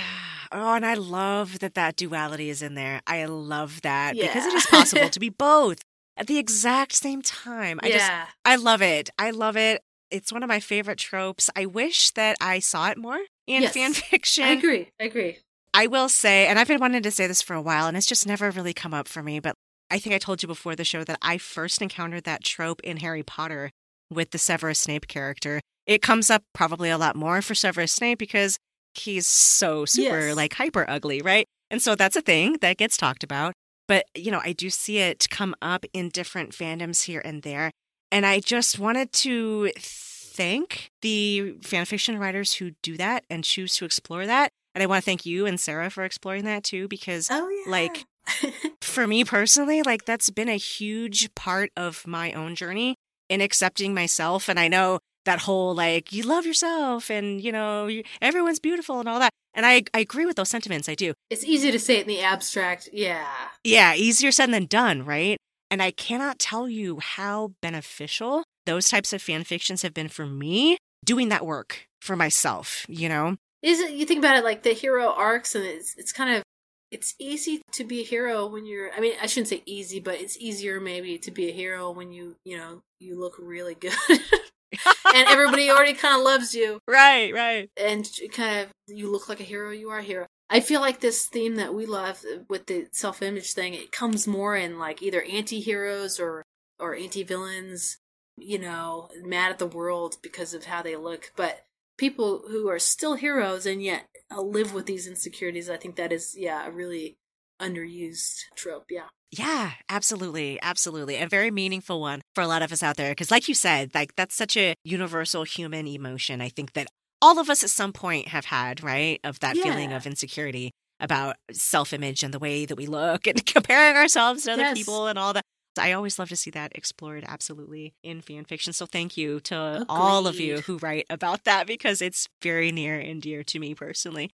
Oh, 0.51 0.73
and 0.75 0.85
I 0.85 0.93
love 0.93 1.59
that 1.59 1.73
that 1.75 1.95
duality 1.95 2.49
is 2.49 2.61
in 2.61 2.75
there. 2.75 3.01
I 3.05 3.25
love 3.25 3.81
that 3.81 4.15
because 4.17 4.45
it 4.45 4.53
is 4.53 4.65
possible 4.71 5.09
to 5.09 5.19
be 5.19 5.29
both 5.29 5.79
at 6.17 6.27
the 6.27 6.37
exact 6.37 6.93
same 6.93 7.21
time. 7.21 7.79
I 7.83 7.89
just, 7.89 8.07
yeah. 8.07 8.27
I 8.45 8.55
love 8.55 8.81
it. 8.81 9.09
I 9.17 9.31
love 9.31 9.57
it. 9.57 9.81
It's 10.11 10.31
one 10.31 10.41
of 10.41 10.47
my 10.47 10.59
favorite 10.59 10.97
tropes. 10.97 11.49
I 11.55 11.65
wish 11.65 12.11
that 12.11 12.35
I 12.41 12.59
saw 12.59 12.89
it 12.89 12.97
more 12.97 13.19
in 13.45 13.61
Yes. 13.63 13.73
fan 13.73 13.93
fiction. 13.93 14.45
I 14.45 14.51
agree. 14.51 14.89
I 14.99 15.03
agree. 15.03 15.37
I 15.79 15.87
will 15.87 16.09
say, 16.09 16.45
and 16.45 16.59
I've 16.59 16.67
been 16.67 16.81
wanting 16.81 17.03
to 17.03 17.09
say 17.09 17.25
this 17.25 17.41
for 17.41 17.53
a 17.53 17.61
while, 17.61 17.87
and 17.87 17.95
it's 17.95 18.05
just 18.05 18.27
never 18.27 18.51
really 18.51 18.73
come 18.73 18.93
up 18.93 19.07
for 19.07 19.23
me, 19.23 19.39
but 19.39 19.55
I 19.89 19.97
think 19.97 20.13
I 20.13 20.17
told 20.17 20.43
you 20.43 20.47
before 20.47 20.75
the 20.75 20.83
show 20.83 21.05
that 21.05 21.17
I 21.21 21.37
first 21.37 21.81
encountered 21.81 22.25
that 22.25 22.43
trope 22.43 22.81
in 22.83 22.97
Harry 22.97 23.23
Potter 23.23 23.71
with 24.11 24.31
the 24.31 24.37
Severus 24.37 24.81
Snape 24.81 25.07
character. 25.07 25.61
It 25.85 26.01
comes 26.01 26.29
up 26.29 26.43
probably 26.53 26.89
a 26.89 26.97
lot 26.97 27.15
more 27.15 27.41
for 27.41 27.55
Severus 27.55 27.93
Snape 27.93 28.19
because 28.19 28.57
he's 28.93 29.25
so 29.25 29.85
super 29.85 30.27
Yes. 30.27 30.35
like 30.35 30.53
hyper 30.55 30.83
ugly, 30.89 31.21
right? 31.21 31.45
And 31.71 31.81
so 31.81 31.95
that's 31.95 32.17
a 32.17 32.21
thing 32.21 32.57
that 32.59 32.75
gets 32.75 32.97
talked 32.97 33.23
about. 33.23 33.53
But, 33.87 34.03
you 34.13 34.31
know, 34.31 34.41
I 34.43 34.51
do 34.51 34.69
see 34.69 34.97
it 34.97 35.29
come 35.29 35.55
up 35.61 35.85
in 35.93 36.09
different 36.09 36.51
fandoms 36.51 37.03
here 37.03 37.21
and 37.23 37.41
there. 37.43 37.71
And 38.11 38.25
I 38.25 38.41
just 38.41 38.79
wanted 38.79 39.13
to 39.13 39.71
thank 39.77 40.89
the 41.01 41.55
fanfiction 41.61 42.19
writers 42.19 42.55
who 42.55 42.71
do 42.83 42.97
that 42.97 43.23
and 43.29 43.45
choose 43.45 43.77
to 43.77 43.85
explore 43.85 44.25
that. 44.25 44.51
And 44.75 44.83
I 44.83 44.85
want 44.85 45.03
to 45.03 45.05
thank 45.05 45.25
you 45.25 45.45
and 45.45 45.59
Sarah 45.59 45.89
for 45.89 46.03
exploring 46.03 46.45
that 46.45 46.63
too, 46.63 46.87
because 46.87 47.27
Oh 47.31 47.49
yeah. 47.49 47.71
Like- 47.71 48.05
for 48.81 49.07
me 49.07 49.23
personally, 49.23 49.81
like 49.81 50.05
that's 50.05 50.29
been 50.29 50.49
a 50.49 50.55
huge 50.57 51.33
part 51.35 51.71
of 51.75 52.05
my 52.05 52.31
own 52.33 52.55
journey 52.55 52.95
in 53.27 53.41
accepting 53.41 53.93
myself. 53.93 54.49
And 54.49 54.59
I 54.59 54.67
know 54.67 54.99
that 55.25 55.39
whole 55.39 55.73
like, 55.73 56.13
you 56.13 56.23
love 56.23 56.45
yourself 56.45 57.09
and, 57.09 57.41
you 57.41 57.51
know, 57.51 57.87
you, 57.87 58.03
everyone's 58.21 58.59
beautiful 58.59 58.99
and 58.99 59.09
all 59.09 59.19
that. 59.19 59.31
And 59.53 59.65
I, 59.65 59.83
I 59.93 59.99
agree 59.99 60.25
with 60.25 60.35
those 60.35 60.49
sentiments. 60.49 60.87
I 60.87 60.95
do. 60.95 61.13
it's 61.29 61.43
easy 61.43 61.71
to 61.71 61.79
say 61.79 61.97
it 61.97 62.01
in 62.01 62.07
the 62.07 62.21
abstract. 62.21 62.89
Yeah. 62.93 63.27
Yeah, 63.63 63.95
easier 63.95 64.31
said 64.31 64.51
than 64.51 64.65
done, 64.65 65.03
right? 65.03 65.37
And 65.71 65.81
I 65.81 65.91
cannot 65.91 66.39
tell 66.39 66.69
you 66.69 66.99
how 66.99 67.53
beneficial 67.61 68.43
those 68.65 68.89
types 68.89 69.13
of 69.13 69.21
fan 69.21 69.43
fictions 69.43 69.81
have 69.81 69.93
been 69.93 70.07
for 70.09 70.25
me 70.25 70.77
doing 71.03 71.29
that 71.29 71.45
work 71.45 71.87
for 72.01 72.15
myself, 72.15 72.85
you 72.87 73.09
know? 73.09 73.37
Is 73.61 73.79
it 73.79 73.91
you 73.91 74.05
think 74.05 74.19
about 74.19 74.37
it 74.37 74.43
like 74.43 74.63
the 74.63 74.73
hero 74.73 75.11
arcs 75.11 75.55
and 75.55 75.65
it's 75.65 75.95
it's 75.97 76.11
kind 76.11 76.35
of 76.35 76.43
it's 76.91 77.13
easy 77.19 77.61
to 77.73 77.83
be 77.83 78.01
a 78.01 78.05
hero 78.05 78.47
when 78.47 78.65
you're 78.65 78.91
I 78.91 78.99
mean, 78.99 79.13
I 79.21 79.27
shouldn't 79.27 79.49
say 79.49 79.63
easy, 79.65 79.99
but 79.99 80.19
it's 80.19 80.37
easier 80.37 80.79
maybe 80.79 81.17
to 81.19 81.31
be 81.31 81.49
a 81.49 81.53
hero 81.53 81.91
when 81.91 82.11
you, 82.11 82.35
you 82.45 82.57
know, 82.57 82.81
you 82.99 83.19
look 83.19 83.35
really 83.39 83.75
good. 83.75 83.93
and 84.09 85.27
everybody 85.27 85.69
already 85.69 85.93
kind 85.93 86.17
of 86.17 86.23
loves 86.23 86.53
you 86.53 86.79
right, 86.87 87.33
right. 87.33 87.69
and 87.77 88.09
kind 88.31 88.61
of 88.61 88.71
you 88.87 89.11
look 89.11 89.29
like 89.29 89.39
a 89.39 89.43
hero, 89.43 89.71
you 89.71 89.89
are 89.89 89.99
a 89.99 90.03
hero. 90.03 90.25
I 90.49 90.61
feel 90.61 90.81
like 90.81 90.99
this 90.99 91.27
theme 91.27 91.55
that 91.57 91.75
we 91.75 91.85
love 91.85 92.23
with 92.47 92.65
the 92.65 92.87
self-image 92.91 93.53
thing, 93.53 93.75
it 93.75 93.91
comes 93.91 94.25
more 94.25 94.55
in 94.55 94.79
like 94.79 95.03
either 95.03 95.21
anti-heroes 95.21 96.19
or 96.19 96.43
or 96.79 96.95
anti-villains, 96.95 97.97
you 98.37 98.57
know, 98.57 99.09
mad 99.23 99.51
at 99.51 99.59
the 99.59 99.67
world 99.67 100.17
because 100.23 100.53
of 100.53 100.65
how 100.65 100.81
they 100.81 100.95
look, 100.95 101.31
but 101.35 101.65
people 101.99 102.43
who 102.47 102.67
are 102.69 102.79
still 102.79 103.13
heroes 103.15 103.65
and 103.65 103.83
yet 103.83 104.07
uh, 104.35 104.41
live 104.41 104.73
with 104.73 104.85
these 104.87 105.05
insecurities, 105.07 105.69
I 105.69 105.77
think 105.77 105.95
that 105.97 106.11
is 106.11 106.35
yeah, 106.37 106.65
a 106.65 106.71
really 106.71 107.17
underused 107.61 108.39
trope, 108.55 108.85
yeah. 108.89 109.07
Yeah, 109.31 109.71
absolutely. 109.89 110.59
Absolutely. 110.61 111.17
A 111.17 111.27
very 111.27 111.51
meaningful 111.51 112.01
one 112.01 112.21
for 112.33 112.41
a 112.41 112.47
lot 112.47 112.63
of 112.63 112.71
us 112.71 112.81
out 112.81 112.97
there. 112.97 113.11
Because, 113.11 113.29
like 113.29 113.47
you 113.47 113.53
said, 113.53 113.91
like 113.93 114.15
that's 114.15 114.33
such 114.35 114.57
a 114.57 114.73
universal 114.83 115.43
human 115.43 115.85
emotion. 115.87 116.41
I 116.41 116.49
think 116.49 116.73
that 116.73 116.87
all 117.21 117.37
of 117.37 117.49
us 117.49 117.63
at 117.63 117.69
some 117.69 117.93
point 117.93 118.29
have 118.29 118.45
had, 118.45 118.83
right? 118.83 119.19
Of 119.23 119.39
that 119.41 119.55
feeling 119.55 119.91
of 119.93 120.07
insecurity 120.07 120.71
about 120.99 121.35
self 121.51 121.93
image 121.93 122.23
and 122.23 122.33
the 122.33 122.39
way 122.39 122.65
that 122.65 122.75
we 122.75 122.87
look 122.87 123.27
and 123.27 123.45
comparing 123.53 123.95
ourselves 123.97 124.45
to 124.45 124.53
other 124.53 124.63
Yes. 124.63 124.77
people 124.77 125.05
and 125.07 125.19
all 125.19 125.33
that. 125.33 125.43
I 125.79 125.93
always 125.93 126.19
love 126.19 126.29
to 126.29 126.35
see 126.35 126.51
that 126.51 126.71
explored 126.75 127.23
absolutely 127.27 127.93
in 128.03 128.21
fan 128.21 128.45
fiction. 128.45 128.73
So 128.73 128.85
thank 128.85 129.17
you 129.17 129.39
to 129.41 129.55
oh, 129.55 129.85
all 129.89 130.27
of 130.27 130.39
you 130.39 130.61
who 130.61 130.77
write 130.77 131.05
about 131.09 131.45
that 131.45 131.65
because 131.65 132.01
it's 132.01 132.27
very 132.41 132.71
near 132.71 132.99
and 132.99 133.21
dear 133.21 133.43
to 133.43 133.59
me 133.59 133.73
personally. 133.73 134.31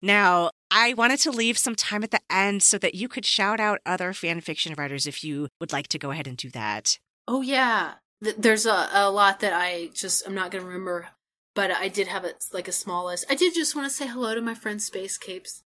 Now, 0.00 0.50
I 0.70 0.94
wanted 0.94 1.18
to 1.20 1.30
leave 1.30 1.58
some 1.58 1.74
time 1.74 2.04
at 2.04 2.10
the 2.10 2.20
end 2.30 2.62
so 2.62 2.78
that 2.78 2.94
you 2.94 3.08
could 3.08 3.24
shout 3.24 3.58
out 3.58 3.80
other 3.84 4.12
fan 4.12 4.40
fiction 4.40 4.74
writers 4.76 5.06
if 5.06 5.24
you 5.24 5.48
would 5.60 5.72
like 5.72 5.88
to 5.88 5.98
go 5.98 6.10
ahead 6.10 6.26
and 6.26 6.36
do 6.36 6.50
that. 6.50 6.98
Oh 7.26 7.40
yeah, 7.40 7.94
Th- 8.22 8.36
there's 8.36 8.66
a, 8.66 8.88
a 8.92 9.10
lot 9.10 9.40
that 9.40 9.52
I 9.52 9.90
just 9.94 10.26
I'm 10.26 10.34
not 10.34 10.50
gonna 10.50 10.64
remember, 10.64 11.08
but 11.54 11.70
I 11.70 11.88
did 11.88 12.08
have 12.08 12.24
it 12.24 12.44
like 12.52 12.68
a 12.68 12.72
small 12.72 13.06
list. 13.06 13.26
I 13.30 13.34
did 13.34 13.54
just 13.54 13.76
want 13.76 13.88
to 13.88 13.94
say 13.94 14.06
hello 14.06 14.34
to 14.34 14.40
my 14.40 14.54
friend 14.54 14.80
Space 14.82 15.18
Capes. 15.18 15.62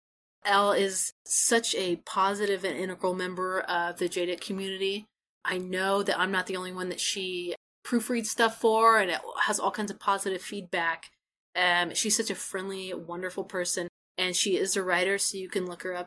Elle 0.46 0.72
is 0.72 1.14
such 1.26 1.76
a 1.76 1.98
positive 1.98 2.64
and 2.64 2.78
integral 2.78 3.14
member 3.14 3.60
of 3.62 3.98
the 3.98 4.08
JDIC 4.08 4.40
community. 4.40 5.06
I 5.48 5.58
know 5.58 6.04
that 6.04 6.20
I'm 6.20 6.32
not 6.32 6.48
the 6.48 6.58
only 6.58 6.74
one 6.74 6.90
that 6.90 7.00
she 7.00 7.56
proofreads 7.86 8.28
stuff 8.28 8.60
for, 8.60 9.00
and 9.00 9.10
it 9.10 9.20
has 9.44 9.60
all 9.60 9.72
kinds 9.72 9.92
of 9.92 10.00
positive 10.00 10.42
feedback. 10.42 11.10
Um, 11.56 11.94
she's 11.94 12.18
such 12.18 12.30
a 12.30 12.36
friendly, 12.36 12.94
wonderful 12.94 13.44
person, 13.44 13.88
and 14.18 14.36
she 14.36 14.58
is 14.58 14.76
a 14.76 14.84
writer, 14.84 15.18
so 15.18 15.38
you 15.38 15.50
can 15.50 15.66
look 15.66 15.84
her 15.84 15.96
up. 15.96 16.06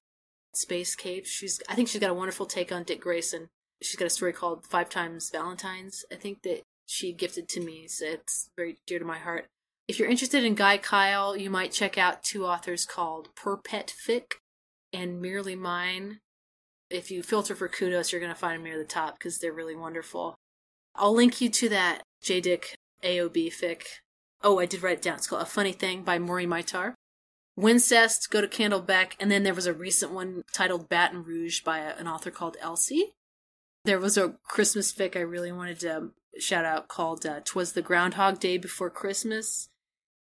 Space 0.55 0.95
Capes. 0.95 1.31
She's 1.31 1.61
I 1.69 1.75
think 1.75 1.89
she's 1.89 2.01
got 2.01 2.11
a 2.11 2.15
wonderful 2.15 2.47
take 2.47 2.73
on 2.73 2.83
Dick 2.83 3.01
Grayson 3.01 3.49
she's 3.83 3.97
got 3.97 4.07
a 4.07 4.11
story 4.11 4.33
called 4.33 4.67
Five 4.67 4.89
Times 4.89 5.31
Valentine's, 5.31 6.05
I 6.13 6.17
think 6.17 6.43
that 6.43 6.63
she 6.87 7.13
gifted 7.13 7.49
to 7.51 7.61
me, 7.61 7.87
so 7.89 8.07
it's 8.07 8.51
very 8.57 8.79
dear 8.87 8.99
to 8.99 9.05
my 9.05 9.19
heart. 9.19 9.47
If 9.89 9.99
you're 9.99 10.09
interested 10.09 10.45
in 10.45 10.55
Guy 10.55 10.79
Kyle, 10.79 11.37
you 11.37 11.51
might 11.51 11.73
check 11.73 11.99
out 11.99 12.23
two 12.23 12.47
authors 12.47 12.87
called 12.87 13.35
Perpet 13.35 13.93
Fic 14.07 14.35
and 14.93 15.21
Merely 15.21 15.57
Mine. 15.57 16.21
If 16.91 17.11
you 17.11 17.23
filter 17.23 17.55
for 17.55 17.69
kudos, 17.69 18.11
you're 18.11 18.21
going 18.21 18.33
to 18.33 18.39
find 18.39 18.57
them 18.57 18.65
near 18.65 18.79
the 18.79 18.85
top 18.85 19.19
because 19.19 19.39
they're 19.39 19.53
really 19.53 19.77
wonderful. 19.77 20.35
I'll 20.95 21.15
link 21.15 21.41
you 21.41 21.49
to 21.49 21.69
that 21.69 22.03
J. 22.23 22.41
Dick 22.41 22.75
AOB 23.03 23.53
fic. 23.53 23.83
Oh, 24.43 24.59
I 24.59 24.67
did 24.67 24.83
write 24.83 24.99
it 24.99 25.03
down. 25.03 25.17
It's 25.17 25.27
called 25.27 25.43
A 25.43 25.47
Funny 25.47 25.73
Thing 25.73 26.03
by 26.03 26.19
Maury 26.19 26.47
Maitar. 26.47 26.95
Wincest, 27.59 28.31
go 28.31 28.41
to 28.41 28.49
Candleback, 28.49 29.13
and 29.21 29.31
then 29.31 29.43
there 29.43 29.55
was 29.55 29.67
a 29.67 29.73
recent 29.73 30.13
one 30.13 30.43
titled 30.53 30.89
Baton 30.89 31.23
Rouge 31.23 31.61
by 31.61 31.79
a- 31.79 31.95
an 31.97 32.09
author 32.09 32.31
called 32.31 32.57
Elsie. 32.61 33.13
There 33.85 33.99
was 33.99 34.17
a 34.17 34.35
Christmas 34.45 34.93
fic 34.93 35.17
I 35.17 35.21
really 35.21 35.53
wanted 35.53 35.81
to 35.81 35.97
um, 35.97 36.13
shout 36.39 36.65
out 36.65 36.89
called 36.89 37.27
uh, 37.27 37.41
"Twas 37.45 37.73
the 37.73 37.83
Groundhog 37.83 38.41
Day 38.41 38.57
Before 38.57 38.91
Christmas" 38.91 39.69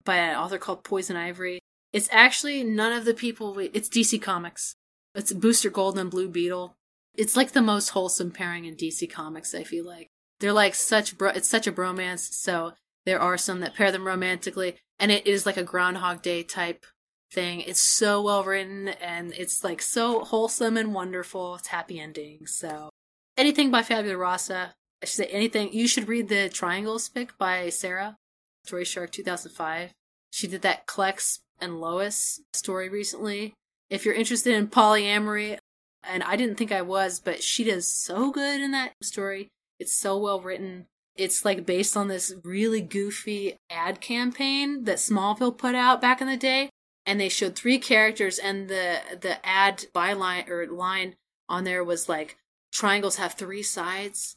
by 0.05 0.17
an 0.17 0.37
author 0.37 0.59
called 0.59 0.85
Poison 0.85 1.17
Ivory. 1.17 1.61
It's 1.93 2.09
actually 2.11 2.65
none 2.65 2.93
of 2.93 3.05
the 3.05 3.15
people. 3.15 3.55
We, 3.55 3.67
it's 3.67 3.89
DC 3.89 4.21
Comics. 4.21 4.75
It's 5.15 5.33
Booster 5.33 5.71
Gold 5.71 5.99
and 5.99 6.11
Blue 6.11 6.29
Beetle. 6.29 6.77
It's 7.15 7.37
like 7.37 7.53
the 7.53 7.63
most 7.63 7.91
wholesome 7.91 8.31
pairing 8.31 8.65
in 8.65 8.77
DC 8.77 9.11
Comics. 9.11 9.55
I 9.55 9.65
feel 9.65 9.85
like 9.85 10.09
they're 10.41 10.53
like 10.53 10.75
such. 10.75 11.19
Bro- 11.19 11.31
it's 11.31 11.49
such 11.49 11.67
a 11.67 11.73
bromance. 11.73 12.33
So 12.33 12.75
there 13.05 13.21
are 13.21 13.37
some 13.37 13.61
that 13.61 13.75
pair 13.75 13.91
them 13.91 14.07
romantically, 14.07 14.77
and 14.99 15.11
it 15.11 15.27
is 15.27 15.47
like 15.47 15.57
a 15.57 15.65
Groundhog 15.65 16.23
Day 16.23 16.43
type 16.43 16.87
thing. 17.33 17.61
It's 17.63 17.81
so 17.81 18.23
well 18.23 18.45
written, 18.45 18.89
and 18.89 19.33
it's 19.33 19.65
like 19.65 19.83
so 19.83 20.21
wholesome 20.21 20.77
and 20.77 20.95
wonderful. 20.95 21.57
It's 21.57 21.69
happy 21.69 21.99
ending. 21.99 22.47
So 22.47 22.91
anything 23.37 23.71
by 23.71 23.83
Fabula 23.83 24.17
Rasa. 24.17 24.75
I 25.03 25.07
should 25.07 25.17
say 25.17 25.27
anything. 25.27 25.73
You 25.73 25.87
should 25.87 26.09
read 26.09 26.29
the 26.29 26.49
Triangles 26.49 27.09
fic 27.09 27.31
by 27.39 27.69
Sarah, 27.69 28.17
Story 28.65 28.85
Shark 28.85 29.13
2005. 29.13 29.93
She 30.31 30.47
did 30.47 30.63
that 30.63 30.87
Clex 30.87 31.41
and 31.61 31.81
Lois 31.81 32.41
story 32.53 32.89
recently. 32.89 33.55
If 33.91 34.05
you're 34.05 34.15
interested 34.15 34.55
in 34.55 34.69
polyamory, 34.69 35.59
and 36.03 36.23
I 36.23 36.37
didn't 36.37 36.57
think 36.57 36.73
I 36.73 36.83
was, 36.83 37.21
but 37.21 37.43
she 37.43 37.65
does 37.65 37.87
so 37.87 38.31
good 38.31 38.61
in 38.61 38.71
that 38.73 38.93
story. 39.03 39.49
It's 39.79 39.95
so 39.95 40.19
well 40.19 40.41
written. 40.41 40.87
It's 41.17 41.45
like 41.45 41.67
based 41.67 41.97
on 41.97 42.09
this 42.09 42.35
really 42.45 42.81
goofy 42.81 43.57
ad 43.71 44.01
campaign 44.01 44.85
that 44.85 44.99
Smallville 44.99 45.57
put 45.57 45.75
out 45.75 46.01
back 46.01 46.21
in 46.21 46.29
the 46.29 46.37
day, 46.37 46.71
and 47.07 47.21
they 47.21 47.29
showed 47.29 47.57
three 47.57 47.79
characters, 47.79 48.39
and 48.39 48.69
the 48.69 49.01
the 49.21 49.45
ad 49.47 49.87
byline 49.95 50.49
or 50.49 50.67
line 50.67 51.17
on 51.49 51.65
there 51.65 51.83
was 51.83 52.09
like 52.09 52.37
triangles 52.73 53.17
have 53.17 53.35
three 53.35 53.63
sides 53.63 54.37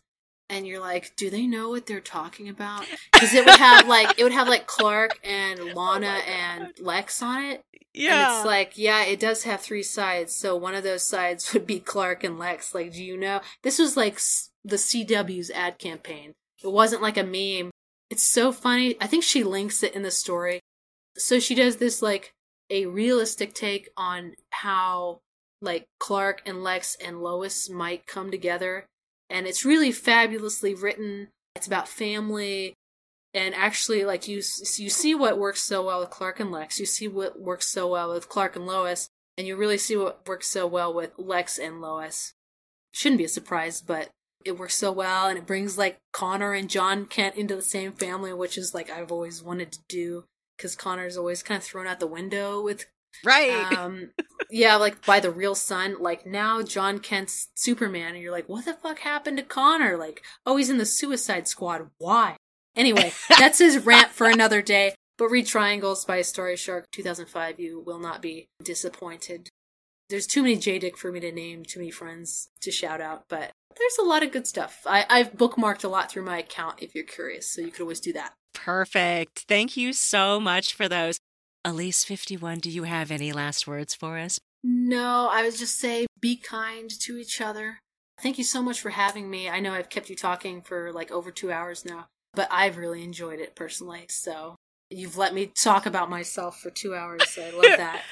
and 0.52 0.68
you're 0.68 0.82
like, 0.82 1.16
do 1.16 1.30
they 1.30 1.48
know 1.48 1.70
what 1.70 1.88
they're 1.88 2.02
talking 2.02 2.50
about? 2.50 2.86
Because 3.12 3.34
it 3.34 3.46
would 3.46 3.58
have 3.58 3.88
like 3.88 4.20
it 4.20 4.24
would 4.24 4.34
have 4.34 4.48
like 4.48 4.68
Clark 4.68 5.18
and 5.24 5.74
Lana 5.74 6.18
oh 6.20 6.30
and 6.30 6.74
Lex 6.80 7.24
on 7.24 7.44
it. 7.46 7.64
Yeah. 7.94 8.28
And 8.28 8.38
it's 8.38 8.46
like, 8.46 8.78
yeah, 8.78 9.04
it 9.04 9.20
does 9.20 9.44
have 9.44 9.62
three 9.62 9.84
sides. 9.84 10.36
So 10.36 10.56
one 10.56 10.76
of 10.76 10.84
those 10.84 11.04
sides 11.04 11.54
would 11.54 11.66
be 11.66 11.80
Clark 11.80 12.24
and 12.24 12.38
Lex. 12.38 12.76
Like, 12.76 12.94
do 12.94 13.04
you 13.04 13.18
know? 13.18 13.42
This 13.64 13.80
was 13.80 13.98
like 13.98 14.20
the 14.64 14.76
CW's 14.76 15.50
ad 15.50 15.80
campaign. 15.80 16.34
It 16.64 16.72
wasn't 16.72 17.02
like 17.02 17.18
a 17.18 17.24
meme. 17.24 17.72
It's 18.10 18.24
so 18.24 18.52
funny. 18.52 18.96
I 19.00 19.08
think 19.08 19.24
she 19.24 19.44
links 19.44 19.84
it 19.84 19.96
in 19.96 20.04
the 20.04 20.12
story. 20.12 20.60
So 21.18 21.40
she 21.40 21.56
does 21.56 21.78
this 21.78 22.02
like 22.02 22.34
a 22.70 22.86
realistic 22.86 23.54
take 23.54 23.90
on 23.98 24.34
how 24.52 25.20
like 25.62 25.86
Clark 26.00 26.42
and 26.46 26.64
Lex 26.64 26.98
and 27.04 27.22
Lois 27.22 27.70
might 27.70 28.06
come 28.06 28.32
together 28.32 28.86
and 29.32 29.48
it's 29.48 29.66
really 29.66 29.92
fabulously 29.92 30.76
written. 30.76 31.30
It's 31.56 31.68
about 31.68 31.88
family, 31.88 32.76
and 33.34 33.56
actually, 33.56 34.04
like 34.04 34.28
you, 34.28 34.38
you 34.38 34.90
see 34.90 35.16
what 35.16 35.40
works 35.40 35.62
so 35.62 35.86
well 35.86 36.02
with 36.02 36.10
Clark 36.10 36.40
and 36.40 36.52
Lex. 36.52 36.80
You 36.80 36.86
see 36.86 37.08
what 37.08 37.40
works 37.40 37.68
so 37.68 37.88
well 37.88 38.14
with 38.14 38.30
Clark 38.30 38.56
and 38.56 38.68
Lois, 38.68 39.10
and 39.38 39.48
you 39.48 39.56
really 39.56 39.78
see 39.78 39.96
what 39.96 40.28
works 40.28 40.50
so 40.50 40.68
well 40.68 40.94
with 40.94 41.12
Lex 41.18 41.58
and 41.58 41.82
Lois. 41.82 42.34
Shouldn't 42.92 43.20
be 43.20 43.26
a 43.26 43.30
surprise, 43.30 43.82
but 43.82 44.10
it 44.44 44.58
works 44.58 44.76
so 44.76 44.92
well, 44.92 45.28
and 45.28 45.38
it 45.38 45.46
brings 45.46 45.78
like 45.78 45.98
Connor 46.12 46.54
and 46.54 46.70
Jon 46.70 47.06
Kent 47.06 47.36
into 47.36 47.56
the 47.56 47.62
same 47.62 47.94
family, 47.94 48.34
which 48.34 48.58
is 48.58 48.74
like 48.74 48.90
I've 48.90 49.12
always 49.12 49.42
wanted 49.42 49.72
to 49.72 49.80
do 49.88 50.26
because 50.58 50.76
Connor's 50.76 51.18
always 51.18 51.42
kind 51.42 51.58
of 51.58 51.64
thrown 51.64 51.88
out 51.88 52.00
the 52.00 52.08
window 52.08 52.62
with 52.62 52.86
Right. 53.24 53.52
Um, 53.82 54.12
yeah, 54.50 54.76
like 54.76 55.06
by 55.06 55.20
the 55.20 55.32
real 55.32 55.56
son. 55.56 55.96
Like 56.00 56.26
now, 56.26 56.62
Jon 56.62 57.00
Kent's 57.00 57.48
Superman, 57.56 58.14
and 58.14 58.22
you're 58.22 58.32
like, 58.32 58.50
what 58.50 58.66
the 58.66 58.74
fuck 58.74 59.00
happened 59.00 59.38
to 59.38 59.44
Connor? 59.44 59.98
Like, 59.98 60.22
oh, 60.46 60.58
he's 60.58 60.70
in 60.70 60.78
the 60.78 60.86
Suicide 60.86 61.48
Squad. 61.48 61.90
Why? 61.98 62.36
Anyway, 62.76 63.14
that's 63.40 63.60
his 63.60 63.86
rant 63.86 64.10
for 64.10 64.28
another 64.28 64.62
day. 64.62 64.94
But 65.18 65.30
read 65.30 65.48
Triangles 65.48 66.04
by 66.06 66.22
Story 66.22 66.56
Shark 66.58 66.88
2005. 66.92 67.60
You 67.60 67.80
will 67.80 68.00
not 68.00 68.22
be 68.22 68.48
disappointed. 68.64 69.50
There's 70.10 70.28
too 70.28 70.44
many 70.44 70.58
J 70.58 70.80
Dick 70.80 70.98
for 70.98 71.12
me 71.12 71.20
to 71.22 71.32
name, 71.32 71.64
too 71.64 71.80
many 71.80 71.92
friends 71.92 72.50
to 72.62 72.72
shout 72.72 73.00
out, 73.00 73.26
but 73.30 73.52
there's 73.78 73.98
a 74.00 74.06
lot 74.06 74.24
of 74.24 74.32
good 74.32 74.48
stuff. 74.48 74.82
I, 74.86 75.06
I've 75.10 75.34
bookmarked 75.34 75.84
a 75.84 75.88
lot 75.88 76.12
through 76.12 76.26
my 76.26 76.40
account 76.40 76.82
if 76.82 76.94
you're 76.94 77.06
curious, 77.06 77.50
so 77.50 77.62
you 77.62 77.72
could 77.72 77.82
always 77.82 78.02
do 78.02 78.14
that. 78.14 78.34
Perfect. 78.54 79.46
Thank 79.48 79.78
you 79.78 79.94
so 79.94 80.40
much 80.40 80.74
for 80.74 80.90
those. 80.90 81.20
Elise51, 81.66 82.62
do 82.62 82.70
you 82.70 82.84
have 82.84 83.12
any 83.12 83.32
last 83.32 83.68
words 83.68 83.94
for 83.94 84.18
us? 84.18 84.40
No, 84.64 85.30
I 85.32 85.44
would 85.44 85.56
just 85.56 85.78
say 85.78 86.08
be 86.20 86.36
kind 86.36 86.90
to 87.02 87.18
each 87.18 87.42
other. 87.42 87.80
Thank 88.22 88.38
you 88.38 88.44
so 88.44 88.62
much 88.62 88.80
for 88.80 88.92
having 88.92 89.30
me. 89.30 89.50
I 89.50 89.60
know 89.60 89.74
I've 89.74 89.90
kept 89.90 90.10
you 90.10 90.16
talking 90.16 90.62
for 90.62 90.92
like 90.92 91.12
over 91.12 91.32
two 91.32 91.52
hours 91.52 91.86
now, 91.86 92.08
but 92.34 92.48
I've 92.52 92.78
really 92.78 93.04
enjoyed 93.04 93.40
it 93.40 93.56
personally. 93.56 94.06
So 94.10 94.56
you've 94.90 95.18
let 95.18 95.34
me 95.34 95.52
talk 95.62 95.86
about 95.86 96.10
myself 96.10 96.60
for 96.60 96.70
two 96.70 96.94
hours. 96.94 97.28
So 97.30 97.44
I 97.44 97.52
love 97.52 97.64
that. 97.78 98.04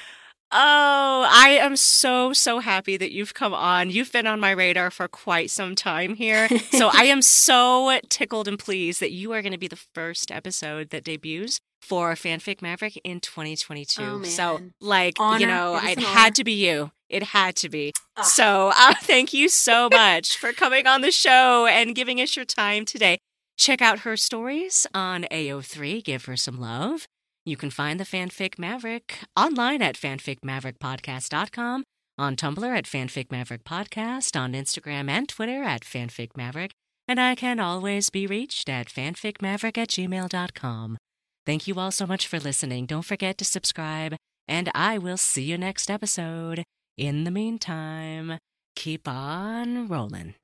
Oh, 0.52 1.28
I 1.30 1.58
am 1.60 1.76
so, 1.76 2.32
so 2.32 2.58
happy 2.58 2.96
that 2.96 3.12
you've 3.12 3.34
come 3.34 3.54
on. 3.54 3.88
You've 3.88 4.10
been 4.10 4.26
on 4.26 4.40
my 4.40 4.50
radar 4.50 4.90
for 4.90 5.06
quite 5.06 5.48
some 5.48 5.76
time 5.76 6.16
here. 6.16 6.48
so 6.72 6.90
I 6.92 7.04
am 7.04 7.22
so 7.22 8.00
tickled 8.08 8.48
and 8.48 8.58
pleased 8.58 8.98
that 9.00 9.12
you 9.12 9.30
are 9.32 9.42
going 9.42 9.52
to 9.52 9.58
be 9.58 9.68
the 9.68 9.76
first 9.76 10.32
episode 10.32 10.90
that 10.90 11.04
debuts 11.04 11.60
for 11.80 12.12
Fanfic 12.12 12.62
Maverick 12.62 13.00
in 13.04 13.20
2022. 13.20 14.02
Oh, 14.02 14.22
so, 14.22 14.60
like, 14.80 15.14
honor. 15.18 15.40
you 15.40 15.46
know, 15.46 15.76
it, 15.76 15.98
it 15.98 16.04
had 16.04 16.34
to 16.36 16.44
be 16.44 16.52
you. 16.52 16.92
It 17.08 17.24
had 17.24 17.56
to 17.56 17.68
be. 17.68 17.92
Ugh. 18.16 18.24
So, 18.24 18.72
uh, 18.76 18.94
thank 19.02 19.32
you 19.32 19.48
so 19.48 19.88
much 19.90 20.36
for 20.36 20.52
coming 20.52 20.86
on 20.86 21.00
the 21.00 21.10
show 21.10 21.66
and 21.66 21.94
giving 21.94 22.20
us 22.20 22.36
your 22.36 22.44
time 22.44 22.84
today. 22.84 23.18
Check 23.58 23.82
out 23.82 24.00
her 24.00 24.16
stories 24.16 24.86
on 24.94 25.24
AO3. 25.30 26.02
Give 26.02 26.24
her 26.24 26.36
some 26.36 26.58
love. 26.60 27.06
You 27.44 27.56
can 27.56 27.70
find 27.70 27.98
the 27.98 28.04
Fanfic 28.04 28.58
Maverick 28.58 29.18
online 29.36 29.82
at 29.82 29.96
fanficmaverickpodcast.com, 29.96 31.84
on 32.18 32.36
Tumblr 32.36 32.76
at 32.76 32.84
Fanfic 32.84 33.30
Maverick 33.30 33.64
Podcast, 33.64 34.38
on 34.38 34.52
Instagram 34.52 35.10
and 35.10 35.28
Twitter 35.28 35.62
at 35.62 35.82
Fanfic 35.82 36.36
Maverick, 36.36 36.72
and 37.08 37.20
I 37.20 37.34
can 37.34 37.58
always 37.58 38.08
be 38.10 38.26
reached 38.26 38.68
at 38.68 38.88
fanficmaverick 38.88 39.76
at 39.78 39.88
gmail.com. 39.88 40.98
Thank 41.46 41.66
you 41.66 41.78
all 41.78 41.90
so 41.90 42.06
much 42.06 42.26
for 42.26 42.38
listening. 42.38 42.86
Don't 42.86 43.04
forget 43.04 43.38
to 43.38 43.44
subscribe, 43.44 44.16
and 44.46 44.70
I 44.74 44.98
will 44.98 45.16
see 45.16 45.42
you 45.42 45.56
next 45.56 45.90
episode. 45.90 46.64
In 46.98 47.24
the 47.24 47.30
meantime, 47.30 48.38
keep 48.76 49.08
on 49.08 49.88
rolling. 49.88 50.34